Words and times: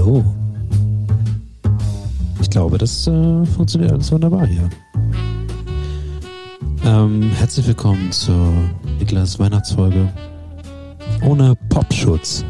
Hallo. 0.00 0.24
Ich 2.40 2.48
glaube, 2.48 2.78
das 2.78 3.06
äh, 3.06 3.44
funktioniert 3.44 3.92
alles 3.92 4.10
wunderbar 4.10 4.46
hier. 4.46 4.70
Ähm, 6.86 7.30
herzlich 7.32 7.66
willkommen 7.66 8.10
zur 8.10 8.50
Niklas 8.98 9.38
Weihnachtsfolge 9.38 10.10
ohne 11.22 11.54
Popschutz. 11.68 12.46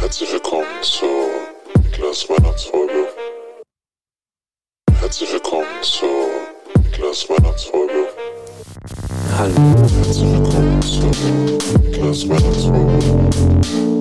Herzlich 0.00 0.32
willkommen 0.32 0.64
zur 0.80 1.82
Niklas 1.82 2.26
Weihnachtsfolge. 2.30 3.08
Herzlich 5.00 5.32
willkommen 5.34 5.66
zur 5.82 6.82
Niklas 6.82 7.28
Weihnachtsfolge. 7.28 8.08
Hallo. 9.36 9.54
Herzlich 10.02 10.32
willkommen 10.32 10.80
zur 10.80 11.80
Niklas 11.82 12.26
Weihnachtsfolge. 12.26 13.97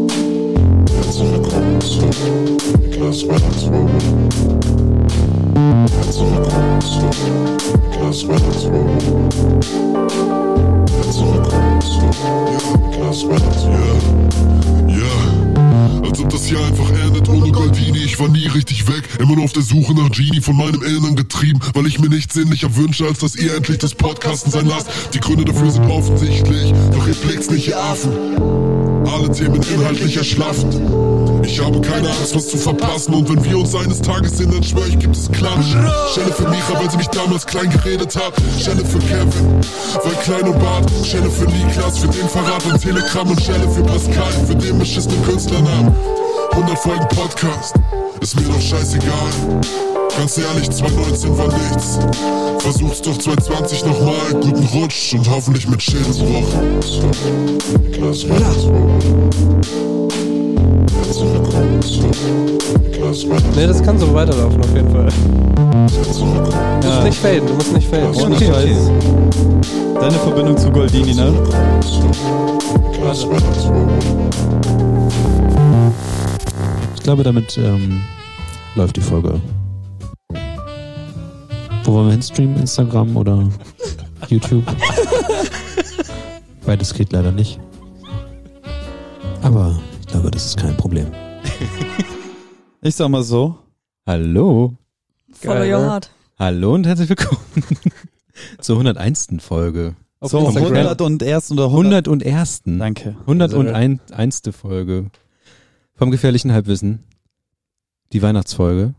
Sehnlicher 22.37 22.75
wünsche, 22.75 23.05
als 23.07 23.19
dass 23.19 23.35
ihr 23.35 23.55
endlich 23.55 23.79
das 23.79 23.95
Podcasten 23.95 24.51
sein 24.51 24.67
lasst. 24.67 24.87
Die 25.13 25.19
Gründe 25.19 25.43
dafür 25.43 25.71
sind 25.71 25.89
offensichtlich, 25.89 26.71
doch 26.91 27.07
ihr 27.07 27.15
blickt's 27.15 27.49
nicht, 27.49 27.67
ihr 27.67 27.79
Affen. 27.79 28.96
Alle 29.13 29.31
Themen 29.31 29.61
inhaltlich 29.61 30.17
erschlaffend. 30.17 30.75
Ich 31.45 31.63
habe 31.63 31.79
keine 31.81 32.09
Angst, 32.09 32.35
was 32.35 32.47
zu 32.49 32.57
verpassen. 32.57 33.13
Und 33.13 33.29
wenn 33.29 33.43
wir 33.43 33.57
uns 33.57 33.73
eines 33.73 34.01
Tages 34.01 34.37
sehen, 34.37 34.51
dann 34.51 34.63
schwör 34.63 34.85
ich, 34.87 34.99
gibt 34.99 35.15
es 35.15 35.31
Klatsch. 35.31 35.75
Schelle 36.13 36.31
für 36.33 36.47
Micha, 36.49 36.73
weil 36.73 36.91
sie 36.91 36.97
mich 36.97 37.07
damals 37.07 37.45
klein 37.45 37.69
geredet 37.69 38.15
hat. 38.15 38.33
Schelle 38.59 38.83
für 38.83 38.99
Kevin, 38.99 39.61
weil 40.03 40.15
klein 40.23 40.51
und 40.51 40.59
Bart. 40.59 40.91
Schelle 41.03 41.29
für 41.29 41.45
Niklas, 41.45 41.99
für 41.99 42.07
den 42.07 42.27
Verrat 42.27 42.65
und 42.65 42.81
Telegram. 42.81 43.27
Und 43.27 43.41
Schelle 43.41 43.69
für 43.69 43.83
Pascal, 43.83 44.33
für 44.45 44.55
den 44.55 44.77
beschissenen 44.77 45.23
Künstlernamen. 45.25 45.95
100 46.51 46.79
Folgen 46.79 47.07
Podcast, 47.09 47.75
ist 48.19 48.35
mir 48.39 48.47
doch 48.47 48.61
scheißegal. 48.61 49.96
Ganz 50.17 50.35
ehrlich, 50.39 50.67
2019 50.71 51.37
war 51.37 51.47
nichts. 51.47 51.99
Versuch's 52.57 53.01
doch 53.03 53.15
2020 53.15 53.85
nochmal. 53.85 54.33
Guten 54.41 54.63
Rutsch 54.73 55.13
und 55.13 55.29
hoffentlich 55.29 55.67
mit 55.69 55.79
Schädelsbruch. 55.79 56.47
Niklas. 57.83 58.25
Herzlich 61.05 61.33
willkommen 61.33 61.81
zu 61.83 62.01
Niklas. 62.81 63.25
Ne, 63.55 63.67
das 63.67 63.83
kann 63.83 63.99
so 63.99 64.11
weiterlaufen 64.11 64.59
auf 64.59 64.75
jeden 64.75 64.89
Fall. 64.89 65.07
Du 66.81 66.87
musst 66.87 67.03
nicht 67.03 67.19
faden, 67.19 67.45
du 67.45 67.53
musst 67.53 67.73
nicht 67.73 67.87
faden. 67.87 68.15
Ohne 68.15 68.39
Scheiß. 68.39 68.91
Deine 70.01 70.17
Verbindung 70.17 70.57
zu 70.57 70.71
Goldini, 70.71 71.13
ne? 71.13 71.31
Ich 76.95 77.03
glaube, 77.03 77.21
damit 77.23 77.55
ähm, 77.59 78.01
läuft 78.75 78.95
die 78.95 79.01
Folge. 79.01 79.39
Wo 81.87 81.93
wollen 81.93 82.07
wir 82.07 82.11
hinstreamen? 82.11 82.57
Instagram 82.57 83.15
oder 83.15 83.47
YouTube? 84.27 84.65
Beides 86.65 86.93
geht 86.93 87.13
leider 87.13 87.31
nicht. 87.31 87.61
Aber 89.41 89.79
ich 90.01 90.07
glaube, 90.07 90.29
das 90.29 90.47
ist 90.47 90.57
kein 90.57 90.75
Problem. 90.75 91.07
Ich 92.81 92.93
sag 92.93 93.07
mal 93.07 93.23
so. 93.23 93.57
Hallo. 94.05 94.75
Follow 95.31 95.53
Follow 95.61 95.77
your 95.77 95.89
heart. 95.89 96.11
Hallo 96.37 96.73
und 96.73 96.85
herzlich 96.85 97.07
willkommen 97.07 97.39
zur 98.59 98.75
101. 98.75 99.29
Folge. 99.39 99.95
Auf 100.19 100.33
Instagram. 100.33 100.87
101. 100.87 101.51
oder 101.51 101.67
100. 101.67 102.09
101. 102.09 102.63
Danke. 102.65 103.15
101. 103.21 104.41
Folge 104.51 105.09
vom 105.93 106.11
gefährlichen 106.11 106.51
Halbwissen. 106.51 107.05
Die 108.11 108.21
Weihnachtsfolge. 108.21 108.93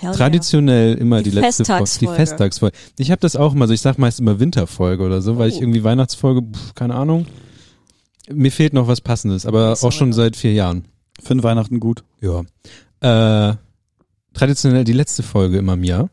Hell 0.00 0.14
Traditionell 0.14 0.94
immer 0.94 1.22
die, 1.22 1.30
Die 1.30 1.36
letzte 1.36 1.66
Folge. 1.66 1.90
Die 2.00 2.06
Festtagsfolge. 2.06 2.74
Ich 2.98 3.10
habe 3.10 3.20
das 3.20 3.36
auch 3.36 3.52
immer 3.52 3.66
so. 3.66 3.74
Ich 3.74 3.82
sag 3.82 3.98
meist 3.98 4.18
immer 4.18 4.40
Winterfolge 4.40 5.02
oder 5.04 5.20
so, 5.20 5.36
weil 5.36 5.50
ich 5.50 5.60
irgendwie 5.60 5.84
Weihnachtsfolge, 5.84 6.40
pff, 6.40 6.74
keine 6.74 6.94
Ahnung. 6.94 7.26
Mir 8.32 8.50
fehlt 8.50 8.72
noch 8.72 8.88
was 8.88 9.02
Passendes, 9.02 9.44
aber 9.44 9.72
auch 9.72 9.92
schon 9.92 10.14
seit 10.14 10.36
vier 10.36 10.54
Jahren. 10.54 10.86
Für 11.22 11.34
den 11.34 11.42
Weihnachten 11.42 11.80
gut. 11.80 12.02
Ja. 12.22 12.40
Äh, 13.00 13.56
traditionell 14.32 14.84
die 14.84 14.94
letzte 14.94 15.22
Folge 15.22 15.58
immer 15.58 15.74
im 15.74 15.84
Jahr, 15.84 16.08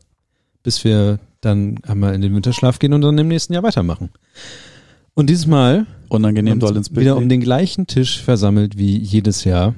bis 0.62 0.84
wir 0.84 1.18
dann 1.40 1.78
einmal 1.86 2.14
in 2.14 2.20
den 2.20 2.34
Winterschlaf 2.34 2.78
gehen 2.78 2.92
und 2.92 3.00
dann 3.00 3.16
im 3.16 3.28
nächsten 3.28 3.54
Jahr 3.54 3.62
weitermachen. 3.62 4.10
Und 5.14 5.30
dieses 5.30 5.46
Mal 5.46 5.86
Unangenehm 6.10 6.54
uns 6.54 6.60
doll 6.60 6.76
ins 6.76 6.90
Bild. 6.90 7.06
wieder 7.06 7.16
um 7.16 7.30
den 7.30 7.40
gleichen 7.40 7.86
Tisch 7.86 8.20
versammelt 8.20 8.76
wie 8.76 8.98
jedes 8.98 9.44
Jahr. 9.44 9.74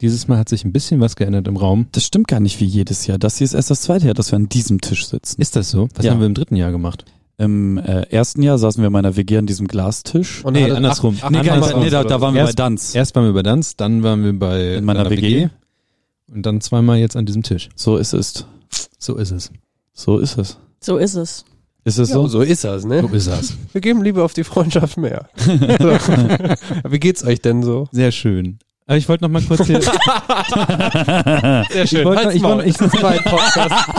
Dieses 0.00 0.28
Mal 0.28 0.38
hat 0.38 0.48
sich 0.48 0.64
ein 0.64 0.72
bisschen 0.72 1.00
was 1.00 1.16
geändert 1.16 1.48
im 1.48 1.56
Raum. 1.56 1.86
Das 1.92 2.04
stimmt 2.04 2.28
gar 2.28 2.38
nicht 2.40 2.60
wie 2.60 2.64
jedes 2.64 3.06
Jahr. 3.08 3.18
Das 3.18 3.38
hier 3.38 3.44
ist 3.46 3.54
erst 3.54 3.70
das 3.70 3.80
zweite 3.82 4.04
Jahr, 4.06 4.14
dass 4.14 4.30
wir 4.30 4.36
an 4.36 4.48
diesem 4.48 4.80
Tisch 4.80 5.06
sitzen. 5.06 5.40
Ist 5.40 5.56
das 5.56 5.70
so? 5.70 5.88
Was 5.94 6.04
Ja. 6.04 6.12
haben 6.12 6.20
wir 6.20 6.26
im 6.26 6.34
dritten 6.34 6.54
Jahr 6.56 6.70
gemacht? 6.70 7.04
Im 7.36 7.78
äh, 7.78 8.02
ersten 8.10 8.42
Jahr 8.42 8.58
saßen 8.58 8.80
wir 8.82 8.88
in 8.88 8.92
meiner 8.92 9.16
WG 9.16 9.38
an 9.38 9.46
diesem 9.46 9.66
Glastisch. 9.68 10.44
Und 10.44 10.54
Nee, 10.54 10.70
andersrum. 10.70 11.16
acht 11.20 11.30
nee, 11.30 11.38
nicht, 11.38 11.48
Kameras 11.48 11.74
nee, 11.76 11.90
da, 11.90 12.04
da 12.04 12.20
waren 12.20 12.34
wir 12.34 12.40
Erst- 12.42 12.56
bei 12.56 12.62
Danz. 12.62 12.94
Erst 12.94 13.14
waren 13.16 13.24
wir 13.26 13.32
bei 13.32 13.42
Danz, 13.42 13.76
dann 13.76 14.02
waren 14.02 14.24
wir 14.24 14.32
bei 14.38 14.74
In 14.76 14.84
meiner 14.84 15.00
einer 15.00 15.10
WG. 15.10 15.48
und 16.32 16.44
dann 16.46 16.60
zweimal 16.60 16.98
jetzt 16.98 17.16
an 17.16 17.26
diesem 17.26 17.42
Tisch. 17.42 17.68
So 17.76 17.96
ist 17.96 18.12
es. 18.12 18.44
So 18.98 19.16
ist 19.16 19.30
es. 19.30 19.50
So 19.92 20.18
ist 20.18 20.36
es. 20.38 20.58
So 20.80 20.96
ist 20.96 21.14
es. 21.14 21.44
Ist 21.84 21.98
es 21.98 22.08
Ja, 22.10 22.14
so? 22.16 22.26
so 22.28 22.40
ist 22.42 22.64
das, 22.64 22.84
ne? 22.84 23.00
So 23.02 23.08
ist 23.08 23.28
das. 23.28 23.54
Wir 23.72 23.80
geben 23.80 24.02
lieber 24.02 24.24
auf 24.24 24.34
die 24.34 24.44
Freundschaft 24.44 24.96
mehr. 24.96 25.28
Wie 26.88 26.98
geht's 27.00 27.24
euch 27.24 27.40
denn 27.40 27.62
so? 27.62 27.88
Sehr 27.92 28.12
schön. 28.12 28.58
Aber 28.88 28.96
ich 28.96 29.08
wollte 29.08 29.22
noch 29.24 29.30
mal 29.30 29.42
kurz 29.42 29.66
hier. 29.66 29.82
Sehr 29.82 29.92
Ich 31.84 31.92
wollte, 32.04 32.24
Halt's 32.24 32.34
ich, 32.34 32.42
wollte, 32.42 32.68
ich, 32.68 32.76
Das 32.76 33.02
war 33.02 33.12
Podcast. 33.12 33.74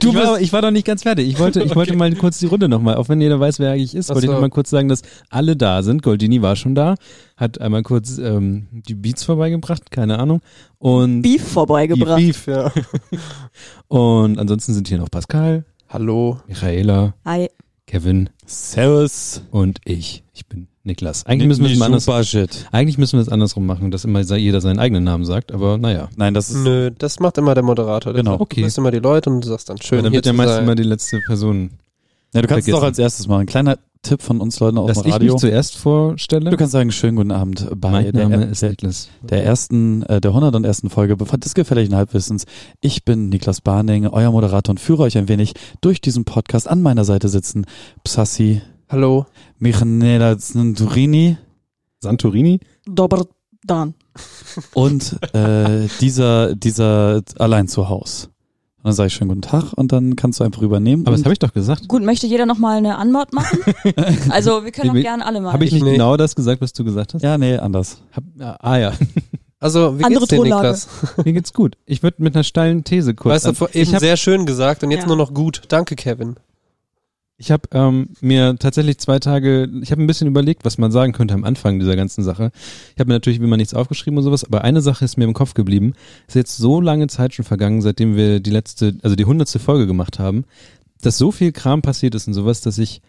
Du 0.00 0.10
ich, 0.10 0.16
war, 0.16 0.38
ich 0.38 0.52
war 0.52 0.60
noch 0.60 0.70
nicht 0.70 0.86
ganz 0.86 1.04
fertig. 1.04 1.26
Ich 1.28 1.38
wollte, 1.38 1.62
ich 1.62 1.74
wollte 1.74 1.96
mal 1.96 2.14
kurz 2.14 2.38
die 2.38 2.46
Runde 2.46 2.68
nochmal, 2.68 2.96
auch 2.96 3.08
wenn 3.08 3.22
jeder 3.22 3.40
weiß, 3.40 3.58
wer 3.58 3.70
eigentlich 3.70 3.94
ist, 3.94 4.10
wollte 4.10 4.26
ich 4.26 4.26
so. 4.26 4.32
noch 4.32 4.40
mal 4.40 4.50
kurz 4.50 4.68
sagen, 4.68 4.88
dass 4.88 5.00
alle 5.30 5.56
da 5.56 5.82
sind. 5.82 6.02
Goldini 6.02 6.42
war 6.42 6.56
schon 6.56 6.74
da, 6.74 6.94
hat 7.38 7.58
einmal 7.62 7.82
kurz 7.82 8.18
ähm, 8.18 8.66
die 8.70 8.94
Beats 8.94 9.24
vorbeigebracht, 9.24 9.90
keine 9.90 10.18
Ahnung. 10.18 10.42
Und 10.78 11.22
Beef 11.22 11.42
vorbeigebracht. 11.42 12.18
Beef. 12.18 12.46
ja. 12.46 12.70
Und 13.88 14.38
ansonsten 14.38 14.74
sind 14.74 14.88
hier 14.88 14.98
noch 14.98 15.10
Pascal, 15.10 15.64
Hallo. 15.88 16.38
Michaela, 16.46 17.14
Hi. 17.24 17.48
Kevin 17.88 18.28
Servus. 18.46 19.42
und 19.50 19.80
ich. 19.84 20.22
Ich 20.34 20.46
bin 20.46 20.68
Niklas. 20.84 21.26
Eigentlich 21.26 21.48
müssen 21.48 21.64
wir 21.64 21.72
es 21.72 21.80
anders, 21.82 22.08
eigentlich 22.70 22.98
müssen 22.98 23.18
wir 23.18 23.22
es 23.22 23.28
andersrum 23.28 23.66
machen, 23.66 23.90
dass 23.90 24.04
immer 24.04 24.20
jeder 24.20 24.60
seinen 24.60 24.78
eigenen 24.78 25.04
Namen 25.04 25.24
sagt, 25.24 25.52
aber 25.52 25.78
naja. 25.78 26.08
Nein, 26.16 26.32
das 26.34 26.50
ist 26.50 26.56
Nö, 26.56 26.90
das 26.96 27.18
macht 27.18 27.38
immer 27.38 27.54
der 27.54 27.64
Moderator. 27.64 28.12
Der 28.12 28.22
Genau. 28.22 28.32
sagt, 28.32 28.42
Okay. 28.42 28.60
Du 28.62 28.80
immer 28.80 28.90
die 28.90 28.98
Leute 29.00 29.30
und 29.30 29.42
du 29.44 29.48
sagst 29.48 29.68
dann 29.68 29.80
schön 29.80 29.98
Aber 29.98 30.04
dann 30.04 30.12
wird 30.12 30.26
ja 30.26 30.32
zu 30.32 30.36
meist 30.36 30.50
sein. 30.52 30.64
immer 30.64 30.74
die 30.74 30.82
letzte 30.84 31.18
Person, 31.26 31.70
Ja, 32.34 32.42
du 32.42 32.46
kannst 32.48 32.60
es 32.60 32.64
Vergessen. 32.66 32.72
doch 32.72 32.82
als 32.82 32.98
erstes 32.98 33.26
machen. 33.26 33.46
Kleiner 33.46 33.78
Tipp 34.02 34.22
von 34.22 34.40
uns 34.40 34.60
Leuten 34.60 34.78
aus 34.78 34.88
dass 34.88 35.02
dem 35.02 35.08
ich 35.08 35.14
Radio. 35.14 35.32
mich 35.34 35.40
zuerst 35.40 35.76
vorstelle. 35.76 36.50
Du 36.50 36.56
kannst 36.56 36.72
sagen, 36.72 36.90
schönen 36.92 37.16
guten 37.16 37.30
Abend 37.32 37.68
bei 37.76 37.90
mein 37.90 38.12
der, 38.12 38.28
Name 38.28 38.44
ist 38.46 38.62
der, 38.62 38.70
Niklas. 38.70 39.08
der 39.22 39.44
ersten, 39.44 40.02
äh, 40.04 40.20
der 40.20 40.30
101. 40.32 40.82
Folge 40.88 41.16
des 41.16 41.54
gefährlichen 41.54 41.94
Halbwissens. 41.94 42.44
Ich 42.80 43.04
bin 43.04 43.28
Niklas 43.28 43.60
Barning, 43.60 44.06
euer 44.06 44.30
Moderator 44.30 44.72
und 44.72 44.78
führe 44.78 45.02
euch 45.04 45.18
ein 45.18 45.28
wenig 45.28 45.54
durch 45.80 46.00
diesen 46.00 46.24
Podcast. 46.24 46.68
An 46.68 46.82
meiner 46.82 47.04
Seite 47.04 47.28
sitzen 47.28 47.66
Psassi, 48.04 48.62
Hallo. 48.88 49.26
Michanela 49.58 50.38
Santorini 50.38 51.36
Santorini? 52.00 52.60
Dober 52.86 53.26
Dan. 53.66 53.94
und 54.74 55.18
äh, 55.34 55.88
dieser, 56.00 56.54
dieser 56.54 57.22
allein 57.38 57.68
zu 57.68 57.88
Haus. 57.88 58.30
Dann 58.88 58.94
sage 58.94 59.08
ich 59.08 59.12
schönen 59.14 59.28
guten 59.28 59.42
Tag 59.42 59.72
und 59.76 59.92
dann 59.92 60.16
kannst 60.16 60.40
du 60.40 60.44
einfach 60.44 60.62
übernehmen. 60.62 61.06
Aber 61.06 61.14
das 61.14 61.24
habe 61.24 61.32
ich 61.34 61.38
doch 61.38 61.52
gesagt. 61.52 61.88
Gut, 61.88 62.02
möchte 62.02 62.26
jeder 62.26 62.46
nochmal 62.46 62.78
eine 62.78 62.96
Anmod 62.96 63.34
machen? 63.34 63.58
also 64.30 64.64
wir 64.64 64.72
können 64.72 64.90
auch 64.90 64.94
gerne 64.94 65.26
alle 65.26 65.40
mal. 65.42 65.52
Habe 65.52 65.64
ich 65.66 65.72
nicht 65.72 65.82
Nee. 65.84 65.92
genau 65.92 66.16
das 66.16 66.34
gesagt, 66.34 66.62
was 66.62 66.72
du 66.72 66.84
gesagt 66.84 67.12
hast? 67.14 67.22
ja, 67.22 67.36
nee, 67.36 67.56
anders. 67.58 68.00
Hab, 68.12 68.24
ah 68.60 68.76
ja, 68.78 68.92
Also, 69.60 69.98
wie 69.98 70.04
Andere 70.04 70.20
geht's 70.20 70.30
dir, 70.30 70.36
Tonlage. 70.36 70.62
Niklas? 70.68 70.88
mir 71.24 71.32
geht's 71.32 71.52
gut. 71.52 71.76
Ich 71.84 72.02
würde 72.02 72.22
mit 72.22 72.34
einer 72.34 72.44
steilen 72.44 72.84
These 72.84 73.14
kurz. 73.14 73.34
Weißt 73.34 73.46
du, 73.46 73.52
vor- 73.54 73.68
ich 73.70 73.76
eben 73.88 73.88
habe 73.94 74.00
sehr 74.00 74.16
schön 74.16 74.46
gesagt 74.46 74.84
und 74.84 74.90
jetzt 74.92 75.02
Ja. 75.02 75.08
nur 75.08 75.16
noch 75.16 75.34
gut. 75.34 75.62
Danke, 75.68 75.96
Kevin. 75.96 76.36
Ich 77.40 77.52
hab, 77.52 77.72
ähm, 77.72 78.08
mir 78.20 78.56
tatsächlich 78.58 78.98
zwei 78.98 79.20
Tage, 79.20 79.68
ich 79.80 79.92
habe 79.92 80.02
ein 80.02 80.08
bisschen 80.08 80.26
überlegt, 80.26 80.64
was 80.64 80.76
man 80.76 80.90
sagen 80.90 81.12
könnte 81.12 81.34
am 81.34 81.44
Anfang 81.44 81.78
dieser 81.78 81.94
ganzen 81.94 82.24
Sache. 82.24 82.50
Ich 82.94 83.00
habe 83.00 83.08
mir 83.08 83.14
natürlich 83.14 83.40
wie 83.40 83.44
immer 83.44 83.56
nichts 83.56 83.74
aufgeschrieben 83.74 84.18
und 84.18 84.24
sowas, 84.24 84.44
aber 84.44 84.64
eine 84.64 84.80
Sache 84.80 85.04
ist 85.04 85.16
mir 85.16 85.24
im 85.24 85.34
Kopf 85.34 85.54
geblieben. 85.54 85.94
Ist 86.26 86.34
jetzt 86.34 86.56
so 86.56 86.80
lange 86.80 87.06
Zeit 87.06 87.34
schon 87.34 87.44
vergangen, 87.44 87.80
seitdem 87.80 88.16
wir 88.16 88.40
die 88.40 88.50
letzte, 88.50 88.98
also 89.02 89.14
die 89.14 89.24
hundertste 89.24 89.60
Folge 89.60 89.86
gemacht 89.86 90.18
haben, 90.18 90.44
dass 91.00 91.16
so 91.16 91.30
viel 91.30 91.52
Kram 91.52 91.80
passiert 91.80 92.16
ist 92.16 92.26
und 92.26 92.34
sowas, 92.34 92.60
dass 92.60 92.76
ich 92.76 93.02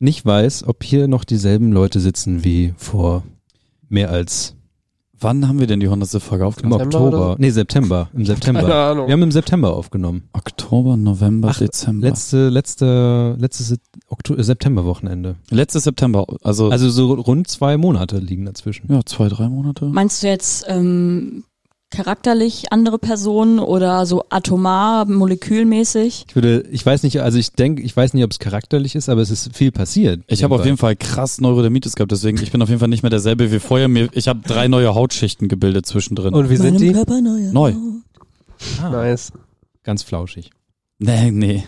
nicht 0.00 0.26
weiß, 0.26 0.64
ob 0.66 0.82
hier 0.82 1.06
noch 1.06 1.22
dieselben 1.22 1.70
Leute 1.70 2.00
sitzen 2.00 2.42
wie 2.42 2.74
vor 2.76 3.22
mehr 3.88 4.10
als 4.10 4.56
Wann 5.22 5.48
haben 5.48 5.60
wir 5.60 5.66
denn 5.66 5.80
die 5.80 5.86
100. 5.86 6.20
Folge 6.22 6.44
Im 6.44 6.48
aufgenommen? 6.48 6.78
September 6.80 7.06
oder 7.06 7.16
Oktober. 7.18 7.36
Nee, 7.38 7.50
September. 7.50 8.08
Im 8.14 8.26
September. 8.26 8.60
Keine 8.60 8.74
Ahnung. 8.74 9.06
Wir 9.06 9.12
haben 9.12 9.22
im 9.22 9.32
September 9.32 9.76
aufgenommen. 9.76 10.24
Oktober, 10.32 10.96
November, 10.96 11.48
Ach, 11.52 11.58
Dezember. 11.58 12.08
Letzte, 12.08 12.48
letzte, 12.48 13.36
letztes 13.38 13.72
äh, 13.72 14.42
Septemberwochenende. 14.42 15.36
Letztes 15.50 15.84
September, 15.84 16.26
also, 16.42 16.70
Also 16.70 16.90
so 16.90 17.12
rund 17.14 17.48
zwei 17.48 17.76
Monate 17.76 18.18
liegen 18.18 18.44
dazwischen. 18.44 18.92
ja, 18.92 19.00
zwei, 19.04 19.28
drei 19.28 19.48
Monate. 19.48 19.86
Meinst 19.86 20.22
du 20.22 20.26
jetzt 20.26 20.64
ähm, 20.68 21.44
charakterlich 21.92 22.72
andere 22.72 22.98
Personen 22.98 23.58
oder 23.60 24.04
so 24.06 24.24
atomar, 24.30 25.04
molekülmäßig? 25.04 26.24
Ich 26.28 26.34
würde, 26.34 26.64
ich 26.70 26.84
weiß 26.84 27.02
nicht, 27.04 27.20
also 27.20 27.38
ich 27.38 27.52
denke, 27.52 27.82
ich 27.82 27.96
weiß 27.96 28.14
nicht, 28.14 28.24
ob 28.24 28.32
es 28.32 28.38
charakterlich 28.38 28.94
ist, 28.94 29.08
aber 29.08 29.20
es 29.20 29.30
ist 29.30 29.56
viel 29.56 29.70
passiert. 29.70 30.22
Ich 30.26 30.42
habe 30.42 30.54
auf 30.54 30.64
jeden 30.64 30.78
Fall 30.78 30.96
krass 30.96 31.40
Neurodermitis 31.40 31.94
gehabt, 31.94 32.10
deswegen 32.10 32.42
ich 32.42 32.50
bin 32.50 32.60
auf 32.62 32.68
jeden 32.68 32.80
Fall 32.80 32.88
nicht 32.88 33.02
mehr 33.02 33.10
derselbe 33.10 33.52
wie 33.52 33.60
vorher. 33.60 33.88
Mir, 33.88 34.08
ich 34.12 34.26
habe 34.26 34.40
drei 34.44 34.66
neue 34.68 34.94
Hautschichten 34.94 35.48
gebildet 35.48 35.86
zwischendrin. 35.86 36.34
Und 36.34 36.50
wie 36.50 36.56
sind 36.56 36.80
die? 36.80 36.92
Neu. 37.52 37.74
ah, 38.82 38.88
Nice. 38.90 39.32
ganz 39.84 40.02
flauschig. 40.02 40.50
Nee, 40.98 41.30
nee. 41.30 41.64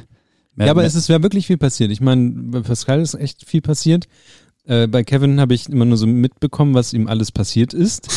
Mehr, 0.57 0.67
Ja, 0.67 0.71
aber 0.73 0.83
mehr, 0.83 0.89
es 0.89 0.95
ist 0.95 1.09
ja 1.09 1.23
wirklich 1.23 1.47
viel 1.47 1.59
passiert. 1.59 1.91
Ich 1.91 2.01
meine, 2.01 2.31
bei 2.31 2.61
Pascal 2.61 3.01
ist 3.01 3.15
echt 3.15 3.45
viel 3.45 3.61
passiert. 3.61 4.07
Äh, 4.67 4.87
bei 4.87 5.05
Kevin 5.05 5.41
habe 5.41 5.55
ich 5.55 5.69
immer 5.69 5.85
nur 5.85 5.97
so 5.99 6.07
mitbekommen, 6.07 6.75
was 6.75 6.93
ihm 6.93 7.07
alles 7.07 7.31
passiert 7.33 7.75
ist. 7.75 8.09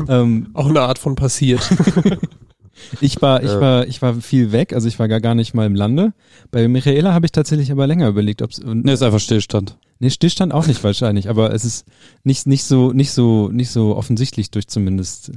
ähm, 0.08 0.48
Auch 0.54 0.68
eine 0.68 0.82
Art 0.82 0.98
von 0.98 1.16
passiert. 1.16 1.68
ich 3.00 3.20
war, 3.22 3.42
ich 3.42 3.50
Ja. 3.50 3.60
war, 3.60 3.86
ich 3.88 4.02
war 4.02 4.14
viel 4.14 4.52
weg, 4.52 4.72
also 4.72 4.86
ich 4.86 4.98
war 4.98 5.08
gar, 5.08 5.20
gar 5.20 5.34
nicht 5.34 5.54
mal 5.54 5.66
im 5.66 5.74
Lande. 5.74 6.12
Bei 6.50 6.68
Michaela 6.68 7.12
habe 7.12 7.26
ich 7.26 7.32
tatsächlich 7.32 7.72
aber 7.72 7.86
länger 7.86 8.08
überlegt, 8.08 8.42
ob 8.42 8.50
es 8.50 8.60
nee, 8.62 8.92
ist 8.92 9.02
einfach 9.02 9.18
Stillstand. 9.18 9.78
nee, 9.98 10.10
Stillstand 10.10 10.52
auch 10.52 10.66
nicht 10.66 10.84
wahrscheinlich, 10.84 11.28
aber 11.28 11.52
es 11.52 11.64
ist 11.64 11.86
nicht 12.22 12.46
nicht 12.46 12.64
so 12.64 12.92
nicht 12.92 13.10
so 13.10 13.48
nicht 13.48 13.70
so 13.70 13.96
offensichtlich 13.96 14.50
durch 14.52 14.68
zumindest 14.68 15.30
äh, 15.30 15.32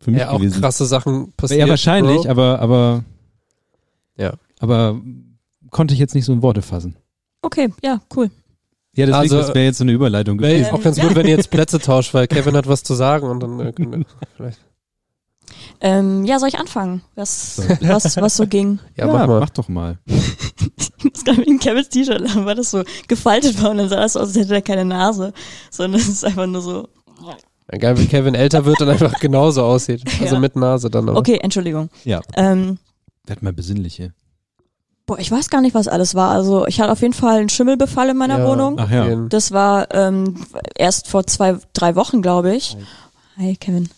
für 0.00 0.10
mich 0.10 0.20
ja, 0.20 0.30
auch 0.30 0.38
gewesen. 0.38 0.60
krasse 0.60 0.86
Sachen 0.86 1.32
passiert. 1.36 1.60
ja, 1.60 1.68
wahrscheinlich, 1.68 2.22
Bro. 2.22 2.30
aber 2.30 2.58
aber 2.60 3.04
Ja. 4.16 4.32
aber 4.58 5.00
konnte 5.70 5.94
ich 5.94 6.00
jetzt 6.00 6.14
nicht 6.14 6.24
so 6.24 6.32
in 6.32 6.42
Worte 6.42 6.62
fassen. 6.62 6.96
Okay, 7.42 7.68
ja, 7.84 8.00
cool. 8.16 8.30
Ja, 8.98 9.06
deswegen 9.06 9.14
Also, 9.14 9.38
das 9.38 9.48
wäre 9.54 9.64
jetzt 9.66 9.78
so 9.78 9.84
eine 9.84 9.92
Überleitung 9.92 10.40
Wäre 10.40 10.54
gewesen. 10.54 10.72
auch 10.74 10.82
ganz 10.82 10.98
gut, 11.00 11.14
wenn 11.14 11.26
ihr 11.26 11.36
jetzt 11.36 11.50
Plätze 11.50 11.78
tauscht, 11.78 12.14
weil 12.14 12.26
Kevin 12.26 12.56
hat 12.56 12.66
was 12.66 12.82
zu 12.82 12.94
sagen 12.94 13.28
und 13.28 13.40
dann 13.40 13.60
äh, 13.60 13.72
können 13.72 13.92
wir 13.92 14.04
vielleicht. 14.36 14.58
Ähm, 15.80 16.24
ja, 16.24 16.38
soll 16.40 16.48
ich 16.48 16.58
anfangen? 16.58 17.02
Was, 17.14 17.56
So. 17.56 17.62
was, 17.82 18.16
was 18.16 18.36
so 18.36 18.46
ging? 18.46 18.80
Ja, 18.96 19.06
mach 19.06 19.26
mal. 19.26 19.38
mach 19.40 19.50
doch 19.50 19.68
mal. 19.68 19.98
Ich 20.06 21.04
muss 21.04 21.24
gerade 21.24 21.38
wegen 21.46 21.58
Kevins 21.60 21.88
T-Shirt 21.90 22.20
lachen, 22.20 22.44
weil 22.44 22.56
das 22.56 22.70
so 22.72 22.82
gefaltet 23.06 23.62
war 23.62 23.70
und 23.70 23.78
dann 23.78 23.88
sah 23.88 23.96
das 24.00 24.16
aus, 24.16 24.28
als 24.28 24.36
hätte 24.36 24.54
er 24.54 24.62
keine 24.62 24.84
Nase. 24.84 25.32
Sondern 25.70 26.00
es 26.00 26.08
ist 26.08 26.24
einfach 26.24 26.46
nur 26.46 26.60
so. 26.60 26.88
Ja, 27.70 27.78
geil, 27.78 27.98
wie 27.98 28.06
Kevin 28.06 28.34
älter 28.34 28.64
wird 28.64 28.80
und 28.82 28.88
einfach 28.88 29.12
genauso 29.20 29.62
aussieht. 29.62 30.02
Also 30.20 30.34
Ja. 30.34 30.40
mit 30.40 30.56
Nase 30.56 30.90
dann. 30.90 31.08
Aber. 31.08 31.18
Okay, 31.18 31.38
Entschuldigung. 31.40 31.88
Ja, 32.04 32.20
Ähm, 32.34 32.78
werd 33.26 33.42
mal 33.42 33.52
besinnliche. 33.52 34.12
Boah, 35.08 35.18
ich 35.18 35.30
weiß 35.32 35.48
gar 35.48 35.62
nicht, 35.62 35.74
was 35.74 35.88
alles 35.88 36.14
war. 36.14 36.30
Also 36.30 36.66
ich 36.66 36.80
hatte 36.80 36.92
auf 36.92 37.00
jeden 37.00 37.14
Fall 37.14 37.38
einen 37.38 37.48
Schimmelbefall 37.48 38.10
in 38.10 38.16
meiner 38.16 38.40
Ja. 38.40 38.46
Wohnung. 38.46 38.78
Ach 38.78 38.90
ja. 38.90 39.26
Das 39.28 39.50
war 39.52 39.92
ähm, 39.92 40.44
erst 40.76 41.08
vor 41.08 41.26
zwei, 41.26 41.56
drei 41.72 41.96
Wochen, 41.96 42.20
glaube 42.22 42.54
ich. 42.54 42.76
Hi, 43.38 43.56
Kevin. 43.56 43.88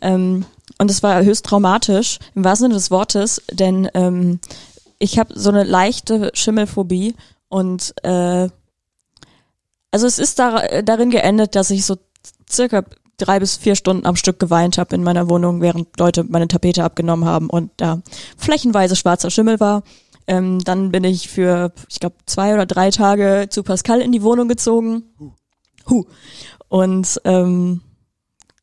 Ähm, 0.00 0.46
und 0.78 0.90
es 0.90 1.02
war 1.02 1.22
höchst 1.24 1.44
traumatisch, 1.44 2.20
im 2.36 2.44
wahrsten 2.44 2.66
Sinne 2.66 2.74
des 2.74 2.90
Wortes, 2.90 3.42
denn 3.50 3.90
ähm, 3.94 4.38
ich 5.00 5.18
habe 5.18 5.34
so 5.38 5.50
eine 5.50 5.64
leichte 5.64 6.30
Schimmelphobie 6.34 7.16
und 7.48 7.92
äh, 8.04 8.48
also 9.90 10.06
es 10.06 10.20
ist 10.20 10.38
da, 10.38 10.82
darin 10.82 11.10
geendet, 11.10 11.56
dass 11.56 11.70
ich 11.70 11.84
so 11.84 11.96
circa 12.48 12.84
drei 13.16 13.40
bis 13.40 13.56
vier 13.56 13.74
Stunden 13.74 14.06
am 14.06 14.14
Stück 14.14 14.38
geweint 14.38 14.78
habe 14.78 14.94
in 14.94 15.02
meiner 15.02 15.28
Wohnung, 15.28 15.60
während 15.60 15.98
Leute 15.98 16.22
meine 16.24 16.46
Tapete 16.46 16.84
abgenommen 16.84 17.24
haben 17.24 17.50
und 17.50 17.72
da 17.76 18.00
flächenweise 18.36 18.94
schwarzer 18.94 19.30
Schimmel 19.30 19.58
war. 19.58 19.82
Ähm, 20.30 20.62
dann 20.62 20.92
bin 20.92 21.02
ich 21.02 21.28
für, 21.28 21.72
ich 21.88 21.98
glaube, 21.98 22.14
zwei 22.24 22.54
oder 22.54 22.64
drei 22.64 22.90
Tage 22.90 23.48
zu 23.50 23.64
Pascal 23.64 24.00
in 24.00 24.12
die 24.12 24.22
Wohnung 24.22 24.46
gezogen. 24.46 25.02
Huh. 25.88 26.04
Und 26.68 27.20
ähm, 27.24 27.80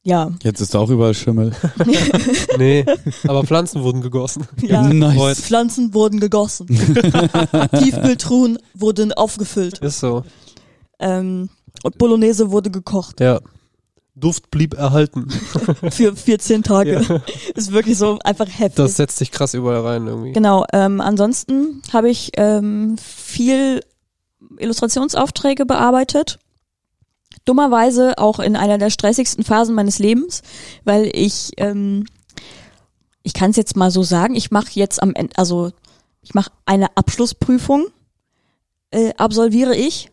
ja, 0.02 0.32
Jetzt 0.44 0.62
ist 0.62 0.74
da 0.74 0.80
auch 0.80 0.90
überall 0.90 1.14
Schimmel. 1.14 1.52
Nee, 2.58 2.86
aber 3.28 3.44
Pflanzen 3.44 3.84
wurden 3.84 4.00
gegossen. 4.00 4.48
ja. 4.62 4.82
nice. 4.82 5.42
Pflanzen 5.42 5.94
wurden 5.94 6.22
gegossen. 6.22 6.68
Tiefkühltruhen 7.78 8.60
wurden 8.74 9.12
aufgefüllt. 9.12 9.80
Ist 9.80 10.00
so. 10.00 10.24
Ähm, 11.00 11.50
und 11.84 11.98
Bolognese 11.98 12.50
wurde 12.50 12.72
gekocht 12.72 13.20
Ja. 13.20 13.42
Duft 14.20 14.50
blieb 14.50 14.74
erhalten. 14.74 15.30
für 15.92 16.16
14 16.16 16.64
Tage. 16.64 17.02
Ja. 17.08 17.22
Ist 17.56 17.72
wirklich 17.72 17.98
so 17.98 18.18
einfach 18.24 18.48
heftig. 18.48 18.76
Das 18.76 18.98
setzt 18.98 19.18
sich 19.18 19.32
krass 19.32 19.54
überall 19.54 19.82
rein 19.82 20.08
irgendwie. 20.08 20.34
Genau, 20.34 20.66
ähm, 20.74 21.02
ansonsten 21.02 21.82
habe 21.94 22.10
ich 22.10 22.32
ähm, 22.38 22.98
viel 22.98 23.82
Illustrationsaufträge 24.58 25.66
bearbeitet. 25.66 26.40
Dummerweise 27.46 28.18
auch 28.18 28.40
in 28.40 28.56
einer 28.56 28.78
der 28.78 28.90
stressigsten 28.90 29.44
Phasen 29.44 29.76
meines 29.76 30.00
Lebens, 30.00 30.42
weil 30.84 31.10
ich, 31.14 31.52
ähm, 31.58 32.06
ich 33.24 33.34
kann 33.34 33.52
es 33.52 33.58
jetzt 33.58 33.78
mal 33.78 33.92
so 33.92 34.04
sagen, 34.04 34.36
ich 34.36 34.52
mache 34.52 34.72
jetzt 34.72 35.02
am 35.02 35.14
Ende, 35.14 35.38
also 35.38 35.72
ich 36.22 36.34
mache 36.34 36.52
eine 36.66 36.98
Abschlussprüfung, 36.98 37.86
äh, 38.92 39.14
absolviere 39.18 39.76
ich 39.76 40.10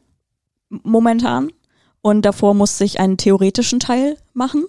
momentan 0.69 1.51
und 2.05 2.27
davor 2.27 2.53
musste 2.53 2.85
ich 2.85 3.01
einen 3.01 3.17
theoretischen 3.17 3.81
Teil 3.81 4.19
machen 4.35 4.67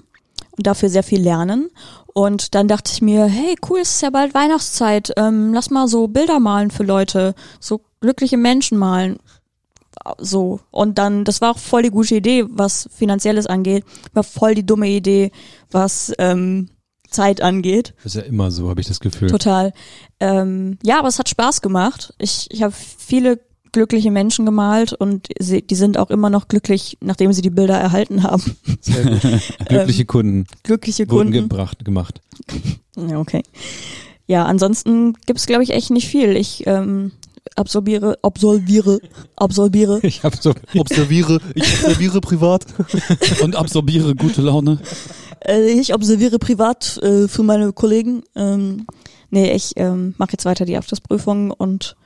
und 0.51 0.65
dafür 0.65 0.87
sehr 0.87 1.03
viel 1.03 1.21
lernen. 1.21 1.69
Und 2.13 2.55
dann 2.55 2.69
dachte 2.69 2.93
ich 2.93 3.01
mir, 3.01 3.25
hey, 3.25 3.57
cool, 3.69 3.79
es 3.81 3.95
ist 3.95 4.01
ja 4.03 4.09
bald 4.09 4.33
Weihnachtszeit. 4.33 5.11
Ähm, 5.17 5.53
lass 5.53 5.69
mal 5.69 5.89
so 5.89 6.07
Bilder 6.07 6.39
malen 6.39 6.71
für 6.71 6.83
Leute, 6.83 7.35
so 7.59 7.81
glückliche 7.99 8.37
Menschen 8.37 8.77
malen. 8.77 9.17
So. 10.17 10.61
Und 10.71 10.97
dann, 10.97 11.25
das 11.25 11.41
war 11.41 11.51
auch 11.51 11.57
voll 11.57 11.83
die 11.83 11.91
gute 11.91 12.15
Idee, 12.15 12.45
was 12.47 12.87
Finanzielles 12.95 13.47
angeht. 13.47 13.83
War 14.13 14.23
voll 14.23 14.55
die 14.55 14.65
dumme 14.65 14.87
Idee, 14.87 15.33
was 15.71 16.13
ähm, 16.17 16.69
Zeit 17.09 17.41
angeht. 17.41 17.95
Das 17.97 18.15
ist 18.15 18.21
ja 18.21 18.27
immer 18.29 18.49
so, 18.49 18.69
habe 18.69 18.79
ich 18.79 18.87
das 18.87 19.01
Gefühl. 19.01 19.29
Total. 19.29 19.73
Ähm, 20.21 20.77
ja, 20.83 20.99
aber 20.99 21.09
es 21.09 21.19
hat 21.19 21.27
Spaß 21.27 21.61
gemacht. 21.61 22.13
Ich, 22.17 22.47
ich 22.49 22.63
habe 22.63 22.73
viele 22.73 23.41
glückliche 23.75 24.09
Menschen 24.09 24.45
gemalt 24.45 24.93
und 24.93 25.27
sie, 25.37 25.61
die 25.61 25.75
sind 25.75 25.97
auch 25.97 26.09
immer 26.09 26.29
noch 26.29 26.47
glücklich, 26.47 26.97
nachdem 27.01 27.33
sie 27.33 27.41
die 27.41 27.49
Bilder 27.49 27.77
erhalten 27.77 28.23
haben. 28.23 28.41
Glückliche 29.67 30.05
Kunden 30.05 30.47
Glückliche 30.63 31.09
wurden 31.09 31.33
Kunden. 31.33 31.49
gebracht, 31.49 31.83
gemacht. 31.85 32.21
Okay. 32.97 33.43
Ja, 34.25 34.45
ansonsten 34.45 35.15
gibt's 35.25 35.47
glaube 35.47 35.63
ich, 35.63 35.71
echt 35.71 35.91
nicht 35.91 36.07
viel. 36.07 36.37
Ich 36.37 36.65
ähm, 36.65 37.11
absorbiere, 37.57 38.17
absolviere, 38.21 39.01
absolviere. 39.35 39.99
Ich 40.01 40.23
Observiere, 40.23 41.41
ich 41.55 41.83
observiere 41.83 42.21
privat. 42.21 42.65
Und 43.41 43.57
absorbiere 43.57 44.15
gute 44.15 44.41
Laune. 44.41 44.79
Äh, 45.41 45.71
ich 45.73 45.93
observiere 45.93 46.39
privat 46.39 46.97
äh, 47.03 47.27
für 47.27 47.43
meine 47.43 47.73
Kollegen. 47.73 48.23
Ähm, 48.37 48.87
nee, 49.29 49.51
ich 49.51 49.73
ähm, 49.75 50.15
mache 50.17 50.31
jetzt 50.31 50.45
weiter 50.45 50.63
die 50.63 50.77
Abschlussprüfung 50.77 51.51
und 51.51 51.97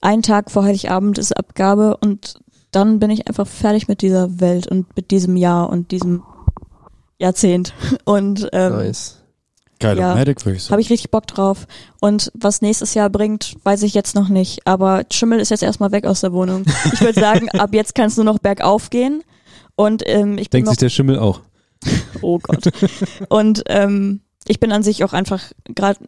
einen 0.00 0.22
Tag 0.22 0.50
vor 0.50 0.64
Heiligabend 0.64 1.18
ist 1.18 1.36
Abgabe 1.36 1.96
und 1.96 2.38
dann 2.70 3.00
bin 3.00 3.10
ich 3.10 3.28
einfach 3.28 3.46
fertig 3.46 3.88
mit 3.88 4.02
dieser 4.02 4.40
Welt 4.40 4.66
und 4.66 4.94
mit 4.96 5.10
diesem 5.10 5.36
Jahr 5.36 5.70
und 5.70 5.90
diesem 5.90 6.22
Jahrzehnt. 7.18 7.74
Und 8.04 8.48
ähm, 8.52 8.72
Nice. 8.72 9.16
Geile 9.78 10.00
Ja. 10.00 10.14
Medic, 10.14 10.44
würde 10.44 10.56
ich 10.56 10.62
sagen. 10.64 10.72
Habe 10.72 10.82
ich 10.82 10.90
richtig 10.90 11.10
Bock 11.10 11.26
drauf. 11.26 11.66
Und 12.00 12.30
was 12.34 12.62
nächstes 12.62 12.94
Jahr 12.94 13.10
bringt, 13.10 13.56
weiß 13.62 13.82
ich 13.82 13.92
jetzt 13.94 14.14
noch 14.14 14.28
nicht. 14.28 14.66
Aber 14.66 15.04
Schimmel 15.10 15.40
ist 15.40 15.50
jetzt 15.50 15.62
erstmal 15.62 15.92
weg 15.92 16.06
aus 16.06 16.20
der 16.20 16.32
Wohnung. 16.32 16.64
Ich 16.92 17.00
würde 17.00 17.20
sagen, 17.20 17.48
ab 17.50 17.74
jetzt 17.74 17.94
kannst 17.94 18.16
du 18.16 18.24
noch 18.24 18.38
bergauf 18.38 18.88
gehen. 18.90 19.22
Und 19.76 20.02
ähm, 20.06 20.38
ich 20.38 20.48
bin 20.50 20.58
denkt 20.64 20.68
sich 20.70 20.78
der 20.78 20.88
Schimmel 20.88 21.18
auch. 21.18 21.40
Oh 22.22 22.38
Gott. 22.38 22.70
Und 23.28 23.62
ähm, 23.66 24.20
ich 24.46 24.60
bin 24.60 24.72
an 24.72 24.82
sich 24.82 25.04
auch 25.04 25.12
einfach 25.14 25.42
gerade 25.64 25.98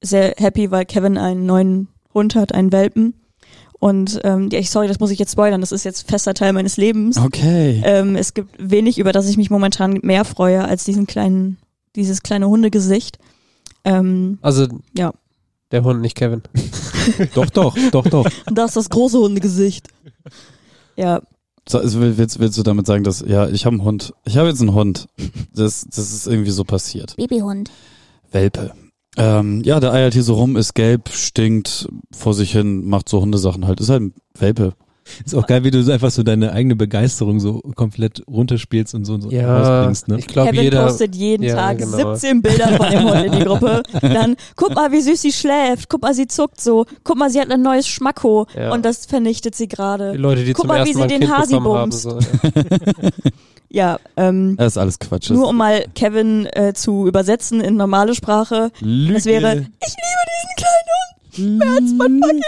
sehr 0.00 0.34
happy, 0.38 0.70
weil 0.70 0.86
Kevin 0.86 1.18
einen 1.18 1.44
neuen 1.44 1.88
Hund 2.14 2.34
hat, 2.34 2.54
einen 2.54 2.72
Welpen. 2.72 3.14
Und 3.80 4.20
ähm, 4.24 4.48
ja, 4.50 4.58
ich 4.60 4.70
sorry, 4.70 4.88
das 4.88 5.00
muss 5.00 5.10
ich 5.10 5.18
jetzt 5.18 5.32
spoilern, 5.32 5.60
das 5.60 5.72
ist 5.72 5.84
jetzt 5.84 6.08
fester 6.08 6.32
Teil 6.32 6.52
meines 6.54 6.76
Lebens. 6.78 7.18
Okay. 7.18 7.82
Ähm, 7.84 8.16
es 8.16 8.32
gibt 8.32 8.54
wenig, 8.58 8.98
über 8.98 9.12
das 9.12 9.28
ich 9.28 9.36
mich 9.36 9.50
momentan 9.50 9.98
mehr 10.02 10.24
freue, 10.24 10.64
als 10.64 10.84
diesen 10.84 11.06
kleinen, 11.06 11.58
dieses 11.96 12.22
kleine 12.22 12.48
Hundegesicht. 12.48 13.18
Ähm, 13.84 14.38
Also, 14.40 14.66
Ja. 14.96 15.12
Der 15.70 15.82
Hund, 15.82 16.00
nicht 16.02 16.14
Kevin. 16.16 16.42
doch, 17.34 17.50
doch, 17.50 17.76
doch, 17.90 18.06
doch. 18.06 18.26
und 18.46 18.56
das 18.56 18.70
ist 18.70 18.76
das 18.76 18.90
große 18.90 19.18
Hundegesicht. 19.18 19.88
Ja, 20.96 21.20
So, 21.68 21.78
also 21.78 22.00
will- 22.00 22.16
willst, 22.16 22.38
willst 22.38 22.56
du 22.56 22.62
damit 22.62 22.86
sagen, 22.86 23.02
dass, 23.04 23.24
ja, 23.26 23.48
ich 23.48 23.66
habe 23.66 23.74
einen 23.74 23.84
Hund. 23.84 24.12
Ich 24.24 24.36
habe 24.36 24.48
jetzt 24.48 24.60
einen 24.60 24.72
Hund. 24.74 25.08
Das, 25.52 25.84
das 25.88 26.12
ist 26.12 26.26
irgendwie 26.28 26.52
so 26.52 26.62
passiert. 26.64 27.16
Babyhund. 27.16 27.70
Welpe. 28.30 28.72
Ähm, 29.16 29.62
ja, 29.64 29.78
der 29.80 29.92
eiert 29.92 30.14
hier 30.14 30.22
so 30.24 30.34
rum, 30.34 30.56
ist 30.56 30.74
gelb, 30.74 31.08
stinkt 31.10 31.86
vor 32.16 32.34
sich 32.34 32.52
hin, 32.52 32.84
macht 32.86 33.08
so 33.08 33.20
Hundesachen 33.20 33.66
halt. 33.66 33.80
Ist 33.80 33.88
halt 33.90 34.02
ein 34.02 34.14
Welpe. 34.38 34.72
Ist 35.24 35.34
auch 35.34 35.46
geil, 35.46 35.64
wie 35.64 35.70
du 35.70 35.82
so 35.82 35.92
einfach 35.92 36.10
so 36.10 36.22
deine 36.22 36.52
eigene 36.52 36.76
Begeisterung 36.76 37.38
so 37.38 37.60
komplett 37.76 38.22
runterspielst 38.26 38.94
und 38.94 39.04
so, 39.04 39.12
und 39.14 39.20
so 39.20 39.30
Ja, 39.30 39.58
rausbringst, 39.58 40.08
ne? 40.08 40.18
ich 40.18 40.26
glaube 40.26 40.48
Kevin 40.50 40.62
jeder. 40.64 40.84
postet 40.86 41.14
jeden 41.14 41.42
Ja, 41.42 41.56
Tag 41.56 41.76
genau. 41.78 42.14
17 42.14 42.40
Bilder 42.40 42.68
von 42.68 42.90
dem 42.90 43.04
Hund 43.04 43.24
in 43.26 43.32
die 43.32 43.44
Gruppe. 43.44 43.82
Dann, 44.00 44.34
guck 44.56 44.74
mal, 44.74 44.90
wie 44.92 45.02
süß 45.02 45.20
sie 45.20 45.32
schläft. 45.32 45.90
Guck 45.90 46.00
mal, 46.00 46.14
sie 46.14 46.26
zuckt 46.26 46.58
so. 46.58 46.86
Guck 47.04 47.18
mal, 47.18 47.28
sie 47.28 47.38
hat 47.38 47.50
ein 47.50 47.60
neues 47.60 47.86
Schmacko. 47.86 48.46
Ja. 48.56 48.72
Und 48.72 48.84
das 48.86 49.04
vernichtet 49.04 49.54
sie 49.54 49.68
Die 49.68 49.76
gerade. 49.76 50.14
Leute, 50.14 50.42
die 50.42 50.54
Guck 50.54 50.62
zum 50.62 50.68
mal, 50.68 50.76
wie 50.76 50.78
ersten 50.92 50.94
sie 50.94 51.00
Mal 51.00 51.08
den 51.08 51.30
Hasi 51.36 51.60
bumst. 51.60 52.00
So, 52.02 52.18
ja. 53.74 53.98
Ähm, 54.16 54.56
Das 54.56 54.68
ist 54.74 54.78
alles 54.78 54.98
Quatsch. 54.98 55.30
nur 55.30 55.48
um 55.48 55.56
mal 55.56 55.84
Kevin 55.94 56.46
äh, 56.52 56.72
zu 56.74 57.06
übersetzen 57.06 57.60
in 57.60 57.76
normale 57.76 58.14
Sprache. 58.14 58.70
Lüge. 58.80 59.14
Das 59.14 59.24
wäre, 59.26 59.52
ich 59.52 59.56
liebe 59.58 60.24
diesen 60.30 60.56
kleinen 60.56 60.88
Hund. 60.94 61.62
Als 61.62 61.92
mein 61.98 62.20
fucking 62.20 62.36
Leben. 62.36 62.40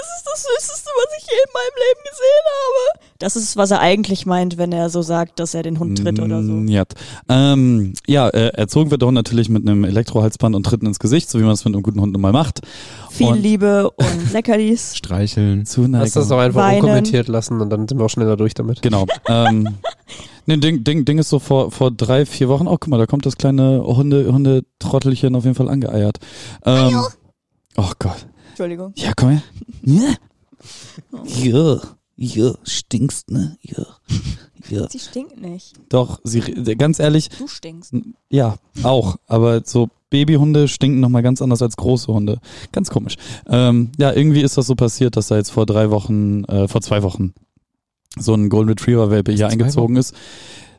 Es 0.00 0.16
ist 0.18 0.26
das 0.26 0.42
Süßeste, 0.44 0.90
was 0.96 1.18
ich 1.18 1.24
je 1.26 1.36
in 1.36 1.52
meinem 1.52 1.76
Leben 1.76 2.00
gesehen 2.04 2.44
habe. 2.46 3.00
Das 3.18 3.36
ist, 3.36 3.56
was 3.56 3.70
er 3.72 3.80
eigentlich 3.80 4.26
meint, 4.26 4.56
wenn 4.58 4.70
er 4.72 4.88
so 4.90 5.02
sagt, 5.02 5.40
dass 5.40 5.54
er 5.54 5.62
den 5.64 5.78
Hund 5.80 5.98
tritt 6.02 6.20
oder 6.20 6.42
so. 6.42 6.52
Mm, 6.52 6.68
Ja, 6.68 6.84
ähm, 7.28 7.94
ja 8.06 8.28
äh, 8.28 8.48
erzogen 8.48 8.90
wird 8.92 9.02
der 9.02 9.06
Hund 9.08 9.14
natürlich 9.16 9.48
mit 9.48 9.66
einem 9.66 9.82
Elektrohalsband 9.84 10.54
und 10.54 10.64
Tritten 10.64 10.86
ins 10.86 10.98
Gesicht, 11.00 11.28
so 11.30 11.38
wie 11.40 11.42
man 11.42 11.52
es 11.52 11.64
mit 11.64 11.74
einem 11.74 11.82
guten 11.82 12.00
Hund 12.00 12.12
nun 12.12 12.22
mal 12.22 12.32
macht. 12.32 12.60
Viel 13.10 13.28
Und- 13.28 13.42
Liebe 13.42 13.90
und 13.90 14.32
Leckerlis. 14.32 14.96
Streicheln. 14.96 15.64
Zuneigung. 15.66 16.00
Lass 16.00 16.12
das 16.12 16.30
auch 16.30 16.38
einfach 16.38 16.60
Weinen. 16.62 16.82
unkommentiert 16.82 17.26
lassen 17.28 17.60
und 17.60 17.70
dann 17.70 17.88
sind 17.88 17.98
wir 17.98 18.04
auch 18.04 18.10
schneller 18.10 18.36
durch 18.36 18.54
damit. 18.54 18.80
Genau. 18.82 19.06
ähm, 19.28 19.68
ne, 20.46 20.58
Ding, 20.58 20.84
Ding, 20.84 21.04
Ding 21.04 21.18
ist 21.18 21.28
so 21.30 21.38
vor, 21.38 21.70
vor 21.70 21.90
drei, 21.90 22.26
vier 22.26 22.48
Wochen, 22.48 22.66
oh 22.66 22.76
guck 22.78 22.88
mal, 22.88 22.98
da 22.98 23.06
kommt 23.06 23.26
das 23.26 23.36
kleine 23.36 23.82
Hunde, 23.84 24.32
Hundetrottelchen 24.32 25.34
auf 25.34 25.44
jeden 25.44 25.56
Fall 25.56 25.68
angeeiert. 25.68 26.18
Ähm, 26.64 27.00
oh 27.76 27.90
Gott. 27.98 28.26
Entschuldigung. 28.50 28.92
Ja, 28.96 29.12
komm 29.16 29.30
her. 29.30 29.42
Ja. 29.82 30.14
Ja, 31.24 31.80
ja, 32.16 32.54
stinkst, 32.62 33.30
ne? 33.30 33.56
Ja. 33.62 33.84
Ja. 34.70 34.88
Sie 34.88 34.98
stinkt 34.98 35.40
nicht. 35.40 35.74
Doch, 35.88 36.20
sie, 36.24 36.40
ganz 36.40 36.98
ehrlich, 36.98 37.28
Du 37.28 37.46
stinkst. 37.48 37.92
ja, 38.30 38.56
auch. 38.82 39.16
Aber 39.26 39.62
so 39.64 39.88
Babyhunde 40.10 40.68
stinken 40.68 41.00
nochmal 41.00 41.22
ganz 41.22 41.42
anders 41.42 41.60
als 41.60 41.76
große 41.76 42.12
Hunde. 42.12 42.38
Ganz 42.72 42.88
komisch. 42.88 43.16
Ähm, 43.46 43.90
ja, 43.98 44.12
irgendwie 44.12 44.42
ist 44.42 44.56
das 44.56 44.66
so 44.66 44.74
passiert, 44.74 45.16
dass 45.16 45.28
da 45.28 45.36
jetzt 45.36 45.50
vor 45.50 45.66
drei 45.66 45.90
Wochen, 45.90 46.44
äh, 46.44 46.68
vor 46.68 46.80
zwei 46.80 47.02
Wochen 47.02 47.34
so 48.18 48.34
ein 48.34 48.48
Golden 48.48 48.70
Retriever 48.70 49.10
Welpe 49.10 49.32
hier 49.32 49.48
eingezogen 49.48 49.96
ist. 49.96 50.14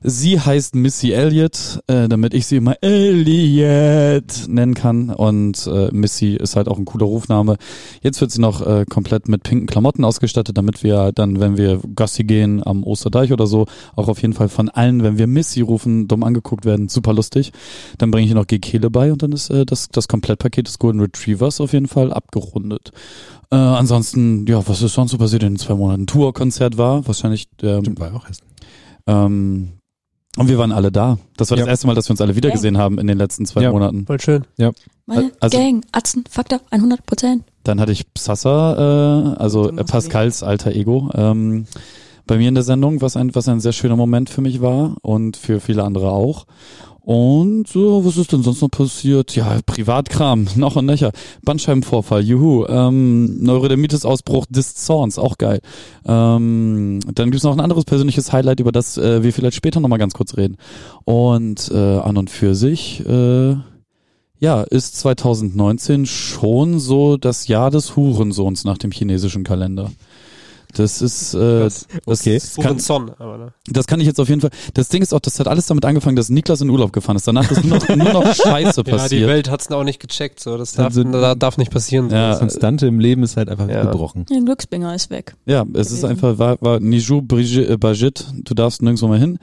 Sie 0.01 0.39
heißt 0.39 0.75
Missy 0.75 1.11
Elliott, 1.11 1.79
äh, 1.87 2.07
damit 2.07 2.33
ich 2.33 2.45
sie 2.45 2.57
immer 2.57 2.75
Elliot 2.81 4.47
nennen 4.47 4.73
kann. 4.73 5.09
Und 5.09 5.67
äh, 5.67 5.89
Missy 5.91 6.35
ist 6.35 6.55
halt 6.55 6.67
auch 6.67 6.77
ein 6.77 6.85
cooler 6.85 7.05
Rufname. 7.05 7.57
Jetzt 8.01 8.21
wird 8.21 8.31
sie 8.31 8.41
noch 8.41 8.65
äh, 8.65 8.85
komplett 8.85 9.27
mit 9.27 9.43
pinken 9.43 9.67
Klamotten 9.67 10.05
ausgestattet, 10.05 10.57
damit 10.57 10.83
wir 10.83 11.11
dann, 11.11 11.39
wenn 11.39 11.57
wir 11.57 11.79
Gassi 11.95 12.23
gehen 12.23 12.65
am 12.65 12.83
Osterdeich 12.83 13.31
oder 13.33 13.47
so, 13.47 13.65
auch 13.95 14.07
auf 14.07 14.21
jeden 14.21 14.33
Fall 14.33 14.49
von 14.49 14.69
allen, 14.69 15.03
wenn 15.03 15.17
wir 15.17 15.27
Missy 15.27 15.61
rufen, 15.61 16.07
dumm 16.07 16.23
angeguckt 16.23 16.65
werden. 16.65 16.87
Super 16.87 17.13
lustig. 17.13 17.51
Dann 17.97 18.11
bringe 18.11 18.27
ich 18.27 18.33
noch 18.33 18.47
Gekele 18.47 18.89
bei 18.89 19.11
und 19.11 19.23
dann 19.23 19.31
ist 19.31 19.49
äh, 19.49 19.65
das, 19.65 19.89
das 19.89 20.07
Komplettpaket 20.07 20.67
des 20.67 20.79
Golden 20.79 20.99
Retrievers 20.99 21.61
auf 21.61 21.73
jeden 21.73 21.87
Fall 21.87 22.13
abgerundet. 22.13 22.91
Äh, 23.51 23.55
ansonsten, 23.55 24.45
ja, 24.47 24.67
was 24.67 24.81
ist 24.81 24.93
sonst 24.93 25.11
so 25.11 25.17
passiert 25.17 25.43
in 25.43 25.53
den 25.53 25.59
zwei 25.59 25.75
Monaten? 25.75 26.07
Tourkonzert 26.07 26.77
war 26.77 27.05
wahrscheinlich 27.07 27.47
ähm, 27.61 27.81
Stimmt, 27.81 27.99
war 27.99 28.15
auch 28.15 28.27
Essen. 28.29 28.45
ähm, 29.07 29.69
und 30.37 30.47
wir 30.47 30.57
waren 30.57 30.71
alle 30.71 30.91
da. 30.91 31.17
Das 31.37 31.49
war 31.49 31.57
das 31.57 31.65
Ja. 31.65 31.71
erste 31.71 31.87
Mal, 31.87 31.95
dass 31.95 32.07
wir 32.07 32.11
uns 32.11 32.21
alle 32.21 32.35
wiedergesehen 32.35 32.77
haben 32.77 32.99
in 32.99 33.07
den 33.07 33.17
letzten 33.17 33.45
zwei 33.45 33.61
Ja. 33.63 33.71
Monaten. 33.71 34.05
Voll 34.05 34.19
schön. 34.19 34.45
Meine 35.05 35.31
Also- 35.39 35.57
Gang, 35.57 35.85
Atzen, 35.91 36.23
Faktor, 36.29 36.59
100 36.71 37.05
Prozent. 37.05 37.43
Dann 37.63 37.79
hatte 37.79 37.91
ich 37.91 38.11
Psassa, 38.13 39.35
äh, 39.35 39.39
also 39.39 39.69
äh, 39.71 39.83
Pascals 39.83 40.43
alter 40.43 40.71
Ego, 40.71 41.09
ähm, 41.13 41.65
bei 42.27 42.37
mir 42.37 42.47
in 42.49 42.55
der 42.55 42.63
Sendung, 42.63 43.01
was 43.01 43.15
ein, 43.17 43.33
was 43.35 43.47
ein 43.47 43.59
sehr 43.59 43.71
schöner 43.73 43.95
Moment 43.95 44.29
für 44.29 44.41
mich 44.41 44.61
war 44.61 44.95
und 45.03 45.37
für 45.37 45.59
viele 45.59 45.83
andere 45.83 46.09
auch. 46.11 46.45
Und 47.05 47.67
so, 47.67 48.03
was 48.03 48.17
ist 48.17 48.31
denn 48.31 48.41
sonst 48.41 48.63
noch 48.63 48.71
passiert? 48.71 49.35
Ja, 49.35 49.59
Privatkram, 49.63 50.47
noch 50.55 50.75
und 50.75 50.87
nöcher. 50.87 51.11
Bandscheibenvorfall, 51.43 52.23
juhu. 52.23 52.65
Ähm, 52.65 53.43
Neurodermitis-Ausbruch 53.43 54.47
des 54.49 54.73
Zorns, 54.73 55.19
auch 55.19 55.37
geil. 55.37 55.59
Ähm, 56.07 56.99
dann 57.13 57.29
gibt's 57.29 57.43
noch 57.43 57.53
ein 57.53 57.59
anderes 57.59 57.85
persönliches 57.85 58.33
Highlight, 58.33 58.59
über 58.59 58.71
das 58.71 58.97
äh, 58.97 59.21
wir 59.21 59.33
vielleicht 59.33 59.55
später 59.55 59.79
nochmal 59.81 59.99
ganz 59.99 60.15
kurz 60.15 60.35
reden. 60.35 60.57
Und 61.03 61.69
äh, 61.71 61.99
an 61.99 62.17
und 62.17 62.31
für 62.31 62.55
sich, 62.55 63.05
äh, 63.07 63.55
ja, 64.39 64.63
ist 64.63 64.97
2019 64.97 66.07
schon 66.07 66.79
so 66.79 67.17
das 67.17 67.47
Jahr 67.47 67.69
des 67.69 67.95
Hurensohns 67.95 68.63
nach 68.63 68.79
dem 68.79 68.89
chinesischen 68.89 69.43
Kalender. 69.43 69.91
Das 70.77 71.01
ist, 71.01 71.33
äh, 71.33 71.59
das, 71.59 71.87
Okay. 72.05 72.33
das, 72.35 72.55
kann, 72.57 72.79
Son, 72.79 73.11
aber 73.17 73.37
ne? 73.37 73.53
das 73.69 73.87
kann 73.87 73.99
ich 73.99 74.05
jetzt 74.07 74.19
auf 74.19 74.27
jeden 74.29 74.41
Fall. 74.41 74.49
Das 74.73 74.89
Ding 74.89 75.01
ist 75.01 75.13
auch, 75.13 75.19
das 75.21 75.39
hat 75.39 75.47
alles 75.47 75.65
damit 75.67 75.85
angefangen, 75.85 76.15
dass 76.15 76.29
Niklas 76.29 76.61
in 76.61 76.69
Urlaub 76.69 76.91
gefahren 76.93 77.15
ist. 77.15 77.27
Danach 77.27 77.49
ist 77.49 77.63
nur 77.63 77.77
noch, 77.79 77.87
nur 77.95 78.13
noch 78.13 78.35
Scheiße 78.35 78.77
Ja, 78.81 78.83
die 78.83 78.91
passiert. 78.91 79.27
Welt 79.29 79.49
hat's 79.49 79.71
auch 79.71 79.83
nicht 79.83 79.99
gecheckt. 79.99 80.39
So, 80.39 80.57
das 80.57 80.73
darf, 80.73 80.87
Also- 80.87 81.03
da 81.03 81.33
darf 81.35 81.57
nicht 81.57 81.71
passieren. 81.71 82.09
So. 82.09 82.15
Ja, 82.15 82.29
Das 82.31 82.39
Konstante 82.39 82.87
im 82.87 82.99
Leben 82.99 83.23
ist 83.23 83.37
halt 83.37 83.49
einfach 83.49 83.69
Ja. 83.69 83.83
gebrochen. 83.83 84.25
Ein 84.31 84.45
Glücksbringer 84.45 84.93
ist 84.93 85.09
weg. 85.09 85.35
Ja, 85.45 85.65
es 85.73 85.87
ist 85.91 86.01
gewesen. 86.01 86.09
einfach, 86.09 86.37
war, 86.37 86.57
war 86.61 86.79
Niju 86.79 87.21
Brigitte, 87.21 87.67
äh, 87.69 87.77
Bajit, 87.77 88.25
du 88.43 88.53
darfst 88.53 88.81
nirgendwo 88.81 89.07
mehr 89.07 89.19
hin. 89.19 89.39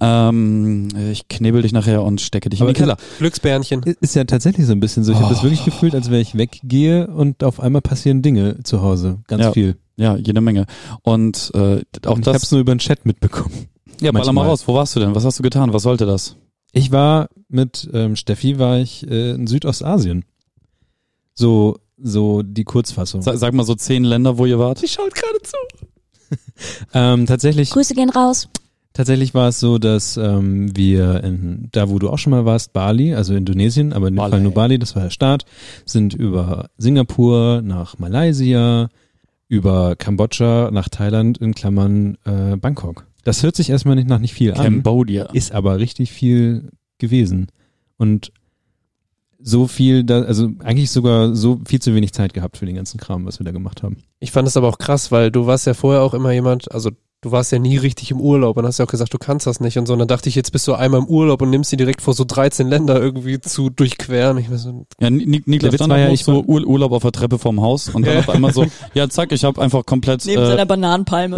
Ähm, 0.00 0.88
ich 1.10 1.28
knebel 1.28 1.62
dich 1.62 1.72
nachher 1.72 2.02
und 2.04 2.20
stecke 2.20 2.48
dich 2.48 2.60
Aber 2.60 2.70
in 2.70 2.74
den 2.74 2.78
Keller. 2.80 2.96
Glücksbärnchen. 3.18 3.82
Ist 4.00 4.14
ja 4.14 4.24
tatsächlich 4.24 4.66
so 4.66 4.72
ein 4.72 4.80
bisschen 4.80 5.02
so. 5.04 5.12
Ich 5.12 5.18
habe 5.18 5.28
das 5.30 5.40
Oh. 5.40 5.42
wirklich 5.44 5.64
gefühlt, 5.64 5.94
als 5.94 6.10
wäre 6.10 6.20
ich 6.20 6.36
weggehe 6.36 7.08
und 7.08 7.42
auf 7.42 7.60
einmal 7.60 7.82
passieren 7.82 8.22
Dinge 8.22 8.62
zu 8.62 8.80
Hause. 8.82 9.18
Ganz 9.26 9.42
Ja. 9.42 9.52
viel. 9.52 9.76
Ja, 9.98 10.16
jede 10.16 10.40
Menge. 10.40 10.64
Und 11.02 11.50
äh, 11.54 11.82
auch 12.06 12.12
Und 12.14 12.20
ich 12.20 12.26
habe 12.28 12.36
es 12.36 12.42
das. 12.42 12.50
nur 12.52 12.60
über 12.60 12.74
den 12.74 12.78
Chat 12.78 13.04
mitbekommen. 13.04 13.66
Ja, 14.00 14.12
baller 14.12 14.26
mal 14.26 14.32
manchmal. 14.34 14.46
raus. 14.50 14.62
Wo 14.68 14.74
warst 14.74 14.94
du 14.96 15.00
denn? 15.00 15.14
Was 15.14 15.24
hast 15.24 15.38
du 15.38 15.42
getan? 15.42 15.72
Was 15.72 15.82
sollte 15.82 16.06
das? 16.06 16.36
Ich 16.72 16.92
war 16.92 17.28
mit 17.48 17.88
ähm, 17.92 18.14
Steffi, 18.14 18.58
war 18.58 18.78
ich 18.78 19.06
äh, 19.10 19.30
in 19.32 19.46
Südostasien. 19.46 20.24
So, 21.34 21.76
so 22.00 22.42
die 22.42 22.64
Kurzfassung. 22.64 23.22
Sag, 23.22 23.38
sag 23.38 23.54
mal 23.54 23.64
so 23.64 23.74
zehn 23.74 24.04
Länder, 24.04 24.38
wo 24.38 24.46
ihr 24.46 24.58
wart. 24.58 24.82
Die 24.82 24.88
schaut 24.88 25.14
gerade 25.14 25.42
zu. 25.42 25.56
Ähm, 26.92 27.24
tatsächlich, 27.26 27.70
Grüße 27.70 27.94
gehen 27.94 28.10
raus. 28.10 28.48
tatsächlich 28.92 29.32
war 29.32 29.48
es 29.48 29.60
so, 29.60 29.78
dass 29.78 30.16
ähm, 30.16 30.76
wir 30.76 31.22
in, 31.22 31.68
da, 31.72 31.88
wo 31.88 31.98
du 31.98 32.10
auch 32.10 32.18
schon 32.18 32.32
mal 32.32 32.44
warst, 32.44 32.72
Bali, 32.72 33.14
also 33.14 33.34
Indonesien, 33.34 33.92
aber 33.92 34.08
in 34.08 34.14
dem 34.14 34.18
Bali. 34.18 34.30
Fall 34.32 34.40
nur 34.40 34.52
Bali, 34.52 34.78
das 34.78 34.94
war 34.96 35.04
der 35.04 35.10
Start, 35.10 35.44
sind 35.86 36.14
über 36.14 36.68
Singapur 36.76 37.62
nach 37.62 37.98
Malaysia, 37.98 38.88
über 39.48 39.96
Kambodscha 39.96 40.70
nach 40.70 40.88
Thailand 40.88 41.38
in 41.38 41.54
Klammern 41.54 42.16
äh, 42.24 42.56
Bangkok. 42.56 43.06
Das 43.24 43.42
hört 43.42 43.56
sich 43.56 43.70
erstmal 43.70 43.96
nicht 43.96 44.08
nach 44.08 44.20
nicht 44.20 44.34
viel 44.34 44.52
an. 44.52 44.62
Cambodia. 44.62 45.24
ist 45.32 45.52
aber 45.52 45.78
richtig 45.78 46.12
viel 46.12 46.70
gewesen. 46.98 47.48
Und 47.96 48.32
so 49.40 49.66
viel, 49.66 50.04
da, 50.04 50.22
also 50.22 50.50
eigentlich 50.60 50.90
sogar 50.90 51.34
so 51.34 51.60
viel 51.66 51.80
zu 51.80 51.94
wenig 51.94 52.12
Zeit 52.12 52.34
gehabt 52.34 52.56
für 52.56 52.66
den 52.66 52.74
ganzen 52.74 52.98
Kram, 52.98 53.24
was 53.24 53.38
wir 53.38 53.44
da 53.44 53.52
gemacht 53.52 53.82
haben. 53.82 53.98
Ich 54.18 54.32
fand 54.32 54.48
es 54.48 54.56
aber 54.56 54.68
auch 54.68 54.78
krass, 54.78 55.12
weil 55.12 55.30
du 55.30 55.46
warst 55.46 55.66
ja 55.66 55.74
vorher 55.74 56.02
auch 56.02 56.14
immer 56.14 56.32
jemand, 56.32 56.70
also 56.72 56.90
du 57.20 57.32
warst 57.32 57.50
ja 57.52 57.58
nie 57.58 57.76
richtig 57.76 58.10
im 58.12 58.20
Urlaub 58.20 58.56
und 58.56 58.64
hast 58.64 58.78
ja 58.78 58.84
auch 58.84 58.90
gesagt, 58.90 59.12
du 59.12 59.18
kannst 59.18 59.46
das 59.46 59.58
nicht 59.60 59.76
und 59.78 59.86
so. 59.86 59.92
Und 59.92 59.98
dann 59.98 60.08
dachte 60.08 60.28
ich, 60.28 60.34
jetzt 60.36 60.52
bist 60.52 60.68
du 60.68 60.74
einmal 60.74 61.00
im 61.00 61.06
Urlaub 61.06 61.42
und 61.42 61.50
nimmst 61.50 61.70
sie 61.70 61.76
direkt 61.76 62.00
vor 62.00 62.14
so 62.14 62.24
13 62.24 62.68
Länder 62.68 63.00
irgendwie 63.00 63.40
zu 63.40 63.70
durchqueren. 63.70 64.38
Ich 64.38 64.48
so, 64.54 64.86
Ja, 65.00 65.08
Nik- 65.10 65.46
Niklas 65.48 65.74
stand 65.74 65.90
war 65.90 65.98
ja 65.98 66.10
ich 66.10 66.22
so 66.24 66.42
Ur 66.44 66.64
Urlaub 66.64 66.92
auf 66.92 67.02
der 67.02 67.12
Treppe 67.12 67.38
vorm 67.38 67.60
Haus 67.60 67.88
und 67.88 68.06
dann 68.06 68.14
Ja. 68.14 68.20
auf 68.20 68.28
einmal 68.30 68.52
so, 68.52 68.66
ja 68.94 69.08
zack, 69.08 69.32
ich 69.32 69.42
habe 69.44 69.60
einfach 69.60 69.84
komplett 69.84 70.24
Neben 70.26 70.42
äh, 70.42 70.46
seiner 70.46 70.66
Bananenpalme. 70.66 71.36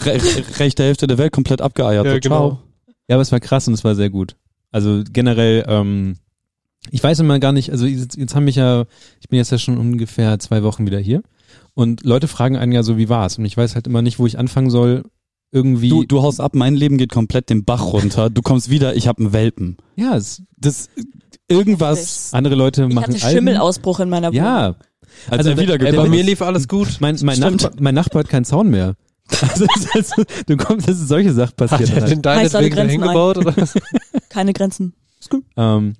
re 0.00 0.20
rechte 0.58 0.82
Hälfte 0.82 1.06
der 1.06 1.18
Welt 1.18 1.32
komplett 1.32 1.60
abgeeiert. 1.60 2.04
Ja, 2.04 2.14
so, 2.14 2.20
genau. 2.20 2.36
ciao. 2.50 2.58
Ja, 3.08 3.16
aber 3.16 3.22
es 3.22 3.30
war 3.32 3.40
krass 3.40 3.68
und 3.68 3.74
es 3.74 3.84
war 3.84 3.94
sehr 3.94 4.10
gut. 4.10 4.36
Also 4.72 5.02
generell, 5.12 5.64
ähm, 5.68 6.16
ich 6.90 7.02
weiß 7.02 7.20
immer 7.20 7.38
gar 7.38 7.52
nicht, 7.52 7.70
also 7.70 7.86
jetzt, 7.86 8.16
jetzt 8.16 8.34
haben 8.34 8.44
mich 8.44 8.56
ja, 8.56 8.86
ich 9.20 9.28
bin 9.28 9.36
jetzt 9.36 9.52
ja 9.52 9.58
schon 9.58 9.78
ungefähr 9.78 10.38
zwei 10.40 10.62
Wochen 10.64 10.84
wieder 10.86 10.98
hier 10.98 11.22
und 11.74 12.04
Leute 12.04 12.28
fragen 12.28 12.56
einen 12.56 12.72
ja 12.72 12.82
so, 12.82 12.96
wie 12.98 13.08
war's? 13.08 13.38
Und 13.38 13.44
ich 13.44 13.56
weiß 13.56 13.74
halt 13.74 13.86
immer 13.86 14.02
nicht, 14.02 14.18
wo 14.18 14.26
ich 14.26 14.38
anfangen 14.38 14.70
soll, 14.70 15.04
irgendwie. 15.50 15.88
Du, 15.90 16.04
du 16.04 16.22
haust 16.22 16.40
ab, 16.40 16.54
mein 16.54 16.74
Leben 16.74 16.98
geht 16.98 17.12
komplett 17.12 17.50
den 17.50 17.64
Bach 17.64 17.92
runter. 17.92 18.30
Du 18.30 18.42
kommst 18.42 18.70
wieder, 18.70 18.94
ich 18.96 19.08
habe 19.08 19.20
einen 19.22 19.32
Welpen. 19.32 19.76
ja, 19.96 20.16
es, 20.16 20.42
Das 20.56 20.88
irgendwas, 21.48 22.32
andere 22.32 22.54
Leute 22.54 22.84
Ich 22.88 22.94
machen 22.94 23.12
hatte 23.14 23.24
Alben. 23.24 23.30
Schwimmelausbruch 23.38 24.00
in 24.00 24.08
meiner 24.08 24.28
Wohnung. 24.28 24.42
Ja, 24.44 24.66
als 25.28 25.38
Also, 25.38 25.50
er 25.50 25.58
wieder 25.58 25.74
ey, 25.80 25.92
bei 25.94 26.08
mir 26.08 26.20
ist. 26.20 26.26
lief 26.26 26.42
alles 26.42 26.68
gut. 26.68 26.96
mein, 27.00 27.18
mein. 27.22 27.38
Nachbar, 27.38 27.72
mein 27.80 27.94
Nachbar 27.94 28.20
hat 28.20 28.28
keinen 28.30 28.44
Zaun 28.44 28.70
mehr. 28.70 28.94
Also, 29.40 29.64
ist 29.64 29.88
also, 29.94 30.22
du 30.46 30.56
kommst, 30.56 30.88
das 30.88 30.98
ist 31.00 31.08
solche 31.08 31.32
Sachen 31.32 31.50
Hat 31.50 31.56
passiert. 31.56 31.90
er 31.90 32.00
halt. 32.02 32.10
den 32.10 32.22
deine 32.22 32.40
Heißt 32.42 32.54
alle 32.56 32.66
wegen 32.66 32.76
da 32.76 32.82
Grenzen 32.82 33.00
hingebaut 33.02 33.38
oder 33.38 33.56
was? 33.56 33.74
Keine 34.28 34.52
Grenzen. 34.52 34.94
Ähm, 35.56 35.94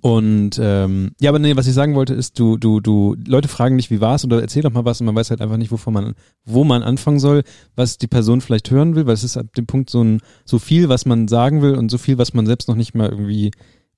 und 0.00 0.58
ähm, 0.62 1.12
ja, 1.20 1.30
aber 1.30 1.38
nee, 1.38 1.56
was 1.56 1.66
ich 1.66 1.74
sagen 1.74 1.94
wollte 1.94 2.14
ist, 2.14 2.38
du, 2.38 2.56
du, 2.56 2.80
du, 2.80 3.16
Leute 3.26 3.48
fragen 3.48 3.76
dich, 3.76 3.90
wie 3.90 4.00
war's 4.00 4.24
oder 4.24 4.40
erzähl 4.40 4.62
doch 4.62 4.72
mal 4.72 4.86
was 4.86 5.00
und 5.00 5.06
man 5.06 5.14
weiß 5.14 5.30
halt 5.30 5.42
einfach 5.42 5.58
nicht, 5.58 5.72
wovon 5.72 5.92
man, 5.92 6.14
wo 6.46 6.64
man 6.64 6.82
anfangen 6.82 7.20
soll, 7.20 7.42
was 7.76 7.98
die 7.98 8.06
Person 8.06 8.40
vielleicht 8.40 8.70
hören 8.70 8.94
will, 8.94 9.06
weil 9.06 9.14
es 9.14 9.24
ist 9.24 9.36
ab 9.36 9.54
dem 9.54 9.66
Punkt 9.66 9.90
so 9.90 10.02
ein, 10.02 10.20
so 10.46 10.58
viel, 10.58 10.88
was 10.88 11.04
man 11.04 11.28
sagen 11.28 11.60
will 11.60 11.74
und 11.74 11.90
so 11.90 11.98
viel, 11.98 12.16
was 12.16 12.32
man 12.32 12.46
selbst 12.46 12.68
noch 12.68 12.76
nicht 12.76 12.94
mal 12.94 13.10
irgendwie 13.10 13.50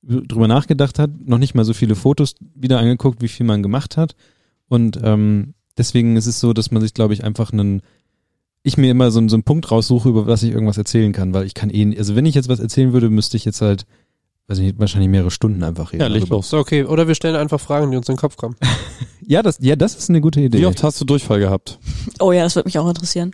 drüber 0.02 0.48
nachgedacht 0.48 0.98
hat, 0.98 1.10
noch 1.24 1.38
nicht 1.38 1.54
mal 1.54 1.64
so 1.64 1.72
viele 1.72 1.94
Fotos 1.94 2.34
wieder 2.54 2.80
angeguckt, 2.80 3.22
wie 3.22 3.28
viel 3.28 3.46
man 3.46 3.62
gemacht 3.62 3.96
hat. 3.96 4.16
Und 4.66 4.98
ähm, 5.04 5.54
deswegen 5.78 6.16
ist 6.16 6.26
es 6.26 6.40
so, 6.40 6.52
dass 6.52 6.72
man 6.72 6.82
sich, 6.82 6.94
glaube 6.94 7.14
ich, 7.14 7.22
einfach 7.22 7.52
einen 7.52 7.82
ich 8.64 8.76
mir 8.76 8.90
immer 8.90 9.10
so, 9.10 9.26
so 9.28 9.36
einen 9.36 9.42
Punkt 9.42 9.70
raussuche, 9.70 10.08
über 10.08 10.26
was 10.26 10.42
ich 10.42 10.52
irgendwas 10.52 10.78
erzählen 10.78 11.12
kann, 11.12 11.34
weil 11.34 11.46
ich 11.46 11.54
kann 11.54 11.70
eh, 11.70 11.96
also 11.98 12.14
wenn 12.14 12.26
ich 12.26 12.34
jetzt 12.34 12.48
was 12.48 12.60
erzählen 12.60 12.92
würde, 12.92 13.10
müsste 13.10 13.36
ich 13.36 13.44
jetzt 13.44 13.60
halt, 13.60 13.86
weiß 14.52 14.58
ich 14.58 14.64
nicht, 14.66 14.78
wahrscheinlich 14.78 15.10
mehrere 15.10 15.30
Stunden 15.30 15.62
einfach 15.64 15.92
reden. 15.92 16.02
Ja, 16.02 16.08
leg 16.08 16.28
los. 16.28 16.52
Okay. 16.54 16.84
Oder 16.84 17.08
wir 17.08 17.14
stellen 17.14 17.36
einfach 17.36 17.58
Fragen, 17.60 17.90
die 17.90 17.96
uns 17.96 18.08
in 18.08 18.14
den 18.14 18.20
Kopf 18.20 18.36
kommen. 18.36 18.56
Ja, 19.24 19.40
das, 19.40 19.58
ja, 19.60 19.76
das 19.76 19.94
ist 19.94 20.10
eine 20.10 20.20
gute 20.20 20.40
Idee. 20.40 20.58
Wie 20.58 20.66
oft 20.66 20.82
hast 20.82 21.00
du 21.00 21.04
Durchfall 21.04 21.38
gehabt? 21.38 21.78
Oh 22.18 22.32
ja, 22.32 22.42
das 22.42 22.56
würde 22.56 22.66
mich 22.66 22.76
auch 22.80 22.88
interessieren. 22.88 23.30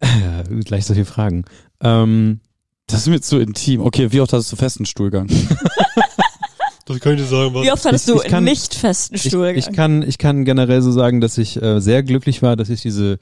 Gleich 0.64 0.86
solche 0.86 1.04
Fragen. 1.04 1.44
Ähm, 1.82 2.40
Das 2.86 3.00
ist 3.02 3.08
mir 3.08 3.20
zu 3.20 3.38
intim. 3.38 3.82
Okay, 3.82 4.10
wie 4.10 4.22
oft 4.22 4.32
hattest 4.32 4.50
du 4.52 4.56
festen 4.56 4.86
Stuhlgang? 4.86 5.28
Das 6.86 7.00
kann 7.00 7.12
ich 7.12 7.20
dir 7.20 7.26
sagen, 7.26 7.52
Wie 7.54 7.70
oft 7.70 7.84
hattest 7.84 8.08
Ich- 8.08 8.14
du 8.14 8.22
ich 8.22 8.28
kann- 8.28 8.44
nicht 8.44 8.74
festen 8.74 9.16
ich, 9.16 9.24
Stuhlgang? 9.24 9.56
ich 9.56 9.70
kann, 9.72 10.02
ich 10.02 10.16
kann 10.16 10.46
generell 10.46 10.80
so 10.80 10.90
sagen, 10.90 11.20
dass 11.20 11.36
ich 11.36 11.60
äh, 11.60 11.80
sehr 11.80 12.02
glücklich 12.02 12.40
war, 12.40 12.56
dass 12.56 12.70
ich 12.70 12.80
diese 12.80 13.18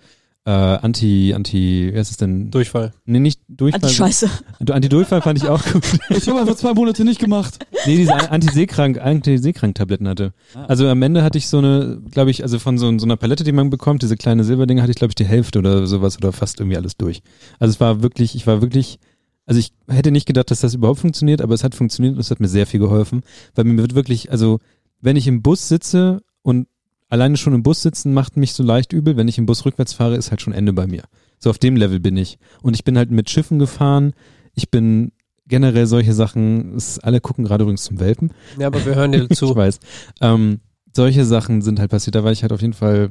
äh, 0.46 0.50
Anti, 0.50 1.34
Anti, 1.34 1.90
wie 1.92 1.98
heißt 1.98 2.12
es 2.12 2.18
denn? 2.18 2.52
Durchfall. 2.52 2.92
Nee, 3.04 3.18
nicht 3.18 3.40
Durchfall. 3.48 3.82
Anti-Scheiße. 3.82 4.30
Anti-Durchfall 4.70 5.20
fand 5.20 5.38
ich 5.38 5.48
auch 5.48 5.60
gut. 5.64 5.82
ich 6.10 6.28
habe 6.28 6.38
einfach 6.38 6.54
zwei 6.54 6.72
Monate 6.72 7.04
nicht 7.04 7.18
gemacht. 7.18 7.58
Nee, 7.84 7.96
diese 7.96 8.30
Anti-Seekrank, 8.30 8.98
Anti-Seekrank-Tabletten 8.98 10.06
hatte. 10.06 10.32
Also 10.54 10.86
am 10.86 11.02
Ende 11.02 11.24
hatte 11.24 11.36
ich 11.36 11.48
so 11.48 11.58
eine, 11.58 12.00
glaube 12.12 12.30
ich, 12.30 12.44
also 12.44 12.60
von 12.60 12.78
so, 12.78 12.96
so 12.96 13.06
einer 13.06 13.16
Palette, 13.16 13.42
die 13.42 13.50
man 13.50 13.70
bekommt, 13.70 14.02
diese 14.02 14.16
kleine 14.16 14.44
Silberdinger, 14.44 14.82
hatte 14.82 14.92
ich, 14.92 14.98
glaube 14.98 15.10
ich, 15.10 15.16
die 15.16 15.24
Hälfte 15.24 15.58
oder 15.58 15.84
sowas 15.88 16.16
oder 16.16 16.30
fast 16.30 16.60
irgendwie 16.60 16.76
alles 16.76 16.96
durch. 16.96 17.22
Also 17.58 17.72
es 17.72 17.80
war 17.80 18.02
wirklich, 18.02 18.36
ich 18.36 18.46
war 18.46 18.62
wirklich, 18.62 19.00
also 19.46 19.58
ich 19.58 19.72
hätte 19.88 20.12
nicht 20.12 20.26
gedacht, 20.26 20.52
dass 20.52 20.60
das 20.60 20.74
überhaupt 20.74 21.00
funktioniert, 21.00 21.42
aber 21.42 21.54
es 21.54 21.64
hat 21.64 21.74
funktioniert 21.74 22.14
und 22.14 22.20
es 22.20 22.30
hat 22.30 22.38
mir 22.38 22.48
sehr 22.48 22.66
viel 22.66 22.78
geholfen, 22.78 23.22
weil 23.56 23.64
mir 23.64 23.82
wird 23.82 23.96
wirklich, 23.96 24.30
also 24.30 24.60
wenn 25.00 25.16
ich 25.16 25.26
im 25.26 25.42
Bus 25.42 25.66
sitze 25.66 26.22
und 26.42 26.68
alleine 27.08 27.36
schon 27.36 27.54
im 27.54 27.62
Bus 27.62 27.82
sitzen 27.82 28.12
macht 28.14 28.36
mich 28.36 28.52
so 28.52 28.62
leicht 28.62 28.92
übel, 28.92 29.16
wenn 29.16 29.28
ich 29.28 29.38
im 29.38 29.46
Bus 29.46 29.64
rückwärts 29.64 29.92
fahre, 29.92 30.16
ist 30.16 30.30
halt 30.30 30.40
schon 30.42 30.52
Ende 30.52 30.72
bei 30.72 30.86
mir. 30.86 31.04
So 31.38 31.50
auf 31.50 31.58
dem 31.58 31.76
Level 31.76 32.00
bin 32.00 32.16
ich. 32.16 32.38
Und 32.62 32.74
ich 32.74 32.84
bin 32.84 32.96
halt 32.96 33.10
mit 33.10 33.30
Schiffen 33.30 33.58
gefahren, 33.58 34.12
ich 34.54 34.70
bin 34.70 35.12
generell 35.46 35.86
solche 35.86 36.12
Sachen, 36.14 36.74
es, 36.74 36.98
alle 36.98 37.20
gucken 37.20 37.44
gerade 37.44 37.62
übrigens 37.62 37.84
zum 37.84 38.00
Welpen. 38.00 38.32
Ja, 38.58 38.66
aber 38.66 38.84
wir 38.84 38.94
hören 38.94 39.12
dir 39.12 39.26
Ich 39.30 39.38
zu. 39.38 39.54
weiß. 39.54 39.78
Ähm, 40.20 40.60
solche 40.94 41.24
Sachen 41.24 41.62
sind 41.62 41.78
halt 41.78 41.90
passiert. 41.90 42.14
Da 42.14 42.24
war 42.24 42.32
ich 42.32 42.42
halt 42.42 42.52
auf 42.52 42.62
jeden 42.62 42.72
Fall 42.72 43.10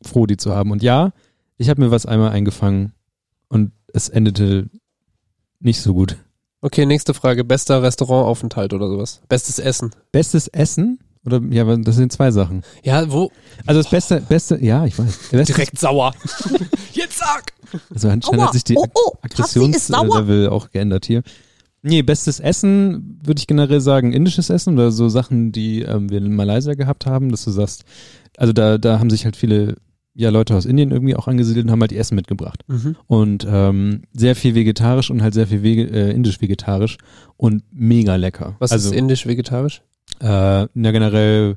froh, 0.00 0.26
die 0.26 0.36
zu 0.36 0.54
haben. 0.54 0.70
Und 0.70 0.82
ja, 0.82 1.12
ich 1.58 1.68
habe 1.68 1.82
mir 1.82 1.90
was 1.90 2.06
einmal 2.06 2.30
eingefangen 2.30 2.92
und 3.48 3.72
es 3.92 4.08
endete 4.08 4.70
nicht 5.60 5.80
so 5.80 5.94
gut. 5.94 6.16
Okay, 6.60 6.86
nächste 6.86 7.12
Frage. 7.12 7.44
Bester 7.44 7.82
Restaurantaufenthalt 7.82 8.72
oder 8.72 8.88
sowas. 8.88 9.20
Bestes 9.28 9.58
Essen. 9.58 9.90
Bestes 10.12 10.48
Essen? 10.48 11.00
Oder 11.24 11.40
ja, 11.50 11.64
das 11.76 11.96
sind 11.96 12.12
zwei 12.12 12.30
Sachen. 12.30 12.62
Ja, 12.82 13.10
wo? 13.10 13.30
Also 13.66 13.80
das 13.80 13.90
beste, 13.90 14.20
beste, 14.20 14.62
ja, 14.62 14.84
ich 14.84 14.98
weiß. 14.98 15.30
Der 15.30 15.38
beste, 15.38 15.54
Direkt 15.54 15.78
sauer. 15.78 16.14
Jetzt 16.92 17.18
sag! 17.18 17.52
also 17.92 18.08
anscheinend 18.08 18.40
Aua. 18.40 18.46
hat 18.46 18.52
sich 18.52 18.64
die 18.64 18.76
Oh, 18.76 18.86
oh. 18.94 19.12
Aggressionslevel 19.22 20.48
auch 20.48 20.70
geändert 20.70 21.06
hier. 21.06 21.22
Nee, 21.82 22.02
bestes 22.02 22.40
Essen 22.40 23.20
würde 23.22 23.38
ich 23.38 23.46
generell 23.46 23.80
sagen, 23.80 24.12
indisches 24.12 24.48
Essen 24.48 24.74
oder 24.74 24.90
so 24.90 25.08
Sachen, 25.08 25.52
die 25.52 25.82
ähm, 25.82 26.10
wir 26.10 26.18
in 26.18 26.34
Malaysia 26.34 26.74
gehabt 26.74 27.04
haben, 27.04 27.30
dass 27.30 27.44
du 27.44 27.50
sagst, 27.50 27.84
also 28.36 28.52
da, 28.52 28.78
da 28.78 28.98
haben 28.98 29.10
sich 29.10 29.24
halt 29.24 29.36
viele 29.36 29.76
ja, 30.14 30.30
Leute 30.30 30.54
aus 30.54 30.64
Indien 30.64 30.92
irgendwie 30.92 31.16
auch 31.16 31.26
angesiedelt 31.26 31.66
und 31.66 31.72
haben 31.72 31.80
halt 31.80 31.90
die 31.90 31.98
Essen 31.98 32.14
mitgebracht. 32.14 32.62
Mhm. 32.68 32.96
Und 33.06 33.46
ähm, 33.48 34.02
sehr 34.12 34.36
viel 34.36 34.54
vegetarisch 34.54 35.10
und 35.10 35.22
halt 35.22 35.34
sehr 35.34 35.48
viel 35.48 35.62
Wege, 35.62 35.84
äh, 35.90 36.12
indisch-vegetarisch 36.12 36.98
und 37.36 37.64
mega 37.72 38.14
lecker. 38.16 38.56
Was 38.60 38.72
also, 38.72 38.90
ist 38.90 38.96
indisch-vegetarisch? 38.96 39.82
Äh, 40.20 40.66
na 40.74 40.90
generell, 40.90 41.56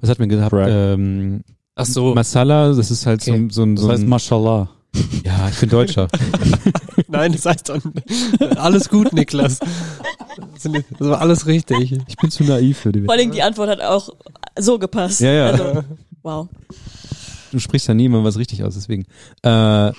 was 0.00 0.10
hat 0.10 0.18
man? 0.18 0.28
Bragg. 0.28 0.68
Ähm, 0.70 1.42
Ach 1.74 1.86
so. 1.86 2.14
Masala, 2.14 2.72
das 2.72 2.90
ist 2.90 3.06
halt 3.06 3.22
Okay. 3.22 3.48
so, 3.50 3.54
so 3.54 3.62
ein, 3.62 3.76
Das 3.76 3.84
so 3.84 3.90
heißt 3.90 4.02
ein 4.02 4.08
Mashallah. 4.08 4.68
ja, 5.24 5.48
ich 5.48 5.60
bin 5.60 5.68
Deutscher. 5.68 6.08
Nein, 7.08 7.32
das 7.32 7.46
heißt 7.46 7.68
doch 7.68 7.78
Alles 8.56 8.88
gut, 8.88 9.12
Niklas. 9.12 9.58
Das 10.62 10.72
war 10.98 11.20
alles 11.20 11.46
richtig. 11.46 11.92
Ich 12.06 12.16
bin 12.16 12.30
zu 12.30 12.44
naiv 12.44 12.78
für 12.78 12.92
die 12.92 13.02
Vor 13.04 13.14
allem 13.14 13.30
die 13.30 13.42
Antwort 13.42 13.68
hat 13.70 13.80
auch 13.80 14.08
so 14.58 14.78
gepasst. 14.78 15.20
Ja, 15.20 15.32
ja. 15.32 15.46
Also, 15.50 15.84
wow. 16.22 16.48
Du 17.52 17.58
sprichst 17.58 17.88
ja 17.88 17.94
nie 17.94 18.06
immer 18.06 18.22
was 18.24 18.38
richtig 18.38 18.62
aus, 18.64 18.74
deswegen. 18.74 19.04
Äh, 19.42 19.92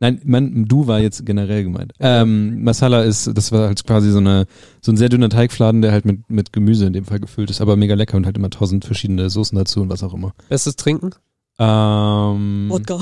nein, 0.00 0.20
man, 0.24 0.64
du 0.64 0.86
war 0.86 1.00
jetzt 1.00 1.24
generell 1.26 1.64
gemeint. 1.64 1.92
Ähm, 2.00 2.62
Masala 2.62 3.02
ist, 3.02 3.30
das 3.36 3.52
war 3.52 3.68
halt 3.68 3.84
quasi 3.86 4.10
so 4.10 4.18
eine, 4.18 4.46
so 4.80 4.92
ein 4.92 4.96
sehr 4.96 5.08
dünner 5.08 5.28
Teigfladen, 5.28 5.82
der 5.82 5.92
halt 5.92 6.04
mit, 6.04 6.30
mit 6.30 6.52
Gemüse 6.52 6.86
in 6.86 6.92
dem 6.92 7.04
Fall 7.04 7.20
gefüllt 7.20 7.50
ist, 7.50 7.60
aber 7.60 7.76
mega 7.76 7.94
lecker 7.94 8.16
und 8.16 8.26
halt 8.26 8.36
immer 8.36 8.50
tausend 8.50 8.84
verschiedene 8.84 9.30
Soßen 9.30 9.56
dazu 9.56 9.80
und 9.80 9.88
was 9.88 10.02
auch 10.02 10.14
immer. 10.14 10.32
Bestes 10.48 10.76
Trinken? 10.76 11.10
Ähm, 11.58 12.66
Wodka. 12.68 13.00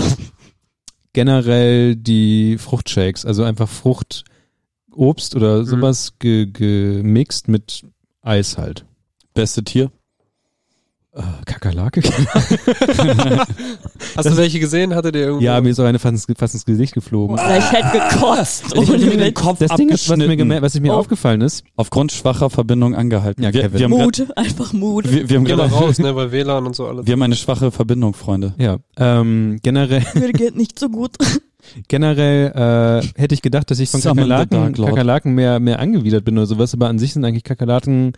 generell 1.13 1.97
die 1.97 2.59
Fruchtshakes, 2.59 3.25
also 3.25 3.43
einfach 3.43 3.69
Frucht, 3.69 4.25
Obst 4.93 5.35
oder 5.35 5.65
sowas 5.65 6.15
ge, 6.19 6.47
gemixt 6.47 7.49
mit 7.49 7.87
Eis 8.23 8.59
halt. 8.59 8.85
Beste 9.35 9.63
Tier? 9.65 9.91
Äh, 11.17 11.23
Kakerlake? 11.47 12.03
Hast 14.17 14.29
du 14.31 14.37
welche 14.37 14.61
gesehen? 14.61 14.95
Hatte 14.95 15.13
der 15.13 15.23
irgendwo? 15.23 15.43
ja, 15.45 15.59
mir 15.63 15.71
ist 15.71 15.81
auch 15.81 15.85
eine 15.87 15.99
fast 15.99 16.29
ins, 16.29 16.39
fast 16.39 16.55
ins 16.55 16.65
Gesicht 16.67 16.93
geflogen. 16.93 17.35
Oder 17.35 17.57
ich 17.59 17.73
hätte 17.73 17.99
gekotzt. 17.99 18.65
Ich 18.77 18.91
ohne 18.91 18.99
mir 19.07 19.17
den. 19.17 19.33
Kopf 19.35 19.59
Das 19.59 19.75
Ding 19.77 19.89
ist, 19.89 20.09
was 20.11 20.19
mir, 20.19 20.63
was 20.63 20.79
mir 20.79 20.93
Oh. 20.93 20.97
aufgefallen 20.99 21.41
ist, 21.41 21.65
Aufgrund 21.77 22.13
schwacher 22.13 22.51
Verbindung 22.51 22.95
angehalten. 22.95 23.43
Ja, 23.43 23.53
wir, 23.53 23.63
Kevin. 23.63 23.79
wir, 23.79 23.85
haben 23.87 23.93
grad, 23.93 24.05
Mut, 24.05 24.37
einfach 24.37 24.73
Mut. 24.75 25.11
wir, 25.11 25.29
wir, 25.29 25.37
haben 25.39 25.45
gerade, 25.45 25.71
raus, 25.71 25.99
ne, 25.99 26.15
weil 26.17 26.33
WLAN 26.33 26.67
und 26.67 26.77
so 26.77 26.87
alles. 26.87 27.07
wir 27.07 27.13
haben 27.13 27.23
eine 27.23 27.37
schwache 27.37 27.71
Verbindung, 27.71 28.13
Freunde. 28.15 28.53
ja, 28.59 28.77
ähm, 28.99 29.59
generell, 29.63 30.03
Mir 30.15 30.33
geht 30.33 30.57
nicht 30.57 30.79
so 30.79 30.89
gut. 30.91 31.13
generell 31.89 33.03
äh, 33.15 33.21
hätte 33.21 33.35
ich 33.35 33.43
gedacht, 33.43 33.71
dass 33.71 33.79
ich 33.79 33.89
von 33.91 34.01
Kakerlaken. 34.03 34.75
Kakerlaken 34.75 35.35
mehr, 35.35 35.61
mehr 35.61 35.79
angewidert 35.81 36.25
bin 36.25 36.37
oder 36.37 36.47
sowas, 36.47 36.75
aber 36.75 36.89
an 36.89 36.99
sich 36.99 37.13
sind 37.15 37.25
eigentlich 37.25 37.45
Kakerlaken 37.45 38.13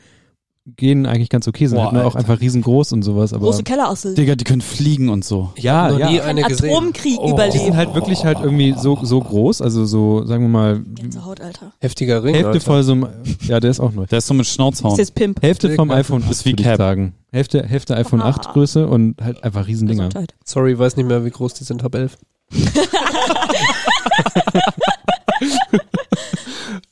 gehen 0.76 1.06
eigentlich 1.06 1.28
ganz 1.28 1.48
okay 1.48 1.66
sind. 1.66 1.76
Boah, 1.76 1.84
halt 1.84 1.94
nur 1.94 2.04
auch 2.04 2.14
einfach 2.14 2.40
riesengroß 2.40 2.92
und 2.92 3.02
sowas. 3.02 3.32
Aber 3.32 3.46
Große 3.46 3.62
Kellerassel. 3.62 4.14
Digga, 4.14 4.34
die 4.34 4.44
können 4.44 4.60
fliegen 4.60 5.08
und 5.08 5.24
so. 5.24 5.52
Ja, 5.56 5.90
ja. 5.96 6.10
Nie 6.10 6.20
eine 6.20 6.42
gesehen. 6.42 6.70
Atomkrieg 6.70 7.18
oh. 7.18 7.30
überleben. 7.30 7.58
Die 7.58 7.64
sind 7.64 7.76
halt 7.76 7.94
wirklich 7.94 8.24
halt 8.24 8.38
irgendwie 8.40 8.74
so, 8.76 8.98
so 9.02 9.20
groß, 9.20 9.62
also 9.62 9.84
so, 9.84 10.24
sagen 10.24 10.44
wir 10.44 10.48
mal. 10.48 10.82
Haut, 11.24 11.40
Alter. 11.40 11.72
Heftiger 11.80 12.22
Ring. 12.22 12.34
Hälfte 12.34 12.50
Alter. 12.50 12.60
voll 12.60 12.82
so 12.82 13.08
ja, 13.42 13.60
der 13.60 13.70
ist 13.70 13.80
auch 13.80 13.92
neu. 13.92 14.06
Der 14.06 14.18
ist 14.18 14.26
so 14.26 14.34
mit 14.34 14.46
Schnauzhauen. 14.46 14.92
Ist 14.92 14.98
jetzt 14.98 15.14
Pimp. 15.14 15.42
Hälfte 15.42 15.74
vom 15.74 15.90
iPhone 15.90 16.22
8, 16.22 16.30
ist 16.30 16.44
wie 16.44 16.54
Cap. 16.54 16.78
sagen. 16.78 17.14
Hälfte, 17.32 17.62
Hälfte 17.64 17.96
iPhone 17.96 18.20
8 18.22 18.46
ah. 18.46 18.52
Größe 18.52 18.86
und 18.86 19.16
halt 19.22 19.42
einfach 19.44 19.66
Riesendinger. 19.66 20.08
Sorry, 20.44 20.78
weiß 20.78 20.96
nicht 20.96 21.06
mehr, 21.06 21.24
wie 21.24 21.30
groß 21.30 21.54
die 21.54 21.64
sind, 21.64 21.82
hab 21.82 21.94
11. 21.94 22.18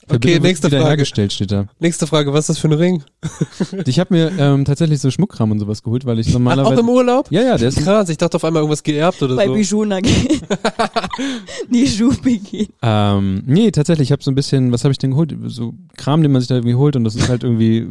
okay, 0.09 0.39
nächste 0.39 0.69
Frage. 0.69 1.05
Steht 1.05 1.51
da. 1.51 1.67
Nächste 1.79 2.07
Frage, 2.07 2.33
was 2.33 2.41
ist 2.41 2.49
das 2.49 2.57
für 2.59 2.67
ein 2.67 2.73
Ring? 2.73 3.03
ich 3.85 3.99
habe 3.99 4.13
mir 4.13 4.31
ähm, 4.37 4.65
tatsächlich 4.65 4.99
so 4.99 5.11
Schmuckkram 5.11 5.51
und 5.51 5.59
sowas 5.59 5.83
geholt, 5.83 6.05
weil 6.05 6.19
ich 6.19 6.31
normalerweise... 6.31 6.75
Ach, 6.75 6.77
auch 6.77 6.81
im 6.81 6.89
Urlaub? 6.89 7.31
Ja, 7.31 7.41
ja. 7.41 7.57
Der 7.57 7.69
ist 7.69 7.79
Krass, 7.79 8.09
ich 8.09 8.17
dachte 8.17 8.35
auf 8.35 8.43
einmal 8.43 8.61
irgendwas 8.61 8.83
geerbt 8.83 9.21
oder 9.21 9.35
Bei 9.35 9.45
so. 9.45 9.51
Bei 9.51 9.57
Bijou 9.57 9.85
Nagi. 9.85 10.41
Bijou 11.69 12.11
Begin. 12.21 12.67
Ähm, 12.81 13.43
nee, 13.45 13.71
tatsächlich, 13.71 14.09
ich 14.09 14.11
habe 14.11 14.23
so 14.23 14.31
ein 14.31 14.35
bisschen, 14.35 14.71
was 14.71 14.83
habe 14.83 14.91
ich 14.91 14.97
denn 14.97 15.11
geholt? 15.11 15.35
So 15.45 15.73
Kram, 15.97 16.21
den 16.21 16.31
man 16.31 16.41
sich 16.41 16.47
da 16.47 16.55
irgendwie 16.55 16.75
holt 16.75 16.95
und 16.95 17.03
das 17.03 17.15
ist 17.15 17.29
halt 17.29 17.43
irgendwie... 17.43 17.87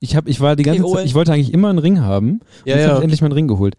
Ich, 0.00 0.16
hab, 0.16 0.28
ich 0.28 0.40
war 0.40 0.54
die 0.54 0.64
ganze 0.64 0.84
Zeit, 0.84 1.06
ich 1.06 1.14
wollte 1.14 1.32
eigentlich 1.32 1.54
immer 1.54 1.70
einen 1.70 1.78
Ring 1.78 2.00
haben 2.00 2.32
und 2.32 2.42
ja, 2.66 2.78
ja. 2.78 2.88
habe 2.88 2.98
ich 2.98 3.02
endlich 3.04 3.20
mal 3.22 3.28
einen 3.28 3.34
Ring 3.34 3.48
geholt. 3.48 3.74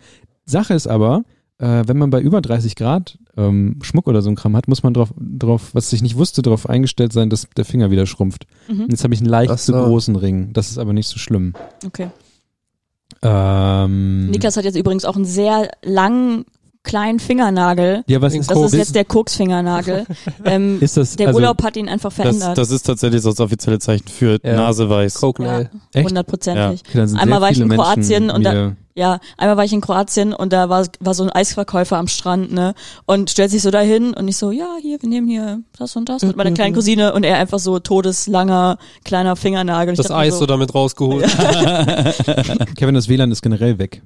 Sache 0.45 0.73
ist 0.73 0.87
aber, 0.87 1.23
äh, 1.57 1.83
wenn 1.87 1.97
man 1.97 2.09
bei 2.09 2.19
über 2.21 2.41
30 2.41 2.75
Grad 2.75 3.17
ähm, 3.37 3.79
Schmuck 3.81 4.07
oder 4.07 4.21
so 4.21 4.29
ein 4.29 4.35
Kram 4.35 4.55
hat, 4.55 4.67
muss 4.67 4.83
man 4.83 4.93
drauf, 4.93 5.13
drauf, 5.17 5.69
was 5.73 5.91
ich 5.93 6.01
nicht 6.01 6.17
wusste, 6.17 6.41
darauf 6.41 6.69
eingestellt 6.69 7.13
sein, 7.13 7.29
dass 7.29 7.47
der 7.55 7.65
Finger 7.65 7.91
wieder 7.91 8.05
schrumpft. 8.05 8.45
Mhm. 8.67 8.87
Jetzt 8.89 9.03
habe 9.03 9.13
ich 9.13 9.19
einen 9.21 9.29
leicht 9.29 9.57
zu 9.59 9.71
so. 9.73 9.83
großen 9.85 10.15
Ring. 10.15 10.51
Das 10.53 10.69
ist 10.69 10.77
aber 10.77 10.93
nicht 10.93 11.07
so 11.07 11.17
schlimm. 11.17 11.53
Okay. 11.85 12.09
Ähm, 13.21 14.27
Niklas 14.29 14.57
hat 14.57 14.65
jetzt 14.65 14.75
übrigens 14.77 15.05
auch 15.05 15.15
einen 15.15 15.25
sehr 15.25 15.69
langen, 15.83 16.45
kleinen 16.83 17.19
Fingernagel. 17.19 18.03
ja, 18.07 18.21
was 18.21 18.33
ist 18.35 18.49
Das 18.49 18.57
Koks. 18.57 18.73
ist 18.73 18.77
jetzt 18.79 18.95
der 18.95 19.05
Koks-Fingernagel. 19.05 20.05
ähm, 20.45 20.77
Ist 20.81 20.97
das, 20.97 21.15
der 21.15 21.27
also, 21.27 21.39
Urlaub 21.39 21.63
hat 21.63 21.77
ihn 21.77 21.89
einfach 21.89 22.09
Das, 22.09 22.15
verändert. 22.15 22.57
das 22.57 22.69
ist 22.71 22.83
tatsächlich 22.83 23.23
das 23.23 23.39
offizielle 23.39 23.79
Zeichen 23.79 24.07
für 24.07 24.39
Ja. 24.43 24.55
Nase 24.55 24.89
weiß. 24.89 25.19
Ja, 25.39 25.63
hundertprozentig. 25.95 26.83
sind 26.91 27.17
Einmal 27.17 27.41
war 27.41 27.49
ich 27.51 27.59
in 27.59 27.69
Kroatien 27.69 28.27
Menschen 28.27 28.29
und 28.31 28.43
da- 28.43 28.75
Ja, 28.97 29.19
einmal 29.37 29.57
war 29.57 29.65
ich 29.65 29.73
in 29.73 29.81
Kroatien 29.81 30.31
und 30.33 30.53
da 30.53 30.69
war, 30.69 30.85
war 31.01 31.13
so 31.13 31.23
ein 31.23 31.29
Eisverkäufer 31.29 31.97
am 31.97 32.07
Strand, 32.07 32.53
ne? 32.53 32.73
Und 33.05 33.29
stellt 33.29 33.51
sich 33.51 33.61
so 33.61 33.69
dahin 33.69 34.13
und 34.13 34.29
ich 34.29 34.37
so, 34.37 34.51
ja, 34.51 34.77
hier, 34.81 35.01
wir 35.01 35.09
nehmen 35.09 35.27
hier 35.27 35.61
das 35.77 35.97
und 35.97 36.07
das 36.07 36.23
mit 36.23 36.37
meiner 36.37 36.51
kleinen 36.51 36.73
Cousine 36.73 37.13
und 37.13 37.25
er 37.25 37.37
einfach 37.37 37.59
so 37.59 37.77
todeslanger, 37.79 38.77
kleiner 39.03 39.35
Fingernagel. 39.35 39.95
Das 39.95 40.11
Eis 40.11 40.35
so 40.35 40.39
so, 40.41 40.45
damit 40.45 40.73
rausgeholt. 40.73 41.25
Kevin, 42.77 42.95
das 42.95 43.09
WLAN 43.09 43.31
ist 43.33 43.41
generell 43.41 43.77
weg. 43.79 44.01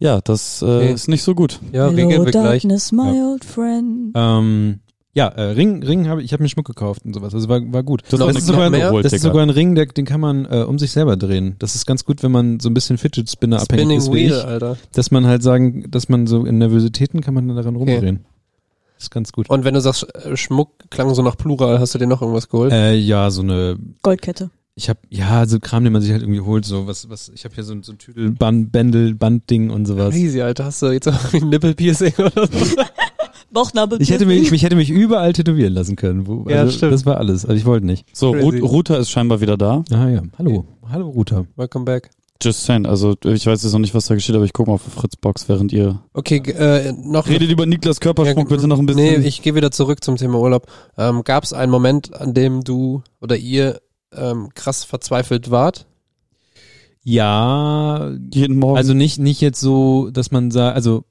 Ja, 0.00 0.20
das 0.20 0.62
äh, 0.62 0.64
Okay. 0.64 0.92
ist 0.92 1.06
nicht 1.08 1.22
so 1.22 1.36
gut. 1.36 1.60
Ja, 1.72 1.88
Hello, 1.88 2.24
gleich. 2.24 2.62
darkness, 2.62 2.90
my 2.90 3.22
old 3.22 3.44
friend. 3.44 4.12
Ähm, 4.16 4.80
ja, 5.18 5.26
äh, 5.30 5.50
Ring, 5.50 5.82
Ring 5.82 6.06
habe 6.06 6.20
ich, 6.20 6.26
ich 6.26 6.32
habe 6.32 6.44
mir 6.44 6.48
Schmuck 6.48 6.66
gekauft 6.66 7.04
und 7.04 7.12
sowas. 7.12 7.34
Also 7.34 7.48
war, 7.48 7.60
war 7.72 7.82
gut. 7.82 8.04
Das 8.08 8.20
eine 8.20 8.38
ist 8.38 8.46
sogar 8.46 8.72
ein, 8.72 9.02
das 9.02 9.12
ist 9.12 9.22
sogar 9.22 9.42
ein 9.42 9.50
Ring, 9.50 9.74
der, 9.74 9.86
den 9.86 10.04
kann 10.04 10.20
man 10.20 10.44
äh, 10.44 10.62
um 10.62 10.78
sich 10.78 10.92
selber 10.92 11.16
drehen. 11.16 11.56
Das 11.58 11.74
ist 11.74 11.86
ganz 11.86 12.04
gut, 12.04 12.22
wenn 12.22 12.30
man 12.30 12.60
so 12.60 12.70
ein 12.70 12.74
bisschen 12.74 12.98
Fidget 12.98 13.28
Spinner 13.28 13.60
abhängig 13.60 13.80
Spinning 13.82 13.98
ist 13.98 14.12
wie 14.12 14.28
Wheel, 14.28 14.38
ich, 14.38 14.44
Alter. 14.44 14.76
dass 14.92 15.10
man 15.10 15.26
halt 15.26 15.42
sagen, 15.42 15.90
dass 15.90 16.08
man 16.08 16.28
so 16.28 16.44
in 16.44 16.58
Nervositäten 16.58 17.20
kann 17.20 17.34
man 17.34 17.48
daran 17.48 17.74
rumdrehen. 17.74 18.26
ist 18.96 19.10
ganz 19.10 19.32
gut. 19.32 19.50
Und 19.50 19.64
wenn 19.64 19.74
du 19.74 19.80
sagst, 19.80 20.06
Schmuck 20.34 20.70
klang 20.88 21.12
so 21.12 21.22
nach 21.22 21.36
Plural, 21.36 21.80
hast 21.80 21.96
du 21.96 21.98
dir 21.98 22.06
noch 22.06 22.22
irgendwas 22.22 22.48
geholt? 22.48 22.72
Äh, 22.72 22.94
ja, 22.94 23.28
so 23.32 23.42
eine 23.42 23.76
Goldkette. 24.02 24.50
Ich 24.78 24.88
habe 24.88 25.00
ja 25.10 25.44
so 25.44 25.58
Kram, 25.58 25.82
den 25.82 25.92
man 25.92 26.02
sich 26.02 26.12
halt 26.12 26.22
irgendwie 26.22 26.40
holt, 26.40 26.64
so 26.64 26.86
was 26.86 27.10
was 27.10 27.30
ich 27.34 27.44
habe 27.44 27.52
hier 27.52 27.64
so, 27.64 27.72
ein- 27.72 27.82
so 27.82 27.90
ein 27.90 27.98
Tüdel 27.98 28.30
Band 28.30 28.70
Bändel 28.70 29.12
Bandding 29.16 29.70
und 29.70 29.86
sowas. 29.86 30.14
Crazy, 30.14 30.40
Alter. 30.40 30.66
Hast 30.66 30.80
du 30.82 30.86
jetzt 30.92 31.08
auch 31.08 31.32
ein 31.34 31.48
Nippelpiercing 31.48 32.12
oder 32.18 32.46
so? 32.46 32.76
Bauchnabel. 33.50 34.00
Ich 34.00 34.10
hätte 34.10 34.24
mich 34.24 34.52
ich 34.52 34.62
hätte 34.62 34.76
mich 34.76 34.90
überall 34.90 35.32
tätowieren 35.32 35.72
lassen 35.72 35.96
können. 35.96 36.28
Wo, 36.28 36.48
Ja, 36.48 36.60
also, 36.60 36.76
stimmt. 36.76 36.92
Das 36.92 37.04
war 37.06 37.16
alles, 37.16 37.44
aber 37.44 37.54
ich 37.54 37.64
wollte 37.64 37.86
nicht. 37.86 38.06
So, 38.16 38.32
Crazy. 38.32 38.58
Ru 38.60 38.66
Router 38.66 38.98
ist 39.00 39.10
scheinbar 39.10 39.40
wieder 39.40 39.56
da. 39.56 39.82
Ah 39.90 40.08
ja, 40.08 40.22
hallo. 40.38 40.64
Hallo 40.88 41.08
Ruta. 41.08 41.44
Welcome 41.56 41.84
back. 41.84 42.10
Just 42.40 42.62
saying, 42.64 42.86
also 42.86 43.16
ich 43.24 43.46
weiß 43.46 43.64
jetzt 43.64 43.72
noch 43.72 43.80
nicht, 43.80 43.96
was 43.96 44.06
da 44.06 44.14
geschieht, 44.14 44.36
aber 44.36 44.44
ich 44.44 44.52
gucke 44.52 44.70
mal 44.70 44.74
auf 44.76 44.82
Fritzbox, 44.82 45.48
während 45.48 45.72
ihr... 45.72 45.98
Okay, 46.12 46.36
äh, 46.52 46.92
noch 46.92 47.26
Redet 47.28 47.50
über 47.50 47.66
Niklas 47.66 47.98
Körperschmuck 47.98 48.48
Ja, 48.48 48.56
bitte 48.56 48.68
noch 48.68 48.78
ein 48.78 48.86
bisschen. 48.86 49.20
Nee, 49.22 49.26
ich 49.26 49.42
gehe 49.42 49.56
wieder 49.56 49.72
zurück 49.72 50.04
zum 50.04 50.14
Thema 50.14 50.38
Urlaub. 50.38 50.68
Ähm, 50.96 51.24
Gab 51.24 51.42
es 51.42 51.52
einen 51.52 51.72
Moment, 51.72 52.14
an 52.14 52.34
dem 52.34 52.62
du 52.62 53.02
oder 53.20 53.36
ihr 53.36 53.80
ähm, 54.12 54.50
krass 54.54 54.84
verzweifelt 54.84 55.50
wart? 55.50 55.86
Ja, 57.02 58.10
jeden 58.32 58.58
Morgen. 58.58 58.76
also 58.76 58.92
nicht 58.92 59.18
nicht 59.18 59.40
jetzt 59.40 59.60
so, 59.60 60.10
dass 60.10 60.30
man 60.30 60.50
sagt, 60.50 60.76
also 60.76 61.04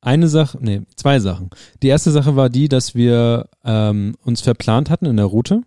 eine 0.00 0.28
Sache, 0.28 0.58
nee, 0.60 0.82
zwei 0.96 1.20
Sachen. 1.20 1.50
Die 1.82 1.88
erste 1.88 2.10
Sache 2.10 2.36
war 2.36 2.50
die, 2.50 2.68
dass 2.68 2.94
wir 2.94 3.48
ähm, 3.64 4.16
uns 4.24 4.40
verplant 4.40 4.90
hatten 4.90 5.06
in 5.06 5.16
der 5.16 5.26
Route. 5.26 5.62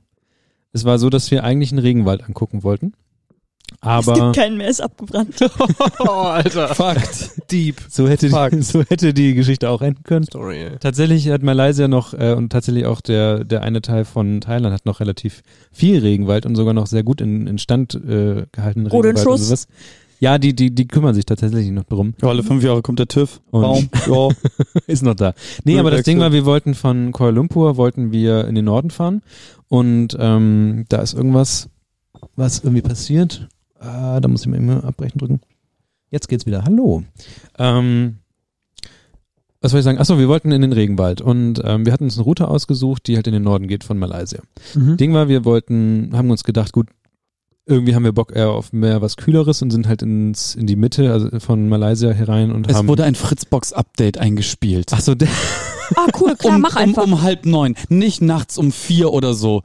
Es 0.74 0.84
war 0.84 1.00
so, 1.00 1.10
dass 1.10 1.32
wir 1.32 1.44
eigentlich 1.44 1.72
einen 1.72 1.80
Regenwald 1.80 2.24
angucken 2.24 2.64
wollten. 2.64 2.94
Es 3.72 3.78
Aber 3.82 4.14
gibt 4.14 4.36
keinen 4.36 4.58
mehr, 4.58 4.70
ist 4.70 4.82
abgebrannt. 4.82 5.36
oh, 6.00 6.10
Alter. 6.10 6.74
Fakt. 6.76 7.32
Deep. 7.52 7.82
so 7.90 8.08
hätte, 8.08 8.28
die, 8.28 8.32
Fuck. 8.34 8.52
so 8.62 8.84
hätte 8.84 9.14
die 9.14 9.34
Geschichte 9.34 9.70
auch 9.70 9.82
enden 9.82 10.04
können. 10.04 10.26
Story, 10.26 10.58
ey. 10.64 10.72
Tatsächlich 10.80 11.30
hat 11.30 11.44
Malaysia 11.44 11.88
noch 11.88 12.14
äh, 12.14 12.34
und 12.34 12.50
tatsächlich 12.52 12.86
auch 12.86 13.02
der 13.02 13.44
der 13.44 13.62
eine 13.64 13.82
Teil 13.82 14.06
von 14.06 14.42
Thailand 14.42 14.74
hat 14.74 14.86
noch 14.86 15.00
relativ 15.00 15.42
viel 15.72 16.00
Regenwald 16.00 16.46
und 16.46 16.56
sogar 16.56 16.74
noch 16.74 16.88
sehr 16.88 17.04
gut 17.04 17.22
in, 17.22 17.48
in 17.48 17.58
Stand 17.58 17.96
äh, 17.96 18.46
gehaltenen 18.52 18.88
Regenwald 18.88 19.18
und 19.18 19.24
Schuss. 19.24 19.48
sowas. 19.48 19.68
Ja, 20.20 20.38
die 20.38 20.56
die 20.56 20.74
die 20.74 20.88
kümmern 20.88 21.14
sich 21.14 21.26
tatsächlich 21.26 21.70
noch 21.72 21.84
drum. 21.84 22.14
Ja, 22.22 22.30
alle 22.30 22.42
fünf 22.44 22.64
Jahre 22.64 22.82
kommt 22.82 23.00
der 23.00 23.08
TÜV. 23.08 23.42
Und- 23.52 23.62
Baum. 23.62 23.90
Ja. 24.08 24.30
ist 24.88 25.04
noch 25.04 25.16
da. 25.16 25.34
Nee, 25.66 25.78
aber 25.80 25.92
das 25.92 26.04
Ding 26.04 26.20
war, 26.20 26.32
wir 26.32 26.46
wollten 26.46 26.74
von 26.74 27.12
Kuala 27.12 27.32
Lumpur 27.34 27.78
wollten 27.78 28.12
wir 28.12 28.48
in 28.48 28.56
den 28.56 28.66
Norden 28.66 28.92
fahren 28.92 29.22
und 29.68 30.16
ähm, 30.20 30.86
da 30.90 30.98
ist 31.02 31.14
irgendwas, 31.14 31.70
was 32.36 32.60
irgendwie 32.60 32.82
passiert. 32.82 33.50
Ah, 33.86 34.20
da 34.20 34.28
muss 34.28 34.42
ich 34.42 34.48
mir 34.48 34.58
immer 34.58 34.84
abbrechen 34.84 35.20
drücken. 35.20 35.42
Jetzt 36.12 36.28
geht's 36.28 36.46
wieder. 36.46 36.64
Hallo. 36.64 37.04
Ähm, 37.58 38.18
was 39.62 39.72
soll 39.72 39.80
ich 39.80 39.84
sagen? 39.84 39.98
Achso, 39.98 40.18
wir 40.20 40.28
wollten 40.28 40.52
in 40.52 40.62
den 40.62 40.74
Regenwald 40.74 41.22
und 41.22 41.62
ähm, 41.64 41.86
wir 41.86 41.94
hatten 41.94 42.04
uns 42.04 42.18
eine 42.18 42.24
Route 42.24 42.48
ausgesucht, 42.48 43.08
die 43.08 43.16
halt 43.16 43.28
in 43.28 43.34
den 43.34 43.44
Norden 43.44 43.68
geht 43.68 43.84
von 43.84 43.98
Malaysia. 43.98 44.42
Mhm. 44.76 44.98
Ding 44.98 45.14
war, 45.14 45.28
wir 45.28 45.44
wollten, 45.46 46.12
haben 46.14 46.30
uns 46.30 46.44
gedacht, 46.44 46.72
gut, 46.72 46.88
irgendwie 47.66 47.96
haben 47.96 48.04
wir 48.04 48.12
Bock 48.12 48.36
eher 48.36 48.52
auf 48.52 48.74
mehr 48.74 49.02
was 49.02 49.18
Kühleres 49.18 49.62
und 49.62 49.72
sind 49.72 49.88
halt 49.88 50.04
ins, 50.04 50.54
in 50.54 50.68
die 50.68 50.76
Mitte 50.76 51.12
also 51.12 51.40
von 51.40 51.68
Malaysia 51.68 52.12
herein 52.12 52.52
und 52.52 52.70
Es 52.70 52.76
haben. 52.78 52.88
wurde 52.88 53.04
ein 53.06 53.16
Fritzbox-Update 53.16 54.20
eingespielt. 54.20 54.92
Ach 54.94 55.02
so, 55.02 55.16
der, 55.16 55.30
ah, 55.96 56.08
cool, 56.20 56.36
klar, 56.36 56.56
um, 56.56 56.62
mach 56.62 56.76
einfach. 56.76 57.04
Um, 57.04 57.14
um 57.14 57.22
halb 57.24 57.46
neun, 57.46 57.76
nicht 57.90 58.22
nachts 58.22 58.58
um 58.60 58.72
vier 58.72 59.12
oder 59.12 59.34
so. 59.34 59.64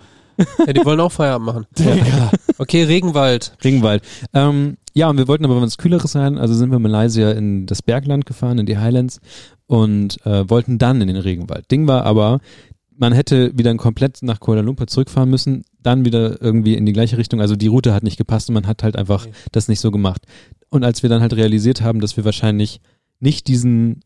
Ja, 0.66 0.72
die 0.72 0.84
wollen 0.84 1.00
auch 1.00 1.12
Feierabend 1.12 1.46
machen. 1.46 1.66
Digga. 1.78 2.30
Okay, 2.58 2.82
Regenwald. 2.84 3.56
Regenwald. 3.62 4.02
Ähm, 4.34 4.76
ja, 4.94 5.08
und 5.08 5.18
wir 5.18 5.28
wollten 5.28 5.44
aber 5.44 5.60
was 5.60 5.78
Kühleres 5.78 6.12
sein, 6.12 6.38
also 6.38 6.54
sind 6.54 6.70
wir 6.70 6.76
in 6.76 6.82
Malaysia 6.82 7.30
in 7.30 7.66
das 7.66 7.82
Bergland 7.82 8.26
gefahren, 8.26 8.58
in 8.58 8.66
die 8.66 8.78
Highlands 8.78 9.20
und 9.66 10.24
äh, 10.26 10.48
wollten 10.50 10.78
dann 10.78 11.00
in 11.00 11.06
den 11.08 11.16
Regenwald. 11.16 11.70
Ding 11.70 11.86
war 11.86 12.04
aber, 12.04 12.40
man 12.96 13.12
hätte 13.12 13.56
wieder 13.56 13.74
komplett 13.76 14.18
nach 14.22 14.40
Kuala 14.40 14.60
Lumpur 14.60 14.86
zurückfahren 14.86 15.30
müssen, 15.30 15.62
dann 15.82 16.04
wieder 16.04 16.42
irgendwie 16.42 16.74
in 16.74 16.84
die 16.84 16.92
gleiche 16.92 17.16
Richtung. 17.18 17.40
Also 17.40 17.56
die 17.56 17.68
Route 17.68 17.94
hat 17.94 18.02
nicht 18.02 18.18
gepasst 18.18 18.48
und 18.48 18.54
man 18.54 18.66
hat 18.66 18.82
halt 18.82 18.96
einfach 18.96 19.22
Okay. 19.26 19.32
das 19.52 19.68
nicht 19.68 19.80
so 19.80 19.90
gemacht. 19.90 20.22
Und 20.68 20.84
als 20.84 21.02
wir 21.02 21.08
dann 21.08 21.22
halt 21.22 21.34
realisiert 21.34 21.80
haben, 21.82 22.00
dass 22.00 22.16
wir 22.16 22.24
wahrscheinlich 22.24 22.80
nicht 23.20 23.48
diesen 23.48 24.00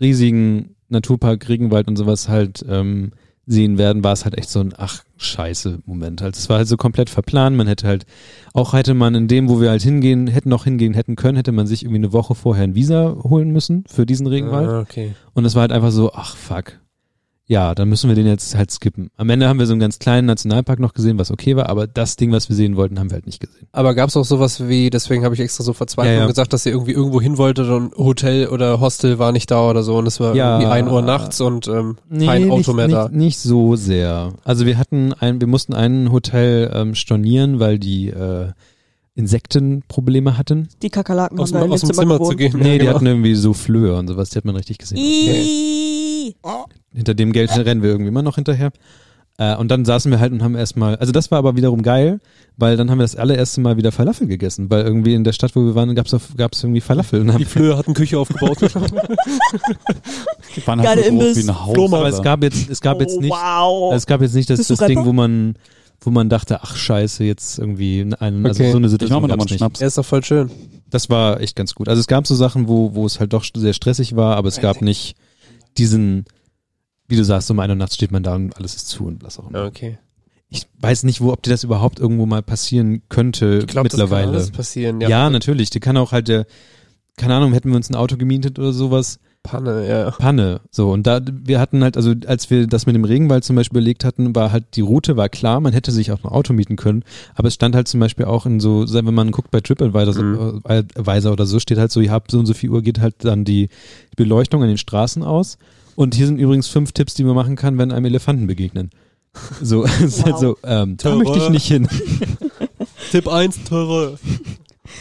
riesigen 0.00 0.76
Naturpark 0.88 1.48
Regenwald 1.48 1.88
und 1.88 1.96
sowas 1.96 2.28
halt 2.28 2.64
ähm, 2.68 3.10
sehen 3.48 3.78
werden, 3.78 4.04
war 4.04 4.12
es 4.12 4.24
halt 4.24 4.36
echt 4.36 4.50
so 4.50 4.60
ein 4.60 4.74
ach 4.76 5.02
scheiße 5.16 5.80
Moment. 5.86 6.22
Halt, 6.22 6.36
es 6.36 6.48
war 6.48 6.58
halt 6.58 6.68
so 6.68 6.76
komplett 6.76 7.10
verplant. 7.10 7.56
Man 7.56 7.66
hätte 7.66 7.88
halt 7.88 8.04
auch 8.52 8.74
hätte 8.74 8.94
man 8.94 9.14
in 9.14 9.26
dem, 9.26 9.48
wo 9.48 9.60
wir 9.60 9.70
halt 9.70 9.82
hingehen, 9.82 10.26
hätten 10.26 10.50
noch 10.50 10.64
hingehen 10.64 10.94
hätten 10.94 11.16
können, 11.16 11.36
hätte 11.36 11.52
man 11.52 11.66
sich 11.66 11.82
irgendwie 11.82 11.98
eine 11.98 12.12
Woche 12.12 12.34
vorher 12.34 12.64
ein 12.64 12.74
Visa 12.74 13.16
holen 13.24 13.50
müssen 13.50 13.84
für 13.88 14.06
diesen 14.06 14.26
Regenwald. 14.26 14.68
Ah, 14.68 14.80
okay. 14.80 15.14
Und 15.32 15.44
es 15.44 15.54
war 15.54 15.62
halt 15.62 15.72
einfach 15.72 15.90
so, 15.90 16.12
ach 16.12 16.36
fuck. 16.36 16.78
Ja, 17.50 17.74
dann 17.74 17.88
müssen 17.88 18.08
wir 18.10 18.14
den 18.14 18.26
jetzt 18.26 18.54
halt 18.54 18.70
skippen. 18.70 19.08
Am 19.16 19.30
Ende 19.30 19.48
haben 19.48 19.58
wir 19.58 19.66
so 19.66 19.72
einen 19.72 19.80
ganz 19.80 19.98
kleinen 19.98 20.26
Nationalpark 20.26 20.78
noch 20.80 20.92
gesehen, 20.92 21.18
was 21.18 21.30
okay 21.30 21.56
war, 21.56 21.70
aber 21.70 21.86
das 21.86 22.16
Ding, 22.16 22.30
was 22.30 22.50
wir 22.50 22.54
sehen 22.56 22.76
wollten, 22.76 22.98
haben 23.00 23.08
wir 23.10 23.14
halt 23.14 23.24
nicht 23.24 23.40
gesehen. 23.40 23.66
Aber 23.72 23.94
gab's 23.94 24.18
auch 24.18 24.24
sowas 24.26 24.68
wie, 24.68 24.90
deswegen 24.90 25.24
habe 25.24 25.34
ich 25.34 25.40
extra 25.40 25.64
so 25.64 25.72
verzweifelt 25.72 26.12
Ja, 26.12 26.18
ja. 26.18 26.24
und 26.24 26.28
gesagt, 26.28 26.52
dass 26.52 26.66
ihr 26.66 26.72
irgendwie 26.72 26.92
irgendwo 26.92 27.22
hin 27.22 27.38
wolltet 27.38 27.70
und 27.70 27.94
Hotel 27.96 28.48
oder 28.48 28.80
Hostel 28.80 29.18
war 29.18 29.32
nicht 29.32 29.50
da 29.50 29.66
oder 29.70 29.82
so 29.82 29.96
und 29.96 30.06
es 30.06 30.20
war 30.20 30.34
Ja. 30.34 30.56
irgendwie 30.60 30.72
ein 30.72 30.88
Uhr 30.88 31.00
nachts 31.00 31.40
und 31.40 31.68
ähm, 31.68 31.96
kein 32.18 32.50
Auto 32.50 32.56
nicht, 32.72 32.74
mehr 32.74 32.86
nicht, 32.86 32.96
da. 32.96 33.08
Nicht 33.08 33.38
so 33.38 33.76
sehr. 33.76 34.34
Also 34.44 34.66
wir 34.66 34.76
hatten 34.76 35.14
ein, 35.14 35.40
wir 35.40 35.48
mussten 35.48 35.72
ein 35.72 36.12
Hotel 36.12 36.70
ähm, 36.74 36.94
stornieren, 36.94 37.60
weil 37.60 37.78
die 37.78 38.08
äh, 38.08 38.48
Insektenprobleme 39.14 40.36
hatten. 40.38 40.68
Die 40.82 40.90
Kakerlaken 40.90 41.38
Aus, 41.40 41.52
haben 41.52 41.68
da 41.68 41.74
aus 41.74 41.80
dem 41.80 41.92
Zimmer 41.92 42.18
zu 42.18 42.36
gewohnt. 42.36 42.38
gehen. 42.38 42.52
Nee, 42.58 42.66
Ja, 42.66 42.72
die 42.74 42.78
genau. 42.80 42.94
hatten 42.94 43.06
irgendwie 43.06 43.34
so 43.34 43.52
Flöhe 43.54 43.94
und 43.96 44.06
sowas, 44.08 44.30
die 44.30 44.36
hat 44.36 44.44
man 44.44 44.54
richtig 44.56 44.78
gesehen. 44.78 44.98
Ih. 44.98 46.34
Hinter 46.94 47.14
dem 47.14 47.32
Geld 47.32 47.50
rennen 47.56 47.82
wir 47.82 47.90
irgendwie 47.90 48.08
immer 48.08 48.22
noch 48.22 48.36
hinterher. 48.36 48.70
Äh, 49.40 49.54
und 49.54 49.68
dann 49.70 49.84
saßen 49.84 50.10
wir 50.10 50.18
halt 50.18 50.32
und 50.32 50.42
haben 50.42 50.56
erstmal, 50.56 50.96
also 50.96 51.12
das 51.12 51.30
war 51.30 51.38
aber 51.38 51.54
wiederum 51.54 51.82
geil, 51.82 52.18
weil 52.56 52.76
dann 52.76 52.90
haben 52.90 52.98
wir 52.98 53.04
das 53.04 53.14
allererste 53.14 53.60
Mal 53.60 53.76
wieder 53.76 53.92
Falafel 53.92 54.26
gegessen, 54.26 54.68
weil 54.68 54.82
irgendwie 54.82 55.14
in 55.14 55.22
der 55.22 55.32
Stadt, 55.32 55.54
wo 55.54 55.64
wir 55.64 55.76
waren, 55.76 55.96
auf- 55.96 56.34
gab's 56.36 56.64
irgendwie 56.64 56.80
Falafel. 56.80 57.20
Und 57.20 57.28
haben, 57.32 57.38
Die 57.38 57.44
Flöhe 57.44 57.76
hatten 57.76 57.94
Küche 57.94 58.18
aufgebaut. 58.18 58.58
Die 60.56 60.66
waren 60.66 60.80
halt 60.82 61.04
so 61.04 61.10
groß 61.12 61.36
wie 61.36 61.48
ein 61.48 61.64
Haus. 61.66 61.92
Aber 61.92 62.08
es 62.08 62.20
gab 62.22 62.42
jetzt, 62.42 62.68
es 62.68 62.80
gab 62.80 63.00
jetzt 63.00 63.16
oh, 63.16 63.20
nicht, 63.20 63.30
wow. 63.30 63.94
es 63.94 64.06
gab 64.06 64.20
jetzt 64.22 64.34
nicht 64.34 64.50
das, 64.50 64.66
das 64.66 64.78
Ding, 64.80 65.04
wo 65.04 65.12
man, 65.12 65.54
wo 66.00 66.10
man 66.10 66.28
dachte, 66.28 66.60
ach 66.62 66.74
scheiße, 66.74 67.22
jetzt 67.22 67.60
irgendwie 67.60 68.00
einen, 68.18 68.44
also 68.44 68.62
Okay. 68.62 68.72
so 68.72 68.78
eine 68.78 68.86
Ich 68.88 68.92
mach 68.92 68.98
Situation 69.00 69.22
mal 69.28 69.36
nicht. 69.36 69.54
Schnaps. 69.56 69.80
er 69.80 69.86
ist 69.86 69.98
doch 69.98 70.04
voll 70.04 70.24
schön. 70.24 70.50
Das 70.90 71.10
war 71.10 71.40
echt 71.40 71.54
ganz 71.54 71.74
gut. 71.76 71.88
Also 71.88 72.00
es 72.00 72.08
gab 72.08 72.26
so 72.26 72.34
Sachen, 72.34 72.66
wo, 72.66 72.94
wo 72.94 73.06
es 73.06 73.20
halt 73.20 73.32
doch 73.32 73.44
sehr 73.54 73.72
stressig 73.72 74.16
war, 74.16 74.36
aber 74.36 74.48
es 74.48 74.60
gab 74.60 74.82
nicht 74.82 75.14
diesen, 75.76 76.24
wie 77.08 77.16
du 77.16 77.24
sagst, 77.24 77.50
um 77.50 77.58
eine 77.60 77.74
Nacht 77.76 77.94
steht 77.94 78.12
man 78.12 78.22
da 78.22 78.34
und 78.34 78.56
alles 78.56 78.74
ist 78.76 78.88
zu 78.88 79.04
und 79.06 79.22
was 79.24 79.38
auch 79.38 79.48
immer. 79.50 79.64
Okay. 79.64 79.98
Ich 80.50 80.66
weiß 80.80 81.02
nicht, 81.04 81.20
wo, 81.20 81.32
ob 81.32 81.42
dir 81.42 81.50
das 81.50 81.64
überhaupt 81.64 81.98
irgendwo 81.98 82.24
mal 82.26 82.42
passieren 82.42 83.02
könnte 83.08 83.58
Ich 83.58 83.66
glaube, 83.66 83.88
das 83.88 83.98
kann 83.98 84.04
mittlerweile. 84.08 84.32
alles 84.32 84.50
passieren. 84.50 85.00
ja. 85.00 85.08
Ja, 85.08 85.30
natürlich. 85.30 85.70
Die 85.70 85.80
kann 85.80 85.96
auch 85.98 86.12
halt 86.12 86.28
der, 86.28 86.46
keine 87.16 87.34
Ahnung, 87.34 87.52
hätten 87.52 87.68
wir 87.70 87.76
uns 87.76 87.90
ein 87.90 87.96
Auto 87.96 88.16
gemietet 88.16 88.58
oder 88.58 88.72
sowas, 88.72 89.18
Panne, 89.42 89.88
ja. 89.88 90.10
Panne. 90.10 90.60
So, 90.70 90.90
und 90.90 91.06
da, 91.06 91.20
wir 91.24 91.60
hatten 91.60 91.82
halt, 91.82 91.96
also 91.96 92.12
als 92.26 92.50
wir 92.50 92.66
das 92.66 92.86
mit 92.86 92.94
dem 92.94 93.04
Regenwald 93.04 93.44
zum 93.44 93.56
Beispiel 93.56 93.78
überlegt 93.78 94.04
hatten, 94.04 94.34
war 94.34 94.50
halt, 94.52 94.74
die 94.74 94.80
Route 94.80 95.16
war 95.16 95.28
klar, 95.28 95.60
man 95.60 95.72
hätte 95.72 95.92
sich 95.92 96.12
auch 96.12 96.22
ein 96.24 96.28
Auto 96.30 96.52
mieten 96.52 96.76
können, 96.76 97.04
aber 97.34 97.48
es 97.48 97.54
stand 97.54 97.74
halt 97.74 97.86
zum 97.88 98.00
Beispiel 98.00 98.24
auch 98.26 98.46
in 98.46 98.58
so, 98.58 98.84
wenn 98.92 99.14
man 99.14 99.30
guckt 99.30 99.50
bei 99.50 99.60
TripAdvisor 99.60 100.22
Mhm. 100.24 100.60
äh, 100.64 100.78
Advisor 100.96 101.32
oder 101.32 101.46
so, 101.46 101.60
steht 101.60 101.78
halt 101.78 101.92
so, 101.92 102.00
ihr 102.00 102.10
habt 102.10 102.30
so 102.30 102.38
und 102.38 102.46
so 102.46 102.52
viel 102.54 102.70
Uhr 102.70 102.82
geht 102.82 103.00
halt 103.00 103.14
dann 103.24 103.44
die 103.44 103.68
Beleuchtung 104.16 104.62
an 104.62 104.68
den 104.68 104.76
Straßen 104.78 105.22
aus. 105.22 105.56
Und 105.98 106.14
hier 106.14 106.26
sind 106.26 106.38
übrigens 106.38 106.68
fünf 106.68 106.92
Tipps, 106.92 107.14
die 107.14 107.24
man 107.24 107.34
machen 107.34 107.56
kann, 107.56 107.76
wenn 107.76 107.90
einem 107.90 108.04
Elefanten 108.04 108.46
begegnen. 108.46 108.90
So, 109.60 109.84
es 109.84 110.00
ist 110.00 110.24
halt 110.24 110.38
so, 110.38 110.56
ähm, 110.62 110.96
da 110.96 111.08
Terror. 111.08 111.24
möchte 111.24 111.38
ich 111.38 111.48
nicht 111.50 111.66
hin. 111.66 111.88
Tipp 113.10 113.26
1, 113.26 113.64
Terror. 113.64 114.16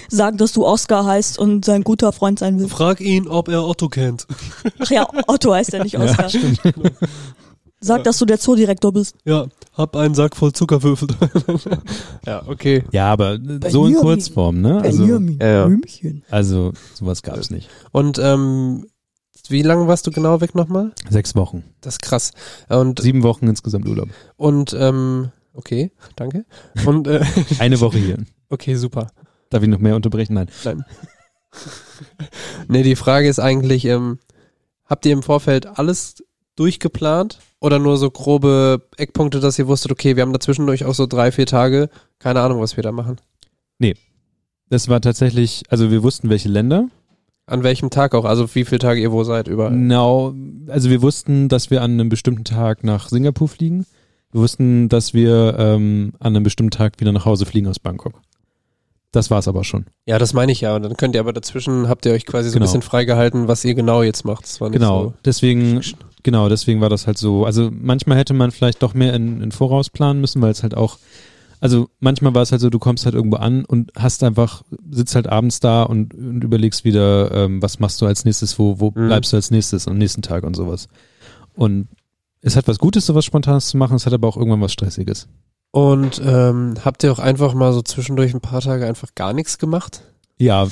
Sag, 0.09 0.39
dass 0.39 0.53
du 0.53 0.65
Oscar 0.65 1.05
heißt 1.05 1.37
und 1.37 1.65
sein 1.65 1.83
guter 1.83 2.11
Freund 2.13 2.39
sein 2.39 2.57
willst. 2.57 2.71
Frag 2.71 2.99
ihn, 2.99 3.27
ob 3.27 3.47
er 3.47 3.63
Otto 3.63 3.89
kennt. 3.89 4.25
Ach 4.79 4.89
ja, 4.89 5.07
Otto 5.27 5.53
heißt 5.53 5.73
ja 5.73 5.83
nicht 5.83 5.99
Oscar. 5.99 6.31
Sag, 7.79 8.03
dass 8.03 8.17
du 8.17 8.25
der 8.25 8.39
Zoodirektor 8.39 8.91
bist. 8.91 9.17
Ja, 9.23 9.45
hab 9.73 9.95
einen 9.95 10.15
Sack 10.15 10.35
voll 10.35 10.53
Zuckerwürfel. 10.53 11.09
ja, 12.25 12.41
okay. 12.47 12.83
Ja, 12.91 13.11
aber 13.11 13.35
so 13.35 13.45
in 13.45 13.59
Benjamin. 13.59 13.95
Kurzform, 13.97 14.61
ne? 14.61 14.81
Also, 14.81 15.03
Benjamin, 15.03 15.37
ja, 15.39 15.47
ja. 15.47 15.65
Blümchen. 15.67 16.23
also 16.31 16.73
sowas 16.95 17.21
gab's 17.21 17.51
nicht. 17.51 17.69
Und 17.91 18.17
ähm, 18.17 18.87
wie 19.51 19.61
lange 19.61 19.87
warst 19.87 20.07
du 20.07 20.11
genau 20.11 20.41
weg 20.41 20.55
nochmal? 20.55 20.91
Sechs 21.09 21.35
Wochen. 21.35 21.63
Das 21.81 21.95
ist 21.95 22.01
krass. 22.01 22.31
Und, 22.69 23.01
Sieben 23.01 23.23
Wochen 23.23 23.47
insgesamt 23.47 23.87
Urlaub. 23.87 24.09
und 24.35 24.75
ähm, 24.77 25.31
okay, 25.53 25.91
danke. 26.15 26.45
Und 26.85 27.07
äh, 27.07 27.23
Eine 27.59 27.79
Woche 27.79 27.97
hier. 27.97 28.17
okay, 28.49 28.75
super. 28.75 29.07
Darf 29.49 29.63
ich 29.63 29.69
noch 29.69 29.79
mehr 29.79 29.95
unterbrechen? 29.95 30.33
Nein. 30.33 30.49
Nein. 30.63 30.85
nee, 32.67 32.83
die 32.83 32.95
Frage 32.95 33.29
ist 33.29 33.39
eigentlich, 33.39 33.85
ähm, 33.85 34.19
habt 34.85 35.05
ihr 35.05 35.13
im 35.13 35.23
Vorfeld 35.23 35.65
alles 35.79 36.23
durchgeplant 36.55 37.39
oder 37.59 37.79
nur 37.79 37.97
so 37.97 38.09
grobe 38.11 38.87
Eckpunkte, 38.97 39.39
dass 39.39 39.57
ihr 39.57 39.67
wusstet, 39.67 39.91
okay, 39.91 40.15
wir 40.15 40.23
haben 40.23 40.33
dazwischendurch 40.33 40.85
auch 40.85 40.95
so 40.95 41.05
drei, 41.05 41.31
vier 41.31 41.45
Tage, 41.45 41.89
keine 42.19 42.41
Ahnung, 42.41 42.61
was 42.61 42.75
wir 42.75 42.83
da 42.83 42.91
machen. 42.91 43.17
Das 44.69 44.89
war 44.89 44.99
tatsächlich, 45.01 45.63
also 45.69 45.91
wir 45.91 46.03
wussten, 46.03 46.29
welche 46.29 46.49
Länder. 46.49 46.89
An 47.47 47.63
welchem 47.63 47.89
Tag 47.89 48.13
auch? 48.13 48.25
Also 48.25 48.53
wie 48.55 48.65
viele 48.65 48.79
Tage 48.79 48.99
ihr 48.99 49.11
wo 49.11 49.23
seid 49.23 49.47
überall? 49.47 49.71
Genau, 49.71 50.33
also 50.67 50.89
wir 50.89 51.01
wussten, 51.01 51.47
dass 51.47 51.71
wir 51.71 51.81
an 51.81 51.91
einem 51.91 52.09
bestimmten 52.09 52.43
Tag 52.43 52.83
nach 52.83 53.07
Singapur 53.07 53.47
fliegen. 53.47 53.85
Wir 54.33 54.41
wussten, 54.41 54.89
dass 54.89 55.13
wir 55.13 55.55
ähm, 55.57 56.11
an 56.19 56.35
einem 56.35 56.43
bestimmten 56.43 56.71
Tag 56.71 56.99
wieder 56.99 57.13
nach 57.13 57.23
Hause 57.25 57.45
fliegen 57.45 57.67
aus 57.67 57.79
Bangkok. 57.79 58.19
Das 59.13 59.31
war's 59.31 59.47
aber 59.47 59.63
schon. 59.63 59.85
Ja, 60.05 60.19
das 60.19 60.33
meine 60.33 60.51
ich 60.51 60.59
ja. 60.59 60.75
Und 60.75 60.83
dann 60.83 60.97
könnt 60.97 61.15
ihr 61.15 61.21
aber 61.21 61.31
dazwischen, 61.31 61.87
habt 61.87 62.05
ihr 62.05 62.11
euch 62.11 62.25
quasi 62.25 62.49
so 62.49 62.53
Genau. 62.55 62.65
ein 62.65 62.67
bisschen 62.67 62.81
freigehalten, 62.81 63.47
was 63.47 63.63
ihr 63.63 63.73
genau 63.73 64.03
jetzt 64.03 64.25
macht. 64.25 64.43
Das 64.43 64.59
war 64.59 64.69
nicht 64.69 64.79
Genau, 64.79 65.03
so. 65.05 65.13
deswegen, 65.23 65.81
genau, 66.23 66.49
deswegen 66.49 66.81
war 66.81 66.89
das 66.89 67.07
halt 67.07 67.17
so. 67.17 67.45
Also 67.45 67.69
manchmal 67.71 68.17
hätte 68.17 68.33
man 68.33 68.51
vielleicht 68.51 68.83
doch 68.83 68.93
mehr 68.93 69.13
in, 69.13 69.41
in 69.41 69.53
Voraus 69.53 69.89
planen 69.89 70.19
müssen, 70.19 70.41
weil 70.41 70.51
es 70.51 70.61
halt 70.63 70.75
auch, 70.75 70.97
also 71.59 71.89
manchmal 71.99 72.33
war 72.35 72.41
es 72.41 72.51
halt 72.51 72.61
so, 72.61 72.69
du 72.69 72.79
kommst 72.79 73.05
halt 73.05 73.15
irgendwo 73.15 73.37
an 73.37 73.65
und 73.65 73.91
hast 73.97 74.23
einfach, 74.23 74.63
sitzt 74.91 75.15
halt 75.15 75.27
abends 75.27 75.59
da 75.59 75.83
und, 75.83 76.13
und 76.13 76.43
überlegst 76.43 76.83
wieder, 76.85 77.31
ähm, 77.31 77.61
was 77.61 77.79
machst 77.79 78.01
du 78.01 78.05
als 78.05 78.25
nächstes, 78.25 78.57
wo, 78.59 78.79
wo 78.79 78.89
Mhm. 78.95 79.07
bleibst 79.07 79.31
du 79.33 79.37
als 79.37 79.51
nächstes 79.51 79.87
am 79.87 79.97
nächsten 79.97 80.21
Tag 80.21 80.43
und 80.43 80.55
sowas. 80.55 80.87
Und 81.55 81.87
es 82.41 82.55
hat 82.55 82.67
was 82.67 82.77
Gutes, 82.79 83.05
sowas 83.05 83.25
Spontanes 83.25 83.67
zu 83.67 83.77
machen, 83.77 83.95
es 83.95 84.05
hat 84.05 84.13
aber 84.13 84.27
auch 84.27 84.37
irgendwann 84.37 84.61
was 84.61 84.73
Stressiges. 84.73 85.27
Und 85.71 86.21
ähm, 86.23 86.75
habt 86.85 87.03
ihr 87.03 87.11
auch 87.11 87.19
einfach 87.19 87.53
mal 87.53 87.73
so 87.73 87.81
zwischendurch 87.81 88.33
ein 88.33 88.41
paar 88.41 88.61
Tage 88.61 88.85
einfach 88.87 89.13
gar 89.15 89.33
nichts 89.33 89.57
gemacht? 89.57 90.01
Ja, 90.37 90.67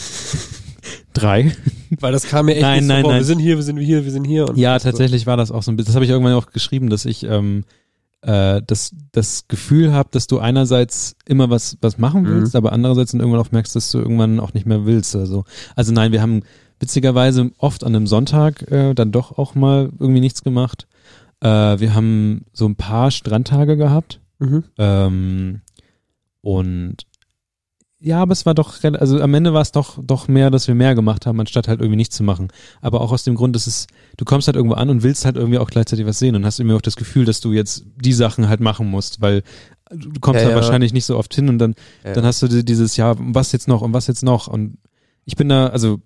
drei. 1.13 1.52
Weil 2.00 2.12
das 2.12 2.24
kam 2.24 2.45
mir 2.45 2.54
echt 2.54 2.62
Nein, 2.62 2.80
nicht 2.80 2.88
nein, 2.88 3.04
so, 3.04 3.10
nein. 3.10 3.17
wir 3.19 3.26
sind 3.26 3.39
hier, 3.39 3.56
wir 3.58 3.63
sind 3.63 3.78
hier, 3.78 4.06
wir 4.06 4.12
sind 4.12 4.24
hier. 4.26 4.48
Und 4.50 4.58
Ja, 4.58 4.78
so. 4.80 4.84
tatsächlich 4.89 5.26
war 5.26 5.38
das 5.38 5.52
auch 5.52 5.63
so 5.63 5.71
ein 5.71 5.76
bisschen. 5.76 5.88
Das 5.88 5.95
habe 5.95 6.06
ich 6.06 6.12
irgendwann 6.12 6.34
auch 6.34 6.52
geschrieben, 6.52 6.89
dass 6.89 7.06
ich 7.06 7.24
ähm, 7.24 7.63
äh, 8.25 8.61
das, 8.65 8.91
das 9.11 9.47
Gefühl 9.47 9.93
habe, 9.93 10.09
dass 10.11 10.27
du 10.27 10.39
einerseits 10.39 11.15
immer 11.25 11.49
was, 11.49 11.77
was 11.81 11.97
machen 11.97 12.23
Mhm. 12.23 12.27
willst, 12.27 12.55
aber 12.55 12.71
andererseits 12.73 13.11
dann 13.11 13.21
irgendwann 13.21 13.41
auch 13.41 13.51
merkst, 13.51 13.75
dass 13.75 13.91
du 13.91 13.99
irgendwann 13.99 14.39
auch 14.39 14.53
nicht 14.53 14.65
mehr 14.65 14.85
willst. 14.85 15.15
Also, 15.15 15.45
also 15.75 15.93
nein, 15.93 16.11
wir 16.11 16.21
haben 16.21 16.41
witzigerweise 16.79 17.51
oft 17.57 17.83
an 17.83 17.95
einem 17.95 18.07
Sonntag 18.07 18.69
äh, 18.71 18.93
dann 18.93 19.11
doch 19.11 19.38
auch 19.38 19.55
mal 19.55 19.91
irgendwie 19.99 20.21
nichts 20.21 20.43
gemacht. 20.43 20.88
Äh, 21.41 21.47
wir 21.79 21.93
haben 21.93 22.45
so 22.51 22.65
ein 22.65 22.75
paar 22.75 23.11
Strandtage 23.11 23.77
gehabt. 23.77 24.19
Mhm. 24.39 24.63
Ähm, 24.77 25.61
und 26.41 26.97
ja, 28.05 28.21
aber 28.21 28.33
es 28.33 28.45
war 28.45 28.53
doch, 28.53 28.75
also 28.83 29.19
am 29.19 29.33
Ende 29.33 29.53
war 29.53 29.61
es 29.61 29.71
doch, 29.71 29.97
doch 30.01 30.27
mehr, 30.27 30.51
dass 30.51 30.67
wir 30.67 30.75
mehr 30.75 30.93
gemacht 30.93 31.25
haben, 31.25 31.39
anstatt 31.39 31.67
halt 31.67 31.79
irgendwie 31.81 31.95
nichts 31.97 32.15
zu 32.15 32.23
machen. 32.23 32.49
Aber 32.81 33.01
auch 33.01 33.11
aus 33.11 33.23
dem 33.23 33.33
Grund, 33.33 33.55
dass 33.55 33.65
es, 33.65 33.87
du 34.17 34.25
kommst 34.25 34.47
halt 34.47 34.55
irgendwo 34.55 34.75
an 34.75 34.89
und 34.89 35.01
willst 35.01 35.25
halt 35.25 35.35
irgendwie 35.37 35.57
auch 35.57 35.69
gleichzeitig 35.69 36.05
was 36.05 36.19
sehen 36.19 36.35
und 36.35 36.45
hast 36.45 36.59
irgendwie 36.59 36.75
auch 36.75 36.81
das 36.81 36.95
Gefühl, 36.97 37.25
dass 37.25 37.41
du 37.41 37.51
jetzt 37.51 37.83
die 37.99 38.13
Sachen 38.13 38.47
halt 38.47 38.59
machen 38.61 38.87
musst, 38.91 39.21
weil 39.21 39.41
du 39.91 40.19
kommst 40.19 40.39
Ja, 40.41 40.45
da 40.47 40.49
ja. 40.51 40.55
wahrscheinlich 40.55 40.93
nicht 40.93 41.05
so 41.05 41.17
oft 41.17 41.33
hin 41.33 41.49
und 41.49 41.57
dann, 41.57 41.73
Ja. 42.03 42.13
dann 42.13 42.25
hast 42.25 42.41
du 42.43 42.47
di- 42.47 42.63
dieses, 42.63 42.95
ja, 42.95 43.15
was 43.17 43.51
jetzt 43.51 43.67
noch 43.67 43.81
und 43.81 43.93
was 43.93 44.05
jetzt 44.05 44.23
noch 44.23 44.47
und 44.47 44.77
ich 45.25 45.35
bin 45.35 45.49
da, 45.49 45.67
also, 45.67 45.99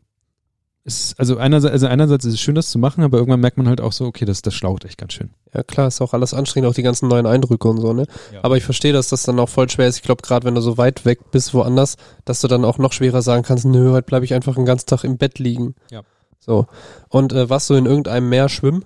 es, 0.84 1.14
also 1.18 1.38
einerseits, 1.38 1.74
also 1.74 1.88
einerseits 1.88 2.26
ist 2.26 2.34
es 2.36 2.40
schön, 2.40 2.56
das 2.56 2.70
zu 2.70 2.80
machen, 2.80 3.04
aber 3.04 3.18
irgendwann 3.18 3.40
merkt 3.40 3.58
man 3.58 3.68
halt 3.68 3.82
auch 3.82 3.92
so, 3.92 4.06
okay, 4.06 4.26
das, 4.26 4.42
das 4.42 4.54
schlaucht 4.54 4.86
echt 4.86 4.98
ganz 4.98 5.14
schön. 5.14 5.30
Ja 5.54 5.64
klar, 5.64 5.88
ist 5.88 6.02
auch 6.02 6.14
alles 6.14 6.34
anstrengend, 6.34 6.70
auch 6.70 6.74
die 6.74 6.84
ganzen 6.84 7.08
neuen 7.08 7.26
Eindrücke 7.26 7.68
und 7.68 7.82
so, 7.82 7.94
ne? 7.94 8.06
Ja. 8.34 8.40
Aber 8.44 8.58
ich 8.58 8.64
verstehe, 8.64 8.94
dass 8.94 9.10
das 9.10 9.24
dann 9.24 9.40
auch 9.40 9.50
voll 9.50 9.70
schwer 9.70 9.88
ist. 9.88 9.98
Ich 9.98 10.04
glaube, 10.04 10.22
gerade 10.22 10.46
wenn 10.46 10.56
du 10.56 10.62
so 10.62 10.78
weit 10.78 11.06
weg 11.06 11.32
bist, 11.32 11.54
woanders, 11.54 11.98
dass 12.26 12.42
du 12.42 12.48
dann 12.48 12.66
auch 12.66 12.78
noch 12.78 12.94
schwerer 12.94 13.22
sagen 13.22 13.44
kannst, 13.44 13.66
nö, 13.66 13.92
heute 13.92 14.06
bleibe 14.06 14.26
ich 14.26 14.34
einfach 14.34 14.56
den 14.56 14.66
ganzen 14.66 14.88
Tag 14.88 15.04
im 15.04 15.18
Bett 15.18 15.40
liegen. 15.40 15.76
Ja. 15.92 16.04
So. 16.40 16.68
Und 17.10 17.34
äh, 17.34 17.50
warst 17.50 17.70
du 17.70 17.76
in 17.76 17.86
irgendeinem 17.86 18.30
Meer 18.30 18.50
schwimmen? 18.50 18.86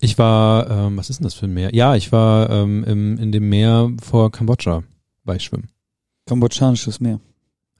Ich 0.00 0.18
war, 0.18 0.68
ähm, 0.70 0.96
was 0.96 1.10
ist 1.10 1.20
denn 1.20 1.24
das 1.24 1.34
für 1.34 1.46
ein 1.46 1.54
Meer? 1.54 1.74
Ja, 1.74 1.94
ich 1.94 2.10
war 2.10 2.50
ähm, 2.50 2.84
im, 2.84 3.18
in 3.18 3.32
dem 3.32 3.48
Meer 3.48 3.90
vor 4.02 4.32
Kambodscha 4.32 4.82
bei 5.24 5.38
Schwimmen. 5.38 5.68
Kambodschanisches 6.26 7.00
Meer. 7.00 7.20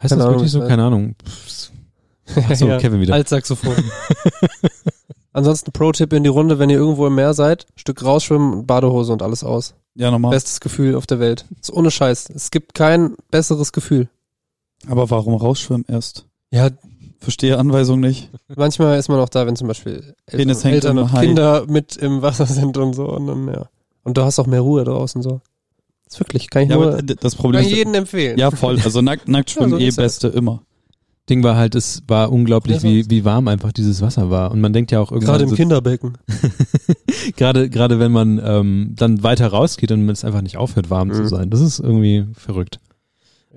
Heißt 0.02 0.10
Keine 0.10 0.18
das 0.18 0.26
Ahnung, 0.26 0.34
wirklich 0.34 0.46
ich 0.46 0.52
so? 0.52 0.60
Keine 0.60 0.84
Ahnung. 0.84 1.14
Pff, 1.24 1.70
Ach 2.48 2.54
so, 2.54 2.66
Ja, 2.68 2.78
Kevin 2.78 3.00
wieder. 3.00 3.14
Als 3.14 3.30
Saxophon. 3.30 3.74
Ansonsten 5.32 5.70
Pro-Tipp 5.72 6.12
in 6.12 6.24
die 6.24 6.28
Runde, 6.28 6.58
wenn 6.58 6.70
ihr 6.70 6.76
irgendwo 6.78 7.06
im 7.06 7.14
Meer 7.14 7.34
seid, 7.34 7.66
Stück 7.76 8.04
rausschwimmen, 8.04 8.66
Badehose 8.66 9.12
und 9.12 9.22
alles 9.22 9.44
aus. 9.44 9.74
Ja, 9.94 10.10
nochmal. 10.10 10.32
Bestes 10.32 10.60
Gefühl 10.60 10.94
auf 10.96 11.06
der 11.06 11.20
Welt. 11.20 11.44
Ist 11.60 11.72
ohne 11.72 11.90
Scheiß. 11.90 12.30
Es 12.34 12.50
gibt 12.50 12.74
kein 12.74 13.14
besseres 13.30 13.72
Gefühl. 13.72 14.08
Aber 14.88 15.10
warum 15.10 15.34
rausschwimmen 15.34 15.84
erst? 15.88 16.26
Ja, 16.50 16.70
Verstehe 17.20 17.58
Anweisung 17.58 18.00
nicht. 18.00 18.30
manchmal 18.56 18.98
ist 18.98 19.08
man 19.10 19.20
auch 19.20 19.28
da, 19.28 19.46
wenn 19.46 19.54
zum 19.54 19.68
Beispiel 19.68 20.14
Eltern, 20.24 20.72
Eltern 20.72 20.98
und 20.98 21.12
Hai. 21.12 21.26
Kinder 21.26 21.66
mit 21.68 21.96
im 21.98 22.22
Wasser 22.22 22.46
sind 22.46 22.78
und 22.78 22.94
so. 22.94 23.04
Und 23.10 23.26
dann, 23.26 23.46
ja. 23.46 23.68
Und 24.04 24.16
du 24.16 24.22
hast 24.24 24.38
auch 24.38 24.46
mehr 24.46 24.62
Ruhe 24.62 24.84
draußen 24.84 25.20
so. 25.20 25.42
ist 26.06 26.18
wirklich, 26.18 26.48
kann 26.48 26.62
ich 26.62 26.70
Ja, 26.70 26.76
nur, 26.76 27.02
das 27.02 27.32
kann 27.34 27.42
Problem 27.42 27.60
ich 27.60 27.72
ist, 27.72 27.76
jedem 27.76 27.92
empfehlen. 27.92 28.38
ja 28.38 28.50
voll, 28.50 28.80
also 28.82 29.02
nackt, 29.02 29.28
nackt 29.28 29.50
schwimmen 29.50 29.72
Ja, 29.72 29.76
so 29.78 29.82
eh 29.82 29.86
das. 29.88 29.96
Beste 29.96 30.28
immer. 30.28 30.62
Ding 31.30 31.42
war 31.42 31.56
halt, 31.56 31.74
es 31.74 32.02
war 32.08 32.30
unglaublich, 32.30 32.82
wie, 32.82 33.08
wie 33.08 33.24
warm 33.24 33.48
einfach 33.48 33.72
dieses 33.72 34.02
Wasser 34.02 34.28
war. 34.30 34.50
Und 34.50 34.60
man 34.60 34.72
denkt 34.72 34.90
ja 34.90 35.00
auch 35.00 35.10
irgendwann, 35.12 35.32
Gerade 35.32 35.44
im 35.44 35.50
so, 35.50 35.56
Kinderbecken. 35.56 36.18
gerade, 37.36 37.70
gerade 37.70 37.98
wenn 37.98 38.12
man 38.12 38.40
ähm, 38.44 38.92
dann 38.96 39.22
weiter 39.22 39.46
rausgeht 39.48 39.92
und 39.92 40.08
es 40.10 40.24
einfach 40.24 40.42
nicht 40.42 40.56
aufhört, 40.56 40.90
warm 40.90 41.12
zu 41.12 41.22
Mhm. 41.22 41.28
sein. 41.28 41.50
Das 41.50 41.60
ist 41.60 41.78
irgendwie 41.78 42.26
verrückt. 42.34 42.80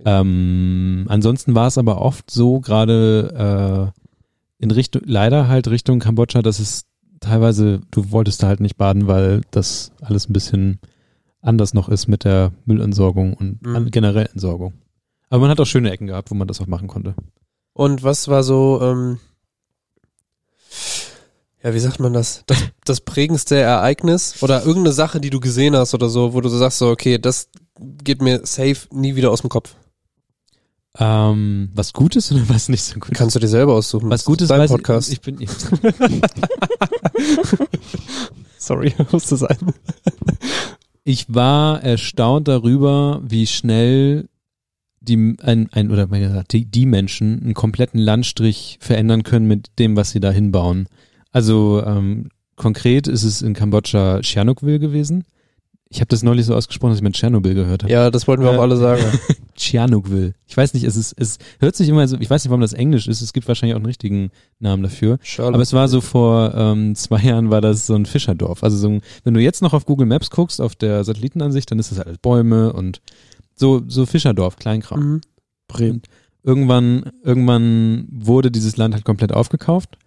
Ähm, 0.05 1.05
ansonsten 1.09 1.55
war 1.55 1.67
es 1.67 1.77
aber 1.77 2.01
oft 2.01 2.29
so, 2.31 2.59
gerade 2.59 3.91
äh, 3.93 4.63
in 4.63 4.71
Richtung, 4.71 5.01
leider 5.05 5.47
halt 5.47 5.67
Richtung 5.67 5.99
Kambodscha, 5.99 6.41
dass 6.41 6.59
es 6.59 6.85
teilweise, 7.19 7.81
du 7.91 8.11
wolltest 8.11 8.43
da 8.43 8.47
halt 8.47 8.59
nicht 8.59 8.77
baden, 8.77 9.07
weil 9.07 9.41
das 9.51 9.91
alles 10.01 10.29
ein 10.29 10.33
bisschen 10.33 10.79
anders 11.41 11.73
noch 11.73 11.89
ist 11.89 12.07
mit 12.07 12.23
der 12.23 12.51
Müllentsorgung 12.65 13.33
und 13.33 13.65
Mhm. 13.65 13.91
generell 13.91 14.27
Entsorgung. 14.31 14.73
Aber 15.29 15.41
man 15.41 15.49
hat 15.49 15.59
auch 15.59 15.65
schöne 15.65 15.91
Ecken 15.91 16.07
gehabt, 16.07 16.31
wo 16.31 16.35
man 16.35 16.47
das 16.47 16.61
auch 16.61 16.67
machen 16.67 16.87
konnte. 16.87 17.15
Und 17.73 18.03
was 18.03 18.27
war 18.27 18.43
so, 18.43 18.79
ähm, 18.81 19.19
ja, 21.63 21.73
wie 21.73 21.79
sagt 21.79 21.99
man 21.99 22.13
das? 22.13 22.43
das? 22.47 22.57
Das 22.85 23.01
prägendste 23.01 23.55
Ereignis 23.57 24.41
oder 24.43 24.61
irgendeine 24.65 24.93
Sache, 24.93 25.19
die 25.21 25.29
du 25.29 25.39
gesehen 25.39 25.75
hast 25.75 25.93
oder 25.93 26.09
so, 26.09 26.33
wo 26.33 26.41
du 26.41 26.49
so 26.49 26.57
sagst, 26.57 26.77
so, 26.79 26.89
okay, 26.89 27.17
das 27.17 27.49
geht 27.79 28.21
mir 28.21 28.45
safe 28.45 28.87
nie 28.91 29.15
wieder 29.15 29.31
aus 29.31 29.41
dem 29.41 29.49
Kopf. 29.49 29.75
Ähm, 30.99 31.71
was 31.73 31.91
Gutes 31.93 32.31
oder 32.31 32.47
was 32.49 32.69
nicht 32.69 32.83
so 32.83 32.99
gut? 32.99 33.15
Kannst 33.15 33.35
du 33.35 33.39
dir 33.39 33.47
selber 33.47 33.73
aussuchen. 33.73 34.11
was 34.11 34.25
Gutes 34.25 34.43
ist 34.43 34.49
dein 34.51 34.59
weiß 34.59 34.69
ich- 34.69 34.75
Podcast. 34.75 35.11
Ich 35.11 35.21
bin, 35.21 35.39
Sorry, 38.59 38.93
musste 39.11 39.37
sein. 39.37 39.57
Ich 41.03 41.25
war 41.33 41.81
erstaunt 41.83 42.47
darüber, 42.47 43.21
wie 43.23 43.47
schnell 43.47 44.29
die 45.03 45.35
ein, 45.41 45.69
ein 45.71 45.91
oder 45.91 46.07
mal 46.07 46.19
gesagt, 46.19 46.53
die, 46.53 46.65
die 46.65 46.85
Menschen 46.85 47.41
einen 47.43 47.53
kompletten 47.53 47.99
Landstrich 47.99 48.77
verändern 48.81 49.23
können 49.23 49.47
mit 49.47 49.67
dem, 49.79 49.95
was 49.95 50.11
sie 50.11 50.19
da 50.19 50.31
hinbauen. 50.31 50.87
Also 51.31 51.83
ähm, 51.85 52.29
konkret 52.55 53.07
ist 53.07 53.23
es 53.23 53.41
in 53.41 53.53
Kambodscha 53.53 54.19
Tschernobyl 54.21 54.79
gewesen. 54.79 55.25
Ich 55.89 55.99
habe 55.99 56.07
das 56.07 56.23
neulich 56.23 56.47
so 56.47 56.55
ausgesprochen, 56.55 56.91
dass 56.91 56.97
ich 56.99 57.03
mit 57.03 57.13
Tschernobyl 57.13 57.53
gehört 57.53 57.83
habe. 57.83 57.93
Ja, 57.93 58.09
das 58.09 58.27
wollten 58.27 58.41
wir 58.43 58.51
Äh, 58.51 58.57
auch 58.57 58.61
alle 58.61 58.77
sagen. 58.77 59.03
Tschernobyl. 59.55 60.33
Ich 60.47 60.57
weiß 60.57 60.73
nicht, 60.73 60.83
es 60.85 60.95
ist, 60.95 61.13
es 61.17 61.37
hört 61.59 61.75
sich 61.75 61.87
immer 61.87 62.07
so, 62.07 62.17
ich 62.19 62.29
weiß 62.29 62.43
nicht, 62.43 62.49
warum 62.49 62.61
das 62.61 62.73
Englisch 62.73 63.07
ist. 63.07 63.21
Es 63.21 63.31
gibt 63.31 63.47
wahrscheinlich 63.47 63.75
auch 63.75 63.79
einen 63.79 63.85
richtigen 63.85 64.31
Namen 64.59 64.81
dafür. 64.81 65.19
Charlotte. 65.21 65.53
Aber 65.53 65.61
es 65.61 65.73
war 65.73 65.87
so 65.87 66.01
vor 66.01 66.53
ähm, 66.55 66.95
zwei 66.95 67.19
Jahren 67.21 67.51
war 67.51 67.61
das 67.61 67.85
so 67.85 67.93
ein 67.93 68.07
Fischerdorf. 68.07 68.63
Also 68.63 68.77
so 68.77 68.89
ein, 68.89 69.01
wenn 69.23 69.35
du 69.35 69.39
jetzt 69.39 69.61
noch 69.61 69.73
auf 69.73 69.85
Google 69.85 70.07
Maps 70.07 70.31
guckst, 70.31 70.61
auf 70.61 70.75
der 70.75 71.03
Satellitenansicht, 71.03 71.69
dann 71.69 71.77
ist 71.77 71.91
das 71.91 71.99
alles 71.99 72.17
Bäume 72.17 72.73
und 72.73 73.01
so, 73.55 73.81
so 73.87 74.05
Fischerdorf, 74.05 74.57
Kleinkram. 74.57 74.99
Mhm. 74.99 75.21
Bremen. 75.67 76.01
Irgendwann, 76.43 77.11
irgendwann 77.23 78.07
wurde 78.11 78.51
dieses 78.51 78.75
Land 78.77 78.93
halt 78.93 79.05
komplett 79.05 79.31
aufgekauft 79.31 79.97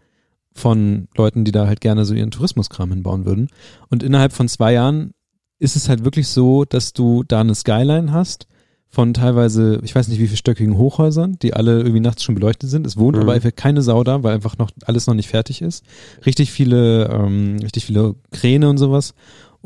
von 0.52 1.08
Leuten, 1.16 1.44
die 1.44 1.52
da 1.52 1.66
halt 1.66 1.80
gerne 1.80 2.04
so 2.04 2.14
ihren 2.14 2.30
Tourismuskram 2.30 2.90
hinbauen 2.90 3.24
würden. 3.26 3.48
Und 3.90 4.02
innerhalb 4.02 4.32
von 4.32 4.48
zwei 4.48 4.72
Jahren 4.72 5.12
ist 5.58 5.76
es 5.76 5.88
halt 5.88 6.04
wirklich 6.04 6.28
so, 6.28 6.64
dass 6.64 6.92
du 6.92 7.22
da 7.24 7.40
eine 7.40 7.54
Skyline 7.54 8.12
hast 8.12 8.46
von 8.88 9.12
teilweise, 9.12 9.80
ich 9.82 9.94
weiß 9.94 10.08
nicht 10.08 10.20
wie 10.20 10.28
viel 10.28 10.36
stöckigen 10.36 10.78
Hochhäusern, 10.78 11.38
die 11.42 11.54
alle 11.54 11.78
irgendwie 11.78 12.00
nachts 12.00 12.22
schon 12.22 12.34
beleuchtet 12.34 12.70
sind. 12.70 12.86
Es 12.86 12.96
wohnt 12.96 13.16
Mhm. 13.16 13.22
aber 13.22 13.32
einfach 13.32 13.54
keine 13.54 13.82
Sau 13.82 14.04
da, 14.04 14.22
weil 14.22 14.34
einfach 14.34 14.56
noch 14.58 14.70
alles 14.84 15.06
noch 15.06 15.14
nicht 15.14 15.28
fertig 15.28 15.60
ist. 15.60 15.84
Richtig 16.24 16.50
viele, 16.52 17.08
ähm, 17.08 17.58
richtig 17.62 17.84
viele 17.84 18.14
Kräne 18.30 18.68
und 18.70 18.78
sowas. 18.78 19.14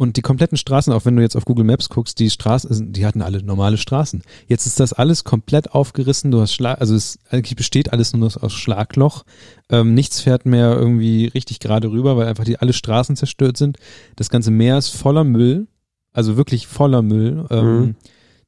Und 0.00 0.16
die 0.16 0.22
kompletten 0.22 0.56
Straßen, 0.56 0.94
auch 0.94 1.04
wenn 1.04 1.14
du 1.14 1.20
jetzt 1.20 1.36
auf 1.36 1.44
Google 1.44 1.66
Maps 1.66 1.90
guckst, 1.90 2.18
die 2.20 2.30
Straßen, 2.30 2.92
die 2.94 3.04
hatten 3.04 3.20
alle 3.20 3.42
normale 3.42 3.76
Straßen. 3.76 4.22
Jetzt 4.46 4.64
ist 4.66 4.80
das 4.80 4.94
alles 4.94 5.24
komplett 5.24 5.72
aufgerissen. 5.72 6.30
Du 6.30 6.40
hast 6.40 6.54
Schlag, 6.54 6.80
also 6.80 6.94
es 6.94 7.18
eigentlich 7.28 7.54
besteht 7.54 7.92
alles 7.92 8.14
nur 8.14 8.26
noch 8.26 8.42
aus 8.42 8.54
Schlagloch. 8.54 9.24
Ähm, 9.68 9.92
nichts 9.92 10.22
fährt 10.22 10.46
mehr 10.46 10.74
irgendwie 10.74 11.26
richtig 11.26 11.60
gerade 11.60 11.90
rüber, 11.90 12.16
weil 12.16 12.28
einfach 12.28 12.44
die 12.44 12.58
alle 12.58 12.72
Straßen 12.72 13.14
zerstört 13.14 13.58
sind. 13.58 13.76
Das 14.16 14.30
ganze 14.30 14.50
Meer 14.50 14.78
ist 14.78 14.88
voller 14.88 15.22
Müll, 15.22 15.66
also 16.14 16.38
wirklich 16.38 16.66
voller 16.66 17.02
Müll. 17.02 17.44
Ähm, 17.50 17.80
Mhm. 17.80 17.94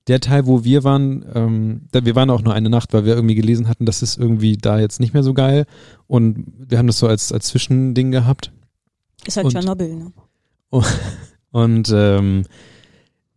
Der 0.09 0.21
Teil, 0.21 0.47
wo 0.47 0.65
wir 0.65 0.83
waren, 0.85 1.23
ähm, 1.35 1.83
da, 1.93 2.05
wir 2.05 2.17
waren 2.17 2.31
auch 2.31 2.43
nur 2.43 2.55
eine 2.55 2.71
Nacht, 2.71 2.93
weil 2.95 3.05
wir 3.05 3.15
irgendwie 3.15 3.35
gelesen 3.37 3.69
hatten, 3.69 3.85
das 3.87 4.01
ist 4.03 4.17
irgendwie 4.19 4.57
da 4.57 4.81
jetzt 4.81 4.99
nicht 5.01 5.12
mehr 5.15 5.23
so 5.23 5.33
geil. 5.35 5.67
Und 6.09 6.47
wir 6.59 6.79
haben 6.79 6.88
das 6.88 6.99
so 6.99 7.07
als, 7.07 7.31
als 7.31 7.47
Zwischending 7.49 8.11
gehabt. 8.11 8.51
Ist 9.27 9.37
halt 9.37 9.45
Und- 9.47 9.53
Tschernobyl, 9.53 9.95
ne? 9.97 10.12
Und 11.53 11.93
ähm, 11.95 12.43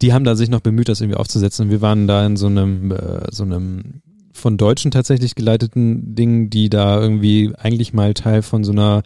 die 0.02 0.14
haben 0.14 0.26
da 0.26 0.36
sich 0.36 0.50
noch 0.50 0.62
bemüht, 0.62 0.90
das 0.90 1.02
irgendwie 1.02 1.20
aufzusetzen. 1.20 1.66
Und 1.66 1.72
wir 1.72 1.82
waren 1.82 2.08
da 2.08 2.26
in 2.26 2.36
so 2.38 2.48
einem, 2.48 2.92
äh, 2.92 3.28
so 3.32 3.44
einem 3.44 4.02
von 4.34 4.58
Deutschen 4.58 4.92
tatsächlich 4.92 5.36
geleiteten 5.36 6.16
Dingen, 6.16 6.50
die 6.50 6.70
da 6.70 7.00
irgendwie 7.00 7.54
eigentlich 7.58 7.94
mal 7.94 8.14
Teil 8.14 8.42
von 8.42 8.64
so 8.64 8.72
einer 8.74 9.04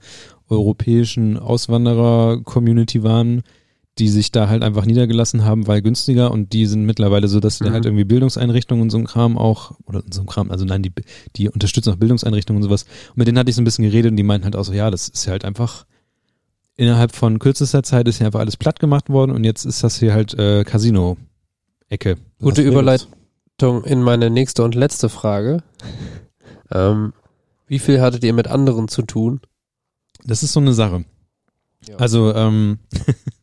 europäischen 0.50 1.38
Auswanderer-Community 1.38 3.04
waren, 3.04 3.44
die 4.00 4.08
sich 4.08 4.32
da 4.32 4.48
halt 4.48 4.64
einfach 4.64 4.86
niedergelassen 4.86 5.44
haben, 5.44 5.68
weil 5.68 5.82
günstiger 5.82 6.32
und 6.32 6.54
die 6.54 6.66
sind 6.66 6.86
mittlerweile 6.86 7.28
so, 7.28 7.40
dass 7.40 7.58
sie 7.58 7.66
Mhm. 7.66 7.74
halt 7.74 7.86
irgendwie 7.86 8.06
Bildungseinrichtungen 8.06 8.82
und 8.84 8.90
so 8.90 8.98
ein 8.98 9.06
Kram 9.06 9.38
auch, 9.38 9.74
oder 9.86 10.02
so 10.10 10.22
ein 10.22 10.26
Kram, 10.26 10.52
also 10.52 10.64
nein, 10.66 10.82
die, 10.82 10.92
die 11.36 11.50
unterstützen 11.50 11.92
auch 11.92 11.98
Bildungseinrichtungen 11.98 12.64
und 12.64 12.68
sowas. 12.70 12.84
Und 13.10 13.18
mit 13.18 13.28
denen 13.28 13.38
hatte 13.38 13.50
ich 13.50 13.56
so 13.56 13.62
ein 13.62 13.66
bisschen 13.66 13.84
geredet 13.86 14.12
und 14.12 14.16
die 14.18 14.24
meinten 14.24 14.46
halt 14.46 14.56
auch 14.56 14.64
so, 14.64 14.74
ja, 14.74 14.90
das 14.90 15.10
ist 15.10 15.26
ja 15.26 15.32
halt 15.32 15.44
einfach, 15.44 15.86
innerhalb 16.80 17.14
von 17.14 17.40
kürzester 17.40 17.84
Zeit 17.84 18.08
ist 18.08 18.18
hier 18.18 18.28
einfach 18.28 18.40
alles 18.40 18.56
platt 18.56 18.80
gemacht 18.80 19.10
worden 19.10 19.32
und 19.32 19.44
jetzt 19.44 19.66
ist 19.66 19.84
das 19.84 20.00
hier 20.00 20.14
halt 20.14 20.34
äh, 20.40 20.64
Casino-Ecke. 20.64 22.18
Gute. 22.40 22.62
Überleitung 22.62 23.84
in 23.84 24.02
meine 24.02 24.30
nächste 24.30 24.64
und 24.64 24.76
letzte 24.76 25.10
Frage. 25.10 25.64
Ähm, 26.72 27.14
wie 27.66 27.80
viel 27.80 28.00
hattet 28.00 28.24
ihr 28.24 28.32
mit 28.32 28.48
anderen 28.48 28.90
zu 28.90 29.02
tun? 29.02 29.42
Das 30.24 30.44
ist 30.44 30.54
so 30.54 30.60
eine 30.60 30.74
Sache. 30.74 31.04
Ja. 31.88 31.96
Also 31.96 32.32
ähm, 32.36 32.78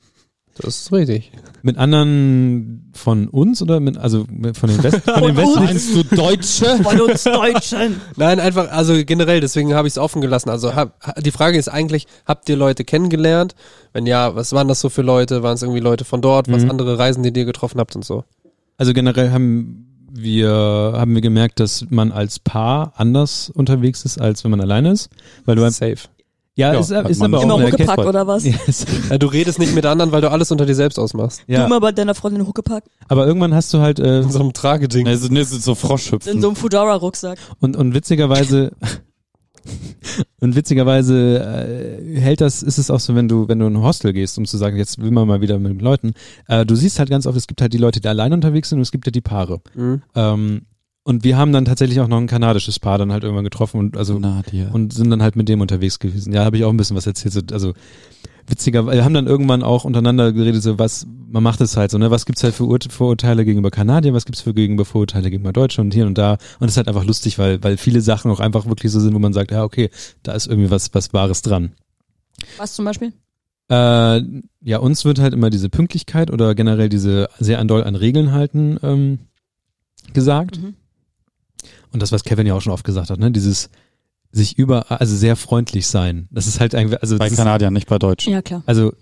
Das 0.58 0.76
ist 0.80 0.92
richtig. 0.92 1.32
mit 1.62 1.76
anderen 1.78 2.90
von 2.94 3.28
uns 3.28 3.60
oder 3.60 3.78
mit 3.80 3.98
also 3.98 4.24
von 4.54 4.70
den 4.70 4.82
West 4.82 5.02
von 5.02 5.22
den 5.22 5.36
West 5.36 5.56
Meinst 5.56 5.94
du 5.94 6.02
Deutsche? 6.04 6.82
Von 6.82 7.00
uns 7.02 7.24
Deutschen. 7.24 8.00
Nein, 8.16 8.40
einfach, 8.40 8.70
also 8.70 8.94
generell, 9.04 9.40
deswegen 9.40 9.74
habe 9.74 9.86
ich 9.88 9.94
es 9.94 9.98
offen 9.98 10.20
gelassen. 10.22 10.48
Also 10.48 10.74
hab, 10.74 10.98
ha- 11.06 11.20
die 11.20 11.30
Frage 11.30 11.58
ist 11.58 11.68
eigentlich, 11.68 12.06
habt 12.24 12.48
ihr 12.48 12.56
Leute 12.56 12.84
kennengelernt? 12.84 13.54
Wenn 13.92 14.06
ja, 14.06 14.34
was 14.34 14.52
waren 14.52 14.68
das 14.68 14.80
so 14.80 14.88
für 14.88 15.02
Leute? 15.02 15.42
Waren 15.42 15.54
es 15.54 15.62
irgendwie 15.62 15.80
Leute 15.80 16.04
von 16.04 16.20
dort? 16.22 16.50
Was 16.50 16.64
Mhm. 16.64 16.70
andere 16.70 16.98
Reisen, 16.98 17.22
die 17.22 17.38
ihr 17.38 17.44
getroffen 17.44 17.78
habt 17.80 17.94
und 17.96 18.04
so? 18.04 18.24
Also 18.78 18.92
generell 18.92 19.30
haben 19.30 19.82
wir 20.18 20.48
haben 20.48 21.14
wir 21.14 21.20
gemerkt, 21.20 21.60
dass 21.60 21.84
man 21.90 22.12
als 22.12 22.38
Paar 22.38 22.94
anders 22.96 23.50
unterwegs 23.50 24.04
ist, 24.06 24.18
als 24.18 24.44
wenn 24.44 24.50
man 24.50 24.60
alleine 24.62 24.92
ist, 24.92 25.10
weil 25.44 25.56
du 25.56 25.70
Safe. 25.70 25.96
Ja, 26.56 26.72
Ja, 26.72 26.80
ist, 26.80 26.90
hat 26.90 27.08
ist 27.08 27.18
man 27.20 27.32
aber 27.34 27.38
auch 27.38 27.58
Immer 27.58 27.70
Huckepack 27.70 27.98
oder 27.98 28.26
was? 28.26 28.44
Ist- 28.44 28.86
Ja, 29.10 29.18
du 29.18 29.26
redest 29.28 29.58
nicht 29.58 29.74
mit 29.74 29.86
anderen, 29.86 30.10
weil 30.12 30.20
du 30.22 30.30
alles 30.30 30.50
unter 30.50 30.66
dir 30.66 30.74
selbst 30.74 30.98
ausmachst. 30.98 31.42
Du 31.46 31.52
ja, 31.52 31.66
immer 31.66 31.80
bei 31.80 31.92
deiner 31.92 32.14
Freundin 32.14 32.46
Huckepack. 32.46 32.84
aber 33.08 33.26
irgendwann 33.26 33.54
hast 33.54 33.72
du 33.74 33.78
halt 33.78 33.98
äh, 34.00 34.20
In 34.22 34.30
so 34.30 34.40
einem 34.40 34.52
Trageding. 34.52 35.04
Ne, 35.04 35.16
so, 35.16 35.28
ne, 35.28 35.44
so 35.44 35.74
Froschhüpfen. 35.74 36.32
In 36.32 36.40
so 36.40 36.48
einem 36.48 36.56
Fudora-Rucksack. 36.56 37.38
Und, 37.60 37.76
und 37.76 37.94
witzigerweise, 37.94 38.72
und 40.40 40.56
witzigerweise 40.56 41.38
äh, 41.40 42.20
hält 42.20 42.40
das, 42.40 42.62
ist 42.62 42.78
es 42.78 42.90
auch 42.90 43.00
so, 43.00 43.14
wenn 43.14 43.28
du, 43.28 43.48
wenn 43.48 43.58
du 43.58 43.66
in 43.66 43.74
ein 43.76 43.82
Hostel 43.82 44.12
gehst, 44.12 44.38
um 44.38 44.44
zu 44.44 44.56
sagen, 44.56 44.76
jetzt 44.76 45.00
will 45.00 45.10
man 45.10 45.26
mal 45.28 45.40
wieder 45.40 45.58
mit 45.58 45.82
Leuten, 45.82 46.14
äh, 46.48 46.64
du 46.64 46.74
siehst 46.74 46.98
halt 46.98 47.10
ganz 47.10 47.26
oft, 47.26 47.36
es 47.36 47.46
gibt 47.46 47.60
halt 47.60 47.72
die 47.72 47.78
Leute, 47.78 48.00
die 48.00 48.08
allein 48.08 48.32
unterwegs 48.32 48.68
sind 48.70 48.78
und 48.78 48.82
es 48.82 48.92
gibt 48.92 49.06
ja 49.06 49.12
die 49.12 49.20
Paare. 49.20 49.60
Mhm. 49.74 50.02
Ähm, 50.14 50.62
und 51.06 51.22
wir 51.22 51.36
haben 51.36 51.52
dann 51.52 51.64
tatsächlich 51.64 52.00
auch 52.00 52.08
noch 52.08 52.16
ein 52.18 52.26
kanadisches 52.26 52.80
Paar 52.80 52.98
dann 52.98 53.12
halt 53.12 53.22
irgendwann 53.22 53.44
getroffen 53.44 53.78
und 53.78 53.96
also 53.96 54.18
Nadia. 54.18 54.70
und 54.72 54.92
sind 54.92 55.08
dann 55.08 55.22
halt 55.22 55.36
mit 55.36 55.48
dem 55.48 55.60
unterwegs 55.60 56.00
gewesen. 56.00 56.32
Ja, 56.32 56.44
habe 56.44 56.56
ich 56.56 56.64
auch 56.64 56.70
ein 56.70 56.76
bisschen 56.76 56.96
was 56.96 57.06
erzählt. 57.06 57.32
So, 57.32 57.42
Also 57.52 57.74
witziger, 58.48 58.84
wir 58.88 59.04
haben 59.04 59.14
dann 59.14 59.28
irgendwann 59.28 59.62
auch 59.62 59.84
untereinander 59.84 60.32
geredet, 60.32 60.64
so 60.64 60.80
was, 60.80 61.06
man 61.30 61.44
macht 61.44 61.60
es 61.60 61.76
halt 61.76 61.92
so, 61.92 61.98
ne, 61.98 62.10
was 62.10 62.26
gibt's 62.26 62.42
halt 62.42 62.54
für 62.54 62.64
Ur 62.66 62.80
Vorurteile 62.88 63.44
gegenüber 63.44 63.70
Kanadiern, 63.70 64.16
was 64.16 64.24
gibt's 64.24 64.40
für 64.40 64.52
gegenüber 64.52 64.84
Vorurteile 64.84 65.30
gegenüber 65.30 65.52
Deutschen 65.52 65.82
und 65.82 65.94
hier 65.94 66.06
und 66.06 66.18
da. 66.18 66.38
Und 66.58 66.66
es 66.66 66.72
ist 66.72 66.76
halt 66.76 66.88
einfach 66.88 67.04
lustig, 67.04 67.38
weil, 67.38 67.62
weil 67.62 67.76
viele 67.76 68.00
Sachen 68.00 68.32
auch 68.32 68.40
einfach 68.40 68.66
wirklich 68.66 68.90
so 68.90 68.98
sind, 68.98 69.14
wo 69.14 69.20
man 69.20 69.32
sagt, 69.32 69.52
ja, 69.52 69.62
okay, 69.62 69.90
da 70.24 70.32
ist 70.32 70.48
irgendwie 70.48 70.72
was, 70.72 70.92
was 70.92 71.12
Wahres 71.12 71.40
dran. 71.40 71.70
Was 72.56 72.74
zum 72.74 72.84
Beispiel? 72.84 73.12
Äh, 73.70 74.22
ja, 74.60 74.78
uns 74.78 75.04
wird 75.04 75.20
halt 75.20 75.34
immer 75.34 75.50
diese 75.50 75.68
Pünktlichkeit 75.68 76.32
oder 76.32 76.56
generell 76.56 76.88
diese 76.88 77.28
sehr 77.38 77.60
an 77.60 77.68
doll 77.68 77.84
an 77.84 77.94
Regeln 77.94 78.32
halten 78.32 78.78
ähm, 78.82 79.18
gesagt. 80.12 80.60
Mhm. 80.60 80.74
Und 81.96 82.02
das, 82.02 82.12
was 82.12 82.24
Kevin 82.24 82.46
ja 82.46 82.52
auch 82.52 82.60
schon 82.60 82.74
oft 82.74 82.84
gesagt 82.84 83.08
hat, 83.08 83.18
ne, 83.18 83.30
dieses 83.30 83.70
sich 84.30 84.58
über, 84.58 84.90
also 84.90 85.16
sehr 85.16 85.34
freundlich 85.34 85.86
sein. 85.86 86.28
Das 86.30 86.46
ist 86.46 86.60
halt 86.60 86.74
eigentlich, 86.74 87.00
also 87.00 87.16
bei 87.16 87.28
ist, 87.28 87.36
Kanadiern, 87.36 87.72
nicht 87.72 87.88
bei 87.88 87.98
Deutschen. 87.98 88.34
Ja, 88.34 88.42
klar. 88.42 88.62
also 88.66 88.92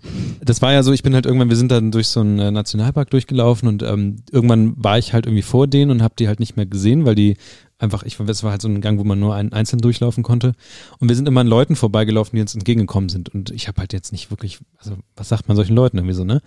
das 0.41 0.61
war 0.61 0.71
ja 0.71 0.81
so, 0.81 0.93
ich 0.93 1.03
bin 1.03 1.13
halt 1.13 1.25
irgendwann, 1.25 1.49
wir 1.49 1.57
sind 1.57 1.71
dann 1.71 1.91
durch 1.91 2.07
so 2.07 2.21
einen 2.21 2.39
äh, 2.39 2.51
Nationalpark 2.51 3.09
durchgelaufen 3.09 3.67
und 3.67 3.83
ähm, 3.83 4.23
irgendwann 4.31 4.81
war 4.81 4.97
ich 4.97 5.11
halt 5.11 5.25
irgendwie 5.25 5.41
vor 5.41 5.67
denen 5.67 5.91
und 5.91 6.01
habe 6.01 6.13
die 6.17 6.29
halt 6.29 6.39
nicht 6.39 6.55
mehr 6.55 6.65
gesehen, 6.65 7.05
weil 7.05 7.15
die 7.15 7.35
einfach, 7.79 8.03
ich 8.03 8.15
das 8.15 8.43
war 8.43 8.51
halt 8.51 8.61
so 8.61 8.69
ein 8.69 8.79
Gang, 8.79 8.97
wo 8.97 9.03
man 9.03 9.19
nur 9.19 9.35
einen 9.35 9.51
einzeln 9.51 9.79
durchlaufen 9.79 10.23
konnte. 10.23 10.53
Und 10.99 11.09
wir 11.09 11.17
sind 11.17 11.27
immer 11.27 11.41
an 11.41 11.47
Leuten 11.47 11.75
vorbeigelaufen, 11.75 12.37
die 12.37 12.41
uns 12.41 12.55
entgegengekommen 12.55 13.09
sind. 13.09 13.27
Und 13.27 13.51
ich 13.51 13.67
habe 13.67 13.81
halt 13.81 13.91
jetzt 13.91 14.13
nicht 14.13 14.31
wirklich, 14.31 14.59
also 14.77 14.95
was 15.17 15.27
sagt 15.27 15.49
man 15.49 15.57
solchen 15.57 15.75
Leuten 15.75 15.97
irgendwie 15.97 16.15
so, 16.15 16.23
ne? 16.23 16.41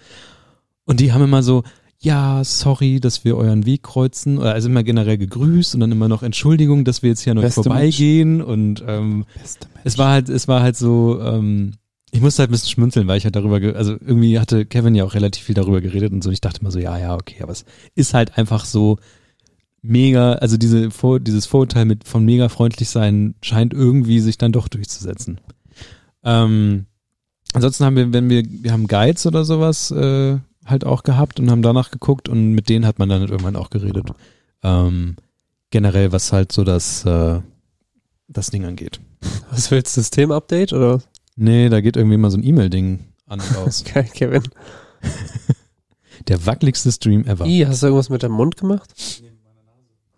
Und 0.86 1.00
die 1.00 1.12
haben 1.12 1.22
immer 1.22 1.42
so, 1.42 1.64
ja, 2.00 2.44
sorry, 2.44 3.00
dass 3.00 3.24
wir 3.24 3.36
euren 3.36 3.66
Weg 3.66 3.82
kreuzen, 3.82 4.38
oder 4.38 4.52
also 4.52 4.68
immer 4.68 4.84
generell 4.84 5.18
gegrüßt 5.18 5.74
und 5.74 5.80
dann 5.80 5.90
immer 5.90 6.08
noch 6.08 6.22
Entschuldigung, 6.22 6.84
dass 6.84 7.02
wir 7.02 7.10
jetzt 7.10 7.22
hier 7.22 7.32
an 7.32 7.38
euch 7.38 7.52
vorbeigehen 7.52 8.40
und 8.40 8.84
ähm, 8.86 9.24
es 9.84 9.98
war 9.98 10.12
halt, 10.12 10.28
es 10.28 10.46
war 10.46 10.62
halt 10.62 10.76
so, 10.76 11.20
ähm, 11.20 11.72
ich 12.12 12.20
musste 12.20 12.40
halt 12.40 12.50
ein 12.50 12.52
bisschen 12.52 12.70
schmunzeln, 12.70 13.08
weil 13.08 13.18
ich 13.18 13.24
halt 13.24 13.36
darüber, 13.36 13.58
ge 13.58 13.74
also 13.74 13.92
irgendwie 13.92 14.38
hatte 14.38 14.64
Kevin 14.64 14.94
ja 14.94 15.04
auch 15.04 15.14
relativ 15.14 15.42
viel 15.42 15.54
darüber 15.54 15.80
geredet 15.80 16.12
und 16.12 16.22
so. 16.22 16.30
Ich 16.30 16.40
dachte 16.40 16.60
immer 16.60 16.70
so, 16.70 16.78
ja, 16.78 16.96
ja, 16.98 17.14
okay, 17.14 17.42
aber 17.42 17.52
es 17.52 17.64
ist 17.94 18.14
halt 18.14 18.38
einfach 18.38 18.64
so 18.64 18.98
mega, 19.82 20.34
also 20.34 20.56
diese 20.56 20.90
Vor 20.90 21.20
dieses 21.20 21.46
Vorurteil 21.46 21.84
mit 21.84 22.06
von 22.06 22.24
mega 22.24 22.48
freundlich 22.48 22.88
sein 22.88 23.34
scheint 23.42 23.74
irgendwie 23.74 24.20
sich 24.20 24.38
dann 24.38 24.52
doch 24.52 24.68
durchzusetzen. 24.68 25.40
Ähm, 26.24 26.86
ansonsten 27.52 27.84
haben 27.84 27.96
wir, 27.96 28.12
wenn 28.12 28.30
wir, 28.30 28.42
wir 28.46 28.72
haben 28.72 28.86
Guides 28.86 29.26
oder 29.26 29.44
sowas 29.44 29.90
äh, 29.90 30.38
halt 30.70 30.84
auch 30.84 31.02
gehabt 31.02 31.40
und 31.40 31.50
haben 31.50 31.62
danach 31.62 31.90
geguckt 31.90 32.28
und 32.28 32.52
mit 32.52 32.68
denen 32.68 32.86
hat 32.86 32.98
man 32.98 33.08
dann 33.08 33.20
halt 33.20 33.30
irgendwann 33.30 33.56
auch 33.56 33.70
geredet. 33.70 34.10
Ähm, 34.62 35.16
generell, 35.70 36.12
was 36.12 36.32
halt 36.32 36.52
so 36.52 36.64
das, 36.64 37.04
äh, 37.04 37.40
das 38.28 38.50
Ding 38.50 38.64
angeht. 38.64 39.00
Was 39.50 39.70
willst 39.70 39.96
du, 39.96 40.00
System-Update 40.00 40.72
oder? 40.72 41.00
Nee, 41.34 41.68
da 41.70 41.80
geht 41.80 41.96
irgendwie 41.96 42.18
mal 42.18 42.30
so 42.30 42.36
ein 42.36 42.44
E-Mail-Ding 42.44 43.06
an 43.26 43.40
und 43.40 43.56
aus. 43.56 43.82
Geil, 43.92 44.08
Kevin. 44.12 44.42
Der 46.28 46.44
wackeligste 46.44 46.92
Stream 46.92 47.24
ever. 47.24 47.46
I, 47.46 47.64
hast 47.66 47.82
du 47.82 47.86
irgendwas 47.86 48.10
mit 48.10 48.22
dem 48.22 48.32
Mund 48.32 48.56
gemacht? 48.56 48.92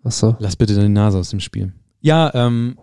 Achso. 0.03 0.35
Lass 0.39 0.55
bitte 0.55 0.75
deine 0.75 0.89
Nase 0.89 1.17
aus 1.17 1.29
dem 1.29 1.39
Spiel. 1.39 1.73
Ja, 2.01 2.31
ähm, 2.33 2.77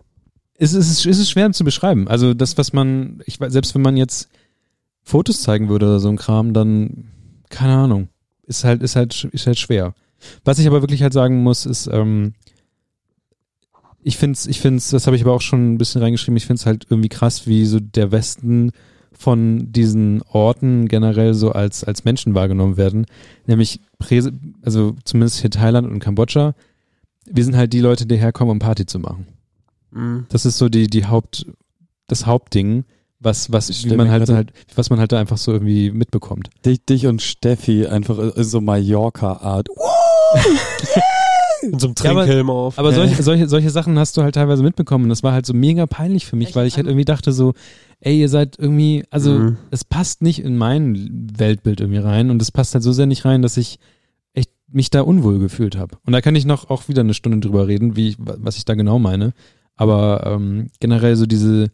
es 0.54 0.72
ist, 0.72 1.04
es 1.04 1.18
ist 1.18 1.30
schwer 1.30 1.50
zu 1.52 1.64
beschreiben. 1.64 2.08
Also 2.08 2.34
das, 2.34 2.58
was 2.58 2.72
man, 2.72 3.22
ich 3.26 3.40
weiß, 3.40 3.52
selbst 3.52 3.74
wenn 3.74 3.82
man 3.82 3.96
jetzt 3.96 4.28
Fotos 5.02 5.42
zeigen 5.42 5.68
würde 5.68 5.86
oder 5.86 6.00
so 6.00 6.08
ein 6.08 6.16
Kram, 6.16 6.52
dann, 6.52 7.08
keine 7.50 7.76
Ahnung, 7.76 8.08
ist 8.44 8.64
halt, 8.64 8.82
ist 8.82 8.96
halt, 8.96 9.24
ist 9.24 9.46
halt 9.46 9.58
schwer. 9.58 9.94
Was 10.44 10.58
ich 10.58 10.66
aber 10.66 10.82
wirklich 10.82 11.02
halt 11.02 11.12
sagen 11.12 11.42
muss, 11.42 11.66
ist, 11.66 11.88
ähm, 11.92 12.34
ich 14.02 14.16
find's, 14.16 14.46
ich 14.46 14.60
find's, 14.60 14.90
das 14.90 15.06
habe 15.06 15.16
ich 15.16 15.22
aber 15.22 15.32
auch 15.32 15.40
schon 15.40 15.74
ein 15.74 15.78
bisschen 15.78 16.02
reingeschrieben, 16.02 16.36
ich 16.36 16.46
find's 16.46 16.66
halt 16.66 16.86
irgendwie 16.88 17.08
krass, 17.08 17.46
wie 17.46 17.64
so 17.66 17.80
der 17.80 18.10
Westen 18.10 18.72
von 19.12 19.72
diesen 19.72 20.22
Orten 20.22 20.86
generell 20.86 21.34
so 21.34 21.50
als, 21.52 21.82
als 21.82 22.04
Menschen 22.04 22.34
wahrgenommen 22.34 22.76
werden. 22.76 23.06
Nämlich, 23.46 23.80
Präse, 23.98 24.32
also 24.62 24.94
zumindest 25.04 25.40
hier 25.40 25.50
Thailand 25.50 25.88
und 25.88 25.98
Kambodscha, 25.98 26.54
wir 27.26 27.44
sind 27.44 27.56
halt 27.56 27.72
die 27.72 27.80
Leute, 27.80 28.06
die 28.06 28.16
herkommen, 28.16 28.52
um 28.52 28.58
Party 28.60 28.86
zu 28.86 28.98
machen. 28.98 29.26
Mhm. 29.90 30.26
Das 30.28 30.46
ist 30.46 30.58
so 30.58 30.68
die, 30.68 30.86
die 30.86 31.06
Haupt, 31.06 31.46
das 32.06 32.26
Hauptding, 32.26 32.84
was, 33.20 33.50
was, 33.52 33.84
wie 33.84 33.96
man 33.96 34.10
halt, 34.10 34.28
halt, 34.28 34.52
was 34.76 34.90
man 34.90 35.00
halt 35.00 35.12
da 35.12 35.18
einfach 35.18 35.38
so 35.38 35.52
irgendwie 35.52 35.90
mitbekommt. 35.90 36.50
Dich, 36.64 36.84
dich 36.84 37.06
und 37.06 37.20
Steffi 37.22 37.86
einfach 37.86 38.18
in 38.18 38.44
so 38.44 38.60
Mallorca-Art. 38.60 39.68
Mit 41.62 41.80
so 41.80 41.88
einem 41.88 41.94
Ja, 42.02 42.10
aber- 42.10 42.20
Trinkhelm 42.22 42.50
auf. 42.50 42.78
Aber 42.78 42.92
solche, 42.92 43.22
solche, 43.22 43.48
solche 43.48 43.70
Sachen 43.70 43.98
hast 43.98 44.16
du 44.16 44.22
halt 44.22 44.34
teilweise 44.36 44.62
mitbekommen 44.62 45.04
und 45.04 45.10
das 45.10 45.22
war 45.22 45.32
halt 45.32 45.46
so 45.46 45.54
mega 45.54 45.86
peinlich 45.86 46.26
für 46.26 46.36
mich, 46.36 46.48
Echt? 46.48 46.56
weil 46.56 46.66
ich 46.66 46.76
halt 46.76 46.86
irgendwie 46.86 47.04
dachte 47.04 47.32
so, 47.32 47.54
ey, 48.00 48.20
ihr 48.20 48.28
seid 48.28 48.56
irgendwie, 48.58 49.04
also 49.10 49.32
Mhm. 49.32 49.56
es 49.70 49.84
passt 49.84 50.22
nicht 50.22 50.42
in 50.42 50.56
mein 50.56 51.28
Weltbild 51.36 51.80
irgendwie 51.80 51.98
rein 52.00 52.30
und 52.30 52.40
es 52.40 52.52
passt 52.52 52.74
halt 52.74 52.84
so 52.84 52.92
sehr 52.92 53.06
nicht 53.06 53.24
rein, 53.24 53.42
dass 53.42 53.56
ich 53.56 53.78
echt 54.34 54.50
mich 54.70 54.90
da 54.90 55.00
unwohl 55.02 55.38
gefühlt 55.40 55.76
habe. 55.76 55.96
Und 56.06 56.12
da 56.12 56.20
kann 56.20 56.36
ich 56.36 56.44
noch 56.44 56.70
auch 56.70 56.88
wieder 56.88 57.00
eine 57.00 57.14
Stunde 57.14 57.40
drüber 57.40 57.66
reden, 57.66 57.96
wie 57.96 58.10
ich, 58.10 58.16
was 58.18 58.56
ich 58.56 58.64
da 58.64 58.74
genau 58.74 58.98
meine. 59.00 59.32
Aber 59.76 60.22
ähm, 60.26 60.68
generell 60.80 61.16
so 61.16 61.26
diese, 61.26 61.68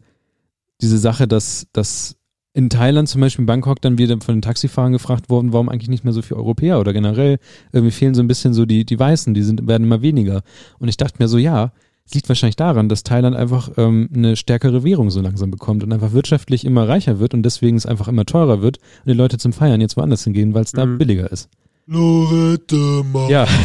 diese 0.81 0.97
Sache, 0.97 1.27
dass, 1.27 1.67
dass 1.73 2.15
in 2.53 2.69
Thailand 2.69 3.09
zum 3.09 3.21
Beispiel 3.21 3.43
in 3.43 3.47
Bangkok 3.47 3.81
dann 3.81 3.97
wieder 3.97 4.19
von 4.21 4.35
den 4.35 4.41
Taxifahrern 4.41 4.93
gefragt 4.93 5.29
worden, 5.29 5.51
warum 5.53 5.67
eigentlich 5.69 5.89
nicht 5.89 6.03
mehr 6.05 6.13
so 6.13 6.21
viele 6.21 6.39
Europäer 6.39 6.79
oder 6.79 6.93
generell 6.93 7.37
irgendwie 7.73 7.91
fehlen 7.91 8.15
so 8.15 8.21
ein 8.21 8.27
bisschen 8.27 8.53
so 8.53 8.65
die, 8.65 8.85
die 8.85 8.97
Weißen, 8.99 9.33
die 9.33 9.43
sind, 9.43 9.67
werden 9.67 9.83
immer 9.83 10.01
weniger. 10.01 10.41
Und 10.79 10.87
ich 10.87 10.95
dachte 10.97 11.15
mir 11.19 11.27
so, 11.27 11.37
ja, 11.37 11.73
es 12.05 12.13
liegt 12.13 12.29
wahrscheinlich 12.29 12.55
daran, 12.55 12.87
dass 12.87 13.03
Thailand 13.03 13.35
einfach 13.35 13.71
ähm, 13.77 14.09
eine 14.13 14.35
stärkere 14.35 14.83
Währung 14.83 15.09
so 15.09 15.21
langsam 15.21 15.49
bekommt 15.51 15.83
und 15.83 15.91
einfach 15.91 16.13
wirtschaftlich 16.13 16.63
immer 16.63 16.87
reicher 16.87 17.19
wird 17.19 17.33
und 17.33 17.43
deswegen 17.43 17.75
es 17.77 17.85
einfach 17.85 18.07
immer 18.07 18.25
teurer 18.25 18.61
wird 18.61 18.77
und 18.77 19.07
die 19.09 19.17
Leute 19.17 19.37
zum 19.37 19.51
Feiern 19.53 19.81
jetzt 19.81 19.97
woanders 19.97 20.23
hingehen, 20.23 20.53
weil 20.53 20.63
es 20.63 20.71
da 20.71 20.85
Mhm. 20.85 20.97
billiger 20.97 21.31
ist. 21.31 21.49
Lorette 21.87 23.03
Mar. 23.11 23.29
Ja. 23.29 23.47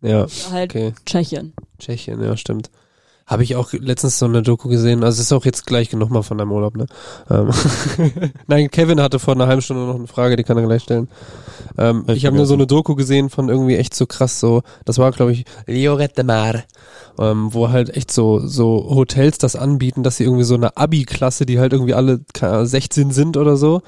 Ja, 0.00 0.26
Halt 0.50 0.70
okay. 0.70 0.92
Tschechien. 1.06 1.54
Tschechien, 1.78 2.22
ja, 2.22 2.36
stimmt. 2.36 2.70
Habe 3.26 3.42
ich 3.42 3.56
auch 3.56 3.72
letztens 3.72 4.18
so 4.18 4.26
eine 4.26 4.42
Doku 4.42 4.68
gesehen. 4.68 5.02
Also 5.02 5.20
es 5.20 5.26
ist 5.26 5.32
auch 5.32 5.46
jetzt 5.46 5.66
gleich 5.66 5.90
nochmal 5.94 6.22
von 6.22 6.36
deinem 6.36 6.52
Urlaub, 6.52 6.76
ne? 6.76 6.86
Ähm, 7.30 7.50
Nein, 8.46 8.70
Kevin 8.70 9.00
hatte 9.00 9.18
vor 9.18 9.34
einer 9.34 9.46
halben 9.46 9.62
Stunde 9.62 9.86
noch 9.86 9.94
eine 9.94 10.06
Frage, 10.06 10.36
die 10.36 10.44
kann 10.44 10.58
er 10.58 10.64
gleich 10.64 10.82
stellen. 10.82 11.08
Ähm, 11.78 12.04
ich 12.08 12.26
habe 12.26 12.36
nur 12.36 12.44
so 12.44 12.54
eine 12.54 12.66
Doku 12.66 12.94
gesehen 12.94 13.30
von 13.30 13.48
irgendwie 13.48 13.76
echt 13.76 13.94
so 13.94 14.04
krass 14.06 14.40
so. 14.40 14.62
Das 14.84 14.98
war 14.98 15.10
glaube 15.12 15.32
ich 15.32 15.46
Liorette 15.66 16.22
Mar, 16.22 16.64
ähm, 17.18 17.54
wo 17.54 17.70
halt 17.70 17.96
echt 17.96 18.12
so 18.12 18.40
so 18.40 18.90
Hotels 18.90 19.38
das 19.38 19.56
anbieten, 19.56 20.02
dass 20.02 20.18
sie 20.18 20.24
irgendwie 20.24 20.44
so 20.44 20.54
eine 20.54 20.76
Abi-Klasse, 20.76 21.46
die 21.46 21.58
halt 21.58 21.72
irgendwie 21.72 21.94
alle 21.94 22.20
keine 22.34 22.52
Ahnung, 22.54 22.66
16 22.66 23.10
sind 23.10 23.36
oder 23.38 23.56
so. 23.56 23.80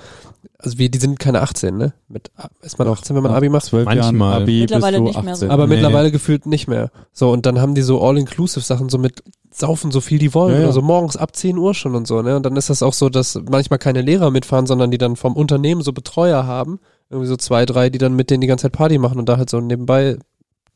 Also 0.59 0.79
wie 0.79 0.89
die 0.89 0.99
sind 0.99 1.19
keine 1.19 1.43
18, 1.43 1.77
ne? 1.77 1.93
Mit 2.09 2.31
ist 2.63 2.79
man 2.79 2.89
18, 2.89 3.15
wenn 3.17 3.23
man 3.23 3.33
Abi 3.33 3.49
macht? 3.49 3.67
Zwölf 3.67 3.87
Jahren 3.87 4.17
Manchmal. 4.17 4.43
Abi 4.43 4.61
Mittlerweile 4.61 5.01
bist 5.01 5.17
du 5.17 5.19
nicht 5.19 5.25
mehr 5.25 5.33
18. 5.35 5.49
so. 5.49 5.53
Aber 5.53 5.67
Nee. 5.67 5.75
mittlerweile 5.75 6.11
gefühlt 6.11 6.47
nicht 6.47 6.69
mehr. 6.69 6.91
So, 7.13 7.31
und 7.31 7.47
dann 7.47 7.61
haben 7.61 7.75
die 7.75 7.83
so 7.83 8.03
All-Inclusive-Sachen, 8.03 8.89
so 8.89 8.99
mit 8.99 9.23
saufen 9.53 9.91
so 9.91 10.01
viel 10.01 10.19
die 10.19 10.35
wollen. 10.35 10.53
Ja, 10.55 10.59
ja. 10.59 10.65
Oder 10.65 10.73
so 10.73 10.83
morgens 10.83 11.17
ab 11.17 11.35
10 11.35 11.57
Uhr 11.57 11.75
schon 11.75 11.95
und 11.95 12.07
so, 12.07 12.21
ne? 12.23 12.37
Und 12.37 12.45
dann 12.45 12.57
ist 12.57 12.71
das 12.71 12.83
auch 12.83 12.93
so, 12.93 13.09
dass 13.09 13.41
manchmal 13.51 13.79
keine 13.79 14.03
Lehrer 14.03 14.31
mitfahren, 14.31 14.67
sondern 14.67 14.91
die 14.91 14.99
dann 14.99 15.17
vom 15.17 15.35
Unternehmen 15.35 15.83
so 15.83 15.93
Betreuer 15.93 16.47
haben. 16.47 16.79
Irgendwie 17.11 17.29
so 17.29 17.37
zwei, 17.37 17.65
drei, 17.67 17.89
die 17.89 17.99
dann 17.99 18.15
mit 18.17 18.31
denen 18.31 18.41
die 18.41 18.47
ganze 18.47 18.63
Zeit 18.63 18.73
Party 18.73 18.99
machen 18.99 19.19
und 19.19 19.29
da 19.29 19.37
halt 19.39 19.49
so 19.49 19.61
nebenbei 19.61 20.19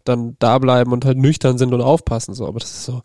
dann 0.05 0.37
da 0.39 0.59
bleiben 0.59 0.93
und 0.93 1.05
halt 1.05 1.19
nüchtern 1.19 1.59
sind 1.59 1.75
und 1.75 1.81
aufpassen. 1.83 2.35
So, 2.35 2.47
aber 2.47 2.59
das 2.61 2.71
ist 2.71 2.85
so 2.85 3.03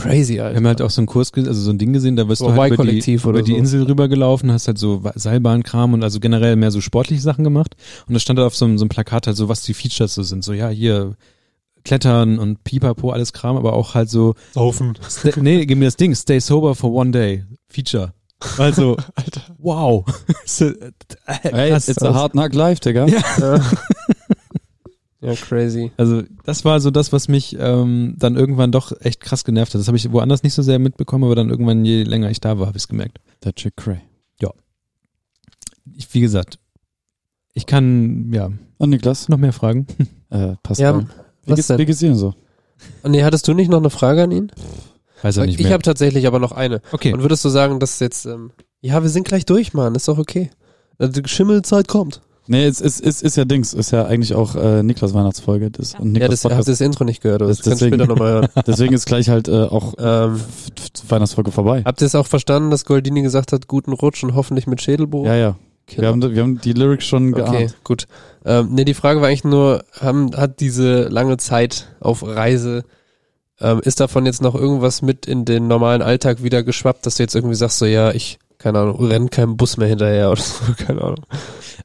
crazy, 0.00 0.34
Wir 0.34 0.44
Alter. 0.44 0.56
haben 0.56 0.66
halt 0.66 0.82
auch 0.82 0.90
so 0.90 1.00
einen 1.00 1.06
Kurs, 1.06 1.32
also 1.34 1.52
so 1.54 1.70
ein 1.70 1.78
Ding 1.78 1.92
gesehen, 1.92 2.16
da 2.16 2.28
wirst 2.28 2.40
So 2.40 2.48
du 2.48 2.54
halt 2.54 2.72
über 2.72 2.84
die, 2.84 2.98
über 3.14 3.42
die 3.42 3.52
so. 3.52 3.56
Insel 3.58 3.82
rübergelaufen, 3.84 4.50
hast 4.52 4.66
halt 4.68 4.78
so 4.78 5.02
Seilbahnkram 5.14 5.92
und 5.94 6.02
also 6.02 6.20
generell 6.20 6.56
mehr 6.56 6.70
so 6.70 6.80
sportliche 6.80 7.22
Sachen 7.22 7.44
gemacht. 7.44 7.76
Und 8.06 8.14
da 8.14 8.20
stand 8.20 8.38
halt 8.38 8.46
auf 8.46 8.56
so 8.56 8.64
einem, 8.64 8.78
so 8.78 8.84
einem 8.84 8.88
Plakat 8.90 9.26
halt 9.26 9.36
so, 9.36 9.48
was 9.48 9.62
die 9.62 9.74
Features 9.74 10.14
so 10.14 10.22
sind. 10.22 10.44
So, 10.44 10.52
ja, 10.52 10.68
hier 10.68 11.16
Klettern 11.84 12.38
und 12.38 12.64
Pipapo, 12.64 13.10
alles 13.10 13.32
Kram, 13.32 13.56
aber 13.56 13.74
auch 13.74 13.94
halt 13.94 14.10
so, 14.10 14.34
Saufen. 14.54 14.98
nee, 15.36 15.64
gib 15.66 15.78
mir 15.78 15.84
das 15.84 15.96
Ding, 15.96 16.14
stay 16.14 16.40
sober 16.40 16.74
for 16.74 16.92
one 16.92 17.10
day. 17.12 17.44
Feature. 17.68 18.12
Also, 18.58 18.96
wow. 19.58 20.04
So, 20.44 20.66
äh, 20.66 20.90
Hey, 21.26 21.72
it's 21.74 22.02
a 22.02 22.12
hard 22.12 22.32
knock 22.32 22.54
life, 22.54 22.80
Digga. 22.80 23.06
Ja. 23.06 23.20
ja, 25.26 25.34
crazy. 25.34 25.90
Also 25.96 26.22
das 26.44 26.64
war 26.64 26.80
so 26.80 26.90
das, 26.90 27.12
was 27.12 27.28
mich 27.28 27.56
ähm, 27.58 28.14
dann 28.18 28.36
irgendwann 28.36 28.72
doch 28.72 28.92
echt 29.00 29.20
krass 29.20 29.44
genervt 29.44 29.74
hat. 29.74 29.80
Das 29.80 29.88
habe 29.88 29.96
ich 29.96 30.10
woanders 30.12 30.42
nicht 30.42 30.54
so 30.54 30.62
sehr 30.62 30.78
mitbekommen, 30.78 31.24
aber 31.24 31.34
dann 31.34 31.50
irgendwann, 31.50 31.84
je 31.84 32.02
länger 32.04 32.30
ich 32.30 32.40
da 32.40 32.58
war, 32.58 32.66
habe 32.66 32.76
ich 32.78 32.84
es 32.84 32.88
gemerkt. 32.88 33.18
That 33.40 33.56
chick 33.56 33.76
cray. 33.76 33.98
Ich, 35.94 36.12
wie 36.14 36.20
gesagt, 36.20 36.58
ich 37.54 37.64
kann, 37.66 38.32
ja, 38.32 38.50
Und 38.78 38.90
Niklas, 38.90 39.28
noch 39.28 39.38
mehr 39.38 39.52
Fragen. 39.52 39.86
äh, 40.30 40.54
passt 40.62 40.80
Ja, 40.80 40.98
Wie 41.00 41.06
was 41.46 41.54
geht's, 41.56 41.68
denn? 41.68 41.78
wie 41.78 41.86
geht's 41.86 42.00
dir 42.00 42.08
denn 42.08 42.18
so? 42.18 42.34
Und 43.02 43.12
nee, 43.12 43.22
hattest 43.22 43.46
du 43.48 43.54
nicht 43.54 43.70
noch 43.70 43.78
eine 43.78 43.88
Frage 43.90 44.22
an 44.24 44.30
ihn? 44.32 44.52
Weiß 45.22 45.36
er 45.38 45.46
nicht 45.46 45.58
ich 45.58 45.64
mehr. 45.64 45.72
habe 45.72 45.82
tatsächlich 45.82 46.26
aber 46.26 46.38
noch 46.38 46.52
eine. 46.52 46.82
okay. 46.92 47.12
Und 47.12 47.22
würdest 47.22 47.44
du 47.44 47.48
sagen, 47.48 47.80
dass 47.80 48.00
jetzt, 48.00 48.26
ähm, 48.26 48.50
ja, 48.80 49.00
wir 49.02 49.08
sind 49.08 49.26
gleich 49.26 49.46
durch, 49.46 49.72
Mann, 49.74 49.94
ist 49.94 50.08
doch 50.08 50.18
okay. 50.18 50.50
Äh, 50.98 51.08
Die 51.08 51.22
Schimmelzeit 51.26 51.88
kommt. 51.88 52.20
Nee, 52.48 52.64
es 52.66 52.80
ist, 52.80 53.00
ist, 53.00 53.22
ist 53.22 53.36
ja 53.36 53.44
Dings, 53.44 53.72
ist 53.74 53.90
ja 53.90 54.04
eigentlich 54.06 54.34
auch 54.34 54.54
äh, 54.56 54.82
Niklas 54.82 55.14
Weihnachtsfolge. 55.14 55.70
Das, 55.70 55.94
und 55.94 56.06
ja, 56.06 56.12
Niklas 56.12 56.30
das, 56.30 56.44
habt 56.44 56.52
Podcast. 56.52 56.68
ihr 56.68 56.72
das 56.72 56.80
Intro 56.80 57.04
nicht 57.04 57.22
gehört, 57.22 57.40
das, 57.40 57.48
Das- 57.48 57.56
kannst 57.58 57.66
du 57.66 57.86
deswegen. 57.86 57.94
später 57.94 58.06
nochmal 58.08 58.32
hören. 58.32 58.48
Deswegen 58.66 58.94
ist 58.94 59.06
gleich 59.06 59.28
halt 59.28 59.48
äh, 59.48 59.62
auch 59.64 59.94
ähm, 59.98 60.40
Weihnachtsfolge 61.08 61.50
vorbei. 61.50 61.82
habt 61.84 62.00
ihr 62.00 62.06
es 62.06 62.14
auch 62.14 62.26
verstanden, 62.26 62.70
dass 62.70 62.84
Goldini 62.84 63.22
gesagt 63.22 63.52
hat, 63.52 63.66
guten 63.68 63.92
Rutsch 63.92 64.22
und 64.24 64.34
hoffentlich 64.34 64.66
mit 64.66 64.80
Schädelbruch? 64.82 65.26
Ja, 65.26 65.34
ja. 65.34 65.56
Wir 65.94 66.08
haben, 66.08 66.20
wir 66.20 66.42
haben 66.42 66.60
die 66.60 66.72
Lyrics 66.72 67.04
schon 67.04 67.32
Okay, 67.32 67.44
geahnt. 67.44 67.76
gut. 67.84 68.06
Ähm, 68.44 68.70
nee, 68.72 68.84
die 68.84 68.94
Frage 68.94 69.20
war 69.20 69.28
eigentlich 69.28 69.44
nur, 69.44 69.84
haben, 70.00 70.34
hat 70.36 70.58
diese 70.58 71.02
lange 71.08 71.36
Zeit 71.36 71.86
auf 72.00 72.26
Reise, 72.26 72.82
ähm, 73.60 73.80
ist 73.84 74.00
davon 74.00 74.26
jetzt 74.26 74.42
noch 74.42 74.54
irgendwas 74.56 75.00
mit 75.02 75.26
in 75.26 75.44
den 75.44 75.68
normalen 75.68 76.02
Alltag 76.02 76.42
wieder 76.42 76.62
geschwappt, 76.64 77.06
dass 77.06 77.16
du 77.16 77.22
jetzt 77.22 77.36
irgendwie 77.36 77.54
sagst, 77.54 77.78
so 77.78 77.86
ja, 77.86 78.10
ich, 78.10 78.38
keine 78.58 78.80
Ahnung, 78.80 79.04
renn 79.04 79.30
keinem 79.30 79.56
Bus 79.56 79.76
mehr 79.76 79.88
hinterher 79.88 80.30
oder 80.30 80.40
so, 80.40 80.64
keine 80.86 81.02
Ahnung. 81.02 81.26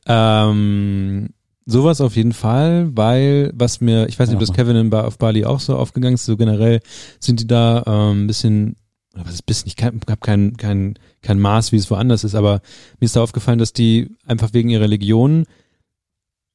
Ähm, 0.05 1.30
sowas 1.65 2.01
auf 2.01 2.15
jeden 2.15 2.34
Fall, 2.34 2.89
weil 2.95 3.51
was 3.53 3.82
mir, 3.82 4.07
ich 4.07 4.19
weiß 4.19 4.30
nicht, 4.30 4.36
ob 4.36 4.41
das. 4.41 4.53
Kevin 4.53 4.76
in 4.76 4.89
ba 4.89 5.01
auf 5.05 5.17
Bali 5.17 5.45
auch 5.45 5.59
so 5.59 5.76
aufgegangen 5.76 6.15
ist, 6.15 6.26
so 6.26 6.38
generell 6.38 6.82
sind 7.19 7.39
die 7.39 7.47
da 7.47 7.84
ähm, 7.86 8.24
ein 8.24 8.28
bisschen, 8.28 8.76
was 9.13 9.34
ist 9.34 9.45
bisschen, 9.45 9.72
ich 9.76 9.84
habe 9.84 9.99
kein, 10.19 10.57
kein, 10.57 10.95
kein 11.22 11.39
Maß, 11.39 11.72
wie 11.72 11.78
es 11.78 11.89
woanders 11.91 12.24
ist, 12.24 12.36
aber 12.36 12.61
mir 12.99 13.05
ist 13.05 13.15
da 13.15 13.22
aufgefallen, 13.22 13.59
dass 13.59 13.74
die 13.74 14.15
einfach 14.26 14.53
wegen 14.53 14.69
ihrer 14.69 14.84
Religion, 14.84 15.45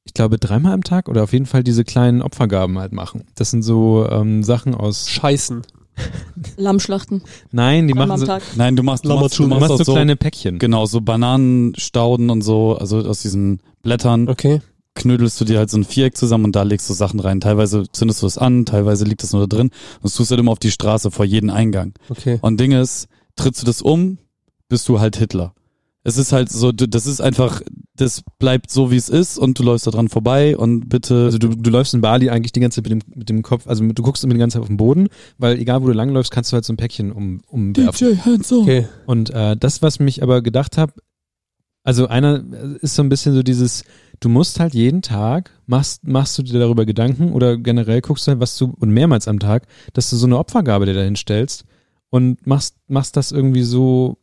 ich 0.03 0.13
glaube, 0.13 0.37
dreimal 0.37 0.73
am 0.73 0.83
Tag 0.83 1.09
oder 1.09 1.23
auf 1.23 1.33
jeden 1.33 1.45
Fall 1.45 1.63
diese 1.63 1.83
kleinen 1.83 2.21
Opfergaben 2.21 2.79
halt 2.79 2.93
machen. 2.93 3.25
Das 3.35 3.51
sind 3.51 3.61
so 3.61 4.07
ähm, 4.09 4.43
Sachen 4.43 4.73
aus, 4.73 5.09
Scheißen. 5.09 5.63
Lammschlachten. 6.57 7.21
nein, 7.51 7.87
die 7.87 7.93
machen 7.93 8.17
so, 8.17 8.25
Tag. 8.25 8.43
Nein, 8.55 8.75
du 8.75 8.83
machst, 8.83 9.05
du 9.05 9.09
machst, 9.09 9.37
du 9.37 9.43
du 9.43 9.49
machst, 9.49 9.67
so 9.67 9.83
so, 9.83 9.93
kleine 9.93 10.15
Päckchen. 10.15 10.59
genau, 10.59 10.85
so 10.85 11.01
Bananenstauden 11.01 12.29
und 12.29 12.41
so, 12.41 12.77
also 12.77 12.99
aus 12.99 13.21
diesen 13.21 13.61
Blättern 13.81 14.27
Okay. 14.27 14.61
knödelst 14.95 15.39
du 15.41 15.45
dir 15.45 15.57
halt 15.59 15.69
so 15.69 15.77
ein 15.77 15.83
Viereck 15.83 16.15
zusammen 16.17 16.45
und 16.45 16.55
da 16.55 16.63
legst 16.63 16.89
du 16.89 16.93
Sachen 16.93 17.19
rein. 17.19 17.39
Teilweise 17.41 17.83
zündest 17.91 18.21
du 18.21 18.27
es 18.27 18.37
an, 18.37 18.65
teilweise 18.65 19.05
liegt 19.05 19.23
es 19.23 19.33
nur 19.33 19.47
da 19.47 19.55
drin 19.55 19.67
und 19.67 20.03
das 20.03 20.13
tust 20.15 20.31
du 20.31 20.33
halt 20.33 20.39
immer 20.41 20.51
auf 20.51 20.59
die 20.59 20.71
Straße 20.71 21.11
vor 21.11 21.25
jeden 21.25 21.49
Eingang. 21.49 21.93
Okay. 22.09 22.39
Und 22.41 22.59
Ding 22.59 22.71
ist, 22.71 23.07
trittst 23.35 23.61
du 23.61 23.65
das 23.65 23.81
um, 23.81 24.17
bist 24.69 24.87
du 24.89 24.99
halt 24.99 25.15
Hitler. 25.17 25.53
Es 26.03 26.17
ist 26.17 26.31
halt 26.31 26.49
so, 26.49 26.71
das 26.71 27.05
ist 27.05 27.19
einfach, 27.21 27.61
das 27.97 28.23
bleibt 28.39 28.71
so 28.71 28.91
wie 28.91 28.95
es 28.95 29.09
ist 29.09 29.37
und 29.37 29.59
du 29.59 29.63
läufst 29.63 29.87
da 29.87 29.91
dran 29.91 30.07
vorbei 30.07 30.55
und 30.57 30.89
bitte. 30.89 31.25
Also 31.25 31.37
du, 31.37 31.49
du 31.49 31.69
läufst 31.69 31.93
in 31.93 32.01
Bali 32.01 32.29
eigentlich 32.29 32.51
die 32.51 32.59
ganze 32.59 32.81
Zeit 32.81 32.89
mit 32.89 33.03
dem, 33.03 33.13
mit 33.15 33.29
dem 33.29 33.41
Kopf, 33.41 33.67
also 33.67 33.83
du 33.83 34.03
guckst 34.03 34.23
immer 34.23 34.33
die 34.33 34.39
ganze 34.39 34.55
Zeit 34.55 34.61
auf 34.61 34.67
den 34.67 34.77
Boden, 34.77 35.07
weil 35.37 35.59
egal 35.59 35.81
wo 35.81 35.87
du 35.87 35.93
langläufst, 35.93 36.31
kannst 36.31 36.51
du 36.51 36.55
halt 36.55 36.65
so 36.65 36.73
ein 36.73 36.77
Päckchen 36.77 37.11
um, 37.11 37.41
umwerfen. 37.47 38.23
Hands 38.23 38.51
on. 38.51 38.61
Okay. 38.61 38.87
Und 39.05 39.29
äh, 39.31 39.57
das, 39.57 39.81
was 39.81 39.99
mich 39.99 40.23
aber 40.23 40.41
gedacht 40.41 40.77
habe, 40.77 40.93
also 41.83 42.07
einer 42.07 42.43
äh, 42.51 42.77
ist 42.81 42.95
so 42.95 43.01
ein 43.01 43.09
bisschen 43.09 43.33
so 43.33 43.43
dieses, 43.43 43.83
du 44.19 44.29
musst 44.29 44.59
halt 44.59 44.73
jeden 44.73 45.01
Tag, 45.01 45.51
machst, 45.65 46.05
machst 46.05 46.37
du 46.37 46.43
dir 46.43 46.59
darüber 46.59 46.85
Gedanken 46.85 47.31
oder 47.31 47.57
generell 47.57 48.01
guckst 48.01 48.27
du 48.27 48.31
halt, 48.31 48.41
was 48.41 48.57
du, 48.57 48.75
und 48.77 48.89
mehrmals 48.89 49.27
am 49.27 49.39
Tag, 49.39 49.67
dass 49.93 50.09
du 50.09 50.17
so 50.17 50.25
eine 50.25 50.37
Opfergabe 50.37 50.85
dir 50.85 50.93
dahin 50.93 51.15
stellst 51.15 51.65
und 52.09 52.45
machst, 52.45 52.75
machst 52.87 53.15
das 53.15 53.31
irgendwie 53.31 53.63
so, 53.63 54.17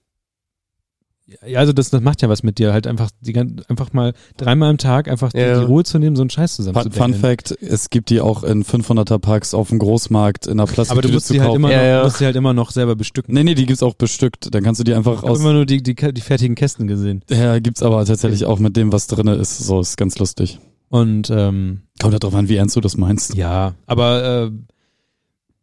ja, 1.46 1.58
also 1.60 1.72
das, 1.72 1.88
das 1.90 2.02
macht 2.02 2.20
ja 2.22 2.28
was 2.28 2.42
mit 2.42 2.58
dir, 2.58 2.72
halt 2.72 2.86
einfach, 2.86 3.10
die, 3.20 3.34
einfach 3.36 3.92
mal 3.94 4.12
dreimal 4.36 4.68
am 4.70 4.78
Tag 4.78 5.08
einfach 5.08 5.32
die, 5.32 5.38
Ja. 5.38 5.58
die 5.60 5.64
Ruhe 5.64 5.82
zu 5.84 5.98
nehmen, 5.98 6.16
so 6.16 6.22
einen 6.22 6.28
Scheiß 6.30 6.56
zusammen 6.56 6.74
Fun, 6.74 6.92
zu 6.92 6.98
Fun 6.98 7.14
Fact, 7.14 7.52
es 7.62 7.88
gibt 7.88 8.10
die 8.10 8.20
auch 8.20 8.44
in 8.44 8.62
500er 8.64 9.18
Packs 9.18 9.54
auf 9.54 9.70
dem 9.70 9.78
Großmarkt 9.78 10.46
in 10.46 10.58
der 10.58 10.64
Plastiktüte 10.64 10.92
Aber 10.92 11.02
du 11.02 11.14
musst 11.14 11.30
die 11.30 11.40
halt 11.40 11.48
kaufen. 11.48 11.56
immer 11.60 11.70
Ja, 11.72 11.78
noch, 11.78 11.84
ja. 11.84 12.04
musst 12.04 12.20
die 12.20 12.24
halt 12.26 12.36
immer 12.36 12.52
noch 12.52 12.70
selber 12.70 12.94
bestücken. 12.94 13.32
Nee, 13.34 13.42
nee, 13.44 13.54
die 13.54 13.64
gibt's 13.66 13.82
auch 13.82 13.94
bestückt. 13.94 14.54
Dann 14.54 14.62
kannst 14.62 14.80
du 14.80 14.84
die 14.84 14.92
einfach 14.94 15.12
Ich 15.14 15.18
habe 15.22 15.30
aus. 15.32 15.40
immer 15.40 15.52
nur 15.54 15.64
die, 15.66 15.82
die, 15.82 15.94
die 15.94 16.20
fertigen 16.20 16.54
Kästen 16.56 16.86
gesehen. 16.86 17.22
Ja, 17.30 17.58
gibt's 17.58 17.82
aber 17.82 18.04
tatsächlich 18.04 18.44
auch 18.44 18.58
mit 18.58 18.76
dem, 18.76 18.92
was 18.92 19.06
drinne 19.06 19.34
ist. 19.34 19.58
So, 19.58 19.80
ist 19.80 19.96
ganz 19.96 20.18
lustig. 20.18 20.58
Und 20.90 21.30
ähm, 21.30 21.82
Kommt 22.00 22.12
da 22.14 22.18
drauf 22.18 22.34
an, 22.34 22.48
wie 22.50 22.56
ernst 22.56 22.76
du 22.76 22.80
das 22.80 22.96
meinst. 22.96 23.34
Ja, 23.34 23.74
aber 23.86 24.44
äh, 24.46 24.50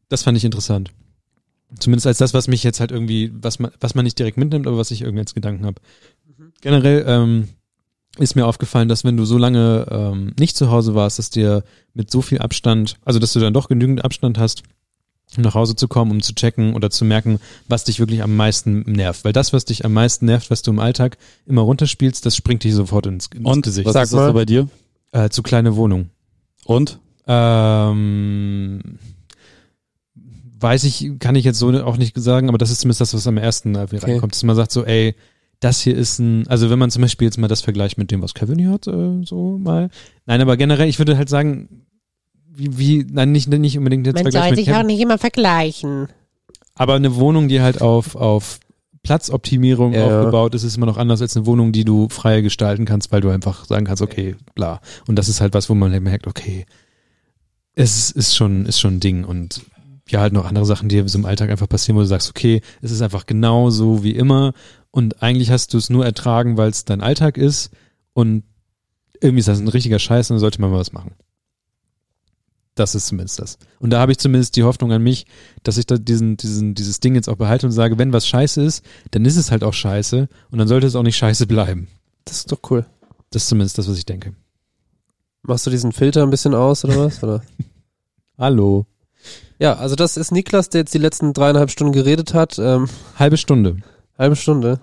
das 0.09 0.24
fand 0.24 0.38
ich 0.38 0.43
interessant. 0.43 0.91
Zumindest 1.80 2.07
als 2.07 2.17
das, 2.17 2.34
was 2.34 2.47
mich 2.47 2.63
jetzt 2.63 2.80
halt 2.80 2.91
irgendwie, 2.91 3.32
was 3.34 3.59
man, 3.59 3.72
was 3.80 3.95
man 3.95 4.03
nicht 4.03 4.19
direkt 4.19 4.38
mitnimmt, 4.38 4.67
aber 4.67 4.78
was 4.78 4.91
ich 4.91 5.01
irgendwie 5.01 5.22
als 5.22 5.34
Gedanken 5.34 5.65
habe. 5.65 5.82
Generell 6.61 7.05
ähm, 7.07 7.47
ist 8.17 8.36
mir 8.36 8.45
aufgefallen, 8.45 8.89
dass 8.89 9.03
wenn 9.03 9.17
du 9.17 9.26
so 9.26 9.38
lange 9.38 9.88
ähm, 9.89 10.34
nicht 10.38 10.57
zu 10.57 10.69
Hause 10.69 10.95
warst, 10.95 11.17
dass 11.17 11.30
dir 11.30 11.63
mit 11.93 12.11
so 12.11 12.22
viel 12.22 12.39
Abstand, 12.39 12.97
also 13.05 13.19
dass 13.19 13.34
du 13.34 13.39
dann 13.39 13.53
doch 13.53 13.69
genügend 13.69 14.03
Abstand 14.03 14.38
hast, 14.38 14.63
um 15.38 15.43
nach 15.43 15.55
Hause 15.55 15.76
zu 15.78 15.88
kommen, 15.88 16.11
um 16.11 16.22
zu 16.22 16.36
checken 16.36 16.74
oder 16.74 16.89
zu 16.89 17.05
merken, 17.05 17.39
was 17.69 17.86
dich 17.86 17.99
wirklich 17.99 18.22
am 18.22 18.36
meisten 18.36 18.82
nervt. 18.82 19.24
Weil 19.24 19.32
das, 19.32 19.53
was 19.53 19.63
dich 19.63 19.86
am 19.86 19.93
meisten 19.93 20.26
nervt, 20.26 20.51
was 20.51 20.61
du 20.61 20.72
im 20.72 20.80
Alltag 20.80 21.17
immer 21.45 21.61
runterspielst, 21.61 22.26
das 22.26 22.36
springt 22.36 22.65
dich 22.65 22.74
sofort 22.74 23.05
ins, 23.05 23.28
ins 23.28 23.45
Und 23.45 23.61
Gesicht. 23.63 23.86
was 23.86 23.93
Sag 23.93 24.03
ist 24.03 24.13
das 24.13 24.19
mal. 24.19 24.34
bei 24.34 24.45
dir? 24.45 24.67
Äh, 25.13 25.30
zu 25.30 25.41
kleine 25.41 25.78
Wohnung. 25.78 26.09
Und? 26.65 26.99
Ähm, 27.28 28.99
weiß 30.62 30.84
ich, 30.86 31.12
kann 31.20 31.36
ich 31.36 31.45
jetzt 31.45 31.59
so 31.59 31.70
auch 31.84 31.97
nicht 31.97 32.18
sagen, 32.20 32.49
aber 32.49 32.57
das 32.57 32.72
ist 32.72 32.82
zumindest 32.82 33.01
das, 33.01 33.14
was 33.14 33.28
am 33.28 33.38
ersten 33.38 33.76
äh, 33.76 33.80
Okay. 33.84 33.97
reinkommt, 33.97 34.34
dass 34.34 34.43
man 34.43 34.55
sagt 34.55 34.72
so, 34.72 34.86
ey, 34.86 35.16
das 35.59 35.82
hier 35.82 35.95
ist 35.95 36.20
ein, 36.20 36.47
also 36.47 36.70
wenn 36.70 36.80
man 36.80 36.89
zum 36.91 37.01
Beispiel 37.03 37.26
jetzt 37.28 37.38
mal 37.38 37.47
das 37.47 37.62
vergleicht 37.62 37.97
mit 37.97 38.09
dem, 38.12 38.22
was 38.22 38.34
Kevin 38.34 38.57
hier 38.59 38.72
hat, 38.72 38.88
äh, 38.88 39.22
so 39.26 39.57
mal. 39.59 39.89
Nein, 40.26 40.41
aber 40.41 40.57
generell, 40.57 40.88
ich 40.89 40.97
würde 40.99 41.18
halt 41.18 41.30
sagen, 41.30 41.86
wie, 42.53 42.78
wie 42.78 43.07
nein, 43.09 43.32
nicht, 43.32 43.47
nicht 43.47 43.78
unbedingt 43.78 44.05
jetzt 44.07 44.20
Vergleich 44.22 44.55
mit 44.55 44.66
Kevin, 44.66 44.88
nicht 44.88 44.99
immer 45.01 45.18
vergleichen. 45.18 46.07
aber 46.76 46.95
eine 46.95 47.16
Wohnung, 47.16 47.47
die 47.47 47.62
halt 47.62 47.80
auf, 47.82 48.16
auf 48.16 48.59
Platzoptimierung 49.03 49.93
Ja. 49.93 50.05
aufgebaut 50.05 50.53
ist, 50.55 50.64
ist 50.64 50.78
immer 50.78 50.86
noch 50.86 50.97
anders 50.97 51.22
als 51.22 51.36
eine 51.36 51.45
Wohnung, 51.45 51.72
die 51.72 51.86
du 51.86 52.07
frei 52.09 52.41
gestalten 52.41 52.86
kannst, 52.86 53.12
weil 53.12 53.22
du 53.22 53.30
einfach 53.30 53.66
sagen 53.66 53.86
kannst, 53.86 54.01
okay, 54.01 54.36
bla. 54.55 54.80
Und 55.07 55.16
das 55.18 55.28
ist 55.30 55.41
halt 55.41 55.53
was, 55.53 55.70
wo 55.70 55.76
man 55.76 55.91
halt 55.91 56.03
merkt, 56.03 56.28
okay, 56.28 56.66
es 57.74 58.12
ist 58.12 58.36
schon, 58.36 58.66
ist 58.66 58.80
schon 58.80 58.95
ein 58.95 58.99
Ding 58.99 59.24
und 59.24 59.62
ja, 60.12 60.22
halt 60.22 60.34
noch 60.34 60.45
andere 60.45 60.66
Sachen, 60.66 60.89
die 60.89 61.07
so 61.07 61.18
im 61.18 61.26
Alltag 61.26 61.49
einfach 61.49 61.70
passieren, 61.70 61.95
wo 61.97 62.01
du 62.01 62.07
sagst, 62.07 62.30
okay, 62.30 62.62
es 62.82 62.91
ist 62.91 63.01
einfach 63.01 63.26
genau 63.26 63.70
so 63.70 64.03
wie 64.03 64.12
immer 64.12 64.53
und 64.91 65.22
eigentlich 65.22 65.51
hast 65.51 65.74
du 65.74 65.78
es 65.78 65.89
nur 65.89 66.05
ertragen, 66.05 66.57
weil 66.57 66.70
es 66.70 66.86
dein 66.86 67.01
Alltag 67.01 67.38
ist 67.38 67.72
und 68.14 68.43
irgendwie 69.22 69.39
ist 69.39 69.47
das 69.47 69.59
ein 69.59 69.68
richtiger 69.68 69.99
Scheiß 69.99 70.30
und 70.30 70.36
dann 70.36 70.41
sollte 70.41 70.62
man 70.62 70.72
mal 70.72 70.80
was 70.80 70.93
machen. 70.93 71.14
Das 72.76 72.95
ist 72.95 73.07
zumindest 73.07 73.39
das. 73.39 73.57
Und 73.80 73.89
da 73.89 73.99
habe 73.99 74.14
ich 74.14 74.18
zumindest 74.18 74.55
die 74.55 74.64
Hoffnung 74.64 74.91
an 74.91 75.03
mich, 75.03 75.26
dass 75.64 75.78
ich 75.78 75.86
da 75.86 75.97
diesen, 75.97 76.38
diesen, 76.38 76.74
dieses 76.74 76.99
Ding 76.99 77.16
jetzt 77.16 77.30
auch 77.30 77.36
behalte 77.36 77.66
und 77.66 77.72
sage, 77.74 77.97
wenn 77.97 78.14
was 78.14 78.28
scheiße 78.28 78.62
ist, 78.62 78.84
dann 79.12 79.26
ist 79.26 79.36
es 79.36 79.51
halt 79.51 79.64
auch 79.64 79.74
scheiße 79.74 80.30
und 80.51 80.57
dann 80.57 80.68
sollte 80.68 80.88
es 80.88 80.95
auch 80.95 81.03
nicht 81.03 81.18
scheiße 81.18 81.47
bleiben. 81.47 81.88
Das 82.26 82.38
ist 82.38 82.51
doch 82.51 82.59
cool. 82.70 82.86
Das 83.30 83.43
ist 83.43 83.49
zumindest 83.49 83.78
das, 83.78 83.89
was 83.89 83.97
ich 83.97 84.05
denke. 84.05 84.34
Machst 85.43 85.66
du 85.66 85.70
diesen 85.70 85.91
Filter 85.91 86.24
ein 86.24 86.30
bisschen 86.30 86.53
aus 86.53 86.86
oder 86.86 86.97
was? 86.97 87.22
Oder? 87.24 87.41
Hallo. 88.38 88.86
Ja, 89.62 89.76
also 89.76 89.95
das 89.95 90.18
ist 90.18 90.32
Niklas, 90.32 90.70
der 90.70 90.82
jetzt 90.82 90.93
die 90.95 90.97
letzten 90.97 91.34
dreieinhalb 91.34 91.70
Stunden 91.70 91.93
geredet 91.93 92.34
hat. 92.34 92.57
Ähm, 92.57 92.88
Halbe 93.20 93.38
Stunde. 93.38 93.78
halbe 94.18 94.36
Stunde. 94.36 94.80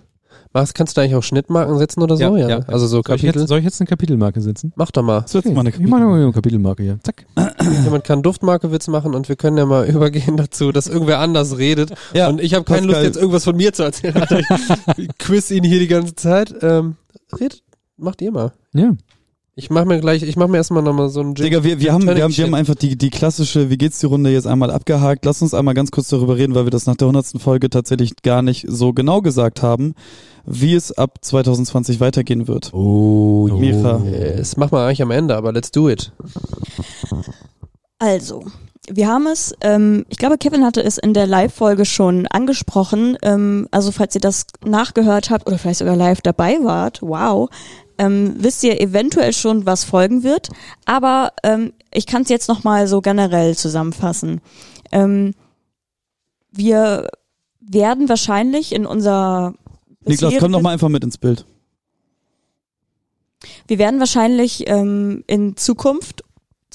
Machst, 0.53 0.77
kannst 0.77 0.97
du 0.97 1.01
da 1.01 1.03
eigentlich 1.03 1.17
auch 1.17 1.23
Schnittmarken 1.25 1.77
setzen 1.79 2.01
oder 2.01 2.17
so? 2.17 2.37
ne? 2.37 2.65
Also 2.69 2.87
so 2.87 2.87
soll 2.87 3.01
ich, 3.01 3.05
Kapitel. 3.07 3.41
jetzt, 3.41 3.49
soll 3.49 3.59
ich 3.59 3.65
jetzt 3.65 3.81
eine 3.81 3.89
Kapitelmarke 3.89 4.41
setzen? 4.41 4.73
Mach 4.77 4.93
doch 4.93 5.03
mal. 5.03 5.23
Das 5.23 5.35
wird 5.35 5.47
mal 5.47 5.61
eine 5.61 5.71
Ich 5.71 5.81
mache 5.81 6.03
mal 6.05 6.23
eine 6.23 6.33
Kapitelmarke 6.33 6.85
hier. 6.85 6.99
Zack. 7.03 7.27
Jemand 7.85 8.05
kann 8.05 8.23
Duftmarkewitz 8.23 8.87
machen 8.87 9.17
und 9.17 9.29
wir 9.29 9.35
können 9.35 9.59
ja 9.59 9.67
mal 9.67 9.85
übergehen 9.89 10.37
dazu, 10.37 10.71
dass 10.71 10.87
irgendwer 10.87 11.19
anders 11.19 11.59
redet. 11.59 11.93
Ja, 12.15 12.29
und 12.29 12.41
ich 12.41 12.55
habe 12.55 12.65
keine 12.65 12.87
Lust, 12.87 13.03
jetzt 13.03 13.17
irgendwas 13.17 13.43
von 13.43 13.57
mir 13.57 13.73
zu 13.73 13.83
erzählen. 13.83 14.15
Ich 14.97 15.09
quiz 15.19 15.51
ihn 15.51 15.65
hier 15.65 15.81
die 15.81 15.89
ganze 15.89 16.15
Zeit. 16.15 16.55
Ähm, 16.63 16.95
redet, 17.39 17.65
macht 17.97 18.23
ihr 18.23 18.31
mal. 18.31 18.53
Ja. 18.75 18.93
Ich 19.61 19.71
mach 19.71 19.85
mir 19.85 19.99
gleich, 19.99 20.23
ich 20.23 20.37
mach 20.37 20.47
mir 20.47 20.59
erstmal 20.59 20.85
nochmal 20.85 21.09
so 21.09 21.19
einen 21.19 21.35
Gin- 21.35 21.47
Digga, 21.47 21.65
wir, 21.65 21.81
wir, 21.81 21.93
haben, 21.93 22.05
wir, 22.07 22.23
haben, 22.23 22.37
wir 22.37 22.45
haben 22.45 22.55
einfach 22.55 22.77
die, 22.77 22.97
die 22.97 23.11
klassische 23.11 23.71
Wie 23.71 23.77
geht's 23.77 23.99
die 23.99 24.07
Runde 24.07 24.31
jetzt 24.31 24.47
einmal 24.47 24.71
abgehakt. 24.71 25.25
Lass 25.25 25.43
uns 25.43 25.53
einmal 25.53 25.75
ganz 25.75 25.91
kurz 25.91 26.07
darüber 26.07 26.37
reden, 26.37 26.55
weil 26.55 26.65
wir 26.65 26.71
das 26.71 26.87
nach 26.87 26.95
der 26.95 27.09
100. 27.09 27.43
Folge 27.43 27.69
tatsächlich 27.69 28.23
gar 28.23 28.41
nicht 28.41 28.67
so 28.69 28.93
genau 28.93 29.21
gesagt 29.21 29.61
haben, 29.61 29.97
wie 30.47 30.75
es 30.75 30.93
ab 30.97 31.19
2020 31.23 31.99
weitergehen 31.99 32.47
wird. 32.47 32.73
Oh, 32.73 33.49
Mira. 33.53 34.01
Das 34.37 34.57
machen 34.57 34.71
wir 34.71 34.85
eigentlich 34.87 35.03
am 35.03 35.11
Ende, 35.11 35.35
aber 35.37 35.53
let's 35.53 35.73
do 35.73 35.89
it. 35.89 36.13
Also, 37.99 38.45
wir 38.89 39.09
haben 39.09 39.27
es, 39.27 39.55
ähm, 39.61 40.07
ich 40.09 40.19
glaube, 40.19 40.39
Kevin 40.39 40.65
hatte 40.65 40.85
es 40.85 40.99
in 40.99 41.15
der 41.15 41.27
Live-Folge 41.27 41.85
schon 41.85 42.29
angesprochen. 42.29 43.19
Ähm, 43.23 43.67
also, 43.73 43.91
falls 43.91 44.15
ihr 44.15 44.21
das 44.21 44.47
nachgehört 44.65 45.31
habt 45.31 45.49
oder 45.49 45.59
vielleicht 45.59 45.81
sogar 45.81 45.97
live 45.97 46.21
dabei 46.21 46.59
wart, 46.63 47.03
wow, 47.03 47.51
ähm, 47.99 48.37
wisst 48.39 48.63
ihr 48.65 48.81
eventuell 48.81 49.33
schon, 49.33 49.67
was 49.67 49.85
folgen 49.85 50.23
wird. 50.23 50.49
Aber 50.85 51.33
ähm, 51.43 51.73
ich 51.93 52.07
kann 52.07 52.23
es 52.23 52.29
jetzt 52.29 52.49
nochmal 52.49 52.87
so 52.87 53.01
generell 53.01 53.57
zusammenfassen. 53.57 54.41
Ähm, 54.93 55.35
wir 56.51 57.09
werden 57.61 58.09
wahrscheinlich 58.09 58.73
in 58.73 58.87
unser 58.87 59.55
Niklas, 60.05 60.35
komm 60.39 60.53
doch 60.53 60.63
mal 60.63 60.73
einfach 60.73 60.89
mit 60.89 61.05
ins 61.05 61.19
Bild. 61.19 61.45
Wir 63.67 63.79
werden 63.79 64.01
wahrscheinlich 64.01 64.69
ähm, 64.69 65.23
in 65.27 65.57
Zukunft, 65.57 66.25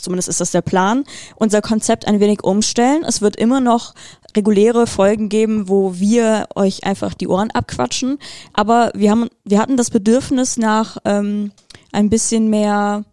zumindest 0.04 0.30
ist 0.30 0.42
das 0.42 0.52
der 0.52 0.62
Plan, 0.62 1.04
unser 1.36 1.62
Konzept 1.62 2.08
ein 2.08 2.20
wenig 2.20 2.44
umstellen. 2.44 3.04
Es 3.04 3.22
wird 3.22 3.36
immer 3.36 3.60
noch 3.60 3.94
reguläre 4.36 4.88
Folgen 4.88 5.30
geben, 5.30 5.70
wo 5.70 6.00
wir 6.00 6.48
euch 6.56 6.84
einfach 6.84 7.14
die 7.14 7.28
Ohren 7.28 7.52
abquatschen. 7.52 8.20
Aber 8.54 8.92
wir 8.96 9.12
haben, 9.12 9.30
wir 9.44 9.60
hatten 9.60 9.78
das 9.78 9.90
Bedürfnis 9.90 10.58
nach 10.58 10.98
ähm, 11.06 11.52
ein 11.92 12.10
bisschen 12.10 12.50
mehr 12.50 13.06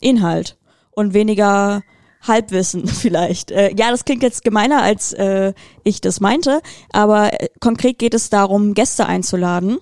Inhalt 0.00 0.56
und 0.90 1.14
weniger 1.14 1.82
Halbwissen 2.22 2.86
vielleicht. 2.86 3.50
Äh, 3.50 3.74
ja, 3.76 3.90
das 3.90 4.04
klingt 4.04 4.22
jetzt 4.22 4.44
gemeiner, 4.44 4.82
als 4.82 5.12
äh, 5.12 5.52
ich 5.82 6.00
das 6.00 6.20
meinte, 6.20 6.60
aber 6.92 7.40
äh, 7.40 7.48
konkret 7.60 7.98
geht 7.98 8.14
es 8.14 8.30
darum, 8.30 8.74
Gäste 8.74 9.06
einzuladen 9.06 9.78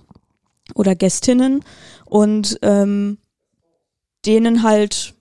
oder 0.74 0.94
Gästinnen 0.94 1.64
und 2.04 2.58
ähm, 2.62 3.18
denen 4.26 4.62
halt 4.62 5.14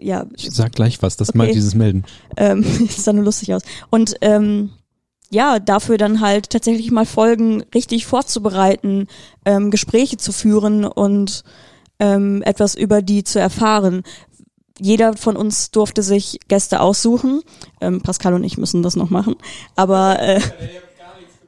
ja, 0.00 0.26
Ich 0.36 0.50
sag 0.50 0.72
gleich 0.72 1.02
was, 1.02 1.16
das 1.16 1.30
Okay. 1.30 1.38
meint 1.38 1.54
dieses 1.54 1.74
Melden. 1.74 2.04
ähm, 2.36 2.64
das 2.86 3.04
sah 3.04 3.12
nur 3.12 3.24
lustig 3.24 3.54
aus. 3.54 3.62
Und 3.90 4.16
ähm, 4.20 4.70
ja, 5.30 5.58
dafür 5.58 5.98
dann 5.98 6.20
halt 6.20 6.50
tatsächlich 6.50 6.90
mal 6.90 7.04
Folgen 7.04 7.62
richtig 7.74 8.06
vorzubereiten, 8.06 9.08
ähm, 9.44 9.70
Gespräche 9.70 10.16
zu 10.16 10.32
führen 10.32 10.84
und 10.84 11.44
ähm, 12.00 12.42
etwas 12.42 12.74
über 12.74 13.02
die 13.02 13.24
zu 13.24 13.38
erfahren. 13.38 14.04
Jeder 14.80 15.16
von 15.16 15.36
uns 15.36 15.70
durfte 15.70 16.02
sich 16.02 16.38
Gäste 16.48 16.80
aussuchen. 16.80 17.42
Ähm, 17.80 18.00
Pascal 18.00 18.34
und 18.34 18.44
ich 18.44 18.56
müssen 18.58 18.82
das 18.82 18.96
noch 18.96 19.10
machen. 19.10 19.34
Aber 19.76 20.18
äh, 20.20 20.40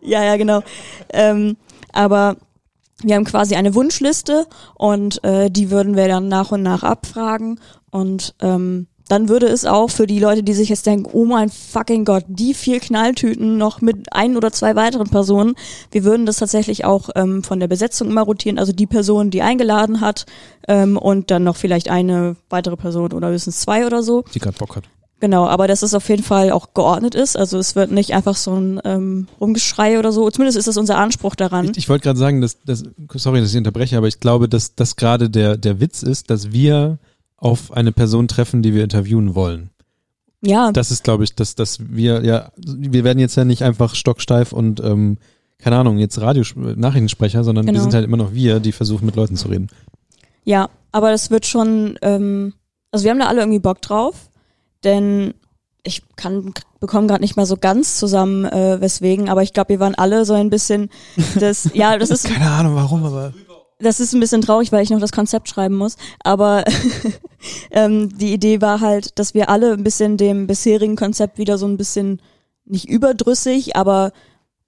ja, 0.03 0.25
ja, 0.25 0.37
genau. 0.37 0.63
Ähm, 1.13 1.57
aber 1.93 2.37
wir 3.03 3.15
haben 3.15 3.25
quasi 3.25 3.55
eine 3.55 3.75
Wunschliste 3.75 4.47
und 4.75 5.23
äh, 5.25 5.51
die 5.51 5.71
würden 5.71 5.97
wir 5.97 6.07
dann 6.09 6.29
nach 6.29 6.51
und 6.53 6.63
nach 6.63 6.83
abfragen 6.83 7.61
und 7.91 8.35
ähm, 8.41 8.87
dann 9.11 9.29
würde 9.29 9.47
es 9.47 9.67
auch 9.67 9.91
für 9.91 10.07
die 10.07 10.21
Leute, 10.21 10.45
die 10.45 10.53
sich 10.53 10.69
jetzt 10.69 10.87
denken, 10.87 11.11
oh 11.13 11.25
mein 11.25 11.49
fucking 11.51 12.05
Gott, 12.05 12.25
die 12.29 12.55
vier 12.55 12.79
Knalltüten 12.79 13.59
noch 13.59 13.81
mit 13.81 14.13
ein 14.13 14.37
oder 14.37 14.53
zwei 14.53 14.77
weiteren 14.77 15.09
Personen, 15.09 15.57
wir 15.91 16.05
würden 16.05 16.27
das 16.27 16.37
tatsächlich 16.37 16.85
auch 16.85 17.11
ähm, 17.17 17.43
von 17.43 17.59
der 17.59 17.67
Besetzung 17.67 18.09
immer 18.09 18.23
rotieren, 18.23 18.59
also 18.59 18.73
die 18.73 18.87
Person, 18.87 19.31
die 19.31 19.43
eingeladen 19.43 20.01
hat 20.01 20.27
ähm, 20.69 20.97
und 20.97 21.33
dann 21.33 21.43
noch 21.43 21.57
vielleicht 21.57 21.91
eine 21.91 22.37
weitere 22.51 22.77
Person 22.77 23.13
oder 23.13 23.31
höchstens 23.31 23.61
zwei 23.61 23.85
oder 23.85 24.05
so. 24.05 24.25
Die 24.33 24.39
gerade 24.39 24.57
Bock 24.57 24.77
hat. 24.77 24.85
Genau, 25.19 25.47
aber 25.47 25.67
dass 25.67 25.83
es 25.83 25.93
auf 25.93 26.09
jeden 26.09 26.23
Fall 26.23 26.51
auch 26.53 26.73
geordnet 26.73 27.15
ist. 27.15 27.37
Also 27.37 27.59
es 27.59 27.75
wird 27.75 27.91
nicht 27.91 28.15
einfach 28.15 28.37
so 28.37 28.55
ein 28.55 28.81
ähm, 28.85 29.27
Rumgeschrei 29.41 29.99
oder 29.99 30.13
so. 30.13 30.31
Zumindest 30.31 30.57
ist 30.57 30.69
das 30.69 30.79
unser 30.79 30.97
Anspruch 30.97 31.35
daran. 31.35 31.67
Ich, 31.67 31.79
ich 31.79 31.89
wollte 31.89 32.05
gerade 32.05 32.19
sagen, 32.19 32.41
dass, 32.41 32.63
dass, 32.63 32.85
sorry, 33.17 33.41
dass 33.41 33.51
ich 33.51 33.59
unterbreche, 33.59 33.99
aber 33.99 34.09
ich 34.09 34.21
glaube, 34.21 34.49
dass 34.49 34.77
das 34.77 34.97
gerade 34.97 35.29
der, 35.29 35.59
der 35.59 35.81
Witz 35.81 36.03
ist, 36.03 36.31
dass 36.31 36.53
wir 36.53 36.99
auf 37.41 37.73
eine 37.73 37.91
Person 37.91 38.29
treffen, 38.29 38.63
die 38.63 38.73
wir 38.75 38.85
interviewen 38.85 39.35
wollen. 39.35 39.71
ja, 40.43 40.71
Das 40.73 40.91
ist, 40.91 41.03
glaube 41.05 41.25
ich, 41.25 41.35
dass, 41.35 41.55
dass 41.57 41.79
wir, 41.81 42.25
ja, 42.25 42.53
wir 42.57 43.03
werden 43.05 43.19
jetzt 43.19 43.37
ja 43.37 43.45
nicht 43.45 43.63
einfach 43.65 43.95
stocksteif 43.95 44.53
und, 44.53 44.81
ähm, 44.81 45.19
keine 45.59 45.77
Ahnung, 45.77 45.99
jetzt 45.99 46.19
Radio 46.21 46.43
Nachrichtensprecher, 46.55 47.43
sondern 47.45 47.67
wir 47.67 47.73
Genau. 47.73 47.83
sind 47.83 47.93
halt 47.95 48.05
immer 48.05 48.17
noch 48.17 48.33
wir, 48.33 48.61
die 48.61 48.73
versuchen 48.73 49.05
mit 49.07 49.17
Leuten 49.17 49.37
zu 49.37 49.49
reden. 49.49 49.69
ja, 50.45 50.69
aber 50.93 51.11
das 51.11 51.31
wird 51.31 51.45
schon, 51.47 51.99
ähm, 52.03 52.55
also 52.91 53.05
wir 53.05 53.11
haben 53.13 53.19
da 53.21 53.27
alle 53.27 53.41
irgendwie 53.41 53.59
Bock 53.59 53.81
drauf, 53.83 54.29
denn 54.85 55.35
ich 55.83 56.03
kann 56.17 56.53
bekomme 56.81 57.07
gerade 57.07 57.21
nicht 57.23 57.37
mal 57.37 57.47
so 57.47 57.57
ganz 57.57 57.99
zusammen, 57.99 58.45
äh, 58.47 58.81
weswegen, 58.81 59.29
aber 59.29 59.43
ich 59.43 59.53
glaube, 59.53 59.69
wir 59.71 59.81
waren 59.81 59.95
alle 59.95 60.25
so 60.25 60.35
ein 60.35 60.51
bisschen 60.51 60.89
das, 61.39 61.71
ja, 61.75 61.97
das 61.99 62.11
ist 62.11 62.25
Keine 62.33 62.51
Ahnung 62.51 62.75
warum, 62.75 63.05
aber. 63.05 63.33
Das 63.81 64.01
ist 64.01 64.13
ein 64.13 64.21
bisschen 64.21 64.43
traurig, 64.43 64.73
weil 64.73 64.83
ich 64.83 64.91
noch 64.91 65.01
das 65.01 65.13
Konzept 65.13 65.49
schreiben 65.49 65.77
muss. 65.77 65.97
Aber 66.23 66.65
ähm, 67.71 68.17
die 68.17 68.33
Idee 68.33 68.61
war 68.61 68.81
halt, 68.81 69.19
dass 69.19 69.35
wir 69.35 69.49
alle 69.49 69.73
ein 69.73 69.85
bisschen 69.85 70.17
dem 70.17 70.47
bisherigen 70.47 70.97
Konzept 70.97 71.39
wieder 71.39 71.59
so 71.59 71.67
ein 71.67 71.77
bisschen 71.77 72.21
nicht 72.65 72.89
überdrüssig, 72.89 73.77
aber 73.77 74.13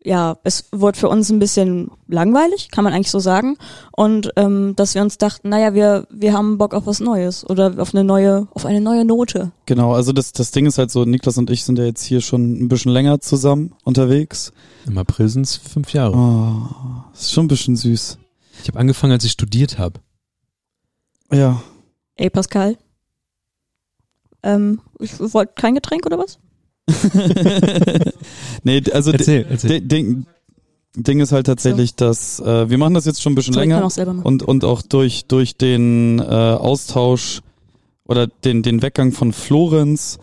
ja, 0.05 0.37
es 0.43 0.65
wurde 0.73 0.99
für 0.99 1.09
uns 1.09 1.31
ein 1.31 1.39
bisschen 1.39 1.91
langweilig, 2.09 2.71
kann 2.71 2.85
man 2.85 2.93
eigentlich 2.93 3.11
so 3.11 3.21
sagen. 3.21 3.57
Und 3.93 4.31
ähm, 4.37 4.75
dass 4.77 4.95
wir 4.95 5.03
uns 5.03 5.19
dachten, 5.19 5.49
naja, 5.49 5.75
wir, 5.75 6.07
wir 6.11 6.33
haben 6.33 6.59
Bock 6.59 6.75
auf 6.75 6.87
was 6.87 7.01
Neues 7.01 7.49
oder 7.49 7.75
auf 7.79 7.95
eine 7.95 8.03
neue, 8.03 8.49
auf 8.53 8.67
eine 8.67 8.81
neue 8.81 9.05
Note. 9.05 9.53
Genau, 9.67 9.93
also 9.95 10.13
das, 10.13 10.33
das 10.33 10.51
Ding 10.51 10.67
ist 10.67 10.79
halt 10.79 10.91
so, 10.91 11.05
Niklas 11.05 11.39
und 11.39 11.51
ich 11.51 11.65
sind 11.65 11.79
ja 11.79 11.85
jetzt 11.85 12.03
hier 12.03 12.21
schon 12.21 12.53
ein 12.61 12.69
bisschen 12.69 12.93
länger 12.93 13.21
zusammen 13.21 13.75
unterwegs. 13.85 14.53
Im 14.87 14.99
April 14.99 15.29
sind's 15.29 15.57
fünf 15.57 15.93
Jahre. 15.93 16.17
Oh, 16.17 17.13
ist 17.15 17.33
schon 17.33 17.45
ein 17.45 17.49
bisschen 17.49 17.77
süß. 17.77 18.19
Ich 18.63 18.69
habe 18.69 18.79
angefangen, 18.79 19.13
als 19.13 19.25
ich 19.25 19.33
studiert 19.33 19.79
habe. 19.79 20.01
Ja. 21.33 21.63
Ey, 22.17 22.31
Pascal. 22.31 22.79
Ähm, 24.43 24.81
ich 24.99 25.19
wollte 25.19 25.53
kein 25.55 25.75
Getränk 25.75 26.07
oder 26.07 26.19
was? 26.19 26.39
nee, 28.65 28.83
also 28.93 29.13
Erzähl, 29.13 29.47
erzähl. 29.49 29.81
Ding, 29.81 30.27
Ding, 30.97 31.21
ist 31.21 31.33
halt 31.33 31.47
tatsächlich, 31.47 31.95
dass 31.95 32.41
äh, 32.41 32.69
wir 32.69 32.77
machen 32.77 32.95
das 32.95 33.05
jetzt 33.05 33.23
schon 33.23 33.33
ein 33.33 33.35
bisschen 33.37 33.55
kann 33.55 33.63
länger 33.63 33.85
auch 33.85 33.91
selber 33.91 34.13
machen. 34.15 34.27
und 34.27 34.43
und 34.43 34.65
auch 34.65 34.83
durch 34.83 35.27
durch 35.27 35.57
den 35.57 36.19
äh, 36.19 36.23
Austausch 36.23 37.41
oder 38.05 38.27
den 38.27 38.63
den 38.63 38.83
Weggang 38.83 39.13
von 39.13 39.33
Florenz 39.33 40.19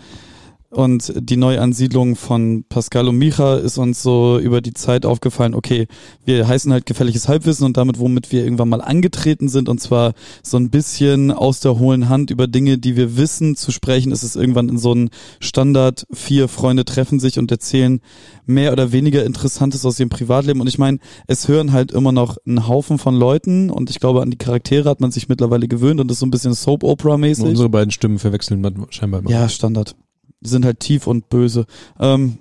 und 0.71 1.11
die 1.15 1.37
Neuansiedlung 1.37 2.15
von 2.15 2.63
Pascal 2.69 3.07
und 3.07 3.17
Micha 3.17 3.55
ist 3.55 3.79
uns 3.79 4.03
so 4.03 4.37
über 4.37 4.61
die 4.61 4.73
Zeit 4.73 5.05
aufgefallen, 5.05 5.55
okay, 5.55 5.87
wir 6.25 6.47
heißen 6.47 6.71
halt 6.71 6.85
gefährliches 6.85 7.27
Halbwissen 7.27 7.65
und 7.65 7.75
damit, 7.75 7.99
womit 7.99 8.31
wir 8.31 8.43
irgendwann 8.43 8.69
mal 8.69 8.81
angetreten 8.81 9.49
sind 9.49 9.67
und 9.67 9.81
zwar 9.81 10.13
so 10.43 10.57
ein 10.57 10.69
bisschen 10.69 11.31
aus 11.31 11.59
der 11.59 11.79
hohlen 11.79 12.07
Hand 12.07 12.29
über 12.29 12.45
Dinge, 12.47 12.77
die 12.77 12.95
wir 12.95 13.17
wissen, 13.17 13.55
zu 13.55 13.71
sprechen, 13.71 14.11
ist 14.11 14.21
es 14.21 14.35
irgendwann 14.35 14.69
in 14.69 14.77
so 14.77 14.93
ein 14.93 15.09
Standard, 15.39 16.05
vier 16.11 16.47
Freunde 16.47 16.85
treffen 16.85 17.19
sich 17.19 17.39
und 17.39 17.49
erzählen 17.49 17.99
mehr 18.45 18.71
oder 18.71 18.91
weniger 18.91 19.25
Interessantes 19.25 19.85
aus 19.85 19.99
ihrem 19.99 20.09
Privatleben 20.09 20.61
und 20.61 20.67
ich 20.67 20.77
meine, 20.77 20.99
es 21.25 21.47
hören 21.47 21.71
halt 21.71 21.91
immer 21.91 22.11
noch 22.11 22.37
ein 22.45 22.67
Haufen 22.67 22.99
von 22.99 23.15
Leuten 23.15 23.71
und 23.71 23.89
ich 23.89 23.99
glaube, 23.99 24.21
an 24.21 24.29
die 24.29 24.37
Charaktere 24.37 24.87
hat 24.87 25.01
man 25.01 25.09
sich 25.09 25.29
mittlerweile 25.29 25.67
gewöhnt 25.67 25.99
und 25.99 26.11
ist 26.11 26.19
so 26.19 26.27
ein 26.27 26.31
bisschen 26.31 26.53
Soap-Opera-mäßig. 26.53 27.45
Unsere 27.45 27.69
beiden 27.69 27.89
Stimmen 27.89 28.19
verwechseln 28.19 28.61
man 28.61 28.85
scheinbar 28.89 29.21
immer. 29.21 29.31
Ja, 29.31 29.49
Standard. 29.49 29.95
Die 30.41 30.49
sind 30.49 30.65
halt 30.65 30.79
tief 30.79 31.07
und 31.07 31.29
böse. 31.29 31.65
Ähm, 31.99 32.37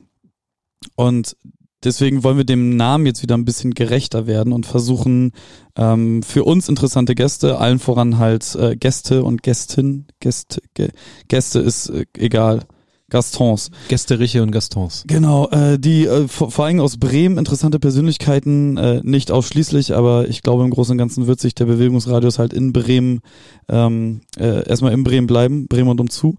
und 0.95 1.37
deswegen 1.85 2.25
wollen 2.25 2.37
wir 2.37 2.45
dem 2.45 2.77
Namen 2.77 3.07
jetzt 3.07 3.23
wieder 3.23 3.37
ein 3.37 3.45
bisschen 3.45 3.75
gerechter 3.75 4.27
werden 4.27 4.53
und 4.53 4.67
versuchen 4.67 5.33
ähm, 5.77 6.23
für 6.23 6.45
uns 6.45 6.69
interessante 6.69 7.15
Gäste, 7.15 7.59
allen 7.59 7.79
voran 7.79 8.19
halt 8.19 8.55
äh, 8.57 8.77
Gäste 8.77 9.25
und 9.25 9.43
Gästin, 9.43 10.07
Gäste, 10.21 10.61
Gä- 10.77 10.93
Gäste 11.29 11.61
ist 11.61 11.89
äh, 11.91 12.07
egal, 12.17 12.65
Gastons. 13.11 13.71
Gästeriche 13.89 14.43
und 14.43 14.51
Gastons. 14.51 15.05
Genau, 15.07 15.49
äh, 15.49 15.79
die 15.79 16.05
äh, 16.05 16.29
vor, 16.29 16.51
vor 16.51 16.67
allem 16.67 16.81
aus 16.81 16.99
Bremen 16.99 17.39
interessante 17.39 17.79
Persönlichkeiten, 17.79 18.77
äh, 18.77 19.01
nicht 19.03 19.31
ausschließlich, 19.31 19.95
aber 19.95 20.29
ich 20.29 20.43
glaube 20.43 20.65
im 20.65 20.71
Großen 20.71 20.93
und 20.93 20.99
Ganzen 20.99 21.27
wird 21.27 21.41
sich 21.41 21.55
der 21.55 21.65
Bewegungsradius 21.65 22.39
halt 22.39 22.53
in 22.53 22.73
Bremen 22.73 23.21
ähm, 23.69 24.21
äh, 24.37 24.69
erstmal 24.69 24.93
in 24.93 25.05
Bremen 25.05 25.27
bleiben, 25.27 25.69
Bremen 25.69 25.89
und 25.89 26.01
umzu. 26.01 26.37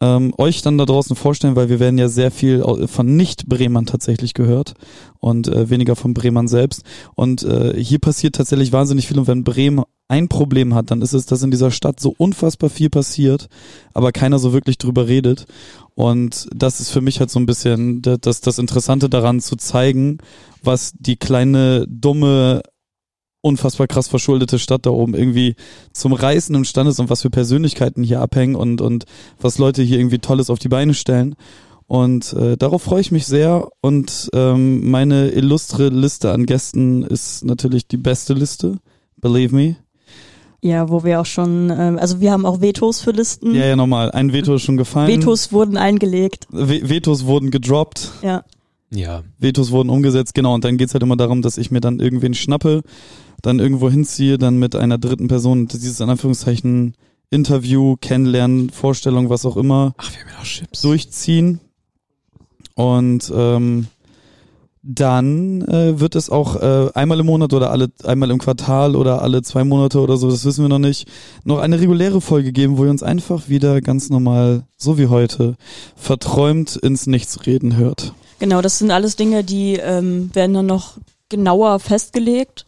Ähm, 0.00 0.32
euch 0.38 0.62
dann 0.62 0.78
da 0.78 0.84
draußen 0.84 1.16
vorstellen, 1.16 1.56
weil 1.56 1.68
wir 1.68 1.80
werden 1.80 1.98
ja 1.98 2.08
sehr 2.08 2.30
viel 2.30 2.64
von 2.86 3.16
Nicht-Bremern 3.16 3.84
tatsächlich 3.84 4.32
gehört 4.32 4.74
und 5.18 5.48
äh, 5.48 5.70
weniger 5.70 5.96
von 5.96 6.14
Bremern 6.14 6.46
selbst. 6.46 6.82
Und 7.16 7.42
äh, 7.42 7.74
hier 7.82 7.98
passiert 7.98 8.36
tatsächlich 8.36 8.70
wahnsinnig 8.72 9.08
viel 9.08 9.18
und 9.18 9.26
wenn 9.26 9.42
Bremen 9.42 9.82
ein 10.06 10.28
Problem 10.28 10.74
hat, 10.74 10.90
dann 10.90 11.02
ist 11.02 11.12
es, 11.12 11.26
dass 11.26 11.42
in 11.42 11.50
dieser 11.50 11.70
Stadt 11.70 12.00
so 12.00 12.14
unfassbar 12.16 12.70
viel 12.70 12.90
passiert, 12.90 13.48
aber 13.92 14.12
keiner 14.12 14.38
so 14.38 14.52
wirklich 14.52 14.78
drüber 14.78 15.08
redet. 15.08 15.46
Und 15.94 16.48
das 16.54 16.80
ist 16.80 16.90
für 16.90 17.00
mich 17.00 17.18
halt 17.18 17.30
so 17.30 17.40
ein 17.40 17.46
bisschen 17.46 18.00
da- 18.00 18.16
das, 18.16 18.40
das 18.40 18.58
Interessante 18.58 19.10
daran 19.10 19.40
zu 19.40 19.56
zeigen, 19.56 20.18
was 20.62 20.92
die 20.96 21.16
kleine, 21.16 21.86
dumme, 21.88 22.62
unfassbar 23.40 23.86
krass 23.86 24.08
verschuldete 24.08 24.58
Stadt 24.58 24.86
da 24.86 24.90
oben 24.90 25.14
irgendwie 25.14 25.54
zum 25.92 26.12
Reißen 26.12 26.54
imstande 26.54 26.90
ist 26.90 27.00
und 27.00 27.10
was 27.10 27.22
für 27.22 27.30
Persönlichkeiten 27.30 28.02
hier 28.02 28.20
abhängen 28.20 28.56
und, 28.56 28.80
und 28.80 29.04
was 29.40 29.58
Leute 29.58 29.82
hier 29.82 29.98
irgendwie 29.98 30.18
Tolles 30.18 30.50
auf 30.50 30.58
die 30.58 30.68
Beine 30.68 30.94
stellen. 30.94 31.34
Und 31.86 32.34
äh, 32.34 32.56
darauf 32.56 32.82
freue 32.82 33.00
ich 33.00 33.12
mich 33.12 33.26
sehr. 33.26 33.68
Und 33.80 34.28
ähm, 34.34 34.90
meine 34.90 35.30
illustre 35.30 35.88
Liste 35.88 36.32
an 36.32 36.44
Gästen 36.44 37.02
ist 37.02 37.44
natürlich 37.44 37.88
die 37.88 37.96
beste 37.96 38.34
Liste. 38.34 38.78
Believe 39.16 39.54
me. 39.54 39.76
Ja, 40.60 40.90
wo 40.90 41.04
wir 41.04 41.20
auch 41.20 41.26
schon, 41.26 41.70
ähm, 41.70 41.98
also 41.98 42.20
wir 42.20 42.32
haben 42.32 42.44
auch 42.44 42.60
Vetos 42.60 43.00
für 43.00 43.12
Listen. 43.12 43.54
Ja, 43.54 43.64
ja, 43.64 43.76
nochmal. 43.76 44.10
Ein 44.10 44.32
Veto 44.32 44.56
ist 44.56 44.62
schon 44.62 44.76
gefallen. 44.76 45.08
Vetos 45.08 45.52
wurden 45.52 45.76
eingelegt. 45.76 46.46
We 46.50 46.88
Vetos 46.88 47.24
wurden 47.26 47.50
gedroppt. 47.50 48.10
Ja. 48.22 48.44
Ja. 48.90 49.22
Vetos 49.38 49.70
wurden 49.70 49.90
umgesetzt, 49.90 50.34
genau. 50.34 50.54
Und 50.54 50.64
dann 50.64 50.76
geht's 50.78 50.94
halt 50.94 51.02
immer 51.02 51.16
darum, 51.16 51.42
dass 51.42 51.58
ich 51.58 51.70
mir 51.70 51.80
dann 51.80 52.00
irgendwen 52.00 52.34
schnappe, 52.34 52.82
dann 53.42 53.58
irgendwo 53.58 53.90
hinziehe, 53.90 54.38
dann 54.38 54.58
mit 54.58 54.74
einer 54.74 54.98
dritten 54.98 55.28
Person 55.28 55.68
dieses 55.68 56.00
in 56.00 56.08
Anführungszeichen 56.08 56.94
Interview, 57.30 57.96
Kennenlernen, 58.00 58.70
Vorstellung, 58.70 59.28
was 59.28 59.44
auch 59.44 59.56
immer, 59.56 59.94
Ach, 59.98 60.10
wir 60.10 60.20
haben 60.20 60.30
ja 60.30 60.38
noch 60.38 60.44
Chips. 60.44 60.80
durchziehen. 60.80 61.60
Und 62.74 63.30
ähm, 63.34 63.88
dann 64.82 65.62
äh, 65.62 66.00
wird 66.00 66.14
es 66.14 66.30
auch 66.30 66.56
äh, 66.56 66.90
einmal 66.94 67.20
im 67.20 67.26
Monat 67.26 67.52
oder 67.52 67.70
alle 67.70 67.88
einmal 68.04 68.30
im 68.30 68.38
Quartal 68.38 68.96
oder 68.96 69.20
alle 69.20 69.42
zwei 69.42 69.64
Monate 69.64 70.00
oder 70.00 70.16
so, 70.16 70.30
das 70.30 70.44
wissen 70.44 70.64
wir 70.64 70.68
noch 70.68 70.78
nicht, 70.78 71.06
noch 71.44 71.58
eine 71.58 71.80
reguläre 71.80 72.20
Folge 72.20 72.52
geben, 72.52 72.78
wo 72.78 72.84
ihr 72.84 72.90
uns 72.90 73.02
einfach 73.02 73.48
wieder 73.48 73.80
ganz 73.82 74.08
normal, 74.08 74.64
so 74.78 74.96
wie 74.96 75.08
heute, 75.08 75.56
verträumt 75.96 76.76
ins 76.76 77.06
Nichts 77.06 77.44
reden 77.46 77.76
hört. 77.76 78.14
Genau, 78.38 78.60
das 78.62 78.78
sind 78.78 78.90
alles 78.90 79.16
Dinge, 79.16 79.44
die 79.44 79.74
ähm, 79.74 80.30
werden 80.34 80.54
dann 80.54 80.66
noch 80.66 80.98
genauer 81.28 81.78
festgelegt. 81.80 82.66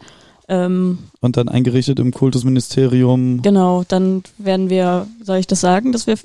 Ähm, 0.49 0.99
Und 1.21 1.37
dann 1.37 1.49
eingerichtet 1.49 2.01
im 2.01 2.13
Kultusministerium. 2.13 3.41
genau, 3.43 3.85
dann 3.87 4.23
werden 4.39 4.69
wir, 4.69 5.07
soll 5.23 5.39
ich 5.39 5.47
das 5.47 5.61
sagen, 5.61 5.93
dass 5.93 6.07
wir 6.07 6.17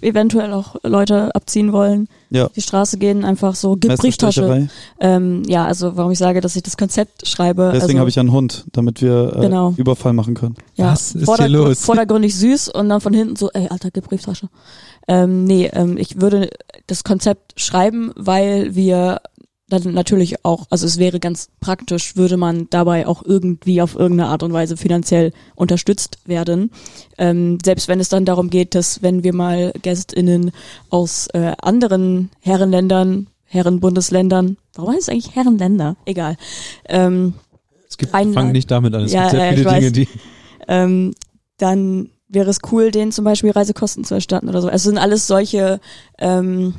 eventuell 0.00 0.52
auch 0.52 0.76
Leute 0.82 1.34
abziehen 1.34 1.72
wollen, 1.72 2.08
Ja. 2.30 2.48
die 2.54 2.60
Straße 2.62 2.98
gehen, 2.98 3.24
einfach 3.24 3.54
so, 3.54 3.76
gib 3.76 3.96
Brieftasche. 3.96 4.68
Ähm, 5.00 5.42
ja, 5.46 5.64
also 5.66 5.96
warum 5.96 6.12
ich 6.12 6.18
sage, 6.18 6.40
dass 6.40 6.56
ich 6.56 6.62
das 6.62 6.76
Konzept 6.76 7.26
schreibe. 7.26 7.70
Deswegen 7.72 7.90
also, 7.92 7.98
habe 8.00 8.10
ich 8.10 8.18
einen 8.18 8.32
Hund, 8.32 8.64
damit 8.72 9.02
wir 9.02 9.34
äh, 9.36 9.40
Genau. 9.42 9.74
Überfall 9.76 10.12
machen 10.12 10.34
können. 10.34 10.56
ja, 10.74 10.92
Was 10.92 11.14
ist 11.14 11.24
vorder- 11.24 11.44
hier 11.46 11.58
los? 11.58 11.80
Vordergründig 11.84 12.34
süß 12.34 12.68
und 12.68 12.88
dann 12.88 13.00
von 13.00 13.12
hinten 13.12 13.36
so, 13.36 13.50
ey, 13.52 13.68
Alter, 13.68 13.90
gib 13.90 14.08
Brieftasche. 14.08 14.48
Ähm, 15.08 15.44
nee, 15.44 15.70
ähm, 15.72 15.96
ich 15.96 16.20
würde 16.20 16.50
das 16.88 17.04
Konzept 17.04 17.60
schreiben, 17.60 18.12
weil 18.16 18.74
wir 18.74 19.20
dann 19.68 19.94
natürlich 19.94 20.44
auch, 20.44 20.66
also 20.70 20.86
es 20.86 20.98
wäre 20.98 21.18
ganz 21.18 21.48
praktisch, 21.60 22.14
würde 22.16 22.36
man 22.36 22.68
dabei 22.70 23.06
auch 23.06 23.22
irgendwie 23.24 23.82
auf 23.82 23.96
irgendeine 23.96 24.30
Art 24.30 24.42
und 24.44 24.52
Weise 24.52 24.76
finanziell 24.76 25.32
unterstützt 25.56 26.18
werden. 26.24 26.70
Ähm, 27.18 27.58
selbst 27.64 27.88
wenn 27.88 27.98
es 27.98 28.08
dann 28.08 28.24
darum 28.24 28.48
geht, 28.50 28.74
dass 28.76 29.02
wenn 29.02 29.24
wir 29.24 29.34
mal 29.34 29.72
GästInnen 29.82 30.52
aus 30.90 31.26
äh, 31.34 31.52
anderen 31.60 32.30
Herrenländern, 32.40 33.26
Herrenbundesländern, 33.44 34.56
warum 34.74 34.92
heißt 34.92 35.02
es 35.02 35.08
eigentlich 35.08 35.34
Herrenländer? 35.34 35.96
Egal. 36.04 36.36
Ähm, 36.88 37.34
Es 37.88 37.96
gibt, 37.98 38.14
Einladen. 38.14 38.34
fang 38.34 38.52
nicht 38.52 38.70
damit 38.70 38.94
an. 38.94 39.02
Es 39.04 39.12
Ja, 39.12 39.22
gibt 39.22 39.30
sehr 39.32 39.44
ja, 39.46 39.50
viele 39.52 39.64
Dinge, 39.64 39.86
weiß. 39.86 39.92
die. 39.92 40.08
ähm, 40.68 41.14
dann 41.58 42.10
wäre 42.28 42.50
es 42.50 42.58
cool, 42.70 42.90
denen 42.90 43.12
zum 43.12 43.24
Beispiel 43.24 43.50
Reisekosten 43.50 44.04
zu 44.04 44.14
erstatten 44.14 44.48
oder 44.48 44.60
so. 44.62 44.68
Es 44.68 44.82
sind 44.82 44.98
alles 44.98 45.26
solche 45.26 45.80
ähm, 46.18 46.74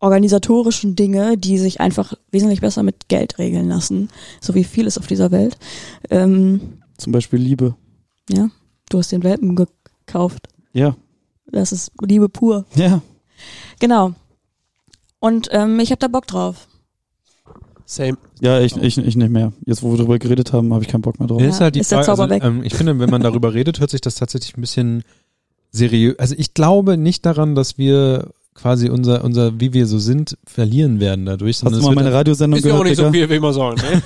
organisatorischen 0.00 0.96
Dinge, 0.96 1.38
die 1.38 1.58
sich 1.58 1.80
einfach 1.80 2.14
wesentlich 2.30 2.60
besser 2.60 2.82
mit 2.82 3.08
Geld 3.08 3.38
regeln 3.38 3.68
lassen, 3.68 4.10
so 4.40 4.54
wie 4.54 4.64
vieles 4.64 4.98
auf 4.98 5.06
dieser 5.06 5.30
Welt. 5.30 5.58
Ähm, 6.10 6.80
Zum 6.98 7.12
Beispiel 7.12 7.38
Liebe. 7.38 7.74
ja, 8.30 8.50
du 8.90 8.98
hast 8.98 9.12
den 9.12 9.22
Welpen 9.22 9.56
gekauft. 9.56 10.48
Ja. 10.72 10.96
Das 11.50 11.72
ist 11.72 11.92
Liebe 12.02 12.28
pur. 12.28 12.66
Ja. 12.74 13.00
Genau. 13.78 14.12
Und 15.18 15.48
ähm, 15.52 15.80
ich 15.80 15.90
habe 15.90 15.98
da 16.00 16.08
Bock 16.08 16.26
drauf. 16.26 16.66
Same. 17.86 18.18
Ja, 18.40 18.60
ich, 18.60 18.76
ich, 18.76 18.98
ich 18.98 19.16
nicht 19.16 19.30
mehr. 19.30 19.52
Jetzt, 19.64 19.82
wo 19.82 19.92
wir 19.92 19.98
drüber 19.98 20.18
geredet 20.18 20.52
haben, 20.52 20.74
habe 20.74 20.82
ich 20.82 20.90
keinen 20.90 21.02
Bock 21.02 21.20
mehr 21.20 21.28
drauf. 21.28 21.40
Ja. 21.40 21.48
ist 21.48 21.60
halt 21.60 21.76
die 21.76 21.80
ist 21.80 21.92
der 21.92 21.98
Frage, 21.98 22.06
Zauber 22.06 22.22
also, 22.24 22.34
weg. 22.34 22.44
ähm, 22.44 22.62
ich 22.64 22.74
finde, 22.74 22.98
wenn 22.98 23.10
man 23.10 23.22
darüber 23.22 23.54
redet, 23.54 23.78
hört 23.78 23.90
sich 23.90 24.00
das 24.00 24.16
tatsächlich 24.16 24.56
ein 24.56 24.60
bisschen 24.60 25.04
seriös. 25.70 26.18
Also 26.18 26.34
ich 26.36 26.52
glaube 26.52 26.96
nicht 26.96 27.24
daran, 27.24 27.54
dass 27.54 27.78
wir 27.78 28.32
quasi 28.56 28.88
unser, 28.88 29.22
unser, 29.22 29.60
wie 29.60 29.72
wir 29.72 29.86
so 29.86 29.98
sind, 29.98 30.36
verlieren 30.44 30.98
werden 30.98 31.26
dadurch. 31.26 31.62
Hast 31.62 31.72
du 31.72 31.78
es 31.78 31.82
mal 31.84 31.94
meine 31.94 32.12
Radiosendung 32.12 32.58
Ist 32.58 32.64
ja 32.64 32.72
auch 32.72 32.78
gehört, 32.82 32.88
nicht 32.88 32.96
so 32.96 33.10
Digga? 33.10 33.12
viel, 33.12 33.30
wie 33.30 33.36
immer 33.36 33.52
sagen. 33.52 33.80
Ne? 33.80 34.02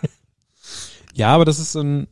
Ja, 1.16 1.28
aber 1.28 1.44
das 1.44 1.60
ist 1.60 1.76
ein, 1.76 2.08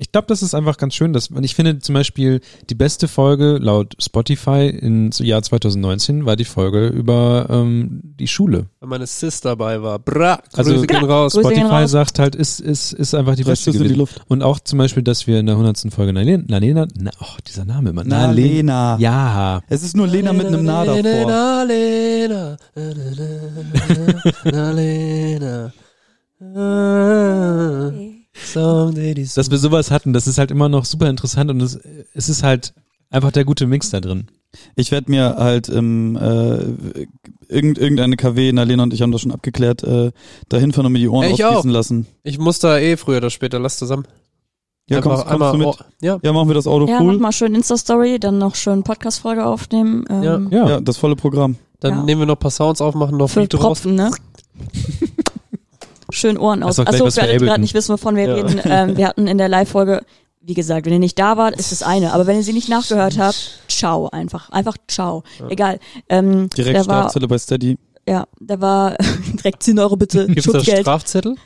ich 0.00 0.10
glaube, 0.12 0.26
das 0.28 0.42
ist 0.42 0.54
einfach 0.54 0.78
ganz 0.78 0.94
schön, 0.94 1.12
dass, 1.12 1.28
und 1.28 1.44
ich 1.44 1.54
finde 1.54 1.78
zum 1.78 1.94
Beispiel 1.94 2.40
die 2.70 2.74
beste 2.74 3.06
Folge 3.06 3.58
laut 3.60 3.94
Spotify 4.02 4.68
im 4.70 5.10
Jahr 5.18 5.42
2019 5.42 6.24
war 6.24 6.36
die 6.36 6.46
Folge 6.46 6.86
über 6.88 7.46
ähm, 7.50 8.00
die 8.18 8.26
Schule. 8.26 8.66
Wenn 8.80 8.88
meine 8.88 9.06
Sis 9.06 9.40
dabei 9.42 9.82
war. 9.82 9.98
Bra, 9.98 10.40
Also- 10.54 10.72
Grüße 10.72 10.86
gehen 10.86 11.04
raus. 11.04 11.34
Grüße 11.34 11.48
gehen 11.50 11.58
Spotify 11.58 11.82
raus. 11.82 11.90
sagt 11.90 12.18
halt, 12.18 12.34
ist, 12.34 12.60
ist, 12.60 12.92
ist 12.94 13.14
einfach 13.14 13.36
die 13.36 13.42
Drei 13.44 13.50
beste 13.50 13.70
in 13.70 13.74
die 13.74 13.78
gewesen. 13.80 13.98
Luft. 13.98 14.22
Und 14.28 14.42
auch 14.42 14.58
zum 14.60 14.78
Beispiel, 14.78 15.02
dass 15.02 15.26
wir 15.26 15.38
in 15.38 15.46
der 15.46 15.56
100. 15.56 15.92
Folge 15.92 16.12
Nalena, 16.14 16.42
Nalena, 16.48 16.86
na, 16.98 17.10
oh, 17.20 17.36
dieser 17.46 17.66
Name 17.66 17.90
immer. 17.90 18.02
Na, 18.04 18.26
Nale- 18.28 18.40
Lena. 18.40 18.96
Ja. 18.98 19.60
Es 19.68 19.82
ist 19.82 19.94
nur 19.96 20.06
Lena 20.08 20.32
mit 20.32 20.46
einem 20.46 20.64
Na 20.64 20.84
davor. 20.84 21.26
Na, 21.28 21.62
Lena. 21.64 22.56
Na, 24.44 24.70
Lena. 24.72 25.72
Dass 29.36 29.50
wir 29.50 29.58
sowas 29.58 29.90
hatten, 29.90 30.12
das 30.12 30.26
ist 30.26 30.38
halt 30.38 30.50
immer 30.50 30.68
noch 30.68 30.84
super 30.84 31.08
interessant 31.08 31.50
und 31.50 31.60
es, 31.60 31.78
es 32.14 32.28
ist 32.28 32.42
halt 32.42 32.74
einfach 33.10 33.32
der 33.32 33.44
gute 33.44 33.66
Mix 33.66 33.90
da 33.90 34.00
drin. 34.00 34.26
Ich 34.74 34.90
werde 34.90 35.10
mir 35.10 35.36
halt 35.36 35.68
im 35.68 36.16
äh, 36.16 36.58
irgend, 37.48 37.78
irgendeine 37.78 38.16
KW, 38.16 38.50
na 38.52 38.64
Lena 38.64 38.82
und 38.82 38.92
ich 38.92 39.00
haben 39.02 39.12
das 39.12 39.20
schon 39.20 39.30
abgeklärt, 39.32 39.82
äh, 39.84 40.10
dahin 40.48 40.72
fahren 40.72 40.86
und 40.86 40.92
mir 40.92 40.98
die 40.98 41.08
Ohren 41.08 41.26
Ich 41.30 41.44
ausgießen 41.44 41.70
auch. 41.70 41.74
lassen. 41.74 42.06
Ich 42.24 42.38
muss 42.38 42.58
da 42.58 42.78
eh 42.78 42.96
früher 42.96 43.18
oder 43.18 43.30
später, 43.30 43.58
lass 43.60 43.78
zusammen. 43.78 44.06
Ja, 44.88 44.96
Einfach 44.96 45.24
kommst, 45.24 45.26
kommst 45.38 45.54
du 45.54 45.58
mit? 45.58 45.66
oh, 45.68 45.76
ja. 46.02 46.18
Ja, 46.20 46.32
machen 46.32 46.48
wir 46.48 46.54
das 46.54 46.66
Auto 46.66 46.88
Ja, 46.88 46.94
mach 47.00 47.12
cool. 47.12 47.18
mal 47.18 47.30
schön 47.30 47.54
Insta-Story, 47.54 48.18
dann 48.18 48.38
noch 48.38 48.56
schön 48.56 48.82
Podcast-Folge 48.82 49.46
aufnehmen. 49.46 50.04
Ähm, 50.10 50.48
Ja. 50.50 50.68
Ja, 50.68 50.80
das 50.80 50.96
volle 50.96 51.14
Programm. 51.14 51.54
Dann 51.78 51.92
Ja. 51.98 52.02
nehmen 52.02 52.22
wir 52.22 52.26
noch 52.26 52.34
ein 52.34 52.40
paar 52.40 52.50
Sounds 52.50 52.80
auf, 52.80 52.96
machen 52.96 53.16
noch 53.18 53.28
Für 53.30 53.40
Beat 53.42 53.54
raus. 53.54 53.60
Propfen, 53.62 53.94
ne? 53.94 54.10
Schön 56.12 56.38
Ohren 56.38 56.62
aus. 56.62 56.78
Achso, 56.78 57.04
alle, 57.20 57.38
die 57.38 57.44
gerade 57.44 57.60
nicht 57.60 57.74
wissen, 57.74 57.92
wovon 57.92 58.16
wir 58.16 58.24
Ja. 58.26 58.34
reden. 58.34 58.60
Ähm, 58.64 58.96
wir 58.96 59.06
hatten 59.08 59.26
in 59.26 59.38
der 59.38 59.48
Live-Folge, 59.48 60.02
wie 60.40 60.54
gesagt, 60.54 60.86
wenn 60.86 60.92
ihr 60.94 60.98
nicht 60.98 61.18
da 61.18 61.36
wart, 61.36 61.54
ist 61.58 61.70
das 61.72 61.82
eine. 61.82 62.12
Aber 62.12 62.26
wenn 62.26 62.36
ihr 62.36 62.42
sie 62.42 62.52
nicht 62.52 62.68
nachgehört 62.68 63.18
habt, 63.18 63.60
ciao 63.68 64.08
einfach. 64.10 64.50
Einfach 64.50 64.76
ciao. 64.88 65.22
Egal. 65.48 65.78
Ähm, 66.08 66.48
Direkt 66.50 66.76
der 66.76 66.86
war, 66.86 67.12
bei 67.28 67.38
Steady. 67.38 67.76
ja, 68.08 68.26
der 68.40 68.60
war 68.60 68.96
direkt 69.38 69.62
10 69.62 69.78
Euro 69.78 69.96
bitte. 69.96 70.26
Gibt's 70.28 70.50
da. 70.50 70.60
Strafzettel? 70.62 71.36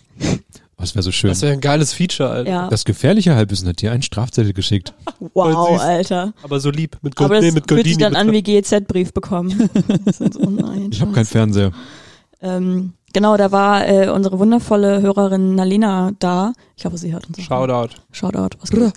Das 0.77 0.95
wäre 0.95 1.03
so 1.03 1.12
schön. 1.12 1.31
Das 1.31 1.41
wäre 1.43 1.53
ein 1.53 1.61
geiles 1.61 1.93
Feature, 1.93 2.29
Alter. 2.29 2.51
Ja. 2.51 2.69
Das 2.69 2.85
gefährliche 2.85 3.35
Halbwissen 3.35 3.67
hat 3.69 3.81
dir 3.81 3.91
einen 3.93 4.03
Strafzettel 4.03 4.53
geschickt. 4.53 4.93
Wow. 5.33 5.81
Alter. 5.81 6.35
Aber 6.43 6.61
so 6.61 6.71
lieb. 6.71 6.99
Mit, 7.01 7.17
Gold, 7.17 7.27
Aber 7.31 7.35
das 7.37 7.45
nee, 7.45 7.51
mit 7.53 7.67
fühlt 7.69 7.85
sich 7.85 7.95
Goldini. 7.97 8.15
dann 8.15 8.15
an 8.15 8.31
wie 8.33 8.43
GEZ-Brief 8.43 9.12
bekommen. 9.15 9.71
Das 10.05 10.21
ist 10.21 10.35
so, 10.35 10.41
oh 10.41 10.51
nein, 10.51 10.91
Ich 10.93 11.01
habe 11.01 11.12
keinen 11.12 11.25
Fernseher. 11.25 11.73
ähm, 12.43 12.93
genau, 13.15 13.39
da 13.39 13.51
war 13.51 13.89
äh, 13.89 14.11
unsere 14.11 14.39
wundervolle 14.39 15.01
Hörerin 15.01 15.55
Nalena 15.55 16.11
da. 16.19 16.53
Ich 16.77 16.85
hoffe, 16.85 16.99
sie 16.99 17.15
hört 17.15 17.27
uns. 17.27 17.41
Shoutout. 17.41 17.95
Shoutout. 18.12 18.59
Was 18.61 18.71
geht? 18.71 18.93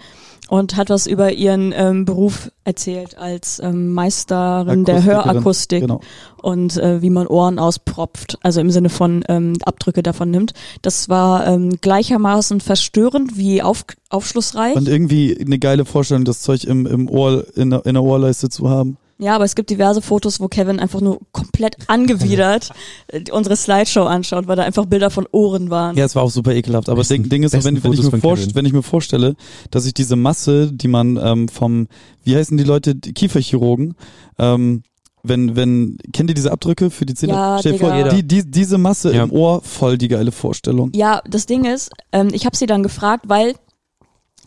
und 0.49 0.75
hat 0.77 0.89
was 0.89 1.07
über 1.07 1.33
ihren 1.33 1.73
ähm, 1.75 2.05
Beruf 2.05 2.51
erzählt 2.63 3.17
als 3.17 3.59
ähm, 3.59 3.93
Meisterin 3.93 4.85
der 4.85 5.03
Hörakustik 5.03 5.81
Genau. 5.81 6.01
und 6.41 6.77
äh, 6.77 7.01
wie 7.01 7.09
man 7.09 7.27
Ohren 7.27 7.59
auspropft, 7.59 8.37
also 8.43 8.61
im 8.61 8.71
Sinne 8.71 8.89
von 8.89 9.23
ähm, 9.27 9.53
Abdrücke 9.63 10.03
davon 10.03 10.31
nimmt. 10.31 10.53
Das 10.81 11.09
war 11.09 11.45
ähm, 11.47 11.77
gleichermaßen 11.81 12.61
verstörend 12.61 13.37
wie 13.37 13.61
auf, 13.61 13.83
aufschlussreich. 14.09 14.75
Und 14.75 14.87
irgendwie 14.87 15.37
eine 15.39 15.59
geile 15.59 15.85
Vorstellung, 15.85 16.23
das 16.25 16.41
Zeug 16.41 16.63
im, 16.63 16.85
im 16.85 17.09
Ohr, 17.09 17.45
in 17.55 17.69
der, 17.69 17.85
in 17.85 17.93
der 17.95 18.03
Ohrleiste 18.03 18.49
zu 18.49 18.69
haben. 18.69 18.97
Ja, 19.19 19.33
aber 19.35 19.45
es 19.45 19.55
gibt 19.55 19.69
diverse 19.71 20.01
Fotos, 20.03 20.39
wo 20.39 20.47
Kevin 20.47 20.79
einfach 20.79 21.01
nur 21.01 21.19
komplett 21.31 21.75
angewidert 21.87 22.69
unsere 23.31 23.55
Slideshow 23.55 24.03
anschaut, 24.03 24.47
weil 24.47 24.55
da 24.55 24.63
einfach 24.63 24.85
Bilder 24.85 25.09
von 25.09 25.25
Ohren 25.31 25.69
waren. 25.71 25.97
Ja, 25.97 26.05
es 26.05 26.15
war 26.15 26.21
auch 26.23 26.29
super 26.29 26.53
ekelhaft. 26.53 26.87
Aber 26.87 26.99
das 26.99 27.07
Besten- 27.07 27.23
Ding, 27.23 27.29
Ding 27.31 27.43
ist, 27.43 27.53
wenn, 27.53 27.83
wenn, 27.83 27.93
ich 27.93 28.03
mir 28.11 28.19
vorst- 28.19 28.53
wenn 28.53 28.65
ich 28.65 28.73
mir 28.73 28.83
vorstelle, 28.83 29.35
dass 29.71 29.85
ich 29.87 29.93
diese 29.95 30.15
Masse, 30.15 30.71
die 30.71 30.87
man 30.87 31.17
ähm, 31.17 31.47
vom, 31.49 31.87
wie 32.23 32.35
heißen 32.35 32.55
die 32.57 32.63
Leute, 32.63 32.93
die 32.93 33.13
Kieferchirurgen, 33.13 33.95
ähm, 34.37 34.83
wenn, 35.23 35.55
wenn, 35.55 35.97
kennt 36.13 36.29
ihr 36.29 36.35
diese 36.35 36.51
Abdrücke 36.51 36.89
für 36.91 37.05
die 37.07 37.15
Zähne? 37.15 37.33
Ja, 37.33 37.57
Stell 37.59 37.79
vor, 37.79 37.91
die, 38.09 38.21
die, 38.25 38.49
diese 38.49 38.77
Masse 38.77 39.13
Ja. 39.15 39.23
im 39.23 39.31
Ohr, 39.31 39.61
voll 39.63 39.97
die 39.97 40.07
geile 40.09 40.31
Vorstellung. 40.31 40.91
Ja, 40.93 41.21
das 41.27 41.47
Ding 41.47 41.65
ist, 41.65 41.89
ähm, 42.11 42.29
ich 42.31 42.45
habe 42.45 42.55
sie 42.55 42.67
dann 42.67 42.83
gefragt, 42.83 43.25
weil 43.27 43.55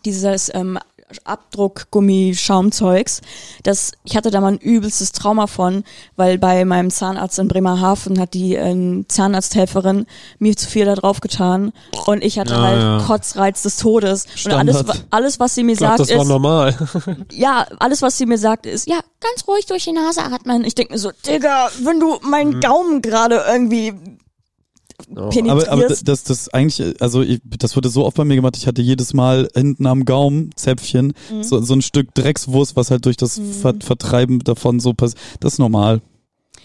dieses 0.05 0.49
ähm, 0.55 0.79
Abdruckgummi-Schaumzeugs, 1.25 3.21
das 3.63 3.91
ich 4.03 4.15
hatte 4.15 4.31
da 4.31 4.41
mal 4.41 4.53
ein 4.53 4.57
übelstes 4.57 5.11
Trauma 5.11 5.47
von, 5.47 5.83
weil 6.15 6.37
bei 6.37 6.65
meinem 6.65 6.89
Zahnarzt 6.89 7.39
in 7.39 7.47
Bremerhaven 7.47 8.19
hat 8.19 8.33
die 8.33 8.55
ähm, 8.55 9.05
Zahnarzthelferin 9.07 10.05
mir 10.39 10.55
zu 10.55 10.67
viel 10.69 10.85
da 10.85 10.95
drauf 10.95 11.21
getan 11.21 11.71
und 12.05 12.23
ich 12.23 12.39
hatte 12.39 12.53
Ja, 12.53 12.61
halt 12.61 12.81
ja. 12.81 13.01
Kotzreiz 13.05 13.61
des 13.61 13.77
Todes 13.77 14.25
und 14.25 14.37
Standard. 14.39 14.75
alles 14.75 14.87
wa- 14.87 14.95
alles 15.11 15.39
was 15.39 15.55
sie 15.55 15.63
mir 15.63 15.73
Ich 15.73 15.77
glaube, 15.79 15.97
sagt 15.97 16.09
das 16.11 16.15
war 16.17 16.23
ist 16.23 16.29
normal. 16.29 16.75
ja, 17.31 17.65
alles 17.79 18.01
was 18.01 18.17
sie 18.17 18.25
mir 18.25 18.37
sagt 18.37 18.65
ist 18.65 18.87
ja, 18.87 18.99
ganz 19.19 19.47
ruhig 19.47 19.65
durch 19.65 19.83
die 19.83 19.91
Nase 19.93 20.21
atmen. 20.23 20.63
Ich 20.65 20.75
denke 20.75 20.93
mir 20.93 20.99
so, 20.99 21.11
Digga, 21.25 21.69
wenn 21.83 21.99
du 21.99 22.17
meinen 22.23 22.59
Gaumen 22.59 23.01
gerade 23.01 23.43
irgendwie 23.47 23.93
penetrierst. 25.07 25.67
Aber, 25.67 25.83
aber 25.83 25.87
das, 25.87 26.23
das, 26.23 26.49
eigentlich, 26.49 27.01
also 27.01 27.21
ich, 27.21 27.41
das 27.43 27.75
wurde 27.75 27.89
so 27.89 28.05
oft 28.05 28.17
bei 28.17 28.25
mir 28.25 28.35
gemacht, 28.35 28.57
ich 28.57 28.67
hatte 28.67 28.81
jedes 28.81 29.13
Mal 29.13 29.47
hinten 29.55 29.85
am 29.85 30.05
Gaumen, 30.05 30.51
Zäpfchen, 30.55 31.13
Mhm. 31.31 31.43
so, 31.43 31.61
so 31.61 31.73
ein 31.73 31.81
Stück 31.81 32.13
Dreckswurst, 32.15 32.75
was 32.75 32.91
halt 32.91 33.05
durch 33.05 33.17
das 33.17 33.39
Ver 33.61 33.75
Vertreiben 33.79 34.39
davon 34.39 34.79
so 34.79 34.93
passiert. 34.93 35.21
Das 35.39 35.53
ist 35.53 35.59
normal. 35.59 36.01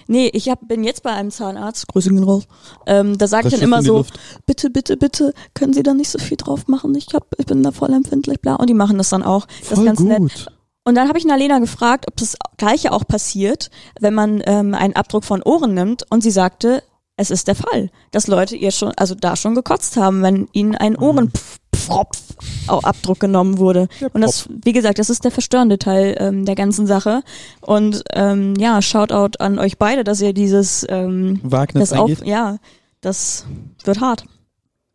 Nee, 0.09 0.29
ich 0.33 0.49
hab, 0.49 0.69
bin 0.69 0.85
jetzt 0.85 1.03
bei 1.03 1.11
einem 1.11 1.31
Zahnarzt, 1.33 1.89
Grüße 1.89 2.11
gehen 2.11 2.23
raus. 2.23 2.45
Ähm, 2.87 3.19
da 3.19 3.27
sagt 3.27 3.53
dann 3.53 3.61
immer 3.61 3.83
so, 3.83 3.99
Luft. 3.99 4.19
bitte, 4.47 4.71
bitte, 4.71 4.97
bitte, 4.97 5.35
können 5.55 5.73
Sie 5.73 5.83
da 5.83 5.95
nicht 5.95 6.11
so 6.11 6.19
viel 6.19 6.37
drauf 6.37 6.69
machen? 6.69 6.95
Ich 6.95 7.09
hab, 7.13 7.27
ich 7.39 7.47
bin 7.47 7.63
da 7.65 7.73
voll 7.73 7.93
empfindlich, 7.93 8.41
bla. 8.41 8.55
Und 8.55 8.71
die 8.71 8.75
machen 8.75 8.99
das 8.99 9.09
dann 9.09 9.25
auch. 9.25 9.47
Das 9.47 9.71
ist 9.71 9.75
Voll 9.75 9.85
ganz 9.85 9.99
gut. 9.99 10.09
nett. 10.09 10.47
Und 10.85 10.95
dann 10.95 11.09
habe 11.09 11.19
ich 11.19 11.25
Nalena 11.25 11.59
gefragt, 11.59 12.05
ob 12.07 12.17
das 12.19 12.37
Gleiche 12.57 12.93
auch 12.93 13.05
passiert, 13.05 13.71
wenn 13.99 14.15
man 14.15 14.41
ähm, 14.47 14.75
einen 14.75 14.95
Abdruck 14.95 15.25
von 15.25 15.43
Ohren 15.43 15.75
nimmt. 15.75 16.05
Und 16.11 16.23
sie 16.23 16.31
sagte, 16.31 16.85
es 17.17 17.31
ist 17.31 17.49
der 17.49 17.55
Fall, 17.55 17.91
dass 18.11 18.27
Leute 18.27 18.57
ihr 18.57 18.71
schon, 18.71 18.93
also 18.97 19.15
da 19.15 19.37
schon 19.37 19.55
gekotzt 19.55 19.97
haben, 19.97 20.23
wenn 20.23 20.49
ihnen 20.53 20.71
Mhm. 20.71 20.77
ein 20.79 20.97
Ohrenpfropf 20.97 22.19
auch 22.67 22.85
Abdruck 22.85 23.21
genommen 23.21 23.59
wurde. 23.59 23.89
Und 24.13 24.21
das, 24.21 24.49
wie 24.65 24.73
gesagt, 24.73 24.99
das 24.99 25.09
ist 25.09 25.25
der 25.25 25.31
verstörende 25.31 25.79
Teil 25.79 26.17
ähm, 26.19 26.45
der 26.45 26.55
ganzen 26.55 26.87
Sache. 26.87 27.23
Und 27.61 28.03
ähm, 28.13 28.55
ja, 28.59 28.83
Shoutout 28.83 29.39
an 29.39 29.59
euch 29.59 29.79
beide, 29.79 30.05
dass 30.05 30.21
ihr 30.21 30.33
dieses 30.33 30.85
ähm, 30.89 31.41
Wagnis 31.43 31.91
das 31.91 31.99
auf, 31.99 32.11
ja, 32.25 32.59
das 33.01 33.47
wird 33.85 34.01
hart. 34.01 34.25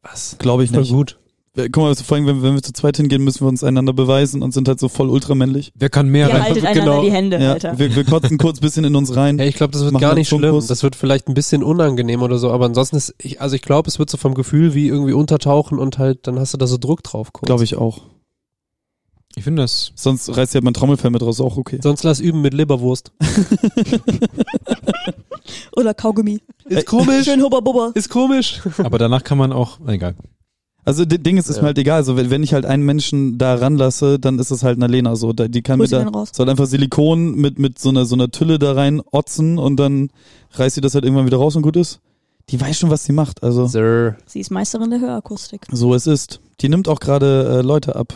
Was? 0.04 0.36
Glaube 0.40 0.64
ich 0.64 0.72
Voll 0.72 0.82
nicht. 0.82 0.92
gut. 0.92 1.20
Äh, 1.58 1.70
Guck 1.70 1.84
mal, 1.84 1.96
vor 1.96 2.16
allem, 2.18 2.28
wenn, 2.28 2.42
wenn 2.42 2.54
wir 2.56 2.64
zu 2.64 2.72
zweit 2.72 2.96
hingehen, 2.98 3.24
müssen 3.24 3.42
wir 3.42 3.50
uns 3.50 3.64
einander 3.64 3.92
beweisen 3.94 4.42
und 4.42 4.54
sind 4.54 4.68
halt 4.70 4.80
so 4.80 4.88
voll 4.88 5.10
ultramännlich. 5.10 5.74
Wer 5.76 5.90
kann 5.90 6.08
mehr 6.08 6.30
Ihr 6.30 6.34
rein? 6.34 6.44
haltet 6.44 6.64
genau. 6.64 6.72
einander 6.72 7.02
die 7.02 7.12
Hände, 7.12 7.42
Ja, 7.42 7.54
Alter. 7.54 7.78
wir, 7.78 7.94
wir 7.96 8.04
kotzen 8.06 8.38
kurz 8.38 8.60
bisschen 8.62 8.86
in 8.86 8.96
uns 8.96 9.16
rein. 9.16 9.38
Ja, 9.38 9.46
ich 9.46 9.56
glaube, 9.56 9.74
das 9.74 9.84
wird 9.84 10.00
gar 10.00 10.16
nicht 10.16 10.30
schlimm. 10.30 10.42
Zungenkuss. 10.42 10.68
Das 10.68 10.82
wird 10.84 10.96
vielleicht 10.96 11.28
ein 11.28 11.34
bisschen 11.34 11.62
unangenehm 11.64 12.22
oder 12.22 12.38
so, 12.38 12.52
aber 12.52 12.66
ansonsten 12.66 12.96
ist, 12.96 13.14
ich, 13.18 13.42
also 13.42 13.56
ich 13.56 13.62
glaube, 13.62 13.90
es 13.90 14.00
wird 14.00 14.10
so 14.10 14.18
vom 14.18 14.34
Gefühl 14.34 14.74
wie 14.76 14.88
irgendwie 14.88 15.14
untertauchen 15.14 15.78
und 15.78 15.98
halt, 15.98 16.26
dann 16.28 16.40
hast 16.40 16.54
du 16.54 16.58
da 16.58 16.68
so 16.68 16.78
Druck 16.78 17.04
drauf. 17.04 17.34
Glaube 17.34 17.64
ich 17.66 17.76
auch. 17.76 18.02
Ich 19.36 19.44
finde 19.46 19.62
das. 19.62 19.92
Sonst 19.96 20.36
reißt 20.36 20.54
ja 20.54 20.62
mein 20.62 20.74
Trommelfell 20.74 21.10
mit 21.12 21.22
raus, 21.22 21.40
auch 21.40 21.56
okay. 21.58 21.80
Sonst 21.82 22.04
lass 22.04 22.20
üben 22.20 22.42
mit 22.42 22.54
Leberwurst. 22.54 23.12
Oder 25.76 25.94
Kaugummi. 25.94 26.40
Ist 26.66 26.86
komisch. 26.86 27.26
Schön 27.26 27.42
hubba 27.42 27.62
bubba. 27.62 27.92
Ist 27.96 28.10
komisch. 28.10 28.62
Aber 28.78 28.98
danach 28.98 29.24
kann 29.24 29.38
man 29.38 29.54
auch. 29.54 29.80
Egal. 29.88 30.16
Also 30.84 31.06
das 31.06 31.20
Ding 31.22 31.38
ist, 31.38 31.48
ist 31.50 31.58
Ja. 31.58 31.62
mir 31.62 31.68
halt 31.68 31.78
egal. 31.78 31.98
Also 31.98 32.18
wenn, 32.18 32.30
wenn 32.32 32.42
ich 32.44 32.54
halt 32.54 32.66
einen 32.66 32.84
Menschen 32.84 33.38
da 33.38 33.56
ranlasse, 33.56 34.18
dann 34.20 34.40
ist 34.40 34.50
es 34.52 34.64
halt 34.64 34.78
eine 34.78 34.88
Lena 34.92 35.16
so. 35.16 35.32
Die 35.34 35.62
kann 35.62 35.80
Grüße 35.80 36.04
mir 36.04 36.12
da 36.12 36.26
soll 36.32 36.50
einfach 36.50 36.66
Silikon 36.66 37.36
mit 37.36 37.60
mit 37.60 37.78
so 37.78 37.90
einer 37.90 38.06
so 38.06 38.16
einer 38.16 38.32
Tülle 38.32 38.58
da 38.58 38.74
rein 38.74 39.02
otzen 39.12 39.58
und 39.60 39.78
dann 39.78 40.10
reißt 40.54 40.76
sie 40.76 40.82
das 40.82 40.96
halt 40.96 41.06
irgendwann 41.06 41.26
wieder 41.28 41.38
raus 41.38 41.56
und 41.56 41.62
gut 41.62 41.76
ist. 41.76 42.00
Die 42.50 42.60
weiß 42.60 42.80
schon, 42.80 42.90
was 42.90 43.06
sie 43.06 43.14
macht. 43.14 43.44
Also 43.44 43.68
Sir. 43.68 44.16
Sie 44.26 44.40
ist 44.40 44.50
Meisterin 44.52 44.90
der 44.90 45.00
Hörakustik. 45.00 45.62
so 45.72 45.94
es 45.94 46.08
ist. 46.08 46.40
Die 46.62 46.70
nimmt 46.70 46.88
auch 46.90 47.00
gerade 47.00 47.60
äh, 47.60 47.62
Leute 47.62 47.96
ab. 47.96 48.14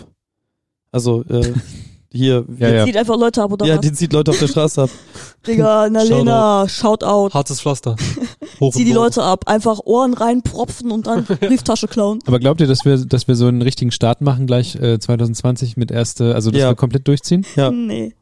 Also 0.91 1.23
äh, 1.29 1.53
hier. 2.15 2.45
Ja, 2.57 2.69
ja. 2.69 2.85
Sieht 2.85 2.97
einfach 2.97 3.17
Leute 3.17 3.43
ab 3.43 3.51
oder 3.51 3.65
Ja, 3.65 3.75
was? 3.75 3.81
die 3.81 3.91
zieht 3.93 4.13
Leute 4.13 4.31
auf 4.31 4.39
der 4.39 4.47
Straße 4.47 4.83
ab. 4.83 4.89
Digga, 5.47 5.89
Nalena, 5.89 6.67
Shoutout. 6.67 7.33
Hartes 7.33 7.61
Pflaster. 7.61 7.95
Hoch 8.59 8.73
Zieh 8.73 8.85
die. 8.85 8.93
Leute 8.93 9.21
ab. 9.23 9.47
Einfach 9.47 9.79
Ohren 9.85 10.13
reinpropfen 10.13 10.91
und 10.91 11.07
dann 11.07 11.25
Brieftasche 11.39 11.87
klauen. 11.87 12.19
Aber 12.25 12.39
glaubt 12.39 12.61
ihr, 12.61 12.67
dass 12.67 12.85
wir, 12.85 12.97
dass 13.05 13.27
wir 13.27 13.35
so 13.35 13.47
einen 13.47 13.61
richtigen 13.61 13.91
Start 13.91 14.21
machen 14.21 14.47
gleich 14.47 14.75
äh, 14.75 14.97
2020 14.99 15.77
mit 15.77 15.91
erste, 15.91 16.33
also 16.35 16.51
dass 16.51 16.59
Ja. 16.61 16.69
wir 16.71 16.75
komplett 16.75 17.07
durchziehen? 17.07 17.45
Ja. 17.55 17.69
Nee. 17.71 18.15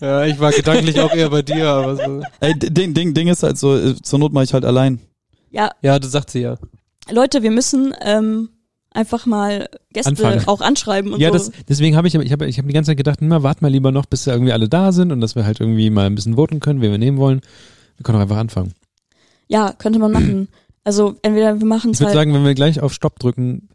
Ja, 0.00 0.24
ich 0.24 0.38
war 0.40 0.50
gedanklich 0.50 0.98
auch 1.00 1.12
eher 1.14 1.30
bei 1.30 1.42
dir, 1.42 1.68
aber 1.68 1.96
so. 1.96 2.22
Ey, 2.40 2.58
Ding, 2.58 2.92
Ding, 2.94 3.14
Ding 3.14 3.28
ist 3.28 3.42
halt 3.42 3.56
so, 3.58 3.76
äh, 3.76 3.94
zur 4.02 4.18
Not 4.18 4.32
mache 4.32 4.44
ich 4.44 4.52
halt 4.54 4.64
allein. 4.64 5.00
Ja, 5.50 5.70
Ja, 5.82 5.98
das 5.98 6.10
sagt 6.12 6.30
sie 6.30 6.40
ja. 6.40 6.56
Leute, 7.10 7.42
wir 7.42 7.50
müssen 7.50 7.94
ähm, 8.02 8.48
einfach 8.94 9.26
mal 9.26 9.68
Gäste 9.92 10.10
Anfangen. 10.10 10.46
auch 10.48 10.60
anschreiben 10.60 11.12
und 11.12 11.20
ja, 11.20 11.28
so. 11.28 11.34
das, 11.34 11.52
deswegen 11.68 11.96
habe 11.96 12.08
ich, 12.08 12.14
ich 12.14 12.32
habe 12.32 12.46
ich 12.46 12.58
hab 12.58 12.66
die 12.66 12.72
ganze 12.72 12.90
Zeit 12.90 12.96
gedacht, 12.98 13.18
na, 13.22 13.42
wart 13.42 13.62
mal 13.62 13.68
lieber 13.70 13.92
noch, 13.92 14.06
bis 14.06 14.26
wir 14.26 14.32
irgendwie 14.32 14.52
alle 14.52 14.68
da 14.68 14.92
sind 14.92 15.12
und 15.12 15.20
dass 15.20 15.34
wir 15.36 15.44
halt 15.44 15.60
irgendwie 15.60 15.90
mal 15.90 16.06
ein 16.06 16.14
bisschen 16.14 16.34
voten 16.36 16.60
können, 16.60 16.80
wen 16.80 16.90
wir 16.90 16.98
nehmen 16.98 17.18
wollen. 17.18 17.40
Wir 17.96 18.04
können 18.04 18.18
auch 18.18 18.22
einfach 18.22 18.36
anfangen. 18.38 18.74
ja, 19.48 19.72
könnte 19.72 19.98
man 19.98 20.12
machen. 20.12 20.48
Also 20.84 21.14
entweder 21.22 21.58
wir 21.60 21.66
machen 21.66 21.90
Ich 21.90 21.94
es 21.96 22.00
würde 22.00 22.08
halt. 22.08 22.16
sagen, 22.16 22.34
wenn 22.34 22.44
wir 22.44 22.54
gleich 22.54 22.80
auf 22.80 22.92
Stopp 22.92 23.18
drücken, 23.20 23.68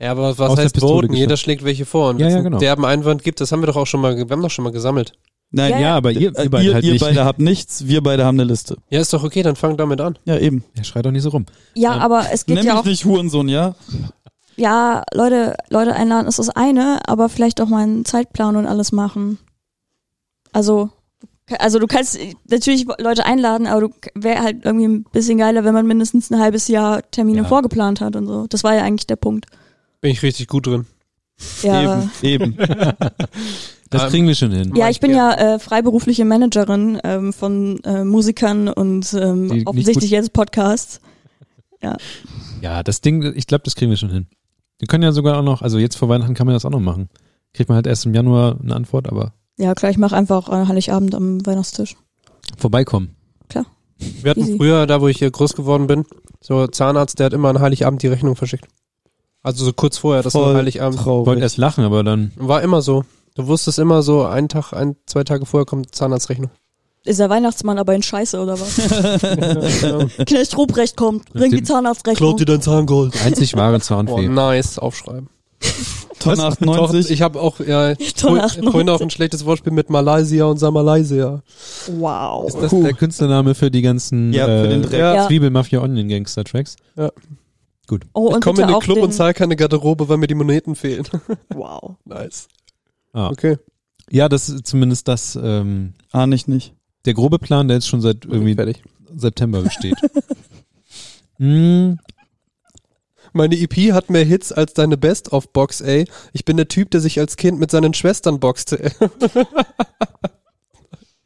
Ja, 0.00 0.12
aber 0.12 0.38
was 0.38 0.56
heißt 0.58 0.78
voten? 0.78 1.12
Jeder 1.14 1.36
schlägt 1.36 1.64
welche 1.64 1.84
vor. 1.84 2.10
Und 2.10 2.20
Ja, 2.20 2.28
ja, 2.28 2.36
einen 2.36 2.44
genau. 2.44 2.58
derben 2.58 2.84
Einwand 2.84 3.24
gibt, 3.24 3.40
das 3.40 3.50
haben 3.52 3.60
wir 3.62 3.66
doch 3.66 3.76
auch 3.76 3.86
schon 3.86 4.00
mal, 4.00 4.16
wir 4.16 4.26
haben 4.28 4.42
doch 4.42 4.50
schon 4.50 4.62
mal 4.64 4.70
gesammelt. 4.72 5.12
Nein, 5.52 5.72
Ja, 5.72 5.80
ja, 5.80 5.96
aber 5.96 6.12
ihr, 6.12 6.32
äh, 6.38 6.44
ihr 6.44 6.50
beide 6.50 6.64
ihr, 6.68 6.74
halt 6.74 6.84
ihr 6.84 6.92
nicht. 6.92 7.00
beide 7.00 7.24
habt 7.24 7.40
nichts, 7.40 7.88
wir 7.88 8.00
beide 8.04 8.24
haben 8.24 8.36
eine 8.38 8.44
Liste. 8.48 8.76
Ja, 8.88 9.00
ist 9.00 9.12
doch 9.12 9.24
okay, 9.24 9.42
dann 9.42 9.56
fang 9.56 9.76
damit 9.76 10.00
an. 10.00 10.16
Ja, 10.24 10.38
eben. 10.38 10.62
Ja, 10.76 10.84
schreit 10.84 11.04
doch 11.06 11.10
nicht 11.10 11.22
so 11.24 11.30
rum. 11.30 11.46
ja, 11.74 11.96
ähm, 11.96 12.00
aber 12.02 12.26
es 12.32 12.46
geht 12.46 12.54
Nenn 12.54 12.66
ja 12.66 12.74
mich 12.74 12.80
auch. 12.82 12.84
nicht 12.84 13.04
Hurensohn, 13.04 13.48
ja? 13.48 13.74
Ja, 14.60 15.04
Leute, 15.14 15.56
Leute 15.70 15.94
einladen 15.94 16.28
ist 16.28 16.38
das 16.38 16.50
eine, 16.50 17.00
aber 17.06 17.30
vielleicht 17.30 17.60
auch 17.62 17.68
mal 17.68 17.82
einen 17.82 18.04
Zeitplan 18.04 18.56
und 18.56 18.66
alles 18.66 18.92
machen. 18.92 19.38
Also, 20.52 20.90
also 21.58 21.78
du 21.78 21.86
kannst 21.86 22.18
natürlich 22.50 22.86
Leute 22.98 23.24
einladen, 23.24 23.66
aber 23.66 23.80
du 23.80 23.88
wäre 24.14 24.42
halt 24.42 24.66
irgendwie 24.66 24.86
ein 24.86 25.04
bisschen 25.04 25.38
geiler, 25.38 25.64
wenn 25.64 25.72
man 25.72 25.86
mindestens 25.86 26.30
ein 26.30 26.38
halbes 26.38 26.68
Jahr 26.68 27.02
Termine 27.10 27.38
Ja. 27.38 27.44
vorgeplant 27.44 28.02
hat 28.02 28.16
und 28.16 28.26
so. 28.26 28.46
Das 28.48 28.62
war 28.62 28.74
ja 28.74 28.82
eigentlich 28.82 29.06
der 29.06 29.16
Punkt. 29.16 29.46
Bin 30.02 30.10
ich 30.10 30.22
richtig 30.22 30.46
gut 30.48 30.66
drin. 30.66 30.84
Ja, 31.62 32.02
Eben, 32.22 32.54
eben. 32.54 32.56
Das 33.88 34.10
kriegen 34.10 34.28
wir 34.28 34.36
schon 34.36 34.52
hin. 34.52 34.72
ja 34.76 34.88
ich 34.88 35.00
bin 35.00 35.10
ja 35.10 35.32
äh, 35.34 35.58
freiberufliche 35.58 36.24
Managerin 36.24 37.00
ähm, 37.02 37.32
von 37.32 37.82
äh, 37.82 38.04
Musikern 38.04 38.68
und 38.68 39.12
ähm, 39.14 39.62
offensichtlich 39.64 40.10
jetzt 40.12 40.32
Podcasts. 40.32 41.00
Ja, 42.60 42.82
das 42.84 43.00
Ding, 43.00 43.32
ich 43.34 43.46
glaube, 43.48 43.62
das 43.64 43.74
kriegen 43.74 43.90
wir 43.90 43.96
schon 43.96 44.10
hin. 44.10 44.26
Wir 44.80 44.88
können 44.88 45.04
ja 45.04 45.12
sogar 45.12 45.38
auch 45.38 45.44
noch, 45.44 45.62
also 45.62 45.78
jetzt 45.78 45.96
vor 45.96 46.08
Weihnachten 46.08 46.34
kann 46.34 46.46
man 46.46 46.54
das 46.54 46.64
auch 46.64 46.70
noch 46.70 46.80
machen. 46.80 47.08
Kriegt 47.54 47.68
man 47.68 47.76
halt 47.76 47.86
erst 47.86 48.06
im 48.06 48.14
Januar 48.14 48.58
eine 48.60 48.74
Antwort, 48.74 49.08
aber 49.08 49.34
Ja, 49.58 49.74
klar, 49.74 49.90
ich 49.92 49.98
mache 49.98 50.16
einfach 50.16 50.48
äh, 50.48 50.66
Heiligabend 50.66 51.14
am 51.14 51.46
Weihnachtstisch. 51.46 51.96
vorbeikommen. 52.58 53.14
Wir 54.22 54.30
hatten 54.30 54.40
Easy. 54.40 54.56
früher, 54.56 54.86
da 54.86 55.02
wo 55.02 55.08
ich 55.08 55.18
hier 55.18 55.30
groß 55.30 55.54
geworden 55.54 55.86
bin, 55.86 56.06
so 56.40 56.66
Zahnarzt, 56.66 57.18
der 57.18 57.26
hat 57.26 57.32
immer 57.34 57.50
an 57.50 57.60
Heiligabend 57.60 58.02
die 58.02 58.06
Rechnung 58.06 58.34
verschickt. 58.34 58.66
Also 59.42 59.62
so 59.62 59.74
kurz 59.74 59.98
vorher, 59.98 60.22
das 60.22 60.34
war 60.34 60.54
Heiligabend. 60.54 60.98
Ich 61.00 61.04
wollte 61.06 61.24
traurig. 61.24 61.42
erst 61.42 61.58
lachen, 61.58 61.84
aber 61.84 62.02
dann, 62.02 62.32
War 62.36 62.62
immer 62.62 62.80
so. 62.80 63.04
Du 63.34 63.46
wusstest 63.46 63.78
immer 63.78 64.00
so, 64.02 64.24
einen 64.24 64.48
Tag, 64.48 64.72
ein, 64.72 64.96
zwei 65.04 65.22
Tage 65.24 65.44
vorher 65.44 65.66
kommt 65.66 65.94
Zahnarztrechnung. 65.94 66.50
Ist 67.04 67.18
der 67.18 67.30
Weihnachtsmann 67.30 67.78
aber 67.78 67.94
in 67.94 68.02
Scheiße 68.02 68.38
oder 68.40 68.58
was? 68.60 68.76
Knecht 70.26 70.56
Ruprecht 70.56 70.96
kommt, 70.96 71.32
bring 71.32 71.50
die 71.50 71.62
Zahnarztrechnung. 71.62 72.36
dein 72.36 72.60
Zahngold. 72.60 73.14
einzig 73.24 73.56
wahre 73.56 73.76
Oh, 73.76 73.78
Zahnfee. 73.78 74.28
nice, 74.28 74.78
aufschreiben. 74.78 75.28
Ton 76.18 76.36
Doch, 76.36 76.44
98. 76.44 77.10
ich 77.10 77.22
habe 77.22 77.40
auch 77.40 77.60
ja, 77.60 77.94
Ton 77.94 78.36
vorhin 78.36 78.40
98. 78.40 78.70
vorhin 78.70 78.88
auch 78.90 79.00
ein 79.00 79.08
schlechtes 79.08 79.46
Wortspiel 79.46 79.72
mit 79.72 79.88
Malaysia 79.88 80.44
und 80.44 80.58
sag 80.58 80.72
Malaysia. 80.72 81.42
Wow. 81.96 82.46
Ist 82.48 82.58
das 82.60 82.70
der 82.70 82.92
Künstlername 82.92 83.54
für 83.54 83.70
die 83.70 83.80
ganzen 83.80 84.32
Ja, 84.34 84.44
für 84.44 84.68
den 84.68 84.84
äh, 84.84 84.86
Dreck. 84.86 85.00
Ja. 85.00 85.26
Zwiebel 85.26 85.48
Mafia 85.48 85.80
Onion 85.80 86.08
Gangster 86.08 86.44
Tracks? 86.44 86.76
Oh, 86.98 87.08
Ich 87.90 88.34
und 88.34 88.44
komme 88.44 88.60
in 88.62 88.68
den 88.68 88.78
Club 88.80 88.96
den, 88.96 89.04
und 89.04 89.12
zahle 89.12 89.32
keine 89.32 89.56
Garderobe, 89.56 90.08
weil 90.10 90.18
mir 90.18 90.26
die 90.26 90.34
Moneten 90.34 90.74
fehlen. 90.76 91.04
Wow. 91.54 91.96
nice. 92.04 92.48
Ah. 93.14 93.30
Okay. 93.30 93.56
Ja, 94.10 94.28
das 94.28 94.50
ist 94.50 94.66
zumindest 94.66 95.08
das, 95.08 95.38
ähm, 95.42 95.94
Ahne 96.12 96.34
ich 96.36 96.46
nicht. 96.46 96.74
Der 97.04 97.14
grobe 97.14 97.38
Plan, 97.38 97.68
der 97.68 97.76
jetzt 97.78 97.88
schon 97.88 98.00
seit 98.00 98.24
irgendwie 98.24 98.54
fertig. 98.54 98.82
September 99.14 99.62
besteht. 99.62 99.96
hm, 101.38 101.98
Meine 103.32 103.56
EP 103.58 103.92
hat 103.92 104.10
mehr 104.10 104.24
Hits 104.24 104.52
als 104.52 104.74
deine 104.74 104.96
Best-of-Box, 104.96 105.80
ey. 105.80 106.06
Ich 106.32 106.44
bin 106.44 106.56
der 106.56 106.68
Typ, 106.68 106.90
der 106.90 107.00
sich 107.00 107.18
als 107.18 107.36
Kind 107.36 107.58
mit 107.58 107.70
seinen 107.70 107.94
Schwestern 107.94 108.38
boxte. 108.40 108.92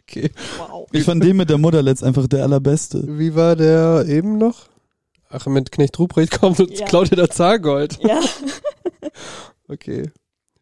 okay. 0.02 0.30
Wow. 0.58 0.88
Ich 0.92 1.04
fand 1.04 1.22
den 1.24 1.36
mit 1.36 1.50
der 1.50 1.58
Mutter 1.58 1.82
letzt 1.82 2.04
einfach 2.04 2.26
der 2.26 2.42
allerbeste. 2.44 3.18
Wie 3.18 3.34
war 3.34 3.56
der 3.56 4.06
eben 4.08 4.38
noch? 4.38 4.68
Ach, 5.28 5.46
mit 5.46 5.72
Knecht 5.72 5.98
Ruprecht 5.98 6.38
kommt 6.40 6.60
und 6.60 6.78
Ja. 6.78 6.86
klaut 6.86 7.10
dir 7.10 7.16
das 7.16 7.30
Zahlgold. 7.36 7.98
Ja. 8.02 8.20
Okay. 9.66 10.10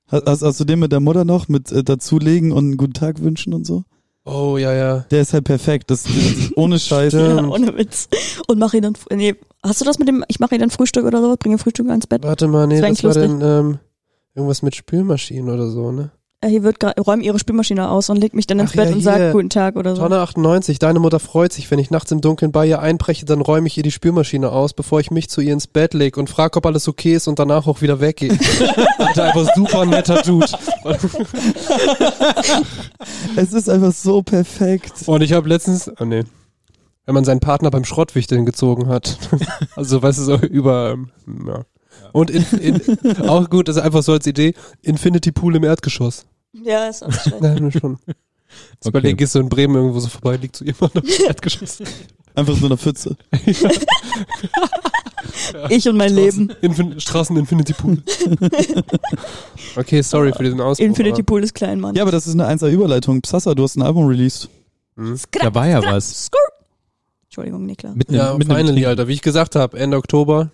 Hast, 0.07 0.27
hast, 0.27 0.43
hast 0.43 0.61
du 0.61 0.65
den 0.65 0.79
mit 0.79 0.93
der 0.93 1.01
Mutter 1.01 1.25
noch 1.25 1.49
mit 1.49 1.73
äh, 1.73 1.83
dazulegen 1.83 2.53
und 2.53 2.59
einen 2.67 2.77
guten 2.77 2.93
Tag 2.93 3.21
wünschen 3.21 3.53
und 3.53 3.67
so? 3.67 3.83
Oh, 4.25 4.57
ja, 4.57 4.73
ja. 4.73 4.99
Der 5.11 5.23
ist 5.23 5.33
halt 5.33 5.45
perfekt. 5.45 5.91
Das, 5.91 6.05
das 6.05 6.13
ohne 6.57 6.79
Scheiße. 6.79 7.19
ja, 7.21 7.45
ohne 7.45 7.77
Witz. 7.77 8.09
Und 8.47 8.59
mach 8.59 8.73
ihn 8.73 8.83
dann, 8.83 8.95
nee, 9.11 9.35
hast 9.65 9.81
du 9.81 9.85
das 9.85 9.99
mit 9.99 10.07
dem, 10.09 10.25
ich 10.29 10.39
mache 10.39 10.55
ihn 10.55 10.61
dann 10.61 10.71
Frühstück 10.71 11.05
oder 11.05 11.21
so, 11.21 11.37
bringe 11.37 11.59
Frühstück 11.59 11.89
ans 11.89 12.07
Bett? 12.07 12.23
Warte 12.23 12.47
mal, 12.47 12.67
nee, 12.67 12.81
Das 12.81 12.99
das, 12.99 13.05
war 13.05 13.15
dann 13.15 13.41
ähm, 13.41 13.79
irgendwas 14.35 14.63
mit 14.63 14.77
Spülmaschinen 14.77 15.53
oder 15.53 15.69
so, 15.69 15.91
ne? 15.91 16.13
Äh, 16.43 16.49
Hier 16.49 16.63
wird 16.63 16.79
gerade, 16.81 17.01
räum 17.01 17.21
ihre 17.21 17.39
Spülmaschine 17.39 17.89
aus 17.89 18.11
und 18.11 18.19
legt 18.19 18.35
mich 18.35 18.47
dann 18.47 18.59
ins 18.59 18.73
Ach 18.73 18.77
Bett 18.77 18.91
ja, 18.91 18.95
und 18.95 19.01
sagt 19.01 19.33
guten 19.33 19.49
Tag 19.49 19.77
oder 19.77 19.97
so. 19.97 20.03
Tonne 20.03 20.19
98, 20.19 20.79
deine 20.79 20.99
Mutter 20.99 21.21
freut 21.21 21.53
sich, 21.53 21.71
wenn 21.71 21.79
ich 21.79 21.91
nachts 21.91 22.11
im 22.11 22.21
Dunkeln 22.21 22.53
bei 22.53 22.67
ihr 22.67 22.81
einbreche, 22.81 23.25
dann 23.25 23.41
räume 23.41 23.69
ich 23.69 23.77
ihr 23.77 23.83
die 23.83 23.91
Spülmaschine 23.91 24.51
aus, 24.51 24.75
bevor 24.75 25.01
ich 25.01 25.11
mich 25.11 25.31
zu 25.31 25.41
ihr 25.41 25.53
ins 25.53 25.67
Bett 25.67 25.95
leg 25.95 26.17
und 26.17 26.29
frage, 26.29 26.59
ob 26.59 26.67
alles 26.67 26.89
okay 26.89 27.15
ist 27.15 27.29
und 27.29 27.39
danach 27.39 27.67
auch 27.67 27.81
wieder 27.81 28.01
weggehe. 28.01 28.37
Alter, 28.99 29.25
einfach 29.25 29.55
super 29.55 29.87
netter 29.87 30.21
Dude. 30.23 30.47
Es 33.37 33.53
ist 33.53 33.69
einfach 33.69 33.93
so 33.93 34.23
perfekt. 34.23 34.93
Und 35.07 35.23
ich 35.23 35.33
habe 35.33 35.49
letztens, 35.49 35.91
oh 36.01 36.05
nee, 36.05 36.25
wenn 37.07 37.15
man 37.15 37.25
seinen 37.25 37.41
Partner 37.41 37.71
beim 37.71 37.85
Schrottwichteln 37.85 38.47
gezogen 38.47 38.89
hat. 38.89 39.19
also, 39.77 40.03
weißt 40.03 40.19
du, 40.19 40.23
so 40.23 40.37
über, 40.37 40.93
ähm, 40.93 41.11
ja. 41.47 41.65
Und 42.13 42.31
in, 42.31 42.45
in, 42.59 42.81
auch 43.29 43.49
gut, 43.51 43.69
also 43.69 43.81
einfach 43.81 44.03
so 44.03 44.13
als 44.13 44.27
Idee, 44.27 44.55
Infinity 44.83 45.33
Pool 45.33 45.57
im 45.57 45.65
Erdgeschoss. 45.65 46.27
Ja, 46.53 46.89
ist 46.89 47.03
auch 47.03 47.09
nicht 47.09 47.23
schlecht. 47.23 47.43
Ja, 47.43 47.57
schon. 47.71 47.99
Jetzt 48.07 48.17
Okay. 48.81 48.89
überleg, 48.89 49.17
gehst 49.17 49.35
du 49.35 49.39
in 49.39 49.49
Bremen 49.49 49.75
irgendwo 49.77 49.99
so 50.01 50.09
vorbei, 50.09 50.37
liegt 50.37 50.57
zu 50.57 50.65
jemandem 50.65 51.03
im 51.05 51.25
Erdgeschoss. 51.27 51.79
Einfach 52.35 52.55
so 52.57 52.67
eine 52.67 52.77
Pfütze. 52.77 53.17
Ich 55.71 55.89
und 55.89 55.97
mein 55.97 56.15
Leben. 56.15 56.51
Infin 56.61 56.99
Straßen 57.01 57.37
Infinity 57.37 57.73
Pool. 57.73 58.03
okay, 59.77 60.03
sorry 60.03 60.33
für 60.33 60.43
diesen 60.43 60.61
Ausdruck. 60.61 60.87
Infinity 60.87 61.23
Pool 61.23 61.43
ist 61.43 61.55
klein, 61.55 61.81
Mann. 61.81 61.95
Ja, 61.95 62.03
aber 62.03 62.13
das 62.13 62.27
ist 62.27 62.35
eine 62.35 62.47
1 62.47 62.63
Überleitung. 62.63 63.21
Psassa, 63.23 63.55
du 63.55 63.63
hast 63.63 63.77
ein 63.77 63.83
Album 63.83 64.07
released. 64.07 64.49
da 64.97 65.55
war 65.55 65.67
ja 65.69 65.83
was. 65.83 66.31
Entschuldigung, 67.25 67.65
Niklas. 67.65 67.95
Mit 67.95 68.11
Ja, 68.11 68.31
einem, 68.31 68.39
mit 68.39 68.51
einem 68.51 68.67
finally. 68.67 68.85
Alter. 68.87 69.09
Wie 69.09 69.15
ich 69.15 69.23
gesagt 69.23 69.57
habe, 69.57 69.79
Ende 69.79 69.97
Oktober. 69.97 70.51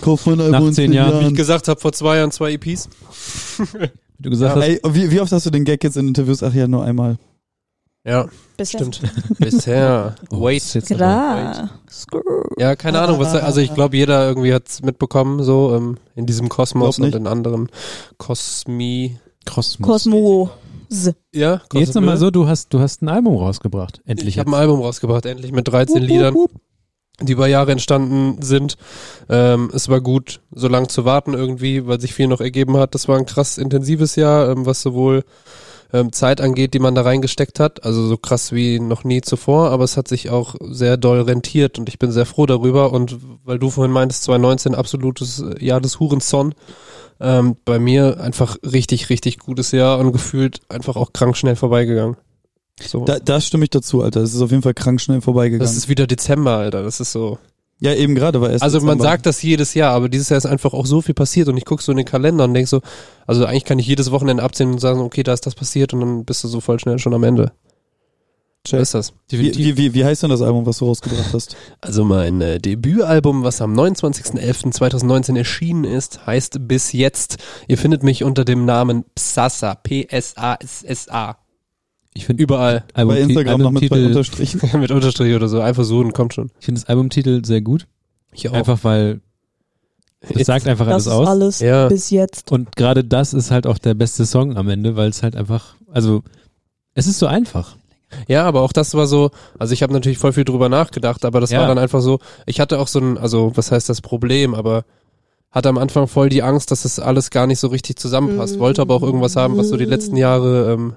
Kauf 0.00 0.26
mein 0.26 0.38
Nach 0.38 0.44
Album 0.46 0.68
in 0.68 0.74
zehn 0.74 0.92
Jahren. 0.92 1.24
Wie 1.24 1.28
ich 1.28 1.34
gesagt 1.34 1.68
habe, 1.68 1.80
vor 1.80 1.92
zwei 1.92 2.16
Jahren 2.18 2.30
zwei 2.30 2.52
EPs. 2.52 2.88
Wie 4.18 4.24
du 4.24 4.30
gesagt 4.30 4.56
hast, 4.56 4.62
Ey, 4.64 4.80
wie, 4.84 5.10
wie 5.10 5.20
oft 5.20 5.32
hast 5.32 5.46
du 5.46 5.50
den 5.50 5.64
Gag 5.64 5.82
jetzt 5.82 5.96
in 5.96 6.08
Interviews? 6.08 6.42
Ach 6.42 6.52
ja, 6.52 6.68
nur 6.68 6.84
einmal. 6.84 7.16
Ja, 8.04 8.28
Bisher. 8.56 8.80
stimmt. 8.80 9.00
Bisher. 9.38 10.14
oh, 10.30 10.42
Wait. 10.42 10.58
ist 10.58 10.74
jetzt. 10.74 10.88
Skrrr. 10.88 11.70
Ja, 12.58 12.76
keine 12.76 13.00
Ahnung, 13.00 13.18
was, 13.18 13.34
also 13.34 13.60
ich 13.60 13.74
glaube, 13.74 13.96
jeder 13.96 14.26
irgendwie 14.28 14.52
hat's 14.52 14.82
mitbekommen, 14.82 15.42
so 15.42 15.74
ähm, 15.74 15.96
in 16.14 16.26
diesem 16.26 16.48
Kosmos 16.48 16.96
Glaub 16.96 17.06
nicht. 17.06 17.14
und 17.14 17.22
in 17.22 17.26
anderen 17.26 17.68
Kosmi. 18.18 19.18
Kosmos. 19.46 19.86
Kosmo. 19.88 20.50
Ja, 21.32 21.62
Jetzt 21.72 21.94
nochmal 21.94 22.16
so, 22.16 22.30
du 22.30 22.48
hast, 22.48 22.74
du 22.74 22.80
hast 22.80 23.00
ein 23.02 23.08
Album 23.08 23.36
rausgebracht. 23.36 24.00
Endlich. 24.06 24.28
Ich 24.28 24.38
habe 24.38 24.50
ein. 24.50 24.54
Album 24.54 24.80
rausgebracht, 24.80 25.24
endlich 25.24 25.52
mit 25.52 25.68
13 25.68 26.02
Liedern, 26.02 26.34
die 27.20 27.32
über 27.32 27.46
Jahre 27.46 27.72
entstanden 27.72 28.42
sind. 28.42 28.76
Ähm, 29.28 29.70
es 29.74 29.88
war 29.88 30.00
gut, 30.00 30.40
so 30.52 30.68
lang 30.68 30.88
zu 30.88 31.04
warten 31.04 31.34
irgendwie, 31.34 31.86
weil 31.86 32.00
sich 32.00 32.14
viel 32.14 32.26
noch 32.26 32.40
ergeben 32.40 32.76
hat. 32.76 32.94
Das 32.94 33.08
war 33.08 33.18
ein 33.18 33.26
krass 33.26 33.58
intensives 33.58 34.16
Jahr, 34.16 34.50
ähm, 34.50 34.66
was 34.66 34.82
sowohl 34.82 35.24
ähm, 35.92 36.12
Zeit 36.12 36.40
angeht, 36.40 36.74
die 36.74 36.78
man 36.78 36.94
da 36.94 37.02
reingesteckt 37.02 37.60
hat. 37.60 37.84
Also 37.84 38.06
so 38.06 38.16
krass 38.16 38.52
wie 38.52 38.80
noch 38.80 39.04
nie 39.04 39.20
zuvor, 39.20 39.70
aber 39.70 39.84
es 39.84 39.96
hat 39.96 40.08
sich 40.08 40.30
auch 40.30 40.54
sehr 40.60 40.96
doll 40.96 41.22
rentiert 41.22 41.78
und 41.78 41.88
ich 41.88 41.98
bin 41.98 42.12
sehr 42.12 42.26
froh 42.26 42.46
darüber. 42.46 42.92
Und 42.92 43.16
weil 43.44 43.58
du 43.58 43.70
vorhin 43.70 43.92
meintest, 43.92 44.24
2019 44.24 44.74
absolutes 44.74 45.40
äh, 45.40 45.64
Jahr 45.64 45.80
des 45.80 46.00
Hurenson. 46.00 46.54
Ähm, 47.22 47.56
bei 47.66 47.78
mir 47.78 48.18
einfach 48.18 48.56
richtig, 48.62 49.10
richtig 49.10 49.38
gutes 49.38 49.72
Jahr 49.72 49.98
und 49.98 50.12
gefühlt 50.12 50.60
einfach 50.70 50.96
auch 50.96 51.12
krank 51.12 51.36
schnell 51.36 51.56
vorbeigegangen. 51.56 52.16
So. 52.86 53.04
Da, 53.04 53.18
da 53.18 53.40
stimme 53.40 53.64
ich 53.64 53.70
dazu, 53.70 54.02
Alter. 54.02 54.20
Es 54.22 54.34
ist 54.34 54.40
auf 54.40 54.50
jeden 54.50 54.62
Fall 54.62 54.74
krank 54.74 55.00
schnell 55.00 55.20
vorbeigegangen. 55.20 55.60
Das 55.60 55.76
ist 55.76 55.88
wieder 55.88 56.06
Dezember, 56.06 56.56
Alter. 56.56 56.82
Das 56.82 57.00
ist 57.00 57.12
so. 57.12 57.38
ja, 57.80 57.94
eben 57.94 58.14
gerade, 58.14 58.40
weil 58.40 58.52
es 58.54 58.62
Also 58.62 58.78
man 58.78 58.98
Dezember. 58.98 59.04
sagt 59.04 59.26
das 59.26 59.42
jedes 59.42 59.74
Jahr, 59.74 59.92
aber 59.94 60.08
dieses 60.08 60.28
Jahr 60.28 60.38
ist 60.38 60.46
einfach 60.46 60.72
auch 60.72 60.86
so 60.86 61.00
viel 61.02 61.14
passiert 61.14 61.48
und 61.48 61.56
ich 61.56 61.64
gucke 61.64 61.82
so 61.82 61.92
in 61.92 61.98
den 61.98 62.06
Kalender 62.06 62.44
und 62.44 62.54
denk 62.54 62.68
so, 62.68 62.80
also 63.26 63.44
eigentlich 63.44 63.64
kann 63.64 63.78
ich 63.78 63.86
jedes 63.86 64.10
Wochenende 64.10 64.42
abzählen 64.42 64.72
und 64.72 64.78
sagen, 64.80 65.00
okay, 65.00 65.22
da 65.22 65.32
ist 65.32 65.46
das 65.46 65.54
passiert 65.54 65.92
und 65.94 66.00
dann 66.00 66.24
bist 66.24 66.42
du 66.44 66.48
so 66.48 66.60
voll 66.60 66.78
schnell 66.80 66.98
schon 66.98 67.14
am 67.14 67.24
Ende. 67.24 67.52
So 68.66 68.76
ist 68.76 68.92
das. 68.92 69.14
Wie, 69.30 69.56
wie, 69.56 69.76
wie, 69.78 69.94
wie 69.94 70.04
heißt 70.04 70.22
denn 70.22 70.28
das 70.28 70.42
Album, 70.42 70.66
was 70.66 70.76
du 70.78 70.84
rausgebracht 70.84 71.32
hast? 71.32 71.56
Also 71.80 72.04
mein 72.04 72.42
äh, 72.42 72.58
Debütalbum, 72.60 73.42
was 73.42 73.62
am 73.62 73.72
29.11.2019 73.74 75.34
erschienen 75.38 75.84
ist, 75.84 76.26
heißt 76.26 76.68
Bis 76.68 76.92
Jetzt. 76.92 77.38
Ihr 77.68 77.78
findet 77.78 78.02
mich 78.02 78.22
unter 78.22 78.44
dem 78.44 78.66
Namen 78.66 79.06
Psassa, 79.14 79.74
P-S-A-S-S-A. 79.76 81.38
Ich 82.14 82.26
finde 82.26 82.42
Überall. 82.42 82.84
Album, 82.94 83.14
Bei 83.14 83.20
Instagram 83.20 83.60
noch 83.60 83.70
mit 83.70 83.90
Unterstrichen. 83.90 84.60
Mit 84.80 84.90
Unterstrich 84.90 85.34
oder 85.34 85.48
so, 85.48 85.60
einfach 85.60 85.84
so 85.84 85.98
und 86.00 86.12
kommt 86.12 86.34
schon. 86.34 86.50
ich 86.58 86.64
finde 86.66 86.80
das 86.80 86.88
Albumtitel 86.88 87.44
sehr 87.44 87.60
gut. 87.60 87.86
Ich 88.32 88.48
auch. 88.48 88.52
Einfach 88.54 88.82
weil 88.82 89.20
es 90.20 90.46
sagt 90.46 90.66
einfach 90.66 90.86
Das 90.86 91.06
alles 91.06 91.06
ist 91.06 91.12
aus. 91.12 91.28
alles 91.28 91.60
Ja. 91.60 91.88
bis 91.88 92.10
jetzt. 92.10 92.50
Und 92.52 92.76
gerade 92.76 93.04
das 93.04 93.32
ist 93.32 93.50
halt 93.50 93.66
auch 93.66 93.78
der 93.78 93.94
beste 93.94 94.26
Song 94.26 94.56
am 94.56 94.68
Ende, 94.68 94.96
weil 94.96 95.08
es 95.08 95.22
halt 95.22 95.34
einfach, 95.36 95.76
also 95.90 96.22
es 96.94 97.06
ist 97.06 97.18
so 97.18 97.26
einfach. 97.26 97.76
Ja, 98.26 98.44
aber 98.44 98.62
auch 98.62 98.72
das 98.72 98.92
war 98.94 99.06
so, 99.06 99.30
also 99.58 99.72
ich 99.72 99.82
habe 99.84 99.92
natürlich 99.92 100.18
voll 100.18 100.32
viel 100.32 100.44
drüber 100.44 100.68
nachgedacht, 100.68 101.24
aber 101.24 101.40
das 101.40 101.50
Ja. 101.50 101.60
war 101.60 101.68
dann 101.68 101.78
einfach 101.78 102.00
so, 102.00 102.18
ich 102.44 102.58
hatte 102.60 102.78
auch 102.80 102.88
so 102.88 102.98
ein, 102.98 103.16
also 103.18 103.52
was 103.56 103.70
heißt 103.70 103.88
das 103.88 104.00
Problem, 104.00 104.54
aber 104.54 104.84
hatte 105.52 105.68
am 105.68 105.78
Anfang 105.78 106.06
voll 106.08 106.28
die 106.28 106.42
Angst, 106.42 106.70
dass 106.72 106.82
das 106.82 106.98
alles 106.98 107.30
gar 107.30 107.46
nicht 107.46 107.60
so 107.60 107.68
richtig 107.68 107.96
zusammenpasst, 107.98 108.58
wollte 108.58 108.82
aber 108.82 108.94
auch 108.96 109.02
irgendwas 109.02 109.36
haben, 109.36 109.56
was 109.56 109.68
so 109.68 109.76
die 109.76 109.84
letzten 109.84 110.16
Jahre 110.16 110.72
ähm, 110.72 110.94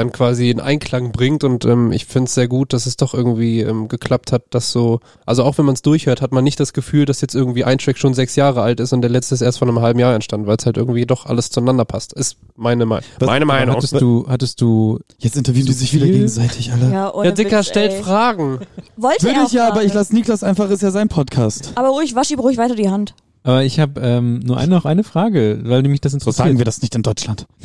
dann 0.00 0.12
quasi 0.12 0.50
in 0.50 0.58
Einklang 0.60 1.12
bringt 1.12 1.44
und 1.44 1.64
ähm, 1.64 1.92
ich 1.92 2.06
finde 2.06 2.26
es 2.26 2.34
sehr 2.34 2.48
gut, 2.48 2.72
dass 2.72 2.86
es 2.86 2.96
doch 2.96 3.14
irgendwie 3.14 3.60
ähm, 3.60 3.86
geklappt 3.88 4.32
hat, 4.32 4.42
dass 4.50 4.72
so, 4.72 5.00
also 5.26 5.44
auch 5.44 5.58
wenn 5.58 5.64
man 5.66 5.74
es 5.74 5.82
durchhört, 5.82 6.20
hat 6.22 6.32
man 6.32 6.42
nicht 6.42 6.58
das 6.58 6.72
Gefühl, 6.72 7.04
dass 7.04 7.20
jetzt 7.20 7.34
irgendwie 7.34 7.64
ein 7.64 7.78
Track 7.78 7.98
schon 7.98 8.14
sechs 8.14 8.34
Jahre 8.36 8.62
alt 8.62 8.80
ist 8.80 8.92
und 8.92 9.02
der 9.02 9.10
letzte 9.10 9.34
ist 9.34 9.40
erst 9.42 9.58
vor 9.58 9.68
einem 9.68 9.80
halben 9.80 9.98
Jahr 10.00 10.14
entstanden, 10.14 10.46
weil 10.46 10.56
es 10.58 10.66
halt 10.66 10.76
irgendwie 10.76 11.06
doch 11.06 11.26
alles 11.26 11.50
zueinander 11.50 11.84
passt. 11.84 12.12
Ist 12.12 12.36
meine, 12.56 12.86
Me 12.86 13.00
Was- 13.18 13.26
meine 13.26 13.44
Meinung. 13.44 13.76
Hattest 13.76 14.00
du, 14.00 14.26
hattest 14.28 14.60
du, 14.60 14.98
Jetzt 15.18 15.36
interviewen 15.36 15.66
die 15.66 15.72
sich 15.72 15.92
wieder 15.94 16.06
viel? 16.06 16.14
gegenseitig, 16.14 16.72
Alter. 16.72 16.90
Ja, 16.90 17.14
ohne 17.14 17.28
Ja, 17.28 17.32
Dicker, 17.34 17.58
Witz, 17.60 17.68
stellt 17.68 17.92
ey. 17.92 18.02
Fragen. 18.02 18.58
Wollte 18.96 19.22
Würde 19.26 19.40
ich 19.46 19.52
ja, 19.52 19.68
aber 19.68 19.84
ich 19.84 19.92
lasse 19.94 20.14
Niklas 20.14 20.42
einfach, 20.42 20.70
ist 20.70 20.82
ja 20.82 20.90
sein 20.90 21.08
Podcast. 21.08 21.72
Aber 21.76 21.88
ruhig, 21.90 22.14
wasch 22.14 22.30
ihm 22.30 22.40
ruhig 22.40 22.56
weiter 22.56 22.74
die 22.74 22.88
Hand. 22.90 23.14
aber 23.42 23.62
ich 23.64 23.78
habe 23.78 24.00
ähm, 24.00 24.40
nur 24.40 24.56
eine, 24.56 24.74
noch 24.74 24.84
eine 24.86 25.04
Frage, 25.04 25.60
weil 25.64 25.82
nämlich 25.82 26.00
das 26.00 26.12
So 26.12 26.16
interessiert. 26.16 26.46
sagen 26.46 26.58
wir 26.58 26.64
das 26.64 26.80
nicht 26.82 26.94
in 26.94 27.02
Deutschland. 27.02 27.46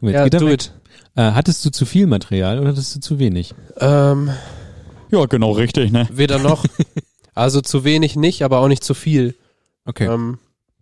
Ja, 0.00 0.28
do 0.28 0.48
it. 0.48 0.72
Äh, 1.18 1.32
hattest 1.32 1.64
du 1.64 1.70
zu 1.70 1.84
viel 1.84 2.06
Material 2.06 2.60
oder 2.60 2.68
hattest 2.68 2.94
du 2.94 3.00
zu 3.00 3.18
wenig? 3.18 3.52
Ähm, 3.80 4.30
Ja, 5.10 5.26
genau, 5.26 5.50
richtig, 5.50 5.90
ne? 5.90 6.08
weder 6.12 6.38
noch. 6.38 6.64
Also 7.34 7.60
zu 7.60 7.84
wenig 7.84 8.16
nicht, 8.16 8.42
aber 8.42 8.58
auch 8.58 8.66
nicht 8.66 8.82
zu 8.82 8.94
viel. 8.94 9.36
Okay. 9.84 10.06
Ähm, 10.06 10.38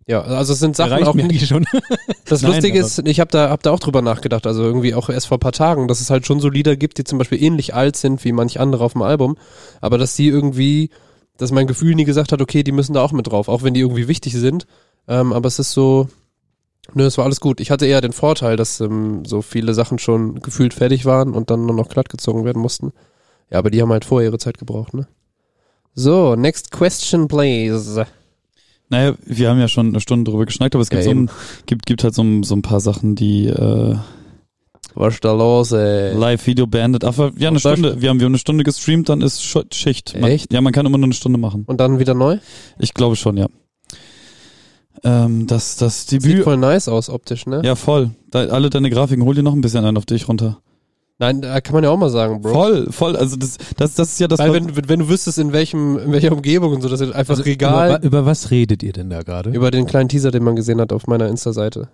ja, 0.07 0.21
also 0.23 0.53
es 0.53 0.59
sind 0.59 0.75
Sachen 0.75 0.93
Reicht 0.93 1.05
auch 1.05 1.13
mir 1.13 1.39
schon. 1.39 1.67
Das 2.25 2.41
Nein, 2.41 2.53
Lustige 2.53 2.79
ist, 2.79 2.97
ich 2.97 3.19
habe 3.19 3.29
da, 3.29 3.51
hab 3.51 3.61
da 3.61 3.69
auch 3.69 3.79
drüber 3.79 4.01
nachgedacht, 4.01 4.47
also 4.47 4.63
irgendwie 4.63 4.95
auch 4.95 5.09
erst 5.09 5.27
vor 5.27 5.37
ein 5.37 5.39
paar 5.39 5.51
Tagen, 5.51 5.87
dass 5.87 6.01
es 6.01 6.09
halt 6.09 6.25
schon 6.25 6.39
so 6.39 6.49
Lieder 6.49 6.75
gibt, 6.75 6.97
die 6.97 7.03
zum 7.03 7.19
Beispiel 7.19 7.43
ähnlich 7.43 7.75
alt 7.75 7.95
sind 7.95 8.25
wie 8.25 8.31
manch 8.31 8.59
andere 8.59 8.83
auf 8.83 8.93
dem 8.93 9.03
Album, 9.03 9.37
aber 9.81 9.99
dass 9.99 10.15
die 10.15 10.29
irgendwie, 10.29 10.89
dass 11.37 11.51
mein 11.51 11.67
Gefühl 11.67 11.93
nie 11.93 12.05
gesagt 12.05 12.31
hat, 12.31 12.41
okay, 12.41 12.63
die 12.63 12.71
müssen 12.71 12.93
da 12.93 13.03
auch 13.03 13.11
mit 13.11 13.27
drauf, 13.27 13.49
auch 13.49 13.61
wenn 13.61 13.75
die 13.75 13.81
irgendwie 13.81 14.07
wichtig 14.07 14.33
sind. 14.33 14.65
Ähm, 15.07 15.31
aber 15.31 15.47
es 15.47 15.59
ist 15.59 15.73
so, 15.73 16.09
nö, 16.93 17.05
es 17.05 17.17
war 17.17 17.25
alles 17.25 17.39
gut. 17.39 17.59
Ich 17.59 17.71
hatte 17.71 17.85
eher 17.85 18.01
den 18.01 18.13
Vorteil, 18.13 18.55
dass 18.57 18.79
ähm, 18.81 19.23
so 19.25 19.41
viele 19.41 19.73
Sachen 19.73 19.99
schon 19.99 20.39
gefühlt 20.41 20.73
fertig 20.73 21.05
waren 21.05 21.33
und 21.33 21.49
dann 21.49 21.65
nur 21.65 21.75
noch 21.75 21.89
glatt 21.89 22.09
gezogen 22.09 22.45
werden 22.45 22.61
mussten. 22.61 22.91
Ja, 23.49 23.59
aber 23.59 23.69
die 23.71 23.81
haben 23.81 23.91
halt 23.91 24.05
vorher 24.05 24.29
ihre 24.29 24.37
Zeit 24.39 24.57
gebraucht, 24.57 24.93
ne? 24.93 25.07
So, 25.93 26.35
next 26.35 26.71
question, 26.71 27.27
please. 27.27 28.05
Naja, 28.89 29.15
wir 29.25 29.49
haben 29.49 29.59
ja 29.59 29.67
schon 29.67 29.87
eine 29.87 29.99
Stunde 29.99 30.29
drüber 30.31 30.45
geschnackt, 30.45 30.75
aber 30.75 30.81
es 30.81 30.89
gibt, 30.89 31.03
Ja, 31.03 31.09
so 31.09 31.11
ein, 31.15 31.29
gibt, 31.65 31.85
gibt 31.85 32.03
halt 32.03 32.13
so 32.13 32.23
ein, 32.23 32.43
so 32.43 32.55
ein 32.55 32.61
paar 32.61 32.79
Sachen, 32.79 33.15
die, 33.15 33.47
äh, 33.47 33.95
Was 34.93 35.15
ist 35.15 35.25
da 35.25 35.33
los, 35.33 35.71
ey? 35.73 36.13
Live-Video 36.15 36.67
beendet. 36.67 37.03
Aber 37.03 37.31
ja, 37.37 37.49
eine 37.49 37.59
Stunde. 37.59 38.01
Wir 38.01 38.09
haben, 38.09 38.19
wir 38.19 38.25
haben 38.25 38.31
eine 38.31 38.37
Stunde 38.37 38.63
gestreamt, 38.63 39.09
dann 39.09 39.21
ist 39.21 39.41
Sch- 39.41 39.73
Schicht. 39.73 40.15
Man, 40.19 40.31
Echt? 40.31 40.53
Ja, 40.53 40.61
man 40.61 40.71
kann 40.73 40.85
immer 40.85 40.97
nur 40.97 41.05
eine 41.07 41.13
Stunde 41.13 41.37
machen. 41.39 41.63
Und 41.67 41.79
dann 41.79 41.99
wieder 41.99 42.13
neu? 42.13 42.37
Ich 42.79 42.93
glaube 42.93 43.15
schon, 43.15 43.35
ja. 43.37 43.47
Ähm, 45.03 45.47
das, 45.47 45.75
das 45.77 46.07
Sieht 46.07 46.23
Debüt. 46.23 46.43
voll 46.43 46.57
nice 46.57 46.87
aus 46.87 47.09
optisch, 47.09 47.45
ne? 47.45 47.61
Ja, 47.63 47.75
voll. 47.75 48.11
Da, 48.31 48.45
alle 48.47 48.69
deine 48.69 48.89
Grafiken, 48.89 49.23
hol 49.23 49.35
dir 49.35 49.43
noch 49.43 49.53
ein 49.53 49.61
bisschen 49.61 49.85
einen 49.85 49.97
auf 49.97 50.05
dich 50.05 50.27
runter. 50.27 50.59
Nein, 51.19 51.41
da 51.41 51.61
kann 51.61 51.73
man 51.73 51.83
ja 51.83 51.89
auch 51.89 51.97
mal 51.97 52.09
sagen, 52.11 52.41
Bro. 52.41 52.53
Voll, 52.53 52.91
voll. 52.91 53.15
Also 53.15 53.37
das, 53.37 53.57
das, 53.75 53.95
das 53.95 54.09
ist 54.09 54.19
ja 54.19 54.27
das. 54.27 54.37
Weil 54.39 54.53
wenn, 54.53 54.87
wenn 54.87 54.99
du 54.99 55.09
wüsstest, 55.09 55.39
in 55.39 55.51
welchem, 55.51 55.97
in 55.97 56.11
welcher 56.11 56.31
Umgebung 56.31 56.73
und 56.73 56.81
so, 56.81 56.89
das 56.89 57.01
ist 57.01 57.11
einfach 57.13 57.31
Also, 57.31 57.43
Regal 57.43 57.95
Über, 57.97 58.03
über 58.05 58.25
was 58.27 58.51
redet 58.51 58.83
ihr 58.83 58.93
denn 58.93 59.09
da 59.09 59.23
gerade? 59.23 59.49
über 59.49 59.71
den 59.71 59.87
kleinen 59.87 60.09
Teaser, 60.09 60.29
den 60.29 60.43
man 60.43 60.55
gesehen 60.55 60.79
hat 60.79 60.93
auf 60.93 61.07
meiner 61.07 61.27
Insta-Seite. 61.27 61.89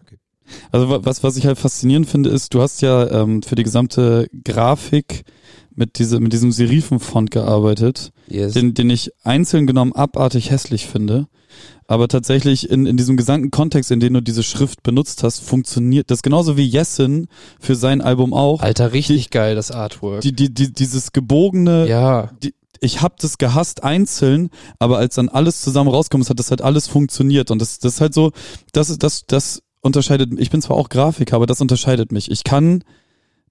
Also 0.73 0.89
wa- 0.89 0.99
was, 1.03 1.23
was 1.23 1.37
ich 1.37 1.45
halt 1.47 1.57
faszinierend 1.57 2.09
finde, 2.09 2.29
ist, 2.31 2.53
du 2.53 2.61
hast 2.61 2.81
ja 2.81 3.09
ähm, 3.11 3.41
für 3.43 3.55
die 3.55 3.63
gesamte 3.63 4.27
Grafik 4.43 5.23
mit, 5.75 5.99
diese, 5.99 6.19
mit 6.19 6.33
diesem 6.33 6.51
Serifenfont 6.51 7.31
gearbeitet, 7.31 8.11
Yes. 8.27 8.53
den, 8.53 8.73
den 8.73 8.89
ich 8.89 9.11
einzeln 9.23 9.67
genommen 9.67 9.93
abartig 9.93 10.51
hässlich 10.51 10.87
finde. 10.87 11.27
Aber 11.85 12.07
tatsächlich 12.07 12.69
in, 12.69 12.85
in 12.85 12.97
diesem 12.97 13.17
gesamten 13.17 13.51
Kontext, 13.51 13.91
in 13.91 13.99
dem 13.99 14.13
du 14.13 14.21
diese 14.21 14.41
Schrift 14.43 14.83
benutzt 14.83 15.23
hast, 15.23 15.41
funktioniert 15.41 16.09
das 16.09 16.23
genauso 16.23 16.57
wie 16.57 16.63
Jessin 16.63 17.27
für 17.59 17.75
sein 17.75 18.01
Album 18.01 18.33
auch. 18.33 18.61
Alter, 18.61 18.93
richtig 18.93 19.29
geil, 19.29 19.55
das 19.55 19.69
Artwork. 19.69 20.21
Die, 20.21 20.33
die, 20.33 20.53
die, 20.53 20.71
dieses 20.71 21.11
gebogene, 21.11 21.87
ja. 21.87 22.31
ich 22.79 23.01
habe 23.01 23.15
das 23.19 23.37
gehasst 23.37 23.83
einzeln, 23.83 24.49
aber 24.79 24.97
als 24.97 25.15
dann 25.15 25.29
alles 25.29 25.61
zusammen 25.61 25.89
rauskommt, 25.89 26.29
hat 26.29 26.39
das 26.39 26.49
halt 26.49 26.61
alles 26.61 26.87
funktioniert 26.87 27.51
und 27.51 27.61
das 27.61 27.79
das 27.79 27.95
ist 27.95 28.01
halt 28.01 28.13
so, 28.13 28.31
das 28.71 28.97
das 28.97 29.25
das 29.27 29.61
unterscheidet 29.81 30.31
ich 30.39 30.49
bin 30.49 30.61
zwar 30.61 30.77
auch 30.77 30.89
Grafiker, 30.89 31.35
aber 31.35 31.45
das 31.45 31.61
unterscheidet 31.61 32.11
mich. 32.11 32.31
Ich 32.31 32.43
kann 32.43 32.83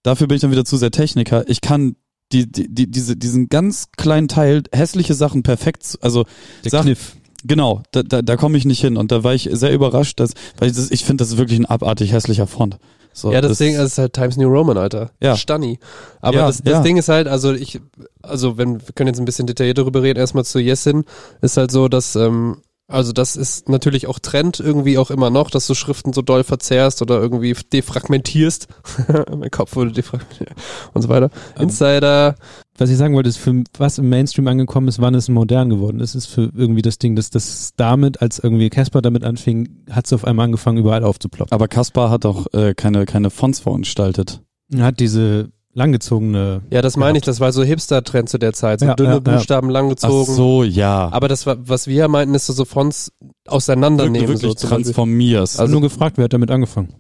dafür 0.02 0.26
bin 0.26 0.36
ich 0.36 0.40
dann 0.40 0.50
wieder 0.50 0.64
zu 0.64 0.76
sehr 0.76 0.90
Techniker. 0.90 1.48
Ich 1.48 1.60
kann 1.60 1.96
die, 2.32 2.50
die, 2.50 2.68
die 2.68 2.90
diese 2.90 3.16
diesen 3.16 3.48
ganz 3.48 3.88
kleinen 3.96 4.28
Teil 4.28 4.62
hässliche 4.72 5.14
Sachen 5.14 5.42
perfekt 5.42 5.98
also 6.00 6.24
Der 6.64 6.70
Sachen, 6.70 6.86
Kniff. 6.86 7.16
Genau, 7.44 7.82
da, 7.90 8.02
da, 8.02 8.22
da 8.22 8.36
komme 8.36 8.56
ich 8.56 8.64
nicht 8.64 8.80
hin 8.80 8.96
und 8.96 9.10
da 9.10 9.24
war 9.24 9.34
ich 9.34 9.48
sehr 9.52 9.72
überrascht, 9.72 10.20
dass 10.20 10.32
weil 10.58 10.70
ich, 10.70 10.76
das, 10.76 10.90
ich 10.90 11.04
finde, 11.04 11.22
das 11.22 11.30
ist 11.32 11.38
wirklich 11.38 11.58
ein 11.58 11.66
abartig 11.66 12.12
hässlicher 12.12 12.46
Font. 12.46 12.78
So, 13.12 13.32
ja, 13.32 13.40
das, 13.40 13.58
Ding 13.58 13.74
ist 13.74 13.98
halt 13.98 14.14
Times 14.14 14.36
New 14.36 14.48
Roman, 14.48 14.78
Alter. 14.78 15.10
Ja. 15.20 15.36
Stunny. 15.36 15.78
Aber 16.20 16.36
Ja, 16.36 16.46
das, 16.46 16.62
das 16.62 16.72
ja. 16.72 16.82
Ding 16.82 16.96
ist 16.96 17.08
halt, 17.08 17.28
also 17.28 17.52
ich, 17.52 17.80
also 18.22 18.56
wenn, 18.56 18.80
wir 18.80 18.92
können 18.94 19.08
jetzt 19.08 19.18
ein 19.18 19.26
bisschen 19.26 19.46
detailliert 19.46 19.78
darüber 19.78 20.02
reden, 20.02 20.18
erstmal 20.18 20.44
zu 20.44 20.58
Yesin, 20.60 21.04
ist 21.42 21.56
halt 21.56 21.70
so, 21.70 21.88
dass, 21.88 22.16
ähm, 22.16 22.62
also 22.88 23.12
das 23.12 23.36
ist 23.36 23.68
natürlich 23.68 24.06
auch 24.06 24.18
Trend 24.18 24.60
irgendwie 24.60 24.98
auch 24.98 25.10
immer 25.10 25.30
noch, 25.30 25.50
dass 25.50 25.66
du 25.66 25.74
Schriften 25.74 26.12
so 26.12 26.20
doll 26.20 26.44
verzerrst 26.44 27.00
oder 27.00 27.20
irgendwie 27.20 27.54
defragmentierst. 27.54 28.68
mein 29.30 29.50
Kopf 29.50 29.76
wurde 29.76 29.92
defragmentiert 29.92 30.50
und 30.92 31.02
so 31.02 31.08
weiter. 31.08 31.30
Ähm, 31.56 31.64
Insider, 31.64 32.34
Was 32.76 32.90
ich 32.90 32.96
sagen 32.96 33.14
wollte, 33.14 33.28
ist, 33.28 33.38
für 33.38 33.64
was 33.78 33.98
im 33.98 34.08
Mainstream 34.08 34.46
angekommen 34.48 34.88
ist, 34.88 35.00
wann 35.00 35.14
es 35.14 35.28
modern 35.28 35.70
geworden 35.70 36.00
ist, 36.00 36.14
ist 36.14 36.26
für 36.26 36.50
irgendwie 36.54 36.82
das 36.82 36.98
Ding, 36.98 37.16
dass 37.16 37.30
das 37.30 37.72
damit, 37.76 38.20
als 38.20 38.38
irgendwie 38.38 38.68
Casper 38.68 39.00
damit 39.00 39.24
anfing, 39.24 39.84
hat 39.90 40.06
es 40.06 40.12
auf 40.12 40.24
einmal 40.24 40.44
angefangen, 40.44 40.78
überall 40.78 41.04
aufzuploppen. 41.04 41.52
aber 41.52 41.68
Kaspar 41.68 42.10
hat 42.10 42.26
auch 42.26 42.46
äh, 42.52 42.74
keine 42.74 43.06
keine 43.06 43.30
Fonts 43.30 43.60
verunstaltet. 43.60 44.42
Hat 44.76 45.00
diese 45.00 45.50
langgezogene, 45.74 46.62
ja, 46.70 46.82
das 46.82 46.96
meine 46.96 47.18
ich, 47.18 47.24
das 47.24 47.40
war 47.40 47.52
so 47.52 47.62
Hipster-Trend 47.62 48.28
zu 48.28 48.38
der 48.38 48.52
Zeit, 48.52 48.80
so 48.80 48.86
Ja, 48.86 48.94
dünne 48.94 49.08
ja, 49.10 49.14
ja. 49.16 49.20
Buchstaben 49.20 49.68
Ach 49.68 49.72
langgezogen. 49.72 50.34
so, 50.34 50.62
ja. 50.64 51.08
Aber 51.12 51.28
das 51.28 51.46
war, 51.46 51.56
was 51.66 51.86
wir 51.86 52.08
meinten, 52.08 52.34
ist 52.34 52.46
so, 52.46 52.52
so 52.52 52.64
Fonts 52.64 53.12
auseinandernehmen. 53.46 54.28
wirklich 54.28 54.40
so 54.40 54.54
zum 54.54 54.70
Beispiel. 54.70 54.84
transformierst. 54.84 55.60
Also- 55.60 55.72
nur 55.72 55.80
gefragt, 55.80 56.16
wer 56.18 56.24
hat 56.24 56.32
damit 56.32 56.50
angefangen? 56.50 56.94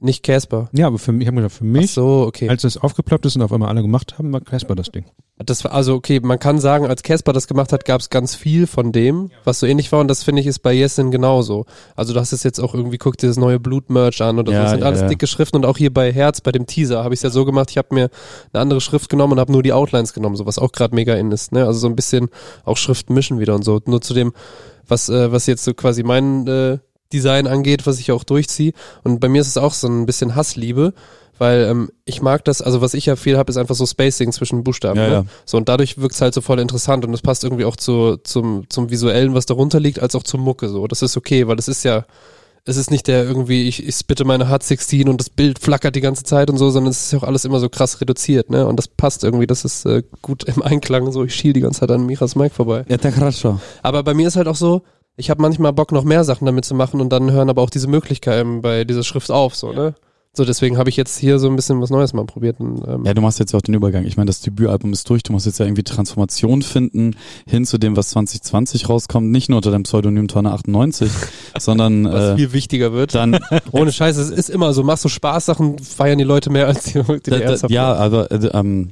Nicht 0.00 0.22
Casper. 0.22 0.68
Ja, 0.72 0.86
aber 0.86 0.98
für 0.98 1.12
mich, 1.12 1.22
ich 1.22 1.26
habe 1.26 1.36
gedacht, 1.36 1.52
für 1.52 1.64
Ach 1.64 1.68
mich, 1.68 1.92
so, 1.92 2.24
okay. 2.26 2.48
als 2.48 2.62
das 2.62 2.76
aufgeploppt 2.76 3.26
ist 3.26 3.36
und 3.36 3.42
auf 3.42 3.52
einmal 3.52 3.68
alle 3.68 3.82
gemacht 3.82 4.16
haben, 4.18 4.32
war 4.32 4.40
Casper 4.40 4.76
das 4.76 4.90
Ding. 4.90 5.04
Das 5.44 5.62
war, 5.64 5.72
also 5.72 5.94
okay, 5.94 6.20
man 6.20 6.38
kann 6.38 6.58
sagen, 6.58 6.86
als 6.86 7.02
Casper 7.02 7.32
das 7.32 7.46
gemacht 7.46 7.72
hat, 7.72 7.84
gab 7.84 8.00
es 8.00 8.10
ganz 8.10 8.34
viel 8.34 8.66
von 8.66 8.90
dem, 8.92 9.30
was 9.44 9.60
so 9.60 9.66
ähnlich 9.66 9.90
war 9.92 10.00
und 10.00 10.08
das 10.08 10.24
finde 10.24 10.40
ich 10.40 10.48
ist 10.48 10.60
bei 10.60 10.72
Yesin 10.74 11.10
genauso. 11.10 11.66
Also 11.94 12.12
du 12.12 12.20
hast 12.20 12.32
es 12.32 12.42
jetzt 12.42 12.60
auch 12.60 12.74
irgendwie, 12.74 12.98
guck 12.98 13.16
dir 13.16 13.28
das 13.28 13.36
neue 13.36 13.60
Blut-Merch 13.60 14.20
an 14.22 14.38
oder 14.38 14.50
so, 14.50 14.56
Ja, 14.56 14.62
das 14.62 14.70
sind 14.72 14.80
ja, 14.80 14.86
alles 14.86 15.00
ja. 15.02 15.06
dicke 15.08 15.26
Schriften 15.26 15.56
und 15.56 15.66
auch 15.66 15.76
hier 15.76 15.92
bei 15.92 16.12
Herz, 16.12 16.40
bei 16.40 16.52
dem 16.52 16.66
Teaser, 16.66 17.04
habe 17.04 17.14
ich 17.14 17.18
es 17.18 17.22
ja 17.22 17.30
so 17.30 17.44
gemacht, 17.44 17.70
ich 17.70 17.78
habe 17.78 17.94
mir 17.94 18.10
eine 18.52 18.62
andere 18.62 18.80
Schrift 18.80 19.08
genommen 19.08 19.34
und 19.34 19.40
habe 19.40 19.52
nur 19.52 19.62
die 19.62 19.72
Outlines 19.72 20.12
genommen, 20.12 20.36
so 20.36 20.46
was 20.46 20.58
auch 20.58 20.72
gerade 20.72 20.94
mega 20.94 21.14
in 21.14 21.30
ist, 21.30 21.52
ne? 21.52 21.66
Also 21.66 21.80
so 21.80 21.86
ein 21.88 21.96
bisschen 21.96 22.28
auch 22.64 22.76
Schriften 22.76 23.14
mischen 23.14 23.38
wieder 23.38 23.54
und 23.54 23.64
so. 23.64 23.80
Nur 23.86 24.00
zu 24.00 24.14
dem, 24.14 24.32
was, 24.88 25.08
äh, 25.08 25.30
was 25.30 25.46
jetzt 25.46 25.64
so 25.64 25.74
quasi 25.74 26.02
mein 26.02 26.46
äh, 26.46 26.78
Design 27.12 27.46
angeht, 27.46 27.86
was 27.86 27.98
ich 27.98 28.12
auch 28.12 28.24
durchziehe. 28.24 28.72
Und 29.04 29.20
bei 29.20 29.28
mir 29.28 29.40
ist 29.40 29.48
es 29.48 29.56
auch 29.56 29.72
so 29.72 29.88
ein 29.88 30.06
bisschen 30.06 30.34
Hassliebe, 30.34 30.92
weil 31.38 31.64
ähm, 31.64 31.90
ich 32.04 32.20
mag 32.20 32.44
das, 32.44 32.60
also 32.60 32.80
was 32.80 32.94
ich 32.94 33.06
ja 33.06 33.16
viel 33.16 33.38
habe, 33.38 33.50
ist 33.50 33.56
einfach 33.56 33.74
so 33.74 33.86
Spacing 33.86 34.32
zwischen 34.32 34.64
Buchstaben. 34.64 34.98
Ja, 34.98 35.06
ne? 35.06 35.12
ja. 35.12 35.24
So, 35.44 35.56
und 35.56 35.68
dadurch 35.68 35.98
wirkt's 35.98 36.20
halt 36.20 36.34
so 36.34 36.40
voll 36.40 36.58
interessant 36.58 37.04
und 37.04 37.14
es 37.14 37.22
passt 37.22 37.44
irgendwie 37.44 37.64
auch 37.64 37.76
zu, 37.76 38.16
zum, 38.24 38.68
zum 38.68 38.90
Visuellen, 38.90 39.34
was 39.34 39.46
darunter 39.46 39.80
liegt, 39.80 40.00
als 40.00 40.14
auch 40.14 40.24
zur 40.24 40.40
Mucke. 40.40 40.68
So, 40.68 40.86
das 40.86 41.02
ist 41.02 41.16
okay, 41.16 41.46
weil 41.46 41.56
das 41.56 41.68
ist 41.68 41.84
ja, 41.84 42.04
es 42.64 42.76
ist 42.76 42.90
nicht 42.90 43.06
der 43.06 43.24
irgendwie, 43.24 43.68
ich, 43.68 43.86
ich 43.86 43.94
spitte 43.94 44.24
meine 44.24 44.48
Hard 44.48 44.62
16 44.62 45.08
und 45.08 45.20
das 45.20 45.30
Bild 45.30 45.58
flackert 45.58 45.96
die 45.96 46.00
ganze 46.00 46.24
Zeit 46.24 46.50
und 46.50 46.58
so, 46.58 46.70
sondern 46.70 46.90
es 46.90 47.04
ist 47.04 47.12
ja 47.12 47.18
auch 47.20 47.22
alles 47.22 47.44
immer 47.44 47.60
so 47.60 47.68
krass 47.68 48.00
reduziert, 48.00 48.50
ne? 48.50 48.66
Und 48.66 48.76
das 48.76 48.88
passt 48.88 49.24
irgendwie, 49.24 49.46
das 49.46 49.64
ist 49.64 49.86
äh, 49.86 50.02
gut 50.20 50.44
im 50.44 50.60
Einklang. 50.62 51.10
So, 51.12 51.24
ich 51.24 51.34
schiel 51.34 51.54
die 51.54 51.60
ganze 51.60 51.80
Zeit 51.80 51.90
an 51.90 52.04
Miras 52.04 52.36
Mic 52.36 52.52
vorbei. 52.52 52.84
Ja, 52.88 52.98
der 52.98 53.12
Krascher. 53.12 53.60
Aber 53.82 54.02
bei 54.02 54.12
mir 54.12 54.28
ist 54.28 54.36
halt 54.36 54.48
auch 54.48 54.56
so, 54.56 54.82
ich 55.18 55.30
habe 55.30 55.42
manchmal 55.42 55.72
Bock, 55.72 55.92
noch 55.92 56.04
mehr 56.04 56.24
Sachen 56.24 56.46
damit 56.46 56.64
zu 56.64 56.74
machen 56.74 57.00
und 57.00 57.10
dann 57.10 57.30
hören 57.30 57.50
aber 57.50 57.62
auch 57.62 57.70
diese 57.70 57.88
Möglichkeiten 57.88 58.62
bei 58.62 58.84
dieser 58.84 59.04
Schrift 59.04 59.30
auf, 59.30 59.54
so, 59.54 59.72
ne? 59.72 59.94
So, 60.38 60.44
deswegen 60.44 60.78
habe 60.78 60.88
ich 60.88 60.96
jetzt 60.96 61.18
hier 61.18 61.40
so 61.40 61.48
ein 61.48 61.56
bisschen 61.56 61.80
was 61.80 61.90
Neues 61.90 62.12
mal 62.12 62.24
probiert. 62.24 62.60
Und, 62.60 62.86
ähm, 62.86 63.04
Ja, 63.04 63.12
du 63.12 63.20
machst 63.20 63.40
jetzt 63.40 63.52
ja 63.52 63.58
auch 63.58 63.62
den 63.62 63.74
Übergang. 63.74 64.04
Ich 64.04 64.16
meine, 64.16 64.26
das 64.26 64.40
Debütalbum 64.40 64.92
ist 64.92 65.10
durch. 65.10 65.24
Du 65.24 65.32
musst 65.32 65.46
jetzt 65.46 65.58
ja 65.58 65.66
irgendwie 65.66 65.82
Transformation 65.82 66.62
finden 66.62 67.16
hin 67.44 67.64
zu 67.64 67.76
dem, 67.76 67.96
was 67.96 68.10
2020 68.10 68.88
rauskommt. 68.88 69.32
Nicht 69.32 69.48
nur 69.48 69.56
unter 69.56 69.72
dem 69.72 69.82
Pseudonym 69.82 70.28
Tonne 70.28 70.52
98, 70.52 71.10
sondern 71.58 72.04
was 72.04 72.34
äh, 72.34 72.36
viel 72.36 72.52
wichtiger 72.52 72.92
wird. 72.92 73.16
dann 73.16 73.40
Ohne 73.72 73.90
Scheiße, 73.90 74.20
es 74.20 74.30
ist 74.30 74.48
immer 74.48 74.72
so, 74.74 74.84
machst 74.84 75.04
du 75.04 75.08
Spaßsachen, 75.08 75.80
feiern 75.80 76.18
die 76.18 76.24
Leute 76.24 76.50
mehr 76.50 76.68
als 76.68 76.84
die, 76.84 77.02
die, 77.02 77.30
da, 77.30 77.38
da, 77.38 77.66
ja, 77.68 77.94
aber 77.94 78.30
äh, 78.30 78.36
ähm, 78.52 78.90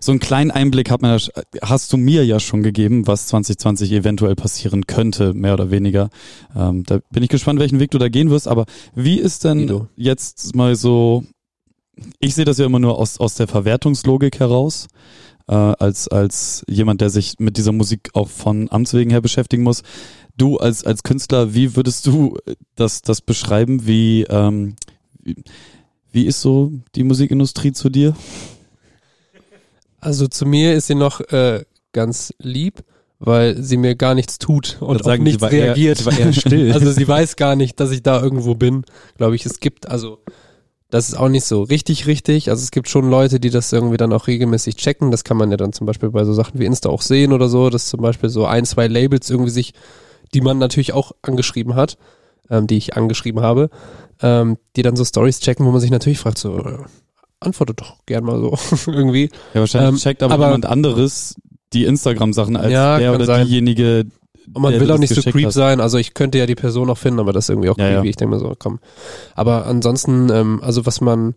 so 0.00 0.12
einen 0.12 0.20
kleinen 0.20 0.50
Einblick 0.50 0.90
hat 0.90 1.02
man 1.02 1.18
hast 1.62 1.92
du 1.92 1.96
mir 1.96 2.24
ja 2.24 2.40
schon 2.40 2.62
gegeben, 2.62 3.06
was 3.06 3.26
2020 3.28 3.92
eventuell 3.92 4.34
passieren 4.34 4.86
könnte, 4.86 5.34
mehr 5.34 5.54
oder 5.54 5.70
weniger. 5.70 6.10
Ähm, 6.56 6.84
da 6.84 7.00
bin 7.10 7.22
ich 7.22 7.28
gespannt, 7.28 7.58
welchen 7.60 7.80
Weg 7.80 7.90
du 7.90 7.98
da 7.98 8.08
gehen 8.08 8.30
wirst. 8.30 8.48
Aber 8.48 8.66
wie 8.94 9.18
ist 9.18 9.44
denn 9.44 9.60
Guido. 9.60 9.88
jetzt 9.96 10.54
mal 10.54 10.76
so? 10.76 11.24
Ich 12.20 12.34
sehe 12.34 12.44
das 12.44 12.58
ja 12.58 12.66
immer 12.66 12.78
nur 12.78 12.98
aus 12.98 13.18
aus 13.18 13.34
der 13.34 13.48
Verwertungslogik 13.48 14.38
heraus. 14.38 14.86
Äh, 15.48 15.54
als 15.54 16.08
als 16.08 16.64
jemand, 16.68 17.00
der 17.00 17.10
sich 17.10 17.34
mit 17.38 17.56
dieser 17.56 17.72
Musik 17.72 18.10
auch 18.12 18.28
von 18.28 18.70
Amts 18.70 18.94
wegen 18.94 19.10
her 19.10 19.20
beschäftigen 19.20 19.62
muss. 19.62 19.82
Du 20.36 20.58
als 20.58 20.84
als 20.84 21.02
Künstler, 21.02 21.54
wie 21.54 21.74
würdest 21.74 22.06
du 22.06 22.36
das 22.76 23.02
das 23.02 23.20
beschreiben? 23.20 23.86
Wie 23.86 24.22
ähm, 24.24 24.76
wie, 25.22 25.36
wie 26.12 26.26
ist 26.26 26.40
so 26.40 26.72
die 26.94 27.04
Musikindustrie 27.04 27.72
zu 27.72 27.88
dir? 27.88 28.14
Also 30.00 30.26
zu 30.28 30.46
mir 30.46 30.74
ist 30.74 30.86
sie 30.86 30.94
noch 30.94 31.20
äh, 31.20 31.64
ganz 31.92 32.32
lieb, 32.38 32.84
weil 33.18 33.60
sie 33.62 33.76
mir 33.76 33.96
gar 33.96 34.14
nichts 34.14 34.38
tut 34.38 34.76
und 34.80 35.02
sagen, 35.02 35.22
sie 35.24 35.30
nichts 35.30 35.42
war 35.42 35.50
eher- 35.50 35.66
reagiert. 35.66 35.98
sie 35.98 36.06
war 36.06 36.18
eher 36.18 36.32
still. 36.32 36.72
also 36.74 36.92
sie 36.92 37.06
weiß 37.08 37.36
gar 37.36 37.56
nicht, 37.56 37.80
dass 37.80 37.90
ich 37.90 38.02
da 38.02 38.22
irgendwo 38.22 38.54
bin, 38.54 38.84
glaube 39.16 39.34
ich. 39.34 39.44
Es 39.44 39.58
gibt, 39.60 39.88
also 39.88 40.18
das 40.90 41.08
ist 41.08 41.16
auch 41.18 41.28
nicht 41.28 41.44
so 41.44 41.62
richtig 41.62 42.06
richtig. 42.06 42.48
Also 42.48 42.62
es 42.62 42.70
gibt 42.70 42.88
schon 42.88 43.10
Leute, 43.10 43.40
die 43.40 43.50
das 43.50 43.72
irgendwie 43.72 43.96
dann 43.96 44.12
auch 44.12 44.26
regelmäßig 44.26 44.76
checken. 44.76 45.10
Das 45.10 45.24
kann 45.24 45.36
man 45.36 45.50
ja 45.50 45.56
dann 45.56 45.72
zum 45.72 45.86
Beispiel 45.86 46.10
bei 46.10 46.24
so 46.24 46.32
Sachen 46.32 46.58
wie 46.60 46.64
Insta 46.64 46.88
auch 46.88 47.02
sehen 47.02 47.32
oder 47.32 47.48
so, 47.48 47.68
dass 47.70 47.88
zum 47.88 48.00
Beispiel 48.00 48.30
so 48.30 48.46
ein, 48.46 48.64
zwei 48.64 48.86
Labels 48.86 49.28
irgendwie 49.28 49.50
sich, 49.50 49.74
die 50.32 50.40
man 50.40 50.58
natürlich 50.58 50.92
auch 50.92 51.12
angeschrieben 51.22 51.74
hat, 51.74 51.98
ähm, 52.50 52.66
die 52.66 52.76
ich 52.76 52.96
angeschrieben 52.96 53.42
habe, 53.42 53.68
ähm, 54.22 54.56
die 54.76 54.82
dann 54.82 54.96
so 54.96 55.04
Stories 55.04 55.40
checken, 55.40 55.66
wo 55.66 55.70
man 55.72 55.80
sich 55.80 55.90
natürlich 55.90 56.18
fragt, 56.20 56.38
so, 56.38 56.56
äh, 56.58 56.78
antworte 57.40 57.74
doch 57.74 57.96
gern 58.06 58.24
mal 58.24 58.38
so 58.40 58.54
irgendwie. 58.92 59.30
Ja, 59.54 59.60
wahrscheinlich 59.60 59.90
Ähm, 59.90 59.96
checkt 59.98 60.22
aber, 60.22 60.34
aber- 60.34 60.46
jemand 60.46 60.66
anderes 60.66 61.34
die 61.72 61.84
Instagram-Sachen 61.84 62.56
als 62.56 62.72
Ja, 62.72 62.98
der 62.98 63.14
oder 63.14 63.26
sein. 63.26 63.46
diejenige. 63.46 64.06
Und 64.54 64.62
man 64.62 64.72
will 64.80 64.90
auch 64.90 64.96
nicht 64.98 65.14
so 65.14 65.20
creep 65.30 65.46
hast. 65.46 65.54
sein. 65.54 65.80
Also 65.80 65.98
ich 65.98 66.14
könnte 66.14 66.38
ja 66.38 66.46
die 66.46 66.54
Person 66.54 66.88
auch 66.88 66.96
finden, 66.96 67.20
aber 67.20 67.34
das 67.34 67.44
ist 67.44 67.50
irgendwie 67.50 67.68
auch 67.68 67.76
Ja, 67.76 67.84
creepy. 67.88 68.06
ja. 68.06 68.10
Ich 68.10 68.16
denke 68.16 68.34
mir 68.34 68.40
so, 68.40 68.54
komm. 68.58 68.78
Aber 69.34 69.66
ansonsten, 69.66 70.30
ähm, 70.32 70.60
also 70.62 70.86
was 70.86 71.02
man 71.02 71.34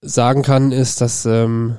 sagen 0.00 0.42
kann, 0.42 0.72
ist, 0.72 1.00
dass 1.02 1.26
ähm, 1.26 1.76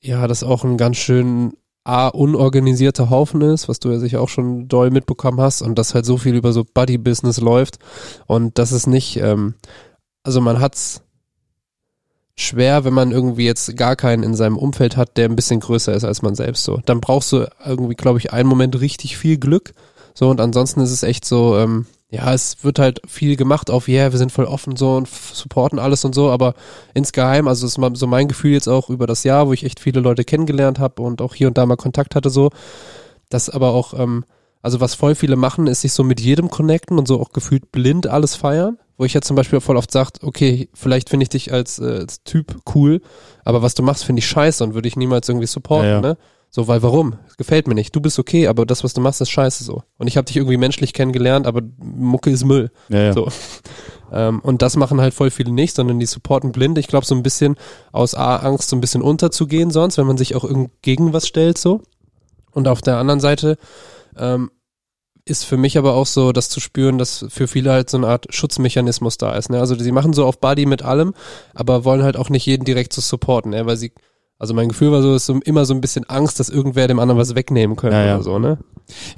ja 0.00 0.26
das 0.26 0.42
auch 0.42 0.64
ein 0.64 0.76
ganz 0.76 0.96
schön 0.98 1.54
A, 1.84 2.08
unorganisierter 2.08 3.08
Haufen 3.08 3.40
ist, 3.40 3.68
was 3.68 3.80
du 3.80 3.90
ja 3.90 3.98
sicher 3.98 4.20
auch 4.20 4.28
schon 4.28 4.68
doll 4.68 4.90
mitbekommen 4.90 5.40
hast 5.40 5.62
und 5.62 5.78
dass 5.78 5.94
halt 5.94 6.04
so 6.04 6.18
viel 6.18 6.34
über 6.34 6.52
so 6.52 6.64
Buddy-Business 6.64 7.40
läuft 7.40 7.78
und 8.26 8.58
das 8.58 8.72
ist 8.72 8.86
nicht, 8.86 9.16
ähm, 9.16 9.54
also 10.22 10.42
man 10.42 10.60
hat's 10.60 11.00
schwer, 12.40 12.84
wenn 12.84 12.94
man 12.94 13.12
irgendwie 13.12 13.44
jetzt 13.44 13.76
gar 13.76 13.96
keinen 13.96 14.22
in 14.22 14.34
seinem 14.34 14.56
Umfeld 14.56 14.96
hat, 14.96 15.16
der 15.16 15.28
ein 15.28 15.36
bisschen 15.36 15.60
größer 15.60 15.92
ist 15.92 16.04
als 16.04 16.22
man 16.22 16.34
selbst 16.34 16.64
so. 16.64 16.80
Dann 16.86 17.00
brauchst 17.00 17.32
du 17.32 17.46
irgendwie, 17.64 17.94
glaube 17.94 18.18
ich, 18.18 18.32
einen 18.32 18.48
Moment 18.48 18.80
richtig 18.80 19.16
viel 19.16 19.38
Glück. 19.38 19.72
So, 20.14 20.28
und 20.28 20.40
ansonsten 20.40 20.80
ist 20.80 20.90
es 20.90 21.02
echt 21.02 21.24
so, 21.24 21.56
ähm, 21.56 21.86
ja, 22.10 22.34
es 22.34 22.64
wird 22.64 22.78
halt 22.78 23.00
viel 23.06 23.36
gemacht 23.36 23.70
auf, 23.70 23.86
yeah, 23.86 24.10
wir 24.10 24.18
sind 24.18 24.32
voll 24.32 24.44
offen 24.44 24.74
so 24.74 24.96
und 24.96 25.08
supporten 25.08 25.78
alles 25.78 26.04
und 26.04 26.14
so, 26.14 26.30
aber 26.30 26.54
insgeheim, 26.92 27.46
also 27.46 27.66
das 27.66 27.78
ist 27.78 27.98
so 27.98 28.06
mein 28.08 28.26
Gefühl 28.26 28.52
jetzt 28.52 28.68
auch 28.68 28.90
über 28.90 29.06
das 29.06 29.22
Jahr, 29.22 29.46
wo 29.46 29.52
ich 29.52 29.64
echt 29.64 29.78
viele 29.78 30.00
Leute 30.00 30.24
kennengelernt 30.24 30.80
habe 30.80 31.02
und 31.02 31.22
auch 31.22 31.34
hier 31.34 31.46
und 31.46 31.56
da 31.56 31.66
mal 31.66 31.76
Kontakt 31.76 32.16
hatte 32.16 32.30
so, 32.30 32.50
dass 33.28 33.48
aber 33.48 33.70
auch, 33.70 33.94
ähm, 33.94 34.24
also 34.62 34.80
was 34.80 34.94
voll 34.94 35.14
viele 35.14 35.36
machen, 35.36 35.66
ist 35.66 35.82
sich 35.82 35.92
so 35.92 36.04
mit 36.04 36.20
jedem 36.20 36.50
connecten 36.50 36.98
und 36.98 37.08
so 37.08 37.20
auch 37.20 37.32
gefühlt 37.32 37.72
blind 37.72 38.06
alles 38.06 38.34
feiern, 38.34 38.78
wo 38.98 39.04
ich 39.04 39.14
jetzt 39.14 39.26
zum 39.26 39.36
Beispiel 39.36 39.60
voll 39.60 39.76
oft 39.76 39.90
sagt, 39.90 40.22
okay, 40.22 40.68
vielleicht 40.74 41.08
finde 41.08 41.24
ich 41.24 41.30
dich 41.30 41.52
als, 41.52 41.78
äh, 41.78 41.84
als 42.00 42.22
Typ 42.24 42.60
cool, 42.74 43.00
aber 43.44 43.62
was 43.62 43.74
du 43.74 43.82
machst, 43.82 44.04
finde 44.04 44.20
ich 44.20 44.26
scheiße 44.26 44.62
und 44.62 44.74
würde 44.74 44.88
ich 44.88 44.96
niemals 44.96 45.28
irgendwie 45.28 45.46
supporten, 45.46 45.88
Ja, 45.88 45.94
ja. 45.96 46.00
ne? 46.00 46.16
So, 46.52 46.66
weil 46.66 46.82
warum? 46.82 47.14
Gefällt 47.38 47.68
mir 47.68 47.76
nicht. 47.76 47.94
Du 47.94 48.00
bist 48.00 48.18
okay, 48.18 48.48
aber 48.48 48.66
das, 48.66 48.82
was 48.82 48.92
du 48.92 49.00
machst, 49.00 49.20
ist 49.20 49.30
scheiße 49.30 49.62
so. 49.62 49.84
Und 49.98 50.08
ich 50.08 50.16
habe 50.16 50.24
dich 50.24 50.36
irgendwie 50.36 50.56
menschlich 50.56 50.92
kennengelernt, 50.92 51.46
aber 51.46 51.62
Mucke 51.78 52.28
ist 52.30 52.44
Müll. 52.44 52.72
Ja, 52.88 52.98
ja. 52.98 53.12
So. 53.12 53.28
Ähm, 54.12 54.40
und 54.40 54.60
das 54.60 54.74
machen 54.76 55.00
halt 55.00 55.14
voll 55.14 55.30
viele 55.30 55.52
nicht, 55.52 55.76
sondern 55.76 56.00
die 56.00 56.06
supporten 56.06 56.50
blind. 56.50 56.76
Ich 56.78 56.88
glaube, 56.88 57.06
so 57.06 57.14
ein 57.14 57.22
bisschen 57.22 57.54
aus 57.92 58.16
A, 58.16 58.38
Angst, 58.38 58.68
so 58.68 58.74
ein 58.74 58.80
bisschen 58.80 59.00
unterzugehen 59.00 59.70
sonst, 59.70 59.96
wenn 59.98 60.06
man 60.08 60.18
sich 60.18 60.34
auch 60.34 60.42
irgend 60.42 60.70
gegen 60.82 61.12
was 61.12 61.28
stellt, 61.28 61.56
so. 61.56 61.82
Und 62.50 62.66
auf 62.66 62.80
der 62.80 62.96
anderen 62.96 63.20
Seite 63.20 63.56
ähm, 64.16 64.50
ist 65.26 65.44
für 65.44 65.56
mich 65.56 65.78
aber 65.78 65.94
auch 65.94 66.06
so, 66.06 66.32
das 66.32 66.48
zu 66.48 66.60
spüren, 66.60 66.98
dass 66.98 67.24
für 67.28 67.46
viele 67.46 67.70
halt 67.70 67.90
so 67.90 67.98
eine 67.98 68.08
Art 68.08 68.26
Schutzmechanismus 68.34 69.18
da 69.18 69.34
ist. 69.36 69.50
Ne? 69.50 69.60
Also 69.60 69.76
sie 69.78 69.92
machen 69.92 70.12
so 70.12 70.24
auf 70.24 70.40
Buddy 70.40 70.66
mit 70.66 70.82
allem, 70.82 71.14
aber 71.54 71.84
wollen 71.84 72.02
halt 72.02 72.16
auch 72.16 72.30
nicht 72.30 72.46
jeden 72.46 72.64
direkt 72.64 72.92
zu 72.92 73.00
supporten, 73.00 73.50
ne? 73.52 73.66
weil 73.66 73.76
sie, 73.76 73.92
also 74.38 74.54
mein 74.54 74.70
Gefühl 74.70 74.90
war 74.90 75.02
so, 75.02 75.14
ist 75.14 75.26
so 75.26 75.38
immer 75.44 75.66
so 75.66 75.74
ein 75.74 75.82
bisschen 75.82 76.08
Angst, 76.08 76.40
dass 76.40 76.48
irgendwer 76.48 76.88
dem 76.88 76.98
anderen 76.98 77.20
was 77.20 77.34
wegnehmen 77.34 77.76
könnte 77.76 77.96
Ja, 77.98 78.06
ja. 78.06 78.14
oder 78.16 78.24
so, 78.24 78.38
ne? 78.38 78.58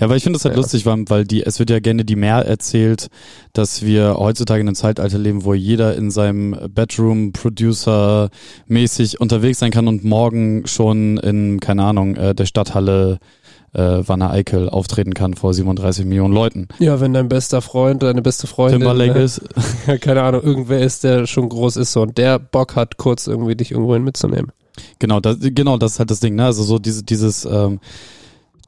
Ja, 0.01 0.11
weil 0.11 0.19
ich 0.19 0.23
finde 0.25 0.37
das 0.37 0.45
halt 0.45 0.55
Ja. 0.55 0.61
lustig, 0.61 0.85
weil, 0.85 1.05
weil 1.09 1.25
die, 1.25 1.45
es 1.45 1.59
wird 1.59 1.71
ja 1.71 1.79
gerne 1.81 2.05
die 2.05 2.17
mehr 2.17 2.45
erzählt, 2.45 3.07
dass 3.55 3.83
wir 3.83 4.17
heutzutage 4.19 4.61
in 4.61 4.69
einem 4.69 4.75
Zeitalter 4.75 5.17
leben, 5.19 5.45
wo 5.45 5.55
jeder 5.55 5.97
in 5.97 6.11
seinem 6.11 6.55
Bedroom 6.75 7.33
Producer 7.33 8.29
mäßig 8.67 9.19
unterwegs 9.21 9.61
sein 9.61 9.71
kann 9.71 9.89
und 9.89 10.05
morgen 10.05 10.67
schon 10.67 11.17
in, 11.17 11.59
keine 11.61 11.85
Ahnung, 11.85 12.17
äh, 12.17 12.35
der 12.35 12.45
Stadthalle 12.45 13.19
äh, 13.75 14.03
Wanne 14.07 14.31
Eickel 14.31 14.69
auftreten 14.69 15.15
kann 15.15 15.35
vor 15.35 15.55
37 15.55 16.05
Millionen 16.05 16.35
Leuten. 16.35 16.69
Ja, 16.79 17.01
wenn 17.01 17.13
dein 17.15 17.29
bester 17.29 17.63
Freund, 17.63 18.03
deine 18.03 18.21
beste 18.23 18.47
Freundin, 18.47 18.81
Timberlake 18.81 19.19
äh, 19.19 19.25
ist, 19.25 19.41
ja, 19.87 19.97
keine 19.99 20.23
Ahnung, 20.23 20.43
irgendwer 20.43 20.81
ist, 20.81 21.05
der 21.05 21.27
schon 21.27 21.49
groß 21.49 21.77
ist 21.77 21.93
so 21.93 22.03
und 22.03 22.19
der 22.19 22.39
Bock 22.39 22.77
hat, 22.77 22.97
kurz 22.99 23.27
irgendwie 23.27 23.55
dich 23.57 23.71
irgendwo 23.71 23.95
hin 23.95 24.05
mitzunehmen. 24.05 24.53
genau, 24.99 25.21
das, 25.21 25.37
genau, 25.41 25.77
das 25.79 25.93
ist 25.93 25.99
halt 26.01 26.11
das 26.11 26.21
Ding, 26.21 26.35
ne? 26.35 26.45
Also 26.47 26.63
so 26.63 26.79
diese, 26.79 27.03
dieses 27.03 27.45
ähm, 27.45 27.81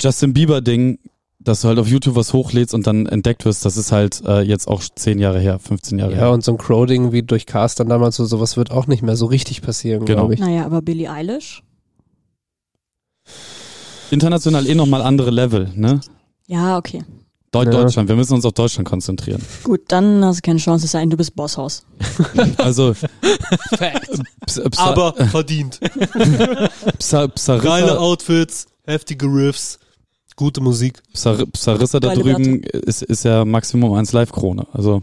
Justin 0.00 0.32
Bieber 0.32 0.60
Ding, 0.60 0.98
dass 1.38 1.60
du 1.60 1.68
halt 1.68 1.78
auf 1.78 1.86
YouTube 1.88 2.16
was 2.16 2.32
hochlädst 2.32 2.72
und 2.72 2.86
dann 2.86 3.04
entdeckt 3.04 3.44
wirst, 3.44 3.66
das 3.66 3.76
ist 3.76 3.92
halt 3.92 4.22
äh, 4.26 4.40
jetzt 4.40 4.66
auch 4.66 4.82
10 4.82 5.18
Jahre 5.18 5.38
her, 5.40 5.58
15 5.58 5.98
Jahre 5.98 6.12
Ja, 6.12 6.18
her. 6.18 6.30
und 6.30 6.42
so 6.42 6.52
ein 6.52 6.58
Crowding 6.58 7.12
wie 7.12 7.22
durch 7.22 7.44
Cast 7.44 7.80
dann 7.80 7.90
damals 7.90 8.16
so, 8.16 8.24
sowas 8.24 8.56
wird 8.56 8.70
auch 8.70 8.86
nicht 8.86 9.02
mehr 9.02 9.16
so 9.16 9.26
richtig 9.26 9.60
passieren, 9.60 10.06
Genau. 10.06 10.20
glaube 10.22 10.34
ich. 10.34 10.40
Naja, 10.40 10.64
aber 10.64 10.80
Billie 10.80 11.10
Eilish? 11.10 11.62
International 14.14 14.66
eh 14.66 14.74
nochmal 14.74 15.02
andere 15.02 15.30
Level, 15.30 15.70
ne? 15.74 16.00
Ja, 16.46 16.78
okay. 16.78 17.02
Deu 17.52 17.62
Ja. 17.62 17.70
Deutschland, 17.70 18.08
wir 18.08 18.16
müssen 18.16 18.34
uns 18.34 18.44
auf 18.44 18.52
Deutschland 18.52 18.88
konzentrieren. 18.88 19.40
Gut, 19.62 19.82
dann 19.88 20.24
hast 20.24 20.38
du 20.38 20.42
keine 20.42 20.58
Chance, 20.58 20.86
es 20.86 20.90
sei 20.92 21.00
denn, 21.00 21.10
du 21.10 21.16
bist 21.16 21.36
Bosshaus. 21.36 21.84
Also 22.58 22.94
Fact. 22.94 24.10
Psa 24.46 25.12
verdient. 25.30 25.78
Psa 26.98 27.28
Psarissa, 27.28 27.96
Outfits, 27.98 28.66
heftige 28.86 29.26
Riffs, 29.26 29.78
gute 30.34 30.60
Musik. 30.60 31.00
Psar 31.12 31.46
Psarissa 31.46 32.00
da 32.00 32.08
Geile 32.08 32.22
drüben 32.22 32.62
ist, 32.62 33.02
ist 33.02 33.24
ja 33.24 33.44
Maximum 33.44 33.92
1 33.92 34.12
Live-Krone. 34.12 34.66
Also, 34.72 35.02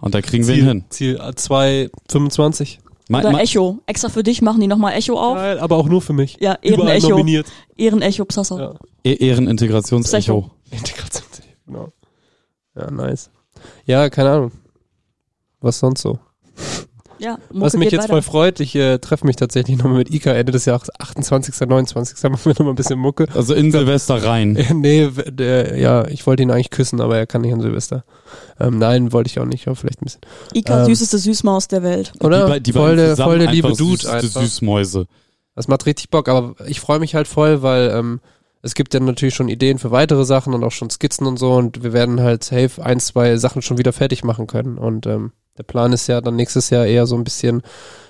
und 0.00 0.14
da 0.14 0.20
kriegen 0.20 0.46
wir 0.46 0.54
ihn 0.54 0.66
hin. 0.66 0.84
Ziel 0.90 1.18
225. 1.34 2.80
Mein, 3.08 3.22
Oder 3.22 3.32
mein, 3.32 3.44
Echo. 3.44 3.78
Extra 3.86 4.10
für 4.10 4.22
dich 4.22 4.42
machen 4.42 4.60
die 4.60 4.66
nochmal 4.66 4.92
Echo 4.94 5.18
auf. 5.18 5.36
Geil, 5.36 5.58
aber 5.58 5.76
auch 5.76 5.88
nur 5.88 6.02
für 6.02 6.12
mich. 6.12 6.36
Ja, 6.40 6.58
Ehrenecho. 6.60 7.08
nominiert. 7.08 7.46
Ehrenecho. 7.76 8.26
Ja. 8.58 8.74
E- 9.02 9.14
Ehrenintegrationsecho. 9.14 10.42
Psycho. 10.42 10.50
Integration, 10.70 11.24
genau. 11.66 11.88
Ja, 12.76 12.90
nice. 12.90 13.30
Ja, 13.86 14.10
keine 14.10 14.30
Ahnung. 14.30 14.52
Was 15.60 15.78
sonst 15.78 16.02
so? 16.02 16.18
Ja, 17.18 17.38
Mucke 17.50 17.66
Was 17.66 17.76
mich 17.76 17.90
jetzt 17.90 18.02
weiter. 18.02 18.12
voll 18.12 18.22
freut, 18.22 18.60
ich 18.60 18.74
äh, 18.74 18.98
treffe 18.98 19.26
mich 19.26 19.36
tatsächlich 19.36 19.76
nochmal 19.78 19.98
mit 19.98 20.14
Ika 20.14 20.32
Ende 20.32 20.52
des 20.52 20.64
Jahres, 20.64 20.90
28., 20.98 21.68
29. 21.68 22.22
machen 22.30 22.44
wir 22.44 22.52
nochmal 22.52 22.70
ein 22.70 22.76
bisschen 22.76 22.98
Mucke. 22.98 23.26
Also 23.34 23.54
in 23.54 23.72
Silvester 23.72 24.22
rein. 24.22 24.56
Äh, 24.56 24.74
nee, 24.74 25.08
der, 25.26 25.78
ja, 25.78 26.06
ich 26.06 26.26
wollte 26.26 26.42
ihn 26.42 26.50
eigentlich 26.50 26.70
küssen, 26.70 27.00
aber 27.00 27.18
er 27.18 27.26
kann 27.26 27.42
nicht 27.42 27.52
an 27.52 27.60
Silvester. 27.60 28.04
Ähm, 28.60 28.78
nein, 28.78 29.12
wollte 29.12 29.28
ich 29.28 29.38
auch 29.40 29.44
nicht, 29.44 29.66
aber 29.66 29.76
vielleicht 29.76 30.02
ein 30.02 30.04
bisschen. 30.04 30.20
Ika, 30.54 30.80
ähm, 30.80 30.86
süßeste 30.86 31.18
Süßmaus 31.18 31.68
der 31.68 31.82
Welt. 31.82 32.12
Oder? 32.20 32.54
Die, 32.54 32.62
die 32.64 32.72
voll 32.72 32.96
der, 32.96 33.16
voll 33.16 33.38
der 33.38 33.50
liebe 33.50 33.72
Dude 33.72 34.02
süß, 34.02 34.06
einfach. 34.06 34.42
Süßmäuse. 34.42 35.06
Das 35.54 35.68
macht 35.68 35.86
richtig 35.86 36.10
Bock, 36.10 36.28
aber 36.28 36.54
ich 36.66 36.80
freue 36.80 37.00
mich 37.00 37.14
halt 37.14 37.26
voll, 37.26 37.62
weil 37.62 37.90
ähm, 37.90 38.20
es 38.62 38.74
gibt 38.74 38.94
ja 38.94 39.00
natürlich 39.00 39.34
schon 39.34 39.48
Ideen 39.48 39.78
für 39.78 39.90
weitere 39.90 40.24
Sachen 40.24 40.54
und 40.54 40.64
auch 40.64 40.72
schon 40.72 40.90
Skizzen 40.90 41.26
und 41.26 41.36
so 41.38 41.54
und 41.54 41.82
wir 41.82 41.92
werden 41.92 42.20
halt 42.20 42.44
safe 42.44 42.82
ein, 42.82 43.00
zwei 43.00 43.36
Sachen 43.36 43.62
schon 43.62 43.78
wieder 43.78 43.92
fertig 43.92 44.24
machen 44.24 44.46
können. 44.46 44.78
Und 44.78 45.06
ähm, 45.06 45.32
der 45.58 45.64
Plan 45.64 45.92
ist 45.92 46.06
ja 46.06 46.20
dann 46.20 46.36
nächstes 46.36 46.70
Jahr 46.70 46.86
eher 46.86 47.06
so 47.06 47.16
ein 47.16 47.24
bisschen, 47.24 47.62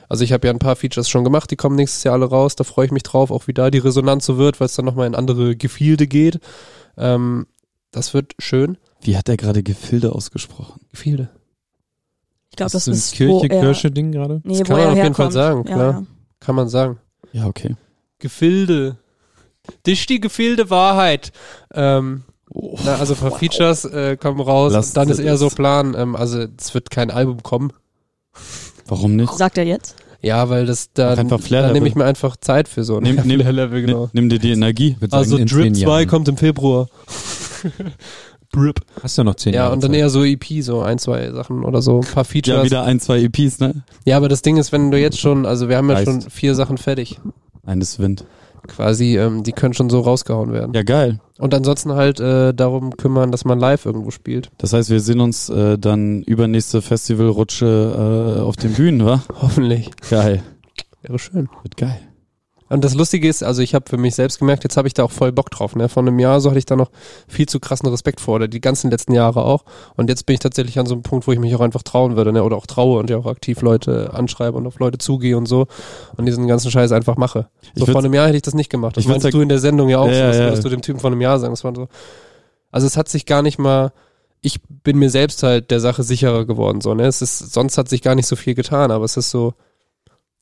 also 0.08 0.22
ich 0.24 0.32
habe 0.32 0.46
ja 0.46 0.52
ein 0.52 0.58
paar 0.58 0.76
Features 0.76 1.08
schon 1.08 1.24
gemacht, 1.24 1.50
die 1.50 1.56
kommen 1.56 1.76
nächstes 1.76 2.04
Jahr 2.04 2.14
alle 2.14 2.26
raus, 2.26 2.54
da 2.56 2.64
freue 2.64 2.86
ich 2.86 2.92
mich 2.92 3.02
drauf, 3.02 3.30
auch 3.30 3.46
wie 3.46 3.54
da 3.54 3.70
die 3.70 3.78
Resonanz 3.78 4.26
so 4.26 4.38
wird, 4.38 4.60
weil 4.60 4.66
es 4.66 4.74
dann 4.74 4.84
nochmal 4.84 5.06
in 5.06 5.14
andere 5.14 5.56
Gefilde 5.56 6.06
geht. 6.06 6.38
Ähm, 6.96 7.46
das 7.90 8.14
wird 8.14 8.34
schön. 8.38 8.76
Wie 9.00 9.16
hat 9.16 9.28
er 9.28 9.36
gerade 9.36 9.62
Gefilde 9.62 10.12
ausgesprochen? 10.12 10.80
Gefilde. 10.90 11.30
Ich 12.50 12.56
glaube, 12.56 12.72
das 12.72 12.86
ein 12.88 12.92
ist 12.94 13.12
Kirche, 13.14 13.46
er, 13.48 13.60
Kirche 13.60 13.90
Ding 13.90 14.12
gerade. 14.12 14.40
Nee, 14.44 14.58
Das 14.58 14.66
kann 14.68 14.76
man 14.76 14.86
auf 14.88 14.94
jeden 14.94 14.96
herkommt. 15.02 15.16
Fall 15.16 15.32
sagen, 15.32 15.64
Ja, 15.68 15.74
klar. 15.74 15.92
ja. 15.92 16.02
Kann 16.40 16.54
man 16.54 16.68
sagen. 16.68 16.98
Ja, 17.32 17.46
okay. 17.46 17.76
Gefilde. 18.18 18.96
Das 19.84 19.94
ist 19.94 20.08
die 20.08 20.20
Gefilde 20.20 20.70
Wahrheit. 20.70 21.30
Ähm, 21.74 22.24
na, 22.84 22.96
also 22.96 23.14
ein 23.14 23.20
paar 23.20 23.38
Features 23.38 23.84
äh, 23.84 24.16
kommen 24.16 24.40
raus 24.40 24.72
Lass 24.72 24.88
und 24.88 24.96
dann 24.96 25.08
ist 25.10 25.18
eher 25.18 25.36
so 25.36 25.48
Plan, 25.48 25.94
ähm, 25.96 26.16
also 26.16 26.44
es 26.58 26.74
wird 26.74 26.90
kein 26.90 27.10
Album 27.10 27.42
kommen. 27.42 27.72
Warum 28.86 29.16
nicht? 29.16 29.32
Sagt 29.34 29.58
er 29.58 29.64
jetzt? 29.64 29.96
Ja, 30.20 30.48
weil 30.50 30.66
das 30.66 30.90
da, 30.94 31.14
da 31.14 31.22
nehme 31.72 31.86
ich 31.86 31.94
mir 31.94 32.04
einfach 32.04 32.36
Zeit 32.36 32.66
für 32.68 32.82
so 32.82 32.96
ein 32.96 33.04
Nimm- 33.04 33.22
nimm- 33.24 33.40
Level, 33.40 33.82
genau. 33.82 34.00
Nimm, 34.12 34.26
nimm 34.26 34.28
dir 34.30 34.38
die 34.40 34.50
Energie. 34.50 34.96
Sagen, 35.00 35.12
Also 35.12 35.36
in 35.36 35.46
Drip 35.46 35.62
zehn 35.62 35.74
2 35.76 35.80
Jahren. 35.82 36.06
kommt 36.08 36.26
im 36.28 36.36
Februar. 36.36 36.88
Drip. 38.52 38.80
Hast 39.02 39.16
du 39.18 39.20
ja 39.20 39.24
noch 39.24 39.34
zehn 39.34 39.52
Ja, 39.52 39.62
Jahre 39.64 39.74
und 39.74 39.82
dann 39.84 39.90
Zeit. 39.92 40.00
eher 40.00 40.10
so 40.10 40.24
EP, 40.24 40.62
so 40.62 40.80
ein, 40.80 40.98
zwei 40.98 41.30
Sachen 41.32 41.64
oder 41.64 41.82
so, 41.82 42.00
ein 42.00 42.06
paar 42.06 42.24
Features. 42.24 42.56
Ja, 42.56 42.64
wieder 42.64 42.82
ein, 42.84 42.98
zwei 42.98 43.20
EPs, 43.22 43.60
ne? 43.60 43.82
Ja, 44.06 44.16
aber 44.16 44.28
das 44.28 44.40
Ding 44.42 44.56
ist, 44.56 44.72
wenn 44.72 44.90
du 44.90 44.98
jetzt 44.98 45.20
schon, 45.20 45.44
also 45.44 45.68
wir 45.68 45.76
haben 45.76 45.88
ja 45.90 45.96
Heißt. 45.96 46.06
schon 46.06 46.22
vier 46.22 46.54
Sachen 46.54 46.78
fertig. 46.78 47.20
Eines 47.66 47.98
Wind. 47.98 48.24
Quasi, 48.68 49.18
ähm, 49.18 49.42
die 49.42 49.52
können 49.52 49.74
schon 49.74 49.90
so 49.90 50.00
rausgehauen 50.00 50.52
werden. 50.52 50.72
Ja, 50.74 50.82
geil. 50.82 51.20
Und 51.38 51.54
ansonsten 51.54 51.92
halt 51.92 52.20
äh, 52.20 52.52
darum 52.54 52.96
kümmern, 52.96 53.32
dass 53.32 53.44
man 53.44 53.58
live 53.58 53.86
irgendwo 53.86 54.10
spielt. 54.10 54.50
Das 54.58 54.72
heißt, 54.72 54.90
wir 54.90 55.00
sehen 55.00 55.20
uns 55.20 55.48
äh, 55.48 55.78
dann 55.78 56.22
übernächste 56.22 56.82
Festivalrutsche 56.82 58.36
äh, 58.38 58.40
auf 58.40 58.56
den 58.56 58.74
Bühnen, 58.74 59.04
wa? 59.04 59.22
Hoffentlich. 59.42 59.90
Geil. 60.10 60.42
Wäre 61.02 61.18
schön. 61.18 61.48
Wird 61.62 61.76
geil. 61.76 62.07
Und 62.68 62.84
das 62.84 62.94
Lustige 62.94 63.28
ist, 63.28 63.42
also 63.42 63.62
ich 63.62 63.74
habe 63.74 63.84
für 63.88 63.96
mich 63.96 64.14
selbst 64.14 64.38
gemerkt, 64.38 64.62
jetzt 64.64 64.76
habe 64.76 64.86
ich 64.88 64.94
da 64.94 65.04
auch 65.04 65.10
voll 65.10 65.32
Bock 65.32 65.50
drauf. 65.50 65.74
Ne? 65.74 65.88
Vor 65.88 66.02
einem 66.02 66.18
Jahr 66.18 66.40
so 66.40 66.50
hatte 66.50 66.58
ich 66.58 66.66
da 66.66 66.76
noch 66.76 66.90
viel 67.26 67.46
zu 67.46 67.60
krassen 67.60 67.88
Respekt 67.88 68.20
vor, 68.20 68.34
oder 68.36 68.48
die 68.48 68.60
ganzen 68.60 68.90
letzten 68.90 69.12
Jahre 69.14 69.44
auch. 69.44 69.64
Und 69.96 70.08
jetzt 70.10 70.26
bin 70.26 70.34
ich 70.34 70.40
tatsächlich 70.40 70.78
an 70.78 70.86
so 70.86 70.94
einem 70.94 71.02
Punkt, 71.02 71.26
wo 71.26 71.32
ich 71.32 71.38
mich 71.38 71.54
auch 71.54 71.60
einfach 71.60 71.82
trauen 71.82 72.16
würde, 72.16 72.32
ne? 72.32 72.44
oder 72.44 72.56
auch 72.56 72.66
traue 72.66 72.98
und 72.98 73.08
ja 73.10 73.16
auch 73.16 73.26
aktiv 73.26 73.62
Leute 73.62 74.12
anschreibe 74.12 74.56
und 74.58 74.66
auf 74.66 74.78
Leute 74.78 74.98
zugehe 74.98 75.36
und 75.36 75.46
so 75.46 75.66
und 76.16 76.26
diesen 76.26 76.46
ganzen 76.46 76.70
Scheiß 76.70 76.92
einfach 76.92 77.16
mache. 77.16 77.48
So 77.74 77.86
vor 77.86 77.98
einem 77.98 78.12
Jahr 78.14 78.26
hätte 78.26 78.36
ich 78.36 78.42
das 78.42 78.54
nicht 78.54 78.70
gemacht. 78.70 78.96
Das 78.96 79.04
ich 79.04 79.08
meinst 79.08 79.24
ja- 79.24 79.30
du 79.30 79.40
in 79.40 79.48
der 79.48 79.58
Sendung 79.58 79.88
ja 79.88 79.98
auch 79.98 80.06
Ja, 80.08 80.12
so, 80.14 80.18
ja, 80.20 80.26
das 80.28 80.36
ja. 80.38 80.44
würdest 80.46 80.64
du 80.64 80.68
dem 80.68 80.82
Typen 80.82 81.00
vor 81.00 81.10
einem 81.10 81.20
Jahr 81.20 81.38
sagen. 81.38 81.52
Das 81.52 81.64
war 81.64 81.74
so. 81.74 81.88
Also 82.70 82.86
es 82.86 82.96
hat 82.96 83.08
sich 83.08 83.24
gar 83.24 83.42
nicht 83.42 83.58
mal, 83.58 83.92
ich 84.42 84.60
bin 84.84 84.98
mir 84.98 85.10
selbst 85.10 85.42
halt 85.42 85.70
der 85.70 85.80
Sache 85.80 86.02
sicherer 86.02 86.44
geworden. 86.44 86.80
So, 86.80 86.94
ne? 86.94 87.06
Es 87.06 87.22
ist, 87.22 87.38
sonst 87.52 87.78
hat 87.78 87.88
sich 87.88 88.02
gar 88.02 88.14
nicht 88.14 88.26
so 88.26 88.36
viel 88.36 88.54
getan, 88.54 88.90
aber 88.90 89.04
es 89.04 89.16
ist 89.16 89.30
so, 89.30 89.54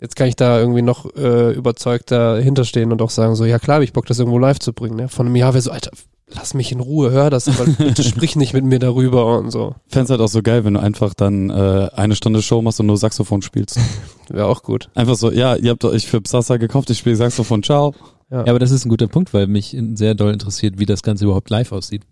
Jetzt 0.00 0.14
kann 0.16 0.28
ich 0.28 0.36
da 0.36 0.58
irgendwie 0.58 0.82
noch 0.82 1.14
äh, 1.16 1.52
überzeugt 1.52 2.10
dahinterstehen 2.10 2.92
und 2.92 3.00
auch 3.00 3.10
sagen, 3.10 3.34
so, 3.34 3.44
ja 3.46 3.58
klar, 3.58 3.76
hab 3.76 3.82
ich 3.82 3.94
Bock, 3.94 4.06
das 4.06 4.18
irgendwo 4.18 4.38
live 4.38 4.58
zu 4.58 4.72
bringen. 4.74 4.96
Ne? 4.96 5.08
Von 5.08 5.26
einem 5.26 5.36
Jahr 5.36 5.54
wäre 5.54 5.62
so, 5.62 5.70
Alter, 5.70 5.90
lass 6.28 6.52
mich 6.52 6.70
in 6.70 6.80
Ruhe, 6.80 7.10
hör 7.10 7.30
das, 7.30 7.48
aber 7.48 7.70
bitte 7.78 8.02
sprich 8.02 8.36
nicht 8.36 8.52
mit 8.52 8.64
mir 8.64 8.78
darüber 8.78 9.38
und 9.38 9.50
so. 9.50 9.74
Fände 9.88 10.10
halt 10.10 10.20
auch 10.20 10.28
so 10.28 10.42
geil, 10.42 10.64
wenn 10.64 10.74
du 10.74 10.80
einfach 10.80 11.14
dann 11.14 11.48
äh, 11.48 11.88
eine 11.94 12.14
Stunde 12.14 12.42
Show 12.42 12.60
machst 12.60 12.78
und 12.78 12.86
nur 12.86 12.98
Saxophon 12.98 13.40
spielst. 13.40 13.78
Wäre 14.28 14.46
auch 14.46 14.62
gut. 14.62 14.90
Einfach 14.94 15.16
so, 15.16 15.30
ja, 15.30 15.56
ihr 15.56 15.70
habt 15.70 15.84
euch 15.84 16.06
für 16.06 16.20
Psassa 16.20 16.58
gekauft, 16.58 16.90
ich 16.90 16.98
spiele 16.98 17.16
Saxophon, 17.16 17.62
ciao. 17.62 17.94
Ja, 18.30 18.40
aber 18.40 18.58
das 18.58 18.72
ist 18.72 18.84
ein 18.84 18.88
guter 18.88 19.06
Punkt, 19.06 19.32
weil 19.32 19.46
mich 19.46 19.76
sehr 19.94 20.14
doll 20.14 20.32
interessiert, 20.32 20.78
wie 20.78 20.86
das 20.86 21.02
Ganze 21.02 21.24
überhaupt 21.24 21.48
live 21.48 21.70
aussieht. 21.72 22.02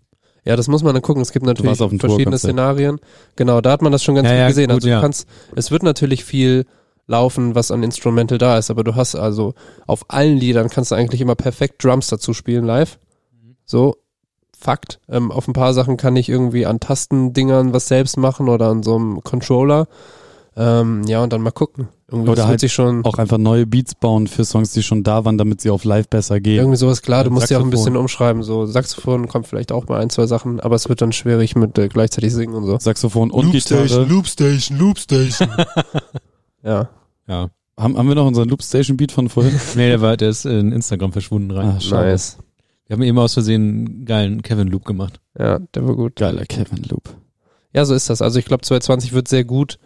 Ja, 0.45 0.55
das 0.55 0.67
muss 0.67 0.81
man 0.81 0.93
dann 0.93 1.01
gucken. 1.01 1.21
Es 1.21 1.31
gibt 1.31 1.45
natürlich 1.45 1.77
verschiedene. 1.77 2.37
Szenarien. 2.37 2.99
Genau, 3.35 3.61
da 3.61 3.71
hat 3.71 3.81
man 3.81 3.91
das 3.91 4.03
schon 4.03 4.15
ganz 4.15 4.27
Ja, 4.27 4.33
gut 4.33 4.39
ja, 4.39 4.47
gesehen. 4.47 4.67
gut, 4.67 4.75
also 4.75 4.87
du 4.87 4.91
ja. 4.91 5.01
kannst, 5.01 5.27
es 5.55 5.71
wird 5.71 5.83
natürlich 5.83 6.23
viel 6.23 6.65
laufen, 7.07 7.55
was 7.55 7.71
an 7.71 7.83
Instrumental 7.83 8.37
da 8.37 8.57
ist, 8.57 8.71
aber 8.71 8.83
du 8.83 8.95
hast 8.95 9.15
also 9.15 9.53
auf 9.85 10.05
allen 10.09 10.37
Liedern 10.37 10.69
kannst 10.69 10.91
du 10.91 10.95
eigentlich 10.95 11.21
immer 11.21 11.35
perfekt 11.35 11.83
Drums 11.83 12.07
dazu 12.07 12.33
spielen 12.33 12.65
live. 12.65 12.99
So 13.65 13.95
Fakt. 14.57 14.99
Ähm, 15.09 15.31
auf 15.31 15.47
ein 15.47 15.53
paar 15.53 15.73
Sachen 15.73 15.97
kann 15.97 16.15
ich 16.15 16.29
irgendwie 16.29 16.65
an 16.65 16.79
Tastendingern 16.79 17.73
was 17.73 17.87
selbst 17.87 18.17
machen 18.17 18.49
oder 18.49 18.69
an 18.69 18.83
so 18.83 18.95
einem 18.95 19.21
Controller. 19.23 19.87
Ähm, 20.57 21.03
ja, 21.05 21.21
und 21.21 21.33
dann 21.33 21.41
mal 21.41 21.51
gucken. 21.51 21.89
Irgendwie 22.09 22.31
Oder 22.31 22.47
halt 22.47 22.61
sich 22.61 22.71
schon 22.71 23.03
Auch 23.03 23.17
einfach 23.17 23.37
neue 23.37 23.65
Beats 23.65 23.93
bauen 23.93 24.27
für 24.27 24.45
Songs, 24.45 24.71
die 24.71 24.83
schon 24.83 25.03
da 25.03 25.25
waren, 25.25 25.37
damit 25.37 25.59
sie 25.59 25.69
auf 25.69 25.83
live 25.83 26.07
besser 26.07 26.39
gehen. 26.39 26.59
irgendwie 26.59 26.77
sowas 26.77 27.01
klar. 27.01 27.23
Du 27.23 27.31
musst 27.31 27.49
ja 27.49 27.59
auch 27.59 27.63
ein 27.63 27.69
bisschen 27.69 27.97
umschreiben. 27.97 28.41
So 28.43 28.65
Saxophon 28.65 29.27
kommt 29.27 29.47
vielleicht 29.47 29.71
auch 29.71 29.87
mal 29.87 30.01
ein, 30.01 30.09
zwei 30.09 30.27
Sachen, 30.27 30.59
aber 30.59 30.75
es 30.75 30.87
wird 30.87 31.01
dann 31.01 31.11
schwierig 31.11 31.55
mit 31.55 31.77
äh, 31.77 31.87
gleichzeitig 31.89 32.33
singen 32.33 32.53
und 32.53 32.65
so. 32.65 32.79
Saxophon 32.79 33.31
und 33.31 33.45
Loopstation, 33.45 33.87
Gitarre. 33.87 34.05
Loopstation, 34.05 34.77
Loopstation. 34.77 35.49
Ja. 36.65 36.89
Ja. 37.27 37.49
Haben, 37.77 37.97
haben 37.97 38.07
wir 38.07 38.15
noch 38.15 38.27
unseren 38.27 38.49
Loopstation 38.49 38.97
Beat 38.97 39.11
von 39.11 39.29
vorhin? 39.29 39.59
Nee, 39.75 39.89
der 39.89 40.01
war, 40.01 40.17
der 40.17 40.29
ist 40.29 40.45
in 40.45 40.71
Instagram 40.71 41.11
verschwunden 41.11 41.51
rein. 41.51 41.75
Ah, 41.77 41.79
schade. 41.79 42.11
Nice. 42.11 42.37
Wir 42.87 42.95
haben 42.95 43.03
eben 43.03 43.17
aus 43.17 43.33
Versehen 43.33 43.87
einen 43.87 44.05
geilen 44.05 44.41
Kevin 44.41 44.67
Loop 44.67 44.85
gemacht. 44.85 45.19
Ja, 45.37 45.59
der 45.59 45.87
war 45.87 45.95
gut. 45.95 46.17
Geiler 46.17 46.45
Kevin 46.45 46.83
Loop. 46.83 47.15
Ja, 47.73 47.83
so 47.85 47.93
ist 47.93 48.09
das. 48.09 48.21
Also 48.21 48.39
ich 48.39 48.45
glaube 48.45 48.63
2020 48.63 49.13
wird 49.13 49.27
sehr 49.27 49.43
gut 49.43 49.79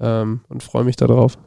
ähm, 0.00 0.40
und 0.48 0.62
freue 0.62 0.84
mich 0.84 0.96
darauf. 0.96 1.38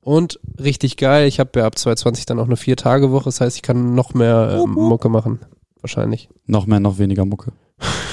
Und 0.00 0.40
richtig 0.58 0.96
geil, 0.96 1.28
ich 1.28 1.38
habe 1.40 1.60
ja 1.60 1.66
ab 1.66 1.78
2020 1.78 2.24
dann 2.24 2.38
auch 2.38 2.46
eine 2.46 2.56
Vier-Tage-Woche, 2.56 3.26
das 3.26 3.42
heißt, 3.42 3.56
ich 3.56 3.62
kann 3.62 3.94
noch 3.94 4.14
mehr 4.14 4.58
ähm, 4.64 4.72
Mucke 4.72 5.10
machen. 5.10 5.40
Wahrscheinlich. 5.82 6.30
Noch 6.46 6.66
mehr, 6.66 6.80
noch 6.80 6.98
weniger 6.98 7.26
Mucke. 7.26 7.52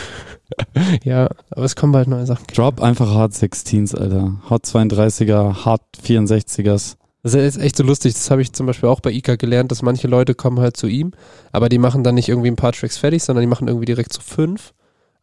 Ja, 1.04 1.30
aber 1.52 1.66
es 1.66 1.76
kommen 1.76 1.92
bald 1.94 2.08
neue 2.08 2.26
Sachen. 2.26 2.46
Drop 2.54 2.82
einfach 2.82 3.10
Hard 3.14 3.34
16s, 3.34 3.96
Alter. 3.96 4.42
Hot 4.50 4.66
32er, 4.66 5.66
Hard 5.66 5.82
64ers. 6.04 6.96
Das 7.24 7.34
ist 7.34 7.58
echt 7.58 7.76
so 7.76 7.84
lustig, 7.84 8.14
das 8.14 8.32
habe 8.32 8.42
ich 8.42 8.54
zum 8.54 8.66
Beispiel 8.68 8.88
auch 8.88 9.02
bei 9.02 9.12
Ika 9.12 9.36
gelernt, 9.36 9.72
dass 9.72 9.82
manche 9.82 10.08
Leute 10.08 10.34
kommen 10.36 10.60
halt 10.60 10.78
zu 10.78 10.88
ihm, 10.88 11.12
aber 11.52 11.68
die 11.68 11.78
machen 11.80 12.04
dann 12.04 12.16
nicht 12.16 12.30
irgendwie 12.30 12.48
ein 12.50 12.56
paar 12.56 12.72
Tracks 12.72 12.98
fertig, 12.98 13.24
sondern 13.24 13.42
die 13.42 13.48
machen 13.48 13.68
irgendwie 13.68 13.86
direkt 13.86 14.14
so 14.14 14.22
fünf. 14.22 14.74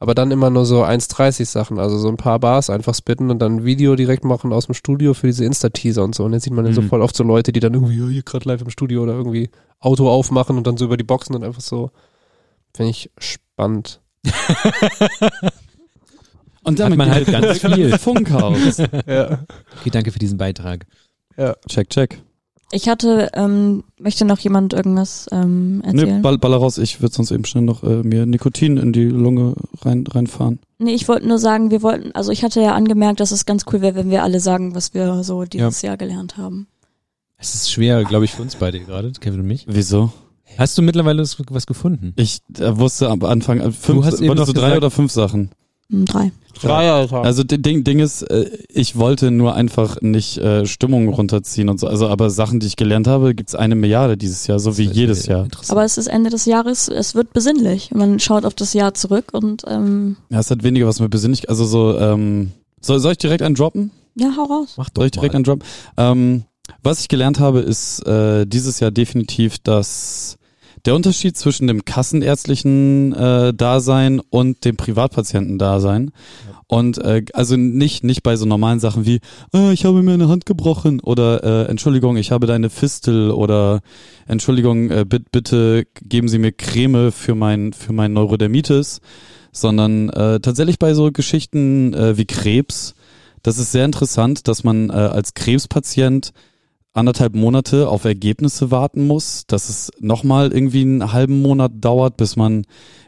Aber 0.01 0.15
dann 0.15 0.31
immer 0.33 0.51
nur 0.51 0.67
so 0.67 0.83
1,30 0.85 1.47
Sachen, 1.47 1.79
also 1.79 1.97
so 1.97 2.09
ein 2.09 2.19
paar 2.19 2.39
Bars 2.41 2.69
einfach 2.69 2.95
spitten 2.95 3.31
und 3.31 3.39
dann 3.39 3.57
ein 3.59 3.65
Video 3.65 3.97
direkt 3.97 4.25
machen 4.25 4.53
aus 4.53 4.67
dem 4.67 4.75
Studio 4.75 5.15
für 5.15 5.29
diese 5.29 5.47
Insta-Teaser 5.47 6.05
und 6.05 6.15
so. 6.15 6.25
Und 6.25 6.35
jetzt 6.35 6.43
sieht 6.45 6.53
man 6.53 6.65
dann 6.67 6.75
so 6.75 6.83
Mhm. 6.83 6.89
voll 6.89 7.01
oft 7.01 7.17
so 7.17 7.25
Leute, 7.25 7.53
die 7.53 7.61
dann 7.61 7.73
irgendwie, 7.73 7.99
ja, 7.99 8.07
hier 8.09 8.23
gerade 8.23 8.47
live 8.47 8.61
im 8.61 8.71
Studio 8.71 9.03
oder 9.05 9.15
irgendwie 9.15 9.49
Auto 9.81 10.11
aufmachen 10.11 10.59
und 10.59 10.67
dann 10.67 10.77
so 10.77 10.85
über 10.85 10.99
die 10.99 11.05
Boxen 11.05 11.35
und 11.35 11.43
einfach 11.45 11.63
so. 11.63 11.91
Finde 12.77 12.91
ich 12.91 13.11
spannend. 13.17 14.01
Und 16.67 16.81
Hat 16.81 16.97
man 16.97 17.11
halt 17.11 17.27
ganz 17.27 17.59
viel. 17.59 17.99
Funkhaus. 17.99 18.79
Ja. 19.07 19.45
Okay, 19.81 19.91
danke 19.91 20.11
für 20.13 20.19
diesen 20.19 20.39
Beitrag. 20.39 20.87
check, 21.69 21.91
check. 21.91 22.23
Ich 22.73 22.89
hatte, 22.89 23.31
ähm, 23.35 23.85
möchte 24.01 24.25
noch 24.25 24.39
jemand 24.39 24.73
irgendwas 24.73 25.27
ähm, 25.31 25.79
Nee, 25.81 25.87
erzählen? 26.01 26.23
ball, 26.23 26.39
baller 26.39 26.57
raus. 26.57 26.79
Ich 26.79 27.01
würde 27.03 27.15
sonst 27.15 27.31
eben 27.31 27.45
schnell 27.45 27.63
noch 27.63 27.83
äh, 27.85 28.03
mir 28.03 28.25
Nikotin 28.27 28.79
in 28.79 28.93
die 28.93 29.05
Lunge 29.05 29.55
rein, 29.83 30.05
reinfahren. 30.07 30.59
Nee, 30.79 30.95
ich 30.95 31.07
wollte 31.07 31.29
nur 31.29 31.39
sagen, 31.39 31.71
wir 31.71 31.83
wollten, 31.83 32.13
also 32.13 32.33
ich 32.33 32.43
hatte 32.43 32.61
ja 32.63 32.75
angemerkt, 32.75 33.21
dass 33.21 33.31
es 33.31 33.45
ganz 33.47 33.65
cool 33.73 33.81
wäre, 33.83 33.95
wenn 33.95 34.11
wir 34.11 34.23
alle 34.23 34.41
sagen, 34.41 34.75
was 34.75 34.95
wir 34.95 35.23
so 35.23 35.45
dieses 35.45 35.83
Jahr 35.83 35.97
gelernt 35.97 36.37
haben. 36.37 36.67
Es 37.37 37.55
ist 37.55 37.71
schwer, 37.71 38.03
glaube 38.05 38.25
ich, 38.25 38.33
für 38.33 38.43
uns 38.43 38.57
beide 38.57 38.81
gerade, 38.81 39.13
Kevin 39.21 39.41
und 39.41 39.47
mich. 39.47 39.67
Wieso? 39.69 40.13
Hast 40.59 40.77
du 40.79 40.83
mittlerweile 40.83 41.23
was- 41.23 41.67
gefunden? 41.67 42.13
Ich 42.17 42.39
äh, 42.59 42.77
wusste 42.77 43.09
am 43.11 43.23
Anfang, 43.25 43.61
äh, 43.61 43.71
fünf, 43.73 44.05
hast 44.05 44.21
eben 44.21 44.29
wolltest 44.29 44.49
du 44.49 44.53
drei 44.53 44.61
gesagt- 44.69 44.77
oder 44.79 44.91
fünf 44.91 45.13
Sachen? 45.13 45.51
Hm, 45.91 46.05
drei. 46.07 46.33
Drei, 46.63 46.91
Alter. 46.91 47.23
Also 47.23 47.43
Ding, 47.43 47.83
Ding 47.85 47.99
ist, 47.99 48.23
äh, 48.23 48.49
ich 48.69 48.97
wollte 48.97 49.31
nur 49.33 49.55
einfach 49.55 50.01
nicht 50.01 50.39
äh, 50.39 50.67
Stimmung 50.67 51.09
runterziehen 51.09 51.69
und 51.69 51.81
so. 51.81 51.89
Also 51.89 52.09
aber 52.09 52.31
Sachen, 52.31 52.61
die 52.61 52.67
ich 52.69 52.77
gelernt 52.77 53.07
habe, 53.09 53.35
gibt's 53.35 53.55
eine 53.57 53.75
Milliarde 53.75 54.17
dieses 54.17 54.47
Jahr, 54.47 54.61
so 54.61 54.79
wie 54.79 54.85
jedes 54.85 55.27
Jahr. 55.27 55.49
Aber 55.69 55.85
es 55.85 55.99
ist 55.99 56.07
Ende 56.07 56.31
des 56.31 56.45
Jahres, 56.47 56.89
es 56.89 57.15
wird 57.17 57.33
besinnlich. 57.33 57.91
Man 57.93 58.21
schaut 58.21 58.45
auf 58.45 58.55
das 58.55 58.73
Jahr 58.73 58.95
zurück 58.95 59.27
und 59.33 59.63
ähm, 59.67 60.17
Ja, 60.31 60.39
es 60.39 60.51
hat 60.51 60.63
weniger 60.63 60.87
was 60.87 61.01
mit 61.01 61.11
Besinnlich, 61.11 61.49
also 61.51 61.65
so, 61.65 61.99
ähm, 61.99 62.53
soll, 62.81 63.01
soll 63.01 63.13
ich 63.13 63.19
direkt 63.19 63.43
einen 63.43 63.57
droppen? 63.57 63.91
ja, 64.17 64.33
hau 64.37 64.45
raus. 64.45 64.75
Mach 64.77 64.89
Soll 64.97 65.07
ich 65.07 65.13
direkt 65.13 65.35
einen 65.35 65.43
droppen? 65.45 65.65
Ähm, 65.97 66.45
was 66.85 67.01
ich 67.01 67.09
gelernt 67.09 67.41
habe, 67.41 67.61
ist 67.61 68.07
äh, 68.07 68.47
dieses 68.47 68.79
Jahr 68.81 68.93
definitiv, 68.93 69.59
dass 69.59 70.37
der 70.85 70.95
Unterschied 70.95 71.37
zwischen 71.37 71.67
dem 71.67 71.85
kassenärztlichen 71.85 73.13
äh, 73.15 73.55
Dasein 73.55 74.21
und 74.21 74.65
dem 74.65 74.77
Privatpatienten-Dasein 74.77 76.13
und 76.67 76.99
äh, 76.99 77.25
also 77.33 77.57
nicht 77.57 78.05
nicht 78.05 78.23
bei 78.23 78.37
so 78.37 78.47
normalen 78.47 78.81
Sachen 78.81 79.07
wie 79.07 79.21
äh, 79.55 79.73
ich 79.73 79.85
habe 79.85 80.03
mir 80.03 80.13
eine 80.13 80.29
Hand 80.29 80.47
gebrochen 80.47 81.01
oder 81.01 81.43
äh, 81.45 81.71
Entschuldigung 81.71 82.17
ich 82.17 82.31
habe 82.31 82.47
deine 82.47 82.71
Fistel 82.71 83.31
oder 83.31 83.81
Entschuldigung 84.27 84.91
äh, 84.91 85.05
bitte, 85.07 85.27
bitte 85.31 85.87
geben 86.03 86.29
Sie 86.29 86.39
mir 86.39 86.53
Creme 86.53 87.13
für 87.13 87.35
mein 87.35 87.73
für 87.73 87.93
mein 87.93 88.13
Neurodermitis 88.13 89.01
sondern 89.53 90.09
äh, 90.11 90.41
tatsächlich 90.41 90.79
bei 90.79 90.95
so 90.95 91.13
Geschichten 91.13 91.95
äh, 91.95 92.17
wie 92.17 92.27
Krebs 92.27 92.95
das 93.43 93.59
ist 93.59 93.73
sehr 93.73 93.85
interessant 93.85 94.49
dass 94.49 94.65
man 94.65 94.91
äh, 94.91 94.95
als 94.95 95.35
Krebspatient 95.35 96.33
anderthalb 96.95 97.35
Monate 97.35 97.89
auf 97.89 98.05
Ergebnisse 98.05 98.71
warten 98.71 99.07
muss, 99.07 99.45
dass 99.47 99.69
es 99.69 99.91
nochmal 100.01 100.53
irgendwie 100.53 100.83
einen 100.83 101.13
halben 101.13 101.43
Monat 101.43 101.73
dauert, 101.81 102.17
bis 102.17 102.37
man 102.37 102.65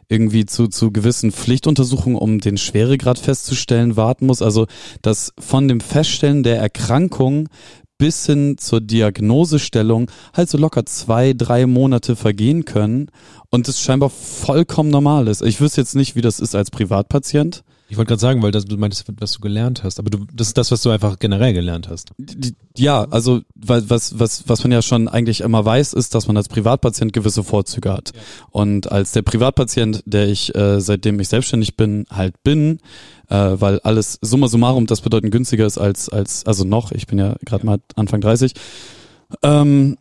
irgendwie 0.08 0.44
zu, 0.44 0.68
zu 0.68 0.90
gewissen 0.92 1.32
Pflichtuntersuchungen, 1.32 2.18
um 2.18 2.40
den 2.40 2.58
Schweregrad 2.58 3.18
festzustellen, 3.18 3.96
warten 3.96 4.26
muss. 4.26 4.42
Also, 4.42 4.66
dass 5.02 5.32
von 5.38 5.68
dem 5.68 5.80
Feststellen 5.80 6.42
der 6.42 6.58
Erkrankung 6.58 7.48
bis 7.98 8.26
hin 8.26 8.58
zur 8.58 8.80
Diagnosestellung 8.80 10.10
halt 10.34 10.50
so 10.50 10.58
locker 10.58 10.84
zwei, 10.84 11.32
drei 11.32 11.66
Monate 11.66 12.14
vergehen 12.14 12.64
können 12.64 13.10
und 13.50 13.68
es 13.68 13.80
scheinbar 13.80 14.10
vollkommen 14.10 14.90
normal 14.90 15.28
ist. 15.28 15.42
Ich 15.42 15.60
wüsste 15.60 15.80
jetzt 15.80 15.94
nicht, 15.94 16.14
wie 16.14 16.20
das 16.20 16.40
ist 16.40 16.54
als 16.54 16.70
Privatpatient. 16.70 17.64
Ich 17.88 17.96
wollte 17.96 18.08
gerade 18.08 18.20
sagen, 18.20 18.42
weil 18.42 18.50
das, 18.50 18.64
du 18.64 18.76
meintest, 18.76 19.04
was 19.20 19.32
du 19.32 19.40
gelernt 19.40 19.84
hast. 19.84 20.00
Aber 20.00 20.10
du, 20.10 20.26
das 20.32 20.48
ist 20.48 20.58
das, 20.58 20.72
was 20.72 20.82
du 20.82 20.90
einfach 20.90 21.18
generell 21.18 21.52
gelernt 21.52 21.88
hast. 21.88 22.10
Ja, 22.76 23.06
also 23.10 23.42
was, 23.54 24.18
was, 24.18 24.48
was 24.48 24.64
man 24.64 24.72
ja 24.72 24.82
schon 24.82 25.06
eigentlich 25.06 25.42
immer 25.42 25.64
weiß, 25.64 25.92
ist, 25.92 26.14
dass 26.14 26.26
man 26.26 26.36
als 26.36 26.48
Privatpatient 26.48 27.12
gewisse 27.12 27.44
Vorzüge 27.44 27.92
hat. 27.92 28.12
Und 28.50 28.90
als 28.90 29.12
der 29.12 29.22
Privatpatient, 29.22 30.02
der 30.04 30.28
ich 30.28 30.54
äh, 30.54 30.80
seitdem 30.80 31.20
ich 31.20 31.28
selbstständig 31.28 31.76
bin, 31.76 32.06
halt 32.10 32.42
bin, 32.42 32.80
äh, 33.28 33.34
weil 33.34 33.78
alles 33.80 34.18
summa 34.20 34.48
summarum 34.48 34.86
das 34.86 35.00
bedeutend 35.00 35.32
günstiger 35.32 35.66
ist 35.66 35.78
als, 35.78 36.08
als 36.08 36.44
also 36.44 36.64
noch, 36.64 36.90
ich 36.90 37.06
bin 37.06 37.18
ja 37.18 37.36
gerade 37.44 37.64
mal 37.64 37.78
Anfang 37.94 38.20
30. 38.20 38.52
Ähm, 39.42 39.96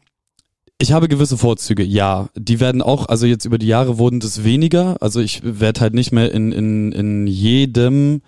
ich 0.78 0.92
habe 0.92 1.08
gewisse 1.08 1.38
Vorzüge, 1.38 1.84
ja. 1.84 2.30
Die 2.36 2.60
werden 2.60 2.82
auch, 2.82 3.08
also 3.08 3.26
jetzt 3.26 3.46
über 3.46 3.58
die 3.58 3.68
Jahre 3.68 3.98
wurden 3.98 4.20
das 4.20 4.44
weniger. 4.44 4.98
Also 5.02 5.22
ich 5.22 5.42
werde 5.44 5.82
halt 5.82 5.94
nicht 5.94 6.12
mehr 6.12 6.32
in, 6.32 6.52
in, 6.52 6.92
in 6.92 7.28
jedem 7.28 8.22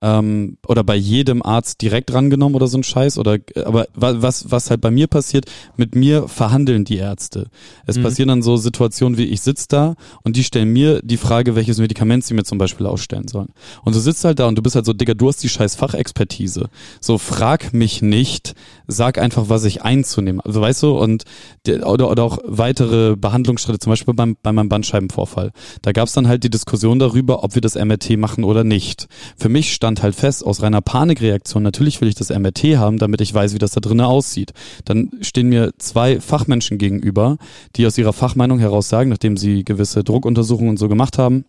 ähm, 0.00 0.58
oder 0.66 0.84
bei 0.84 0.94
jedem 0.94 1.42
Arzt 1.42 1.82
direkt 1.82 2.12
rangenommen 2.12 2.54
oder 2.54 2.68
so 2.68 2.78
ein 2.78 2.84
Scheiß 2.84 3.18
oder 3.18 3.38
aber 3.64 3.88
wa- 3.94 4.14
was 4.18 4.50
was 4.50 4.70
halt 4.70 4.80
bei 4.80 4.90
mir 4.92 5.08
passiert, 5.08 5.46
mit 5.76 5.94
mir 5.96 6.28
verhandeln 6.28 6.84
die 6.84 6.98
Ärzte. 6.98 7.48
Es 7.86 7.96
Mhm. 7.98 8.02
passieren 8.04 8.28
dann 8.28 8.42
so 8.42 8.56
Situationen 8.56 9.18
wie 9.18 9.24
ich 9.24 9.40
sitz 9.40 9.66
da 9.66 9.94
und 10.22 10.36
die 10.36 10.44
stellen 10.44 10.72
mir 10.72 11.00
die 11.02 11.16
Frage, 11.16 11.56
welches 11.56 11.78
Medikament 11.78 12.24
sie 12.24 12.34
mir 12.34 12.44
zum 12.44 12.58
Beispiel 12.58 12.86
ausstellen 12.86 13.26
sollen. 13.26 13.48
Und 13.84 13.94
du 13.96 14.00
sitzt 14.00 14.24
halt 14.24 14.38
da 14.38 14.46
und 14.46 14.56
du 14.56 14.62
bist 14.62 14.76
halt 14.76 14.86
so, 14.86 14.92
Digga, 14.92 15.14
du 15.14 15.26
hast 15.28 15.42
die 15.42 15.48
scheiß 15.48 15.74
Fachexpertise. 15.74 16.68
So 17.00 17.18
frag 17.18 17.72
mich 17.74 18.00
nicht, 18.00 18.54
sag 18.86 19.18
einfach, 19.18 19.48
was 19.48 19.64
ich 19.64 19.82
einzunehmen. 19.82 20.40
Also 20.40 20.60
weißt 20.60 20.82
du, 20.84 20.96
und 20.96 21.24
der, 21.66 21.86
oder, 21.88 22.08
oder 22.10 22.22
auch 22.22 22.38
weitere 22.44 23.16
Behandlungsschritte, 23.16 23.78
zum 23.80 23.90
Beispiel 23.90 24.14
beim, 24.14 24.36
bei 24.42 24.52
meinem 24.52 24.68
Bandscheibenvorfall. 24.68 25.50
Da 25.82 25.92
gab 25.92 26.06
es 26.06 26.14
dann 26.14 26.28
halt 26.28 26.44
die 26.44 26.50
Diskussion 26.50 26.98
darüber, 27.00 27.42
ob 27.42 27.54
wir 27.54 27.62
das 27.62 27.74
MRT 27.74 28.16
machen 28.16 28.44
oder 28.44 28.62
nicht. 28.64 29.08
Für 29.36 29.48
mich 29.48 29.72
stand 29.74 29.87
halt 29.96 30.14
fest, 30.14 30.44
aus 30.44 30.62
reiner 30.62 30.80
Panikreaktion, 30.80 31.62
natürlich 31.62 32.00
will 32.00 32.08
ich 32.08 32.14
das 32.14 32.30
MRT 32.30 32.76
haben, 32.76 32.98
damit 32.98 33.20
ich 33.20 33.32
weiß, 33.32 33.54
wie 33.54 33.58
das 33.58 33.72
da 33.72 33.80
drinnen 33.80 34.06
aussieht. 34.06 34.52
Dann 34.84 35.10
stehen 35.20 35.48
mir 35.48 35.72
zwei 35.78 36.20
Fachmenschen 36.20 36.78
gegenüber, 36.78 37.38
die 37.76 37.86
aus 37.86 37.98
ihrer 37.98 38.12
Fachmeinung 38.12 38.58
heraus 38.58 38.88
sagen, 38.88 39.10
nachdem 39.10 39.36
sie 39.36 39.64
gewisse 39.64 40.04
Druckuntersuchungen 40.04 40.70
und 40.70 40.78
so 40.78 40.88
gemacht 40.88 41.18
haben, 41.18 41.44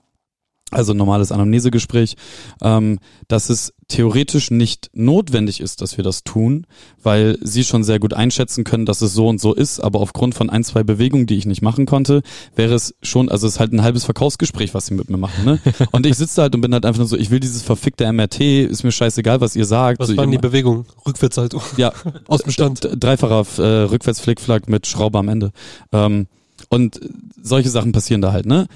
also 0.72 0.94
normales 0.94 1.32
Anamnesegespräch, 1.32 2.16
ähm, 2.62 3.00
dass 3.28 3.50
es 3.50 3.74
theoretisch 3.88 4.52
nicht 4.52 4.92
notwendig 4.94 5.62
ist, 5.62 5.82
dass 5.82 5.98
wir 5.98 6.04
das 6.04 6.24
tun, 6.24 6.68
weil 7.02 7.38
sie 7.42 7.64
schon 7.64 7.84
sehr 7.84 8.00
gut 8.00 8.14
einschätzen 8.14 8.64
können, 8.64 8.86
dass 8.86 9.02
es 9.02 9.14
so 9.14 9.28
und 9.28 9.42
so 9.42 9.54
ist, 9.54 9.80
aber 9.80 10.00
aufgrund 10.00 10.36
von 10.36 10.50
ein, 10.50 10.64
zwei 10.64 10.84
Bewegungen, 10.84 11.26
die 11.26 11.38
ich 11.38 11.48
nicht 11.48 11.64
machen 11.64 11.88
konnte, 11.88 12.22
wäre 12.56 12.76
es 12.76 12.94
schon, 13.02 13.30
also 13.30 13.48
es 13.48 13.54
ist 13.54 13.60
halt 13.60 13.74
ein 13.74 13.82
halbes 13.82 14.06
Verkaufsgespräch, 14.06 14.76
was 14.76 14.86
sie 14.86 14.94
mit 14.94 15.10
mir 15.10 15.18
machen, 15.18 15.44
ne? 15.44 15.60
Und 15.92 16.06
ich 16.06 16.16
sitze 16.16 16.42
halt 16.42 16.54
und 16.54 16.62
bin 16.62 16.74
halt 16.74 16.86
einfach 16.86 17.00
nur 17.00 17.08
so, 17.08 17.18
ich 17.18 17.32
will 17.32 17.40
dieses 17.40 17.64
verfickte 17.64 18.12
MRT, 18.12 18.42
ist 18.42 18.84
mir 18.84 18.92
scheißegal, 18.92 19.42
was 19.42 19.56
ihr 19.56 19.66
sagt. 19.66 20.00
Was 20.00 20.10
so, 20.10 20.18
waren 20.18 20.32
die 20.32 20.38
Bewegungen? 20.38 20.86
Rückwärtshaltung. 21.08 21.62
ja, 21.78 21.92
Aus 22.28 22.42
dem 22.42 22.52
Stand. 22.52 22.88
Dreifacher 23.00 23.46
äh, 23.58 23.84
Rückwärtsflickflack 23.84 24.70
mit 24.70 24.86
Schraube 24.88 25.18
am 25.18 25.30
Ende. 25.30 25.52
Ähm, 25.92 26.28
und 26.70 27.00
solche 27.42 27.70
Sachen 27.70 27.92
passieren 27.92 28.22
da 28.22 28.32
halt, 28.32 28.46
ne? 28.46 28.68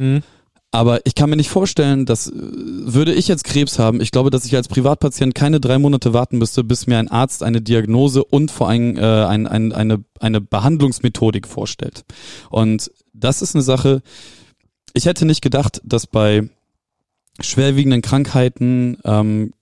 Aber 0.73 1.05
ich 1.05 1.13
kann 1.13 1.29
mir 1.29 1.35
nicht 1.35 1.51
vorstellen, 1.51 2.07
dass 2.07 2.27
äh, 2.27 2.33
würde 2.33 3.13
ich 3.13 3.27
jetzt 3.27 3.43
Krebs 3.43 3.77
haben, 3.77 4.01
ich 4.01 4.09
glaube, 4.09 4.31
dass 4.31 4.43
ich 4.43 4.55
als 4.55 4.67
Privatpatient 4.67 5.35
keine 5.35 5.59
drei 5.59 5.77
Monate 5.77 6.13
warten 6.13 6.39
müsste, 6.39 6.63
bis 6.63 6.87
mir 6.87 6.97
ein 6.97 7.11
Arzt 7.11 7.43
eine 7.43 7.61
Diagnose 7.61 8.23
und 8.23 8.49
vor 8.49 8.69
allem 8.69 8.97
äh, 8.97 9.01
ein, 9.01 9.45
ein, 9.45 9.71
eine, 9.71 10.03
eine 10.19 10.41
Behandlungsmethodik 10.41 11.47
vorstellt. 11.47 12.03
Und 12.49 12.91
das 13.13 13.43
ist 13.43 13.55
eine 13.55 13.61
Sache, 13.61 14.01
ich 14.95 15.05
hätte 15.05 15.27
nicht 15.27 15.43
gedacht, 15.43 15.79
dass 15.85 16.07
bei 16.07 16.49
schwerwiegenden 17.39 18.01
Krankheiten 18.01 18.97
ähm, 19.05 19.53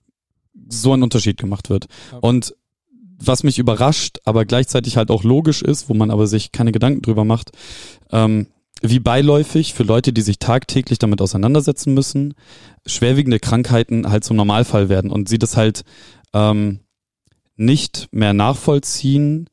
so 0.69 0.93
ein 0.93 1.03
Unterschied 1.03 1.37
gemacht 1.37 1.69
wird. 1.69 1.87
Und 2.21 2.55
was 3.19 3.43
mich 3.43 3.59
überrascht, 3.59 4.19
aber 4.23 4.45
gleichzeitig 4.45 4.95
halt 4.95 5.11
auch 5.11 5.25
logisch 5.25 5.61
ist, 5.61 5.89
wo 5.89 5.93
man 5.93 6.09
aber 6.09 6.25
sich 6.25 6.53
keine 6.53 6.71
Gedanken 6.71 7.01
drüber 7.01 7.25
macht, 7.25 7.51
ähm, 8.11 8.47
wie 8.81 8.99
beiläufig 8.99 9.73
für 9.73 9.83
Leute, 9.83 10.11
die 10.11 10.21
sich 10.21 10.39
tagtäglich 10.39 10.99
damit 10.99 11.21
auseinandersetzen 11.21 11.93
müssen, 11.93 12.33
schwerwiegende 12.85 13.39
Krankheiten 13.39 14.09
halt 14.09 14.23
zum 14.23 14.37
Normalfall 14.37 14.89
werden 14.89 15.11
und 15.11 15.29
sie 15.29 15.39
das 15.39 15.55
halt 15.55 15.83
ähm, 16.33 16.79
nicht 17.55 18.09
mehr 18.11 18.33
nachvollziehen, 18.33 19.47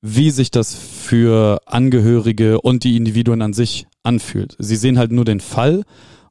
wie 0.00 0.30
sich 0.30 0.50
das 0.50 0.74
für 0.74 1.60
Angehörige 1.66 2.60
und 2.60 2.84
die 2.84 2.96
Individuen 2.96 3.42
an 3.42 3.52
sich 3.52 3.86
anfühlt. 4.02 4.56
Sie 4.58 4.76
sehen 4.76 4.98
halt 4.98 5.12
nur 5.12 5.24
den 5.24 5.40
Fall 5.40 5.84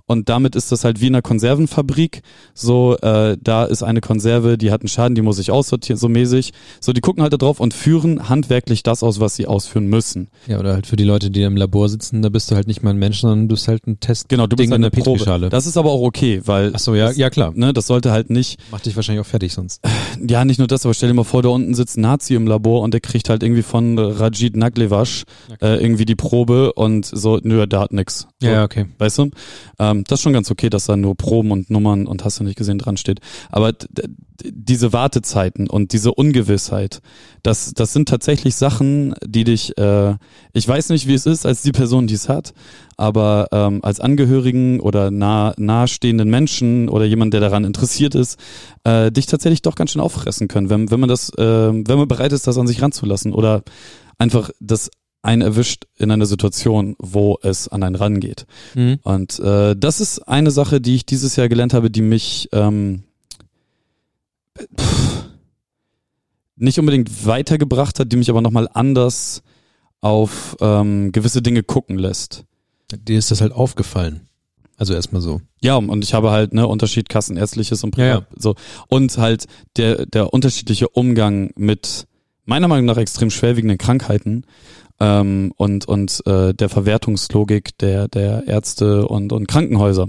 und 0.05 0.29
damit 0.29 0.55
ist 0.55 0.71
das 0.71 0.83
halt 0.83 0.99
wie 1.01 1.07
in 1.07 1.15
einer 1.15 1.21
Konservenfabrik. 1.21 2.21
So, 2.53 2.97
äh, 2.97 3.37
da 3.41 3.65
ist 3.65 3.83
eine 3.83 4.01
Konserve, 4.01 4.57
die 4.57 4.71
hat 4.71 4.81
einen 4.81 4.89
Schaden, 4.89 5.15
die 5.15 5.21
muss 5.21 5.39
ich 5.39 5.49
aussortieren, 5.51 5.97
so 5.97 6.09
mäßig. 6.09 6.51
So, 6.81 6.91
die 6.91 7.01
gucken 7.01 7.23
halt 7.23 7.31
da 7.33 7.37
drauf 7.37 7.59
und 7.59 7.73
führen 7.73 8.27
handwerklich 8.29 8.83
das 8.83 9.01
aus, 9.03 9.19
was 9.19 9.35
sie 9.35 9.47
ausführen 9.47 9.87
müssen. 9.87 10.27
Ja, 10.47 10.59
oder 10.59 10.73
halt 10.73 10.87
für 10.87 10.97
die 10.97 11.05
Leute, 11.05 11.31
die 11.31 11.41
im 11.43 11.55
Labor 11.55 11.87
sitzen, 11.87 12.21
da 12.21 12.29
bist 12.29 12.51
du 12.51 12.55
halt 12.55 12.67
nicht 12.67 12.83
mal 12.83 12.89
ein 12.89 12.97
Mensch, 12.97 13.21
sondern 13.21 13.47
du 13.47 13.55
bist 13.55 13.67
halt 13.67 13.87
ein 13.87 13.99
Test. 13.99 14.27
Genau, 14.29 14.47
du 14.47 14.55
Ding 14.55 14.65
bist 14.65 14.71
halt 14.71 14.79
in 14.79 14.83
eine 14.85 14.91
der 14.91 15.01
Probe. 15.01 15.17
Petrischale. 15.19 15.49
Das 15.49 15.65
ist 15.65 15.77
aber 15.77 15.91
auch 15.91 16.01
okay, 16.01 16.41
weil 16.45 16.71
Ach 16.75 16.79
so, 16.79 16.95
ja, 16.95 17.07
das, 17.07 17.17
ja 17.17 17.29
klar. 17.29 17.53
ne, 17.55 17.71
das 17.73 17.87
sollte 17.87 18.11
halt 18.11 18.29
nicht, 18.29 18.59
Macht 18.71 18.85
dich 18.85 18.95
wahrscheinlich 18.95 19.21
auch 19.25 19.29
fertig 19.29 19.53
sonst. 19.53 19.81
ja 20.27 20.43
nicht 20.43 20.57
nur 20.57 20.67
das, 20.67 20.85
aber 20.85 20.93
stell 20.93 21.09
dir 21.09 21.15
mal 21.15 21.23
vor, 21.23 21.41
da 21.43 21.49
unten 21.49 21.73
sitzt 21.73 21.97
ein 21.97 22.01
Nazi 22.01 22.35
im 22.35 22.45
Labor 22.47 22.81
und 22.81 22.93
der 22.93 23.01
kriegt 23.01 23.29
halt 23.29 23.41
irgendwie 23.41 23.61
von 23.63 23.97
Rajid 23.97 24.57
Naglevash 24.57 25.23
äh, 25.61 25.81
irgendwie 25.81 26.05
die 26.05 26.15
Probe 26.15 26.73
und 26.73 27.05
so, 27.05 27.39
nö, 27.41 27.65
der 27.65 27.79
hat 27.79 27.93
nix. 27.93 28.27
So, 28.41 28.47
Ja, 28.47 28.53
ja, 28.53 28.63
okay. 28.63 28.87
Weißt 28.97 29.17
du? 29.19 29.29
Ähm, 29.79 29.92
das 29.93 30.19
ist 30.19 30.23
schon 30.23 30.33
ganz 30.33 30.49
okay, 30.51 30.69
dass 30.69 30.85
da 30.85 30.97
nur 30.97 31.15
Proben 31.15 31.51
und 31.51 31.69
Nummern 31.69 32.07
und 32.07 32.25
hast 32.25 32.39
du 32.39 32.43
nicht 32.43 32.57
gesehen 32.57 32.79
dran 32.79 32.97
steht. 32.97 33.19
Aber 33.49 33.73
diese 34.43 34.93
Wartezeiten 34.93 35.69
und 35.69 35.93
diese 35.93 36.13
Ungewissheit, 36.13 37.01
das, 37.43 37.73
das 37.73 37.93
sind 37.93 38.09
tatsächlich 38.09 38.55
Sachen, 38.55 39.13
die 39.25 39.43
dich, 39.43 39.77
äh, 39.77 40.15
ich 40.53 40.67
weiß 40.67 40.89
nicht, 40.89 41.07
wie 41.07 41.13
es 41.13 41.25
ist 41.25 41.45
als 41.45 41.61
die 41.61 41.71
Person, 41.71 42.07
die 42.07 42.15
es 42.15 42.29
hat, 42.29 42.53
aber 42.97 43.47
ähm, 43.51 43.79
als 43.83 43.99
Angehörigen 43.99 44.79
oder 44.79 45.11
nah, 45.11 45.53
nahestehenden 45.57 46.29
Menschen 46.29 46.89
oder 46.89 47.05
jemand, 47.05 47.33
der 47.33 47.41
daran 47.41 47.63
interessiert 47.63 48.15
ist, 48.15 48.39
äh, 48.83 49.11
dich 49.11 49.27
tatsächlich 49.27 49.61
doch 49.61 49.75
ganz 49.75 49.91
schön 49.91 50.01
auffressen 50.01 50.47
können, 50.47 50.69
wenn, 50.69 50.91
wenn 50.91 50.99
man 50.99 51.09
das, 51.09 51.29
äh, 51.37 51.43
wenn 51.43 51.97
man 51.97 52.07
bereit 52.07 52.33
ist, 52.33 52.47
das 52.47 52.57
an 52.57 52.67
sich 52.67 52.81
ranzulassen 52.81 53.33
oder 53.33 53.63
einfach 54.17 54.49
das 54.59 54.89
einen 55.23 55.41
erwischt 55.41 55.85
in 55.97 56.11
einer 56.11 56.25
Situation, 56.25 56.95
wo 56.99 57.39
es 57.41 57.67
an 57.67 57.81
einen 57.81 57.95
rangeht. 57.95 58.45
Mhm. 58.75 58.99
Und 59.03 59.39
äh, 59.39 59.75
das 59.75 60.01
ist 60.01 60.19
eine 60.19 60.51
Sache, 60.51 60.81
die 60.81 60.95
ich 60.95 61.05
dieses 61.05 61.35
Jahr 61.37 61.49
gelernt 61.49 61.73
habe, 61.73 61.89
die 61.89 62.01
mich 62.01 62.49
ähm, 62.51 63.03
pff, 64.79 65.25
nicht 66.55 66.77
unbedingt 66.77 67.25
weitergebracht 67.25 67.99
hat, 67.99 68.11
die 68.11 68.17
mich 68.17 68.29
aber 68.29 68.41
nochmal 68.41 68.69
anders 68.73 69.41
auf 70.01 70.57
ähm, 70.59 71.11
gewisse 71.11 71.41
Dinge 71.41 71.63
gucken 71.63 71.97
lässt. 71.97 72.43
Dir 72.91 73.17
ist 73.17 73.31
das 73.31 73.41
halt 73.41 73.53
aufgefallen. 73.53 74.27
Also 74.77 74.93
erstmal 74.93 75.21
so. 75.21 75.39
Ja, 75.61 75.75
und 75.75 76.03
ich 76.03 76.13
habe 76.13 76.31
halt 76.31 76.53
ne 76.53 76.67
Unterschied 76.67 77.07
kassenärztliches 77.07 77.83
und 77.83 77.95
Ja, 77.97 78.21
privat, 78.21 78.27
so 78.35 78.55
und 78.89 79.17
halt 79.17 79.45
der 79.77 80.05
der 80.05 80.33
unterschiedliche 80.33 80.89
Umgang 80.89 81.51
mit 81.55 82.07
meiner 82.45 82.67
Meinung 82.67 82.85
nach 82.85 82.97
extrem 82.97 83.29
schwerwiegenden 83.29 83.77
Krankheiten 83.77 84.45
ähm, 84.99 85.51
und 85.57 85.87
und 85.87 86.25
äh, 86.25 86.53
der 86.53 86.69
Verwertungslogik 86.69 87.77
der 87.79 88.07
der 88.07 88.47
Ärzte 88.47 89.07
und 89.07 89.33
und 89.33 89.47
Krankenhäuser. 89.47 90.07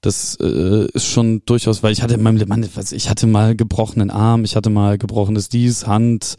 Das 0.00 0.36
äh, 0.40 0.86
ist 0.92 1.06
schon 1.06 1.42
durchaus, 1.44 1.82
weil 1.82 1.92
ich 1.92 2.02
hatte 2.02 2.14
in 2.14 2.22
meinem 2.22 2.36
Leben, 2.36 2.66
ich 2.92 3.10
hatte 3.10 3.26
mal 3.26 3.54
gebrochenen 3.54 4.10
Arm, 4.10 4.44
ich 4.44 4.56
hatte 4.56 4.70
mal 4.70 4.96
gebrochenes 4.96 5.50
dies, 5.50 5.86
Hand 5.86 6.36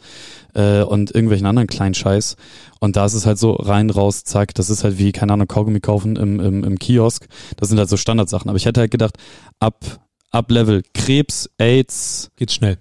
äh, 0.54 0.82
und 0.82 1.14
irgendwelchen 1.14 1.46
anderen 1.46 1.68
kleinen 1.68 1.94
Scheiß. 1.94 2.36
Und 2.80 2.96
da 2.96 3.04
ist 3.06 3.14
es 3.14 3.24
halt 3.24 3.38
so 3.38 3.52
rein, 3.52 3.90
raus, 3.90 4.24
zack, 4.24 4.54
das 4.54 4.68
ist 4.68 4.82
halt 4.82 4.98
wie, 4.98 5.12
keine 5.12 5.34
Ahnung, 5.34 5.46
Kaugummi 5.46 5.78
kaufen 5.78 6.16
im, 6.16 6.40
im, 6.40 6.64
im 6.64 6.78
Kiosk. 6.78 7.28
Das 7.56 7.68
sind 7.68 7.78
halt 7.78 7.88
so 7.88 7.96
Standardsachen. 7.96 8.48
Aber 8.48 8.56
ich 8.56 8.66
hätte 8.66 8.80
halt 8.80 8.90
gedacht, 8.90 9.16
ab, 9.60 9.84
ab 10.32 10.50
Level 10.50 10.82
Krebs, 10.92 11.48
AIDS, 11.58 12.30
Geht 12.36 12.50
schnell. 12.50 12.78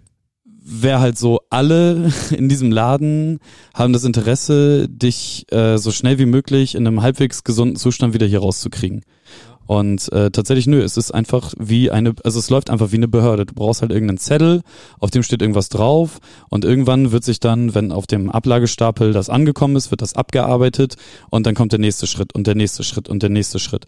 Wäre 0.61 0.99
halt 0.99 1.17
so, 1.17 1.41
alle 1.49 2.11
in 2.31 2.47
diesem 2.47 2.71
Laden 2.71 3.39
haben 3.73 3.93
das 3.93 4.03
Interesse, 4.03 4.87
dich 4.87 5.45
äh, 5.51 5.77
so 5.77 5.91
schnell 5.91 6.19
wie 6.19 6.25
möglich 6.25 6.75
in 6.75 6.85
einem 6.85 7.01
halbwegs 7.01 7.43
gesunden 7.43 7.75
Zustand 7.75 8.13
wieder 8.13 8.27
hier 8.27 8.39
rauszukriegen. 8.39 9.03
Und 9.67 10.11
äh, 10.11 10.31
tatsächlich, 10.31 10.67
nö, 10.67 10.81
es 10.81 10.97
ist 10.97 11.11
einfach 11.11 11.53
wie 11.57 11.91
eine, 11.91 12.13
also 12.25 12.39
es 12.39 12.49
läuft 12.49 12.69
einfach 12.69 12.91
wie 12.91 12.97
eine 12.97 13.07
Behörde. 13.07 13.45
Du 13.45 13.53
brauchst 13.53 13.81
halt 13.81 13.91
irgendeinen 13.91 14.17
Zettel, 14.17 14.63
auf 14.99 15.11
dem 15.11 15.23
steht 15.23 15.41
irgendwas 15.41 15.69
drauf 15.69 16.19
und 16.49 16.65
irgendwann 16.65 17.13
wird 17.13 17.23
sich 17.23 17.39
dann, 17.39 17.73
wenn 17.73 17.93
auf 17.93 18.05
dem 18.05 18.29
Ablagestapel 18.29 19.13
das 19.13 19.29
angekommen 19.29 19.77
ist, 19.77 19.89
wird 19.89 20.01
das 20.01 20.13
abgearbeitet 20.13 20.95
und 21.29 21.45
dann 21.45 21.55
kommt 21.55 21.71
der 21.71 21.79
nächste 21.79 22.05
Schritt 22.05 22.35
und 22.35 22.47
der 22.47 22.55
nächste 22.55 22.83
Schritt 22.83 23.07
und 23.07 23.23
der 23.23 23.29
nächste 23.29 23.59
Schritt. 23.59 23.85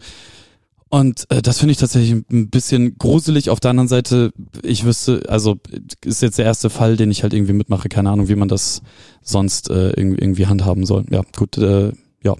Und 0.94 1.28
äh, 1.28 1.42
das 1.42 1.58
finde 1.58 1.72
ich 1.72 1.78
tatsächlich 1.78 2.12
ein 2.30 2.50
bisschen 2.50 2.96
gruselig. 2.98 3.50
Auf 3.50 3.58
der 3.58 3.70
anderen 3.70 3.88
Seite, 3.88 4.32
ich 4.62 4.84
wüsste, 4.84 5.24
also 5.28 5.56
ist 6.04 6.22
jetzt 6.22 6.38
der 6.38 6.44
erste 6.44 6.70
Fall, 6.70 6.96
den 6.96 7.10
ich 7.10 7.24
halt 7.24 7.34
irgendwie 7.34 7.52
mitmache. 7.52 7.88
Keine 7.88 8.10
Ahnung, 8.10 8.28
wie 8.28 8.36
man 8.36 8.46
das 8.46 8.80
sonst 9.20 9.70
äh, 9.70 9.90
irgendwie, 9.90 10.22
irgendwie 10.22 10.46
handhaben 10.46 10.86
soll. 10.86 11.04
Ja, 11.10 11.22
gut, 11.36 11.58
äh, 11.58 11.90
ja. 12.22 12.36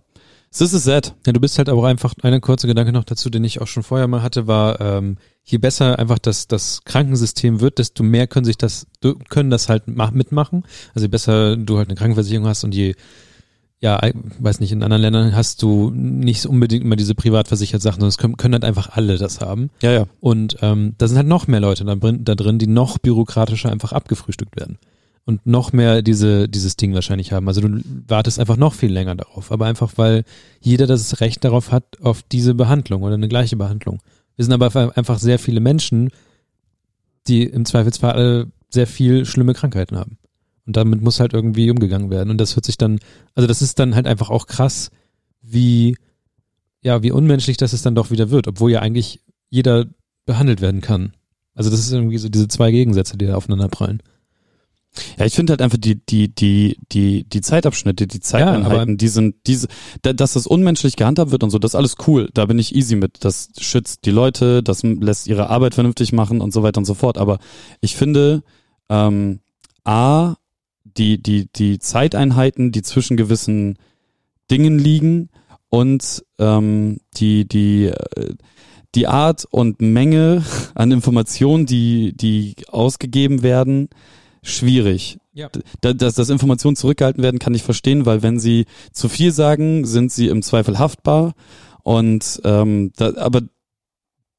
This 0.56 0.72
is 0.72 0.84
sad. 0.84 1.16
Ja, 1.26 1.32
du 1.32 1.40
bist 1.40 1.58
halt 1.58 1.68
aber 1.68 1.84
einfach, 1.88 2.14
eine 2.22 2.40
kurze 2.40 2.68
Gedanke 2.68 2.92
noch 2.92 3.02
dazu, 3.02 3.28
den 3.28 3.42
ich 3.42 3.60
auch 3.60 3.66
schon 3.66 3.82
vorher 3.82 4.06
mal 4.06 4.22
hatte, 4.22 4.46
war, 4.46 4.80
ähm, 4.80 5.16
je 5.42 5.58
besser 5.58 5.98
einfach 5.98 6.20
das, 6.20 6.46
das 6.46 6.82
Krankensystem 6.84 7.58
wird, 7.60 7.80
desto 7.80 8.04
mehr 8.04 8.28
können 8.28 8.44
sich 8.44 8.56
das, 8.56 8.86
können 9.30 9.50
das 9.50 9.68
halt 9.68 9.88
ma- 9.88 10.12
mitmachen. 10.12 10.62
Also 10.94 11.06
je 11.06 11.10
besser 11.10 11.56
du 11.56 11.78
halt 11.78 11.88
eine 11.88 11.96
Krankenversicherung 11.96 12.46
hast 12.46 12.62
und 12.62 12.72
je, 12.72 12.94
ja, 13.84 14.02
ich 14.02 14.14
weiß 14.38 14.60
nicht, 14.60 14.72
in 14.72 14.82
anderen 14.82 15.02
Ländern 15.02 15.36
hast 15.36 15.60
du 15.60 15.90
nicht 15.90 16.46
unbedingt 16.46 16.82
immer 16.82 16.96
diese 16.96 17.14
privat 17.14 17.48
versichert 17.48 17.82
Sachen, 17.82 18.00
sondern 18.00 18.08
es 18.08 18.16
können, 18.16 18.38
können 18.38 18.54
halt 18.54 18.64
einfach 18.64 18.96
alle 18.96 19.18
das 19.18 19.42
haben. 19.42 19.68
Ja, 19.82 19.92
ja. 19.92 20.06
Und 20.20 20.56
ähm, 20.62 20.94
da 20.96 21.06
sind 21.06 21.18
halt 21.18 21.26
noch 21.26 21.48
mehr 21.48 21.60
Leute 21.60 21.84
da 21.84 21.94
drin, 21.94 22.24
da 22.24 22.34
drin, 22.34 22.58
die 22.58 22.66
noch 22.66 22.96
bürokratischer 22.96 23.70
einfach 23.70 23.92
abgefrühstückt 23.92 24.56
werden. 24.56 24.78
Und 25.26 25.46
noch 25.46 25.74
mehr 25.74 26.00
diese, 26.00 26.48
dieses 26.48 26.76
Ding 26.76 26.94
wahrscheinlich 26.94 27.32
haben. 27.32 27.46
Also 27.46 27.60
du 27.60 27.82
wartest 28.08 28.40
einfach 28.40 28.56
noch 28.56 28.72
viel 28.72 28.90
länger 28.90 29.16
darauf. 29.16 29.52
Aber 29.52 29.66
einfach, 29.66 29.92
weil 29.96 30.24
jeder 30.62 30.86
das 30.86 31.20
Recht 31.20 31.44
darauf 31.44 31.70
hat, 31.70 32.00
auf 32.00 32.22
diese 32.22 32.54
Behandlung 32.54 33.02
oder 33.02 33.14
eine 33.14 33.28
gleiche 33.28 33.56
Behandlung. 33.56 34.00
Wir 34.36 34.46
sind 34.46 34.54
aber 34.54 34.96
einfach 34.96 35.18
sehr 35.18 35.38
viele 35.38 35.60
Menschen, 35.60 36.08
die 37.26 37.42
im 37.42 37.66
Zweifelsfall 37.66 38.12
alle 38.12 38.46
sehr 38.70 38.86
viel 38.86 39.26
schlimme 39.26 39.52
Krankheiten 39.52 39.98
haben. 39.98 40.16
Und 40.66 40.76
damit 40.76 41.02
muss 41.02 41.20
halt 41.20 41.34
irgendwie 41.34 41.70
umgegangen 41.70 42.10
werden. 42.10 42.30
Und 42.30 42.38
das 42.40 42.56
hört 42.56 42.64
sich 42.64 42.78
dann, 42.78 42.98
also 43.34 43.46
das 43.46 43.60
ist 43.62 43.78
dann 43.78 43.94
halt 43.94 44.06
einfach 44.06 44.30
auch 44.30 44.46
krass, 44.46 44.90
wie, 45.42 45.96
ja, 46.82 47.02
wie 47.02 47.10
unmenschlich 47.12 47.56
das 47.58 47.72
es 47.72 47.82
dann 47.82 47.94
doch 47.94 48.10
wieder 48.10 48.30
wird, 48.30 48.48
obwohl 48.48 48.70
ja 48.70 48.80
eigentlich 48.80 49.20
jeder 49.50 49.86
behandelt 50.24 50.60
werden 50.62 50.80
kann. 50.80 51.12
Also 51.54 51.70
das 51.70 51.80
ist 51.80 51.92
irgendwie 51.92 52.18
so 52.18 52.28
diese 52.28 52.48
zwei 52.48 52.70
Gegensätze, 52.70 53.16
die 53.18 53.26
da 53.26 53.36
aufeinander 53.36 53.68
prallen. 53.68 54.02
Ja, 55.18 55.26
ich 55.26 55.34
finde 55.34 55.52
halt 55.52 55.60
einfach 55.60 55.76
die, 55.78 55.96
die, 56.06 56.32
die, 56.32 56.78
die, 56.92 57.24
die 57.24 57.40
Zeitabschnitte, 57.40 58.06
die 58.06 58.20
Zeiteinheiten, 58.20 58.64
aber- 58.92 58.96
die 58.96 59.08
sind, 59.08 59.34
diese, 59.46 59.66
da- 60.02 60.12
dass 60.12 60.34
das 60.34 60.46
unmenschlich 60.46 60.94
gehandhabt 60.96 61.32
wird 61.32 61.42
und 61.42 61.50
so, 61.50 61.58
das 61.58 61.72
ist 61.72 61.74
alles 61.74 61.96
cool. 62.06 62.30
Da 62.32 62.46
bin 62.46 62.58
ich 62.60 62.74
easy 62.74 62.94
mit. 62.96 63.24
Das 63.24 63.48
schützt 63.58 64.04
die 64.06 64.12
Leute, 64.12 64.62
das 64.62 64.82
lässt 64.84 65.26
ihre 65.26 65.50
Arbeit 65.50 65.74
vernünftig 65.74 66.12
machen 66.12 66.40
und 66.40 66.52
so 66.52 66.62
weiter 66.62 66.78
und 66.78 66.84
so 66.84 66.94
fort. 66.94 67.18
Aber 67.18 67.38
ich 67.80 67.96
finde, 67.96 68.44
ähm, 68.88 69.40
A, 69.84 70.36
die, 70.96 71.22
die, 71.22 71.48
die 71.54 71.78
Zeiteinheiten, 71.78 72.72
die 72.72 72.82
zwischen 72.82 73.16
gewissen 73.16 73.78
Dingen 74.50 74.78
liegen 74.78 75.28
und 75.68 76.24
ähm, 76.38 76.98
die, 77.16 77.46
die, 77.48 77.86
äh, 77.86 78.34
die 78.94 79.06
Art 79.08 79.44
und 79.50 79.80
Menge 79.80 80.44
an 80.74 80.92
Informationen, 80.92 81.66
die, 81.66 82.12
die 82.16 82.54
ausgegeben 82.68 83.42
werden, 83.42 83.88
schwierig. 84.42 85.18
Ja. 85.32 85.48
Da- 85.80 85.92
Dass, 85.94 86.14
dass 86.14 86.28
Informationen 86.30 86.76
zurückgehalten 86.76 87.22
werden, 87.22 87.38
kann 87.40 87.54
ich 87.54 87.62
verstehen, 87.62 88.06
weil 88.06 88.22
wenn 88.22 88.38
sie 88.38 88.66
zu 88.92 89.08
viel 89.08 89.32
sagen, 89.32 89.84
sind 89.86 90.12
sie 90.12 90.28
im 90.28 90.42
Zweifel 90.42 90.78
haftbar. 90.78 91.34
Und 91.82 92.40
ähm, 92.44 92.92
da, 92.96 93.14
aber 93.16 93.42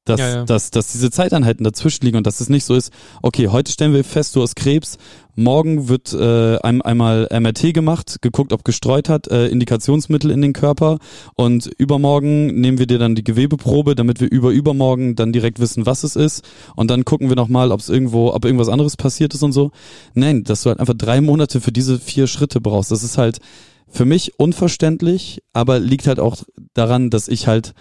dass, 0.06 0.20
Ja, 0.20 0.28
ja. 0.28 0.44
Dass, 0.44 0.70
dass 0.70 0.92
diese 0.92 1.10
Zeiteinheiten 1.10 1.64
dazwischen 1.64 2.04
liegen 2.04 2.16
und 2.16 2.26
dass 2.26 2.40
es 2.40 2.48
nicht 2.48 2.64
so 2.64 2.74
ist, 2.74 2.92
okay, 3.22 3.48
heute 3.48 3.70
stellen 3.72 3.92
wir 3.92 4.04
fest, 4.04 4.34
du 4.36 4.42
hast 4.42 4.56
Krebs, 4.56 4.98
morgen 5.34 5.88
wird 5.88 6.12
äh, 6.14 6.58
ein, 6.58 6.80
einmal 6.80 7.28
MRT 7.30 7.74
gemacht, 7.74 8.18
geguckt, 8.22 8.52
ob 8.52 8.64
gestreut 8.64 9.08
hat, 9.08 9.28
äh, 9.28 9.48
Indikationsmittel 9.48 10.30
in 10.30 10.40
den 10.40 10.52
Körper 10.52 10.98
und 11.34 11.66
übermorgen 11.78 12.58
nehmen 12.58 12.78
wir 12.78 12.86
dir 12.86 12.98
dann 12.98 13.14
die 13.14 13.24
Gewebeprobe, 13.24 13.94
damit 13.94 14.20
wir 14.20 14.30
über 14.30 14.50
übermorgen 14.50 15.16
dann 15.16 15.32
direkt 15.32 15.58
wissen, 15.58 15.84
was 15.86 16.04
es 16.04 16.16
ist 16.16 16.44
und 16.76 16.90
dann 16.90 17.04
gucken 17.04 17.28
wir 17.28 17.36
nochmal, 17.36 17.72
ob 17.72 17.80
es 17.80 17.88
irgendwo, 17.88 18.32
ob 18.32 18.44
irgendwas 18.44 18.68
anderes 18.68 18.96
passiert 18.96 19.34
ist 19.34 19.42
und 19.42 19.52
so. 19.52 19.72
Nein, 20.14 20.44
dass 20.44 20.62
du 20.62 20.70
halt 20.70 20.80
einfach 20.80 20.94
drei 20.94 21.20
Monate 21.20 21.60
für 21.60 21.72
diese 21.72 21.98
vier 21.98 22.28
Schritte 22.28 22.60
brauchst, 22.60 22.90
das 22.90 23.02
ist 23.02 23.18
halt 23.18 23.40
für 23.88 24.04
mich 24.04 24.38
unverständlich, 24.38 25.42
aber 25.52 25.78
liegt 25.78 26.06
halt 26.06 26.20
auch 26.20 26.36
daran, 26.74 27.10
dass 27.10 27.28
ich 27.28 27.46
halt 27.46 27.74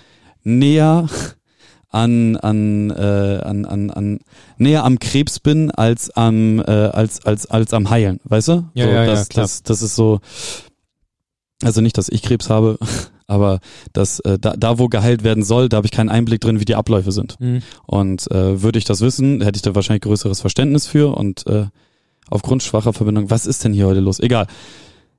näher 0.43 1.07
an 1.95 2.35
an 2.35 2.91
äh, 2.91 3.39
an 3.43 3.65
an 3.65 3.89
an 3.89 4.19
näher 4.57 4.83
am 4.83 4.99
Krebs 4.99 5.39
bin 5.39 5.71
als 5.71 6.09
am 6.11 6.59
äh, 6.59 6.71
als 6.71 7.25
als 7.25 7.45
als 7.49 7.73
am 7.73 7.89
heilen, 7.89 8.19
weißt 8.25 8.49
du? 8.49 8.65
Ja, 8.73 8.85
so, 8.85 8.91
ja, 8.91 9.03
ja, 9.03 9.05
das, 9.05 9.29
klar. 9.29 9.43
das 9.45 9.63
das 9.63 9.81
ist 9.81 9.95
so 9.95 10.19
also 11.63 11.79
nicht, 11.79 11.97
dass 11.97 12.09
ich 12.09 12.21
Krebs 12.21 12.49
habe, 12.49 12.77
aber 13.27 13.59
das 13.93 14.19
äh, 14.19 14.37
da, 14.37 14.55
da 14.57 14.77
wo 14.77 14.89
geheilt 14.89 15.23
werden 15.23 15.43
soll, 15.43 15.69
da 15.69 15.77
habe 15.77 15.87
ich 15.87 15.91
keinen 15.91 16.09
Einblick 16.09 16.41
drin, 16.41 16.59
wie 16.59 16.65
die 16.65 16.75
Abläufe 16.75 17.13
sind. 17.13 17.39
Mhm. 17.39 17.61
Und 17.85 18.29
äh, 18.29 18.61
würde 18.61 18.77
ich 18.77 18.85
das 18.85 18.99
wissen, 18.99 19.41
hätte 19.41 19.55
ich 19.55 19.61
da 19.61 19.73
wahrscheinlich 19.73 20.03
größeres 20.03 20.41
Verständnis 20.41 20.85
für 20.87 21.15
und 21.17 21.47
äh, 21.47 21.67
aufgrund 22.29 22.63
schwacher 22.63 22.91
Verbindung, 22.91 23.29
was 23.29 23.45
ist 23.45 23.63
denn 23.63 23.73
hier 23.73 23.85
heute 23.85 24.01
los? 24.01 24.19
Egal. 24.19 24.47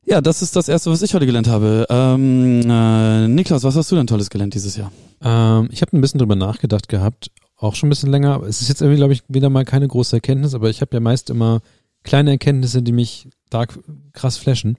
Ja, 0.08 0.20
das 0.20 0.40
ist 0.40 0.54
das 0.54 0.68
Erste, 0.68 0.90
was 0.90 1.02
ich 1.02 1.14
heute 1.14 1.26
gelernt 1.26 1.48
habe. 1.48 1.84
Ähm, 1.90 2.60
äh, 2.70 3.26
Niklas, 3.26 3.64
was 3.64 3.74
hast 3.74 3.90
du 3.90 3.96
denn 3.96 4.06
Tolles 4.06 4.30
gelernt 4.30 4.54
dieses 4.54 4.76
Jahr? 4.76 4.92
Ähm, 5.20 5.68
ich 5.72 5.82
habe 5.82 5.96
ein 5.96 6.00
bisschen 6.00 6.18
drüber 6.18 6.36
nachgedacht 6.36 6.88
gehabt, 6.88 7.32
auch 7.56 7.74
schon 7.74 7.88
ein 7.88 7.90
bisschen 7.90 8.10
länger. 8.10 8.34
Aber 8.34 8.46
es 8.46 8.60
ist 8.60 8.68
jetzt 8.68 8.82
irgendwie, 8.82 8.98
glaube 8.98 9.14
ich, 9.14 9.24
wieder 9.26 9.50
mal 9.50 9.64
keine 9.64 9.88
große 9.88 10.16
Erkenntnis, 10.16 10.54
aber 10.54 10.70
ich 10.70 10.80
habe 10.80 10.94
ja 10.94 11.00
meist 11.00 11.28
immer 11.28 11.60
kleine 12.04 12.30
Erkenntnisse, 12.30 12.82
die 12.82 12.92
mich 12.92 13.28
da 13.50 13.64
krass 14.12 14.36
flashen. 14.36 14.78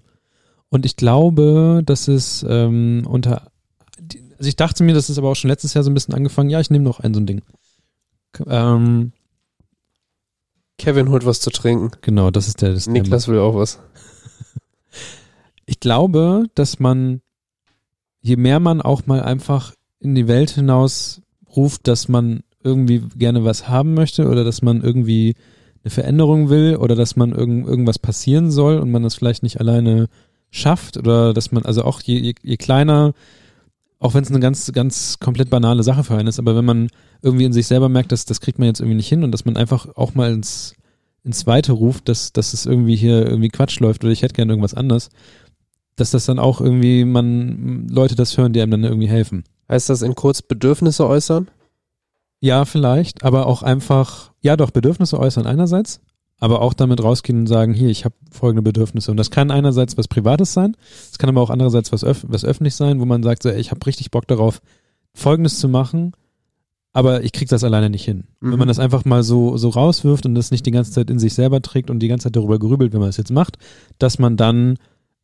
Und 0.70 0.86
ich 0.86 0.95
glaube, 0.95 1.82
dass 1.86 2.08
es 2.08 2.45
ähm, 2.48 3.06
unter, 3.10 3.52
also 4.38 4.48
ich 4.48 4.56
dachte 4.56 4.84
mir, 4.86 4.94
das 4.94 5.10
ist 5.10 5.18
aber 5.18 5.30
auch 5.30 5.36
schon 5.36 5.49
letztes 5.49 5.74
Jahr 5.74 5.84
so 5.84 5.90
ein 5.90 5.94
bisschen 5.94 6.14
angefangen. 6.14 6.49
Ja, 6.49 6.62
ich 6.62 6.70
nehme 6.70 6.86
noch 6.86 7.02
ein 7.02 7.14
so 7.14 7.20
ein 7.20 7.26
Ding. 7.26 7.41
Ähm, 8.48 9.12
Kevin 10.78 11.10
holt 11.10 11.26
was 11.26 11.41
zu 11.41 11.49
trinken. 11.49 11.91
genau, 12.02 12.32
das 12.32 12.48
ist 12.48 12.62
der. 12.62 12.70
Das 12.70 12.80
ist 12.80 12.86
der- 12.86 12.94
Niklas 12.94 13.28
will 13.28 13.40
auch 13.40 13.56
was. 13.56 13.80
Ich 15.66 15.80
glaube, 15.80 16.46
dass 16.56 16.80
man, 16.80 17.22
je 18.22 18.36
mehr 18.36 18.60
man 18.60 18.82
auch 18.82 19.06
mal 19.06 19.22
einfach 19.22 19.74
in 20.00 20.16
die 20.16 20.28
Welt 20.28 20.52
hinaus 20.52 21.22
ruft, 21.56 21.88
dass 21.88 22.08
man 22.08 22.44
irgendwie 22.64 23.04
gerne 23.16 23.44
was 23.44 23.68
haben 23.70 23.94
möchte 23.94 24.28
oder 24.28 24.44
dass 24.44 24.62
man 24.62 24.82
irgendwie 24.82 25.36
eine 25.84 25.92
Veränderung 25.92 26.50
will 26.50 26.76
oder 26.76 26.96
dass 26.96 27.16
man 27.16 27.32
irgend, 27.32 27.68
irgendwas 27.68 28.00
passieren 28.00 28.52
soll 28.52 28.80
und 28.80 28.92
man 28.92 29.04
das 29.04 29.16
vielleicht 29.16 29.44
nicht 29.44 29.60
alleine 29.60 30.08
schafft 30.52 30.98
oder 30.98 31.34
dass 31.34 31.52
man, 31.52 31.66
also 31.66 31.84
auch 31.84 32.02
je, 32.02 32.18
je, 32.20 32.34
je 32.42 32.58
kleiner, 32.58 33.14
auch 34.00 34.14
wenn 34.14 34.24
es 34.24 34.30
eine 34.30 34.40
ganz, 34.40 34.72
ganz 34.74 35.20
komplett 35.20 35.50
banale 35.50 35.84
Sache 35.84 36.04
für 36.04 36.16
einen 36.16 36.28
ist, 36.28 36.40
aber 36.40 36.56
wenn 36.56 36.66
man 36.66 36.90
irgendwie 37.22 37.46
in 37.46 37.54
sich 37.54 37.68
selber 37.68 37.90
merkt, 37.90 38.12
dass 38.12 38.26
das 38.26 38.42
kriegt 38.42 38.60
man 38.60 38.68
jetzt 38.68 38.80
irgendwie 38.80 38.98
nicht 38.98 39.10
hin 39.10 39.24
und 39.24 39.32
dass 39.32 39.46
man 39.46 39.58
einfach 39.58 39.88
auch 39.96 40.14
mal 40.14 40.32
ins, 40.32 40.76
ins 41.28 41.45
Weite 41.45 41.74
ruft, 41.74 42.10
dass, 42.10 42.34
dass 42.34 42.54
es 42.54 42.66
irgendwie 42.66 42.95
hier 42.95 43.28
irgendwie 43.28 43.49
Quatsch 43.49 43.80
läuft 43.80 44.04
oder 44.04 44.14
ich 44.14 44.24
hätte 44.24 44.34
gerne 44.34 44.54
irgendwas 44.54 44.74
anderes, 44.74 45.10
dass 45.98 46.12
das 46.12 46.26
dann 46.26 46.40
auch 46.40 46.62
irgendwie 46.62 47.04
man 47.06 47.88
Leute 47.90 48.16
das 48.16 48.38
hören, 48.38 48.54
die 48.54 48.62
einem 48.62 48.72
dann 48.72 48.84
irgendwie 48.86 49.10
helfen. 49.10 49.44
Heißt 49.70 49.90
das 49.90 50.02
in 50.02 50.16
kurz 50.16 50.41
Bedürfnisse 50.41 51.06
äußern? 51.06 51.49
Ja, 52.40 52.66
vielleicht, 52.66 53.24
aber 53.24 53.45
auch 53.45 53.62
einfach, 53.62 54.32
ja 54.41 54.56
doch, 54.56 54.72
Bedürfnisse 54.72 55.20
äußern 55.20 55.45
einerseits, 55.45 55.99
aber 56.40 56.62
auch 56.62 56.74
damit 56.74 57.04
rausgehen 57.04 57.40
und 57.40 57.48
sagen, 57.48 57.74
hier, 57.74 57.90
ich 57.90 58.06
habe 58.06 58.16
folgende 58.32 58.62
Bedürfnisse. 58.62 59.12
Und 59.12 59.18
das 59.18 59.32
kann 59.32 59.52
einerseits 59.52 59.98
was 59.98 60.08
Privates 60.08 60.54
sein, 60.54 60.78
es 61.12 61.18
kann 61.18 61.30
aber 61.30 61.41
auch 61.41 61.49
andererseits 61.49 61.91
was, 61.91 62.04
öff 62.04 62.26
was 62.28 62.45
öffentlich 62.45 62.76
sein, 62.76 63.02
wo 63.02 63.06
man 63.06 63.24
sagt, 63.24 63.44
so, 63.44 63.49
ey, 63.49 63.60
ich 63.60 63.72
habe 63.72 63.86
richtig 63.86 64.12
Bock 64.12 64.28
darauf, 64.28 64.62
Folgendes 65.14 65.60
zu 65.60 65.68
machen, 65.68 66.14
aber 66.94 67.24
ich 67.24 67.32
krieg 67.32 67.48
das 67.50 67.64
alleine 67.64 67.90
nicht 67.90 68.06
hin. 68.06 68.26
Mhm. 68.40 68.52
Wenn 68.52 68.60
man 68.60 68.68
das 68.68 68.80
einfach 68.80 69.06
mal 69.06 69.24
so, 69.24 69.58
so 69.58 69.70
rauswirft 69.70 70.26
und 70.26 70.36
das 70.36 70.52
nicht 70.52 70.66
die 70.66 70.72
ganze 70.72 70.92
Zeit 70.92 71.10
in 71.10 71.20
sich 71.20 71.34
selber 71.34 71.62
trägt 71.62 71.90
und 71.90 72.00
die 72.00 72.08
ganze 72.08 72.26
Zeit 72.26 72.36
darüber 72.36 72.58
grübelt, 72.60 72.94
wenn 72.94 73.00
man 73.00 73.10
es 73.10 73.18
jetzt 73.18 73.32
macht, 73.32 73.58
dass 74.00 74.20
man 74.20 74.38
dann 74.38 74.78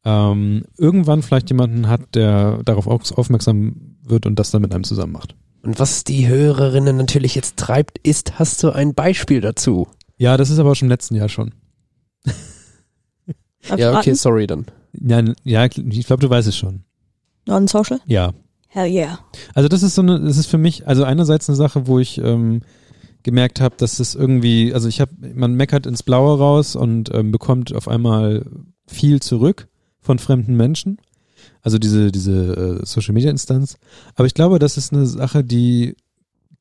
ähm, 0.06 0.64
irgendwann 0.78 1.22
vielleicht 1.24 1.50
jemanden 1.50 1.88
hat, 1.88 2.16
der 2.16 2.62
darauf 2.64 2.88
au- 2.88 3.00
aufmerksam 3.20 3.96
wird 4.04 4.26
und 4.26 4.38
das 4.38 4.52
dann 4.52 4.62
mit 4.62 4.74
einem 4.74 4.84
zusammen 4.84 5.14
macht. 5.14 5.36
Und 5.64 5.80
was 5.80 6.04
die 6.04 6.28
Hörerinnen 6.28 6.98
natürlich 6.98 7.36
jetzt 7.36 7.56
treibt, 7.58 7.98
ist, 8.06 8.38
hast 8.38 8.62
du 8.64 8.72
ein 8.72 8.94
Beispiel 8.94 9.40
dazu? 9.40 9.88
Ja, 10.18 10.36
das 10.38 10.50
ist 10.50 10.60
aber 10.60 10.76
schon 10.76 10.88
im 10.88 10.92
letzten 10.92 11.16
Jahr 11.16 11.30
schon. 11.30 11.54
Ja, 13.78 13.98
okay, 13.98 14.14
sorry 14.14 14.46
dann. 14.46 14.66
Ja, 14.94 15.20
n- 15.20 15.36
ja 15.44 15.66
ich 15.66 16.06
glaube, 16.06 16.22
du 16.22 16.30
weißt 16.30 16.50
es 16.50 16.58
schon. 16.58 16.84
Non-social? 17.48 18.00
Ja. 18.06 18.34
Hell 18.74 18.92
yeah. 18.92 19.20
Also 19.54 19.70
das 19.70 19.84
ist 19.84 19.94
so 19.94 20.02
eine, 20.02 20.20
das 20.20 20.38
ist 20.38 20.48
für 20.48 20.58
mich, 20.58 20.88
also 20.88 21.04
einerseits 21.04 21.48
eine 21.48 21.56
Sache, 21.56 21.86
wo 21.86 22.00
ich 22.00 22.18
ähm, 22.18 22.62
gemerkt 23.22 23.62
habe, 23.62 23.76
dass 23.78 24.00
es 24.00 24.16
irgendwie, 24.16 24.74
also 24.74 24.88
ich 24.88 25.00
habe, 25.00 25.12
man 25.36 25.54
meckert 25.54 25.86
ins 25.86 26.02
Blaue 26.02 26.40
raus 26.40 26.76
und 26.76 27.14
ähm, 27.14 27.32
bekommt 27.32 27.76
auf 27.76 27.88
einmal 27.88 28.44
viel 28.88 29.22
zurück 29.22 29.68
von 30.02 30.18
fremden 30.18 30.58
Menschen. 30.58 30.98
Also 31.62 31.78
diese, 31.78 32.12
diese 32.12 32.80
äh, 32.82 32.86
Social 32.86 33.14
Media 33.14 33.30
Instanz. 33.30 33.78
Aber 34.16 34.26
ich 34.26 34.34
glaube, 34.34 34.58
das 34.58 34.76
ist 34.76 34.92
eine 34.92 35.06
Sache, 35.06 35.44
die, 35.44 35.96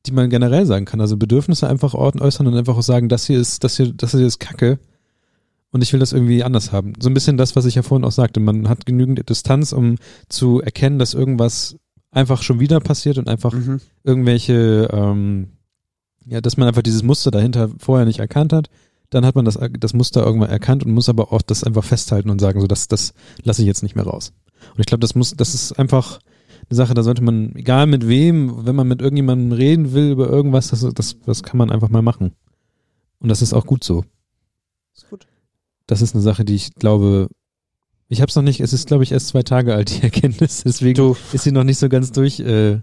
die 0.05 0.11
man 0.11 0.29
generell 0.29 0.67
sagen 0.67 0.85
kann. 0.85 1.01
Also 1.01 1.17
Bedürfnisse 1.17 1.67
einfach 1.67 1.95
orten, 1.95 2.21
äußern 2.21 2.45
und 2.45 2.55
einfach 2.55 2.77
auch 2.77 2.83
sagen, 2.83 3.09
das 3.09 3.25
hier 3.25 3.39
ist, 3.39 3.63
das 3.63 3.77
hier, 3.77 3.91
das 3.91 4.11
hier 4.11 4.27
ist 4.27 4.39
Kacke. 4.39 4.77
Und 5.71 5.81
ich 5.81 5.91
will 5.91 5.99
das 5.99 6.13
irgendwie 6.13 6.43
anders 6.43 6.71
haben. 6.71 6.93
So 6.99 7.09
ein 7.09 7.15
bisschen 7.15 7.37
das, 7.37 7.55
was 7.55 7.65
ich 7.65 7.73
ja 7.73 7.81
vorhin 7.81 8.05
auch 8.05 8.11
sagte. 8.11 8.39
Man 8.39 8.69
hat 8.69 8.85
genügend 8.85 9.27
Distanz, 9.27 9.73
um 9.73 9.95
zu 10.29 10.61
erkennen, 10.61 10.99
dass 10.99 11.15
irgendwas 11.15 11.77
einfach 12.13 12.41
schon 12.41 12.59
wieder 12.59 12.79
passiert 12.79 13.17
und 13.17 13.27
einfach 13.27 13.53
Mhm. 13.53 13.81
irgendwelche, 14.03 14.89
ähm, 14.91 15.49
ja, 16.25 16.41
dass 16.41 16.57
man 16.57 16.67
einfach 16.67 16.81
dieses 16.81 17.03
Muster 17.03 17.31
dahinter 17.31 17.69
vorher 17.77 18.05
nicht 18.05 18.19
erkannt 18.19 18.53
hat. 18.53 18.69
Dann 19.09 19.25
hat 19.25 19.35
man 19.35 19.45
das, 19.45 19.59
das 19.79 19.93
Muster 19.93 20.25
irgendwann 20.25 20.49
erkannt 20.49 20.83
und 20.85 20.91
muss 20.93 21.09
aber 21.09 21.31
auch 21.33 21.41
das 21.41 21.63
einfach 21.63 21.83
festhalten 21.83 22.29
und 22.29 22.39
sagen, 22.39 22.59
so, 22.61 22.67
das, 22.67 22.87
das 22.87 23.13
lasse 23.43 23.61
ich 23.61 23.67
jetzt 23.67 23.83
nicht 23.83 23.95
mehr 23.95 24.05
raus. 24.05 24.33
Und 24.73 24.79
ich 24.79 24.85
glaube, 24.85 25.01
das 25.01 25.13
muss, 25.15 25.35
das 25.35 25.53
ist 25.53 25.73
einfach 25.73 26.19
eine 26.69 26.75
Sache, 26.77 26.93
da 26.93 27.03
sollte 27.03 27.21
man, 27.21 27.53
egal 27.55 27.85
mit 27.87 28.07
wem, 28.07 28.65
wenn 28.65 28.75
man 28.75 28.87
mit 28.87 29.01
irgendjemandem 29.01 29.51
reden 29.51 29.93
will 29.93 30.11
über 30.11 30.29
irgendwas, 30.29 30.69
das, 30.69 30.87
das, 30.93 31.19
das 31.25 31.43
kann 31.43 31.57
man 31.57 31.69
einfach 31.69 31.89
mal 31.89 32.01
machen. 32.01 32.31
Und 33.19 33.29
das 33.29 33.41
ist 33.41 33.53
auch 33.53 33.65
gut 33.65 33.83
so. 33.83 34.03
Ist 34.95 35.09
gut. 35.09 35.27
Das 35.87 36.01
ist 36.01 36.15
eine 36.15 36.21
Sache, 36.23 36.45
die 36.45 36.55
ich 36.55 36.73
glaube, 36.75 37.27
ich 38.13 38.21
habe 38.21 38.29
es 38.29 38.35
noch 38.35 38.43
nicht, 38.43 38.61
es 38.61 38.71
ist 38.73 38.87
glaube 38.87 39.03
ich 39.03 39.11
erst 39.11 39.27
zwei 39.27 39.43
Tage 39.43 39.73
alt, 39.73 39.89
die 39.89 40.01
Erkenntnis, 40.03 40.63
deswegen 40.65 40.95
Du, 40.95 41.17
ist 41.33 41.43
sie 41.43 41.51
noch 41.51 41.63
nicht 41.63 41.79
so 41.79 41.89
ganz 41.89 42.11
durch, 42.11 42.39
äh, 42.39 42.79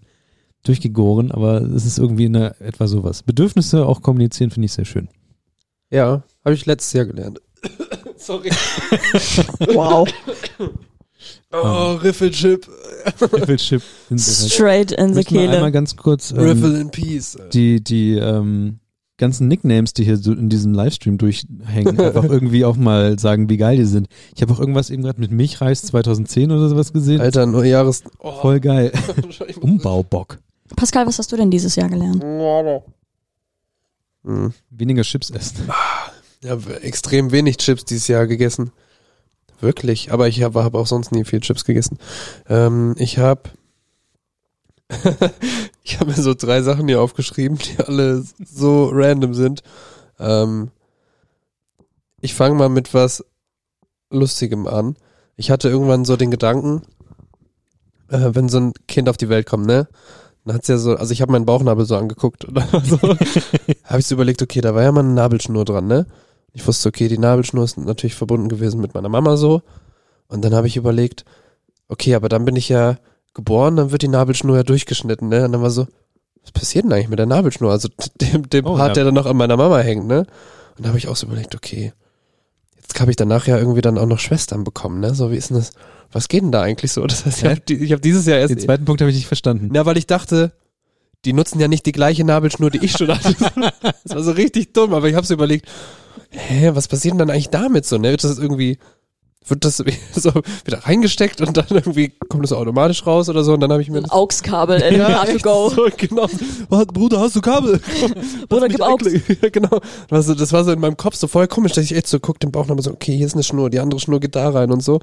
durchgegoren, 0.64 1.30
aber 1.32 1.62
es 1.62 1.86
ist 1.86 1.98
irgendwie 1.98 2.24
in 2.26 2.34
der, 2.34 2.60
etwa 2.60 2.86
sowas. 2.86 3.22
Bedürfnisse 3.22 3.86
auch 3.86 4.02
kommunizieren 4.02 4.50
finde 4.50 4.66
ich 4.66 4.72
sehr 4.72 4.84
schön. 4.84 5.08
ja, 5.90 6.22
habe 6.44 6.54
ich 6.54 6.66
letztes 6.66 6.92
Jahr 6.92 7.06
gelernt. 7.06 7.40
sorry. 8.16 8.50
Wow. 9.74 10.08
Oh, 11.52 11.94
Riffelchip. 12.02 12.66
Riffelchip. 13.20 13.82
Straight 14.16 14.92
in 14.92 15.14
the 15.14 15.28
wir 15.28 15.40
einmal 15.40 15.58
Kehle. 15.58 15.72
ganz 15.72 15.96
kurz 15.96 16.30
ähm, 16.30 16.38
Riffle 16.38 16.80
in 16.80 16.90
Peace. 16.90 17.36
die, 17.52 17.82
die 17.82 18.14
ähm, 18.14 18.79
ganzen 19.20 19.46
Nicknames, 19.46 19.92
die 19.92 20.02
hier 20.02 20.16
so 20.16 20.32
in 20.32 20.48
diesem 20.48 20.74
Livestream 20.74 21.18
durchhängen, 21.18 22.00
einfach 22.00 22.24
irgendwie 22.24 22.64
auch 22.64 22.76
mal 22.76 23.18
sagen, 23.18 23.48
wie 23.48 23.56
geil 23.56 23.76
die 23.76 23.84
sind. 23.84 24.08
Ich 24.34 24.42
habe 24.42 24.52
auch 24.52 24.58
irgendwas 24.58 24.90
eben 24.90 25.02
gerade 25.04 25.20
mit 25.20 25.30
Milchreis 25.30 25.82
2010 25.82 26.50
oder 26.50 26.68
sowas 26.68 26.92
gesehen. 26.92 27.20
Alter, 27.20 27.46
nur 27.46 27.64
Jahres... 27.64 28.02
Oh. 28.18 28.40
Voll 28.40 28.58
geil. 28.58 28.90
Umbaubock. 29.60 30.38
Pascal, 30.74 31.06
was 31.06 31.18
hast 31.18 31.30
du 31.30 31.36
denn 31.36 31.50
dieses 31.50 31.76
Jahr 31.76 31.88
gelernt? 31.88 32.24
Hm. 34.24 34.52
Weniger 34.70 35.02
Chips 35.02 35.30
essen. 35.30 35.68
Ja, 36.42 36.56
extrem 36.82 37.32
wenig 37.32 37.58
Chips 37.58 37.84
dieses 37.84 38.08
Jahr 38.08 38.26
gegessen. 38.26 38.72
Wirklich. 39.60 40.12
Aber 40.12 40.28
ich 40.28 40.42
habe 40.42 40.64
hab 40.64 40.74
auch 40.74 40.86
sonst 40.86 41.12
nie 41.12 41.24
viel 41.24 41.40
Chips 41.40 41.64
gegessen. 41.64 41.98
Ähm, 42.48 42.94
ich 42.98 43.18
habe 43.18 43.42
ich 45.82 46.00
habe 46.00 46.10
mir 46.10 46.20
so 46.20 46.34
drei 46.34 46.62
Sachen 46.62 46.88
hier 46.88 47.00
aufgeschrieben, 47.00 47.58
die 47.58 47.78
alle 47.82 48.24
so 48.44 48.90
random 48.92 49.34
sind. 49.34 49.62
Ähm, 50.18 50.70
ich 52.20 52.34
fange 52.34 52.54
mal 52.54 52.68
mit 52.68 52.92
was 52.92 53.24
Lustigem 54.10 54.66
an. 54.66 54.96
Ich 55.36 55.50
hatte 55.50 55.68
irgendwann 55.68 56.04
so 56.04 56.16
den 56.16 56.30
Gedanken, 56.30 56.82
äh, 58.08 58.30
wenn 58.32 58.48
so 58.48 58.58
ein 58.58 58.72
Kind 58.88 59.08
auf 59.08 59.16
die 59.16 59.28
Welt 59.28 59.46
kommt, 59.46 59.66
ne? 59.66 59.88
Dann 60.44 60.56
hat's 60.56 60.68
ja 60.68 60.78
so, 60.78 60.96
also 60.96 61.12
ich 61.12 61.22
habe 61.22 61.32
meinen 61.32 61.46
Bauchnabel 61.46 61.84
so 61.84 61.96
angeguckt 61.96 62.48
oder 62.48 62.62
so. 62.84 62.98
habe 63.84 64.00
ich 64.00 64.06
so 64.06 64.14
überlegt, 64.14 64.42
okay, 64.42 64.60
da 64.60 64.74
war 64.74 64.82
ja 64.82 64.92
mal 64.92 65.00
eine 65.00 65.12
Nabelschnur 65.12 65.64
dran, 65.64 65.86
ne? 65.86 66.06
Ich 66.52 66.66
wusste, 66.66 66.88
okay, 66.88 67.08
die 67.08 67.18
Nabelschnur 67.18 67.64
ist 67.64 67.78
natürlich 67.78 68.16
verbunden 68.16 68.48
gewesen 68.48 68.80
mit 68.80 68.94
meiner 68.94 69.08
Mama 69.08 69.36
so. 69.36 69.62
Und 70.26 70.44
dann 70.44 70.54
habe 70.54 70.66
ich 70.66 70.76
überlegt, 70.76 71.24
okay, 71.88 72.14
aber 72.14 72.28
dann 72.28 72.44
bin 72.44 72.56
ich 72.56 72.68
ja 72.68 72.96
geboren, 73.34 73.76
dann 73.76 73.92
wird 73.92 74.02
die 74.02 74.08
Nabelschnur 74.08 74.56
ja 74.56 74.62
durchgeschnitten, 74.62 75.28
ne? 75.28 75.44
Und 75.44 75.52
dann 75.52 75.62
war 75.62 75.70
so, 75.70 75.86
was 76.42 76.52
passiert 76.52 76.84
denn 76.84 76.92
eigentlich 76.92 77.08
mit 77.08 77.18
der 77.18 77.26
Nabelschnur? 77.26 77.70
Also 77.70 77.88
dem, 78.20 78.48
dem 78.50 78.66
Oh, 78.66 78.76
Part, 78.76 78.88
ja. 78.88 78.94
der 78.94 79.04
dann 79.06 79.14
noch 79.14 79.26
an 79.26 79.36
meiner 79.36 79.56
Mama 79.56 79.78
hängt, 79.80 80.06
ne? 80.06 80.26
Und 80.76 80.84
da 80.84 80.88
habe 80.88 80.98
ich 80.98 81.08
auch 81.08 81.16
so 81.16 81.26
überlegt, 81.26 81.54
okay, 81.54 81.92
jetzt 82.80 82.98
habe 83.00 83.10
ich 83.10 83.16
danach 83.16 83.46
ja 83.46 83.58
irgendwie 83.58 83.82
dann 83.82 83.98
auch 83.98 84.06
noch 84.06 84.18
Schwestern 84.18 84.64
bekommen, 84.64 85.00
ne? 85.00 85.14
So, 85.14 85.30
wie 85.30 85.36
ist 85.36 85.50
denn 85.50 85.56
das? 85.58 85.72
Was 86.12 86.28
geht 86.28 86.42
denn 86.42 86.52
da 86.52 86.62
eigentlich 86.62 86.92
so? 86.92 87.02
Das 87.06 87.24
heißt, 87.26 87.38
ich 87.38 87.44
Hä? 87.44 87.50
habe 87.50 87.84
ich 87.84 87.92
hab 87.92 88.02
dieses 88.02 88.26
Jahr 88.26 88.38
erst 88.38 88.50
Den 88.50 88.58
zweiten 88.60 88.84
Punkt 88.84 89.00
habe 89.00 89.10
ich 89.10 89.16
nicht 89.16 89.26
verstanden. 89.28 89.68
na, 89.72 89.86
weil 89.86 89.96
ich 89.96 90.06
dachte, 90.06 90.52
die 91.24 91.32
nutzen 91.34 91.60
ja 91.60 91.68
nicht 91.68 91.84
die 91.86 91.92
gleiche 91.92 92.24
Nabelschnur, 92.24 92.70
die 92.70 92.82
ich 92.84 92.92
schon 92.92 93.08
hatte. 93.08 93.34
das 94.04 94.14
war 94.16 94.22
so 94.22 94.32
richtig 94.32 94.72
dumm, 94.72 94.94
aber 94.94 95.08
ich 95.08 95.14
habe 95.14 95.26
so 95.26 95.34
überlegt, 95.34 95.68
hä, 96.30 96.70
was 96.74 96.88
passiert 96.88 97.12
denn 97.12 97.18
dann 97.18 97.30
eigentlich 97.30 97.50
damit 97.50 97.84
so, 97.84 97.98
ne? 97.98 98.10
Wird 98.10 98.24
das 98.24 98.38
irgendwie 98.38 98.78
wird 99.46 99.64
das 99.64 99.78
so 100.14 100.32
wieder 100.64 100.78
reingesteckt 100.78 101.40
und 101.40 101.56
dann 101.56 101.66
irgendwie 101.70 102.12
kommt 102.28 102.44
das 102.44 102.52
automatisch 102.52 103.06
raus 103.06 103.28
oder 103.28 103.42
so 103.42 103.54
und 103.54 103.60
dann 103.60 103.72
habe 103.72 103.82
ich 103.82 103.90
mir 103.90 103.98
Ein 103.98 104.10
AUX-Kabel 104.10 104.80
in 104.82 104.96
ja, 104.98 105.24
to 105.24 105.38
go. 105.38 105.70
so, 105.70 105.88
genau. 105.96 106.26
Bruder, 106.68 107.20
hast 107.20 107.36
du 107.36 107.40
Kabel? 107.40 107.80
Bruder, 108.48 108.68
Lass 108.68 108.70
gib 108.70 108.82
AUX. 108.82 109.12
Ja, 109.42 109.48
genau. 109.50 109.80
Das 110.08 110.10
war, 110.10 110.22
so, 110.22 110.34
das 110.34 110.52
war 110.52 110.64
so 110.64 110.72
in 110.72 110.80
meinem 110.80 110.96
Kopf 110.96 111.16
so 111.16 111.26
voll 111.26 111.48
komisch, 111.48 111.72
dass 111.72 111.84
ich 111.84 111.94
echt 111.94 112.06
so 112.06 112.20
guck 112.20 112.38
den 112.38 112.52
Bauchnabel 112.52 112.82
so, 112.82 112.90
okay, 112.90 113.16
hier 113.16 113.26
ist 113.26 113.34
eine 113.34 113.42
Schnur, 113.42 113.70
die 113.70 113.80
andere 113.80 114.00
Schnur 114.00 114.20
geht 114.20 114.36
da 114.36 114.50
rein 114.50 114.70
und 114.70 114.82
so. 114.82 115.00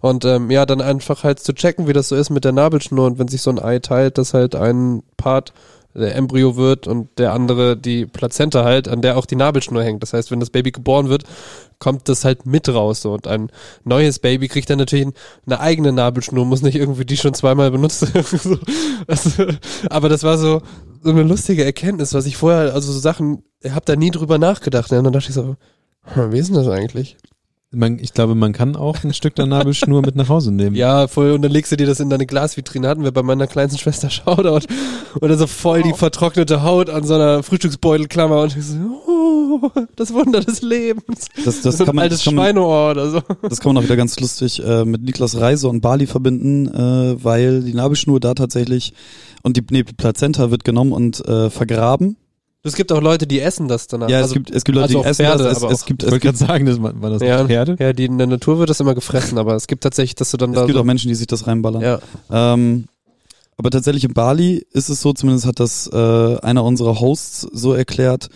Und 0.00 0.24
ähm, 0.24 0.50
ja, 0.50 0.66
dann 0.66 0.80
einfach 0.80 1.24
halt 1.24 1.40
zu 1.40 1.52
checken, 1.52 1.86
wie 1.86 1.92
das 1.92 2.08
so 2.08 2.16
ist 2.16 2.30
mit 2.30 2.44
der 2.44 2.52
Nabelschnur 2.52 3.06
und 3.06 3.18
wenn 3.18 3.28
sich 3.28 3.42
so 3.42 3.50
ein 3.50 3.58
Ei 3.58 3.78
teilt, 3.78 4.18
dass 4.18 4.34
halt 4.34 4.54
ein 4.54 5.02
Part 5.16 5.52
der 5.96 6.14
Embryo 6.14 6.56
wird 6.56 6.86
und 6.86 7.08
der 7.18 7.32
andere 7.32 7.76
die 7.76 8.06
Plazenta 8.06 8.64
halt, 8.64 8.88
an 8.88 9.02
der 9.02 9.16
auch 9.16 9.26
die 9.26 9.36
Nabelschnur 9.36 9.82
hängt. 9.82 10.02
Das 10.02 10.12
heißt, 10.12 10.30
wenn 10.30 10.40
das 10.40 10.50
Baby 10.50 10.72
geboren 10.72 11.08
wird, 11.08 11.24
kommt 11.78 12.08
das 12.08 12.24
halt 12.24 12.46
mit 12.46 12.68
raus. 12.68 13.02
So. 13.02 13.12
Und 13.14 13.26
ein 13.26 13.50
neues 13.84 14.18
Baby 14.18 14.48
kriegt 14.48 14.68
dann 14.68 14.78
natürlich 14.78 15.08
eine 15.46 15.60
eigene 15.60 15.92
Nabelschnur, 15.92 16.44
muss 16.44 16.62
nicht 16.62 16.76
irgendwie 16.76 17.04
die 17.04 17.16
schon 17.16 17.34
zweimal 17.34 17.70
benutzt. 17.70 18.00
so. 18.42 18.58
also, 19.06 19.46
aber 19.88 20.08
das 20.08 20.22
war 20.22 20.38
so, 20.38 20.62
so 21.02 21.10
eine 21.10 21.22
lustige 21.22 21.64
Erkenntnis, 21.64 22.14
was 22.14 22.26
ich 22.26 22.36
vorher, 22.36 22.74
also 22.74 22.92
so 22.92 22.98
Sachen, 22.98 23.42
ich 23.62 23.72
habe 23.72 23.84
da 23.84 23.96
nie 23.96 24.10
drüber 24.10 24.38
nachgedacht. 24.38 24.90
Ne? 24.90 24.98
Und 24.98 25.04
dann 25.04 25.12
dachte 25.12 25.28
ich 25.28 25.34
so, 25.34 25.56
hm, 26.02 26.32
wie 26.32 26.38
ist 26.38 26.48
denn 26.48 26.56
das 26.56 26.68
eigentlich? 26.68 27.16
Man, 27.76 27.98
ich 27.98 28.14
glaube, 28.14 28.34
man 28.34 28.54
kann 28.54 28.74
auch 28.74 29.04
ein 29.04 29.12
Stück 29.12 29.34
der 29.34 29.44
Nabelschnur 29.44 30.00
mit 30.00 30.16
nach 30.16 30.30
Hause 30.30 30.50
nehmen. 30.50 30.74
Ja, 30.74 31.08
voll, 31.08 31.32
und 31.32 31.42
dann 31.42 31.52
legst 31.52 31.70
du 31.72 31.76
dir 31.76 31.86
das 31.86 32.00
in 32.00 32.08
deine 32.08 32.24
Glasvitrine, 32.24 32.88
hatten 32.88 33.04
wir 33.04 33.12
bei 33.12 33.22
meiner 33.22 33.46
kleinsten 33.46 33.78
Schwester 33.78 34.08
Shoutout. 34.08 34.66
Und 35.20 35.28
dann 35.28 35.38
so 35.38 35.46
voll 35.46 35.82
die 35.82 35.92
vertrocknete 35.92 36.62
Haut 36.62 36.88
an 36.88 37.04
so 37.04 37.14
einer 37.14 37.42
Frühstücksbeutelklammer 37.42 38.40
und 38.42 38.56
ich 38.56 38.64
so, 38.64 38.76
oh, 39.06 39.70
das 39.94 40.14
Wunder 40.14 40.40
des 40.40 40.62
Lebens. 40.62 41.28
Das, 41.44 41.60
das, 41.60 41.76
so 41.76 41.84
ein 41.84 41.86
kann 41.86 41.96
man, 41.96 42.02
altes 42.04 42.18
das, 42.18 42.24
kann 42.24 42.34
man, 42.34 42.44
Schweineohr 42.46 42.90
oder 42.92 43.10
so. 43.10 43.20
das 43.42 43.60
kann 43.60 43.74
man 43.74 43.82
auch 43.82 43.86
wieder 43.86 43.96
ganz 43.96 44.18
lustig 44.20 44.62
äh, 44.64 44.84
mit 44.86 45.02
Niklas 45.02 45.38
Reise 45.38 45.68
und 45.68 45.82
Bali 45.82 46.06
verbinden, 46.06 46.68
äh, 46.68 47.22
weil 47.22 47.62
die 47.62 47.74
Nabelschnur 47.74 48.20
da 48.20 48.34
tatsächlich 48.34 48.94
und 49.42 49.56
die, 49.56 49.62
nee, 49.70 49.82
die 49.82 49.92
Plazenta 49.92 50.50
wird 50.50 50.64
genommen 50.64 50.92
und 50.92 51.26
äh, 51.28 51.50
vergraben. 51.50 52.16
Es 52.66 52.74
gibt 52.74 52.92
auch 52.92 53.00
Leute, 53.00 53.26
die 53.26 53.40
essen 53.40 53.68
das 53.68 53.86
danach. 53.86 54.08
Ja, 54.08 54.18
es 54.18 54.22
Also, 54.24 54.34
gibt 54.34 54.50
es 54.50 54.64
gibt 54.64 54.76
Leute, 54.76 54.88
also 54.88 55.02
die 55.02 55.08
essen 55.08 55.24
Pferde, 55.24 55.44
das. 55.44 55.62
Es, 55.62 55.70
es 55.72 55.84
gibt 55.86 56.02
Ich 56.02 56.06
es 56.06 56.12
wollte 56.12 56.26
gerade 56.26 56.38
sagen, 56.38 56.66
das, 56.66 56.80
war 56.82 57.10
das 57.10 57.22
ja, 57.22 57.44
Pferde? 57.46 57.76
ja, 57.78 57.92
die 57.92 58.04
in 58.04 58.18
der 58.18 58.26
Natur 58.26 58.58
wird 58.58 58.70
das 58.70 58.80
immer 58.80 58.94
gefressen, 58.94 59.38
aber 59.38 59.54
es 59.54 59.66
gibt 59.66 59.82
tatsächlich, 59.82 60.14
dass 60.16 60.30
du 60.32 60.36
dann 60.36 60.50
es 60.50 60.56
da 60.56 60.66
gibt 60.66 60.74
so, 60.74 60.80
auch 60.80 60.84
Menschen, 60.84 61.08
die 61.08 61.14
sich 61.14 61.26
das 61.26 61.46
reinballern. 61.46 61.82
ja, 61.82 61.98
Ähm, 62.30 62.86
aber 63.56 63.70
tatsächlich 63.70 64.04
in 64.04 64.12
Bali 64.12 64.66
ist 64.72 64.90
es 64.90 65.00
so, 65.00 65.12
zumindest 65.14 65.46
hat 65.46 65.60
das 65.60 65.88
äh, 65.92 65.96
einer 66.40 66.62
unserer 66.64 67.00
Hosts 67.00 67.40
so 67.52 67.72
erklärt, 67.72 68.28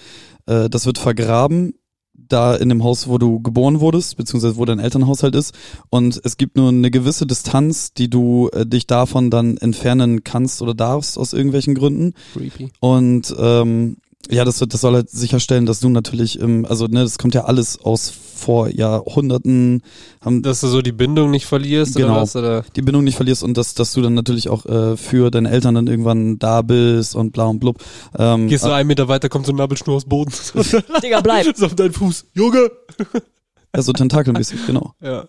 äh, 0.46 0.70
das 0.70 0.86
wird 0.86 0.96
vergraben 0.98 1.74
da 2.14 2.54
in 2.54 2.68
dem 2.68 2.84
Haus, 2.84 3.08
wo 3.08 3.18
du 3.18 3.40
geboren 3.40 3.80
wurdest, 3.80 4.16
beziehungsweise 4.16 4.56
wo 4.56 4.64
dein 4.64 4.78
Elternhaushalt 4.78 5.34
ist. 5.34 5.52
Und 5.90 6.20
es 6.22 6.36
gibt 6.36 6.56
nur 6.56 6.68
eine 6.68 6.90
gewisse 6.92 7.26
Distanz, 7.26 7.92
die 7.92 8.08
du 8.08 8.48
äh, 8.52 8.64
dich 8.64 8.86
davon 8.86 9.30
dann 9.30 9.56
entfernen 9.56 10.22
kannst 10.22 10.62
oder 10.62 10.72
darfst 10.72 11.18
aus 11.18 11.32
irgendwelchen 11.32 11.74
Gründen. 11.74 12.14
creepy. 12.32 12.70
Und 12.78 13.34
ähm, 13.36 13.96
ja, 14.28 14.44
das, 14.44 14.58
das 14.58 14.80
soll 14.80 14.94
halt 14.94 15.10
sicherstellen, 15.10 15.66
dass 15.66 15.80
du 15.80 15.88
natürlich, 15.88 16.38
im, 16.38 16.66
also 16.66 16.86
ne, 16.86 17.02
das 17.02 17.18
kommt 17.18 17.34
ja 17.34 17.44
alles 17.44 17.80
aus 17.82 18.12
vor 18.36 18.68
Jahrhunderten, 18.68 19.82
haben 20.20 20.42
Dass 20.42 20.60
du 20.60 20.68
so 20.68 20.82
die 20.82 20.92
Bindung 20.92 21.30
nicht 21.30 21.46
verlierst 21.46 21.96
Genau. 21.96 22.12
oder 22.12 22.22
was, 22.22 22.36
oder? 22.36 22.64
die 22.74 22.82
Bindung 22.82 23.04
nicht 23.04 23.16
verlierst 23.16 23.42
und 23.42 23.56
dass, 23.56 23.74
dass 23.74 23.92
du 23.92 24.00
dann 24.02 24.14
natürlich 24.14 24.48
auch 24.48 24.64
äh, 24.66 24.96
für 24.96 25.30
deine 25.30 25.50
Eltern 25.50 25.74
dann 25.74 25.86
irgendwann 25.86 26.38
da 26.38 26.62
bist 26.62 27.14
und 27.14 27.32
bla 27.32 27.44
und 27.46 27.60
blub. 27.60 27.82
Ähm, 28.18 28.48
Gehst 28.48 28.64
du 28.64 28.70
einen 28.72 28.86
Meter 28.86 29.08
weiter, 29.08 29.28
kommt 29.28 29.46
so 29.46 29.52
ein 29.52 29.56
Nabelschnur 29.56 29.96
aus 29.96 30.04
Boden. 30.04 30.32
Digga, 31.02 31.20
bleib. 31.20 31.54
so 31.56 31.66
auf 31.66 31.74
deinen 31.74 31.92
Fuß. 31.92 32.26
Junge! 32.34 32.70
ja, 33.74 33.82
so 33.82 33.92
tentakelmäßig, 33.92 34.66
genau. 34.66 34.94
Ja. 35.02 35.26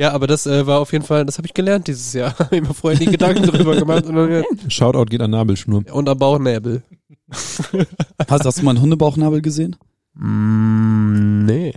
Ja, 0.00 0.12
aber 0.12 0.28
das 0.28 0.46
äh, 0.46 0.64
war 0.64 0.78
auf 0.78 0.92
jeden 0.92 1.04
Fall, 1.04 1.26
das 1.26 1.38
habe 1.38 1.46
ich 1.48 1.54
gelernt 1.54 1.88
dieses 1.88 2.12
Jahr. 2.12 2.38
Habe 2.38 2.54
ich 2.56 2.62
mir 2.62 2.72
vorher 2.72 2.98
nie 3.00 3.06
Gedanken 3.06 3.42
drüber 3.42 3.74
gemacht. 3.74 4.06
Und, 4.06 4.14
dann, 4.14 4.44
Shoutout 4.68 5.06
geht 5.06 5.20
an 5.20 5.32
Nabelschnur. 5.32 5.82
und 5.92 6.08
am 6.08 6.16
Bauchnäbel. 6.18 6.82
Hast, 7.30 8.44
hast 8.44 8.58
du 8.58 8.64
mal 8.64 8.70
einen 8.72 8.80
Hundebauchnabel 8.80 9.42
gesehen? 9.42 9.76
Mm, 10.14 11.44
nee. 11.44 11.74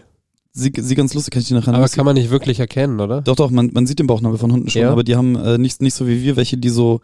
Sie, 0.53 0.71
sie 0.75 0.95
ganz 0.95 1.13
lustig, 1.13 1.31
kann 1.31 1.41
ich 1.41 1.47
dir 1.47 1.55
nachher 1.55 1.73
Aber 1.73 1.87
kann 1.87 2.05
man 2.05 2.15
nicht 2.15 2.29
wirklich 2.29 2.59
erkennen, 2.59 2.99
oder? 2.99 3.21
Doch, 3.21 3.35
doch, 3.35 3.51
man, 3.51 3.69
man 3.73 3.87
sieht 3.87 3.99
den 3.99 4.07
Bauchnabel 4.07 4.37
von 4.37 4.51
Hunden 4.51 4.69
schon, 4.69 4.81
Ja. 4.81 4.91
aber 4.91 5.03
die 5.03 5.15
haben 5.15 5.35
äh, 5.37 5.57
nicht, 5.57 5.81
nicht 5.81 5.93
so 5.93 6.07
wie 6.07 6.21
wir, 6.23 6.35
welche, 6.35 6.57
die 6.57 6.69
so 6.69 6.99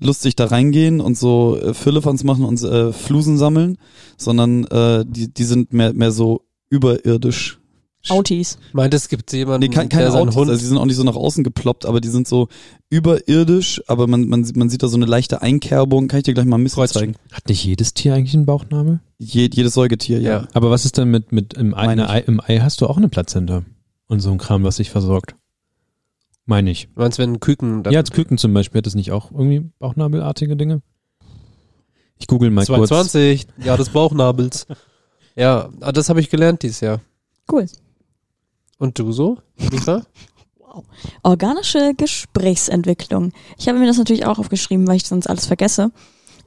lustig 0.00 0.36
da 0.36 0.46
reingehen 0.46 1.00
und 1.00 1.16
so 1.16 1.58
äh, 1.60 1.72
Firlefanz 1.72 2.24
machen 2.24 2.44
und 2.44 2.62
äh, 2.62 2.92
Flusen 2.92 3.38
sammeln, 3.38 3.78
sondern 4.18 4.64
äh, 4.64 5.04
die, 5.06 5.32
die 5.32 5.44
sind 5.44 5.72
mehr, 5.72 5.94
mehr 5.94 6.10
so 6.10 6.42
überirdisch. 6.68 7.59
Autis. 8.08 8.58
Meint, 8.72 8.94
es 8.94 9.08
gibt 9.08 9.30
jemanden, 9.32 9.68
Nee, 9.68 9.74
kein, 9.74 9.88
keine 9.90 10.06
der 10.06 10.14
Autos, 10.14 10.34
Hund... 10.34 10.48
also 10.50 10.58
die 10.60 10.66
sind 10.66 10.78
auch 10.78 10.86
nicht 10.86 10.96
so 10.96 11.04
nach 11.04 11.16
außen 11.16 11.44
geploppt, 11.44 11.84
aber 11.84 12.00
die 12.00 12.08
sind 12.08 12.26
so 12.26 12.48
überirdisch, 12.88 13.82
aber 13.88 14.06
man, 14.06 14.26
man, 14.28 14.42
sieht- 14.44 14.56
man 14.56 14.70
sieht 14.70 14.82
da 14.82 14.88
so 14.88 14.96
eine 14.96 15.04
leichte 15.06 15.42
Einkerbung, 15.42 16.08
kann 16.08 16.18
ich 16.18 16.24
dir 16.24 16.32
gleich 16.34 16.46
mal 16.46 16.56
ein 16.56 16.64
bisschen 16.64 16.86
zeigen. 16.88 17.14
Hat 17.30 17.48
nicht 17.48 17.62
jedes 17.64 17.92
Tier 17.92 18.14
eigentlich 18.14 18.34
einen 18.34 18.46
Bauchnabel? 18.46 19.00
Je, 19.18 19.50
jedes 19.52 19.74
Säugetier, 19.74 20.20
ja. 20.20 20.30
Ja. 20.30 20.48
Aber 20.54 20.70
was 20.70 20.84
ist 20.86 20.96
denn 20.96 21.10
mit, 21.10 21.30
mit 21.32 21.54
im, 21.54 21.74
Ei, 21.74 21.88
Ei, 22.08 22.20
im 22.20 22.40
Ei 22.40 22.58
hast 22.60 22.80
du 22.80 22.86
auch 22.86 22.96
eine 22.96 23.08
Plazenta? 23.10 23.64
Und 24.06 24.20
so 24.20 24.30
ein 24.32 24.38
Kram, 24.38 24.64
was 24.64 24.76
dich 24.76 24.90
versorgt. 24.90 25.34
Meine 26.46 26.70
ich. 26.70 26.88
Du 26.94 27.02
meinst, 27.02 27.18
wenn 27.18 27.34
ein 27.34 27.40
Küken... 27.40 27.84
Ja, 27.90 28.00
als 28.00 28.10
Küken 28.10 28.38
zum 28.38 28.52
Beispiel 28.54 28.78
hat 28.78 28.86
es 28.86 28.94
nicht 28.94 29.12
auch 29.12 29.30
irgendwie 29.30 29.70
Bauchnabelartige 29.78 30.56
Dinge? 30.56 30.80
Ich 32.18 32.26
google 32.26 32.50
mal 32.50 32.66
kurz. 32.66 32.88
220, 32.88 33.46
ja, 33.64 33.76
des 33.76 33.90
Bauchnabels. 33.90 34.66
ja, 35.36 35.68
ah, 35.80 35.92
das 35.92 36.08
habe 36.08 36.20
ich 36.20 36.28
gelernt 36.28 36.62
dieses 36.62 36.80
Jahr. 36.80 37.00
Cool. 37.50 37.66
Und 38.80 38.98
du 38.98 39.12
so, 39.12 39.38
Mika? 39.70 40.02
Organische 41.22 41.94
Gesprächsentwicklung. 41.96 43.32
Ich 43.58 43.68
habe 43.68 43.78
mir 43.78 43.86
das 43.86 43.98
natürlich 43.98 44.26
auch 44.26 44.38
aufgeschrieben, 44.38 44.86
weil 44.88 44.96
ich 44.96 45.06
sonst 45.06 45.26
alles 45.28 45.46
vergesse. 45.46 45.90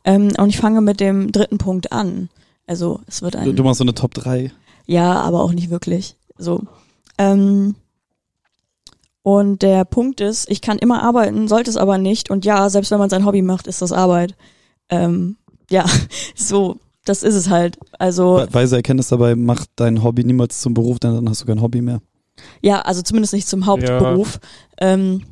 Ähm, 0.05 0.31
und 0.37 0.49
ich 0.49 0.57
fange 0.57 0.81
mit 0.81 0.99
dem 0.99 1.31
dritten 1.31 1.57
Punkt 1.57 1.91
an. 1.91 2.29
Also 2.65 2.99
es 3.07 3.21
wird 3.21 3.35
Du, 3.35 3.39
ein. 3.39 3.55
du 3.55 3.63
machst 3.63 3.77
so 3.79 3.83
eine 3.83 3.93
Top 3.93 4.13
3. 4.13 4.51
Ja, 4.85 5.21
aber 5.21 5.41
auch 5.43 5.51
nicht 5.53 5.69
wirklich. 5.69 6.15
So. 6.37 6.63
Ähm, 7.17 7.75
und 9.21 9.61
der 9.61 9.85
Punkt 9.85 10.19
ist, 10.21 10.49
ich 10.49 10.61
kann 10.61 10.77
immer 10.79 11.01
arbeiten, 11.03 11.47
sollte 11.47 11.69
es 11.69 11.77
aber 11.77 11.97
nicht. 11.97 12.29
Und 12.29 12.45
ja, 12.45 12.69
selbst 12.69 12.91
wenn 12.91 12.99
man 12.99 13.09
sein 13.09 13.25
Hobby 13.25 13.41
macht, 13.41 13.67
ist 13.67 13.81
das 13.81 13.91
Arbeit. 13.91 14.35
Ähm, 14.89 15.37
ja, 15.69 15.85
so, 16.35 16.77
das 17.05 17.23
ist 17.23 17.35
es 17.35 17.49
halt. 17.49 17.77
Also, 17.99 18.37
We- 18.37 18.53
Weise 18.53 18.75
Erkenntnis 18.77 19.09
dabei, 19.09 19.35
mach 19.35 19.65
dein 19.75 20.01
Hobby 20.03 20.23
niemals 20.23 20.61
zum 20.61 20.73
Beruf, 20.73 20.99
denn 20.99 21.13
dann 21.13 21.29
hast 21.29 21.41
du 21.41 21.45
kein 21.45 21.61
Hobby 21.61 21.81
mehr. 21.81 22.01
Ja, 22.61 22.81
also 22.81 23.01
zumindest 23.01 23.33
nicht 23.33 23.47
zum 23.47 23.65
Hauptberuf. 23.65 24.39
Ähm, 24.79 25.23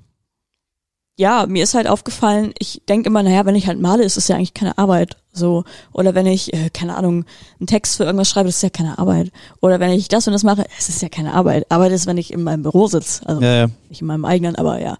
ja, 1.17 1.45
mir 1.45 1.63
ist 1.63 1.75
halt 1.75 1.87
aufgefallen, 1.87 2.53
ich 2.57 2.81
denke 2.89 3.07
immer, 3.07 3.21
naja, 3.21 3.45
wenn 3.45 3.55
ich 3.55 3.67
halt 3.67 3.79
male, 3.79 4.03
ist 4.03 4.17
es 4.17 4.27
ja 4.27 4.35
eigentlich 4.35 4.53
keine 4.55 4.77
Arbeit. 4.77 5.17
So. 5.31 5.65
Oder 5.93 6.15
wenn 6.15 6.25
ich, 6.25 6.53
äh, 6.53 6.69
keine 6.73 6.95
Ahnung, 6.95 7.25
einen 7.59 7.67
Text 7.67 7.97
für 7.97 8.05
irgendwas 8.05 8.29
schreibe, 8.29 8.47
das 8.47 8.55
ist 8.55 8.63
ja 8.63 8.69
keine 8.69 8.97
Arbeit. 8.97 9.31
Oder 9.61 9.79
wenn 9.79 9.91
ich 9.91 10.07
das 10.07 10.25
und 10.27 10.33
das 10.33 10.43
mache, 10.43 10.65
es 10.79 10.89
ist 10.89 11.01
ja 11.01 11.09
keine 11.09 11.33
Arbeit. 11.33 11.69
Arbeit 11.69 11.91
ist, 11.91 12.07
wenn 12.07 12.17
ich 12.17 12.33
in 12.33 12.43
meinem 12.43 12.63
Büro 12.63 12.87
sitze. 12.87 13.27
Also 13.27 13.41
Ja, 13.41 13.55
ja. 13.55 13.67
nicht 13.89 14.01
in 14.01 14.07
meinem 14.07 14.25
eigenen, 14.25 14.55
aber 14.55 14.81
ja. 14.81 14.97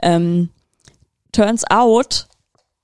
Ähm, 0.00 0.50
turns 1.32 1.64
out, 1.68 2.28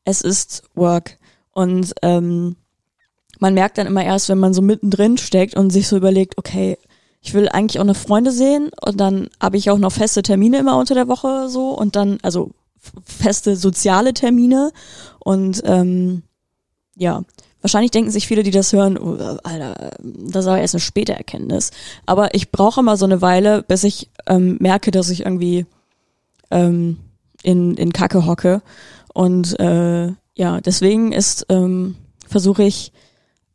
es 0.05 0.21
ist 0.21 0.65
Work. 0.75 1.17
Und 1.53 1.95
ähm, 2.03 2.57
man 3.39 3.55
merkt 3.55 3.79
dann 3.79 3.87
immer 3.87 4.05
erst, 4.05 4.29
wenn 4.29 4.39
man 4.39 4.55
so 4.55 4.63
mittendrin 4.63 5.17
steckt 5.17 5.55
und 5.55 5.71
sich 5.71 5.87
so 5.87 5.97
überlegt, 5.97 6.39
okay, 6.39 6.77
ich 7.21 7.35
will 7.35 7.49
eigentlich 7.49 7.81
auch 7.81 7.85
noch 7.85 7.97
Freunde 7.97 8.33
sehen 8.33 8.71
und 8.85 8.99
dann 8.99 9.29
habe 9.41 9.57
ich 9.57 9.71
auch 9.71 9.79
noch 9.79 9.93
feste 9.93 10.23
Termine 10.23 10.59
immer 10.59 10.79
unter 10.79 10.95
der 10.95 11.09
Woche 11.09 11.49
so 11.49 11.71
und 11.71 11.97
dann, 11.97 12.19
also 12.23 12.51
feste 13.05 13.57
soziale 13.57 14.15
Termine 14.15 14.73
und 15.19 15.63
ähm, 15.65 16.23
ja, 16.97 17.23
wahrscheinlich 17.61 17.91
denken 17.91 18.11
sich 18.11 18.27
viele, 18.27 18.43
die 18.43 18.51
das 18.51 18.73
hören, 18.73 18.99
oh, 18.99 19.17
Alter, 19.43 19.93
das 20.03 20.45
ist 20.45 20.49
aber 20.49 20.61
erst 20.61 20.75
eine 20.75 20.81
späte 20.81 21.15
Erkenntnis. 21.15 21.71
Aber 22.07 22.35
ich 22.35 22.51
brauche 22.51 22.81
immer 22.81 22.97
so 22.97 23.05
eine 23.05 23.23
Weile, 23.23 23.63
bis 23.63 23.85
ich 23.85 24.11
ähm, 24.27 24.57
merke, 24.61 24.91
dass 24.91 25.11
ich 25.11 25.25
irgendwie 25.25 25.67
ähm, 26.51 26.99
in, 27.43 27.75
in 27.77 27.93
Kacke 27.93 28.27
hocke. 28.27 28.63
Und 29.13 29.59
äh, 29.61 30.09
ja, 30.35 30.61
deswegen 30.61 31.13
ist, 31.13 31.47
ähm, 31.49 31.97
versuche 32.27 32.63
ich 32.63 32.93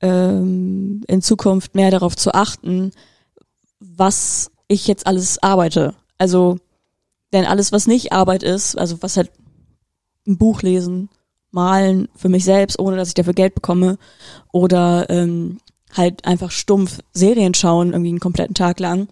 ähm, 0.01 1.01
in 1.07 1.21
Zukunft 1.21 1.75
mehr 1.75 1.91
darauf 1.91 2.15
zu 2.15 2.33
achten, 2.33 2.91
was 3.95 4.51
ich 4.67 4.87
jetzt 4.87 5.07
alles 5.07 5.41
arbeite. 5.41 5.93
Also, 6.17 6.57
denn 7.33 7.45
alles, 7.45 7.71
was 7.71 7.87
nicht 7.87 8.13
Arbeit 8.13 8.43
ist, 8.43 8.77
also 8.77 9.01
was 9.01 9.17
halt 9.17 9.31
ein 10.27 10.37
Buch 10.37 10.61
lesen, 10.61 11.09
malen 11.51 12.09
für 12.15 12.29
mich 12.29 12.43
selbst, 12.43 12.79
ohne 12.79 12.97
dass 12.97 13.09
ich 13.09 13.13
dafür 13.13 13.33
Geld 13.33 13.55
bekomme, 13.55 13.97
oder 14.51 15.09
ähm, 15.09 15.59
halt 15.93 16.25
einfach 16.25 16.51
stumpf 16.51 16.99
Serien 17.13 17.53
schauen, 17.53 17.91
irgendwie 17.91 18.09
einen 18.09 18.19
kompletten 18.19 18.55
Tag 18.55 18.79
lang, 18.79 19.07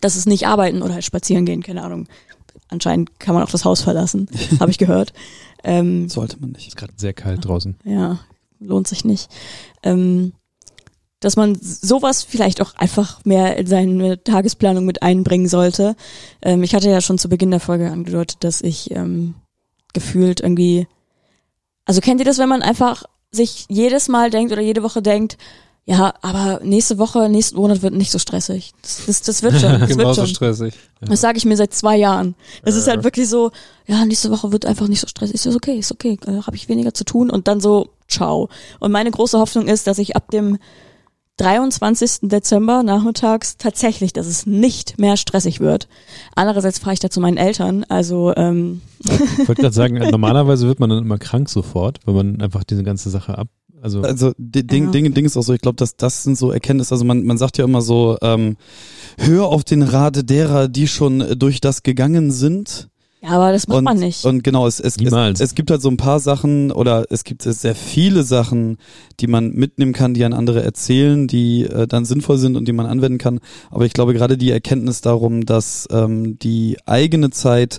das 0.00 0.16
ist 0.16 0.26
nicht 0.26 0.46
arbeiten 0.46 0.82
oder 0.82 0.94
halt 0.94 1.04
spazieren 1.04 1.46
gehen, 1.46 1.62
keine 1.62 1.82
Ahnung. 1.82 2.08
Anscheinend 2.68 3.20
kann 3.20 3.34
man 3.34 3.44
auch 3.44 3.50
das 3.50 3.64
Haus 3.64 3.82
verlassen, 3.82 4.28
habe 4.60 4.70
ich 4.70 4.78
gehört. 4.78 5.12
Ähm, 5.64 6.08
Sollte 6.08 6.38
man 6.40 6.50
nicht. 6.52 6.68
Ist 6.68 6.76
gerade 6.76 6.94
sehr 6.96 7.12
kalt 7.12 7.44
draußen. 7.44 7.76
ja, 7.84 8.18
lohnt 8.58 8.88
sich 8.88 9.04
nicht. 9.04 9.30
Ähm, 9.82 10.32
dass 11.22 11.36
man 11.36 11.56
sowas 11.60 12.24
vielleicht 12.24 12.60
auch 12.60 12.74
einfach 12.74 13.24
mehr 13.24 13.56
in 13.56 13.66
seine 13.66 14.22
Tagesplanung 14.22 14.84
mit 14.84 15.02
einbringen 15.02 15.48
sollte. 15.48 15.96
Ähm, 16.42 16.62
ich 16.62 16.74
hatte 16.74 16.90
ja 16.90 17.00
schon 17.00 17.16
zu 17.16 17.28
Beginn 17.28 17.52
der 17.52 17.60
Folge 17.60 17.90
angedeutet, 17.90 18.38
dass 18.40 18.60
ich 18.60 18.90
ähm, 18.90 19.34
gefühlt 19.94 20.40
irgendwie, 20.40 20.88
also 21.86 22.00
kennt 22.00 22.20
ihr 22.20 22.26
das, 22.26 22.38
wenn 22.38 22.48
man 22.48 22.62
einfach 22.62 23.04
sich 23.30 23.66
jedes 23.68 24.08
Mal 24.08 24.30
denkt 24.30 24.52
oder 24.52 24.60
jede 24.60 24.82
Woche 24.82 25.00
denkt, 25.00 25.38
ja, 25.84 26.14
aber 26.22 26.60
nächste 26.62 26.98
Woche, 26.98 27.28
nächsten 27.28 27.56
Monat 27.56 27.82
wird 27.82 27.94
nicht 27.94 28.12
so 28.12 28.18
stressig. 28.18 28.72
Das, 28.82 29.04
das, 29.06 29.22
das 29.22 29.42
wird 29.42 29.60
schon. 29.60 29.80
Das 29.80 29.96
wird 29.96 30.14
schon. 30.14 30.26
stressig. 30.28 30.74
Das 31.00 31.20
sage 31.20 31.38
ich 31.38 31.44
mir 31.44 31.56
seit 31.56 31.74
zwei 31.74 31.96
Jahren. 31.96 32.36
Das 32.64 32.76
ist 32.76 32.86
halt 32.86 33.02
wirklich 33.02 33.28
so, 33.28 33.50
ja, 33.86 34.04
nächste 34.04 34.30
Woche 34.30 34.52
wird 34.52 34.64
einfach 34.64 34.86
nicht 34.86 35.00
so 35.00 35.08
stressig. 35.08 35.34
Ist 35.34 35.56
okay, 35.56 35.78
ist 35.78 35.90
okay, 35.90 36.18
äh, 36.26 36.42
habe 36.42 36.54
ich 36.54 36.68
weniger 36.68 36.94
zu 36.94 37.04
tun 37.04 37.30
und 37.30 37.48
dann 37.48 37.60
so, 37.60 37.88
ciao. 38.06 38.48
Und 38.78 38.92
meine 38.92 39.10
große 39.10 39.38
Hoffnung 39.38 39.66
ist, 39.66 39.88
dass 39.88 39.98
ich 39.98 40.14
ab 40.14 40.30
dem 40.30 40.58
23. 41.38 42.20
Dezember 42.22 42.82
nachmittags 42.82 43.56
tatsächlich, 43.56 44.12
dass 44.12 44.26
es 44.26 44.46
nicht 44.46 44.98
mehr 44.98 45.16
stressig 45.16 45.60
wird. 45.60 45.88
Andererseits 46.34 46.78
fahre 46.78 46.94
ich 46.94 47.00
da 47.00 47.10
zu 47.10 47.20
meinen 47.20 47.36
Eltern, 47.36 47.84
also 47.88 48.32
ähm, 48.36 48.82
Ich 49.04 49.48
wollte 49.48 49.62
gerade 49.62 49.74
sagen, 49.74 49.94
normalerweise 50.10 50.66
wird 50.66 50.78
man 50.78 50.90
dann 50.90 51.04
immer 51.04 51.18
krank 51.18 51.48
sofort, 51.48 52.00
wenn 52.04 52.14
man 52.14 52.40
einfach 52.40 52.64
diese 52.64 52.82
ganze 52.82 53.10
Sache 53.10 53.38
ab. 53.38 53.48
Also 53.80 54.02
Also 54.02 54.32
Ding, 54.38 54.84
Ja. 54.84 54.90
Ding, 54.90 55.12
Ding 55.12 55.24
ist 55.24 55.36
auch 55.36 55.42
so, 55.42 55.54
ich 55.54 55.60
glaube, 55.60 55.76
dass 55.76 55.96
das 55.96 56.22
sind 56.22 56.38
so 56.38 56.52
Erkenntnisse, 56.52 56.92
also 56.94 57.04
man, 57.04 57.24
man 57.24 57.38
sagt 57.38 57.58
ja 57.58 57.64
immer 57.64 57.82
so, 57.82 58.16
ähm, 58.22 58.56
hör 59.18 59.46
auf 59.46 59.64
den 59.64 59.82
Rat 59.82 60.30
derer, 60.30 60.68
die 60.68 60.86
schon 60.86 61.38
durch 61.38 61.60
das 61.60 61.82
gegangen 61.82 62.30
sind. 62.30 62.88
Ja, 63.22 63.30
aber 63.30 63.52
das 63.52 63.68
macht 63.68 63.78
und, 63.78 63.84
man 63.84 63.98
nicht. 63.98 64.24
Und 64.24 64.42
genau, 64.42 64.66
es, 64.66 64.80
es, 64.80 64.96
es, 64.96 65.40
es 65.40 65.54
gibt 65.54 65.70
halt 65.70 65.80
so 65.80 65.88
ein 65.88 65.96
paar 65.96 66.18
Sachen 66.18 66.72
oder 66.72 67.06
es 67.08 67.22
gibt 67.22 67.42
sehr 67.42 67.76
viele 67.76 68.24
Sachen, 68.24 68.78
die 69.20 69.28
man 69.28 69.52
mitnehmen 69.52 69.92
kann, 69.92 70.12
die 70.12 70.24
an 70.24 70.32
andere 70.32 70.64
erzählen, 70.64 71.28
die 71.28 71.62
äh, 71.62 71.86
dann 71.86 72.04
sinnvoll 72.04 72.38
sind 72.38 72.56
und 72.56 72.66
die 72.66 72.72
man 72.72 72.86
anwenden 72.86 73.18
kann. 73.18 73.38
Aber 73.70 73.86
ich 73.86 73.92
glaube 73.92 74.12
gerade 74.12 74.36
die 74.36 74.50
Erkenntnis 74.50 75.02
darum, 75.02 75.46
dass 75.46 75.86
ähm, 75.92 76.36
die 76.40 76.78
eigene 76.84 77.30
Zeit 77.30 77.78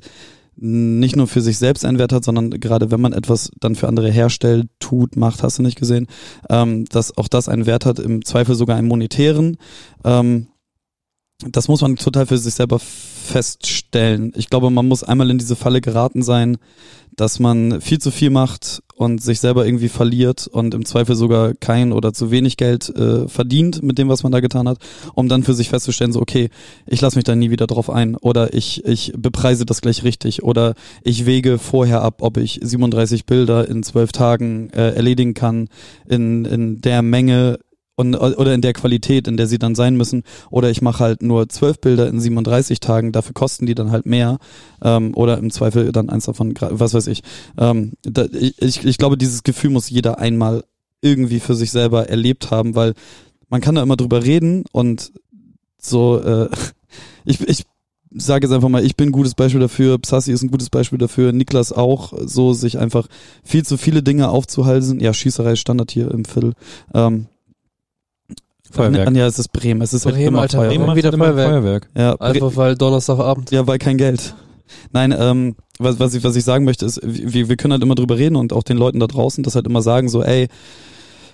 nicht 0.55 1.17
nur 1.17 1.27
für 1.27 1.41
sich 1.41 1.57
selbst 1.57 1.83
einen 1.83 1.99
Wert 1.99 2.13
hat, 2.13 2.23
sondern 2.23 2.51
gerade 2.51 2.89
wenn 2.89 3.01
man 3.01 3.11
etwas 3.11 3.51
dann 3.59 3.75
für 3.75 3.89
andere 3.89 4.11
herstellt, 4.11 4.67
tut, 4.79 5.17
macht, 5.17 5.43
hast 5.43 5.57
du 5.57 5.63
nicht 5.63 5.77
gesehen, 5.77 6.07
ähm, 6.49 6.85
dass 6.85 7.17
auch 7.17 7.27
das 7.27 7.49
einen 7.49 7.65
Wert 7.65 7.85
hat, 7.85 7.99
im 7.99 8.23
Zweifel 8.23 8.55
sogar 8.55 8.77
einen 8.77 8.87
monetären. 8.87 9.57
Ähm, 10.05 10.47
das 11.39 11.67
muss 11.67 11.81
man 11.81 11.95
total 11.95 12.25
für 12.25 12.37
sich 12.37 12.53
selber 12.53 12.79
feststellen. 12.79 14.33
Ich 14.35 14.49
glaube, 14.49 14.69
man 14.69 14.87
muss 14.87 15.03
einmal 15.03 15.29
in 15.29 15.37
diese 15.37 15.55
Falle 15.55 15.81
geraten 15.81 16.21
sein, 16.21 16.57
dass 17.15 17.39
man 17.39 17.79
viel 17.81 17.99
zu 17.99 18.11
viel 18.11 18.29
macht 18.29 18.81
und 18.95 19.21
sich 19.21 19.39
selber 19.39 19.65
irgendwie 19.65 19.89
verliert 19.89 20.47
und 20.47 20.73
im 20.73 20.85
Zweifel 20.85 21.15
sogar 21.15 21.53
kein 21.53 21.91
oder 21.91 22.13
zu 22.13 22.31
wenig 22.31 22.57
Geld 22.57 22.89
äh, 22.89 23.27
verdient 23.27 23.83
mit 23.83 23.97
dem, 23.97 24.09
was 24.09 24.23
man 24.23 24.31
da 24.31 24.39
getan 24.39 24.67
hat, 24.67 24.77
um 25.13 25.29
dann 25.29 25.43
für 25.43 25.53
sich 25.53 25.69
festzustellen, 25.69 26.11
so 26.11 26.21
okay, 26.21 26.49
ich 26.85 27.01
lasse 27.01 27.17
mich 27.17 27.23
da 27.23 27.35
nie 27.35 27.51
wieder 27.51 27.67
drauf 27.67 27.89
ein 27.89 28.15
oder 28.15 28.53
ich, 28.53 28.85
ich 28.85 29.13
bepreise 29.15 29.65
das 29.65 29.81
gleich 29.81 30.03
richtig 30.03 30.43
oder 30.43 30.73
ich 31.03 31.25
wege 31.25 31.59
vorher 31.59 32.01
ab, 32.01 32.21
ob 32.21 32.37
ich 32.37 32.59
37 32.63 33.25
Bilder 33.25 33.67
in 33.67 33.83
zwölf 33.83 34.11
Tagen 34.11 34.69
äh, 34.71 34.91
erledigen 34.91 35.33
kann 35.33 35.69
in, 36.07 36.45
in 36.45 36.81
der 36.81 37.01
Menge 37.01 37.59
und, 37.95 38.15
oder 38.15 38.53
in 38.53 38.61
der 38.61 38.73
Qualität, 38.73 39.27
in 39.27 39.37
der 39.37 39.47
sie 39.47 39.59
dann 39.59 39.75
sein 39.75 39.95
müssen. 39.95 40.23
Oder 40.49 40.69
ich 40.69 40.81
mache 40.81 41.03
halt 41.03 41.21
nur 41.21 41.49
zwölf 41.49 41.79
Bilder 41.79 42.07
in 42.07 42.19
37 42.19 42.79
Tagen, 42.79 43.11
dafür 43.11 43.33
kosten 43.33 43.65
die 43.65 43.75
dann 43.75 43.91
halt 43.91 44.05
mehr. 44.05 44.37
Ähm, 44.81 45.15
oder 45.15 45.37
im 45.37 45.51
Zweifel 45.51 45.91
dann 45.91 46.09
eins 46.09 46.25
davon, 46.25 46.53
was 46.59 46.93
weiß 46.93 47.07
ich. 47.07 47.21
Ähm, 47.57 47.93
da, 48.03 48.25
ich, 48.31 48.83
ich. 48.83 48.97
Glaube, 48.97 49.17
dieses 49.17 49.43
Gefühl 49.43 49.71
muss 49.71 49.89
jeder 49.89 50.19
einmal 50.19 50.63
irgendwie 51.01 51.39
für 51.39 51.55
sich 51.55 51.71
selber 51.71 52.09
erlebt 52.09 52.51
haben, 52.51 52.75
weil 52.75 52.93
man 53.49 53.61
kann 53.61 53.75
da 53.75 53.83
immer 53.83 53.97
drüber 53.97 54.23
reden 54.23 54.63
und 54.71 55.11
so, 55.77 56.19
äh, 56.21 56.49
ich, 57.25 57.41
ich 57.47 57.65
sage 58.15 58.47
jetzt 58.47 58.53
einfach 58.53 58.69
mal, 58.69 58.85
ich 58.85 58.95
bin 58.95 59.09
ein 59.09 59.11
gutes 59.11 59.35
Beispiel 59.35 59.59
dafür, 59.59 59.97
Psassi 59.99 60.31
ist 60.31 60.43
ein 60.43 60.51
gutes 60.51 60.69
Beispiel 60.69 60.99
dafür, 60.99 61.31
Niklas 61.33 61.71
auch, 61.73 62.13
so 62.25 62.53
sich 62.53 62.77
einfach 62.77 63.07
viel 63.43 63.65
zu 63.65 63.77
viele 63.77 64.03
Dinge 64.03 64.29
aufzuhalsen. 64.29 64.99
Ja, 64.99 65.13
Schießerei 65.13 65.55
Standard 65.55 65.91
hier 65.91 66.11
im 66.11 66.25
Viertel. 66.25 66.53
Ähm, 66.93 67.27
Feuerwerk. 68.73 69.15
Ja, 69.15 69.27
es 69.27 69.39
ist 69.39 69.51
Bremen, 69.53 69.81
es 69.81 69.93
ist 69.93 70.05
halt 70.05 70.15
Bremen, 70.15 70.27
immer 70.29 70.41
Alter, 70.41 70.57
Feuerwerk. 70.59 70.79
Bremen. 70.79 70.95
wieder 70.95 71.09
halt 71.11 71.17
Feuerwerk. 71.19 71.49
Feuerwerk. 71.49 71.89
Ja, 71.97 72.15
Einfach 72.19 72.55
weil 72.55 72.75
Donnerstagabend. 72.75 73.51
ja, 73.51 73.65
weil 73.67 73.77
kein 73.77 73.97
Geld. 73.97 74.35
Nein, 74.91 75.13
ähm, 75.17 75.55
was, 75.79 75.99
was, 75.99 76.13
ich, 76.15 76.23
was 76.23 76.35
ich 76.35 76.43
sagen 76.43 76.65
möchte, 76.65 76.85
ist, 76.85 76.99
wir, 77.03 77.49
wir 77.49 77.55
können 77.57 77.73
halt 77.73 77.83
immer 77.83 77.95
drüber 77.95 78.17
reden 78.17 78.35
und 78.35 78.53
auch 78.53 78.63
den 78.63 78.77
Leuten 78.77 78.99
da 78.99 79.07
draußen 79.07 79.43
das 79.43 79.55
halt 79.55 79.67
immer 79.67 79.81
sagen, 79.81 80.09
so, 80.09 80.23
ey, 80.23 80.47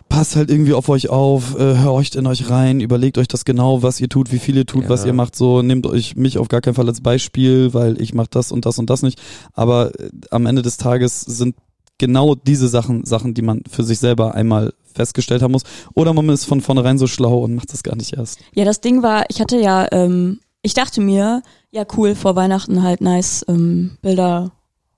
passt 0.09 0.35
halt 0.35 0.49
irgendwie 0.49 0.73
auf 0.73 0.89
euch 0.89 1.09
auf, 1.09 1.55
äh, 1.59 1.77
horcht 1.83 2.15
in 2.15 2.25
euch 2.25 2.49
rein, 2.49 2.79
überlegt 2.79 3.17
euch 3.19 3.27
das 3.27 3.45
genau, 3.45 3.83
was 3.83 4.01
ihr 4.01 4.09
tut, 4.09 4.31
wie 4.31 4.39
viel 4.39 4.57
ihr 4.57 4.65
tut, 4.65 4.83
Ja. 4.85 4.89
was 4.89 5.05
ihr 5.05 5.13
macht, 5.13 5.35
so, 5.35 5.61
nehmt 5.61 5.85
euch 5.85 6.15
mich 6.15 6.37
auf 6.39 6.47
gar 6.47 6.61
keinen 6.61 6.73
Fall 6.73 6.87
als 6.87 7.01
Beispiel, 7.01 7.73
weil 7.75 8.01
ich 8.01 8.13
mache 8.15 8.29
das 8.31 8.51
und 8.51 8.65
das 8.65 8.79
und 8.79 8.89
das 8.89 9.03
nicht. 9.03 9.21
Aber 9.53 9.91
äh, 9.99 10.09
am 10.31 10.45
Ende 10.47 10.63
des 10.63 10.77
Tages 10.77 11.21
sind 11.21 11.55
genau 11.99 12.33
diese 12.33 12.67
Sachen, 12.67 13.05
Sachen, 13.05 13.35
die 13.35 13.43
man 13.43 13.61
für 13.69 13.83
sich 13.83 13.99
selber 13.99 14.33
einmal 14.33 14.73
festgestellt 14.95 15.43
haben 15.43 15.51
muss. 15.51 15.63
Oder 15.93 16.13
man 16.13 16.27
ist 16.29 16.45
von 16.45 16.61
vornherein 16.61 16.97
so 16.97 17.05
schlau 17.05 17.39
und 17.39 17.53
macht 17.53 17.71
das 17.71 17.83
gar 17.83 17.95
nicht 17.95 18.13
erst. 18.17 18.39
Ja, 18.55 18.65
das 18.65 18.81
Ding 18.81 19.03
war, 19.03 19.25
ich 19.29 19.39
hatte 19.39 19.57
ja, 19.57 19.87
ähm, 19.91 20.39
ich 20.63 20.73
dachte 20.73 20.99
mir, 21.01 21.43
ja 21.71 21.85
cool, 21.95 22.15
vor 22.15 22.35
Weihnachten 22.35 22.81
halt 22.81 23.01
nice 23.01 23.45
ähm, 23.47 23.97
Bilder 24.01 24.51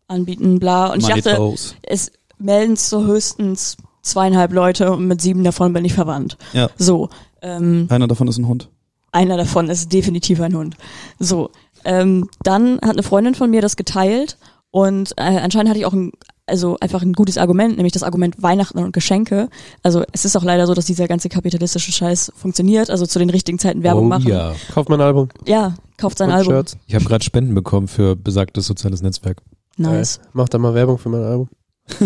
anbieten, 0.07 0.59
bla. 0.59 0.87
Und 0.93 0.99
ich 0.99 1.09
Money 1.09 1.21
dachte, 1.21 1.35
flows. 1.35 1.75
es 1.83 2.11
melden 2.37 2.75
so 2.77 3.05
höchstens 3.05 3.77
zweieinhalb 4.01 4.51
Leute 4.53 4.91
und 4.91 5.07
mit 5.07 5.21
sieben 5.21 5.43
davon 5.43 5.73
bin 5.73 5.85
ich 5.85 5.93
verwandt. 5.93 6.37
Ja. 6.53 6.69
So, 6.77 7.09
ähm, 7.41 7.87
Einer 7.89 8.07
davon 8.07 8.27
ist 8.27 8.37
ein 8.37 8.47
Hund. 8.47 8.69
einer 9.11 9.37
davon 9.37 9.69
ist 9.69 9.91
definitiv 9.93 10.41
ein 10.41 10.55
Hund. 10.55 10.75
So, 11.19 11.51
ähm, 11.85 12.29
dann 12.43 12.75
hat 12.81 12.91
eine 12.91 13.03
Freundin 13.03 13.35
von 13.35 13.49
mir 13.51 13.61
das 13.61 13.75
geteilt 13.75 14.37
und 14.71 15.11
äh, 15.17 15.37
anscheinend 15.37 15.69
hatte 15.69 15.79
ich 15.79 15.85
auch 15.85 15.93
ein, 15.93 16.11
also 16.51 16.77
einfach 16.79 17.01
ein 17.01 17.13
gutes 17.13 17.37
Argument, 17.37 17.77
nämlich 17.77 17.93
das 17.93 18.03
Argument 18.03 18.41
Weihnachten 18.41 18.77
und 18.77 18.91
Geschenke. 18.93 19.49
Also 19.81 20.03
es 20.11 20.25
ist 20.25 20.35
auch 20.35 20.43
leider 20.43 20.67
so, 20.67 20.73
dass 20.73 20.85
dieser 20.85 21.07
ganze 21.07 21.29
kapitalistische 21.29 21.91
Scheiß 21.91 22.31
funktioniert, 22.35 22.89
also 22.89 23.05
zu 23.05 23.17
den 23.17 23.29
richtigen 23.29 23.57
Zeiten 23.57 23.81
Werbung 23.83 24.05
oh, 24.05 24.09
machen. 24.09 24.27
Ja. 24.27 24.53
Kauft 24.73 24.89
mein 24.89 25.01
Album. 25.01 25.29
Ja, 25.45 25.75
kauft 25.97 26.17
sein 26.17 26.29
und 26.29 26.35
Album. 26.35 26.53
Shirts. 26.53 26.77
Ich 26.85 26.95
habe 26.95 27.05
gerade 27.05 27.23
Spenden 27.23 27.55
bekommen 27.55 27.87
für 27.87 28.15
besagtes 28.15 28.67
soziales 28.67 29.01
Netzwerk. 29.01 29.41
Nice. 29.77 30.19
Geil. 30.19 30.29
Macht 30.33 30.53
da 30.53 30.57
mal 30.57 30.73
Werbung 30.75 30.97
für 30.97 31.09
mein 31.09 31.23
Album. 31.23 31.49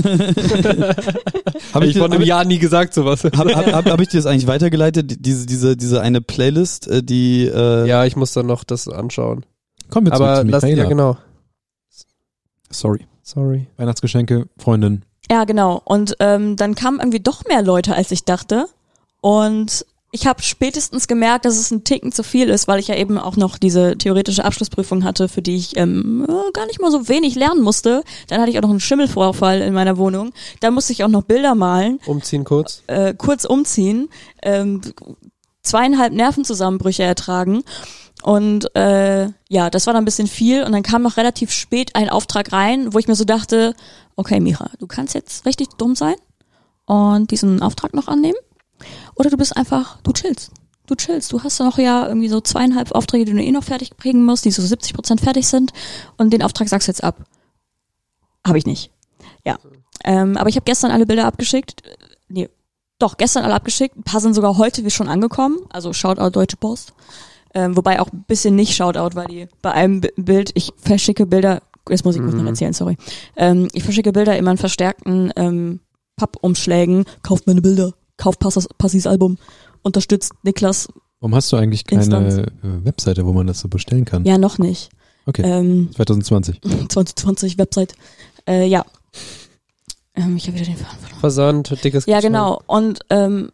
Hab 1.73 1.83
ich 1.83 1.97
vor 1.97 2.05
einem 2.05 2.21
Jahr 2.21 2.45
nie 2.45 2.59
gesagt 2.59 2.93
sowas. 2.93 3.23
Hab, 3.23 3.35
hab, 3.35 3.71
hab, 3.71 3.85
hab 3.85 3.99
ich 3.99 4.07
dir 4.07 4.17
das 4.17 4.25
eigentlich 4.25 4.47
weitergeleitet? 4.47 5.11
Die- 5.11 5.21
Diese, 5.21 5.45
diese, 5.45 5.77
diese 5.77 6.01
eine 6.01 6.21
Playlist, 6.21 6.87
äh, 6.87 7.03
die 7.03 7.45
äh, 7.45 7.87
ja, 7.87 8.05
ich 8.05 8.15
muss 8.15 8.33
dann 8.33 8.47
noch 8.47 8.63
das 8.63 8.87
anschauen. 8.87 9.45
Kommen 9.89 10.07
wir 10.07 10.13
zurück 10.13 10.27
Aber 10.27 10.41
zu 10.41 10.47
lass, 10.47 10.63
ja 10.63 10.85
genau. 10.85 11.17
sorry. 12.71 13.05
Sorry. 13.25 13.65
Weihnachtsgeschenke, 13.77 14.47
Freundin. 14.57 15.03
Ja, 15.31 15.45
genau. 15.45 15.81
Und 15.83 16.15
ähm, 16.19 16.55
dann 16.55 16.75
kamen 16.75 16.99
irgendwie 16.99 17.19
doch 17.19 17.43
mehr 17.45 17.63
Leute, 17.63 17.95
als 17.95 18.11
ich 18.11 18.23
dachte. 18.23 18.67
Und 19.19 19.83
ich 20.11 20.27
habe 20.27 20.43
spätestens 20.43 21.07
gemerkt, 21.07 21.43
dass 21.45 21.57
es 21.57 21.71
ein 21.71 21.83
Ticken 21.83 22.11
zu 22.11 22.21
viel 22.21 22.49
ist, 22.49 22.67
weil 22.67 22.79
ich 22.79 22.87
ja 22.87 22.95
eben 22.95 23.17
auch 23.17 23.35
noch 23.35 23.57
diese 23.57 23.97
theoretische 23.97 24.45
Abschlussprüfung 24.45 25.03
hatte, 25.03 25.27
für 25.27 25.41
die 25.41 25.55
ich 25.55 25.75
ähm, 25.75 26.25
äh, 26.29 26.51
gar 26.53 26.67
nicht 26.67 26.79
mal 26.79 26.91
so 26.91 27.09
wenig 27.09 27.33
lernen 27.33 27.61
musste. 27.63 28.03
Dann 28.27 28.39
hatte 28.39 28.51
ich 28.51 28.57
auch 28.59 28.61
noch 28.61 28.69
einen 28.69 28.79
Schimmelvorfall 28.79 29.59
in 29.61 29.73
meiner 29.73 29.97
Wohnung. 29.97 30.31
Dann 30.59 30.75
musste 30.75 30.93
ich 30.93 31.03
auch 31.03 31.09
noch 31.09 31.23
Bilder 31.23 31.55
malen, 31.55 31.99
Umziehen 32.05 32.43
kurz. 32.43 32.83
äh, 32.87 33.15
kurz 33.15 33.43
umziehen, 33.43 34.07
ähm, 34.43 34.81
zweieinhalb 35.63 36.13
Nervenzusammenbrüche 36.13 37.01
ertragen. 37.03 37.63
Und 38.25 38.75
äh, 38.75 39.29
ja, 39.49 39.69
das 39.69 39.85
war 39.85 39.93
dann 39.93 40.01
ein 40.01 40.05
bisschen 40.05 40.25
viel. 40.25 40.63
Und 40.63 40.71
dann 40.71 40.81
kam 40.81 41.03
noch 41.03 41.17
relativ 41.17 41.51
spät 41.51 41.95
ein 41.95 42.09
Auftrag 42.09 42.51
rein, 42.51 42.91
wo 42.91 42.97
ich 42.97 43.07
mir 43.07 43.13
so 43.13 43.23
dachte, 43.23 43.75
okay, 44.15 44.39
Mira, 44.39 44.71
du 44.79 44.87
kannst 44.87 45.13
jetzt 45.13 45.45
richtig 45.45 45.69
dumm 45.77 45.93
sein 45.93 46.15
und 46.85 47.29
diesen 47.29 47.61
Auftrag 47.61 47.93
noch 47.93 48.07
annehmen. 48.07 48.39
Oder 49.13 49.29
du 49.29 49.37
bist 49.37 49.55
einfach, 49.55 50.01
du 50.01 50.11
chillst. 50.11 50.49
Du 50.87 50.95
chillst. 50.95 51.31
Du 51.33 51.43
hast 51.43 51.59
noch 51.59 51.77
ja 51.77 52.07
irgendwie 52.07 52.27
so 52.27 52.41
zweieinhalb 52.41 52.93
Aufträge, 52.93 53.25
die 53.25 53.33
du 53.33 53.43
eh 53.43 53.51
noch 53.51 53.63
fertig 53.63 53.95
bringen 53.95 54.25
musst, 54.25 54.43
die 54.43 54.49
so 54.49 54.63
70 54.63 54.95
Prozent 54.95 55.21
fertig 55.21 55.45
sind. 55.45 55.71
Und 56.17 56.33
den 56.33 56.41
Auftrag 56.41 56.67
sagst 56.67 56.87
du 56.87 56.91
jetzt 56.93 57.03
ab. 57.03 57.27
Habe 58.43 58.57
ich 58.57 58.65
nicht. 58.65 58.89
Ja. 59.45 59.59
Ähm, 60.03 60.35
aber 60.35 60.49
ich 60.49 60.55
habe 60.55 60.65
gestern 60.65 60.89
alle 60.89 61.05
Bilder 61.05 61.25
abgeschickt. 61.25 61.83
Nee, 62.27 62.49
doch, 62.97 63.17
gestern 63.17 63.43
alle 63.43 63.53
abgeschickt. 63.53 63.95
Ein 63.95 64.03
paar 64.03 64.19
sind 64.19 64.33
sogar 64.33 64.57
heute 64.57 64.89
schon 64.89 65.09
angekommen. 65.09 65.59
Also 65.69 65.93
Shoutout 65.93 66.31
Deutsche 66.31 66.57
Post. 66.57 66.93
Ähm, 67.55 67.75
wobei 67.77 67.99
auch 68.01 68.11
ein 68.11 68.25
bisschen 68.27 68.55
nicht 68.55 68.75
Shoutout, 68.75 69.15
weil 69.15 69.27
die 69.27 69.47
bei 69.61 69.71
einem 69.71 70.01
Bi- 70.01 70.11
Bild, 70.17 70.51
ich 70.55 70.71
verschicke 70.77 71.25
Bilder, 71.25 71.61
jetzt 71.89 72.03
muss 72.05 72.15
ich 72.15 72.21
kurz 72.21 72.33
noch 72.33 72.41
Mhm. 72.41 72.47
erzählen, 72.47 72.73
sorry. 72.73 72.97
Ähm, 73.37 73.69
ich 73.73 73.83
verschicke 73.83 74.11
Bilder 74.11 74.37
immer 74.37 74.51
in 74.51 74.57
verstärkten 74.57 75.31
ähm, 75.37 75.79
Pappumschlägen. 76.17 77.05
Kauft 77.23 77.47
meine 77.47 77.61
Bilder, 77.61 77.93
kauft 78.17 78.39
Passis, 78.39 78.67
Passis 78.77 79.07
Album, 79.07 79.37
unterstützt 79.83 80.33
Niklas. 80.43 80.87
Warum 81.21 81.33
hast 81.33 81.51
du 81.51 81.55
eigentlich 81.57 81.85
keine 81.85 82.01
Instanz. 82.03 82.37
äh, 82.37 82.45
Webseite, 82.61 83.25
wo 83.25 83.31
man 83.33 83.47
das 83.47 83.59
so 83.61 83.67
bestellen 83.69 84.03
kann? 84.05 84.25
Ja, 84.25 84.37
noch 84.37 84.57
nicht. 84.57 84.89
Okay, 85.25 85.41
Ähm, 85.43 85.89
2020. 85.95 86.61
2020 86.89 87.57
Website. 87.57 87.93
Äh, 88.47 88.67
ja. 88.67 88.85
Ähm, 90.15 90.35
ich 90.37 90.47
habe 90.47 90.57
wieder 90.57 90.65
den 90.65 90.77
Faden 90.77 90.99
verloren. 90.99 91.19
Versand, 91.19 91.83
dickes 91.83 92.05
Ja, 92.05 92.19
genau. 92.19 92.61
Und 92.67 92.99
ähm, 93.09 93.49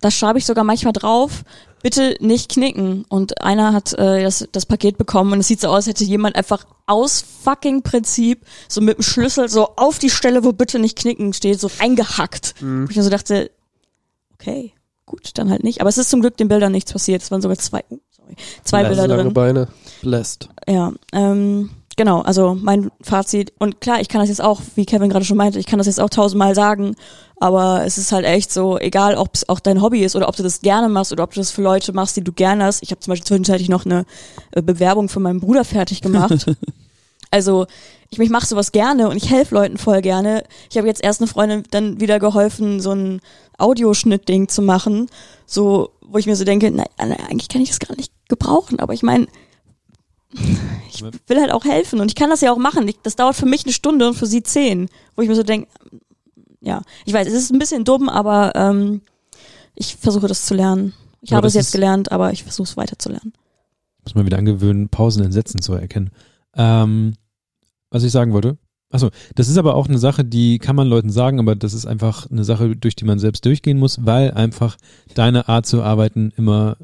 da 0.00 0.10
schreibe 0.10 0.38
ich 0.38 0.46
sogar 0.46 0.64
manchmal 0.64 0.92
drauf, 0.92 1.44
bitte 1.82 2.16
nicht 2.20 2.50
knicken. 2.50 3.04
Und 3.08 3.42
einer 3.42 3.72
hat 3.72 3.92
äh, 3.94 4.22
das, 4.22 4.48
das 4.52 4.66
Paket 4.66 4.98
bekommen 4.98 5.32
und 5.32 5.40
es 5.40 5.48
sieht 5.48 5.60
so 5.60 5.68
aus, 5.68 5.76
als 5.76 5.86
hätte 5.86 6.04
jemand 6.04 6.36
einfach 6.36 6.64
aus 6.86 7.24
fucking 7.42 7.82
Prinzip 7.82 8.44
so 8.68 8.80
mit 8.80 8.98
dem 8.98 9.02
Schlüssel 9.02 9.48
so 9.48 9.76
auf 9.76 9.98
die 9.98 10.10
Stelle, 10.10 10.44
wo 10.44 10.52
bitte 10.52 10.78
nicht 10.78 10.98
knicken 10.98 11.32
steht, 11.32 11.60
so 11.60 11.70
eingehackt. 11.78 12.54
Mhm. 12.60 12.86
Wo 12.86 12.90
ich 12.90 12.96
mir 12.96 13.02
so 13.02 13.10
dachte, 13.10 13.50
okay, 14.34 14.72
gut, 15.06 15.30
dann 15.34 15.50
halt 15.50 15.64
nicht. 15.64 15.80
Aber 15.80 15.90
es 15.90 15.98
ist 15.98 16.10
zum 16.10 16.20
Glück 16.20 16.36
den 16.36 16.48
Bildern 16.48 16.72
nichts 16.72 16.92
passiert. 16.92 17.22
Es 17.22 17.30
waren 17.30 17.42
sogar 17.42 17.58
zwei, 17.58 17.84
oh, 17.90 17.98
sorry, 18.10 18.36
zwei 18.64 18.78
Also 18.78 18.88
Bilder 18.88 19.08
lange 19.08 19.22
drin. 19.24 19.34
Beine. 19.34 19.68
Blessed. 20.02 20.48
Ja, 20.68 20.92
ähm, 21.12 21.70
genau, 21.96 22.20
also 22.22 22.56
mein 22.60 22.90
Fazit. 23.02 23.52
Und 23.58 23.80
klar, 23.80 24.00
ich 24.00 24.08
kann 24.08 24.20
das 24.20 24.28
jetzt 24.28 24.42
auch, 24.42 24.60
wie 24.76 24.86
Kevin 24.86 25.10
gerade 25.10 25.24
schon 25.24 25.36
meinte, 25.36 25.58
ich 25.58 25.66
kann 25.66 25.78
das 25.78 25.86
jetzt 25.86 26.00
auch 26.00 26.10
tausendmal 26.10 26.54
sagen, 26.54 26.96
aber 27.40 27.84
es 27.86 27.96
ist 27.96 28.12
halt 28.12 28.26
echt 28.26 28.52
so, 28.52 28.78
egal 28.78 29.16
ob 29.16 29.30
es 29.34 29.48
auch 29.48 29.60
dein 29.60 29.80
Hobby 29.80 30.04
ist 30.04 30.14
oder 30.14 30.28
ob 30.28 30.36
du 30.36 30.42
das 30.42 30.60
gerne 30.60 30.90
machst 30.90 31.10
oder 31.10 31.24
ob 31.24 31.32
du 31.32 31.40
das 31.40 31.50
für 31.50 31.62
Leute 31.62 31.94
machst, 31.94 32.14
die 32.16 32.22
du 32.22 32.32
gerne 32.32 32.64
hast. 32.64 32.82
Ich 32.82 32.90
habe 32.90 33.00
zum 33.00 33.12
Beispiel 33.12 33.26
zwischenzeitlich 33.26 33.70
noch 33.70 33.86
eine 33.86 34.04
äh, 34.52 34.60
Bewerbung 34.60 35.08
für 35.08 35.20
meinen 35.20 35.40
Bruder 35.40 35.64
fertig 35.64 36.02
gemacht. 36.02 36.46
also 37.30 37.66
ich, 38.10 38.18
ich 38.18 38.28
mache 38.28 38.46
sowas 38.46 38.72
gerne 38.72 39.08
und 39.08 39.16
ich 39.16 39.30
helfe 39.30 39.54
Leuten 39.54 39.78
voll 39.78 40.02
gerne. 40.02 40.44
Ich 40.70 40.76
habe 40.76 40.86
jetzt 40.86 41.02
erst 41.02 41.22
eine 41.22 41.28
Freundin 41.28 41.62
dann 41.70 41.98
wieder 41.98 42.18
geholfen, 42.18 42.78
so 42.78 42.92
ein 42.92 43.22
Audioschnittding 43.56 44.48
zu 44.48 44.60
machen, 44.60 45.08
so 45.46 45.90
wo 46.02 46.18
ich 46.18 46.26
mir 46.26 46.36
so 46.36 46.44
denke, 46.44 46.70
na, 46.70 46.84
na, 46.98 47.16
eigentlich 47.30 47.48
kann 47.48 47.62
ich 47.62 47.70
das 47.70 47.78
gar 47.78 47.96
nicht 47.96 48.12
gebrauchen, 48.28 48.80
aber 48.80 48.92
ich 48.92 49.02
meine, 49.02 49.28
ich 50.92 51.02
will 51.02 51.40
halt 51.40 51.52
auch 51.52 51.64
helfen 51.64 52.00
und 52.00 52.10
ich 52.10 52.16
kann 52.16 52.28
das 52.28 52.42
ja 52.42 52.52
auch 52.52 52.58
machen. 52.58 52.86
Ich, 52.86 52.98
das 53.02 53.16
dauert 53.16 53.36
für 53.36 53.46
mich 53.46 53.64
eine 53.64 53.72
Stunde 53.72 54.06
und 54.08 54.14
für 54.14 54.26
sie 54.26 54.42
zehn, 54.42 54.90
wo 55.16 55.22
ich 55.22 55.28
mir 55.28 55.36
so 55.36 55.42
denke, 55.42 55.68
ja, 56.60 56.82
ich 57.04 57.12
weiß, 57.12 57.26
es 57.26 57.34
ist 57.34 57.52
ein 57.52 57.58
bisschen 57.58 57.84
dumm, 57.84 58.08
aber 58.08 58.52
ähm, 58.54 59.00
ich 59.74 59.96
versuche 59.96 60.28
das 60.28 60.46
zu 60.46 60.54
lernen. 60.54 60.92
Ich 61.22 61.32
Aber 61.32 61.38
habe 61.38 61.46
es 61.48 61.54
jetzt 61.54 61.72
gelernt, 61.72 62.12
aber 62.12 62.32
ich 62.32 62.42
versuche 62.42 62.64
es 62.64 62.76
weiter 62.76 62.98
zu 62.98 63.10
lernen. 63.10 63.32
Muss 64.04 64.14
man 64.14 64.24
wieder 64.24 64.38
angewöhnen, 64.38 64.88
Pausen 64.88 65.24
in 65.24 65.32
Sätzen 65.32 65.60
zu 65.60 65.74
erkennen. 65.74 66.10
Ähm, 66.54 67.14
was 67.90 68.02
ich 68.02 68.12
sagen 68.12 68.32
wollte. 68.32 68.56
Achso, 68.90 69.10
das 69.36 69.48
ist 69.48 69.56
aber 69.58 69.76
auch 69.76 69.88
eine 69.88 69.98
Sache, 69.98 70.24
die 70.24 70.58
kann 70.58 70.74
man 70.74 70.88
Leuten 70.88 71.10
sagen, 71.10 71.38
aber 71.38 71.54
das 71.54 71.74
ist 71.74 71.86
einfach 71.86 72.28
eine 72.28 72.42
Sache, 72.42 72.74
durch 72.74 72.96
die 72.96 73.04
man 73.04 73.20
selbst 73.20 73.44
durchgehen 73.44 73.78
muss, 73.78 74.04
weil 74.04 74.32
einfach 74.32 74.76
deine 75.14 75.48
Art 75.48 75.66
zu 75.66 75.82
arbeiten 75.82 76.32
immer, 76.36 76.76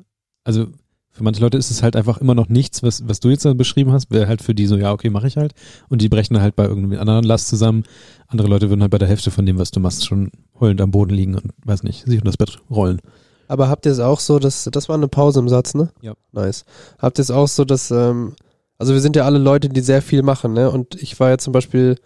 also 0.44 0.68
für 1.16 1.22
manche 1.24 1.40
Leute 1.40 1.56
ist 1.56 1.70
es 1.70 1.82
halt 1.82 1.97
einfach 1.97 2.18
immer 2.18 2.34
noch 2.34 2.48
nichts, 2.48 2.82
was, 2.82 3.09
was 3.09 3.20
du 3.20 3.30
jetzt 3.30 3.44
da 3.44 3.55
beschrieben 3.55 3.90
hast, 3.93 4.10
wäre 4.10 4.28
halt 4.28 4.43
für 4.43 4.55
die 4.55 4.66
so, 4.66 4.76
ja, 4.76 4.93
okay, 4.93 5.09
mache 5.09 5.26
ich 5.26 5.36
halt. 5.38 5.55
Und 5.88 6.02
die 6.02 6.09
brechen 6.10 6.40
halt 6.40 6.56
bei 6.56 6.64
irgendeinem 6.64 7.01
anderen 7.01 7.24
Last 7.24 7.48
zusammen. 7.48 7.84
Andere 8.28 8.48
Leute 8.48 8.68
würden 8.68 8.82
halt 8.82 8.90
bei 8.90 8.98
der 8.98 9.09
Hälfte 9.09 9.30
von 9.30 9.47
dem, 9.47 9.59
was 9.59 9.70
du 9.70 9.80
machst, 9.80 10.05
schon 10.06 10.30
heulend 10.60 10.80
am 10.82 10.90
Boden 10.90 11.14
liegen 11.14 11.34
und, 11.34 11.52
weiß 11.64 11.82
nicht, 11.84 12.05
sich 12.05 12.18
unter 12.18 12.26
das 12.26 12.36
Bett 12.36 12.59
rollen. 12.70 13.01
Aber 13.48 13.68
habt 13.68 13.86
ihr 13.86 13.93
es 13.93 14.01
auch 14.01 14.20
so, 14.20 14.38
dass, 14.38 14.68
das 14.70 14.88
war 14.88 14.97
eine 14.97 15.09
Pause 15.09 15.40
im 15.40 15.48
Satz, 15.48 15.74
ne? 15.74 15.88
Ja. 16.02 16.14
Nice. 16.32 16.64
Habt 16.98 17.18
ihr 17.18 17.22
es 17.22 17.30
auch 17.30 17.48
so, 17.48 17.64
dass, 17.64 17.90
ähm, 17.90 18.34
also 18.76 18.93
wir 18.93 19.01
sind 19.01 19.16
ja 19.16 19.24
alle 19.24 19.38
Leute, 19.38 19.68
die 19.70 19.80
sehr 19.80 20.02
viel 20.02 20.22
machen, 20.22 20.52
ne? 20.52 20.70
Und 20.70 21.01
ich 21.01 21.18
war 21.18 21.30
ja 21.30 21.38
zum 21.38 21.52
Beispiel, 21.55 21.97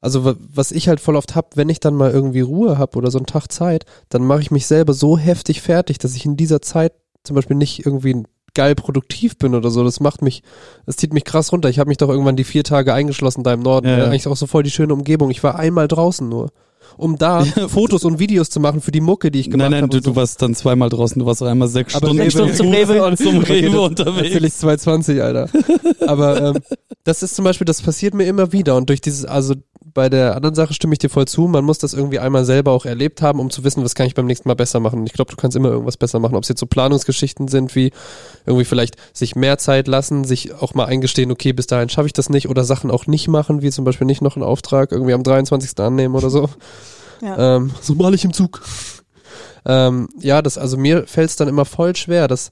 also 0.00 0.24
wa- 0.24 0.34
was 0.38 0.72
ich 0.72 0.88
halt 0.88 0.98
voll 0.98 1.14
oft 1.16 1.36
hab, 1.36 1.56
wenn 1.56 1.68
ich 1.68 1.78
dann 1.80 1.94
mal 1.94 2.10
irgendwie 2.10 2.40
Ruhe 2.40 2.78
hab 2.78 2.96
oder 2.96 3.10
so 3.10 3.18
einen 3.18 3.26
Tag 3.26 3.52
Zeit, 3.52 3.84
dann 4.08 4.24
mache 4.24 4.40
ich 4.40 4.50
mich 4.50 4.66
selber 4.66 4.92
so 4.94 5.16
heftig 5.18 5.60
fertig, 5.60 5.98
dass 5.98 6.16
ich 6.16 6.24
in 6.24 6.36
dieser 6.36 6.62
Zeit 6.62 6.94
zum 7.22 7.36
Beispiel 7.36 7.56
nicht 7.56 7.84
irgendwie 7.84 8.22
geil 8.54 8.74
produktiv 8.74 9.36
bin 9.38 9.54
oder 9.54 9.70
so. 9.70 9.84
Das 9.84 10.00
macht 10.00 10.22
mich, 10.22 10.42
das 10.86 10.96
zieht 10.96 11.12
mich 11.14 11.24
krass 11.24 11.52
runter. 11.52 11.68
Ich 11.68 11.78
habe 11.78 11.88
mich 11.88 11.98
doch 11.98 12.08
irgendwann 12.08 12.36
die 12.36 12.44
vier 12.44 12.64
Tage 12.64 12.92
eingeschlossen 12.94 13.42
da 13.44 13.52
im 13.52 13.60
Norden. 13.60 13.86
Ja, 13.88 13.98
Ja. 13.98 14.04
Eigentlich 14.06 14.26
auch 14.26 14.36
so 14.36 14.46
voll 14.46 14.62
die 14.62 14.70
schöne 14.70 14.92
Umgebung. 14.92 15.30
Ich 15.30 15.42
war 15.42 15.56
einmal 15.58 15.88
draußen 15.88 16.28
nur. 16.28 16.50
Um 16.96 17.16
da 17.16 17.44
Fotos 17.68 18.04
und 18.04 18.18
Videos 18.18 18.50
zu 18.50 18.58
machen 18.60 18.80
für 18.80 18.90
die 18.90 19.00
Mucke, 19.00 19.30
die 19.30 19.38
ich 19.40 19.46
gemacht 19.50 19.70
Nein, 19.70 19.70
nein, 19.70 19.82
habe. 19.82 19.90
du, 19.90 19.96
und 19.98 20.04
so. 20.04 20.10
du 20.10 20.16
warst 20.16 20.42
dann 20.42 20.54
zweimal 20.54 20.88
draußen, 20.88 21.18
du 21.20 21.24
warst 21.24 21.42
einmal 21.42 21.68
sechs 21.68 21.94
Aber 21.94 22.08
Stunden, 22.08 22.22
sechs 22.24 22.34
Stunden 22.34 22.54
zum 22.54 22.68
Rewe. 22.72 23.16
zum 23.16 23.38
Okay, 23.38 23.66
Rewe 23.66 23.80
unterwegs. 23.80 24.28
Natürlich 24.34 24.54
220, 24.54 25.22
Alter. 25.22 25.48
Aber 26.06 26.42
ähm, 26.42 26.58
das 27.04 27.22
ist 27.22 27.36
zum 27.36 27.44
Beispiel, 27.44 27.64
das 27.64 27.80
passiert 27.80 28.14
mir 28.14 28.24
immer 28.24 28.52
wieder. 28.52 28.76
Und 28.76 28.88
durch 28.88 29.00
dieses, 29.00 29.24
also 29.24 29.54
bei 29.92 30.08
der 30.08 30.36
anderen 30.36 30.54
Sache 30.54 30.74
stimme 30.74 30.92
ich 30.92 30.98
dir 30.98 31.08
voll 31.08 31.26
zu, 31.26 31.42
man 31.42 31.64
muss 31.64 31.78
das 31.78 31.94
irgendwie 31.94 32.18
einmal 32.18 32.44
selber 32.44 32.72
auch 32.72 32.84
erlebt 32.84 33.22
haben, 33.22 33.40
um 33.40 33.50
zu 33.50 33.64
wissen, 33.64 33.84
was 33.84 33.94
kann 33.94 34.06
ich 34.06 34.14
beim 34.14 34.26
nächsten 34.26 34.48
Mal 34.48 34.54
besser 34.54 34.80
machen. 34.80 35.00
Und 35.00 35.06
ich 35.06 35.12
glaube, 35.12 35.30
du 35.30 35.36
kannst 35.36 35.56
immer 35.56 35.70
irgendwas 35.70 35.96
besser 35.96 36.18
machen. 36.18 36.36
Ob 36.36 36.42
es 36.42 36.48
jetzt 36.48 36.60
so 36.60 36.66
Planungsgeschichten 36.66 37.48
sind, 37.48 37.74
wie 37.74 37.92
irgendwie 38.46 38.64
vielleicht 38.64 38.96
sich 39.12 39.36
mehr 39.36 39.58
Zeit 39.58 39.88
lassen, 39.88 40.24
sich 40.24 40.54
auch 40.54 40.74
mal 40.74 40.86
eingestehen, 40.86 41.30
okay, 41.30 41.52
bis 41.52 41.66
dahin 41.66 41.88
schaffe 41.88 42.06
ich 42.06 42.12
das 42.12 42.30
nicht 42.30 42.48
oder 42.48 42.64
Sachen 42.64 42.90
auch 42.90 43.06
nicht 43.06 43.28
machen, 43.28 43.62
wie 43.62 43.70
zum 43.70 43.84
Beispiel 43.84 44.06
nicht 44.06 44.22
noch 44.22 44.36
einen 44.36 44.44
Auftrag 44.44 44.92
irgendwie 44.92 45.14
am 45.14 45.22
23. 45.22 45.78
annehmen 45.80 46.14
oder 46.14 46.30
so. 46.30 46.48
Ja. 47.22 47.56
Ähm, 47.56 47.70
so 47.82 47.94
mal 47.96 48.14
ich 48.14 48.24
im 48.24 48.32
Zug. 48.32 48.62
Ähm, 49.66 50.08
ja, 50.20 50.40
das, 50.40 50.56
also 50.56 50.78
mir 50.78 51.06
fällt 51.06 51.28
es 51.28 51.36
dann 51.36 51.48
immer 51.48 51.66
voll 51.66 51.94
schwer, 51.94 52.28
das 52.28 52.50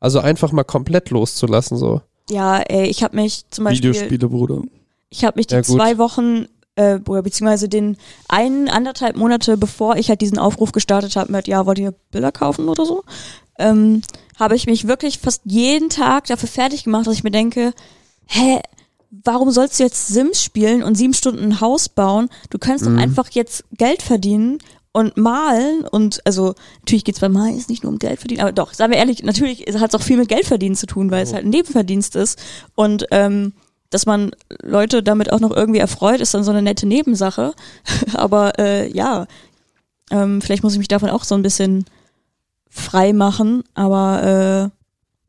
also 0.00 0.20
einfach 0.20 0.52
mal 0.52 0.64
komplett 0.64 1.10
loszulassen, 1.10 1.76
so. 1.76 2.02
Ja, 2.30 2.58
ey, 2.58 2.86
ich 2.86 3.02
habe 3.02 3.16
mich 3.16 3.44
zum 3.50 3.64
Beispiel, 3.64 3.90
Videospiele, 3.90 4.28
Bruder. 4.28 4.62
ich 5.08 5.24
habe 5.24 5.38
mich 5.38 5.46
die 5.46 5.54
Ja, 5.54 5.62
zwei 5.62 5.98
Wochen 5.98 6.46
äh, 6.78 7.00
oder 7.08 7.22
beziehungsweise 7.22 7.68
den 7.68 7.96
einen 8.28 8.68
anderthalb 8.68 9.16
Monate 9.16 9.56
bevor 9.56 9.96
ich 9.96 10.08
halt 10.08 10.20
diesen 10.20 10.38
Aufruf 10.38 10.72
gestartet 10.72 11.16
habe 11.16 11.32
mit 11.32 11.48
ja 11.48 11.66
wollt 11.66 11.78
ihr 11.78 11.92
Bilder 12.10 12.32
kaufen 12.32 12.68
oder 12.68 12.86
so, 12.86 13.04
ähm, 13.58 14.02
habe 14.38 14.54
ich 14.54 14.66
mich 14.66 14.86
wirklich 14.86 15.18
fast 15.18 15.42
jeden 15.44 15.88
Tag 15.90 16.26
dafür 16.26 16.48
fertig 16.48 16.84
gemacht, 16.84 17.06
dass 17.06 17.14
ich 17.14 17.24
mir 17.24 17.32
denke, 17.32 17.72
hä, 18.26 18.60
warum 19.24 19.50
sollst 19.50 19.78
du 19.78 19.82
jetzt 19.84 20.08
Sims 20.08 20.42
spielen 20.42 20.82
und 20.82 20.94
sieben 20.96 21.14
Stunden 21.14 21.42
ein 21.44 21.60
Haus 21.60 21.88
bauen? 21.88 22.28
Du 22.50 22.58
kannst 22.58 22.84
Mhm. 22.84 22.96
doch 22.96 23.02
einfach 23.02 23.28
jetzt 23.32 23.64
Geld 23.72 24.02
verdienen 24.02 24.58
und 24.92 25.16
malen 25.16 25.84
und 25.90 26.20
also 26.24 26.54
natürlich 26.80 27.04
geht's 27.04 27.20
beim 27.20 27.32
Malen 27.32 27.56
jetzt 27.56 27.68
nicht 27.70 27.82
nur 27.82 27.92
um 27.92 27.98
Geld 27.98 28.20
verdienen, 28.20 28.40
aber 28.42 28.52
doch, 28.52 28.72
sagen 28.74 28.92
wir 28.92 28.98
ehrlich, 28.98 29.22
natürlich 29.22 29.66
hat 29.80 29.92
es 29.92 29.94
auch 30.00 30.04
viel 30.04 30.16
mit 30.16 30.28
Geld 30.28 30.46
verdienen 30.46 30.76
zu 30.76 30.86
tun, 30.86 31.10
weil 31.10 31.22
es 31.24 31.32
halt 31.32 31.44
ein 31.44 31.50
Nebenverdienst 31.50 32.16
ist 32.16 32.38
und 32.74 33.06
ähm, 33.10 33.52
dass 33.90 34.06
man 34.06 34.30
Leute 34.62 35.02
damit 35.02 35.32
auch 35.32 35.40
noch 35.40 35.50
irgendwie 35.50 35.80
erfreut, 35.80 36.20
ist 36.20 36.34
dann 36.34 36.44
so 36.44 36.50
eine 36.50 36.62
nette 36.62 36.86
Nebensache. 36.86 37.54
aber 38.14 38.58
äh, 38.58 38.90
ja, 38.92 39.26
ähm, 40.10 40.40
vielleicht 40.40 40.62
muss 40.62 40.72
ich 40.72 40.78
mich 40.78 40.88
davon 40.88 41.10
auch 41.10 41.24
so 41.24 41.34
ein 41.34 41.42
bisschen 41.42 41.84
frei 42.70 43.12
machen, 43.12 43.64
aber 43.74 44.70
äh, 44.70 44.78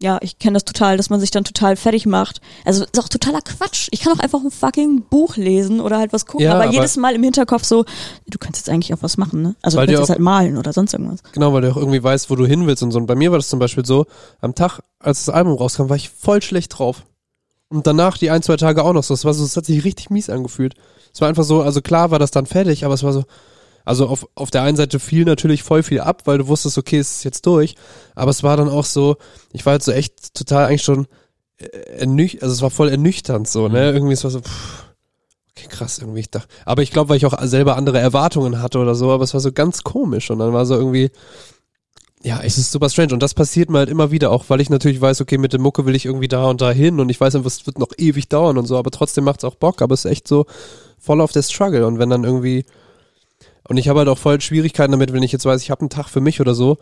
ja, 0.01 0.17
ich 0.21 0.39
kenne 0.39 0.53
das 0.53 0.63
total, 0.63 0.95
dass 0.95 1.09
man 1.09 1.19
sich 1.19 1.29
dann 1.29 1.43
total 1.43 1.75
fertig 1.75 2.05
macht. 2.05 2.39
Also 2.63 2.85
ist 2.85 2.97
auch 2.97 3.09
totaler 3.09 3.41
Quatsch. 3.41 3.89
Ich 3.91 3.99
kann 3.99 4.13
auch 4.13 4.19
einfach 4.19 4.39
ein 4.41 4.49
fucking 4.49 5.03
Buch 5.09 5.35
lesen 5.35 5.81
oder 5.81 5.97
halt 5.97 6.13
was 6.13 6.25
gucken, 6.25 6.45
Ja, 6.45 6.53
aber, 6.53 6.63
aber- 6.63 6.73
jedes 6.73 6.95
Mal 6.95 7.15
im 7.15 7.23
Hinterkopf 7.23 7.65
so, 7.65 7.83
du 8.27 8.37
kannst 8.37 8.59
jetzt 8.61 8.69
eigentlich 8.69 8.93
auch 8.93 9.01
was 9.01 9.17
machen, 9.17 9.41
ne? 9.41 9.55
Also 9.61 9.77
du 9.77 9.85
kannst 9.85 9.99
jetzt 9.99 10.09
halt 10.09 10.19
malen 10.19 10.57
oder 10.57 10.71
sonst 10.71 10.93
irgendwas. 10.93 11.21
Genau, 11.33 11.51
weil 11.51 11.61
du 11.63 11.71
auch 11.71 11.77
irgendwie 11.77 12.01
weißt, 12.01 12.29
wo 12.29 12.35
du 12.37 12.45
hin 12.45 12.65
willst 12.65 12.81
und 12.81 12.91
so. 12.91 12.99
Und 12.99 13.07
bei 13.07 13.15
mir 13.15 13.31
war 13.31 13.39
das 13.39 13.49
zum 13.49 13.59
Beispiel 13.59 13.85
so, 13.85 14.05
am 14.39 14.55
Tag, 14.55 14.79
als 14.99 15.25
das 15.25 15.35
Album 15.35 15.53
rauskam, 15.53 15.89
war 15.89 15.97
ich 15.97 16.09
voll 16.09 16.41
schlecht 16.41 16.79
drauf. 16.79 17.03
Und 17.69 17.85
danach 17.85 18.17
die 18.17 18.31
ein, 18.31 18.41
zwei 18.41 18.57
Tage 18.57 18.83
auch 18.83 18.93
noch 18.93 19.03
so. 19.03 19.13
Es 19.13 19.25
war 19.25 19.33
so, 19.33 19.43
es 19.43 19.55
hat 19.55 19.65
sich 19.65 19.83
richtig 19.83 20.09
mies 20.09 20.29
angefühlt. 20.29 20.73
Es 21.13 21.21
war 21.21 21.27
einfach 21.27 21.43
so, 21.43 21.61
also 21.61 21.81
klar 21.81 22.11
war 22.11 22.19
das 22.19 22.31
dann 22.31 22.45
fertig, 22.45 22.83
aber 22.83 22.95
es 22.95 23.03
war 23.03 23.13
so, 23.13 23.25
also 23.85 24.07
auf, 24.07 24.27
auf 24.35 24.51
der 24.51 24.63
einen 24.63 24.77
Seite 24.77 24.99
fiel 24.99 25.25
natürlich 25.25 25.63
voll 25.63 25.83
viel 25.83 26.01
ab, 26.01 26.23
weil 26.25 26.39
du 26.39 26.47
wusstest, 26.47 26.77
okay, 26.77 26.97
es 26.99 27.17
ist 27.17 27.23
jetzt 27.23 27.45
durch. 27.45 27.75
Aber 28.15 28.31
es 28.31 28.43
war 28.43 28.57
dann 28.57 28.69
auch 28.69 28.85
so, 28.85 29.17
ich 29.53 29.65
war 29.65 29.71
halt 29.71 29.83
so 29.83 29.91
echt 29.91 30.33
total 30.33 30.65
eigentlich 30.65 30.83
schon 30.83 31.07
äh, 31.57 31.65
ernüchternd, 31.97 32.43
also 32.43 32.53
es 32.53 32.61
war 32.61 32.71
voll 32.71 32.89
ernüchternd 32.89 33.47
so, 33.47 33.67
ne? 33.67 33.91
Irgendwie 33.91 34.13
es 34.13 34.23
war 34.23 34.31
so, 34.31 34.41
pff, 34.41 34.85
okay, 35.51 35.67
krass, 35.69 35.99
irgendwie 35.99 36.21
ich 36.21 36.31
dachte. 36.31 36.47
Aber 36.65 36.81
ich 36.81 36.91
glaube, 36.91 37.09
weil 37.09 37.17
ich 37.17 37.25
auch 37.25 37.39
selber 37.43 37.77
andere 37.77 37.99
Erwartungen 37.99 38.61
hatte 38.61 38.79
oder 38.79 38.95
so, 38.95 39.11
aber 39.11 39.23
es 39.23 39.33
war 39.33 39.41
so 39.41 39.51
ganz 39.51 39.83
komisch 39.83 40.29
und 40.31 40.39
dann 40.39 40.53
war 40.53 40.65
so 40.65 40.75
irgendwie, 40.75 41.11
ja, 42.23 42.41
es 42.43 42.57
ist 42.57 42.71
super 42.71 42.89
strange 42.89 43.13
und 43.13 43.23
das 43.23 43.33
passiert 43.33 43.69
mir 43.69 43.77
halt 43.79 43.89
immer 43.89 44.11
wieder, 44.11 44.31
auch 44.31 44.45
weil 44.49 44.59
ich 44.59 44.69
natürlich 44.69 44.99
weiß, 44.99 45.21
okay, 45.21 45.37
mit 45.37 45.53
der 45.53 45.59
Mucke 45.61 45.85
will 45.85 45.95
ich 45.95 46.05
irgendwie 46.05 46.27
da 46.27 46.45
und 46.45 46.59
da 46.61 46.71
hin 46.71 46.99
und 46.99 47.09
ich 47.09 47.19
weiß 47.19 47.33
es 47.35 47.65
wird 47.65 47.79
noch 47.79 47.91
ewig 47.97 48.27
dauern 48.27 48.57
und 48.57 48.65
so, 48.65 48.77
aber 48.77 48.91
trotzdem 48.91 49.23
macht's 49.23 49.45
auch 49.45 49.55
Bock, 49.55 49.81
aber 49.81 49.93
es 49.93 50.05
ist 50.05 50.11
echt 50.11 50.27
so 50.27 50.45
voll 50.97 51.21
auf 51.21 51.31
der 51.31 51.43
Struggle 51.43 51.87
und 51.87 51.97
wenn 51.97 52.09
dann 52.09 52.25
irgendwie 52.25 52.65
und 53.69 53.77
ich 53.77 53.87
habe 53.87 53.99
halt 53.99 54.09
auch 54.09 54.17
voll 54.17 54.41
Schwierigkeiten 54.41 54.91
damit, 54.91 55.13
wenn 55.13 55.23
ich 55.23 55.31
jetzt 55.31 55.45
weiß, 55.45 55.61
ich 55.61 55.71
habe 55.71 55.81
einen 55.81 55.89
Tag 55.89 56.09
für 56.09 56.21
mich 56.21 56.41
oder 56.41 56.55
so, 56.55 56.77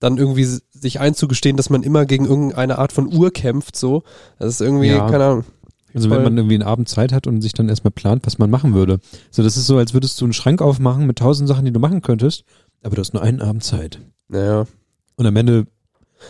dann 0.00 0.18
irgendwie 0.18 0.44
sich 0.44 1.00
einzugestehen, 1.00 1.56
dass 1.56 1.70
man 1.70 1.82
immer 1.82 2.06
gegen 2.06 2.26
irgendeine 2.26 2.78
Art 2.78 2.92
von 2.92 3.12
Uhr 3.12 3.32
kämpft, 3.32 3.76
so. 3.76 4.02
Das 4.38 4.48
ist 4.54 4.60
irgendwie, 4.60 4.88
Ja. 4.88 5.10
keine 5.10 5.24
Ahnung. 5.24 5.44
Also 5.94 6.08
wenn 6.10 6.22
man 6.22 6.36
irgendwie 6.36 6.54
einen 6.54 6.62
Abend 6.62 6.88
Zeit 6.88 7.12
hat 7.12 7.26
und 7.26 7.40
sich 7.42 7.52
dann 7.52 7.68
erstmal 7.68 7.90
plant, 7.90 8.24
was 8.24 8.38
man 8.38 8.48
machen 8.48 8.74
würde. 8.74 9.00
So, 9.30 9.42
das 9.42 9.56
ist 9.56 9.66
so, 9.66 9.76
als 9.76 9.92
würdest 9.92 10.20
du 10.20 10.24
einen 10.24 10.32
Schrank 10.32 10.62
aufmachen 10.62 11.06
mit 11.06 11.18
tausend 11.18 11.48
Sachen, 11.48 11.64
die 11.64 11.72
du 11.72 11.80
machen 11.80 12.00
könntest, 12.00 12.44
aber 12.82 12.94
du 12.94 13.00
hast 13.00 13.12
nur 13.12 13.22
einen 13.22 13.40
Abend 13.40 13.64
Zeit. 13.64 13.98
Naja. 14.30 14.64
Und 15.16 15.26
am 15.26 15.36
Ende 15.36 15.66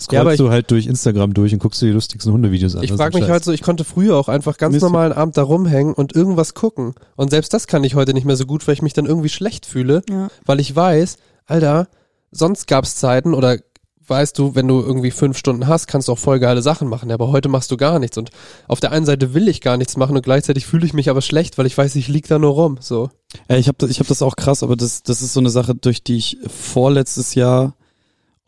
scrollst 0.00 0.12
Ja, 0.12 0.30
ich- 0.32 0.38
du 0.38 0.50
halt 0.50 0.70
durch 0.70 0.86
Instagram 0.86 1.34
durch 1.34 1.52
und 1.52 1.58
guckst 1.60 1.80
dir 1.82 1.86
die 1.86 1.92
lustigsten 1.92 2.32
Hundevideos 2.32 2.76
an. 2.76 2.82
Ich 2.82 2.92
frage 2.92 3.14
mich 3.14 3.24
Scheiß. 3.24 3.30
halt 3.32 3.44
so, 3.44 3.52
ich 3.52 3.62
konnte 3.62 3.84
früher 3.84 4.16
auch 4.16 4.28
einfach 4.28 4.56
ganz 4.56 4.72
Mist. 4.74 4.82
normalen 4.82 5.12
Abend 5.12 5.36
da 5.36 5.42
rumhängen 5.42 5.94
und 5.94 6.14
irgendwas 6.14 6.54
gucken. 6.54 6.94
Und 7.16 7.30
selbst 7.30 7.52
das 7.52 7.66
kann 7.66 7.84
ich 7.84 7.94
heute 7.94 8.14
nicht 8.14 8.24
mehr 8.24 8.36
so 8.36 8.46
gut, 8.46 8.66
weil 8.66 8.74
ich 8.74 8.82
mich 8.82 8.92
dann 8.92 9.06
irgendwie 9.06 9.28
schlecht 9.28 9.66
fühle, 9.66 10.02
Ja. 10.08 10.28
weil 10.46 10.60
ich 10.60 10.74
weiß, 10.74 11.16
Alter, 11.46 11.88
sonst 12.30 12.66
gab's 12.68 12.96
Zeiten 12.96 13.34
oder 13.34 13.58
weißt 14.06 14.36
du, 14.38 14.56
wenn 14.56 14.66
du 14.66 14.80
irgendwie 14.80 15.12
fünf 15.12 15.38
Stunden 15.38 15.68
hast, 15.68 15.86
kannst 15.86 16.08
du 16.08 16.12
auch 16.12 16.18
voll 16.18 16.40
geile 16.40 16.62
Sachen 16.62 16.88
machen, 16.88 17.12
aber 17.12 17.28
heute 17.30 17.48
machst 17.48 17.70
du 17.70 17.76
gar 17.76 18.00
nichts. 18.00 18.18
Und 18.18 18.30
auf 18.66 18.80
der 18.80 18.90
einen 18.90 19.06
Seite 19.06 19.34
will 19.34 19.46
ich 19.46 19.60
gar 19.60 19.76
nichts 19.76 19.96
machen 19.96 20.16
und 20.16 20.22
gleichzeitig 20.22 20.66
fühle 20.66 20.84
ich 20.84 20.92
mich 20.94 21.10
aber 21.10 21.22
schlecht, 21.22 21.58
weil 21.58 21.66
ich 21.66 21.78
weiß, 21.78 21.94
ich 21.94 22.08
lieg 22.08 22.26
da 22.26 22.38
nur 22.40 22.52
rum. 22.52 22.78
So. 22.80 23.10
Ja, 23.48 23.56
ich 23.56 23.68
habe 23.68 23.78
das, 23.78 23.90
ich 23.90 24.00
hab 24.00 24.08
das 24.08 24.22
auch 24.22 24.34
krass, 24.34 24.64
aber 24.64 24.74
das, 24.74 25.04
das 25.04 25.22
ist 25.22 25.32
so 25.32 25.38
eine 25.38 25.50
Sache, 25.50 25.76
durch 25.76 26.02
die 26.02 26.16
ich 26.16 26.38
vorletztes 26.48 27.34
Jahr 27.36 27.74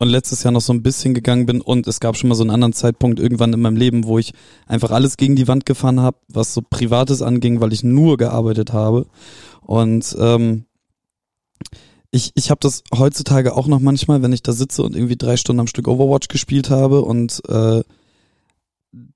und 0.03 0.09
letztes 0.09 0.43
Jahr 0.43 0.51
noch 0.51 0.61
so 0.61 0.73
ein 0.73 0.83
bisschen 0.83 1.13
gegangen 1.13 1.45
bin 1.45 1.61
und 1.61 1.87
es 1.87 1.99
gab 1.99 2.15
schon 2.15 2.29
mal 2.29 2.35
so 2.35 2.43
einen 2.43 2.51
anderen 2.51 2.73
Zeitpunkt 2.73 3.19
irgendwann 3.19 3.53
in 3.53 3.61
meinem 3.61 3.77
Leben, 3.77 4.05
wo 4.05 4.19
ich 4.19 4.33
einfach 4.67 4.91
alles 4.91 5.17
gegen 5.17 5.35
die 5.35 5.47
Wand 5.47 5.65
gefahren 5.65 5.99
habe, 5.99 6.17
was 6.27 6.53
so 6.53 6.61
Privates 6.61 7.21
anging, 7.21 7.59
weil 7.61 7.73
ich 7.73 7.83
nur 7.83 8.17
gearbeitet 8.17 8.73
habe. 8.73 9.07
Und 9.61 10.15
ähm, 10.19 10.65
ich, 12.11 12.31
ich 12.35 12.51
habe 12.51 12.59
das 12.61 12.83
heutzutage 12.95 13.55
auch 13.55 13.67
noch 13.67 13.79
manchmal, 13.79 14.21
wenn 14.21 14.33
ich 14.33 14.43
da 14.43 14.51
sitze 14.51 14.83
und 14.83 14.95
irgendwie 14.95 15.15
drei 15.15 15.37
Stunden 15.37 15.61
am 15.61 15.67
Stück 15.67 15.87
Overwatch 15.87 16.27
gespielt 16.27 16.69
habe 16.69 17.01
und 17.01 17.41
äh, 17.47 17.81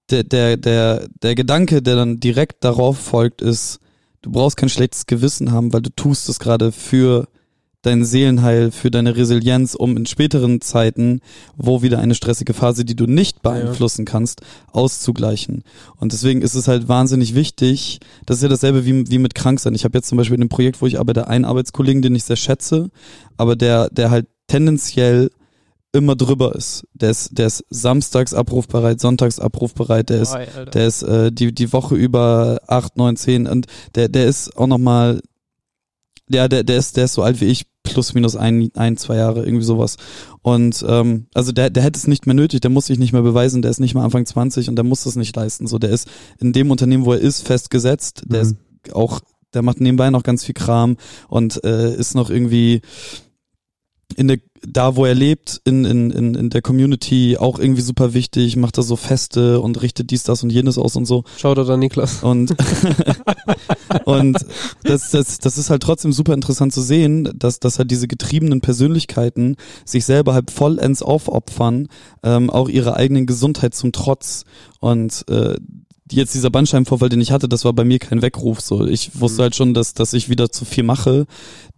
der, 0.09 0.23
der, 0.23 0.57
der, 0.57 1.07
der 1.21 1.35
Gedanke, 1.35 1.81
der 1.81 1.95
dann 1.95 2.19
direkt 2.19 2.63
darauf 2.63 2.97
folgt, 2.97 3.41
ist, 3.41 3.79
du 4.21 4.31
brauchst 4.31 4.57
kein 4.57 4.69
schlechtes 4.69 5.05
Gewissen 5.05 5.51
haben, 5.51 5.73
weil 5.73 5.81
du 5.81 5.89
tust 5.89 6.27
es 6.29 6.39
gerade 6.39 6.71
für 6.71 7.27
dein 7.81 8.03
Seelenheil, 8.03 8.71
für 8.71 8.91
deine 8.91 9.15
Resilienz, 9.15 9.75
um 9.75 9.95
in 9.97 10.05
späteren 10.05 10.61
Zeiten, 10.61 11.21
wo 11.55 11.81
wieder 11.81 11.99
eine 11.99 12.15
stressige 12.15 12.53
Phase, 12.53 12.83
die 12.83 12.95
du 12.95 13.05
nicht 13.05 13.41
beeinflussen 13.41 14.05
kannst, 14.05 14.41
auszugleichen. 14.71 15.63
Und 15.97 16.11
deswegen 16.11 16.41
ist 16.41 16.55
es 16.55 16.67
halt 16.67 16.87
wahnsinnig 16.87 17.35
wichtig, 17.35 17.99
das 18.25 18.37
ist 18.37 18.43
ja 18.43 18.49
dasselbe 18.49 18.85
wie, 18.85 19.09
wie 19.09 19.19
mit 19.19 19.35
Kranksein. 19.35 19.75
Ich 19.75 19.85
habe 19.85 19.97
jetzt 19.97 20.09
zum 20.09 20.17
Beispiel 20.17 20.35
in 20.35 20.41
dem 20.41 20.49
Projekt, 20.49 20.81
wo 20.81 20.87
ich 20.87 20.99
arbeite, 20.99 21.27
einen 21.27 21.45
Arbeitskollegen, 21.45 22.01
den 22.01 22.15
ich 22.15 22.23
sehr 22.23 22.35
schätze, 22.35 22.89
aber 23.37 23.55
der, 23.55 23.89
der 23.89 24.11
halt 24.11 24.27
tendenziell 24.47 25.29
immer 25.93 26.15
drüber 26.15 26.55
ist. 26.55 26.85
Der 26.93 27.11
ist, 27.11 27.37
der 27.37 27.47
ist 27.47 27.63
samstags 27.69 28.33
abrufbereit, 28.33 28.99
sonntags 28.99 29.39
abrufbereit, 29.39 30.09
der 30.09 30.21
ist, 30.21 30.33
Alter. 30.33 30.65
der 30.65 30.87
ist 30.87 31.03
äh, 31.03 31.31
die, 31.31 31.53
die 31.53 31.73
Woche 31.73 31.95
über 31.95 32.59
acht, 32.67 32.97
neun, 32.97 33.15
zehn 33.15 33.47
und 33.47 33.67
der, 33.95 34.09
der 34.09 34.25
ist 34.25 34.55
auch 34.57 34.67
nochmal, 34.67 35.21
ja, 36.29 36.47
der, 36.47 36.63
der 36.63 36.77
ist, 36.77 36.97
der 36.97 37.05
ist 37.05 37.13
so 37.13 37.23
alt 37.23 37.41
wie 37.41 37.45
ich, 37.45 37.65
plus 37.83 38.13
minus 38.13 38.35
ein, 38.35 38.69
ein, 38.75 38.97
zwei 38.97 39.15
Jahre, 39.15 39.45
irgendwie 39.45 39.63
sowas. 39.63 39.95
Und 40.41 40.83
ähm, 40.87 41.27
also 41.33 41.51
der, 41.51 41.69
der 41.69 41.83
hätte 41.83 41.97
es 41.97 42.07
nicht 42.07 42.25
mehr 42.25 42.35
nötig, 42.35 42.59
der 42.61 42.69
muss 42.69 42.87
sich 42.87 42.99
nicht 42.99 43.13
mehr 43.13 43.21
beweisen, 43.21 43.61
der 43.61 43.71
ist 43.71 43.79
nicht 43.79 43.93
mehr 43.93 44.03
Anfang 44.03 44.25
20 44.25 44.69
und 44.69 44.75
der 44.75 44.83
muss 44.83 45.03
das 45.05 45.15
nicht 45.15 45.35
leisten. 45.35 45.67
So, 45.67 45.79
der 45.79 45.91
ist 45.91 46.07
in 46.39 46.51
dem 46.53 46.69
Unternehmen, 46.69 47.05
wo 47.05 47.13
er 47.13 47.19
ist, 47.19 47.47
festgesetzt, 47.47 48.23
der 48.25 48.43
Mhm. 48.43 48.57
ist 48.83 48.93
auch, 48.93 49.21
der 49.53 49.61
macht 49.61 49.79
nebenbei 49.79 50.09
noch 50.09 50.23
ganz 50.23 50.43
viel 50.43 50.53
Kram 50.53 50.97
und 51.29 51.63
äh, 51.63 51.95
ist 51.95 52.13
noch 52.13 52.29
irgendwie 52.29 52.81
in 54.15 54.27
der, 54.27 54.37
da 54.65 54.95
wo 54.95 55.05
er 55.05 55.13
lebt, 55.13 55.61
in, 55.65 55.85
in, 55.85 56.11
in, 56.11 56.33
in 56.33 56.49
der 56.49 56.61
Community 56.61 57.37
auch 57.37 57.59
irgendwie 57.59 57.81
super 57.81 58.13
wichtig, 58.13 58.55
macht 58.55 58.77
da 58.77 58.81
so 58.81 58.95
Feste 58.95 59.59
und 59.59 59.81
richtet 59.81 60.11
dies, 60.11 60.23
das 60.23 60.43
und 60.43 60.49
jenes 60.49 60.77
aus 60.77 60.95
und 60.95 61.05
so. 61.05 61.23
Shoutout 61.37 61.71
an 61.71 61.79
Niklas. 61.79 62.23
Und, 62.23 62.55
und 64.05 64.37
das, 64.83 65.11
das, 65.11 65.39
das 65.39 65.57
ist 65.57 65.69
halt 65.69 65.83
trotzdem 65.83 66.13
super 66.13 66.33
interessant 66.33 66.73
zu 66.73 66.81
sehen, 66.81 67.29
dass, 67.35 67.59
dass 67.59 67.79
halt 67.79 67.91
diese 67.91 68.07
getriebenen 68.07 68.61
Persönlichkeiten 68.61 69.57
sich 69.85 70.05
selber 70.05 70.33
halt 70.33 70.51
vollends 70.51 71.01
aufopfern, 71.01 71.87
ähm, 72.23 72.49
auch 72.49 72.69
ihrer 72.69 72.95
eigenen 72.95 73.25
Gesundheit 73.25 73.75
zum 73.75 73.91
Trotz. 73.91 74.45
Und 74.79 75.25
äh, 75.29 75.55
jetzt 76.11 76.33
dieser 76.33 76.49
Bandscheibenvorfall, 76.49 77.09
den 77.09 77.21
ich 77.21 77.31
hatte, 77.31 77.49
das 77.49 77.65
war 77.65 77.73
bei 77.73 77.83
mir 77.83 77.99
kein 77.99 78.21
Weckruf. 78.21 78.61
So, 78.61 78.85
ich 78.85 79.19
wusste 79.19 79.43
halt 79.43 79.55
schon, 79.55 79.73
dass, 79.73 79.93
dass 79.93 80.13
ich 80.13 80.29
wieder 80.29 80.49
zu 80.49 80.65
viel 80.65 80.83
mache. 80.83 81.25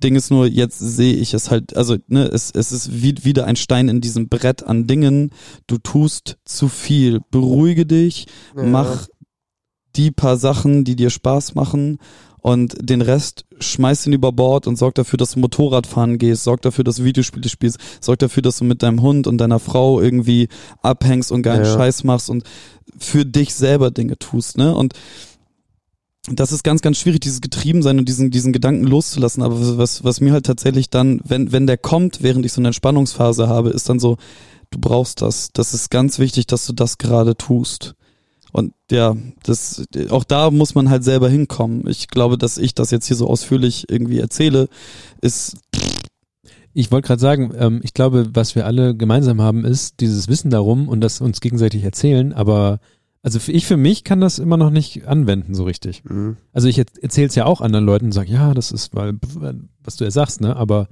Ding 0.04 0.16
ist 0.16 0.32
nur, 0.32 0.48
jetzt 0.48 0.80
sehe 0.80 1.16
ich 1.16 1.34
es 1.34 1.52
halt, 1.52 1.76
also 1.76 1.98
ne, 2.08 2.26
es, 2.26 2.52
es 2.52 2.72
ist 2.72 3.02
wie, 3.02 3.16
wieder 3.24 3.46
ein 3.46 3.56
Stein 3.56 3.90
in 3.90 4.02
diesem 4.02 4.30
Brett 4.30 4.64
an 4.64 4.88
Dingen. 4.88 5.32
Du 5.68 5.78
tust 5.78 6.38
zu 6.46 6.68
viel. 6.68 7.20
Beruhige 7.32 7.86
dich, 7.86 8.28
mach 8.56 9.08
die 9.96 10.12
paar 10.12 10.38
Sachen, 10.38 10.84
die 10.84 10.96
dir 10.96 11.10
Spaß 11.10 11.56
machen 11.56 11.98
und 12.42 12.76
den 12.82 13.02
Rest 13.02 13.46
schmeiß 13.60 14.08
ihn 14.08 14.14
über 14.14 14.32
Bord 14.32 14.68
und 14.68 14.78
sorg 14.78 14.96
dafür, 14.96 15.18
dass 15.18 15.32
du 15.32 15.40
Motorradfahren 15.40 16.18
gehst, 16.18 16.44
sorg 16.44 16.62
dafür, 16.62 16.84
dass 16.84 16.98
du 16.98 17.04
Videospiele 17.04 17.50
spielst, 17.50 17.80
sorg 18.02 18.20
dafür, 18.20 18.44
dass 18.44 18.58
du 18.58 18.66
mit 18.66 18.82
deinem 18.84 19.02
Hund 19.02 19.28
und 19.28 19.38
deiner 19.38 19.60
Frau 19.60 20.00
irgendwie 20.00 20.48
abhängst 20.82 21.32
und 21.32 21.44
geilen 21.44 21.66
Ja. 21.66 21.74
Scheiß 21.74 22.04
machst 22.04 22.30
und 22.30 22.44
für 22.98 23.26
dich 23.26 23.54
selber 23.54 23.92
Dinge 23.92 24.18
tust, 24.18 24.58
ne? 24.58 24.76
Und 24.76 24.94
das 26.28 26.52
ist 26.52 26.64
ganz, 26.64 26.82
ganz 26.82 26.98
schwierig, 26.98 27.22
dieses 27.22 27.42
Getriebensein 27.42 27.98
und 27.98 28.08
diesen, 28.08 28.30
diesen 28.30 28.54
Gedanken 28.54 28.84
loszulassen. 28.84 29.42
Aber 29.42 29.78
was, 29.78 30.04
was 30.04 30.22
mir 30.22 30.34
halt 30.34 30.46
tatsächlich 30.46 30.90
dann, 30.90 31.22
wenn, 31.24 31.52
wenn 31.52 31.66
der 31.66 31.78
kommt, 31.78 32.22
während 32.22 32.46
ich 32.46 32.54
so 32.54 32.62
eine 32.62 32.68
Entspannungsphase 32.68 33.48
habe, 33.48 33.70
ist 33.70 33.90
dann 33.90 34.00
so, 34.00 34.18
du 34.70 34.80
brauchst 34.80 35.22
das. 35.22 35.50
Das 35.54 35.74
ist 35.74 35.90
ganz 35.90 36.20
wichtig, 36.20 36.46
dass 36.48 36.66
du 36.66 36.74
das 36.74 36.98
gerade 36.98 37.36
tust. 37.36 37.96
Und 38.52 38.74
ja, 38.92 39.16
das, 39.44 39.86
auch 40.10 40.24
da 40.24 40.52
muss 40.52 40.76
man 40.76 40.90
halt 40.90 41.04
selber 41.04 41.30
hinkommen. 41.30 41.88
Ich 41.88 42.08
glaube, 42.08 42.38
dass 42.38 42.58
ich 42.58 42.74
das 42.74 42.92
jetzt 42.92 43.06
hier 43.08 43.16
so 43.16 43.28
ausführlich 43.28 43.86
irgendwie 43.90 44.20
erzähle, 44.20 44.70
ist, 45.22 45.58
Ich 46.74 46.92
wollte 46.92 47.08
gerade 47.08 47.22
sagen, 47.22 47.52
ähm, 47.58 47.82
ich 47.84 47.94
glaube, 47.94 48.30
was 48.34 48.56
wir 48.56 48.66
alle 48.66 48.96
gemeinsam 48.96 49.42
haben, 49.42 49.66
ist 49.66 50.00
dieses 50.00 50.28
Wissen 50.28 50.50
darum 50.52 50.88
und 50.88 51.02
das 51.02 51.22
uns 51.22 51.42
gegenseitig 51.42 51.84
erzählen, 51.84 52.32
aber 52.34 52.80
also 53.22 53.40
für, 53.40 53.52
ich 53.52 53.66
für 53.66 53.78
mich 53.78 54.04
kann 54.04 54.22
das 54.22 54.40
immer 54.40 54.56
noch 54.56 54.70
nicht 54.70 55.06
anwenden 55.08 55.54
so 55.54 55.66
richtig. 55.66 56.04
Mhm. 56.06 56.38
Also 56.54 56.68
ich 56.68 56.78
erzähle 56.78 57.28
es 57.28 57.36
ja 57.36 57.46
auch 57.46 57.60
anderen 57.60 57.86
Leuten 57.86 58.06
und 58.06 58.12
sage, 58.14 58.32
ja, 58.32 58.54
das 58.54 58.72
ist, 58.72 58.96
weil, 58.96 59.16
was 59.84 59.98
du 59.98 60.06
ja 60.06 60.12
sagst, 60.12 60.42
ne? 60.42 60.56
Aber 60.56 60.88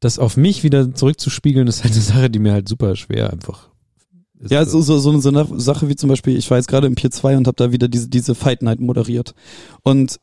das 0.00 0.18
auf 0.18 0.36
mich 0.36 0.62
wieder 0.62 0.94
zurückzuspiegeln, 0.94 1.68
ist 1.68 1.82
halt 1.84 1.92
eine 1.92 2.02
Sache, 2.02 2.30
die 2.30 2.38
mir 2.38 2.52
halt 2.52 2.68
super 2.68 2.96
schwer 2.96 3.30
einfach. 3.30 3.68
Ja, 4.46 4.64
so, 4.64 4.80
so, 4.80 4.98
so, 4.98 5.18
so 5.18 5.28
eine 5.28 5.46
Sache 5.60 5.88
wie 5.88 5.96
zum 5.96 6.08
Beispiel, 6.08 6.36
ich 6.36 6.50
war 6.50 6.58
jetzt 6.58 6.68
gerade 6.68 6.86
im 6.86 6.94
Pier 6.94 7.10
2 7.10 7.36
und 7.36 7.46
habe 7.46 7.56
da 7.56 7.72
wieder 7.72 7.88
diese, 7.88 8.08
diese 8.08 8.34
Fight 8.34 8.62
Night 8.62 8.80
moderiert. 8.80 9.34
Und 9.82 10.20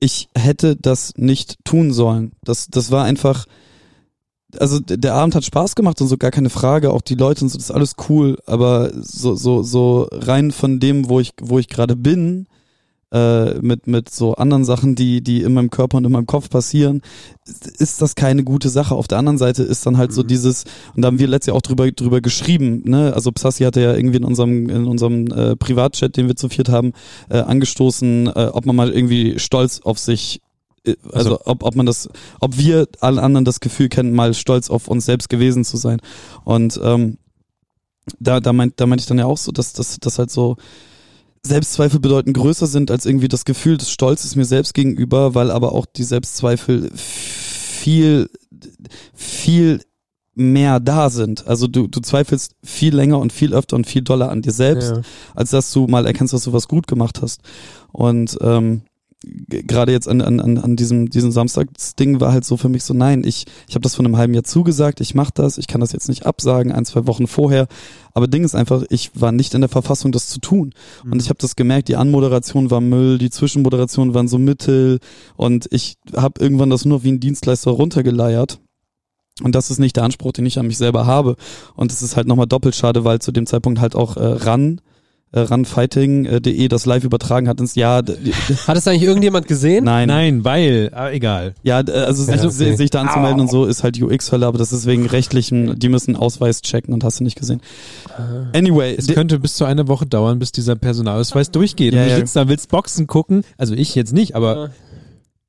ich 0.00 0.28
hätte 0.36 0.76
das 0.76 1.14
nicht 1.16 1.56
tun 1.64 1.92
sollen. 1.92 2.32
Das, 2.42 2.68
das 2.68 2.90
war 2.90 3.04
einfach, 3.04 3.46
also 4.56 4.78
der 4.78 5.14
Abend 5.14 5.34
hat 5.34 5.44
Spaß 5.44 5.74
gemacht 5.74 6.00
und 6.00 6.08
so 6.08 6.16
gar 6.16 6.30
keine 6.30 6.50
Frage, 6.50 6.92
auch 6.92 7.02
die 7.02 7.16
Leute 7.16 7.44
und 7.44 7.48
so, 7.48 7.58
das 7.58 7.66
ist 7.66 7.74
alles 7.74 7.94
cool, 8.08 8.38
aber 8.46 8.92
so, 8.94 9.34
so, 9.34 9.62
so 9.62 10.08
rein 10.12 10.52
von 10.52 10.78
dem, 10.78 11.08
wo 11.08 11.18
ich, 11.18 11.32
wo 11.40 11.58
ich 11.58 11.68
gerade 11.68 11.96
bin, 11.96 12.46
äh, 13.12 13.54
mit, 13.60 13.86
mit 13.86 14.10
so 14.10 14.34
anderen 14.34 14.64
Sachen, 14.64 14.94
die, 14.94 15.22
die 15.22 15.42
in 15.42 15.54
meinem 15.54 15.70
Körper 15.70 15.96
und 15.96 16.04
in 16.04 16.12
meinem 16.12 16.26
Kopf 16.26 16.50
passieren, 16.50 17.00
ist- 17.78 18.02
das 18.02 18.14
keine 18.14 18.44
gute 18.44 18.68
Sache. 18.68 18.94
Auf 18.94 19.08
der 19.08 19.18
anderen 19.18 19.38
Seite 19.38 19.62
ist 19.62 19.86
dann 19.86 19.96
halt 19.96 20.12
so 20.12 20.22
dieses, 20.22 20.64
und 20.94 21.02
da 21.02 21.06
haben 21.06 21.18
wir 21.18 21.26
letztes 21.26 21.48
Jahr 21.48 21.56
auch 21.56 21.62
drüber, 21.62 21.90
drüber 21.90 22.20
geschrieben, 22.20 22.82
ne? 22.84 23.14
Also 23.14 23.32
Psassi 23.32 23.64
hatte 23.64 23.80
ja 23.80 23.94
irgendwie 23.94 24.18
in 24.18 24.24
unserem, 24.24 24.68
in 24.68 24.86
unserem 24.86 25.26
äh, 25.28 25.56
Privatchat, 25.56 26.16
den 26.16 26.28
wir 26.28 26.36
zu 26.36 26.48
viert 26.48 26.68
haben, 26.68 26.92
äh, 27.30 27.38
angestoßen, 27.38 28.26
äh, 28.28 28.50
ob 28.52 28.66
man 28.66 28.76
mal 28.76 28.90
irgendwie 28.90 29.38
stolz 29.38 29.80
auf 29.82 29.98
sich 29.98 30.40
äh, 30.84 30.94
also 31.12 31.38
ob, 31.44 31.62
ob 31.64 31.74
man 31.76 31.86
das, 31.86 32.08
ob 32.40 32.58
wir 32.58 32.88
alle 33.00 33.22
anderen 33.22 33.44
das 33.44 33.60
Gefühl 33.60 33.88
kennen, 33.88 34.12
mal 34.14 34.34
stolz 34.34 34.68
auf 34.70 34.86
uns 34.88 35.06
selbst 35.06 35.28
gewesen 35.28 35.64
zu 35.64 35.76
sein. 35.76 36.00
Und 36.44 36.78
ähm, 36.82 37.18
da, 38.20 38.40
da 38.40 38.52
meint, 38.52 38.74
da 38.80 38.86
meinte 38.86 39.02
ich 39.02 39.06
dann 39.08 39.18
ja 39.18 39.26
auch 39.26 39.38
so, 39.38 39.52
dass 39.52 39.72
das 39.72 39.98
dass 39.98 40.18
halt 40.18 40.30
so 40.30 40.56
Selbstzweifel 41.48 41.98
bedeuten 42.00 42.32
größer 42.32 42.66
sind 42.66 42.90
als 42.90 43.06
irgendwie 43.06 43.28
das 43.28 43.44
Gefühl 43.44 43.76
des 43.76 43.90
Stolzes 43.90 44.36
mir 44.36 44.44
selbst 44.44 44.74
gegenüber, 44.74 45.34
weil 45.34 45.50
aber 45.50 45.72
auch 45.72 45.86
die 45.86 46.04
Selbstzweifel 46.04 46.90
viel, 46.94 48.28
viel 49.14 49.80
mehr 50.34 50.78
da 50.78 51.10
sind. 51.10 51.46
Also 51.48 51.66
du, 51.66 51.88
du 51.88 52.00
zweifelst 52.00 52.54
viel 52.62 52.94
länger 52.94 53.18
und 53.18 53.32
viel 53.32 53.52
öfter 53.54 53.74
und 53.76 53.86
viel 53.86 54.02
doller 54.02 54.30
an 54.30 54.42
dir 54.42 54.52
selbst, 54.52 54.90
Ja. 54.92 55.00
als 55.34 55.50
dass 55.50 55.72
du 55.72 55.86
mal 55.88 56.06
erkennst, 56.06 56.32
dass 56.32 56.44
du 56.44 56.52
was 56.52 56.68
gut 56.68 56.86
gemacht 56.86 57.20
hast. 57.22 57.40
Und 57.90 58.38
ähm, 58.40 58.82
gerade 59.24 59.90
jetzt 59.90 60.08
an, 60.08 60.20
an, 60.20 60.58
an 60.58 60.76
diesem, 60.76 61.10
diesem 61.10 61.32
Samstagsding 61.32 62.20
war 62.20 62.32
halt 62.32 62.44
so 62.44 62.56
für 62.56 62.68
mich 62.68 62.84
so, 62.84 62.94
nein, 62.94 63.24
ich, 63.24 63.46
ich 63.66 63.74
habe 63.74 63.82
das 63.82 63.96
vor 63.96 64.04
einem 64.04 64.16
halben 64.16 64.34
Jahr 64.34 64.44
zugesagt, 64.44 65.00
ich 65.00 65.14
mache 65.14 65.32
das, 65.34 65.58
ich 65.58 65.66
kann 65.66 65.80
das 65.80 65.92
jetzt 65.92 66.08
nicht 66.08 66.24
absagen, 66.24 66.70
ein, 66.70 66.84
zwei 66.84 67.06
Wochen 67.06 67.26
vorher. 67.26 67.66
Aber 68.14 68.28
Ding 68.28 68.44
ist 68.44 68.54
einfach, 68.54 68.84
ich 68.90 69.10
war 69.14 69.32
nicht 69.32 69.54
in 69.54 69.60
der 69.60 69.68
Verfassung, 69.68 70.12
das 70.12 70.28
zu 70.28 70.40
tun. 70.40 70.72
Und 71.04 71.20
ich 71.20 71.30
habe 71.30 71.38
das 71.40 71.56
gemerkt, 71.56 71.88
die 71.88 71.96
Anmoderation 71.96 72.70
war 72.70 72.80
Müll, 72.80 73.18
die 73.18 73.30
Zwischenmoderation 73.30 74.14
waren 74.14 74.28
so 74.28 74.38
Mittel 74.38 75.00
und 75.36 75.66
ich 75.70 75.96
habe 76.16 76.40
irgendwann 76.40 76.70
das 76.70 76.84
nur 76.84 77.02
wie 77.02 77.12
ein 77.12 77.20
Dienstleister 77.20 77.72
runtergeleiert. 77.72 78.60
Und 79.42 79.54
das 79.54 79.70
ist 79.70 79.78
nicht 79.78 79.96
der 79.96 80.04
Anspruch, 80.04 80.32
den 80.32 80.46
ich 80.46 80.58
an 80.58 80.66
mich 80.66 80.78
selber 80.78 81.06
habe. 81.06 81.36
Und 81.76 81.92
es 81.92 82.02
ist 82.02 82.16
halt 82.16 82.26
nochmal 82.26 82.46
doppelt 82.46 82.74
schade, 82.74 83.04
weil 83.04 83.20
zu 83.20 83.30
dem 83.30 83.46
Zeitpunkt 83.46 83.80
halt 83.80 83.94
auch 83.94 84.16
äh, 84.16 84.24
RAN, 84.24 84.80
äh, 85.32 85.40
runfighting.de 85.40 86.68
das 86.68 86.86
live 86.86 87.04
übertragen 87.04 87.48
hat 87.48 87.60
ins 87.60 87.74
Jahr. 87.74 88.02
Hat 88.66 88.76
es 88.76 88.88
eigentlich 88.88 89.02
irgendjemand 89.02 89.46
gesehen? 89.46 89.84
Nein, 89.84 90.08
Nein, 90.08 90.44
weil, 90.44 90.90
ah, 90.94 91.10
egal. 91.10 91.54
Ja, 91.62 91.82
d- 91.82 91.92
also, 91.92 92.30
Also, 92.30 92.48
okay. 92.48 92.76
sich 92.76 92.90
da 92.90 93.02
anzumelden 93.02 93.40
und 93.40 93.50
so 93.50 93.66
ist 93.66 93.82
halt 93.82 94.00
UX-Hölle, 94.00 94.46
aber 94.46 94.58
das 94.58 94.72
ist 94.72 94.86
wegen 94.86 95.06
rechtlichen, 95.06 95.78
die 95.78 95.88
müssen 95.88 96.16
Ausweis 96.16 96.62
checken 96.62 96.94
und 96.94 97.04
hast 97.04 97.20
du 97.20 97.24
nicht 97.24 97.38
gesehen. 97.38 97.60
Anyway, 98.54 98.94
Es 98.96 99.06
könnte 99.06 99.38
bis 99.38 99.54
zu 99.54 99.64
einer 99.64 99.86
Woche 99.88 100.06
dauern, 100.06 100.38
bis 100.38 100.52
dieser 100.52 100.76
Personalausweis 100.76 101.50
durchgeht. 101.50 101.92
Ja, 101.94 102.00
und 102.02 102.06
du 102.06 102.10
ja. 102.12 102.16
sitzt 102.18 102.34
da, 102.36 102.48
willst 102.48 102.68
Boxen 102.70 103.06
gucken. 103.06 103.42
Also 103.56 103.74
ich 103.74 103.94
jetzt 103.94 104.12
nicht, 104.12 104.34
aber 104.34 104.70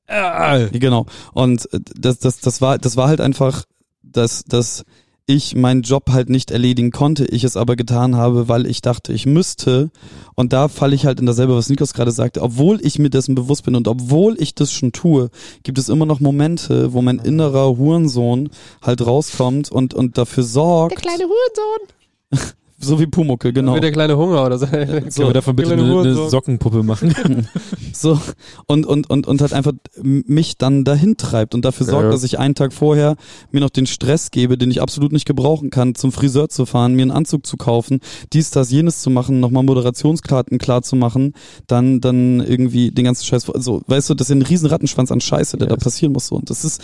ah, 0.08 0.58
Genau. 0.72 1.06
Und 1.32 1.72
äh, 1.72 1.80
das, 1.98 2.18
das, 2.18 2.40
das 2.40 2.60
war, 2.60 2.78
das 2.78 2.96
war 2.96 3.08
halt 3.08 3.20
einfach, 3.20 3.64
dass, 4.02 4.44
dass 4.44 4.84
ich 5.30 5.54
meinen 5.54 5.82
Job 5.82 6.10
halt 6.10 6.28
nicht 6.28 6.50
erledigen 6.50 6.90
konnte, 6.90 7.24
ich 7.24 7.44
es 7.44 7.56
aber 7.56 7.76
getan 7.76 8.16
habe, 8.16 8.48
weil 8.48 8.66
ich 8.66 8.82
dachte, 8.82 9.12
ich 9.12 9.26
müsste. 9.26 9.90
Und 10.34 10.52
da 10.52 10.66
falle 10.66 10.96
ich 10.96 11.06
halt 11.06 11.20
in 11.20 11.26
dasselbe, 11.26 11.54
was 11.54 11.68
Niklas 11.68 11.94
gerade 11.94 12.10
sagte. 12.10 12.42
Obwohl 12.42 12.84
ich 12.84 12.98
mir 12.98 13.10
dessen 13.10 13.36
bewusst 13.36 13.64
bin 13.64 13.76
und 13.76 13.86
obwohl 13.86 14.34
ich 14.40 14.56
das 14.56 14.72
schon 14.72 14.90
tue, 14.90 15.30
gibt 15.62 15.78
es 15.78 15.88
immer 15.88 16.04
noch 16.04 16.18
Momente, 16.18 16.92
wo 16.92 17.00
mein 17.00 17.20
innerer 17.20 17.76
Hurensohn 17.76 18.50
halt 18.82 19.06
rauskommt 19.06 19.70
und, 19.70 19.94
und 19.94 20.18
dafür 20.18 20.42
sorgt. 20.42 20.96
Der 20.96 21.00
kleine 21.00 21.24
Hurensohn. 21.24 22.50
so 22.80 22.98
wie 22.98 23.06
Pumucke, 23.06 23.52
genau. 23.52 23.76
Wie 23.76 23.80
der 23.80 23.92
kleine 23.92 24.16
Hunger 24.16 24.44
oder 24.44 24.58
so. 24.58 24.66
Können 24.70 25.12
wir 25.14 25.32
davon 25.32 25.54
bitte 25.54 25.72
eine, 25.74 25.82
eine 25.82 26.28
Sockenpuppe 26.28 26.82
machen? 26.82 27.14
So, 27.92 28.18
und, 28.66 28.86
und, 28.86 29.10
und, 29.10 29.26
und 29.26 29.40
halt 29.42 29.52
einfach 29.52 29.72
mich 30.02 30.56
dann 30.56 30.84
dahin 30.84 31.16
treibt 31.16 31.54
und 31.54 31.64
dafür 31.64 31.84
sorgt, 31.86 32.04
Ja. 32.04 32.10
dass 32.10 32.22
ich 32.22 32.38
einen 32.38 32.54
Tag 32.54 32.72
vorher 32.72 33.16
mir 33.50 33.60
noch 33.60 33.68
den 33.68 33.86
Stress 33.86 34.30
gebe, 34.30 34.56
den 34.56 34.70
ich 34.70 34.80
absolut 34.80 35.12
nicht 35.12 35.26
gebrauchen 35.26 35.70
kann, 35.70 35.94
zum 35.94 36.12
Friseur 36.12 36.48
zu 36.48 36.64
fahren, 36.66 36.94
mir 36.94 37.02
einen 37.02 37.10
Anzug 37.10 37.44
zu 37.46 37.56
kaufen, 37.56 38.00
dies, 38.32 38.50
das, 38.52 38.70
jenes 38.70 39.02
zu 39.02 39.10
machen, 39.10 39.40
nochmal 39.40 39.64
Moderationskarten 39.64 40.58
klar 40.58 40.82
zu 40.82 40.96
machen, 40.96 41.34
dann, 41.66 42.00
dann 42.00 42.40
irgendwie 42.40 42.90
den 42.90 43.04
ganzen 43.04 43.24
Scheiß, 43.24 43.50
so, 43.54 43.82
weißt 43.86 44.08
du, 44.08 44.14
das 44.14 44.30
ist 44.30 44.36
ein 44.36 44.42
riesen 44.42 44.68
Rattenschwanz 44.68 45.10
an 45.12 45.20
Scheiße, 45.20 45.58
der 45.58 45.68
da 45.68 45.76
passieren 45.76 46.12
muss, 46.12 46.28
so. 46.28 46.36
Und 46.36 46.48
das 46.48 46.64
ist, 46.64 46.80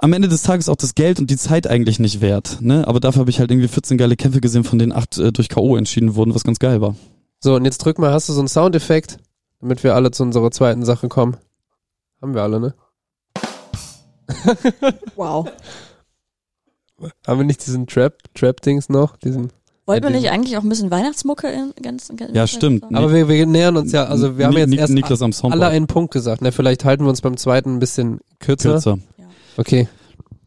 am 0.00 0.12
Ende 0.12 0.28
des 0.28 0.42
Tages 0.42 0.68
auch 0.68 0.76
das 0.76 0.94
Geld 0.94 1.18
und 1.20 1.30
die 1.30 1.36
Zeit 1.36 1.66
eigentlich 1.66 1.98
nicht 1.98 2.20
wert, 2.20 2.58
ne? 2.60 2.86
Aber 2.88 3.00
dafür 3.00 3.20
habe 3.20 3.30
ich 3.30 3.38
halt 3.40 3.50
irgendwie 3.50 3.68
14 3.68 3.98
geile 3.98 4.16
Kämpfe 4.16 4.40
gesehen, 4.40 4.64
von 4.64 4.78
denen 4.78 4.92
acht 4.92 5.18
äh, 5.18 5.32
durch 5.32 5.48
K.O. 5.48 5.76
entschieden 5.76 6.14
wurden, 6.14 6.34
was 6.34 6.44
ganz 6.44 6.58
geil 6.58 6.80
war. 6.80 6.94
So, 7.40 7.54
und 7.54 7.64
jetzt 7.64 7.78
drück 7.78 7.98
mal, 7.98 8.12
hast 8.12 8.28
du 8.28 8.32
so 8.32 8.40
einen 8.40 8.48
Soundeffekt, 8.48 9.18
damit 9.60 9.82
wir 9.84 9.94
alle 9.94 10.10
zu 10.10 10.22
unserer 10.22 10.50
zweiten 10.50 10.84
Sache 10.84 11.08
kommen? 11.08 11.36
Haben 12.20 12.34
wir 12.34 12.42
alle, 12.42 12.60
ne? 12.60 12.74
Wow. 15.16 15.48
Haben 17.26 17.40
wir 17.40 17.46
nicht 17.46 17.64
diesen 17.66 17.86
Trap, 17.86 18.14
Trap-Dings 18.34 18.88
noch? 18.90 19.16
Diesen. 19.16 19.50
Wollten 19.86 20.04
wir 20.04 20.10
Ja, 20.10 20.16
nicht 20.20 20.30
eigentlich 20.30 20.56
auch 20.58 20.62
ein 20.62 20.68
bisschen 20.68 20.90
Weihnachtsmucke 20.90 21.48
in 21.48 21.72
ganz, 21.82 22.12
ganz 22.14 22.30
Ja, 22.34 22.46
stimmt. 22.46 22.84
Aber 22.94 23.12
wir, 23.12 23.26
wir 23.28 23.46
nähern 23.46 23.76
uns 23.78 23.90
ja, 23.92 24.04
also 24.04 24.36
wir 24.38 24.46
haben 24.46 24.54
Ni- 24.54 24.60
jetzt 24.60 24.74
erst 24.76 24.92
Niklas 24.92 25.22
am 25.22 25.32
Soundboard. 25.32 25.62
alle 25.64 25.74
einen 25.74 25.86
Punkt 25.86 26.12
gesagt. 26.12 26.42
Ne, 26.42 26.52
vielleicht 26.52 26.84
halten 26.84 27.04
wir 27.04 27.08
uns 27.08 27.22
beim 27.22 27.36
zweiten 27.38 27.74
ein 27.76 27.78
bisschen 27.80 28.20
kürzer. 28.38 28.72
Kürzer. 28.72 28.98
Okay. 29.60 29.88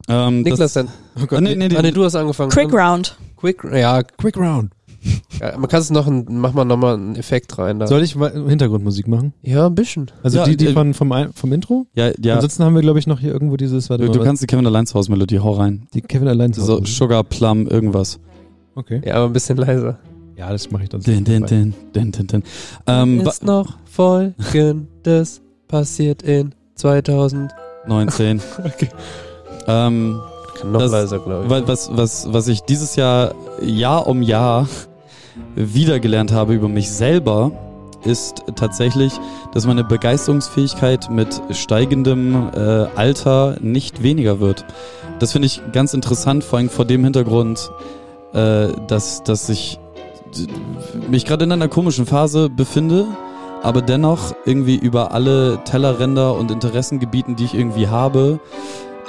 Ähm, 0.10 0.42
Niklas 0.42 0.60
das, 0.60 0.74
dann. 0.74 0.88
Ah, 1.16 1.40
nee, 1.40 1.56
nee, 1.56 1.68
nee, 1.68 1.78
ah, 1.78 1.82
nee, 1.82 1.92
du 1.92 2.04
hast 2.04 2.16
angefangen. 2.16 2.50
Quick 2.50 2.74
Round. 2.74 3.16
Quick, 3.38 3.64
ja, 3.74 4.02
Quick 4.04 4.36
Round. 4.38 4.72
ja, 5.40 5.58
man 5.58 5.70
kann 5.70 5.82
es 5.82 5.92
noch, 5.92 6.08
ein, 6.08 6.26
mach 6.30 6.54
mal 6.54 6.66
nochmal 6.66 6.96
einen 6.96 7.16
Effekt 7.16 7.58
rein 7.58 7.78
da. 7.80 7.88
Soll 7.88 8.02
ich 8.02 8.14
Hintergrundmusik 8.14 9.08
machen? 9.08 9.34
ja, 9.44 9.68
ein 9.68 9.76
bisschen. 9.76 10.10
Also 10.24 10.40
Ja, 10.40 10.46
die, 10.46 10.58
die 10.58 10.68
äh, 10.68 10.74
von, 10.74 10.94
vom, 10.94 11.14
vom 11.34 11.54
Intro? 11.54 11.86
ja, 11.94 12.12
ja. 12.20 12.36
Ansonsten 12.36 12.64
haben 12.64 12.74
wir, 12.74 12.82
glaube 12.82 13.00
ich, 13.00 13.08
noch 13.08 13.20
hier 13.20 13.32
irgendwo 13.32 13.56
dieses, 13.58 13.90
warte 13.90 14.04
Du, 14.06 14.10
mal, 14.12 14.18
du 14.18 14.24
kannst 14.24 14.42
die 14.42 14.48
Kevin 14.48 14.66
allein 14.66 14.86
zu 14.86 14.96
Hause 14.96 15.12
Melodie, 15.12 15.40
hau 15.40 15.52
rein. 15.52 15.88
die 15.94 16.02
Kevin 16.02 16.28
allein 16.28 16.54
zu 16.54 16.62
So. 16.64 16.84
Sugar 16.86 17.24
Plum 17.24 17.68
irgendwas. 17.68 18.20
Okay. 18.76 19.02
Ja, 19.06 19.16
aber 19.16 19.26
ein 19.28 19.34
bisschen 19.34 19.58
leiser. 19.58 20.00
Ja, 20.36 20.52
das 20.52 20.72
mache 20.72 20.84
ich 20.84 20.90
dann. 20.90 21.02
Din, 21.02 21.24
din, 21.24 21.46
din, 21.46 21.74
din, 21.94 22.12
din, 22.12 22.28
din. 22.28 22.44
Ähm, 22.88 23.22
ist 23.22 23.44
noch 23.44 23.78
Folgendes 23.86 25.42
passiert 25.68 26.24
in 26.24 26.56
2000. 26.76 27.52
19. 27.88 28.42
Okay. 28.66 28.90
Ähm, 29.68 30.20
Kann 30.60 30.72
noch 30.72 30.80
Das- 30.82 30.92
leiser, 30.92 31.20
glaube 31.20 31.46
ich. 31.46 31.50
wa- 31.50 31.64
was, 31.66 31.90
was, 31.94 32.32
was 32.34 32.48
ich 32.48 32.62
dieses 32.64 32.96
Jahr 32.96 33.34
Jahr 33.62 34.08
um 34.08 34.22
Jahr 34.22 34.68
wiedergelernt 35.56 36.32
habe 36.32 36.54
über 36.54 36.68
mich 36.70 36.92
selber, 36.92 37.52
ist 38.04 38.44
tatsächlich, 38.56 39.14
dass 39.54 39.66
meine 39.66 39.84
Begeisterungsfähigkeit 39.84 41.10
mit 41.10 41.42
steigendem 41.52 42.50
äh, 42.54 42.60
Alter 42.96 43.56
nicht 43.62 44.04
weniger 44.04 44.40
wird. 44.42 44.66
Das 45.20 45.32
finde 45.32 45.46
ich 45.46 45.62
ganz 45.72 45.94
interessant, 45.94 46.44
vor 46.44 46.60
allem 46.60 46.70
vor 46.70 46.84
dem 46.86 47.04
Hintergrund, 47.04 47.72
äh, 48.34 48.68
dass, 48.88 49.24
dass 49.24 49.48
ich 49.48 49.80
mich 51.10 51.26
gerade 51.26 51.46
in 51.46 51.52
einer 51.52 51.68
komischen 51.70 52.06
Phase 52.06 52.50
befinde, 52.50 53.06
aber 53.64 53.82
dennoch 53.82 54.36
irgendwie 54.46 54.76
über 54.76 55.14
alle 55.14 55.64
Tellerränder 55.64 56.36
und 56.36 56.52
Interessengebieten, 56.52 57.36
die 57.36 57.46
ich 57.46 57.56
irgendwie 57.56 57.88
habe, 57.88 58.40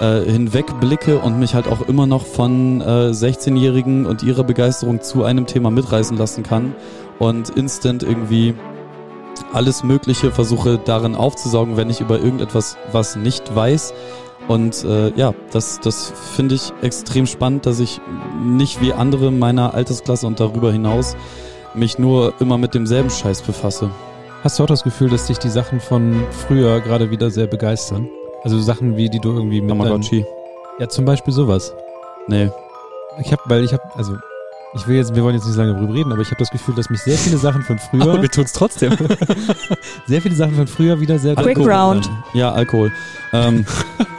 äh, 0.01 0.21
hinwegblicke 0.21 1.19
und 1.19 1.39
mich 1.39 1.55
halt 1.55 1.67
auch 1.67 1.87
immer 1.89 2.07
noch 2.07 2.25
von 2.25 2.81
äh, 2.81 3.11
16-Jährigen 3.11 4.07
und 4.07 4.23
ihrer 4.23 4.45
Begeisterung 4.45 5.03
zu 5.03 5.25
einem 5.25 5.47
Thema 5.47 5.71
mitreißen 5.71 6.17
lassen 6.17 6.45
kann 6.45 6.75
und 7.19 7.51
instant 7.51 8.05
irgendwie 8.05 8.55
alles 9.53 9.83
Mögliche 9.83 10.31
versuche 10.31 10.79
darin 10.79 11.17
aufzusaugen, 11.17 11.77
wenn 11.77 11.91
ich 11.91 12.01
über 12.01 12.21
irgendetwas 12.21 12.77
was 12.93 13.17
nicht 13.17 13.55
weiß. 13.55 13.93
Und 14.47 14.85
äh, 14.85 15.11
ja, 15.17 15.35
das, 15.53 15.81
das 15.81 16.13
finde 16.37 16.55
ich 16.55 16.73
extrem 16.83 17.27
spannend, 17.27 17.67
dass 17.67 17.81
ich 17.81 18.01
nicht 18.45 18.81
wie 18.81 18.93
andere 18.93 19.33
meiner 19.33 19.75
Altersklasse 19.75 20.27
und 20.29 20.39
darüber 20.39 20.71
hinaus 20.71 21.17
mich 21.75 21.99
nur 21.99 22.35
immer 22.41 22.59
mit 22.59 22.75
demselben 22.75 23.11
Scheiß 23.11 23.43
befasse. 23.43 23.91
Hast 24.45 24.59
du 24.59 24.63
auch 24.65 24.69
das 24.69 24.85
Gefühl, 24.85 25.09
dass 25.09 25.27
dich 25.27 25.39
die 25.39 25.49
Sachen 25.49 25.81
von 25.81 26.23
früher 26.31 26.79
gerade 26.81 27.11
wieder 27.11 27.31
sehr 27.31 27.47
begeistern? 27.47 28.11
Also 28.43 28.61
Sachen 28.61 28.95
wie, 28.95 29.09
die 29.09 29.19
du 29.19 29.33
irgendwie 29.33 29.63
mit 29.63 29.71
Tamagotchi. 29.71 30.27
Ja, 30.79 30.87
zum 30.87 31.07
Beispiel 31.07 31.33
sowas. 31.33 31.73
Nee. 32.29 32.51
Ich 33.23 33.33
habe, 33.33 33.41
weil 33.47 33.65
ich 33.65 33.73
habe, 33.73 33.83
also 33.97 34.19
ich 34.75 34.87
will 34.87 34.97
jetzt, 34.97 35.15
wir 35.15 35.23
wollen 35.25 35.35
jetzt 35.35 35.47
nicht 35.47 35.55
so 35.55 35.63
lange 35.63 35.75
drüber 35.75 35.95
reden, 35.95 36.13
aber 36.13 36.21
ich 36.21 36.29
habe 36.29 36.41
das 36.41 36.51
Gefühl, 36.51 36.75
dass 36.75 36.91
mich 36.91 37.01
sehr 37.01 37.17
viele 37.17 37.39
Sachen 37.39 37.63
von 37.63 37.79
früher, 37.79 38.21
tun's 38.31 38.53
trotzdem. 38.53 38.95
sehr 40.07 40.21
viele 40.21 40.35
Sachen 40.35 40.57
von 40.57 40.67
früher 40.67 41.01
wieder 41.01 41.19
sehr 41.19 41.37
Quick. 41.37 41.57
Round. 41.57 42.11
Ja, 42.35 42.53
Alkohol. 42.53 42.93
Ähm, 43.33 43.65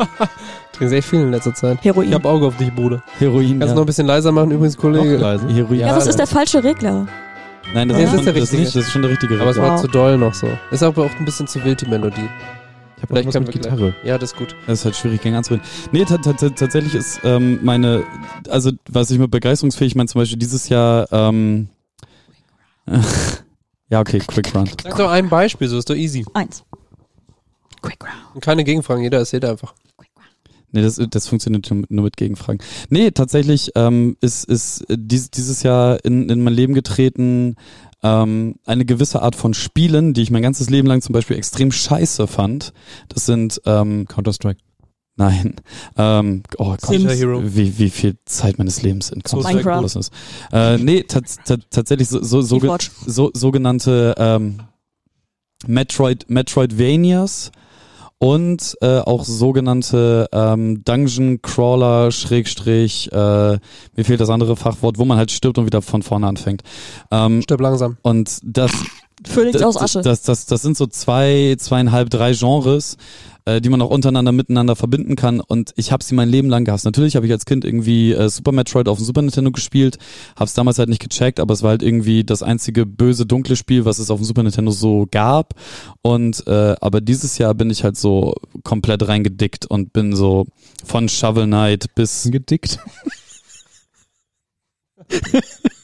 Trinkst 0.73 0.95
echt 0.95 1.07
viel 1.07 1.21
in 1.21 1.29
letzter 1.29 1.53
Zeit. 1.53 1.77
Heroin. 1.83 2.07
Ich 2.07 2.15
hab 2.15 2.25
Auge 2.25 2.47
auf 2.47 2.57
dich, 2.57 2.73
Bruder. 2.73 3.03
Heroin. 3.19 3.59
Kannst 3.59 3.61
ja. 3.61 3.67
du 3.67 3.73
noch 3.75 3.83
ein 3.83 3.85
bisschen 3.85 4.07
leiser 4.07 4.31
machen, 4.31 4.49
übrigens, 4.49 4.75
Kollege? 4.75 5.13
Noch 5.13 5.21
leise. 5.21 5.47
Heroin. 5.49 5.79
ja, 5.79 5.93
das 5.93 6.07
ist 6.07 6.17
der 6.17 6.25
falsche 6.25 6.63
Regler. 6.63 7.05
Nein, 7.73 7.89
das, 7.89 7.97
Ja, 7.97 8.03
ist, 8.05 8.11
das 8.13 8.19
ist 8.21 8.25
der 8.25 8.33
das, 8.33 8.41
richtige. 8.43 8.61
nicht, 8.63 8.75
das 8.75 8.85
ist 8.85 8.91
schon 8.91 9.01
der 9.01 9.11
richtige 9.11 9.39
Aber 9.41 9.49
es 9.51 9.57
war 9.57 9.73
Wow. 9.73 9.81
zu 9.81 9.87
doll 9.87 10.17
noch 10.17 10.33
so. 10.33 10.47
Ist 10.71 10.83
aber 10.83 11.05
auch 11.05 11.11
ein 11.19 11.25
bisschen 11.25 11.47
zu 11.47 11.63
wild, 11.65 11.81
die 11.81 11.87
Melodie. 11.87 12.21
Ich 12.97 13.03
habe 13.03 13.07
Vielleicht 13.21 13.25
mit 13.27 13.33
wir 13.33 13.41
gleich- 13.41 13.53
Gitarre. 13.63 13.95
Ja, 14.03 14.17
das 14.17 14.31
ist 14.31 14.37
gut. 14.37 14.55
Das 14.67 14.79
ist 14.79 14.85
halt 14.85 14.95
schwierig, 14.95 15.21
gegen 15.21 15.35
anzureden. 15.35 15.65
Nee, 15.91 16.05
ta- 16.05 16.17
ta- 16.17 16.33
ta- 16.33 16.49
tatsächlich 16.49 16.95
ist 16.95 17.19
ähm, 17.23 17.59
meine, 17.63 18.03
also 18.49 18.71
was 18.89 19.11
ich 19.11 19.19
mit 19.19 19.31
begeisterungsfähig 19.31 19.95
meine, 19.95 20.07
zum 20.07 20.21
Beispiel 20.21 20.37
dieses 20.39 20.69
Jahr, 20.69 21.07
ähm, 21.11 21.67
ja, 23.89 23.99
okay, 23.99 24.19
Quick 24.25 24.53
Round. 24.55 24.81
Sag 24.81 24.95
doch 24.97 25.09
ein 25.11 25.27
Beispiel, 25.29 25.67
so 25.67 25.77
ist 25.77 25.89
doch 25.89 25.95
easy. 25.95 26.25
Eins. 26.33 26.63
Quick 27.81 28.01
Round. 28.03 28.35
Und 28.35 28.41
keine 28.41 28.63
Gegenfragen, 28.63 29.03
jeder 29.03 29.19
erzählt 29.19 29.43
einfach. 29.45 29.73
Nee, 30.75 30.81
das, 30.81 30.99
das 31.09 31.27
funktioniert 31.27 31.69
nur 31.89 32.03
mit- 32.03 32.17
Gegenfragen. 32.17 32.59
Nee, 32.89 33.11
tatsächlich 33.11 33.71
ähm, 33.75 34.17
ist, 34.21 34.43
ist 34.45 34.85
dies, 34.89 35.31
dieses 35.31 35.63
Jahr 35.63 36.03
in, 36.05 36.29
in 36.29 36.41
mein 36.43 36.53
Leben 36.53 36.73
getreten 36.73 37.55
ähm, 38.03 38.55
eine 38.65 38.85
gewisse 38.85 39.21
Art 39.21 39.35
von 39.35 39.53
Spielen, 39.53 40.13
die 40.13 40.21
ich 40.21 40.31
mein 40.31 40.43
ganzes 40.43 40.69
Leben 40.69 40.87
lang 40.87 41.01
zum 41.01 41.13
Beispiel 41.13 41.37
extrem 41.37 41.71
scheiße 41.71 42.27
fand. 42.27 42.73
Das 43.09 43.25
sind, 43.25 43.61
ähm, 43.65 44.05
Counter-Strike. 44.07 44.59
nein, 45.15 45.55
ähm, 45.97 46.43
oh 46.57 46.75
Gott, 46.81 46.89
wie, 47.55 47.77
wie 47.79 47.89
viel 47.89 48.17
Zeit 48.25 48.57
meines 48.57 48.81
Lebens 48.81 49.09
in 49.11 49.23
Counter-Strike 49.23 49.63
gelassen 49.63 49.99
ist. 49.99 50.11
Äh, 50.51 50.77
nee, 50.77 50.99
tats- 51.07 51.37
tats- 51.45 51.65
tatsächlich 51.69 52.09
so, 52.09 52.21
so, 52.21 52.41
so, 52.41 52.59
so 53.05 53.31
sogenannte 53.33 54.13
ähm, 54.17 54.57
Metroid, 55.67 56.25
Metroidvanias 56.29 57.51
und 58.19 58.77
äh, 58.81 58.99
auch 58.99 59.23
sogenannte 59.23 60.27
ähm, 60.31 60.83
Dungeon 60.83 61.41
Crawler 61.41 62.11
Schrägstrich, 62.11 63.11
äh, 63.11 63.15
mir 63.15 64.03
fehlt 64.03 64.19
das 64.19 64.29
andere 64.29 64.55
Fachwort, 64.55 64.97
wo 64.97 65.05
man 65.05 65.17
halt 65.17 65.31
stirbt 65.31 65.57
und 65.57 65.65
wieder 65.65 65.81
von 65.81 66.01
vorne 66.01 66.27
anfängt. 66.27 66.63
Ähm, 67.11 67.41
Stirb 67.41 67.61
langsam. 67.61 67.97
und 68.01 68.39
das 68.43 68.71
Phönix 69.27 69.61
aus 69.61 69.75
das, 69.75 69.83
Asche. 69.83 70.01
das, 70.01 70.21
das, 70.21 70.45
das 70.45 70.61
sind 70.61 70.77
so 70.77 70.87
zwei, 70.87 71.55
zweieinhalb, 71.57 72.09
drei 72.09 72.33
Genres, 72.33 72.97
äh, 73.45 73.61
die 73.61 73.69
man 73.69 73.81
auch 73.81 73.89
untereinander 73.89 74.31
miteinander 74.31 74.75
verbinden 74.75 75.15
kann. 75.15 75.39
Und 75.39 75.73
ich 75.75 75.91
habe 75.91 76.03
sie 76.03 76.15
mein 76.15 76.29
Leben 76.29 76.49
lang 76.49 76.65
gehasst. 76.65 76.85
Natürlich 76.85 77.15
habe 77.15 77.25
ich 77.25 77.31
als 77.31 77.45
Kind 77.45 77.65
irgendwie 77.65 78.11
äh, 78.13 78.29
Super 78.29 78.51
Metroid 78.51 78.87
auf 78.87 78.97
dem 78.97 79.05
Super 79.05 79.21
Nintendo 79.21 79.51
gespielt, 79.51 79.97
habe 80.35 80.45
es 80.45 80.53
damals 80.53 80.79
halt 80.79 80.89
nicht 80.89 81.01
gecheckt, 81.01 81.39
aber 81.39 81.53
es 81.53 81.63
war 81.63 81.71
halt 81.71 81.83
irgendwie 81.83 82.23
das 82.23 82.43
einzige 82.43 82.85
böse, 82.85 83.25
dunkle 83.25 83.55
Spiel, 83.55 83.85
was 83.85 83.99
es 83.99 84.09
auf 84.09 84.19
dem 84.19 84.25
Super 84.25 84.43
Nintendo 84.43 84.71
so 84.71 85.07
gab. 85.09 85.53
Und 86.01 86.45
äh, 86.47 86.75
aber 86.81 87.01
dieses 87.01 87.37
Jahr 87.37 87.53
bin 87.53 87.69
ich 87.69 87.83
halt 87.83 87.97
so 87.97 88.35
komplett 88.63 89.07
reingedickt 89.07 89.65
und 89.65 89.93
bin 89.93 90.15
so 90.15 90.45
von 90.83 91.09
Shovel 91.09 91.45
Knight 91.45 91.93
bis 91.95 92.27
Gedickt. 92.31 92.79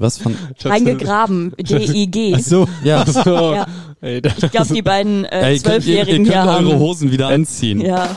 was 0.00 0.18
von 0.18 0.34
Reingegraben. 0.64 1.52
D-I-G. 1.58 2.34
Ach 2.36 2.40
so. 2.40 2.68
ja. 2.82 3.04
Ja. 3.24 3.66
Ey, 4.00 4.20
das 4.22 4.42
Ich 4.42 4.50
glaube, 4.50 4.72
die 4.74 4.82
beiden 4.82 5.24
äh, 5.26 5.56
Zwölfjährigen 5.58 6.24
hier 6.24 6.36
eure 6.36 6.52
haben. 6.52 6.78
Hosen 6.78 7.12
wieder 7.12 7.28
anziehen. 7.28 7.80
Ja. 7.80 8.16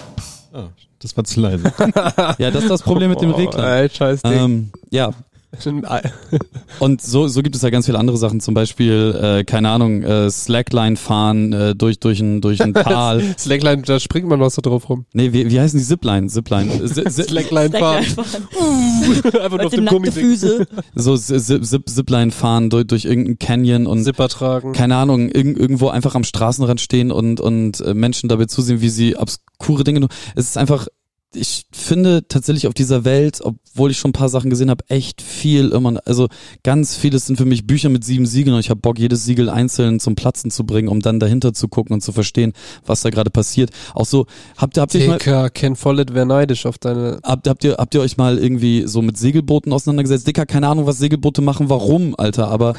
Oh, 0.54 0.64
das 1.00 1.16
war 1.18 1.24
zu 1.26 1.42
leise. 1.42 1.72
Ja, 2.38 2.52
das 2.52 2.64
ist 2.64 2.70
das 2.70 2.82
Problem 2.84 3.10
mit 3.10 3.22
dem 3.22 3.32
Regler. 3.36 3.82
Ey, 3.82 3.90
scheiß 3.90 4.22
Ding. 4.22 4.32
Ähm, 4.34 4.72
ja, 4.90 5.12
Und 6.80 7.02
so, 7.02 7.28
so 7.28 7.42
gibt 7.42 7.56
es 7.56 7.62
ja 7.62 7.70
ganz 7.70 7.86
viele 7.86 8.00
andere 8.00 8.18
Sachen, 8.18 8.40
zum 8.40 8.54
Beispiel, 8.54 9.18
äh, 9.40 9.44
keine 9.44 9.70
Ahnung, 9.70 10.02
äh, 10.04 10.30
Slackline 10.30 10.96
fahren 10.96 11.54
äh, 11.54 11.76
durch, 11.76 12.00
durch 12.00 12.20
ein, 12.20 12.42
durch 12.42 12.62
ein 12.62 12.74
Tal. 12.74 13.22
Slackline, 13.38 13.84
da 13.84 14.00
springt 14.00 14.28
man 14.28 14.40
noch 14.40 14.50
so 14.50 14.62
drauf 14.62 14.90
rum. 14.90 15.06
nee, 15.14 15.32
wie, 15.34 15.50
wie 15.50 15.60
heißen 15.60 15.78
die 15.80 15.86
Zipline? 15.86 16.28
Zipline. 16.28 16.84
Zi- 16.86 17.04
zi- 17.06 17.24
Slackline 17.24 17.70
fahren. 17.72 18.04
Einfach 18.06 19.58
nur 19.58 19.66
auf 19.68 19.74
dem 19.74 19.86
Gummi 19.86 20.12
Füße. 20.12 20.66
so 20.96 21.18
Zip, 21.18 21.64
Zip, 21.66 21.90
Zipline 21.90 22.32
fahren 22.32 22.70
durch, 22.70 22.88
durch 22.88 23.06
irgendein 23.06 23.38
Canyon 23.40 23.86
und 23.88 24.04
Zipper 24.04 24.30
tragen. 24.30 24.74
keine 24.74 24.96
Ahnung, 24.96 25.30
irg 25.30 25.58
irgendwo 25.58 25.90
einfach 25.90 26.16
am 26.16 26.24
Straßenrand 26.24 26.82
stehen 26.82 27.12
und, 27.12 27.40
und 27.40 27.80
äh, 27.82 27.94
Menschen 27.94 28.30
dabei 28.30 28.46
zusehen, 28.46 28.82
wie 28.82 28.90
sie 28.90 29.16
obskure 29.18 29.84
Dinge 29.84 30.00
tun. 30.02 30.10
Es 30.36 30.46
ist 30.46 30.58
einfach, 30.58 30.88
ich 31.36 31.66
finde 31.72 32.28
tatsächlich 32.28 32.68
auf 32.68 32.74
dieser 32.74 33.06
Welt, 33.06 33.40
obwohl 33.42 33.92
ich 33.92 33.98
schon 33.98 34.10
ein 34.10 34.14
paar 34.14 34.30
Sachen 34.30 34.50
gesehen 34.50 34.70
habe, 34.70 34.84
echt 34.88 35.22
viel 35.22 35.70
immer, 35.70 36.00
also 36.06 36.28
ganz 36.64 36.96
vieles 36.96 37.26
sind 37.26 37.38
für 37.38 37.46
mich 37.46 37.66
Bücher 37.66 37.90
mit 37.90 38.04
sieben 38.04 38.26
Siegeln 38.26 38.54
und 38.54 38.60
ich 38.60 38.70
habe 38.70 38.80
Bock, 38.80 39.00
jedes 39.00 39.26
Siegel 39.26 39.50
einzeln 39.50 40.00
zum 40.00 40.16
Platzen 40.16 40.52
zu 40.52 40.66
bringen, 40.66 40.88
um 40.88 41.02
dann 41.02 41.20
dahinter 41.20 41.54
zu 41.54 41.68
gucken 41.68 41.94
und 41.94 42.02
zu 42.02 42.12
verstehen, 42.12 42.54
was 42.86 43.02
da 43.02 43.10
gerade 43.10 43.30
passiert. 43.30 43.72
Auch 43.94 44.06
so, 44.06 44.26
habt 44.58 44.78
ihr, 44.78 44.82
habt 44.82 44.96
ihr 44.96 45.02
euch 45.02 45.26
mal, 45.26 45.50
Ken 45.50 45.76
Follett 45.76 46.14
wäre 46.14 46.26
neidisch 46.26 46.66
auf 46.66 46.78
deine... 46.78 47.20
Habt, 47.24 47.48
habt, 47.48 47.64
ihr, 47.64 47.76
habt 47.78 47.94
ihr 47.96 48.02
euch 48.02 48.18
mal 48.18 48.38
irgendwie 48.38 48.84
so 48.88 49.02
mit 49.02 49.18
Segelbooten 49.18 49.74
auseinandergesetzt? 49.74 50.28
Dicker, 50.28 50.46
keine 50.46 50.68
Ahnung, 50.68 50.86
was 50.86 50.98
Segelboote 50.98 51.42
machen, 51.42 51.70
warum, 51.70 52.16
Alter, 52.18 52.50
aber 52.50 52.76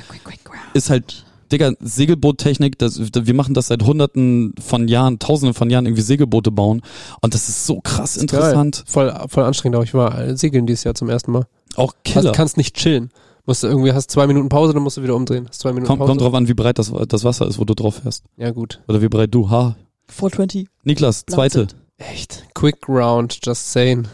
ist 0.74 0.90
halt, 0.90 1.24
Digga, 1.54 1.72
Segelboottechnik, 1.80 2.78
das, 2.78 2.98
wir 3.14 3.34
machen 3.34 3.54
das 3.54 3.68
seit 3.68 3.82
hunderten 3.84 4.54
von 4.60 4.88
Jahren, 4.88 5.18
tausenden 5.20 5.54
von 5.54 5.70
Jahren 5.70 5.86
irgendwie 5.86 6.02
Segelboote 6.02 6.50
bauen 6.50 6.82
und 7.20 7.32
das 7.32 7.48
ist 7.48 7.64
so 7.66 7.80
krass 7.80 8.16
interessant. 8.16 8.76
Geil. 8.78 8.84
Voll, 8.86 9.28
voll 9.28 9.44
anstrengend 9.44 9.78
auch. 9.78 9.84
Ich 9.84 9.94
war 9.94 10.18
äh, 10.18 10.36
segeln 10.36 10.66
dieses 10.66 10.82
Jahr 10.84 10.94
zum 10.94 11.08
ersten 11.08 11.30
Mal. 11.32 11.46
Auch 11.76 11.94
Killer. 12.04 12.32
kannst 12.32 12.56
nicht 12.56 12.74
chillen. 12.76 13.10
Musst 13.46 13.62
du 13.62 13.68
irgendwie, 13.68 13.92
hast 13.92 14.10
zwei 14.10 14.26
Minuten 14.26 14.48
Pause, 14.48 14.72
dann 14.72 14.82
musst 14.82 14.96
du 14.96 15.02
wieder 15.02 15.14
umdrehen. 15.14 15.46
Hast 15.48 15.60
zwei 15.60 15.70
Minuten 15.70 15.86
Kommt, 15.86 16.00
Pause. 16.00 16.08
kommt 16.10 16.20
drauf 16.22 16.34
an, 16.34 16.48
wie 16.48 16.54
breit 16.54 16.78
das, 16.78 16.92
das 17.08 17.24
Wasser 17.24 17.46
ist, 17.46 17.58
wo 17.58 17.64
du 17.64 17.74
drauf 17.74 18.00
fährst. 18.02 18.24
ja, 18.36 18.50
gut. 18.50 18.80
Oder 18.88 19.00
wie 19.00 19.08
breit 19.08 19.32
du, 19.34 19.48
ha. 19.50 19.76
420. 20.08 20.66
Niklas, 20.82 21.24
zweite. 21.26 21.68
Echt. 21.98 22.44
Quick 22.54 22.88
Round, 22.88 23.38
just 23.44 23.70
saying. 23.72 24.08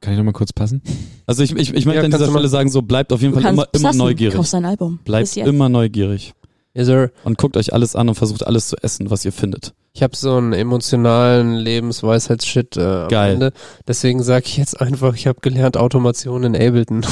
Kann 0.00 0.12
ich 0.12 0.18
nochmal 0.18 0.32
kurz 0.32 0.52
passen? 0.52 0.82
Also 1.26 1.42
ich, 1.42 1.52
ich, 1.52 1.72
ich 1.74 1.86
möchte 1.86 2.00
Ja, 2.00 2.04
an 2.04 2.10
dieser 2.10 2.26
du 2.26 2.30
Stelle 2.32 2.48
sagen, 2.48 2.68
so 2.70 2.82
bleibt 2.82 3.12
auf 3.12 3.22
jeden 3.22 3.34
Du 3.34 3.40
Fall 3.40 3.52
immer, 3.52 3.66
immer 3.72 3.92
neugierig. 3.92 4.34
Kauf 4.34 4.46
sein 4.46 4.64
Album. 4.64 4.98
Bleibt 5.04 5.36
immer 5.36 5.68
neugierig. 5.68 6.34
Yes, 6.74 6.86
sir. 6.86 7.10
Und 7.24 7.36
guckt 7.36 7.56
euch 7.56 7.72
alles 7.74 7.94
an 7.94 8.08
und 8.08 8.14
versucht 8.14 8.46
alles 8.46 8.68
zu 8.68 8.76
essen, 8.82 9.10
was 9.10 9.24
ihr 9.24 9.32
findet. 9.32 9.74
Ich 9.92 10.02
habe 10.02 10.16
so 10.16 10.36
einen 10.36 10.54
emotionalen 10.54 11.54
Lebensweisheits-Shit 11.54 12.78
äh, 12.78 12.80
am 12.80 13.08
Geil. 13.08 13.34
Ende. 13.34 13.52
Deswegen 13.86 14.22
sage 14.22 14.46
ich 14.46 14.56
jetzt 14.56 14.80
einfach, 14.80 15.14
ich 15.14 15.26
habe 15.26 15.40
gelernt 15.42 15.76
Automation 15.76 16.44
in 16.44 16.56
Ableton. 16.56 17.04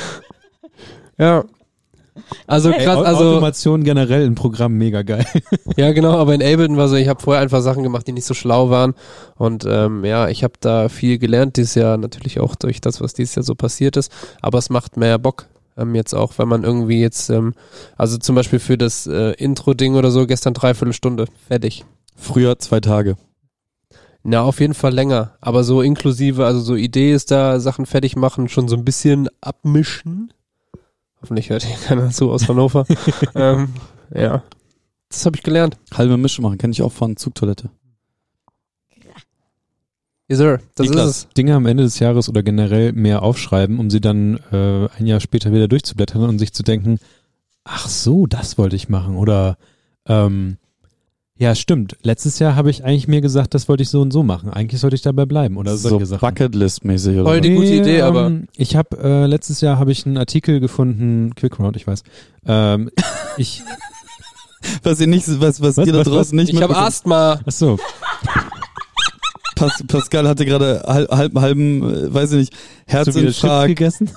ja. 1.18 1.44
Also 2.48 2.70
Ey, 2.70 2.84
krass, 2.84 3.04
also 3.04 3.30
Automation 3.30 3.84
generell 3.84 4.24
im 4.24 4.34
Programm 4.34 4.72
mega 4.74 5.02
geil. 5.02 5.24
ja 5.76 5.92
genau, 5.92 6.18
aber 6.18 6.34
in 6.34 6.42
Ableton 6.42 6.76
war 6.76 6.88
so, 6.88 6.96
ich 6.96 7.08
habe 7.08 7.22
vorher 7.22 7.40
einfach 7.40 7.62
Sachen 7.62 7.84
gemacht, 7.84 8.06
die 8.08 8.12
nicht 8.12 8.26
so 8.26 8.34
schlau 8.34 8.68
waren 8.68 8.94
und 9.36 9.64
ähm, 9.66 10.04
ja, 10.04 10.28
ich 10.28 10.42
habe 10.42 10.54
da 10.60 10.88
viel 10.88 11.18
gelernt 11.18 11.56
dieses 11.56 11.76
Jahr, 11.76 11.96
natürlich 11.96 12.40
auch 12.40 12.56
durch 12.56 12.80
das, 12.80 13.00
was 13.00 13.14
dieses 13.14 13.36
Jahr 13.36 13.42
so 13.44 13.54
passiert 13.54 13.96
ist, 13.96 14.12
aber 14.42 14.58
es 14.58 14.70
macht 14.70 14.96
mehr 14.96 15.18
Bock 15.18 15.46
ähm, 15.80 15.94
jetzt 15.94 16.14
auch, 16.14 16.38
wenn 16.38 16.48
man 16.48 16.64
irgendwie 16.64 17.00
jetzt, 17.00 17.30
ähm, 17.30 17.54
also 17.96 18.18
zum 18.18 18.34
Beispiel 18.34 18.58
für 18.58 18.78
das 18.78 19.06
äh, 19.06 19.32
Intro-Ding 19.32 19.94
oder 19.94 20.10
so, 20.10 20.26
gestern 20.26 20.54
dreiviertel 20.54 20.92
Stunde, 20.92 21.26
fertig. 21.48 21.84
Früher 22.16 22.58
zwei 22.58 22.80
Tage. 22.80 23.16
Na, 24.22 24.42
auf 24.42 24.60
jeden 24.60 24.74
Fall 24.74 24.92
länger. 24.92 25.36
Aber 25.40 25.64
so 25.64 25.80
inklusive, 25.80 26.44
also 26.44 26.60
so 26.60 26.74
Idee 26.74 27.12
ist 27.12 27.30
da, 27.30 27.58
Sachen 27.58 27.86
fertig 27.86 28.16
machen, 28.16 28.48
schon 28.48 28.68
so 28.68 28.76
ein 28.76 28.84
bisschen 28.84 29.28
abmischen. 29.40 30.32
Hoffentlich 31.22 31.50
hört 31.50 31.64
hier 31.64 31.76
keiner 31.86 32.10
zu 32.10 32.30
aus 32.30 32.48
Hannover. 32.48 32.84
ähm, 33.34 33.70
ja. 34.14 34.42
Das 35.08 35.26
habe 35.26 35.36
ich 35.36 35.42
gelernt. 35.42 35.76
Halbe 35.92 36.16
Mische 36.16 36.42
machen, 36.42 36.58
kenne 36.58 36.72
ich 36.72 36.82
auch 36.82 36.92
von 36.92 37.16
Zugtoilette. 37.16 37.70
Yes, 40.30 40.38
sir. 40.38 40.60
Das 40.76 40.86
Niklas. 40.86 41.10
ist 41.10 41.16
es. 41.16 41.28
Dinge 41.36 41.54
am 41.56 41.66
Ende 41.66 41.82
des 41.82 41.98
Jahres 41.98 42.28
oder 42.28 42.42
generell 42.44 42.92
mehr 42.92 43.22
aufschreiben, 43.24 43.78
um 43.80 43.90
sie 43.90 44.00
dann 44.00 44.38
äh, 44.52 44.86
ein 44.96 45.06
Jahr 45.06 45.18
später 45.20 45.52
wieder 45.52 45.66
durchzublättern 45.66 46.22
und 46.22 46.38
sich 46.38 46.52
zu 46.52 46.62
denken, 46.62 46.98
ach 47.64 47.88
so, 47.88 48.26
das 48.26 48.56
wollte 48.56 48.76
ich 48.76 48.88
machen. 48.88 49.16
Oder 49.16 49.56
ähm, 50.06 50.56
ja, 51.36 51.54
stimmt. 51.54 51.96
Letztes 52.02 52.38
Jahr 52.38 52.54
habe 52.54 52.70
ich 52.70 52.84
eigentlich 52.84 53.08
mir 53.08 53.20
gesagt, 53.22 53.54
das 53.54 53.68
wollte 53.68 53.82
ich 53.82 53.88
so 53.88 54.00
und 54.02 54.12
so 54.12 54.22
machen. 54.22 54.50
Eigentlich 54.50 54.80
sollte 54.80 54.94
ich 54.94 55.02
dabei 55.02 55.24
bleiben. 55.26 55.56
Oder 55.56 55.76
so 55.76 55.88
solche 55.88 56.06
Sachen. 56.06 56.20
Bucketlist-mäßig 56.28 57.14
oder 57.14 57.24
Voll 57.24 57.40
die 57.40 57.54
gute 57.54 57.66
Idee, 57.74 57.98
ähm, 57.98 58.04
aber- 58.04 58.32
Ich 58.56 58.76
habe 58.76 58.98
äh, 59.02 59.26
letztes 59.26 59.60
Jahr 59.62 59.78
habe 59.78 59.90
ich 59.90 60.06
einen 60.06 60.16
Artikel 60.18 60.60
gefunden, 60.60 61.34
Quickround, 61.34 61.76
ich 61.76 61.86
weiß. 61.88 62.04
Ähm, 62.46 62.90
ich, 63.36 63.62
Was 64.82 65.00
ihr 65.00 65.06
nicht, 65.06 65.26
was, 65.40 65.60
was, 65.62 65.76
Was, 65.78 65.86
ihr 65.86 65.92
da 65.94 66.00
was, 66.00 66.06
draußen 66.06 66.36
nicht 66.36 66.52
Ich 66.52 66.62
habe. 66.62 66.76
Asthma. 66.76 67.40
ach 67.44 67.50
so, 67.52 67.78
Pas 69.60 69.84
Pascal 69.86 70.26
hatte 70.26 70.46
gerade 70.46 70.82
halb, 70.86 71.10
halb, 71.10 71.38
halben, 71.38 71.82
äh, 71.82 72.14
weiß 72.14 72.32
ich 72.32 72.38
nicht, 72.38 72.56
Herzinfarkt, 72.86 73.68
gegessen? 73.68 74.10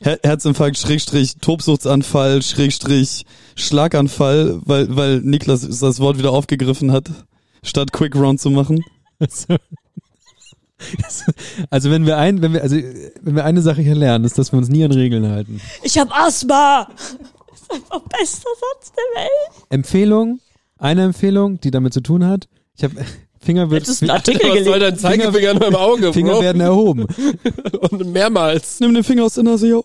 Her 0.00 0.18
Herzinfarkt, 0.24 0.76
Schrägstrich, 0.76 1.36
Tobsuchtsanfall, 1.40 2.42
Schrägstrich, 2.42 3.24
Schlaganfall, 3.54 4.60
weil, 4.64 4.96
weil 4.96 5.20
Niklas 5.20 5.60
das 5.78 6.00
Wort 6.00 6.18
wieder 6.18 6.32
aufgegriffen 6.32 6.90
hat, 6.90 7.08
statt 7.62 7.92
Quick 7.92 8.16
Round 8.16 8.40
zu 8.40 8.50
machen. 8.50 8.84
Also, 9.20 9.56
also 11.70 11.90
wenn 11.92 12.04
wir 12.04 12.18
ein, 12.18 12.42
wenn 12.42 12.52
wir, 12.52 12.62
also 12.62 12.76
wenn 12.76 13.36
wir 13.36 13.44
eine 13.44 13.62
Sache 13.62 13.80
hier 13.80 13.94
lernen, 13.94 14.24
ist, 14.24 14.36
dass 14.36 14.52
wir 14.52 14.58
uns 14.58 14.68
nie 14.68 14.84
an 14.84 14.92
Regeln 14.92 15.30
halten. 15.30 15.60
Ich 15.84 15.96
hab 15.96 16.12
Asthma. 16.12 16.88
Das 17.48 17.62
ist 17.62 17.72
einfach 17.72 18.00
bester 18.00 18.50
Satz 18.60 18.92
der 18.92 19.22
Welt. 19.22 19.66
Empfehlung, 19.70 20.40
eine 20.76 21.04
Empfehlung, 21.04 21.60
die 21.60 21.70
damit 21.70 21.94
zu 21.94 22.00
tun 22.00 22.26
hat. 22.26 22.48
Ich 22.76 22.82
habe 22.82 22.96
Finger 23.44 23.70
wird 23.70 23.82
Hättest 23.82 24.02
einen 24.02 24.10
Artikel 24.10 24.50
Was 24.50 24.64
soll 24.64 24.78
dein 24.80 24.96
Zeigefinger 24.98 25.52
in 25.52 25.58
meinem 25.58 25.76
Auge, 25.76 26.12
Finger 26.12 26.32
Bro? 26.32 26.42
werden 26.42 26.60
erhoben. 26.60 27.06
Und 27.90 28.12
mehrmals. 28.12 28.80
Nimm 28.80 28.94
den 28.94 29.04
Finger 29.04 29.24
aus 29.24 29.34
der 29.34 29.44
Nase, 29.44 29.68
yo. 29.68 29.84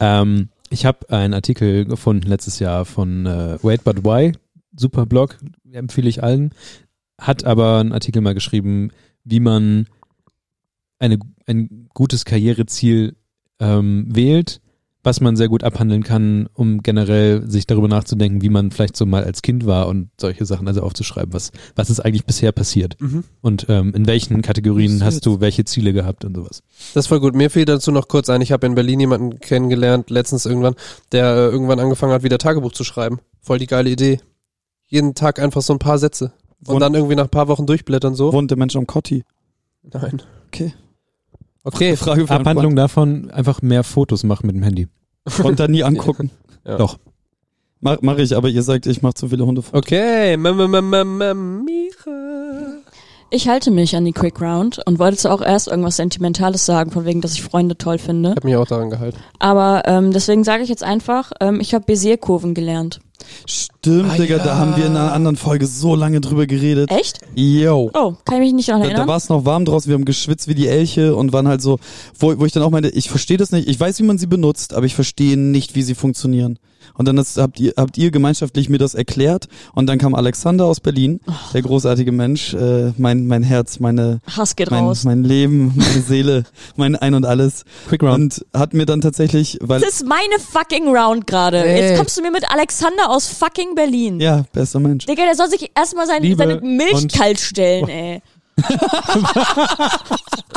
Ähm, 0.00 0.48
ich 0.70 0.84
habe 0.84 1.08
einen 1.10 1.34
Artikel 1.34 1.84
gefunden 1.84 2.28
letztes 2.28 2.58
Jahr 2.58 2.84
von 2.84 3.26
äh, 3.26 3.58
Wait 3.62 3.84
But 3.84 4.04
Why, 4.04 4.32
super 4.76 5.06
Blog, 5.06 5.38
empfehle 5.72 6.08
ich 6.08 6.22
allen. 6.22 6.52
Hat 7.20 7.44
aber 7.44 7.78
einen 7.78 7.92
Artikel 7.92 8.20
mal 8.22 8.34
geschrieben, 8.34 8.90
wie 9.24 9.40
man 9.40 9.86
eine, 10.98 11.18
ein 11.46 11.88
gutes 11.94 12.24
Karriereziel 12.24 13.16
ähm, 13.60 14.06
wählt, 14.08 14.60
was 15.04 15.20
man 15.20 15.36
sehr 15.36 15.48
gut 15.48 15.62
abhandeln 15.64 16.02
kann, 16.02 16.48
um 16.54 16.82
generell 16.82 17.48
sich 17.48 17.66
darüber 17.66 17.86
nachzudenken, 17.88 18.42
wie 18.42 18.48
man 18.48 18.70
vielleicht 18.72 18.96
so 18.96 19.06
mal 19.06 19.24
als 19.24 19.42
Kind 19.42 19.64
war 19.64 19.86
und 19.88 20.10
solche 20.20 20.44
Sachen, 20.44 20.66
also 20.68 20.82
aufzuschreiben, 20.82 21.32
was, 21.32 21.52
was 21.76 21.88
ist 21.88 22.00
eigentlich 22.00 22.24
bisher 22.26 22.52
passiert 22.52 22.96
Mhm. 23.00 23.24
und 23.40 23.66
ähm, 23.68 23.94
in 23.94 24.06
welchen 24.06 24.42
Kategorien 24.42 25.02
hast 25.04 25.24
du 25.24 25.40
welche 25.40 25.64
Ziele 25.64 25.92
gehabt 25.92 26.24
und 26.24 26.34
sowas. 26.36 26.62
Das 26.94 27.04
ist 27.04 27.08
voll 27.08 27.20
gut. 27.20 27.34
Mir 27.34 27.48
fiel 27.48 27.64
dazu 27.64 27.92
noch 27.92 28.08
kurz 28.08 28.28
ein, 28.28 28.40
ich 28.42 28.52
habe 28.52 28.66
in 28.66 28.74
Berlin 28.74 29.00
jemanden 29.00 29.38
kennengelernt, 29.38 30.10
letztens 30.10 30.46
irgendwann, 30.46 30.74
der 31.12 31.26
äh, 31.34 31.46
irgendwann 31.46 31.78
angefangen 31.80 32.12
hat, 32.12 32.22
wieder 32.24 32.38
Tagebuch 32.38 32.72
zu 32.72 32.82
schreiben. 32.84 33.18
Voll 33.40 33.58
die 33.58 33.66
geile 33.66 33.90
Idee. 33.90 34.20
Jeden 34.88 35.14
Tag 35.14 35.38
einfach 35.38 35.62
so 35.62 35.72
ein 35.72 35.78
paar 35.78 35.98
Sätze. 35.98 36.32
Und 36.60 36.68
Wohnt- 36.74 36.82
dann 36.82 36.94
irgendwie 36.94 37.14
nach 37.14 37.24
ein 37.24 37.30
paar 37.30 37.46
Wochen 37.48 37.66
durchblättern 37.66 38.14
so. 38.16 38.32
Wohnt 38.32 38.50
der 38.50 38.58
Mensch 38.58 38.74
am 38.74 38.86
Kotti? 38.86 39.22
Nein. 39.84 40.22
Okay. 40.48 40.72
Okay. 41.64 41.96
Frage 41.96 42.26
für 42.26 42.34
Abhandlung 42.34 42.76
davon, 42.76 43.30
einfach 43.30 43.62
mehr 43.62 43.84
Fotos 43.84 44.24
machen 44.24 44.46
mit 44.46 44.56
dem 44.56 44.62
Handy. 44.62 44.88
Und 45.42 45.60
dann 45.60 45.70
nie 45.70 45.82
angucken. 45.82 46.30
Ja. 46.66 46.76
Doch. 46.76 46.98
Mach, 47.80 47.98
mach 48.00 48.18
ich, 48.18 48.36
aber 48.36 48.48
ihr 48.48 48.62
sagt, 48.62 48.86
ich 48.86 49.02
mach 49.02 49.14
zu 49.14 49.28
viele 49.28 49.46
Hunde. 49.46 49.62
Okay. 49.72 50.32
M 50.32 50.46
-m 50.46 50.60
-m 50.60 50.94
-m 50.94 51.22
-m 51.22 51.64
Micha. 51.64 52.78
Ich 53.30 53.46
halte 53.46 53.70
mich 53.70 53.94
an 53.94 54.06
die 54.06 54.12
Quick 54.12 54.40
Round 54.40 54.80
und 54.86 54.98
wollte 54.98 55.18
zwar 55.18 55.34
auch 55.34 55.42
erst 55.42 55.68
irgendwas 55.68 55.96
Sentimentales 55.96 56.64
sagen, 56.64 56.90
von 56.90 57.04
wegen, 57.04 57.20
dass 57.20 57.34
ich 57.34 57.42
Freunde 57.42 57.76
toll 57.76 57.98
finde. 57.98 58.30
Ich 58.30 58.36
habe 58.36 58.48
mich 58.48 58.56
auch 58.56 58.66
daran 58.66 58.88
gehalten. 58.88 59.18
Aber 59.38 59.82
ähm, 59.84 60.12
deswegen 60.12 60.44
sage 60.44 60.62
ich 60.62 60.70
jetzt 60.70 60.82
einfach, 60.82 61.32
ähm, 61.40 61.60
ich 61.60 61.74
habe 61.74 61.84
Bézier-Kurven 61.84 62.54
gelernt. 62.54 63.00
Stimmt, 63.46 64.10
Ah, 64.12 64.16
Digga, 64.16 64.36
ja. 64.36 64.44
da 64.44 64.56
haben 64.58 64.76
wir 64.76 64.86
in 64.86 64.96
einer 64.96 65.12
anderen 65.12 65.36
Folge 65.36 65.66
so 65.66 65.94
lange 65.94 66.20
drüber 66.20 66.46
geredet. 66.46 66.90
Echt? 66.90 67.20
Yo. 67.34 67.90
Oh, 67.94 68.14
kann 68.24 68.36
ich 68.36 68.40
mich 68.48 68.52
nicht 68.54 68.68
daran 68.68 68.82
Da, 68.82 68.86
da 68.88 68.92
erinnern? 68.92 69.08
war 69.08 69.16
es 69.16 69.28
noch 69.28 69.44
warm 69.44 69.64
draußen, 69.64 69.88
wir 69.88 69.94
haben 69.94 70.04
geschwitzt 70.04 70.48
wie 70.48 70.54
die 70.54 70.68
Elche 70.68 71.14
und 71.16 71.32
waren 71.32 71.48
halt 71.48 71.62
so, 71.62 71.78
wo, 72.18 72.38
wo 72.38 72.44
ich 72.46 72.52
dann 72.52 72.62
auch 72.62 72.70
meinte, 72.70 72.88
ich 72.90 73.08
verstehe 73.10 73.36
das 73.36 73.50
nicht, 73.52 73.68
ich 73.68 73.78
weiß, 73.78 73.98
wie 74.00 74.04
man 74.04 74.18
sie 74.18 74.26
benutzt, 74.26 74.74
aber 74.74 74.86
ich 74.86 74.94
verstehe 74.94 75.36
nicht, 75.36 75.74
wie 75.74 75.82
sie 75.82 75.94
funktionieren. 75.94 76.58
Und 76.94 77.06
dann 77.08 77.18
ist, 77.18 77.36
habt, 77.38 77.60
ihr, 77.60 77.72
habt 77.76 77.96
ihr 77.98 78.10
gemeinschaftlich 78.10 78.68
mir 78.68 78.78
das 78.78 78.94
erklärt 78.94 79.48
und 79.74 79.86
dann 79.86 79.98
kam 79.98 80.14
Alexander 80.14 80.64
aus 80.64 80.80
Berlin, 80.80 81.20
der 81.54 81.62
großartige 81.62 82.12
Mensch, 82.12 82.54
äh, 82.54 82.92
mein, 82.98 83.26
mein 83.26 83.42
Herz, 83.42 83.78
meine, 83.80 84.20
Hass 84.36 84.56
geht 84.56 84.70
mein, 84.70 84.84
raus. 84.84 85.04
mein 85.04 85.24
Leben, 85.24 85.72
meine 85.76 86.02
Seele, 86.02 86.44
mein 86.76 86.96
Ein 86.96 87.14
und 87.14 87.24
Alles. 87.24 87.64
Quick 87.88 88.02
Round. 88.02 88.18
Und 88.18 88.60
hat 88.60 88.74
mir 88.74 88.86
dann 88.86 89.00
tatsächlich, 89.00 89.58
weil, 89.60 89.80
Das 89.80 89.90
ist 89.90 90.06
meine 90.06 90.38
fucking 90.38 90.88
Round 90.94 91.26
gerade. 91.26 91.64
Ey. 91.64 91.80
Jetzt 91.80 91.98
kommst 91.98 92.16
du 92.18 92.22
mir 92.22 92.30
mit 92.30 92.50
Alexander 92.50 93.08
aus 93.10 93.28
fucking 93.28 93.74
Berlin. 93.74 94.20
ja, 94.20 94.44
bester 94.52 94.80
Mensch. 94.80 95.06
Digga, 95.06 95.24
der 95.24 95.34
soll 95.34 95.48
sich 95.50 95.70
erstmal 95.74 96.06
sein, 96.06 96.22
Liebe 96.22 96.36
seine 96.36 96.60
Milch 96.60 97.08
kalt 97.08 97.38
stellen, 97.40 97.88
ey. 97.88 98.22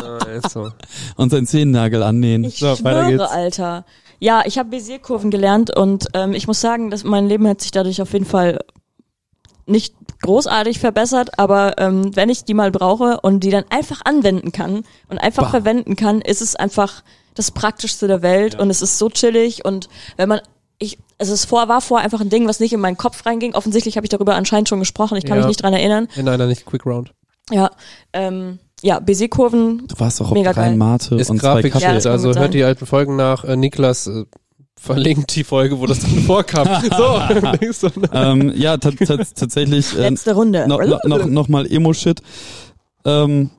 Äh, 0.02 0.42
so. 0.50 0.72
Und 1.16 1.30
seinen 1.30 1.46
Zehennagel 1.46 2.02
annähen. 2.04 2.44
Ich 2.44 2.58
So, 2.58 2.66
weiter 2.84 3.06
schwöre, 3.06 3.10
geht's. 3.12 3.32
Alter. 3.32 3.86
Ja, 4.24 4.44
ich 4.46 4.60
habe 4.60 4.70
Bézierkurven 4.70 5.32
gelernt 5.32 5.76
und 5.76 6.08
ähm, 6.14 6.34
ich 6.34 6.46
muss 6.46 6.62
sagen, 6.62 6.92
dass 6.92 7.04
mein 7.04 7.28
Leben 7.28 7.48
hat 7.48 7.60
sich 7.60 7.72
dadurch 7.72 8.04
auf 8.04 8.14
jeden 8.14 8.26
Fall 8.26 8.60
nicht 9.66 9.96
großartig 10.22 10.80
verbessert, 10.80 11.40
aber 11.40 11.80
ähm, 11.80 12.16
wenn 12.16 12.30
ich 12.30 12.44
die 12.44 12.54
mal 12.54 12.70
brauche 12.70 13.20
und 13.22 13.40
die 13.44 13.50
dann 13.50 13.64
einfach 13.72 14.02
anwenden 14.06 14.52
kann 14.52 14.84
und 15.10 15.18
einfach 15.18 15.46
Bah. 15.46 15.50
verwenden 15.50 15.96
kann, 15.96 16.22
ist 16.22 16.42
es 16.42 16.56
einfach 16.56 17.04
das 17.34 17.50
Praktischste 17.50 18.08
der 18.08 18.22
Welt 18.22 18.60
und 18.60 18.70
es 18.70 18.84
ist 18.84 19.00
so 19.00 19.10
chillig 19.10 19.66
und 19.66 19.90
wenn 20.18 20.30
man 20.30 20.42
ich, 20.78 21.00
also 21.20 21.34
es 21.34 21.46
vor, 21.46 21.68
war 21.68 21.82
vorher 21.82 22.06
einfach 22.06 22.22
ein 22.22 22.30
Ding, 22.30 22.48
was 22.48 22.60
nicht 22.60 22.74
in 22.74 22.80
meinen 22.80 22.98
Kopf 22.98 23.26
reinging. 23.26 23.54
Offensichtlich 23.56 23.98
habe 23.98 24.06
ich 24.06 24.10
darüber 24.10 24.36
anscheinend 24.36 24.68
schon 24.68 24.80
gesprochen. 24.80 25.16
Ich 25.16 25.26
kann 25.26 25.36
Ja. 25.38 25.42
mich 25.44 25.48
nicht 25.48 25.62
dran 25.62 25.74
erinnern. 25.74 26.08
In 26.16 26.28
einer 26.28 26.48
nicht 26.48 26.66
Quick 26.66 26.86
Round. 26.88 27.14
Ja, 27.52 27.70
ähm, 28.14 28.58
ja, 28.82 29.00
Bézierkurven. 29.00 29.84
Du 29.88 30.00
warst 30.00 30.22
auch 30.22 30.28
auf 30.28 30.34
Ist 31.20 31.30
und 31.30 31.40
zwei 31.40 31.48
Grafik, 31.62 31.74
Ja, 31.82 31.94
das 31.94 32.04
kann 32.04 32.12
also 32.14 32.34
hört 32.40 32.54
die 32.54 32.64
alten 32.64 32.86
Folgen 32.86 33.16
nach. 33.16 33.44
Äh, 33.44 33.56
Niklas 33.56 34.08
äh, 34.08 34.26
verlinkt 34.80 35.36
die 35.36 35.44
Folge, 35.44 35.80
wo 35.80 35.86
das 35.86 36.00
drin 36.00 36.24
vorkam. 36.26 36.68
so, 36.98 37.20
denkst 37.62 37.80
du, 37.82 37.88
ne? 38.00 38.10
ähm, 38.14 38.52
ja, 38.56 38.78
ta- 38.78 38.92
ta- 38.92 39.18
tatsächlich 39.36 39.96
äh, 39.98 40.10
Letzte 40.10 40.34
Runde. 40.34 40.68
noch, 40.68 40.84
noch, 40.84 41.04
noch, 41.06 41.26
noch 41.26 41.48
mal 41.48 41.72
Emo-Shit. 41.72 42.22
Ähm, 43.06 43.50
ein 43.50 43.52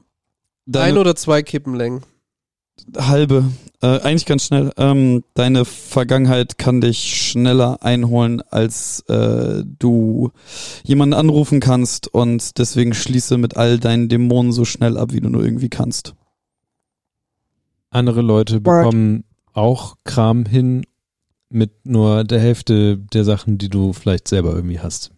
deine 0.67 1.01
oder 1.01 1.15
zwei 1.17 1.43
Kippenlängen. 1.43 2.03
Halbe, 2.97 3.45
äh, 3.83 4.01
eigentlich 4.01 4.27
ganz 4.27 4.47
schnell. 4.47 4.73
Ähm, 4.77 5.25
deine 5.35 5.65
Vergangenheit 5.65 6.59
kann 6.59 6.81
dich 6.81 7.31
schneller 7.31 7.83
einholen, 7.83 8.43
als 8.51 9.01
äh, 9.09 9.65
du 9.65 10.31
jemanden 10.85 11.15
anrufen 11.15 11.61
kannst 11.61 12.09
und 12.09 12.59
deswegen 12.59 12.95
schließe 12.95 13.39
mit 13.39 13.57
all 13.57 13.79
deinen 13.79 14.09
Dämonen 14.09 14.53
so 14.53 14.65
schnell 14.65 14.97
ab, 14.97 15.13
wie 15.13 15.21
du 15.21 15.29
nur 15.29 15.45
irgendwie 15.45 15.69
kannst. 15.69 16.15
Andere 17.91 18.23
Leute 18.23 18.61
bekommen 18.61 19.25
auch 19.53 19.97
Kram 20.05 20.47
hin 20.47 20.87
mit 21.51 21.87
nur 21.87 22.25
der 22.25 22.41
Hälfte 22.41 22.97
der 22.97 23.25
Sachen, 23.25 23.59
die 23.59 23.69
du 23.69 23.93
vielleicht 23.93 24.29
selber 24.29 24.55
irgendwie 24.55 24.81
hast. 24.81 25.13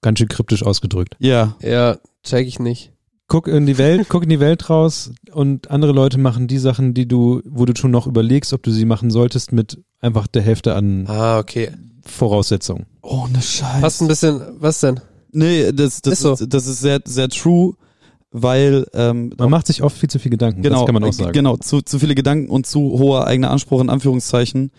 Ganz 0.00 0.18
schön 0.18 0.28
kryptisch 0.28 0.62
ausgedrückt. 0.64 1.16
Ja, 1.18 1.56
Ja, 1.60 1.98
check 2.22 2.46
ich 2.46 2.58
nicht. 2.58 2.91
Guck 3.32 3.48
in 3.48 3.64
die 3.64 3.78
Welt, 3.78 4.08
guck 4.10 4.24
in 4.24 4.28
die 4.28 4.40
Welt 4.40 4.68
raus 4.68 5.10
und 5.32 5.70
andere 5.70 5.92
Leute 5.92 6.18
machen 6.18 6.48
die 6.48 6.58
Sachen, 6.58 6.92
die 6.92 7.08
du, 7.08 7.40
wo 7.46 7.64
du 7.64 7.72
schon 7.74 7.90
noch 7.90 8.06
überlegst, 8.06 8.52
ob 8.52 8.62
du 8.62 8.70
sie 8.70 8.84
machen 8.84 9.10
solltest, 9.10 9.52
mit 9.52 9.78
einfach 10.00 10.26
der 10.26 10.42
Hälfte 10.42 10.74
an 10.74 11.06
Ah, 11.08 11.38
okay. 11.38 11.70
Voraussetzungen. 12.04 12.84
ohne 13.00 13.40
Scheiß. 13.40 13.80
Passt 13.80 14.02
ein 14.02 14.08
bisschen, 14.08 14.42
was 14.58 14.80
denn? 14.80 15.00
Nee, 15.32 15.72
das, 15.72 16.02
das, 16.02 16.12
Ist 16.12 16.20
so. 16.20 16.32
ist, 16.34 16.46
das 16.52 16.66
ist 16.66 16.80
sehr, 16.82 17.00
sehr 17.06 17.30
true, 17.30 17.72
weil 18.32 18.84
ähm, 18.92 19.32
Man 19.38 19.48
macht 19.48 19.66
sich 19.66 19.82
oft 19.82 19.96
viel 19.96 20.10
zu 20.10 20.18
viel 20.18 20.30
Gedanken, 20.30 20.60
genau, 20.60 20.80
das 20.80 20.84
kann 20.86 20.94
man 20.94 21.04
auch 21.04 21.08
äh, 21.08 21.12
sagen. 21.12 21.32
Genau, 21.32 21.56
zu, 21.56 21.80
zu 21.80 21.98
viele 21.98 22.14
Gedanken 22.14 22.50
und 22.50 22.66
zu 22.66 22.80
hoher 22.98 23.26
eigener 23.26 23.50
Anspruch 23.50 23.80
in 23.80 23.88
Anführungszeichen. 23.88 24.72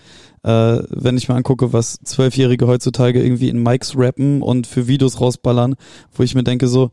Äh, 0.44 0.50
wenn 0.92 1.18
ich 1.18 1.28
mir 1.28 1.34
angucke, 1.34 1.74
was 1.74 1.98
Zwölfjährige 2.04 2.68
heutzutage 2.68 3.24
irgendwie 3.24 3.50
in 3.50 3.64
Mics 3.64 3.94
rappen 3.98 4.44
und 4.44 4.68
für 4.68 4.88
Videos 4.88 5.20
rausballern, 5.20 5.74
wo 6.14 6.22
ich 6.22 6.36
mir 6.36 6.44
denke 6.44 6.68
so, 6.68 6.92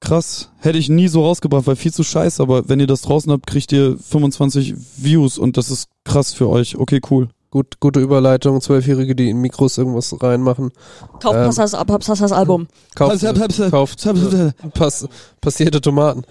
krass, 0.00 0.50
hätte 0.58 0.78
ich 0.78 0.88
nie 0.88 1.08
so 1.08 1.24
rausgebracht, 1.24 1.66
weil 1.66 1.76
viel 1.76 1.92
zu 1.92 2.02
scheiße, 2.02 2.42
aber 2.42 2.68
wenn 2.68 2.80
ihr 2.80 2.86
das 2.86 3.02
draußen 3.02 3.30
habt, 3.30 3.46
kriegt 3.46 3.72
ihr 3.72 3.96
25 3.98 4.74
Views 4.96 5.38
und 5.38 5.56
das 5.56 5.70
ist 5.70 5.88
krass 6.04 6.32
für 6.32 6.48
euch. 6.48 6.76
Okay, 6.76 7.00
cool. 7.10 7.28
Gut, 7.50 7.80
gute 7.80 7.98
Überleitung. 7.98 8.60
Zwölfjährige, 8.60 9.16
die 9.16 9.28
in 9.28 9.38
Mikros 9.38 9.76
irgendwas 9.76 10.14
reinmachen. 10.22 10.70
Kauf 11.20 11.34
Ähm, 11.34 11.46
Passas, 11.46 11.72
Passas 11.84 12.30
Album. 12.30 12.68
Kauft, 12.94 13.20
kauft 13.70 14.06
äh, 14.06 14.52
pass, 14.72 15.08
passierte 15.40 15.80
Tomaten. 15.80 16.22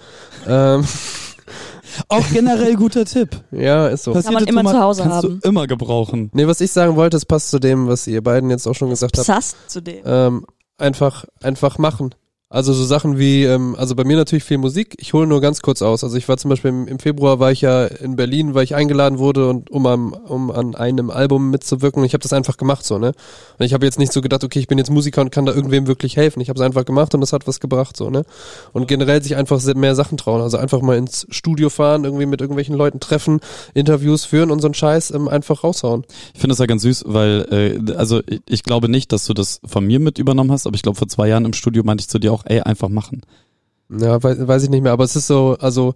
Ähm, 0.48 0.86
Auch 2.08 2.26
generell 2.32 2.76
guter 2.76 3.04
Tipp. 3.04 3.41
ja, 3.52 3.88
ist 3.88 4.04
so. 4.04 4.14
Kann 4.14 4.34
man 4.34 4.46
immer 4.46 4.64
zu 4.64 4.80
Hause 4.80 5.04
kannst 5.04 5.18
haben. 5.18 5.40
du 5.41 5.48
immer 5.48 5.68
gebrauchen. 5.68 6.30
Nee, 6.34 6.48
was 6.48 6.62
ich 6.62 6.72
sagen 6.72 6.96
wollte, 6.96 7.18
es 7.18 7.26
passt 7.26 7.50
zu 7.50 7.60
dem, 7.60 7.88
was 7.88 8.08
ihr 8.08 8.24
beiden 8.24 8.50
jetzt 8.50 8.68
auch 8.68 8.76
schon 8.76 8.90
gesagt 8.90 9.18
habt. 9.18 9.26
Sass 9.26 9.56
zu 9.68 9.82
dem. 9.82 10.02
Ähm, 10.06 10.46
einfach, 10.78 11.26
einfach 11.41 11.78
machen. 11.78 12.16
Also 12.52 12.74
so 12.74 12.84
Sachen 12.84 13.20
wie, 13.20 13.44
ähm, 13.44 13.76
also 13.78 13.94
bei 13.94 14.04
mir 14.04 14.18
natürlich 14.18 14.44
viel 14.44 14.58
Musik. 14.58 14.96
Ich 14.98 15.14
hole 15.14 15.28
nur 15.28 15.40
ganz 15.40 15.62
kurz 15.62 15.84
aus. 15.84 16.04
Also 16.04 16.18
ich 16.18 16.28
war 16.28 16.38
zum 16.38 16.50
Beispiel 16.50 16.70
im, 16.70 16.88
im 16.88 16.98
Februar 16.98 17.40
war 17.40 17.52
ich 17.52 17.62
ja 17.62 17.86
in 17.86 18.16
Berlin, 18.16 18.56
weil 18.56 18.64
ich 18.64 18.74
eingeladen 18.74 19.20
wurde 19.20 19.48
und 19.48 19.70
um, 19.70 19.86
am, 19.86 20.14
um 20.14 20.50
an 20.50 20.74
einem 20.74 21.12
Album 21.12 21.52
mitzuwirken. 21.52 22.04
Ich 22.06 22.14
habe 22.14 22.24
das 22.24 22.34
einfach 22.34 22.58
gemacht 22.58 22.84
so, 22.84 22.98
ne? 22.98 23.14
Und 23.60 23.66
ich 23.68 23.74
habe 23.76 23.86
jetzt 23.86 24.00
nicht 24.00 24.12
so 24.12 24.22
gedacht, 24.22 24.44
okay, 24.44 24.58
ich 24.58 24.68
bin 24.68 24.80
jetzt 24.80 24.90
Musiker 24.90 25.22
und 25.22 25.30
kann 25.30 25.46
da 25.46 25.54
irgendwem 25.54 25.86
wirklich 25.86 26.18
helfen. 26.18 26.42
Ich 26.42 26.50
habe 26.50 26.60
es 26.60 26.66
einfach 26.66 26.86
gemacht 26.86 27.14
und 27.14 27.22
das 27.22 27.34
hat 27.34 27.46
was 27.46 27.60
gebracht, 27.60 27.96
so, 27.96 28.10
ne? 28.10 28.24
Und 28.74 28.88
generell 28.88 29.22
sich 29.22 29.36
einfach 29.36 29.64
mehr 29.76 29.94
Sachen 29.94 30.18
trauen. 30.18 30.42
Also 30.42 30.58
einfach 30.58 30.82
mal 30.82 30.98
ins 30.98 31.28
Studio 31.30 31.70
fahren, 31.70 32.04
irgendwie 32.04 32.26
mit 32.26 32.42
irgendwelchen 32.42 32.74
Leuten 32.74 33.00
treffen, 33.00 33.42
Interviews 33.76 34.26
führen 34.26 34.50
und 34.50 34.60
so 34.60 34.68
einen 34.70 34.74
Scheiß 34.74 35.12
ähm, 35.12 35.28
einfach 35.28 35.64
raushauen. 35.64 36.04
Ich 36.34 36.40
finde 36.40 36.54
das 36.54 36.58
ja 36.58 36.66
ganz 36.66 36.82
süß, 36.82 37.04
weil, 37.06 37.80
äh, 37.88 37.94
also 37.94 38.22
ich, 38.26 38.42
ich 38.50 38.64
glaube 38.64 38.90
nicht, 38.90 39.12
dass 39.12 39.26
du 39.26 39.36
das 39.36 39.62
von 39.68 39.86
mir 39.86 40.00
mit 40.00 40.18
übernommen 40.18 40.52
hast, 40.52 40.66
aber 40.66 40.74
ich 40.74 40.82
glaube, 40.82 40.98
vor 40.98 41.08
zwei 41.08 41.28
Jahren 41.28 41.46
im 41.46 41.54
Studio 41.54 41.84
meinte 41.84 42.02
ich 42.02 42.08
zu 42.08 42.18
dir 42.18 42.34
auch, 42.34 42.39
ey, 42.45 42.61
einfach 42.61 42.90
machen. 42.90 43.22
Ja, 43.90 44.22
weiß, 44.22 44.48
weiß 44.48 44.64
ich 44.64 44.70
nicht 44.70 44.82
mehr, 44.84 44.91
aber 44.91 45.03
es 45.03 45.16
ist 45.16 45.28
so, 45.28 45.57
also 45.60 45.95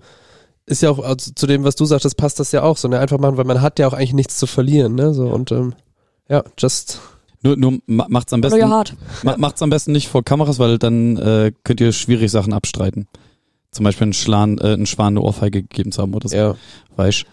ist 0.66 0.82
ja 0.82 0.90
auch 0.90 1.00
also 1.00 1.32
zu 1.36 1.46
dem, 1.48 1.64
was 1.64 1.76
du 1.76 1.86
sagtest, 1.86 2.16
passt 2.18 2.40
das 2.40 2.52
ja 2.52 2.64
auch 2.64 2.78
so, 2.78 2.88
ne? 2.88 2.98
Einfach 3.00 3.20
machen, 3.20 3.38
weil 3.38 3.46
man 3.46 3.62
hat 3.62 3.80
ja 3.80 3.88
auch 3.88 3.94
eigentlich 3.94 4.14
nichts 4.14 4.38
zu 4.38 4.48
verlieren, 4.48 4.96
ne? 4.96 5.14
So 5.14 5.28
und 5.28 5.52
ähm, 5.52 5.74
ja, 6.30 6.44
just 6.58 7.00
Nur, 7.44 7.58
nur 7.58 7.80
ma- 7.86 8.08
macht's 8.10 8.32
am 8.34 8.42
besten, 8.42 8.60
ja 8.60 8.70
hart. 8.70 8.96
ma, 9.24 9.36
macht's 9.38 9.62
am 9.62 9.70
besten 9.70 9.92
nicht 9.92 10.08
vor 10.08 10.24
Kameras, 10.24 10.58
weil 10.60 10.78
dann 10.80 11.18
äh, 11.18 11.52
könnt 11.64 11.82
ihr 11.82 11.92
schwierig 11.92 12.32
Sachen 12.32 12.54
abstreiten. 12.54 13.08
Zum 13.72 13.84
Beispiel 13.84 14.06
einen 14.06 14.14
Schlan, 14.14 14.58
äh, 14.60 14.74
einen 14.74 14.86
Schwan 14.86 15.14
eine 15.18 15.22
Ohrfeige 15.22 15.64
gegeben 15.64 15.92
zu 15.92 16.02
haben 16.02 16.14
oder 16.14 16.30
so. 16.30 16.36
ja. 16.36 16.56
Weißt 16.96 17.26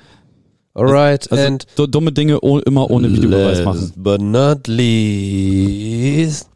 Alright, 0.75 1.31
Also 1.33 1.45
and 1.45 1.67
du- 1.77 1.87
dumme 1.87 2.13
Dinge 2.13 2.41
oh, 2.41 2.59
immer 2.59 2.91
ohne 2.91 3.11
Videobeweis 3.13 3.65
machen. 3.65 3.81
last 3.81 3.93
but 4.03 4.21
not 4.21 4.67
least. 4.69 6.49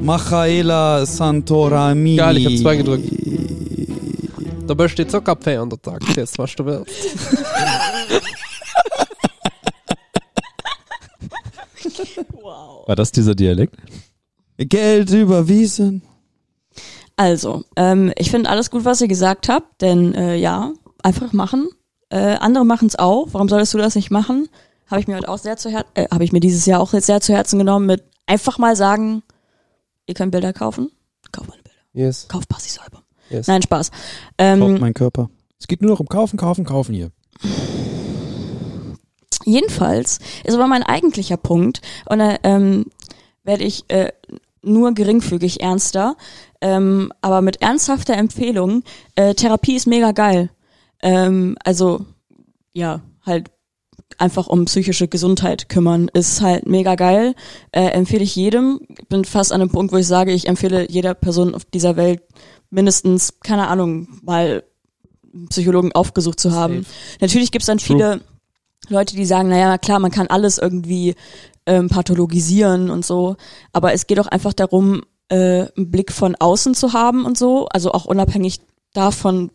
Michaela 0.00 1.06
Santoramini. 1.06 2.16
Geil, 2.16 2.36
ich 2.38 2.46
hab 2.46 2.56
zwei 2.56 2.76
gedrückt. 2.76 3.08
Da 4.66 4.74
besteht 4.74 5.10
so 5.10 5.20
Kaffee 5.20 5.56
an 5.56 5.68
der 5.68 5.80
Tag, 5.80 6.02
das 6.14 6.38
was 6.38 6.54
du 6.56 6.64
willst. 6.64 6.92
War 12.86 12.96
das 12.96 13.12
dieser 13.12 13.34
Dialekt? 13.34 13.76
Geld 14.58 15.10
überwiesen. 15.10 16.02
Also, 17.16 17.64
ähm, 17.76 18.12
ich 18.16 18.30
finde 18.30 18.50
alles 18.50 18.70
gut, 18.70 18.84
was 18.84 19.00
ihr 19.00 19.08
gesagt 19.08 19.48
habt, 19.48 19.82
denn 19.82 20.14
äh, 20.14 20.36
ja, 20.36 20.72
einfach 21.02 21.32
machen. 21.32 21.68
Äh, 22.10 22.36
andere 22.36 22.64
machen 22.64 22.88
es 22.88 22.98
auch. 22.98 23.28
Warum 23.32 23.48
solltest 23.48 23.74
du 23.74 23.78
das 23.78 23.94
nicht 23.94 24.10
machen? 24.10 24.48
Habe 24.86 25.00
ich 25.00 25.06
mir 25.06 25.16
heute 25.16 25.28
auch 25.28 25.38
sehr 25.38 25.56
zu 25.56 25.70
Herzen, 25.70 25.90
äh, 25.94 26.08
habe 26.10 26.24
ich 26.24 26.32
mir 26.32 26.40
dieses 26.40 26.66
Jahr 26.66 26.80
auch 26.80 26.92
jetzt 26.92 27.06
sehr 27.06 27.20
zu 27.20 27.32
Herzen 27.32 27.58
genommen 27.58 27.86
mit 27.86 28.04
einfach 28.26 28.58
mal 28.58 28.76
sagen, 28.76 29.22
ihr 30.06 30.14
könnt 30.14 30.32
Bilder 30.32 30.52
kaufen. 30.52 30.90
Kauf 31.32 31.46
meine 31.48 31.62
Bilder. 31.62 31.78
Yes, 31.92 32.28
Kauf 32.28 32.46
Passis 32.48 32.78
Album. 32.78 33.00
yes. 33.30 33.46
Nein, 33.46 33.62
Spaß. 33.62 33.90
Kauft 33.90 34.02
Ähm, 34.38 34.80
mein 34.80 34.94
Körper. 34.94 35.30
Es 35.58 35.66
geht 35.66 35.80
nur 35.82 35.90
noch 35.92 36.00
um 36.00 36.06
Kaufen, 36.06 36.36
Kaufen, 36.36 36.64
Kaufen 36.64 36.94
hier. 36.94 37.10
Jedenfalls 39.44 40.20
ist 40.44 40.54
aber 40.54 40.66
mein 40.66 40.82
eigentlicher 40.82 41.36
Punkt 41.36 41.80
und 42.06 42.18
da 42.18 42.36
ähm, 42.42 42.86
werde 43.42 43.64
ich 43.64 43.84
äh, 43.88 44.10
nur 44.62 44.92
geringfügig 44.94 45.60
ernster, 45.60 46.16
ähm, 46.60 47.12
aber 47.20 47.42
mit 47.42 47.60
ernsthafter 47.60 48.14
Empfehlung, 48.14 48.82
äh, 49.16 49.34
Therapie 49.34 49.76
ist 49.76 49.86
mega 49.86 50.12
geil. 50.12 50.50
Ähm, 51.02 51.56
also 51.62 52.06
ja, 52.72 53.02
halt 53.26 53.50
einfach 54.18 54.46
um 54.46 54.64
psychische 54.66 55.08
Gesundheit 55.08 55.68
kümmern 55.68 56.08
ist 56.12 56.40
halt 56.40 56.66
mega 56.66 56.94
geil. 56.94 57.34
Äh, 57.72 57.88
empfehle 57.88 58.22
ich 58.22 58.36
jedem. 58.36 58.80
Bin 59.08 59.24
fast 59.24 59.52
an 59.52 59.60
einem 59.60 59.70
Punkt, 59.70 59.92
wo 59.92 59.96
ich 59.96 60.06
sage, 60.06 60.32
ich 60.32 60.48
empfehle 60.48 60.90
jeder 60.90 61.14
Person 61.14 61.54
auf 61.54 61.64
dieser 61.64 61.96
Welt 61.96 62.22
mindestens, 62.70 63.40
keine 63.40 63.68
Ahnung, 63.68 64.08
mal 64.22 64.64
einen 65.32 65.48
Psychologen 65.48 65.92
aufgesucht 65.92 66.40
zu 66.40 66.52
haben. 66.52 66.86
Natürlich 67.20 67.52
gibt's 67.52 67.66
dann 67.66 67.78
viele 67.78 68.20
Leute, 68.88 69.16
die 69.16 69.24
sagen, 69.24 69.48
naja, 69.48 69.78
klar, 69.78 69.98
man 69.98 70.10
kann 70.10 70.26
alles 70.26 70.58
irgendwie 70.58 71.14
ähm, 71.66 71.88
pathologisieren 71.88 72.90
und 72.90 73.04
so, 73.04 73.36
aber 73.72 73.92
es 73.92 74.06
geht 74.06 74.20
auch 74.20 74.26
einfach 74.26 74.52
darum, 74.52 75.02
äh, 75.28 75.66
einen 75.76 75.90
Blick 75.90 76.12
von 76.12 76.36
außen 76.36 76.74
zu 76.74 76.92
haben 76.92 77.24
und 77.24 77.38
so, 77.38 77.66
also 77.68 77.92
auch 77.92 78.04
unabhängig 78.04 78.60
davon, 78.92 79.50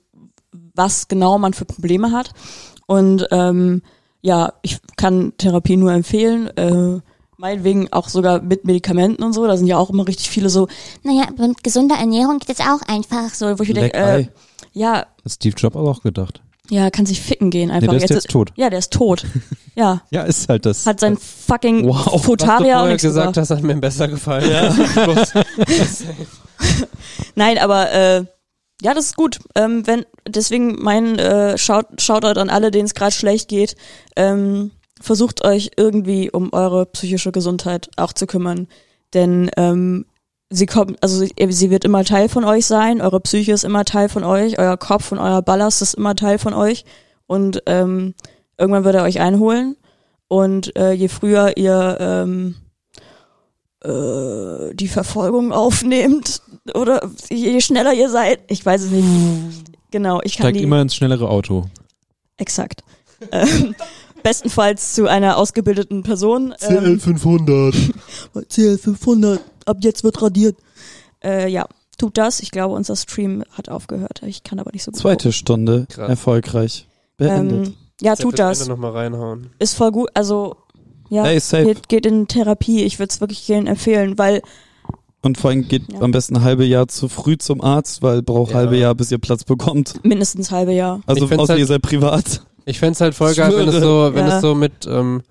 was 0.52 1.08
genau 1.08 1.38
man 1.38 1.54
für 1.54 1.66
Probleme 1.66 2.12
hat. 2.12 2.32
Und 2.88 3.28
ähm, 3.32 3.84
ja, 4.22 4.54
ich 4.62 4.78
kann 4.98 5.34
Therapie 5.38 5.78
nur 5.78 5.92
empfehlen. 5.94 6.48
Äh, 6.58 7.00
meinetwegen 7.38 7.92
auch 7.94 8.10
sogar 8.10 8.42
mit 8.42 8.66
Medikamenten 8.66 9.24
und 9.24 9.34
so. 9.34 9.48
Da 9.48 9.56
sind 9.58 9.68
ja 9.68 9.78
auch 9.78 9.90
immer 9.90 10.08
richtig 10.08 10.30
viele 10.30 10.50
so, 10.50 10.68
Naja, 11.04 11.28
mit 11.38 11.64
gesunder 11.64 11.96
Ernährung 11.96 12.40
geht 12.40 12.50
es 12.50 12.60
auch 12.60 12.82
einfach. 12.88 13.34
so 13.34 13.58
wo 13.58 13.64
ich 13.64 13.70
mir 13.70 13.76
denke, 13.76 13.98
äh, 13.98 14.26
ja, 14.74 14.94
Hat 14.98 15.08
Steve 15.28 15.56
Jobs 15.58 15.76
auch 15.78 16.02
gedacht. 16.02 16.42
ja, 16.70 16.90
kann 16.90 17.06
sich 17.06 17.22
ficken 17.22 17.50
gehen 17.50 17.70
Nee, 17.70 17.76
einfach. 17.76 17.94
der 17.94 18.04
ist 18.04 18.10
jetzt 18.10 18.30
tot. 18.30 18.52
Ja, 18.58 18.70
der 18.70 18.80
ist 18.80 18.92
tot. 18.92 19.26
ja, 19.76 20.02
Ja, 20.12 20.24
ist 20.24 20.50
halt 20.50 20.66
das. 20.66 20.86
hat 20.86 21.00
sein 21.00 21.16
fucking 21.18 21.88
Wow. 21.88 22.06
Was 22.14 22.22
du 22.24 22.36
gesagt 22.98 23.02
gebracht. 23.34 23.38
hast, 23.38 23.50
hat 23.52 23.64
mir 23.64 23.76
besser 23.78 24.08
gefallen. 24.10 24.50
Ja. 24.52 24.76
Nein, 27.36 27.58
aber 27.58 27.92
äh, 27.92 28.26
Ja, 28.82 28.94
das 28.94 29.08
ist 29.08 29.16
gut. 29.16 29.40
Ähm, 29.56 29.86
wenn 29.86 30.06
deswegen 30.28 30.78
mein 30.82 31.20
äh, 31.20 31.58
Shout 31.58 31.86
Shoutout 32.00 32.40
an 32.40 32.50
alle, 32.50 32.72
denen 32.72 32.86
es 32.86 32.94
gerade 32.94 33.12
schlecht 33.12 33.50
geht. 33.50 33.76
Ähm, 34.16 34.72
versucht 35.02 35.44
euch 35.44 35.72
irgendwie 35.78 36.30
um 36.32 36.54
eure 36.54 36.86
psychische 36.86 37.32
Gesundheit 37.32 37.90
auch 37.98 38.14
zu 38.14 38.28
kümmern, 38.28 38.68
denn 39.14 39.50
ähm, 39.58 40.06
sie 40.50 40.66
kommt, 40.66 41.02
also 41.02 41.20
sie, 41.20 41.32
sie 41.50 41.70
wird 41.70 41.86
immer 41.86 42.04
Teil 42.04 42.30
von 42.30 42.44
euch 42.44 42.66
sein. 42.66 43.02
Eure 43.02 43.20
Psyche 43.22 43.54
ist 43.54 43.64
immer 43.64 43.86
Teil 43.86 44.10
von 44.10 44.24
euch. 44.24 44.60
Euer 44.60 44.78
Kopf 44.78 45.12
und 45.12 45.20
euer 45.20 45.42
Ballast 45.42 45.82
ist 45.82 45.94
immer 45.96 46.16
Teil 46.16 46.38
von 46.38 46.54
euch 46.54 46.86
und 47.28 47.64
ähm, 47.66 48.14
irgendwann 48.58 48.84
wird 48.84 48.96
er 48.96 49.04
euch 49.04 49.20
einholen. 49.20 49.76
Und 50.28 50.76
äh, 50.76 50.92
je 50.92 51.08
früher 51.08 51.58
ihr 51.58 51.98
ähm, 52.00 52.56
äh, 53.84 54.74
die 54.76 54.88
Verfolgung 54.88 55.52
aufnehmt 55.52 56.42
oder 56.74 57.10
je 57.30 57.60
schneller 57.62 57.94
ihr 57.94 58.10
seid, 58.10 58.40
ich 58.48 58.66
weiß 58.66 58.84
es 58.84 58.92
nicht. 58.92 59.06
Genau, 59.92 60.22
ich 60.24 60.36
kann 60.36 60.46
Steigt 60.46 60.58
die 60.58 60.64
immer 60.64 60.82
ins 60.82 60.96
schnellere 60.96 61.30
Auto. 61.30 61.66
exakt. 62.38 62.84
ähm, 63.32 63.76
bestenfalls 64.24 64.94
zu 64.96 65.08
einer 65.08 65.38
ausgebildeten 65.38 66.04
Person. 66.04 66.54
Ähm, 66.62 67.00
CL500. 67.00 67.94
CL500, 68.36 69.40
ab 69.66 69.78
jetzt 69.82 70.04
wird 70.04 70.22
radiert. 70.22 70.58
Äh, 71.24 71.50
ja, 71.50 71.66
tut 71.98 72.18
das. 72.18 72.40
Ich 72.40 72.52
glaube, 72.52 72.76
unser 72.76 72.96
Stream 72.96 73.44
hat 73.52 73.70
aufgehört. 73.70 74.22
Ich 74.26 74.44
kann 74.44 74.60
aber 74.60 74.72
nicht 74.72 74.84
so 74.84 74.92
gut. 74.92 75.00
Zweite 75.02 75.32
Stunde 75.32 75.86
Krass. 75.90 76.10
erfolgreich 76.10 76.88
beendet. 77.18 77.68
Ähm, 77.68 77.74
ja, 78.02 78.16
tut 78.16 78.40
das. 78.40 78.68
nochmal 78.68 78.92
reinhauen. 78.92 79.50
Ist 79.60 79.76
voll 79.76 79.92
gut. 79.92 80.10
Also, 80.14 80.56
ja, 81.10 81.26
Ey, 81.26 81.40
safe. 81.40 81.66
geht, 81.66 81.90
geht 81.90 82.06
in 82.06 82.28
Therapie. 82.28 82.84
Ich 82.84 83.00
würde 83.00 83.10
es 83.12 83.20
wirklich 83.22 83.40
vielen 83.42 83.68
empfehlen, 83.68 84.18
weil 84.18 84.42
Und 85.22 85.38
vor 85.38 85.50
allem 85.50 85.68
geht 85.68 85.92
Ja. 85.92 86.00
am 86.02 86.12
besten 86.12 86.38
ein 86.38 86.44
halbe 86.44 86.64
Jahr 86.66 86.88
zu 86.88 87.10
früh 87.10 87.38
zum 87.38 87.60
Arzt, 87.62 88.02
weil 88.02 88.22
braucht 88.22 88.52
Ja. 88.52 88.58
halbe 88.58 88.78
Jahr, 88.78 88.96
bis 88.96 89.12
ihr 89.12 89.18
Platz 89.18 89.44
bekommt. 89.44 89.96
mindestens 90.04 90.50
halbe 90.52 90.72
Jahr. 90.72 91.02
Also 91.06 91.26
außer 91.26 91.38
halt- 91.54 91.60
ihr 91.60 91.66
seid 91.68 91.82
privat. 91.82 92.42
Ich 92.66 92.80
fänd's 92.80 93.02
halt 93.02 93.16
voll 93.16 93.34
geil, 93.34 93.52
wenn 93.56 93.68
es 93.68 93.76
so, 93.82 94.12
wenn 94.14 94.28
Ja. 94.28 94.36
es 94.38 94.42
so 94.42 94.56
mit, 94.56 94.86
ähm, 94.88 95.22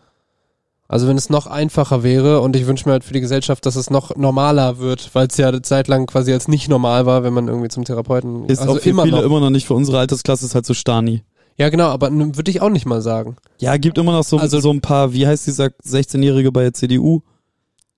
also 0.89 1.07
wenn 1.07 1.17
es 1.17 1.31
noch 1.31 1.47
einfacher 1.47 2.03
wäre 2.03 2.41
und 2.41 2.57
ich 2.57 2.67
wünsche 2.67 2.89
mir 2.89 2.93
halt 2.93 3.05
für 3.05 3.13
die 3.15 3.21
Gesellschaft, 3.21 3.65
dass 3.67 3.77
es 3.77 3.91
noch 3.91 4.17
normaler 4.17 4.79
wird, 4.79 5.11
weil 5.15 5.27
es 5.29 5.37
ja 5.37 5.49
eine 5.49 5.63
Zeit 5.63 5.87
lang 5.89 6.07
quasi 6.07 6.33
als 6.33 6.49
nicht 6.49 6.69
normal 6.69 7.07
war, 7.07 7.23
wenn 7.23 7.33
man 7.35 7.47
irgendwie 7.49 7.69
zum 7.69 7.85
Therapeuten 7.85 8.47
Ist 8.47 8.61
also 8.61 8.73
auch 8.75 8.79
für 8.81 8.91
immer 8.91 9.05
viele 9.05 9.17
noch. 9.19 9.23
immer 9.25 9.41
noch 9.41 9.51
nicht. 9.51 9.67
Für 9.67 9.75
unsere 9.75 9.99
Altersklasse 9.99 10.45
ist 10.47 10.55
halt 10.55 10.67
so 10.67 10.75
Stani. 10.75 11.23
Ja, 11.59 11.69
genau, 11.71 11.89
aber 11.89 12.11
würde 12.13 12.51
ich 12.51 12.61
auch 12.63 12.71
nicht 12.71 12.87
mal 12.87 13.01
sagen. 13.03 13.37
Ja, 13.61 13.77
gibt 13.77 13.99
immer 13.99 14.13
noch 14.13 14.25
so, 14.25 14.39
Also- 14.39 14.61
so 14.61 14.71
ein 14.71 14.81
paar, 14.81 15.13
wie 15.13 15.27
heißt 15.27 15.47
dieser 15.47 15.71
16-Jährige 15.85 16.53
bei 16.53 16.63
der 16.63 16.73
CDU? 16.73 17.21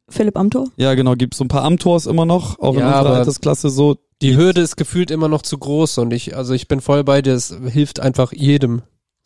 Philipp 0.08 0.36
Amthor? 0.36 0.66
Ja, 0.76 0.94
genau, 0.94 1.14
gibt 1.14 1.34
so 1.34 1.44
ein 1.44 1.48
paar 1.48 1.62
Amtors 1.64 2.06
immer 2.06 2.24
noch, 2.26 2.58
auch 2.58 2.74
in 2.74 2.80
Ja, 2.80 2.86
unserer 2.86 2.98
aber- 3.10 3.14
Altersklasse 3.18 3.70
so. 3.70 3.96
Die 4.22 4.36
Hürde 4.36 4.60
ist 4.60 4.76
gefühlt 4.76 5.10
immer 5.10 5.28
noch 5.28 5.42
zu 5.42 5.56
groß 5.56 5.98
und 5.98 6.12
ich, 6.12 6.36
also 6.36 6.52
ich 6.52 6.68
bin 6.68 6.80
voll 6.80 7.04
bei 7.04 7.22
dir, 7.22 7.32
es 7.34 7.54
hilft 7.68 8.00
einfach 8.00 8.32
jedem. 8.32 8.82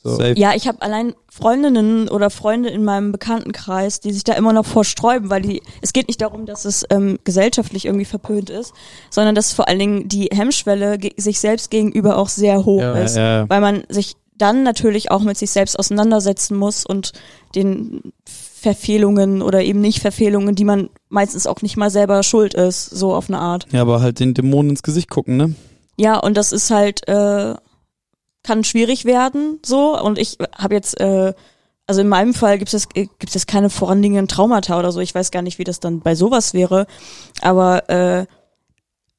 So. 0.07 0.21
Ja, 0.21 0.53
ich 0.55 0.69
habe 0.69 0.83
allein 0.83 1.15
Freundinnen 1.33 2.11
oder 2.11 2.29
Freunde 2.29 2.69
in 2.69 2.85
meinem 2.85 3.11
Bekanntenkreis, 3.11 4.01
die 4.01 4.13
sich 4.13 4.23
da 4.23 4.35
immer 4.35 4.53
noch 4.53 4.67
vorsträuben, 4.67 5.31
weil 5.31 5.41
die, 5.41 5.63
es 5.81 5.95
geht 5.95 6.09
nicht 6.09 6.21
darum, 6.21 6.45
dass 6.45 6.67
es 6.67 6.85
ähm, 6.91 7.19
gesellschaftlich 7.25 7.87
irgendwie 7.87 8.05
verpönt 8.05 8.51
ist, 8.51 8.75
sondern 9.09 9.35
dass 9.35 9.55
vor 9.55 9.67
allen 9.67 9.79
Dingen 9.79 10.09
die 10.09 10.29
Hemmschwelle 10.31 10.99
sich 11.17 11.41
selbst 11.41 11.71
gegenüber 11.71 12.19
auch 12.19 12.29
sehr 12.29 12.67
hoch 12.67 12.83
Ja, 12.83 12.93
ist, 12.99 13.17
ja, 13.17 13.23
ja. 13.41 13.49
weil 13.49 13.63
man 13.63 13.85
sich 13.89 14.13
dann 14.37 14.63
natürlich 14.63 15.11
auch 15.11 15.21
mit 15.21 15.37
sich 15.39 15.51
selbst 15.51 15.79
auseinandersetzen 15.79 16.57
muss 16.57 16.85
und 16.85 17.13
den 17.55 18.13
Verfehlungen 18.27 19.43
oder 19.43 19.63
eben 19.63 19.81
nicht 19.81 20.01
Verfehlungen, 20.01 20.55
die 20.55 20.65
man 20.65 20.89
meistens 21.09 21.47
auch 21.47 21.63
nicht 21.63 21.77
mal 21.77 21.91
selber 21.91 22.23
schuld 22.23 22.55
ist, 22.55 22.87
so 22.87 23.15
auf 23.15 23.29
eine 23.29 23.39
Art. 23.39 23.67
Ja, 23.73 23.83
aber 23.83 24.01
halt 24.01 24.21
den 24.21 24.35
Dämonen 24.35 24.71
ins 24.71 24.83
Gesicht 24.83 25.11
gucken, 25.11 25.37
ne? 25.37 25.55
Ja, 25.97 26.19
und 26.19 26.37
das 26.37 26.53
ist 26.53 26.71
halt, 26.71 27.07
äh, 27.07 27.55
kann 28.43 28.65
schwierig 28.65 29.05
werden, 29.05 29.61
so. 29.65 30.01
Und 30.01 30.19
ich 30.19 30.39
habe 30.57 30.75
jetzt, 30.75 30.99
äh, 31.01 31.35
also 31.87 32.01
in 32.01 32.09
meinem 32.09 32.35
Fall 32.35 32.59
gibt 32.59 32.73
es 32.73 32.87
äh, 32.95 33.07
gibt 33.19 33.37
es 33.37 33.47
keine 33.47 33.71
vorangehenden 33.71 34.29
Traumata 34.29 34.79
oder 34.79 34.93
so. 34.93 35.01
Ich 35.01 35.15
weiß 35.15 35.31
gar 35.31 35.43
nicht, 35.43 35.59
wie 35.59 35.65
das 35.65 35.81
dann 35.81 36.01
bei 36.01 36.15
sowas 36.15 36.55
wäre. 36.55 36.87
Aber 37.43 37.89
äh, 37.91 38.27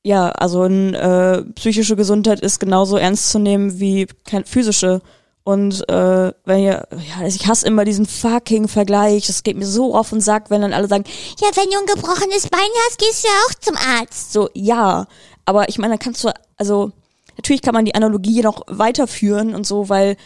ja, 0.06 0.30
also 0.30 0.61
ein, 0.61 0.94
äh, 0.94 1.41
psychische 1.56 1.95
Gesundheit 1.95 2.40
ist 2.40 2.60
genauso 2.60 2.95
ernst 2.95 3.32
zu 3.32 3.40
nehmen 3.40 3.80
wie 3.80 4.06
kein, 4.23 4.45
physische. 4.45 5.02
Und 5.44 5.88
äh, 5.90 6.32
wenn 6.45 6.60
ihr, 6.60 6.88
ja, 6.91 7.22
also 7.23 7.36
ich 7.36 7.48
hasse 7.48 7.65
immer 7.65 7.86
diesen 7.86 8.06
fucking 8.06 8.68
Vergleich. 8.68 9.26
Das 9.26 9.41
geht 9.41 9.57
mir 9.57 9.65
so 9.65 9.95
auf 9.95 10.11
den 10.11 10.22
Sack, 10.22 10.52
wenn 10.52 10.61
dann 10.61 10.73
alle 10.73 10.88
sagen, 10.88 11.06
Ja, 11.40 11.48
wenn 11.56 11.72
du 11.72 11.80
ein 11.80 11.95
gebrochenes 11.95 12.48
Bein 12.49 12.69
hast, 12.86 12.99
gehst 12.99 13.23
du 13.23 13.27
ja 13.27 13.34
auch 13.48 13.53
zum 13.56 13.76
Arzt. 13.77 14.32
so, 14.32 14.48
ja, 14.53 15.07
aber 15.45 15.69
ich 15.69 15.80
meine, 15.80 15.95
da 15.95 15.98
kannst 15.98 16.23
du, 16.23 16.30
also 16.57 16.91
natürlich 17.36 17.64
kann 17.64 17.73
man 17.73 17.86
die 17.86 17.95
Analogie 17.95 18.44
noch 18.44 18.61
weiterführen 18.68 19.56
und 19.56 19.65
so, 19.65 19.90
weil 19.90 20.18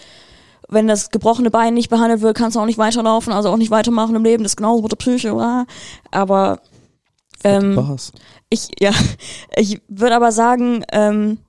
wenn 0.67 0.89
das 0.89 1.09
gebrochene 1.09 1.51
Bein 1.51 1.73
nicht 1.73 1.89
behandelt 1.89 2.21
wird, 2.21 2.37
kannst 2.37 2.57
du 2.57 2.59
auch 2.59 2.65
nicht 2.65 2.77
weiterlaufen, 2.77 3.31
also 3.31 3.49
auch 3.49 3.57
nicht 3.57 3.71
weitermachen 3.71 4.15
im 4.15 4.25
Leben, 4.25 4.43
das 4.43 4.51
ist 4.51 4.57
genauso 4.57 4.81
mit 4.81 4.91
der 4.91 4.97
Psyche, 4.97 5.33
oder? 5.33 5.65
aber 6.11 6.59
ähm? 7.43 7.97
Ich, 8.49 8.69
ja, 8.79 8.91
ich 9.55 9.81
würde 9.87 10.15
aber 10.15 10.31
sagen, 10.31 10.83
ähm, 10.91 11.39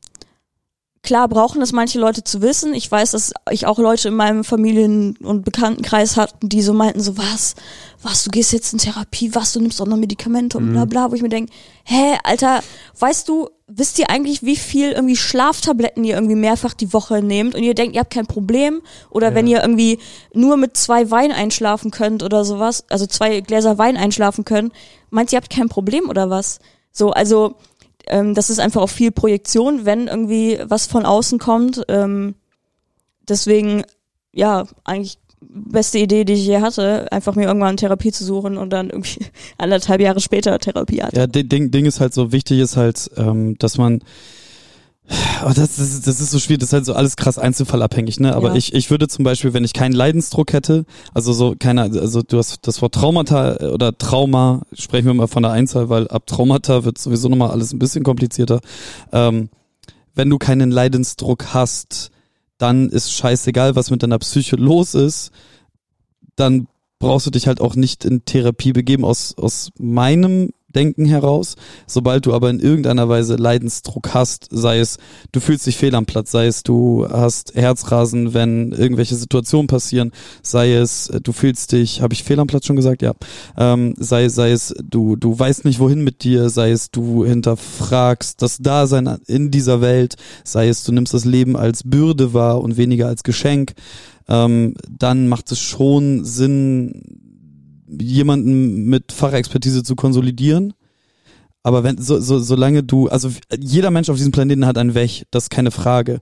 klar 1.03 1.29
brauchen 1.29 1.61
das 1.61 1.73
manche 1.73 1.99
Leute 1.99 2.25
zu 2.25 2.43
wissen. 2.43 2.75
Ich 2.75 2.91
weiß, 2.91 3.13
dass 3.13 3.33
ich 3.51 3.67
auch 3.67 3.79
Leute 3.79 4.09
in 4.09 4.15
meinem 4.15 4.45
Familien- 4.45 5.17
und 5.23 5.45
Bekanntenkreis 5.45 6.17
hatten, 6.17 6.49
die 6.49 6.63
so 6.63 6.75
meinten, 6.75 7.01
so 7.01 7.17
was, 7.17 7.55
was, 8.03 8.23
du 8.23 8.31
gehst 8.31 8.53
jetzt 8.53 8.73
in 8.73 8.79
Therapie, 8.79 9.35
was, 9.35 9.53
du 9.53 9.61
nimmst 9.61 9.81
auch 9.81 9.87
noch 9.87 9.97
Medikamente 9.97 10.59
und 10.59 10.73
bla 10.73 10.85
bla, 10.85 11.11
wo 11.11 11.15
ich 11.15 11.23
mir 11.23 11.31
denke, 11.31 11.53
hä, 11.85 12.19
Alter, 12.23 12.63
weißt 12.99 13.29
du, 13.29 13.49
wisst 13.67 13.99
ihr 13.99 14.11
eigentlich, 14.11 14.43
wie 14.43 14.57
viel 14.57 14.93
irgendwie 14.93 15.17
Schlaftabletten 15.17 16.05
ihr 16.05 16.15
irgendwie 16.15 16.35
mehrfach 16.35 16.75
die 16.75 16.93
Woche 16.93 17.23
nehmt 17.23 17.55
und 17.55 17.63
ihr 17.63 17.75
denkt, 17.75 17.95
ihr 17.95 18.01
habt 18.01 18.13
kein 18.13 18.27
Problem? 18.27 18.83
Oder 19.11 19.35
wenn 19.35 19.47
ihr 19.47 19.63
irgendwie 19.63 19.99
nur 20.35 20.57
mit 20.57 20.77
zwei 20.77 21.11
Wein 21.11 21.33
einschlafen 21.33 21.91
könnt 21.91 22.23
oder 22.23 22.45
sowas, 22.45 22.85
also 22.91 23.07
zwei 23.07 23.41
Gläser 23.41 23.79
Wein 23.79 23.97
einschlafen 23.97 24.45
könnt, 24.45 24.73
meint 25.09 25.33
ihr 25.33 25.39
habt 25.39 25.51
kein 25.51 25.69
Problem 25.69 26.09
oder 26.09 26.29
was? 26.29 26.59
So, 26.93 27.11
also 27.11 27.57
ähm, 28.07 28.35
das 28.35 28.51
ist 28.51 28.61
einfach 28.61 28.83
auch 28.83 28.91
viel 28.91 29.11
Projektion, 29.11 29.85
wenn 29.85 30.09
irgendwie 30.09 30.59
was 30.65 30.87
von 30.87 31.07
außen 31.07 31.39
kommt. 31.39 31.83
Ähm, 31.89 32.35
deswegen, 33.29 33.85
ja, 34.33 34.67
eigentlich 34.85 35.19
beste 35.41 35.99
Idee, 35.99 36.25
die 36.25 36.35
ich 36.35 36.47
je 36.47 36.61
hatte, 36.61 37.11
einfach 37.13 37.35
mir 37.35 37.47
irgendwann 37.47 37.77
Therapie 37.77 38.13
zu 38.13 38.25
suchen 38.25 38.59
und 38.59 38.71
dann 38.71 38.91
irgendwie 38.91 39.27
anderthalb 39.59 40.01
Jahre 40.01 40.21
später 40.21 40.59
Therapie 40.59 41.03
hatte. 41.03 41.17
Ja, 41.17 41.27
Ding, 41.27 41.71
Ding, 41.71 41.87
ist 41.87 42.01
halt 42.01 42.13
so 42.13 42.33
wichtig, 42.33 42.61
ist 42.61 42.77
halt, 42.77 43.11
ähm, 43.17 43.57
dass 43.59 43.79
man 43.79 44.03
Oh, 45.45 45.51
das, 45.55 45.79
ist, 45.79 46.07
das 46.07 46.21
ist 46.21 46.31
so 46.31 46.39
schwierig, 46.39 46.61
das 46.61 46.69
ist 46.69 46.73
halt 46.75 46.85
so 46.85 46.95
alles 46.95 47.17
krass 47.17 47.39
einzelfallabhängig, 47.39 48.21
ne? 48.21 48.35
Aber 48.35 48.51
Ja. 48.51 48.55
ich, 48.55 48.75
ich 48.75 48.91
würde 48.91 49.09
zum 49.09 49.25
Beispiel, 49.25 49.53
wenn 49.55 49.65
ich 49.65 49.73
keinen 49.73 49.93
Leidensdruck 49.93 50.53
hätte, 50.53 50.85
also 51.15 51.33
so 51.33 51.55
keine, 51.59 51.83
also 51.83 52.23
du 52.23 52.39
hast 52.39 52.67
das 52.67 52.81
Wort 52.83 52.95
Traumata 52.95 53.57
oder 53.73 53.97
Trauma, 53.97 54.63
sprechen 54.73 55.07
wir 55.07 55.15
mal 55.15 55.27
von 55.27 55.43
der 55.43 55.53
Einzahl, 55.53 55.89
weil 55.89 56.07
ab 56.09 56.27
Traumata 56.27 56.85
wird 56.85 56.99
sowieso 56.99 57.29
nochmal 57.29 57.51
alles 57.51 57.73
ein 57.73 57.79
bisschen 57.79 58.05
komplizierter. 58.05 58.61
Ähm, 59.13 59.49
wenn 60.15 60.31
du 60.31 60.39
keinen 60.39 60.71
Leidensdruck 60.71 61.55
hast, 61.55 62.11
dann 62.59 62.89
ist 62.91 63.13
scheißegal, 63.13 63.75
was 63.75 63.91
mit 63.91 64.03
deiner 64.03 64.19
Psyche 64.19 64.57
los 64.57 64.95
ist, 64.95 65.31
dann 66.37 66.69
brauchst 66.99 67.27
du 67.27 67.31
dich 67.31 67.47
halt 67.47 67.61
auch 67.61 67.75
nicht 67.75 68.05
in 68.05 68.25
Therapie 68.27 68.73
begeben 68.73 69.05
aus, 69.05 69.35
aus 69.37 69.71
meinem 69.79 70.51
Denken 70.75 71.05
heraus. 71.05 71.57
Sobald 71.87 72.27
du 72.27 72.35
aber 72.35 72.51
in 72.51 72.61
irgendeiner 72.61 73.09
Weise 73.09 73.37
Leidensdruck 73.37 74.15
hast, 74.15 74.49
sei 74.51 74.79
es, 74.79 74.99
du 75.33 75.41
fühlst 75.41 75.67
dich 75.67 75.77
fehl 75.77 75.95
am 75.95 76.07
Platz, 76.07 76.31
sei 76.31 76.47
es, 76.47 76.63
du 76.63 77.07
hast 77.11 77.55
Herzrasen, 77.55 78.35
wenn 78.35 78.73
irgendwelche 78.73 79.17
Situationen 79.17 79.67
passieren, 79.67 80.13
sei 80.43 80.75
es, 80.75 81.11
du 81.23 81.33
fühlst 81.33 81.73
dich, 81.73 82.03
habe 82.03 82.15
ich 82.15 82.25
fehl 82.25 82.41
am 82.41 82.47
Platz 82.47 82.67
schon 82.67 82.77
gesagt? 82.77 83.03
Ja. 83.03 83.15
Ähm, 83.57 83.95
sei, 83.99 84.29
sei 84.29 84.53
es, 84.53 84.75
du, 84.83 85.17
du 85.17 85.39
weißt 85.39 85.65
nicht 85.65 85.81
wohin 85.81 86.03
mit 86.03 86.25
dir, 86.25 86.51
sei 86.51 86.71
es, 86.71 86.91
du 86.91 87.25
hinterfragst 87.25 88.41
das 88.43 88.59
Dasein 88.59 89.19
in 89.27 89.51
dieser 89.51 89.81
Welt, 89.81 90.17
sei 90.45 90.69
es, 90.69 90.85
du 90.85 90.93
nimmst 90.93 91.15
das 91.15 91.25
Leben 91.25 91.57
als 91.57 91.83
Bürde 91.85 92.35
wahr 92.35 92.61
und 92.61 92.77
weniger 92.77 93.09
als 93.09 93.23
Geschenk, 93.23 93.75
ähm, 94.29 94.75
dann 94.89 95.29
macht 95.29 95.51
es 95.53 95.59
schon 95.59 96.25
Sinn, 96.25 97.30
jemanden 98.01 98.85
mit 98.85 99.13
Fachexpertise 99.13 99.83
zu 99.83 99.97
konsolidieren. 99.97 100.75
Aber 101.63 101.85
wenn, 101.85 101.99
so, 101.99 102.21
so, 102.21 102.39
solange 102.39 102.83
du, 102.83 103.09
also 103.09 103.31
jeder 103.59 103.91
Mensch 103.91 104.09
auf 104.09 104.17
diesem 104.17 104.33
Planeten 104.33 104.67
hat 104.67 104.79
ein 104.79 104.95
Weg, 104.95 105.27
das 105.31 105.45
ist 105.45 105.51
keine 105.51 105.71
Frage. 105.71 106.21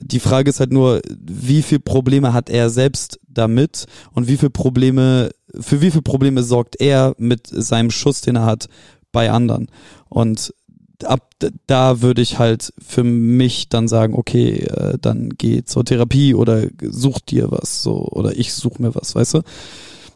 Die 0.00 0.20
Frage 0.20 0.48
ist 0.48 0.60
halt 0.60 0.72
nur, 0.72 1.02
wie 1.20 1.62
viel 1.62 1.80
Probleme 1.80 2.32
hat 2.32 2.48
er 2.48 2.70
selbst 2.70 3.20
damit 3.28 3.86
und 4.12 4.28
wie 4.28 4.36
viel 4.36 4.50
Probleme, 4.50 5.30
für 5.58 5.82
wie 5.82 5.90
viel 5.90 6.02
Probleme 6.02 6.42
sorgt 6.42 6.80
er 6.80 7.14
mit 7.18 7.48
seinem 7.48 7.90
Schuss, 7.90 8.22
den 8.22 8.36
er 8.36 8.46
hat, 8.46 8.68
bei 9.12 9.30
anderen. 9.30 9.66
Und 10.08 10.54
ab 11.04 11.34
da 11.66 12.00
würde 12.00 12.22
ich 12.22 12.38
halt 12.38 12.72
für 12.78 13.04
mich 13.04 13.68
dann 13.68 13.88
sagen, 13.88 14.14
okay, 14.14 14.64
äh, 14.64 14.98
dann 15.00 15.30
geh 15.36 15.64
zur 15.64 15.84
Therapie 15.84 16.34
oder 16.34 16.66
such 16.80 17.20
dir 17.20 17.50
was, 17.50 17.82
so, 17.82 18.08
oder 18.08 18.36
ich 18.36 18.52
such 18.54 18.78
mir 18.78 18.94
was, 18.94 19.14
weißt 19.14 19.34
du? 19.34 19.42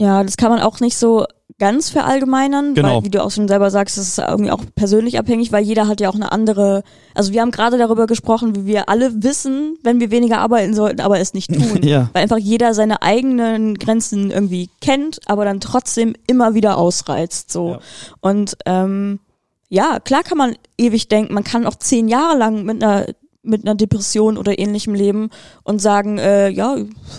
Ja, 0.03 0.25
das 0.25 0.37
kann 0.37 0.51
man 0.51 0.61
auch 0.61 0.81
nicht 0.81 0.97
so 0.97 1.25
ganz 1.59 1.91
verallgemeinern, 1.91 2.75
Genau. 2.75 2.97
weil, 2.97 3.05
wie 3.05 3.11
du 3.11 3.23
auch 3.23 3.31
schon 3.31 3.47
selber 3.47 3.71
sagst, 3.71 3.97
das 3.97 4.09
ist 4.09 4.19
irgendwie 4.19 4.51
auch 4.51 4.65
persönlich 4.75 5.17
abhängig, 5.17 5.53
weil 5.53 5.63
jeder 5.63 5.87
hat 5.87 6.01
ja 6.01 6.11
auch 6.11 6.17
eine 6.17 6.33
andere, 6.33 6.83
also 7.15 7.33
wir 7.33 7.41
haben 7.41 7.53
gerade 7.53 7.79
darüber 7.79 8.09
gesprochen, 8.09 8.57
wie 8.57 8.67
wir 8.67 8.89
alle 8.89 9.23
wissen, 9.23 9.77
wenn 9.85 10.01
wir 10.01 10.11
weniger 10.11 10.39
arbeiten 10.39 10.75
sollten, 10.75 11.01
aber 11.01 11.21
es 11.21 11.35
nicht 11.35 11.49
tun. 11.55 11.85
Ja. 11.85 12.11
Weil 12.15 12.23
einfach 12.25 12.39
jeder 12.39 12.75
seine 12.75 13.03
eigenen 13.03 13.79
Grenzen 13.79 14.33
irgendwie 14.33 14.71
kennt, 14.81 15.21
aber 15.27 15.45
dann 15.45 15.61
trotzdem 15.61 16.15
immer 16.27 16.55
wieder 16.55 16.79
ausreizt, 16.79 17.53
so. 17.53 17.73
Ja. 17.73 17.79
Und, 18.21 18.57
ähm, 18.67 19.21
ja, 19.69 20.01
klar 20.01 20.23
kann 20.25 20.39
man 20.39 20.57
ewig 20.77 21.07
denken, 21.09 21.33
man 21.33 21.45
kann 21.45 21.65
auch 21.67 21.77
zehn 21.77 22.09
Jahre 22.09 22.37
lang 22.37 22.65
mit 22.65 22.83
einer 22.83 23.07
mit 23.43 23.65
einer 23.65 23.75
Depression 23.75 24.37
oder 24.39 24.59
ähnlichem 24.59 24.95
leben 24.95 25.31
und 25.65 25.81
sagen, 25.81 26.19
äh, 26.19 26.49
ja, 26.49 26.77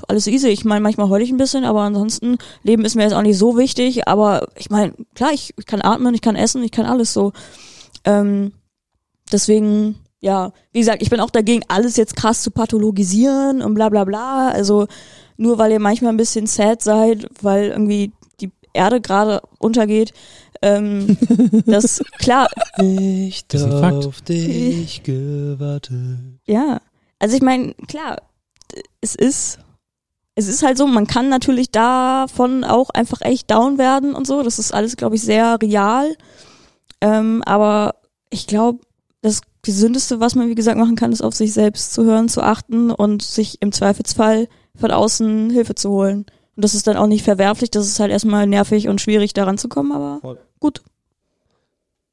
alles 0.07 0.27
easy. 0.27 0.47
Ich 0.47 0.63
meine, 0.63 0.81
manchmal 0.81 1.09
heule 1.09 1.23
ich 1.23 1.31
ein 1.31 1.37
bisschen, 1.37 1.65
aber 1.65 1.81
ansonsten, 1.81 2.37
Leben 2.63 2.85
ist 2.85 2.95
mir 2.95 3.03
jetzt 3.03 3.13
auch 3.13 3.21
nicht 3.21 3.37
so 3.37 3.57
wichtig. 3.57 4.07
Aber 4.07 4.47
ich 4.57 4.69
meine, 4.69 4.93
klar, 5.15 5.31
ich, 5.33 5.53
ich 5.57 5.65
kann 5.65 5.81
atmen, 5.81 6.13
ich 6.13 6.21
kann 6.21 6.35
essen, 6.35 6.63
ich 6.63 6.71
kann 6.71 6.85
alles 6.85 7.13
so. 7.13 7.33
Ähm, 8.05 8.53
deswegen, 9.31 9.95
ja, 10.21 10.53
wie 10.71 10.79
gesagt, 10.79 11.01
ich 11.01 11.09
bin 11.09 11.19
auch 11.19 11.29
dagegen, 11.29 11.63
alles 11.67 11.97
jetzt 11.97 12.15
krass 12.15 12.41
zu 12.41 12.51
pathologisieren 12.51 13.61
und 13.61 13.73
bla 13.73 13.89
bla 13.89 14.05
bla. 14.05 14.49
Also 14.49 14.87
nur 15.35 15.57
weil 15.57 15.73
ihr 15.73 15.79
manchmal 15.79 16.13
ein 16.13 16.17
bisschen 16.17 16.47
sad 16.47 16.81
seid, 16.81 17.27
weil 17.41 17.69
irgendwie 17.69 18.13
Erde 18.73 19.01
gerade 19.01 19.41
untergeht. 19.59 20.13
Ähm, 20.61 21.17
das, 21.65 22.03
klar, 22.19 22.47
Ich 22.79 23.47
Das 23.47 23.61
ist 23.61 23.67
ein 23.67 23.79
Fakt. 23.79 24.05
auf 24.05 24.21
dich 24.21 25.03
gewartet. 25.03 26.39
Ja, 26.45 26.81
also 27.19 27.35
ich 27.35 27.41
meine, 27.41 27.73
klar, 27.87 28.17
es 29.01 29.15
ist, 29.15 29.59
es 30.35 30.47
ist 30.47 30.63
halt 30.63 30.77
so, 30.77 30.87
man 30.87 31.07
kann 31.07 31.29
natürlich 31.29 31.71
davon 31.71 32.63
auch 32.63 32.89
einfach 32.89 33.21
echt 33.21 33.51
down 33.51 33.77
werden 33.77 34.15
und 34.15 34.25
so. 34.25 34.41
Das 34.43 34.59
ist 34.59 34.73
alles, 34.73 34.97
glaube 34.97 35.15
ich, 35.15 35.21
sehr 35.21 35.57
real. 35.61 36.15
Ähm, 37.01 37.43
aber 37.45 37.95
ich 38.29 38.47
glaube, 38.47 38.79
das 39.21 39.41
Gesündeste, 39.61 40.19
was 40.19 40.35
man, 40.35 40.49
wie 40.49 40.55
gesagt, 40.55 40.77
machen 40.77 40.95
kann, 40.95 41.11
ist 41.11 41.21
auf 41.21 41.35
sich 41.35 41.53
selbst 41.53 41.93
zu 41.93 42.03
hören, 42.03 42.29
zu 42.29 42.41
achten 42.41 42.91
und 42.91 43.21
sich 43.21 43.61
im 43.61 43.71
Zweifelsfall 43.71 44.47
von 44.75 44.91
außen 44.91 45.49
Hilfe 45.49 45.75
zu 45.75 45.89
holen. 45.91 46.25
Und 46.55 46.63
das 46.63 46.75
ist 46.75 46.87
dann 46.87 46.97
auch 46.97 47.07
nicht 47.07 47.23
verwerflich, 47.23 47.71
das 47.71 47.87
ist 47.87 47.99
halt 47.99 48.11
erstmal 48.11 48.45
nervig 48.47 48.87
und 48.87 49.01
schwierig, 49.01 49.33
daran 49.33 49.57
zu 49.57 49.69
kommen, 49.69 49.91
aber 49.91 50.19
Voll. 50.21 50.39
gut. 50.59 50.81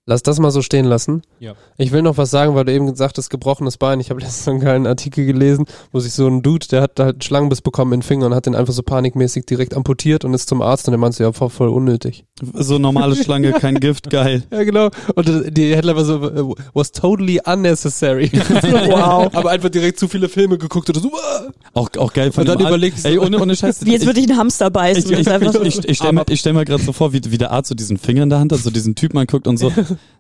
Lass 0.06 0.22
das 0.22 0.38
mal 0.40 0.50
so 0.50 0.62
stehen 0.62 0.86
lassen. 0.86 1.22
Ja. 1.40 1.54
Ich 1.76 1.92
will 1.92 2.02
noch 2.02 2.16
was 2.16 2.30
sagen, 2.30 2.54
weil 2.54 2.64
du 2.64 2.72
eben 2.72 2.86
gesagt 2.86 3.18
hast, 3.18 3.28
gebrochenes 3.28 3.76
Bein. 3.76 4.00
Ich 4.00 4.10
habe 4.10 4.20
letztens 4.20 4.48
einen 4.48 4.60
geilen 4.60 4.86
Artikel 4.86 5.26
gelesen, 5.26 5.66
wo 5.92 6.00
sich 6.00 6.14
so 6.14 6.26
ein 6.26 6.42
Dude, 6.42 6.66
der 6.68 6.82
hat 6.82 6.98
halt 6.98 7.14
einen 7.16 7.20
Schlangenbiss 7.22 7.60
bekommen 7.60 7.92
in 7.92 8.00
den 8.00 8.06
Finger 8.06 8.26
und 8.26 8.34
hat 8.34 8.46
den 8.46 8.54
einfach 8.56 8.72
so 8.72 8.82
panikmäßig 8.82 9.44
direkt 9.44 9.74
amputiert 9.76 10.24
und 10.24 10.32
ist 10.34 10.48
zum 10.48 10.62
Arzt 10.62 10.88
und 10.88 10.92
der 10.92 10.98
meinte, 10.98 11.22
ja, 11.22 11.32
voll, 11.32 11.50
voll 11.50 11.68
unnötig. 11.68 12.24
So 12.54 12.78
normale 12.78 13.14
Schlange, 13.14 13.52
kein 13.60 13.74
Gift, 13.76 14.08
geil. 14.10 14.42
Ja, 14.50 14.62
genau. 14.64 14.88
Und 15.14 15.56
die 15.56 15.76
Headline 15.76 15.96
war 15.96 16.04
so, 16.04 16.24
äh, 16.28 16.54
was 16.72 16.92
totally 16.92 17.38
unnecessary. 17.44 18.30
wow. 18.88 19.28
Aber 19.34 19.50
einfach 19.50 19.68
direkt 19.68 19.98
zu 20.00 20.08
viele 20.08 20.28
Filme 20.28 20.56
geguckt 20.56 20.88
oder 20.88 21.00
so. 21.00 21.12
Auch, 21.74 21.90
auch 21.98 22.12
geil 22.12 22.32
von 22.32 22.48
Und 22.48 22.48
dann 22.48 22.80
du- 22.80 22.90
Ey, 23.04 23.18
ohne, 23.18 23.38
ohne 23.38 23.54
Scheiß. 23.54 23.84
Wie 23.84 23.92
jetzt 23.92 24.00
ich- 24.02 24.06
würde 24.06 24.20
ich 24.20 24.28
einen 24.28 24.38
Hamster 24.38 24.70
beißen. 24.70 25.12
Ich, 25.12 25.20
ich, 25.20 25.26
so. 25.52 25.62
ich, 25.62 25.84
ich 25.88 25.96
stelle 25.98 26.12
mir, 26.14 26.24
ich 26.28 26.40
stell 26.40 26.52
mir 26.54 26.64
gerade 26.64 26.82
so 26.82 26.92
vor, 26.92 27.12
wie, 27.12 27.20
wie 27.26 27.38
der 27.38 27.50
Arzt 27.50 27.68
so 27.68 27.74
diesen 27.74 27.98
Finger 27.98 28.22
in 28.22 28.30
der 28.30 28.38
Hand 28.38 28.52
hat, 28.52 28.60
so 28.60 28.70
diesen 28.70 28.94
Typen 28.94 29.18
anguckt 29.18 29.46
und 29.46 29.58
so, 29.58 29.70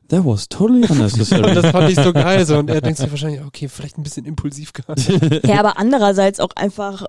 that 0.08 0.24
was 0.24 0.48
totally 0.48 0.82
Und 0.82 0.90
unnecessary. 0.90 1.54
das 1.54 1.66
fand 1.66 1.90
ich 1.90 1.96
so 1.96 2.12
geil. 2.12 2.44
So. 2.46 2.58
Und 2.58 2.70
er 2.70 2.80
denkt 2.80 2.98
sich 2.98 3.10
wahrscheinlich, 3.10 3.42
okay, 3.42 3.68
vielleicht 3.68 3.98
ein 3.98 4.02
bisschen 4.02 4.26
impulsiv 4.26 4.72
gehabt. 4.72 5.00
Ja, 5.44 5.60
aber 5.60 5.78
andererseits 5.78 6.40
auch 6.40 6.50
einfach 6.56 7.06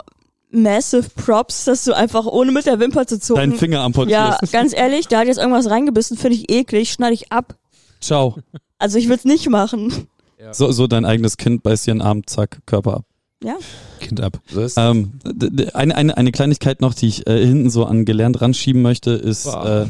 massive 0.51 1.09
Props, 1.15 1.65
dass 1.65 1.83
du 1.83 1.93
einfach 1.93 2.25
ohne 2.25 2.51
mit 2.51 2.65
der 2.65 2.79
Wimper 2.79 3.07
zu 3.07 3.19
zucken. 3.19 3.41
Deinen 3.41 3.57
Finger 3.57 3.77
ja, 3.77 3.85
amputierst. 3.85 4.51
ganz 4.51 4.73
ehrlich, 4.73 5.07
da 5.07 5.19
hat 5.19 5.27
jetzt 5.27 5.37
irgendwas 5.37 5.69
reingebissen, 5.69 6.17
finde 6.17 6.37
ich 6.37 6.51
eklig, 6.51 6.91
schneide 6.91 7.13
ich 7.13 7.31
ab. 7.31 7.55
Ciao. 8.01 8.37
Also 8.77 8.97
ich 8.97 9.07
will's 9.09 9.25
nicht 9.25 9.49
machen. 9.49 10.07
So, 10.51 10.71
so 10.71 10.87
dein 10.87 11.05
eigenes 11.05 11.37
Kind 11.37 11.63
beißt 11.63 11.85
dir 11.87 11.91
einen 11.91 12.01
Arm, 12.01 12.25
zack, 12.25 12.61
Körper 12.65 12.97
ab. 12.97 13.05
Ja. 13.43 13.57
Kind 14.01 14.21
ab. 14.21 14.39
So 14.51 14.61
ist 14.61 14.77
Ähm, 14.77 15.13
eine, 15.73 15.95
eine, 15.95 16.17
eine 16.17 16.31
Kleinigkeit 16.31 16.81
noch, 16.81 16.93
die 16.93 17.07
ich 17.07 17.27
äh, 17.27 17.45
hinten 17.45 17.69
so 17.69 17.85
an 17.85 18.05
gelernt 18.05 18.41
ranschieben 18.41 18.81
möchte, 18.81 19.11
ist, 19.11 19.45
äh, 19.45 19.85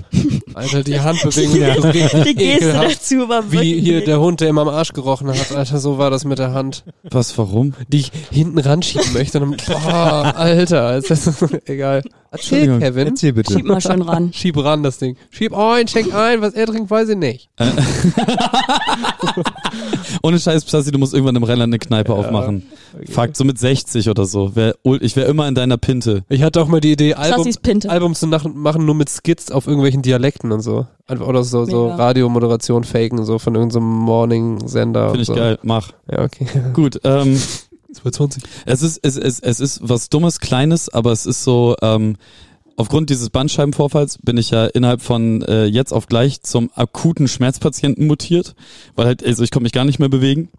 Alter, 0.54 0.84
die 0.84 1.00
Handbewegung. 1.00 1.92
Die, 1.92 2.24
die 2.24 2.36
Geste 2.36 2.74
dazu 2.74 3.28
war 3.30 3.52
Wie 3.52 3.80
hier 3.80 4.04
der 4.04 4.20
Hund, 4.20 4.42
der 4.42 4.50
immer 4.50 4.62
am 4.62 4.70
Arsch 4.70 4.94
gerochen 4.94 5.28
hat, 5.28 5.52
Alter, 5.52 5.80
so 5.80 5.98
war 5.98 6.10
das 6.10 6.26
mit 6.26 6.40
der 6.40 6.54
Hand, 6.54 6.84
was, 7.04 7.38
warum? 7.38 7.74
die 7.88 8.00
ich 8.00 8.12
hinten 8.32 8.60
ranschieben 8.60 9.14
möchte. 9.14 9.40
Und 9.40 9.62
dann, 9.68 9.82
boah, 9.82 10.34
Alter, 10.36 10.98
ist 10.98 11.10
das 11.10 11.42
egal. 11.66 12.04
Erzähl, 12.34 12.60
Entschuldigung. 12.60 12.80
Kevin. 12.80 13.08
Erzähl 13.08 13.34
bitte. 13.34 13.54
Schieb 13.54 13.66
mal 13.66 13.82
schön 13.82 14.02
ran. 14.02 14.32
Schieb 14.32 14.58
ran 14.58 14.84
das 14.84 15.00
Ding. 15.00 15.18
Schieb 15.32 15.54
ein, 15.54 15.90
schenk 15.90 16.14
ein, 16.14 16.42
was 16.42 16.54
er 16.54 16.66
trinkt, 16.66 16.90
weiß 16.90 17.10
ich 17.10 17.18
nicht. 17.18 17.50
Ohne 20.24 20.40
Scheiß, 20.40 20.64
Psassi, 20.64 20.92
du 20.92 20.98
musst 20.98 21.14
irgendwann 21.14 21.36
im 21.36 21.44
Rheinland 21.44 21.72
eine 21.72 21.80
Kneipe 21.80 22.14
aufmachen. 22.14 22.64
Fakt, 23.10 23.36
so 23.36 23.44
mit 23.44 23.60
60 23.60 24.01
oder 24.10 24.26
so. 24.26 24.56
Wär, 24.56 24.76
ich 25.02 25.16
wäre 25.16 25.30
immer 25.30 25.48
in 25.48 25.56
deiner 25.56 25.78
Pinte. 25.78 26.24
Ich 26.30 26.42
hatte 26.44 26.62
auch 26.62 26.68
mal 26.68 26.80
die 26.82 26.92
Idee, 26.92 27.14
Album. 27.14 27.48
Albums 27.88 28.20
zu 28.20 28.28
nach, 28.28 28.46
machen 28.46 28.86
nur 28.86 28.96
mit 28.96 29.10
Skits 29.10 29.52
auf 29.52 29.68
irgendwelchen 29.68 30.02
Dialekten 30.02 30.52
und 30.52 30.62
so. 30.62 30.88
Einfach- 31.08 31.28
Oder 31.28 31.44
so, 31.44 31.66
so. 31.66 31.90
Radiomoderation 31.90 32.84
faken, 32.84 33.26
so 33.26 33.40
von 33.40 33.56
irgendeinem 33.56 33.86
Morning-Sender. 33.90 35.10
Finde 35.10 35.22
ich 35.22 35.28
so. 35.28 35.36
geil. 35.36 35.60
Mach. 35.64 35.92
Ja, 36.10 36.24
okay. 36.24 36.48
Gut, 36.74 37.00
ähm, 37.04 37.40
220. 37.94 38.44
es 38.66 38.82
ist, 38.82 39.00
es, 39.04 39.18
es, 39.18 39.40
es 39.40 39.60
ist 39.60 39.80
was 39.84 40.10
Dummes, 40.10 40.40
Kleines, 40.40 40.90
aber 40.90 41.12
es 41.12 41.26
ist 41.26 41.44
so, 41.44 41.76
ähm, 41.82 42.16
aufgrund 42.78 43.10
dieses 43.10 43.30
Bandscheibenvorfalls 43.30 44.18
bin 44.24 44.38
ich 44.38 44.52
ja 44.52 44.66
innerhalb 44.66 45.02
von 45.02 45.42
äh, 45.44 45.66
jetzt 45.66 45.92
auf 45.92 46.08
gleich 46.08 46.42
zum 46.42 46.72
akuten 46.76 47.28
Schmerzpatienten 47.28 48.08
mutiert, 48.08 48.56
weil 48.96 49.06
halt, 49.08 49.26
also 49.26 49.44
ich 49.44 49.52
konnte 49.52 49.64
mich 49.64 49.74
gar 49.74 49.86
nicht 49.86 50.00
mehr 50.00 50.10
bewegen. 50.10 50.50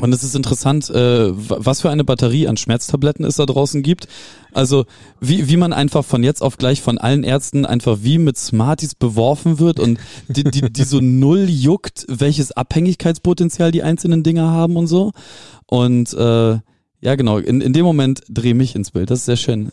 Und 0.00 0.12
es 0.12 0.24
ist 0.24 0.34
interessant, 0.34 0.88
äh, 0.90 1.30
wa- 1.30 1.58
was 1.60 1.82
für 1.82 1.90
eine 1.90 2.04
Batterie 2.04 2.48
an 2.48 2.56
Schmerztabletten 2.56 3.24
es 3.24 3.36
da 3.36 3.46
draußen 3.46 3.82
gibt. 3.82 4.08
Also 4.52 4.86
wie, 5.20 5.48
wie 5.48 5.56
man 5.56 5.72
einfach 5.72 6.04
von 6.04 6.22
jetzt 6.22 6.42
auf 6.42 6.56
gleich 6.56 6.80
von 6.80 6.98
allen 6.98 7.24
Ärzten 7.24 7.66
einfach 7.66 7.98
wie 8.02 8.18
mit 8.18 8.38
Smarties 8.38 8.94
beworfen 8.94 9.58
wird 9.58 9.78
und 9.78 9.98
die, 10.28 10.44
die, 10.44 10.72
die 10.72 10.84
so 10.84 11.00
null 11.00 11.48
juckt, 11.48 12.06
welches 12.08 12.52
Abhängigkeitspotenzial 12.52 13.70
die 13.70 13.82
einzelnen 13.82 14.22
Dinger 14.22 14.50
haben 14.50 14.76
und 14.76 14.86
so. 14.86 15.12
Und 15.66 16.12
äh, 16.14 16.58
ja 17.00 17.14
genau, 17.14 17.38
in, 17.38 17.60
in 17.60 17.72
dem 17.72 17.84
Moment 17.84 18.22
drehe 18.28 18.54
mich 18.54 18.74
ins 18.74 18.90
Bild. 18.90 19.10
Das 19.10 19.20
ist 19.20 19.26
sehr 19.26 19.36
schön. 19.36 19.72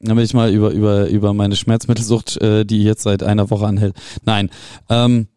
Dann 0.00 0.16
will 0.16 0.24
ich 0.24 0.34
mal 0.34 0.52
über, 0.52 0.70
über, 0.70 1.08
über 1.08 1.34
meine 1.34 1.56
Schmerzmittelsucht, 1.56 2.36
äh, 2.40 2.64
die 2.64 2.82
jetzt 2.82 3.02
seit 3.02 3.22
einer 3.22 3.50
Woche 3.50 3.66
anhält. 3.66 3.94
Nein. 4.24 4.50
Ähm, 4.88 5.28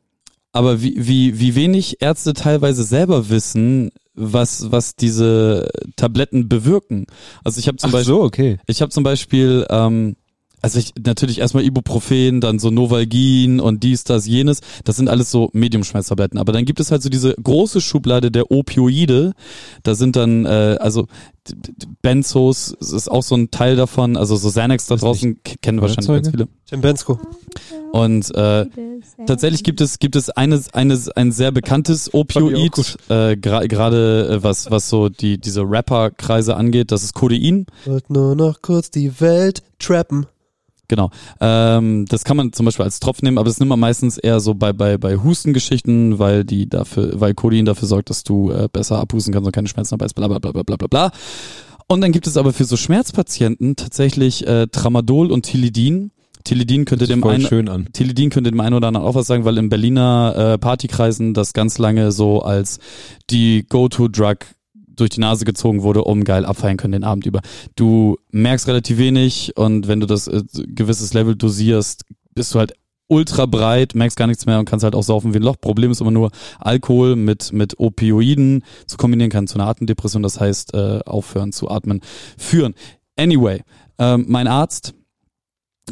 aber 0.53 0.81
wie, 0.81 0.95
wie, 0.95 1.39
wie 1.39 1.55
wenig 1.55 2.01
Ärzte 2.01 2.33
teilweise 2.33 2.83
selber 2.83 3.29
wissen, 3.29 3.91
was, 4.13 4.71
was 4.71 4.95
diese 4.95 5.67
Tabletten 5.95 6.47
bewirken. 6.47 7.07
Also 7.43 7.59
ich 7.59 7.67
habe 7.67 7.77
zum 7.77 7.89
Ach 7.89 7.93
Beispiel, 7.93 8.13
so, 8.13 8.21
okay. 8.21 8.57
ich 8.67 8.81
habe 8.81 8.91
zum 8.91 9.03
Beispiel, 9.03 9.65
ähm, 9.69 10.15
also 10.63 10.79
ich 10.79 10.93
natürlich 11.05 11.39
erstmal 11.39 11.63
Ibuprofen, 11.63 12.41
dann 12.41 12.57
so 12.57 12.71
Novalgin 12.71 13.59
und 13.59 13.83
dies, 13.83 14.05
das, 14.05 14.25
jenes. 14.25 14.61
Das 14.85 14.95
sind 14.95 15.09
alles 15.09 15.29
so 15.29 15.49
Mediumschmerztabletten. 15.53 16.39
Aber 16.39 16.53
dann 16.53 16.65
gibt 16.65 16.79
es 16.79 16.89
halt 16.89 17.03
so 17.03 17.09
diese 17.09 17.35
große 17.35 17.81
Schublade 17.81 18.31
der 18.31 18.49
Opioide. 18.49 19.33
Da 19.83 19.93
sind 19.93 20.15
dann, 20.15 20.45
äh, 20.45 20.77
also 20.79 21.07
Benzos 22.01 22.71
ist 22.79 23.11
auch 23.11 23.23
so 23.23 23.35
ein 23.35 23.51
Teil 23.51 23.75
davon. 23.75 24.15
Also 24.17 24.35
so 24.37 24.49
Xanax 24.49 24.87
da 24.87 24.95
draußen 24.95 25.39
kennen 25.61 25.81
wahrscheinlich 25.81 26.07
ganz 26.07 26.29
viele. 26.29 26.47
Jim 26.69 26.81
Bensko. 26.81 27.19
Und 27.91 28.33
äh, 28.33 28.65
tatsächlich 29.27 29.63
gibt 29.63 29.81
es 29.81 29.99
gibt 29.99 30.15
es 30.15 30.29
eines 30.29 30.73
eines 30.73 31.09
ein 31.09 31.31
sehr 31.31 31.51
bekanntes 31.51 32.13
Opioid 32.13 32.97
äh, 33.09 33.33
gra- 33.33 33.67
gerade 33.67 34.29
äh, 34.39 34.43
was 34.43 34.71
was 34.71 34.89
so 34.89 35.09
die 35.09 35.37
diese 35.37 35.61
Rapper-Kreise 35.61 36.55
angeht. 36.55 36.91
Das 36.91 37.03
ist 37.03 37.13
Codein. 37.13 37.65
Wollt 37.85 38.09
nur 38.09 38.35
noch 38.35 38.61
kurz 38.61 38.89
die 38.89 39.19
Welt 39.19 39.61
trappen. 39.77 40.25
Genau. 40.93 41.09
Ähm, 41.41 42.05
das 42.07 42.23
kann 42.23 42.37
man 42.37 42.53
zum 42.53 42.67
Beispiel 42.67 42.85
als 42.85 42.99
Tropf 42.99 43.23
nehmen, 43.23 43.39
aber 43.39 43.47
das 43.47 43.57
nimmt 43.57 43.69
man 43.69 43.79
meistens 43.79 44.19
eher 44.19 44.39
so 44.39 44.53
bei, 44.53 44.73
bei, 44.73 44.99
bei 44.99 45.17
Hustengeschichten, 45.17 46.19
weil 46.19 46.43
die 46.43 46.69
dafür, 46.69 47.19
weil 47.19 47.33
Codein 47.33 47.65
dafür 47.65 47.87
sorgt, 47.87 48.11
dass 48.11 48.23
du 48.23 48.51
äh, 48.51 48.69
besser 48.71 48.99
abhusten 48.99 49.33
kannst 49.33 49.47
und 49.47 49.53
keine 49.53 49.67
Schmerzen 49.67 49.95
dabei 49.95 50.05
hast, 50.05 50.13
bla 50.13 50.27
bla 50.27 50.37
bla 50.37 50.51
bla 50.51 50.75
bla 50.75 50.87
bla. 50.87 51.11
Und 51.87 52.01
dann 52.01 52.11
gibt 52.11 52.27
es 52.27 52.37
aber 52.37 52.53
für 52.53 52.65
so 52.65 52.77
Schmerzpatienten 52.77 53.75
tatsächlich 53.75 54.45
äh, 54.45 54.67
Tramadol 54.67 55.31
und 55.31 55.47
Tilidin. 55.47 56.11
Tilidin 56.43 56.85
könnte 56.85 57.07
dem 57.07 57.23
einen. 57.23 57.91
Tilidin 57.91 58.29
könnte 58.29 58.51
dem 58.51 58.59
einen 58.59 58.75
oder 58.75 58.89
anderen 58.89 59.07
auch 59.07 59.15
was 59.15 59.25
sagen, 59.25 59.45
weil 59.45 59.57
in 59.57 59.69
Berliner 59.69 60.53
äh, 60.53 60.57
Partykreisen 60.59 61.33
das 61.33 61.53
ganz 61.53 61.79
lange 61.79 62.11
so 62.11 62.43
als 62.43 62.77
die 63.31 63.65
Go-To-Drug 63.67 64.45
durch 64.95 65.09
die 65.09 65.19
Nase 65.19 65.45
gezogen 65.45 65.83
wurde, 65.83 66.03
um 66.03 66.23
geil 66.23 66.45
abfeiern 66.45 66.77
können 66.77 66.93
den 66.93 67.03
Abend 67.03 67.25
über. 67.25 67.41
Du 67.75 68.17
merkst 68.31 68.67
relativ 68.67 68.97
wenig 68.97 69.53
und 69.55 69.87
wenn 69.87 69.99
du 69.99 70.05
das 70.05 70.27
äh, 70.27 70.43
gewisses 70.67 71.13
Level 71.13 71.35
dosierst, 71.35 72.05
bist 72.33 72.53
du 72.53 72.59
halt 72.59 72.73
ultra 73.07 73.45
breit, 73.45 73.95
merkst 73.95 74.17
gar 74.17 74.27
nichts 74.27 74.45
mehr 74.45 74.59
und 74.59 74.65
kannst 74.65 74.83
halt 74.83 74.95
auch 74.95 75.03
saufen 75.03 75.33
wie 75.33 75.37
ein 75.37 75.43
Loch. 75.43 75.57
Problem 75.59 75.91
ist 75.91 76.01
immer 76.01 76.11
nur, 76.11 76.31
Alkohol 76.59 77.15
mit, 77.15 77.53
mit 77.53 77.79
Opioiden 77.79 78.63
zu 78.87 78.97
kombinieren 78.97 79.31
kann 79.31 79.47
zu 79.47 79.55
einer 79.55 79.67
Atemdepression, 79.67 80.23
das 80.23 80.39
heißt 80.39 80.73
äh, 80.73 80.99
aufhören 81.05 81.51
zu 81.51 81.69
atmen, 81.69 82.01
führen. 82.37 82.73
Anyway, 83.17 83.61
ähm, 83.99 84.25
mein 84.27 84.47
Arzt 84.47 84.93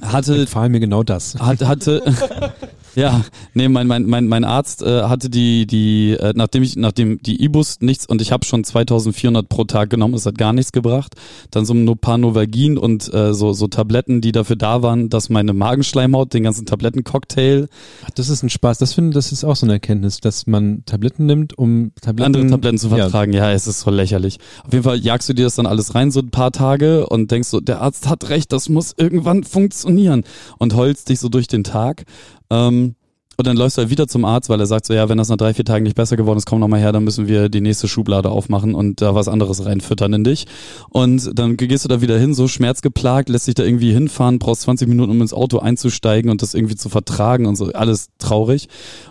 hatte 0.01 0.39
Empfahl 0.39 0.69
mir 0.69 0.79
genau 0.79 1.03
das. 1.03 1.35
hat, 1.35 1.61
hatte 1.61 2.01
ja 2.95 3.22
nee 3.53 3.68
mein 3.68 3.88
mein 3.88 4.05
mein 4.05 4.27
mein 4.27 4.43
Arzt 4.43 4.81
äh, 4.81 5.03
hatte 5.03 5.30
die 5.30 5.65
die 5.68 6.11
äh, 6.11 6.34
nachdem 6.35 6.63
ich 6.63 6.76
nachdem 6.76 7.22
die 7.22 7.43
Ibus 7.43 7.77
nichts 7.81 8.05
und 8.05 8.22
ich 8.22 8.31
habe 8.31 8.45
schon 8.45 8.63
2400 8.63 9.47
pro 9.47 9.63
Tag 9.63 9.89
genommen 9.89 10.13
es 10.13 10.26
hat 10.26 10.38
gar 10.38 10.53
nichts 10.53 10.72
gebracht 10.72 11.15
dann 11.51 11.65
so 11.65 11.73
ein 11.73 11.97
paar 11.97 12.18
Novalgin 12.18 12.77
und 12.77 13.13
äh, 13.13 13.34
so 13.34 13.53
so 13.53 13.68
Tabletten 13.68 14.22
die 14.22 14.31
dafür 14.31 14.55
da 14.55 14.81
waren 14.81 15.09
dass 15.09 15.30
meine 15.30 15.53
Magenschleimhaut 15.53 16.34
den 16.34 16.43
ganzen 16.43 16.65
Tablettencocktail 16.65 17.68
Ach, 18.05 18.09
das 18.15 18.30
ist 18.30 18.43
ein 18.43 18.49
Spaß. 18.49 18.77
Das 18.77 18.93
finde 18.93 19.13
das 19.13 19.31
ist 19.31 19.43
auch 19.43 19.55
so 19.55 19.65
eine 19.65 19.73
Erkenntnis, 19.73 20.19
dass 20.19 20.47
man 20.47 20.84
Tabletten 20.85 21.26
nimmt, 21.26 21.57
um 21.57 21.91
Tabletten, 22.01 22.26
andere 22.35 22.47
Tabletten 22.47 22.77
zu 22.77 22.88
Ja. 22.89 22.97
vertragen. 22.97 23.34
Ja. 23.34 23.51
es 23.51 23.68
ist 23.68 23.81
so 23.81 23.91
lächerlich. 23.91 24.38
Auf 24.65 24.72
jeden 24.73 24.84
Fall 24.84 24.97
jagst 24.97 25.30
du 25.30 25.34
dir 25.34 25.45
das 25.45 25.55
dann 25.55 25.65
alles 25.65 25.95
rein, 25.95 26.11
so 26.11 26.19
ein 26.22 26.31
paar 26.31 26.51
Tage 26.51 27.07
und 27.07 27.31
denkst 27.31 27.49
so, 27.49 27.59
der 27.59 27.81
Arzt 27.81 28.07
hat 28.09 28.30
recht, 28.30 28.51
das 28.51 28.69
muss 28.69 28.93
irgendwann 28.97 29.43
funktionieren 29.43 30.23
und 30.57 30.76
heulst 30.76 31.09
dich 31.09 31.19
so 31.19 31.30
durch 31.30 31.47
den 31.47 31.63
Tag. 31.63 32.05
Ähm, 32.51 32.95
und 33.37 33.47
dann 33.47 33.57
läufst 33.57 33.77
du 33.77 33.81
halt 33.81 33.89
wieder 33.89 34.07
zum 34.07 34.23
Arzt, 34.23 34.49
weil 34.49 34.59
er 34.59 34.67
sagt 34.67 34.85
so, 34.85 34.93
ja, 34.93 35.09
wenn 35.09 35.17
das 35.17 35.29
nach 35.29 35.37
drei, 35.37 35.53
vier 35.55 35.65
Tagen 35.65 35.83
nicht 35.83 35.95
besser 35.95 36.15
geworden 36.15 36.37
ist, 36.37 36.45
komm 36.45 36.59
noch 36.59 36.67
mal 36.67 36.79
her, 36.79 36.91
dann 36.91 37.03
müssen 37.03 37.27
wir 37.27 37.49
die 37.49 37.61
nächste 37.61 37.87
Schublade 37.87 38.29
aufmachen 38.29 38.75
und 38.75 39.01
da 39.01 39.15
was 39.15 39.27
anderes 39.27 39.65
reinfüttern 39.65 40.13
in 40.13 40.23
dich. 40.23 40.45
Und 40.89 41.39
dann 41.39 41.57
gehst 41.57 41.83
du 41.83 41.89
da 41.89 42.01
wieder 42.01 42.19
hin, 42.19 42.35
so 42.35 42.47
schmerzgeplagt, 42.47 43.29
lässt 43.29 43.47
dich 43.47 43.55
da 43.55 43.63
irgendwie 43.63 43.93
hinfahren, 43.93 44.37
brauchst 44.37 44.61
20 44.63 44.87
Minuten, 44.87 45.09
um 45.09 45.21
ins 45.21 45.33
Auto 45.33 45.57
einzusteigen 45.57 46.29
und 46.29 46.43
das 46.43 46.53
irgendwie 46.53 46.75
zu 46.75 46.89
vertragen 46.89 47.47
und 47.47 47.55
so, 47.55 47.71
alles 47.71 48.09
traurig. 48.19 48.67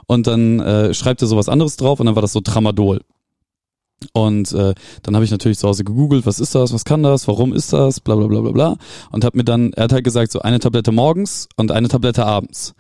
Und 0.06 0.28
dann 0.28 0.60
äh, 0.60 0.94
schreibt 0.94 1.22
er 1.22 1.26
sowas 1.26 1.48
anderes 1.48 1.76
drauf 1.76 1.98
und 1.98 2.06
dann 2.06 2.14
war 2.14 2.22
das 2.22 2.32
so 2.32 2.40
Tramadol. 2.40 3.00
Und 4.12 4.52
äh, 4.52 4.74
dann 5.02 5.14
habe 5.16 5.24
ich 5.24 5.32
natürlich 5.32 5.58
zu 5.58 5.66
Hause 5.66 5.82
gegoogelt, 5.82 6.24
was 6.24 6.38
ist 6.38 6.54
das, 6.54 6.72
was 6.72 6.84
kann 6.84 7.02
das, 7.02 7.26
warum 7.26 7.52
ist 7.52 7.72
das, 7.72 7.98
bla 7.98 8.14
bla 8.14 8.28
bla 8.28 8.40
bla 8.42 8.52
bla. 8.52 8.76
Und 9.10 9.24
habe 9.24 9.36
mir 9.36 9.44
dann, 9.44 9.72
er 9.72 9.84
hat 9.84 9.92
halt 9.92 10.04
gesagt, 10.04 10.30
so 10.30 10.40
eine 10.40 10.60
Tablette 10.60 10.92
morgens 10.92 11.48
und 11.56 11.72
eine 11.72 11.88
Tablette 11.88 12.24
abends. 12.24 12.74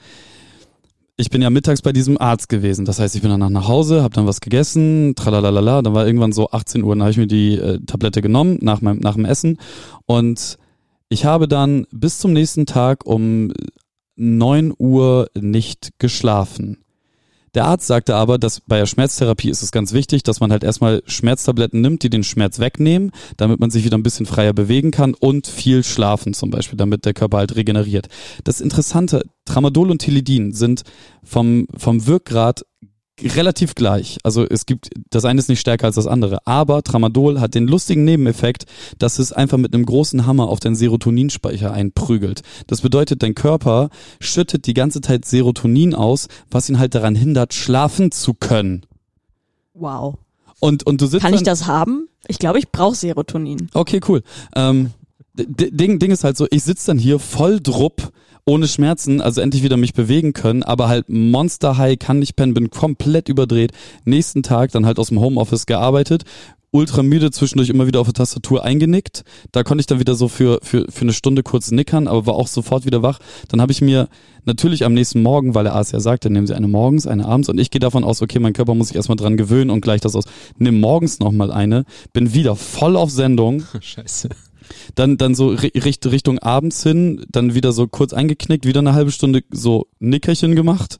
Ich 1.20 1.28
bin 1.28 1.42
ja 1.42 1.50
mittags 1.50 1.82
bei 1.82 1.92
diesem 1.92 2.18
Arzt 2.18 2.48
gewesen. 2.48 2.86
Das 2.86 2.98
heißt, 2.98 3.14
ich 3.14 3.20
bin 3.20 3.30
danach 3.30 3.50
nach 3.50 3.68
Hause, 3.68 4.02
habe 4.02 4.14
dann 4.14 4.26
was 4.26 4.40
gegessen, 4.40 5.12
tralalala. 5.14 5.82
Dann 5.82 5.92
war 5.92 6.06
irgendwann 6.06 6.32
so 6.32 6.50
18 6.50 6.82
Uhr, 6.82 6.94
dann 6.94 7.02
habe 7.02 7.10
ich 7.10 7.18
mir 7.18 7.26
die 7.26 7.56
äh, 7.56 7.78
Tablette 7.84 8.22
genommen 8.22 8.56
nach, 8.62 8.80
meinem, 8.80 9.00
nach 9.00 9.16
dem 9.16 9.26
Essen. 9.26 9.58
Und 10.06 10.56
ich 11.10 11.26
habe 11.26 11.46
dann 11.46 11.86
bis 11.90 12.20
zum 12.20 12.32
nächsten 12.32 12.64
Tag 12.64 13.04
um 13.04 13.52
9 14.16 14.72
Uhr 14.78 15.28
nicht 15.38 15.90
geschlafen. 15.98 16.78
Der 17.54 17.64
Arzt 17.64 17.86
sagte 17.86 18.14
aber, 18.14 18.38
dass 18.38 18.60
bei 18.60 18.78
der 18.78 18.86
Schmerztherapie 18.86 19.50
ist 19.50 19.62
es 19.62 19.72
ganz 19.72 19.92
wichtig, 19.92 20.22
dass 20.22 20.40
man 20.40 20.52
halt 20.52 20.62
erstmal 20.62 21.02
Schmerztabletten 21.06 21.80
nimmt, 21.80 22.02
die 22.02 22.10
den 22.10 22.22
Schmerz 22.22 22.60
wegnehmen, 22.60 23.10
damit 23.36 23.58
man 23.58 23.70
sich 23.70 23.84
wieder 23.84 23.98
ein 23.98 24.04
bisschen 24.04 24.26
freier 24.26 24.52
bewegen 24.52 24.90
kann 24.90 25.14
und 25.14 25.46
viel 25.46 25.82
schlafen 25.82 26.32
zum 26.32 26.50
Beispiel, 26.50 26.76
damit 26.76 27.04
der 27.04 27.14
Körper 27.14 27.38
halt 27.38 27.56
regeneriert. 27.56 28.08
Das 28.44 28.60
Interessante, 28.60 29.22
Tramadol 29.44 29.90
und 29.90 30.00
Tilidin 30.00 30.52
sind 30.52 30.82
vom, 31.24 31.66
vom 31.76 32.06
Wirkgrad 32.06 32.62
relativ 33.22 33.74
gleich. 33.74 34.18
Also 34.22 34.46
es 34.46 34.66
gibt, 34.66 34.90
das 35.10 35.24
eine 35.24 35.38
ist 35.38 35.48
nicht 35.48 35.60
stärker 35.60 35.86
als 35.86 35.96
das 35.96 36.06
andere. 36.06 36.46
Aber 36.46 36.82
Tramadol 36.82 37.40
hat 37.40 37.54
den 37.54 37.66
lustigen 37.66 38.04
Nebeneffekt, 38.04 38.64
dass 38.98 39.18
es 39.18 39.32
einfach 39.32 39.58
mit 39.58 39.74
einem 39.74 39.86
großen 39.86 40.26
Hammer 40.26 40.48
auf 40.48 40.60
den 40.60 40.74
Serotoninspeicher 40.74 41.72
einprügelt. 41.72 42.42
Das 42.66 42.80
bedeutet, 42.80 43.22
dein 43.22 43.34
Körper 43.34 43.90
schüttet 44.20 44.66
die 44.66 44.74
ganze 44.74 45.00
Zeit 45.00 45.24
Serotonin 45.24 45.94
aus, 45.94 46.28
was 46.50 46.68
ihn 46.68 46.78
halt 46.78 46.94
daran 46.94 47.14
hindert, 47.14 47.54
schlafen 47.54 48.10
zu 48.12 48.34
können. 48.34 48.86
Wow. 49.74 50.18
Und, 50.60 50.86
und 50.86 51.00
du 51.00 51.06
sitzt 51.06 51.22
Kann 51.22 51.34
ich 51.34 51.42
das 51.42 51.66
haben? 51.66 52.08
Ich 52.28 52.38
glaube, 52.38 52.58
ich 52.58 52.70
brauche 52.70 52.94
Serotonin. 52.94 53.70
Okay, 53.72 54.00
cool. 54.08 54.22
Ähm, 54.54 54.90
Ding, 55.48 55.98
Ding 55.98 56.10
ist 56.10 56.24
halt 56.24 56.36
so, 56.36 56.46
ich 56.50 56.62
sitze 56.62 56.88
dann 56.88 56.98
hier 56.98 57.18
voll 57.18 57.60
drupp, 57.60 58.12
ohne 58.46 58.66
Schmerzen, 58.66 59.20
also 59.20 59.40
endlich 59.40 59.62
wieder 59.62 59.76
mich 59.76 59.94
bewegen 59.94 60.32
können, 60.32 60.62
aber 60.62 60.88
halt 60.88 61.08
Monster 61.08 61.76
High, 61.76 61.98
kann 61.98 62.18
nicht 62.18 62.36
pennen, 62.36 62.54
bin 62.54 62.70
komplett 62.70 63.28
überdreht. 63.28 63.72
Nächsten 64.04 64.42
Tag 64.42 64.72
dann 64.72 64.86
halt 64.86 64.98
aus 64.98 65.08
dem 65.08 65.20
Homeoffice 65.20 65.66
gearbeitet, 65.66 66.24
ultra 66.72 67.02
müde, 67.02 67.30
zwischendurch 67.30 67.68
immer 67.68 67.86
wieder 67.86 68.00
auf 68.00 68.06
der 68.06 68.14
Tastatur 68.14 68.64
eingenickt. 68.64 69.24
Da 69.52 69.62
konnte 69.62 69.80
ich 69.80 69.86
dann 69.86 70.00
wieder 70.00 70.14
so 70.14 70.28
für, 70.28 70.60
für, 70.62 70.86
für 70.88 71.02
eine 71.02 71.12
Stunde 71.12 71.42
kurz 71.42 71.70
nickern, 71.70 72.08
aber 72.08 72.26
war 72.26 72.34
auch 72.34 72.46
sofort 72.46 72.86
wieder 72.86 73.02
wach. 73.02 73.18
Dann 73.48 73.60
habe 73.60 73.72
ich 73.72 73.80
mir 73.80 74.08
natürlich 74.44 74.84
am 74.84 74.94
nächsten 74.94 75.22
Morgen, 75.22 75.54
weil 75.54 75.64
der 75.64 75.74
Arzt 75.74 75.92
ja 75.92 76.00
sagte, 76.00 76.30
nehmen 76.30 76.46
Sie 76.46 76.54
eine 76.54 76.68
morgens, 76.68 77.06
eine 77.06 77.26
abends 77.26 77.48
und 77.48 77.58
ich 77.58 77.70
gehe 77.70 77.80
davon 77.80 78.04
aus, 78.04 78.22
okay, 78.22 78.38
mein 78.38 78.52
Körper 78.52 78.74
muss 78.74 78.88
sich 78.88 78.96
erstmal 78.96 79.16
dran 79.16 79.36
gewöhnen 79.36 79.70
und 79.70 79.80
gleich 79.80 80.00
das 80.00 80.14
aus. 80.14 80.24
Nimm 80.58 80.80
morgens 80.80 81.18
nochmal 81.18 81.50
eine, 81.50 81.84
bin 82.12 82.34
wieder 82.34 82.56
voll 82.56 82.96
auf 82.96 83.10
Sendung 83.10 83.64
Scheiße. 83.80 84.28
Dann 84.94 85.16
dann 85.16 85.34
so 85.34 85.48
ri- 85.50 85.84
richt, 85.84 86.06
Richtung 86.06 86.38
abends 86.38 86.82
hin, 86.82 87.24
dann 87.28 87.54
wieder 87.54 87.72
so 87.72 87.86
kurz 87.86 88.12
eingeknickt, 88.12 88.66
wieder 88.66 88.80
eine 88.80 88.94
halbe 88.94 89.10
Stunde 89.12 89.42
so 89.50 89.86
Nickerchen 89.98 90.54
gemacht, 90.54 90.98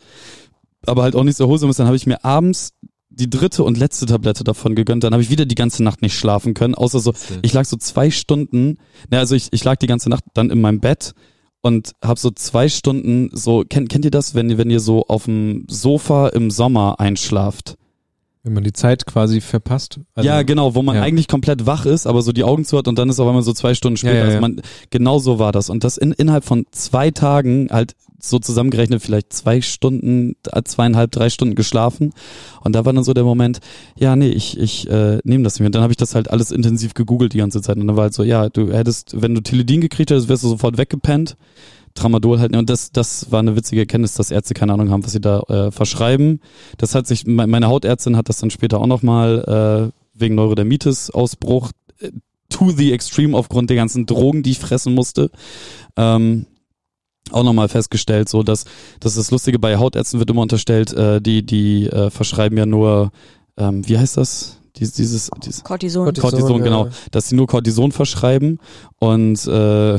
aber 0.87 1.03
halt 1.03 1.17
auch 1.17 1.25
nicht 1.25 1.37
so 1.37 1.45
erholsames. 1.45 1.77
Dann 1.77 1.87
habe 1.87 1.97
ich 1.97 2.07
mir 2.07 2.25
abends 2.25 2.73
die 3.09 3.29
dritte 3.29 3.65
und 3.65 3.77
letzte 3.77 4.07
Tablette 4.07 4.45
davon 4.45 4.75
gegönnt. 4.75 5.05
Dann 5.05 5.13
habe 5.13 5.23
ich 5.23 5.31
wieder 5.31 5.45
die 5.45 5.55
ganze 5.57 5.83
Nacht 5.83 6.01
nicht 6.01 6.17
schlafen 6.17 6.55
können, 6.55 6.75
außer 6.75 7.01
so, 7.01 7.13
ich 7.43 7.53
lag 7.53 7.65
so 7.65 7.77
zwei 7.77 8.11
Stunden, 8.11 8.79
ne, 9.11 9.19
also 9.19 9.35
ich, 9.35 9.49
ich 9.51 9.65
lag 9.65 9.77
die 9.77 9.89
ganze 9.89 10.09
Nacht 10.09 10.25
dann 10.35 10.51
in 10.51 10.61
meinem 10.61 10.81
Bett 10.81 11.13
und 11.61 11.93
habe 12.03 12.19
so 12.19 12.31
zwei 12.31 12.69
Stunden 12.69 13.29
so, 13.33 13.65
kennt, 13.69 13.89
kennt 13.91 14.05
ihr 14.05 14.11
das, 14.11 14.35
wenn 14.35 14.49
ihr, 14.49 14.59
wenn 14.59 14.71
ihr 14.71 14.81
so 14.81 15.05
auf 15.09 15.25
dem 15.25 15.65
Sofa 15.69 16.29
im 16.29 16.51
Sommer 16.51 17.01
einschlaft? 17.01 17.77
Wenn 18.43 18.55
man 18.55 18.65
die 18.65 18.73
Zeit 18.73 19.05
quasi 19.05 19.43
verpasst. 19.43 20.01
Also, 20.15 20.27
ja, 20.27 20.43
genau, 20.43 20.75
wo 20.75 20.81
man 20.81 20.97
ja. 20.97 21.03
eigentlich 21.03 21.29
komplett 21.29 21.67
wach 21.67 21.85
ist, 21.85 22.07
aber 22.07 22.23
so 22.23 22.33
die 22.33 22.45
Augen 22.45 22.65
zu 22.65 22.79
hat 22.79 22.89
und 22.89 22.99
dann 22.99 23.11
ist 23.11 23.21
auf 23.21 23.29
einmal 23.29 23.43
so 23.43 23.53
zwei 23.53 23.75
Stunden 23.75 23.99
später. 23.99 24.15
Ja, 24.15 24.21
ja, 24.21 24.25
Also 24.25 24.35
ja. 24.37 24.41
man, 24.41 24.63
genau 24.89 25.19
so 25.19 25.39
war 25.39 25.53
das. 25.53 25.69
Und 25.69 25.85
das 25.85 25.99
in, 25.99 26.13
innerhalb 26.13 26.45
von 26.45 26.65
zwei 26.71 27.11
Tagen 27.11 27.69
halt 27.71 27.95
so 28.23 28.39
zusammengerechnet 28.39 29.03
vielleicht 29.03 29.33
zwei 29.33 29.61
Stunden, 29.61 30.37
äh, 30.53 30.63
zweieinhalb, 30.63 31.11
drei 31.11 31.31
Stunden 31.31 31.55
geschlafen. 31.55 32.13
Und 32.63 32.75
da 32.75 32.85
war 32.85 32.93
dann 32.93 33.05
so 33.05 33.15
der 33.15 33.25
Moment, 33.25 33.61
ja, 33.99 34.17
nee, 34.17 34.29
ich, 34.29 34.59
ich 34.59 34.89
äh, 34.89 35.19
nehme 35.25 35.45
das 35.45 35.55
nicht 35.55 35.61
mehr. 35.61 35.69
Und 35.69 35.75
dann 35.75 35.83
habe 35.83 35.93
ich 35.93 35.97
das 35.97 36.15
halt 36.15 36.31
alles 36.31 36.51
intensiv 36.51 36.95
gegoogelt 36.95 37.33
die 37.33 37.39
ganze 37.39 37.63
Zeit. 37.63 37.77
Und 37.77 37.87
dann 37.87 37.97
war 37.97 38.05
halt 38.05 38.15
so, 38.15 38.23
ja, 38.23 38.49
du 38.49 38.73
hättest, 38.73 39.21
wenn 39.21 39.35
du 39.35 39.43
Tilidin 39.43 39.81
gekriegt 39.81 40.11
hättest, 40.11 40.29
wärst 40.29 40.45
du 40.45 40.49
sofort 40.49 40.79
weggepennt. 40.79 41.37
Tramadol 42.01 42.41
halt. 42.41 42.57
Und 42.57 42.71
das, 42.71 42.91
das 42.93 43.31
war 43.31 43.41
eine 43.41 43.55
witzige 43.57 43.83
Erkenntnis, 43.83 44.15
dass 44.15 44.31
Ärzte 44.31 44.55
keine 44.55 44.73
Ahnung 44.73 44.91
haben, 44.91 45.05
was 45.05 45.13
sie 45.13 45.21
da 45.21 45.41
äh, 45.49 45.71
verschreiben. 45.71 46.41
Das 46.79 46.95
hat 46.95 47.07
sich, 47.07 47.27
me- 47.27 47.47
meine 47.47 47.69
Hautärztin 47.69 48.17
hat 48.17 48.29
das 48.29 48.39
dann 48.39 48.51
später 48.51 48.81
auch 48.81 48.87
nochmal 48.87 49.93
äh, 49.93 50.19
wegen 50.19 50.35
Neurodermitis-Ausbruch 50.35 51.71
äh, 52.01 52.11
to 52.49 52.71
the 52.71 52.93
extreme 52.93 53.37
aufgrund 53.37 53.71
der 53.71 53.77
ganzen 53.77 54.07
Drogen, 54.07 54.43
die 54.43 54.53
ich 54.53 54.59
fressen 54.59 54.95
musste. 54.95 55.31
Ähm, 55.97 56.47
auch 57.33 57.45
nochmal 57.45 57.69
festgestellt, 57.69 58.29
so 58.29 58.43
dass 58.43 58.65
das 58.99 59.13
ist 59.13 59.19
das 59.19 59.31
Lustige 59.31 59.59
bei 59.59 59.77
Hautärzten 59.77 60.19
wird 60.19 60.31
immer 60.31 60.43
unterstellt, 60.43 60.93
äh, 60.95 61.21
die 61.21 61.47
die 61.47 61.87
äh, 61.87 62.11
verschreiben 62.11 62.59
ja 62.59 62.67
nur, 62.67 63.13
ähm, 63.57 63.87
wie 63.87 63.99
heißt 63.99 64.17
das? 64.17 64.57
Dies, 64.77 64.93
dieses, 64.93 65.31
dieses 65.45 65.63
Cortison. 65.63 66.05
Cortison. 66.05 66.31
Cortison, 66.31 66.59
ja. 66.59 66.65
genau, 66.65 66.89
dass 67.11 67.29
sie 67.29 67.37
nur 67.37 67.47
Cortison 67.47 67.93
verschreiben 67.93 68.59
und 68.99 69.47
äh, 69.47 69.99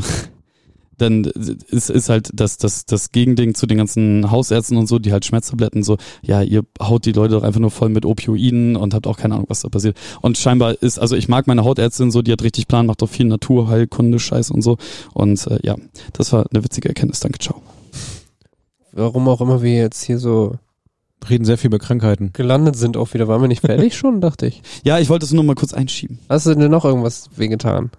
dann 1.02 1.24
ist, 1.26 1.90
ist 1.90 2.10
halt 2.10 2.30
das, 2.34 2.58
das, 2.58 2.86
das 2.86 3.12
Gegending 3.12 3.56
zu 3.56 3.66
den 3.66 3.78
ganzen 3.78 4.32
Hausärzten 4.32 4.78
und 4.78 4.88
so, 4.88 5.00
die 5.00 5.12
halt 5.12 5.26
Schmerztabletten 5.26 5.84
so, 5.84 5.98
ja, 6.22 6.42
ihr 6.42 6.64
haut 6.82 7.06
die 7.06 7.12
Leute 7.12 7.36
doch 7.36 7.44
einfach 7.44 7.60
nur 7.60 7.72
voll 7.72 7.90
mit 7.90 8.06
Opioiden 8.06 8.76
und 8.76 8.94
habt 8.94 9.08
auch 9.08 9.18
keine 9.18 9.36
Ahnung, 9.36 9.48
was 9.50 9.62
da 9.62 9.70
passiert. 9.70 9.98
Und 10.22 10.38
scheinbar 10.38 10.82
ist, 10.82 11.00
also 11.00 11.16
ich 11.16 11.28
mag 11.28 11.48
meine 11.48 11.64
Hautärztin 11.64 12.12
so, 12.12 12.22
die 12.22 12.32
hat 12.32 12.44
richtig 12.44 12.68
Plan, 12.68 12.86
macht 12.86 13.04
auch 13.04 13.10
viel 13.10 13.26
Naturheilkunde, 13.26 14.20
Scheiß 14.20 14.52
und 14.52 14.62
so. 14.62 14.78
Und 15.14 15.46
äh, 15.48 15.60
ja, 15.64 15.76
das 16.14 16.32
war 16.34 16.46
eine 16.52 16.64
witzige 16.64 16.90
Erkenntnis. 16.90 17.20
Danke, 17.20 17.40
ciao. 17.40 17.62
Warum 18.92 19.28
auch 19.28 19.42
immer 19.42 19.62
wir 19.62 19.76
jetzt 19.76 20.04
hier 20.04 20.20
so 20.20 20.58
Reden 21.30 21.46
sehr 21.46 21.58
viel 21.58 21.68
über 21.68 21.80
Krankheiten. 21.80 22.32
gelandet 22.34 22.76
sind 22.76 22.98
auch 22.98 23.14
wieder. 23.14 23.28
Waren 23.28 23.42
wir 23.42 23.48
nicht 23.48 23.62
fertig 23.62 23.96
schon, 23.98 24.22
dachte 24.22 24.48
ich. 24.48 24.62
Ja, 24.84 25.00
ich 25.00 25.10
wollte 25.10 25.26
es 25.26 25.32
nur 25.32 25.44
mal 25.44 25.56
kurz 25.56 25.74
einschieben. 25.74 26.20
Hast 26.30 26.48
du 26.48 26.56
denn 26.56 26.72
noch 26.72 26.86
irgendwas 26.86 27.30
wehgetan? 27.36 27.92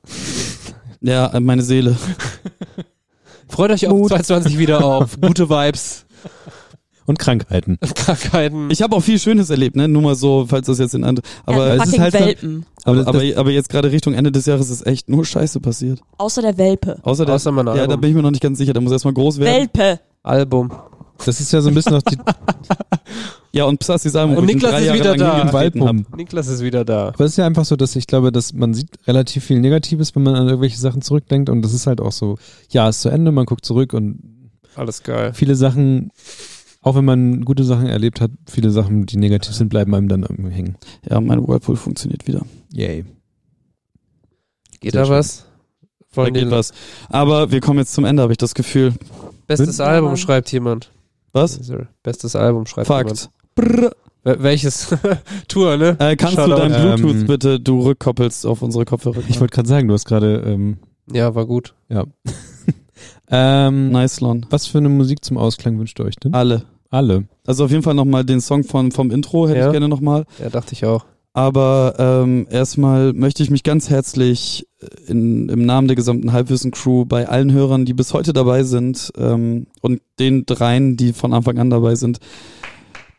Ja, 1.02 1.32
meine 1.40 1.62
Seele. 1.62 1.96
Freut 3.48 3.70
euch 3.70 3.86
auf 3.86 4.08
2020 4.08 4.58
wieder 4.58 4.84
auf 4.84 5.20
gute 5.20 5.50
Vibes, 5.50 6.06
Und 7.06 7.18
Krankheiten. 7.18 7.78
Krankheiten. 7.94 8.70
Ich 8.70 8.80
habe 8.82 8.96
auch 8.96 9.02
viel 9.02 9.18
Schönes 9.18 9.50
erlebt, 9.50 9.76
ne? 9.76 9.88
Nur 9.88 10.00
mal 10.02 10.14
so, 10.14 10.46
falls 10.48 10.66
das 10.68 10.78
jetzt 10.78 10.94
in 10.94 11.04
andere. 11.04 11.26
Aber 11.44 11.74
ja, 11.74 11.82
es 11.82 11.88
ist 11.92 11.98
halt- 11.98 12.14
Welpen. 12.14 12.64
Aber, 12.84 13.00
Aber, 13.00 13.12
das, 13.12 13.32
aber, 13.32 13.40
aber 13.40 13.50
jetzt 13.50 13.68
gerade 13.68 13.92
Richtung 13.92 14.14
Ende 14.14 14.32
des 14.32 14.46
Jahres 14.46 14.70
ist 14.70 14.86
echt 14.86 15.08
nur 15.08 15.24
Scheiße 15.24 15.60
passiert. 15.60 16.00
Außer 16.18 16.40
der 16.42 16.56
Welpe. 16.56 16.98
Außer 17.02 17.26
der, 17.26 17.34
Außer 17.34 17.52
mein 17.52 17.66
ja, 17.66 17.74
da 17.74 17.80
Album. 17.82 18.00
bin 18.00 18.10
ich 18.10 18.16
mir 18.16 18.22
noch 18.22 18.30
nicht 18.30 18.42
ganz 18.42 18.58
sicher. 18.58 18.72
Der 18.72 18.82
muss 18.82 18.92
erstmal 18.92 19.14
groß 19.14 19.38
werden. 19.38 19.68
Welpe. 19.74 20.00
Album. 20.22 20.70
Das 21.24 21.40
ist 21.40 21.52
ja 21.52 21.60
so 21.60 21.68
ein 21.68 21.74
bisschen 21.74 21.92
noch 21.92 22.02
die, 22.02 22.16
Ja, 23.54 23.64
und 23.64 23.78
Psassi 23.80 24.08
sagen, 24.08 24.34
Und 24.36 24.46
Niklas 24.46 24.80
ist 24.80 24.94
wieder 24.94 25.14
da. 25.14 25.92
Niklas 26.16 26.48
ist 26.48 26.62
wieder 26.62 26.84
da. 26.86 27.08
Aber 27.08 27.24
es 27.24 27.32
ist 27.32 27.36
ja 27.36 27.46
einfach 27.46 27.66
so, 27.66 27.76
dass 27.76 27.94
ich 27.96 28.06
glaube, 28.06 28.32
dass 28.32 28.54
man 28.54 28.72
sieht 28.72 28.88
relativ 29.06 29.44
viel 29.44 29.60
Negatives, 29.60 30.14
wenn 30.14 30.22
man 30.22 30.34
an 30.36 30.46
irgendwelche 30.48 30.78
Sachen 30.78 31.02
zurückdenkt 31.02 31.50
und 31.50 31.60
das 31.62 31.74
ist 31.74 31.86
halt 31.86 32.00
auch 32.00 32.12
so, 32.12 32.38
ja, 32.70 32.88
ist 32.88 33.02
zu 33.02 33.10
Ende, 33.10 33.30
man 33.30 33.44
guckt 33.44 33.66
zurück 33.66 33.92
und 33.92 34.20
Alles 34.74 35.02
geil. 35.02 35.34
viele 35.34 35.54
Sachen, 35.54 36.10
auch 36.80 36.94
wenn 36.94 37.04
man 37.04 37.42
gute 37.44 37.64
Sachen 37.64 37.86
erlebt 37.86 38.22
hat, 38.22 38.30
viele 38.50 38.70
Sachen, 38.70 39.04
die 39.04 39.18
negativ 39.18 39.54
sind, 39.54 39.68
bleiben 39.68 39.94
einem 39.94 40.08
dann 40.08 40.22
irgendwie 40.22 40.52
hängen. 40.52 40.76
Ja, 41.08 41.20
mein 41.20 41.46
Whirlpool 41.46 41.76
funktioniert 41.76 42.26
wieder. 42.26 42.40
Yay. 42.72 43.04
Geht 44.80 44.92
Sehr 44.92 45.02
da 45.02 45.06
schön. 45.06 45.14
was? 45.16 45.44
Da 45.98 46.06
Von 46.08 46.24
geht 46.32 46.36
den 46.36 46.50
was. 46.50 46.72
Aber 47.10 47.50
wir 47.50 47.60
kommen 47.60 47.78
jetzt 47.80 47.92
zum 47.92 48.06
Ende, 48.06 48.22
habe 48.22 48.32
ich 48.32 48.38
das 48.38 48.54
Gefühl. 48.54 48.94
Bestes 49.46 49.76
Ja, 49.78 49.84
Album 49.86 50.16
schreibt 50.16 50.50
jemand. 50.52 50.90
Was? 51.32 51.60
Bestes 52.02 52.36
Album 52.36 52.66
schreibt 52.66 52.88
jemand. 52.88 53.30
Fakt. 53.56 53.96
Welches 54.24 54.94
Tour, 55.48 55.76
ne? 55.76 55.96
Äh, 55.98 56.14
kannst 56.16 56.36
Shoutout. 56.36 56.50
du 56.52 56.68
dein 56.68 56.96
Bluetooth 56.96 57.20
Ähm, 57.22 57.26
bitte, 57.26 57.58
du 57.60 57.80
rückkoppelst 57.80 58.46
auf 58.46 58.62
unsere 58.62 58.84
Kopfhörer? 58.84 59.20
Ich 59.28 59.40
wollte 59.40 59.54
gerade 59.54 59.68
sagen, 59.68 59.88
du 59.88 59.94
hast 59.94 60.04
gerade, 60.04 60.42
ähm, 60.46 60.78
Ja, 61.12 61.34
war 61.34 61.44
gut. 61.46 61.74
ja. 61.88 62.04
ähm, 63.30 63.90
Nice, 63.90 64.20
Lon. 64.20 64.46
Was 64.50 64.66
für 64.66 64.78
eine 64.78 64.88
Musik 64.88 65.24
zum 65.24 65.38
Ausklang 65.38 65.78
wünscht 65.78 65.98
ihr 65.98 66.04
euch 66.04 66.16
denn? 66.16 66.34
Alle. 66.34 66.64
Alle. 66.90 67.24
Also 67.46 67.64
auf 67.64 67.70
jeden 67.70 67.82
Fall 67.82 67.94
nochmal 67.94 68.24
den 68.24 68.40
Song 68.40 68.64
von, 68.64 68.92
vom 68.92 69.10
Intro 69.10 69.48
hätte 69.48 69.58
Ja. 69.58 69.66
ich 69.66 69.72
gerne 69.72 69.88
nochmal. 69.88 70.24
Ja, 70.38 70.50
dachte 70.50 70.74
ich 70.74 70.84
auch. 70.84 71.04
Aber 71.34 71.94
ähm, 71.98 72.46
erstmal 72.50 73.14
möchte 73.14 73.42
ich 73.42 73.50
mich 73.50 73.62
ganz 73.62 73.88
herzlich 73.88 74.66
äh, 74.80 75.10
in, 75.10 75.48
im 75.48 75.64
Namen 75.64 75.88
der 75.88 75.96
gesamten 75.96 76.32
Halbwissen-Crew 76.32 77.06
bei 77.06 77.26
allen 77.26 77.52
Hörern, 77.52 77.86
die 77.86 77.94
bis 77.94 78.12
heute 78.12 78.34
dabei 78.34 78.64
sind 78.64 79.12
ähm, 79.16 79.66
und 79.80 80.02
den 80.18 80.44
dreien, 80.44 80.96
die 80.98 81.14
von 81.14 81.32
Anfang 81.32 81.58
an 81.58 81.70
dabei 81.70 81.94
sind, 81.94 82.18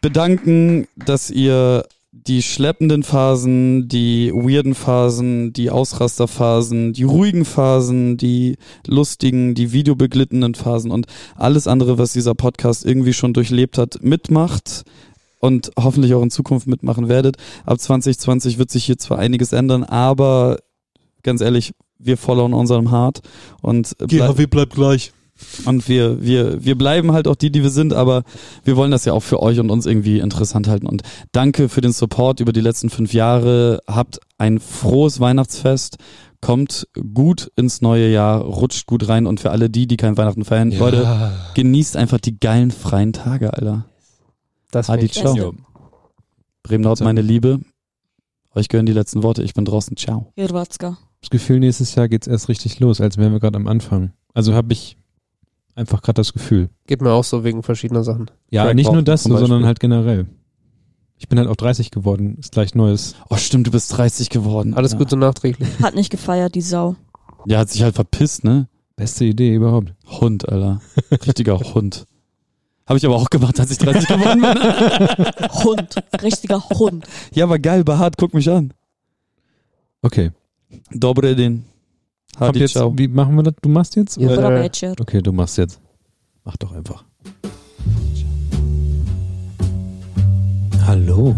bedanken, 0.01 0.87
dass 0.95 1.31
ihr 1.31 1.85
die 2.11 2.43
schleppenden 2.43 3.01
Phasen, 3.01 3.87
die 3.87 4.31
weirden 4.31 4.75
Phasen, 4.75 5.51
die 5.51 5.71
Ausrasterphasen, 5.71 6.93
die 6.93 7.03
ruhigen 7.03 7.43
Phasen, 7.43 8.17
die 8.17 8.57
lustigen, 8.85 9.55
die 9.55 9.71
videobeglittenen 9.71 10.53
Phasen 10.53 10.91
und 10.91 11.07
alles 11.35 11.65
andere, 11.65 11.97
was 11.97 12.13
dieser 12.13 12.35
Podcast 12.35 12.85
irgendwie 12.85 13.13
schon 13.13 13.33
durchlebt 13.33 13.79
hat, 13.79 14.03
mitmacht 14.03 14.83
und 15.43 15.71
hoffentlich 15.77 16.13
auch 16.13 16.21
in 16.23 16.29
Zukunft 16.31 16.67
mitmachen 16.67 17.09
werdet. 17.09 17.35
Ab 17.65 17.77
2020 17.79 18.57
wird 18.57 18.71
sich 18.71 18.85
hier 18.85 18.97
zwar 18.97 19.19
einiges 19.19 19.51
ändern, 19.51 19.83
aber 19.83 20.57
ganz 21.21 21.41
ehrlich, 21.41 21.73
wir 21.99 22.17
followen 22.17 22.53
unserem 22.53 22.91
Heart 22.91 23.19
und, 23.61 23.93
blei- 24.19 24.27
bleibt 24.47 24.73
gleich. 24.75 25.11
und 25.65 25.89
wir, 25.89 26.21
wir, 26.23 26.63
wir 26.63 26.77
bleiben 26.77 27.11
halt 27.11 27.27
auch 27.27 27.35
die, 27.35 27.51
die 27.51 27.61
wir 27.63 27.71
sind, 27.71 27.91
aber 27.93 28.23
wir 28.63 28.77
wollen 28.77 28.91
das 28.91 29.03
ja 29.03 29.11
auch 29.11 29.23
für 29.23 29.41
euch 29.41 29.59
und 29.59 29.69
uns 29.69 29.85
irgendwie 29.85 30.19
interessant 30.19 30.67
halten. 30.69 30.87
Und 30.87 31.01
danke 31.33 31.67
für 31.67 31.81
den 31.81 31.91
Support 31.91 32.39
über 32.39 32.53
die 32.53 32.61
letzten 32.61 32.89
fünf 32.89 33.13
Jahre. 33.13 33.79
Habt 33.87 34.19
ein 34.37 34.59
frohes 34.59 35.19
Weihnachtsfest. 35.19 35.97
Kommt 36.39 36.87
gut 37.13 37.51
ins 37.55 37.81
neue 37.81 38.09
Jahr, 38.11 38.41
rutscht 38.41 38.85
gut 38.85 39.07
rein 39.09 39.25
und 39.27 39.39
für 39.39 39.51
alle 39.51 39.69
die, 39.69 39.87
die 39.87 39.97
kein 39.97 40.15
Weihnachten 40.17 40.45
feiern, 40.45 40.71
Leute, 40.71 41.03
genießt 41.55 41.95
einfach 41.97 42.19
die 42.19 42.37
geilen 42.39 42.71
freien 42.71 43.11
Tage, 43.13 43.53
Alter. 43.53 43.85
Das 44.73 44.89
Adi, 44.89 45.07
finde 45.07 45.29
ich 45.29 45.35
ciao. 45.35 45.51
Beste. 45.51 45.63
Bremenlaut, 46.63 47.01
meine 47.01 47.21
Liebe. 47.21 47.59
Euch 48.55 48.69
gehören 48.69 48.87
die 48.87 48.93
letzten 48.93 49.21
Worte. 49.21 49.43
Ich 49.43 49.53
bin 49.53 49.65
draußen. 49.65 49.95
Ciao. 49.97 50.31
Hirvatska. 50.35 50.97
Das 51.21 51.29
Gefühl, 51.29 51.59
nächstes 51.59 51.93
Jahr 51.95 52.09
geht's 52.09 52.27
erst 52.27 52.49
richtig 52.49 52.79
los, 52.79 52.99
als 52.99 53.17
wären 53.17 53.33
wir 53.33 53.39
gerade 53.39 53.55
am 53.55 53.67
Anfang. 53.67 54.13
Also 54.33 54.53
habe 54.53 54.73
ich 54.73 54.97
einfach 55.75 56.01
gerade 56.01 56.15
das 56.15 56.33
Gefühl. 56.33 56.69
Geht 56.87 57.01
mir 57.01 57.11
auch 57.11 57.23
so 57.23 57.43
wegen 57.43 57.61
verschiedener 57.61 58.03
Sachen. 58.03 58.31
Ja, 58.49 58.65
Crack 58.65 58.75
nicht 58.75 58.91
nur 58.91 59.03
das, 59.03 59.23
so, 59.23 59.37
sondern 59.37 59.65
halt 59.65 59.79
generell. 59.79 60.25
Ich 61.17 61.27
bin 61.27 61.37
halt 61.37 61.47
auch 61.47 61.55
30 61.55 61.91
geworden, 61.91 62.35
ist 62.39 62.51
gleich 62.51 62.73
Neues. 62.73 63.15
Oh, 63.29 63.37
stimmt, 63.37 63.67
du 63.67 63.71
bist 63.71 63.95
30 63.95 64.29
geworden. 64.29 64.73
Alles 64.73 64.93
ja. 64.93 64.97
Gute 64.97 65.15
nachträglich. 65.17 65.69
Hat 65.81 65.95
nicht 65.95 66.09
gefeiert, 66.09 66.55
die 66.55 66.61
Sau. 66.61 66.95
Ja, 67.45 67.59
hat 67.59 67.69
sich 67.69 67.83
halt 67.83 67.95
verpisst, 67.95 68.43
ne? 68.43 68.67
Beste 68.95 69.25
Idee 69.25 69.53
überhaupt. 69.53 69.93
Hund, 70.19 70.49
Alter. 70.49 70.81
Richtiger 71.11 71.59
Hund. 71.73 72.05
Habe 72.85 72.97
ich 72.97 73.05
aber 73.05 73.15
auch 73.15 73.29
gemacht, 73.29 73.59
als 73.59 73.71
ich 73.71 73.77
30 73.77 74.07
geworden 74.07 74.41
bin. 74.41 75.49
Hund. 75.63 75.95
Richtiger 76.21 76.61
Hund. 76.69 77.05
ja, 77.33 77.45
aber 77.45 77.59
geil, 77.59 77.83
behaart, 77.83 78.15
guck 78.17 78.33
mich 78.33 78.49
an. 78.49 78.73
Okay. 80.01 80.31
Dobre 80.91 81.35
den. 81.35 81.63
Hadi, 82.37 82.59
jetzt, 82.59 82.73
ciao. 82.73 82.97
wie 82.97 83.07
machen 83.07 83.35
wir 83.35 83.43
das? 83.43 83.53
Du 83.61 83.69
machst 83.69 83.95
jetzt? 83.95 84.17
Ja. 84.17 84.29
Oder? 84.29 84.63
Äh. 84.63 84.95
Okay, 84.99 85.21
du 85.21 85.31
machst 85.31 85.57
jetzt. 85.57 85.79
Mach 86.43 86.57
doch 86.57 86.73
einfach. 86.73 87.05
Hallo. 90.85 91.35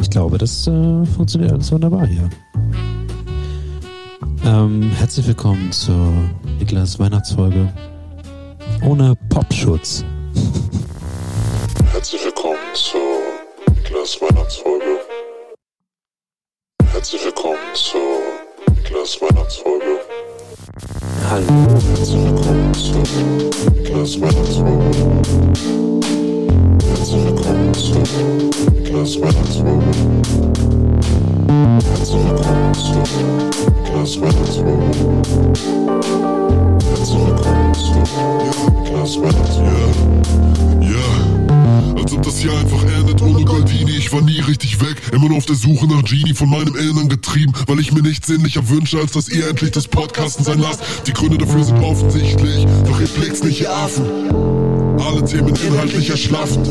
Ich 0.00 0.10
glaube, 0.10 0.36
das 0.36 0.66
äh, 0.66 1.06
funktioniert 1.06 1.52
alles 1.52 1.72
wunderbar 1.72 2.06
hier. 2.06 2.28
Ähm, 4.44 4.90
herzlich 4.90 5.26
willkommen 5.26 5.72
zur 5.72 6.12
Niklas 6.58 6.98
Weihnachtsfolge 6.98 7.72
ohne 8.84 9.14
Popschutz. 9.28 10.04
Herzlich 11.92 12.24
willkommen 12.24 12.58
zur 12.74 13.00
Niklas 13.68 14.20
Weihnachtsfolge. 14.20 15.00
Herzlich 16.90 17.24
willkommen 17.24 17.58
zur 17.74 18.00
Niklas 18.74 19.20
Weihnachtsfolge. 19.20 20.00
Hallo. 21.30 21.46
Herzlich 21.96 22.24
willkommen 22.24 22.74
zur 22.74 23.02
Niklas 23.72 24.20
Weihnachtsfolge. 24.20 24.90
Herzlich 26.88 27.24
willkommen 27.24 27.74
zur 27.74 28.02
Niklas 28.72 29.20
Weihnachtsfolge. 29.20 29.92
Herzlich 31.88 32.24
willkommen 32.24 32.74
zur 32.74 33.02
Niklas 33.70 34.20
Weihnachtsfolge. 34.20 34.90
Herzlich 36.88 37.26
willkommen 37.26 37.61
zur 38.04 38.70
Niklas 38.70 39.20
Weihnachtsfolge. 39.20 39.70
Ja, 40.80 41.21
als 41.96 42.12
ob 42.12 42.22
das 42.22 42.42
Jahr 42.42 42.58
einfach 42.58 42.82
endet 42.98 43.22
ohne 43.22 43.44
Goldini. 43.44 43.92
Ich 43.92 44.12
war 44.12 44.20
nie 44.20 44.40
richtig 44.40 44.80
weg, 44.80 44.96
immer 45.12 45.28
nur 45.28 45.38
auf 45.38 45.46
der 45.46 45.56
Suche 45.56 45.86
nach 45.86 46.04
Genie, 46.04 46.34
von 46.34 46.50
meinem 46.50 46.76
Innern 46.76 47.08
getrieben, 47.08 47.52
weil 47.66 47.80
ich 47.80 47.92
mir 47.92 48.02
nichts 48.02 48.26
sehnlicher 48.26 48.68
wünsche, 48.68 48.98
als 48.98 49.12
dass 49.12 49.28
ihr 49.28 49.48
endlich 49.48 49.72
das 49.72 49.88
Podcasten 49.88 50.44
sein 50.44 50.58
lasst. 50.58 50.80
Die 51.06 51.12
Gründe 51.12 51.38
dafür 51.38 51.64
sind 51.64 51.82
offensichtlich, 51.82 52.66
doch 52.86 53.00
ihr 53.00 53.08
blickt's 53.08 53.42
nicht, 53.42 53.60
ihr 53.60 53.74
Affen. 53.74 54.04
Alle 55.00 55.24
Themen 55.24 55.54
inhaltlich 55.56 56.10
erschlaffend. 56.10 56.68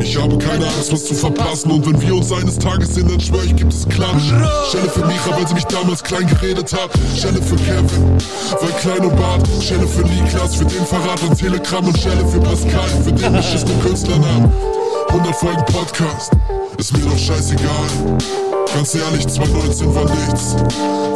Ich 0.00 0.16
habe 0.16 0.38
keine 0.38 0.66
Angst, 0.66 0.92
was 0.92 1.04
zu 1.04 1.14
verpassen. 1.14 1.70
Und 1.70 1.84
wenn 1.86 2.00
wir 2.00 2.14
uns 2.14 2.30
eines 2.30 2.58
Tages 2.58 2.94
sehen, 2.94 3.08
dann 3.08 3.20
schwör 3.20 3.42
ich, 3.42 3.56
gibt 3.56 3.72
es 3.72 3.88
Klatsch. 3.88 4.28
Schelle 4.70 4.88
für 4.88 5.04
Micha, 5.04 5.30
weil 5.32 5.48
sie 5.48 5.54
mich 5.54 5.64
damals 5.64 6.02
klein 6.04 6.26
geredet 6.28 6.72
hat. 6.72 6.90
Schelle 7.16 7.42
für 7.42 7.56
Kevin, 7.56 8.16
weil 8.60 8.70
klein 8.80 9.10
und 9.10 9.16
Bart. 9.16 9.48
Schelle 9.60 9.86
für 9.86 10.02
Niklas, 10.02 10.54
für 10.54 10.64
den 10.64 10.86
Verrat 10.86 11.20
und 11.28 11.36
Telegram. 11.36 11.84
Und 11.84 11.98
Schelle 11.98 12.24
für 12.28 12.38
Pascal, 12.38 12.88
für 13.04 13.12
den 13.12 13.32
beschissenen 13.32 13.80
Künstlernamen. 13.82 14.45
100 15.08 15.36
Folgen 15.36 15.64
Podcast, 15.66 16.32
ist 16.78 16.92
mir 16.92 17.04
doch 17.04 17.18
scheißegal. 17.18 18.18
Ganz 18.74 18.94
ehrlich, 18.94 19.26
2019 19.26 19.94
war 19.94 20.04
nichts. 20.04 20.56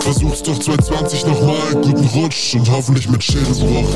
Versuch's 0.01 0.43
doch 0.43 0.59
2020 0.59 1.27
nochmal. 1.27 1.75
Guten 1.75 2.07
Rutsch 2.07 2.55
und 2.55 2.71
hoffentlich 2.71 3.09
mit 3.09 3.23
Schädelsbruch. 3.23 3.89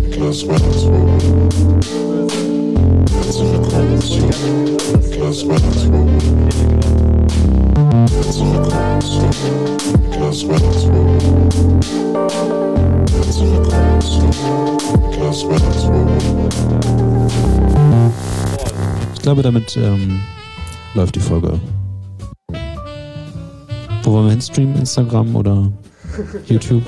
Niklas 0.00 0.46
Weihnachtsfolge. 0.46 1.12
Herzlich 3.24 3.52
willkommen 3.52 4.00
zu 4.00 4.20
Niklas 4.96 5.48
Weihnachtsfolge. 5.48 6.12
Herzlich 8.14 8.44
willkommen 8.52 9.00
zu 9.00 9.20
Niklas 9.98 10.48
Weihnachtsfolge. 10.48 11.18
Herzlich 13.16 13.50
willkommen 13.50 14.00
zu 14.00 14.22
Niklas 15.08 15.44
Ich 19.14 19.22
glaube, 19.22 19.42
damit 19.42 19.76
ähm, 19.76 20.22
läuft 20.94 21.14
die 21.14 21.20
Folge. 21.20 21.60
Wo 24.02 24.12
wollen 24.12 24.26
wir 24.26 24.30
hinstreamen? 24.30 24.76
Instagram 24.76 25.36
oder 25.36 25.70
YouTube? 26.46 26.84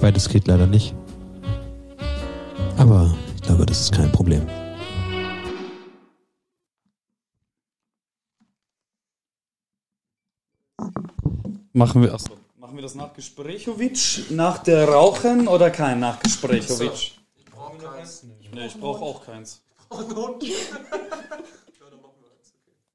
Beides 0.00 0.28
geht 0.28 0.46
leider 0.46 0.66
nicht. 0.66 0.94
Aber 2.76 3.14
ich 3.36 3.42
glaube, 3.42 3.64
das 3.64 3.80
ist 3.80 3.92
kein 3.92 4.12
Problem. 4.12 4.42
Machen 11.72 12.02
wir, 12.02 12.14
achso, 12.14 12.36
machen 12.58 12.76
wir 12.76 12.82
das 12.82 12.94
nach 12.94 13.12
Gesprächowitsch, 13.14 14.30
nach 14.30 14.58
der 14.58 14.88
Rauchen 14.88 15.48
oder 15.48 15.70
kein 15.70 15.98
nach 15.98 16.20
Gesprächowitsch? 16.20 17.12
Ich 17.34 17.44
brauche 17.46 17.78
keins. 17.78 18.24
Nee, 18.54 18.66
ich 18.66 18.78
brauche 18.78 19.02
auch 19.04 19.24
keins. 19.26 19.62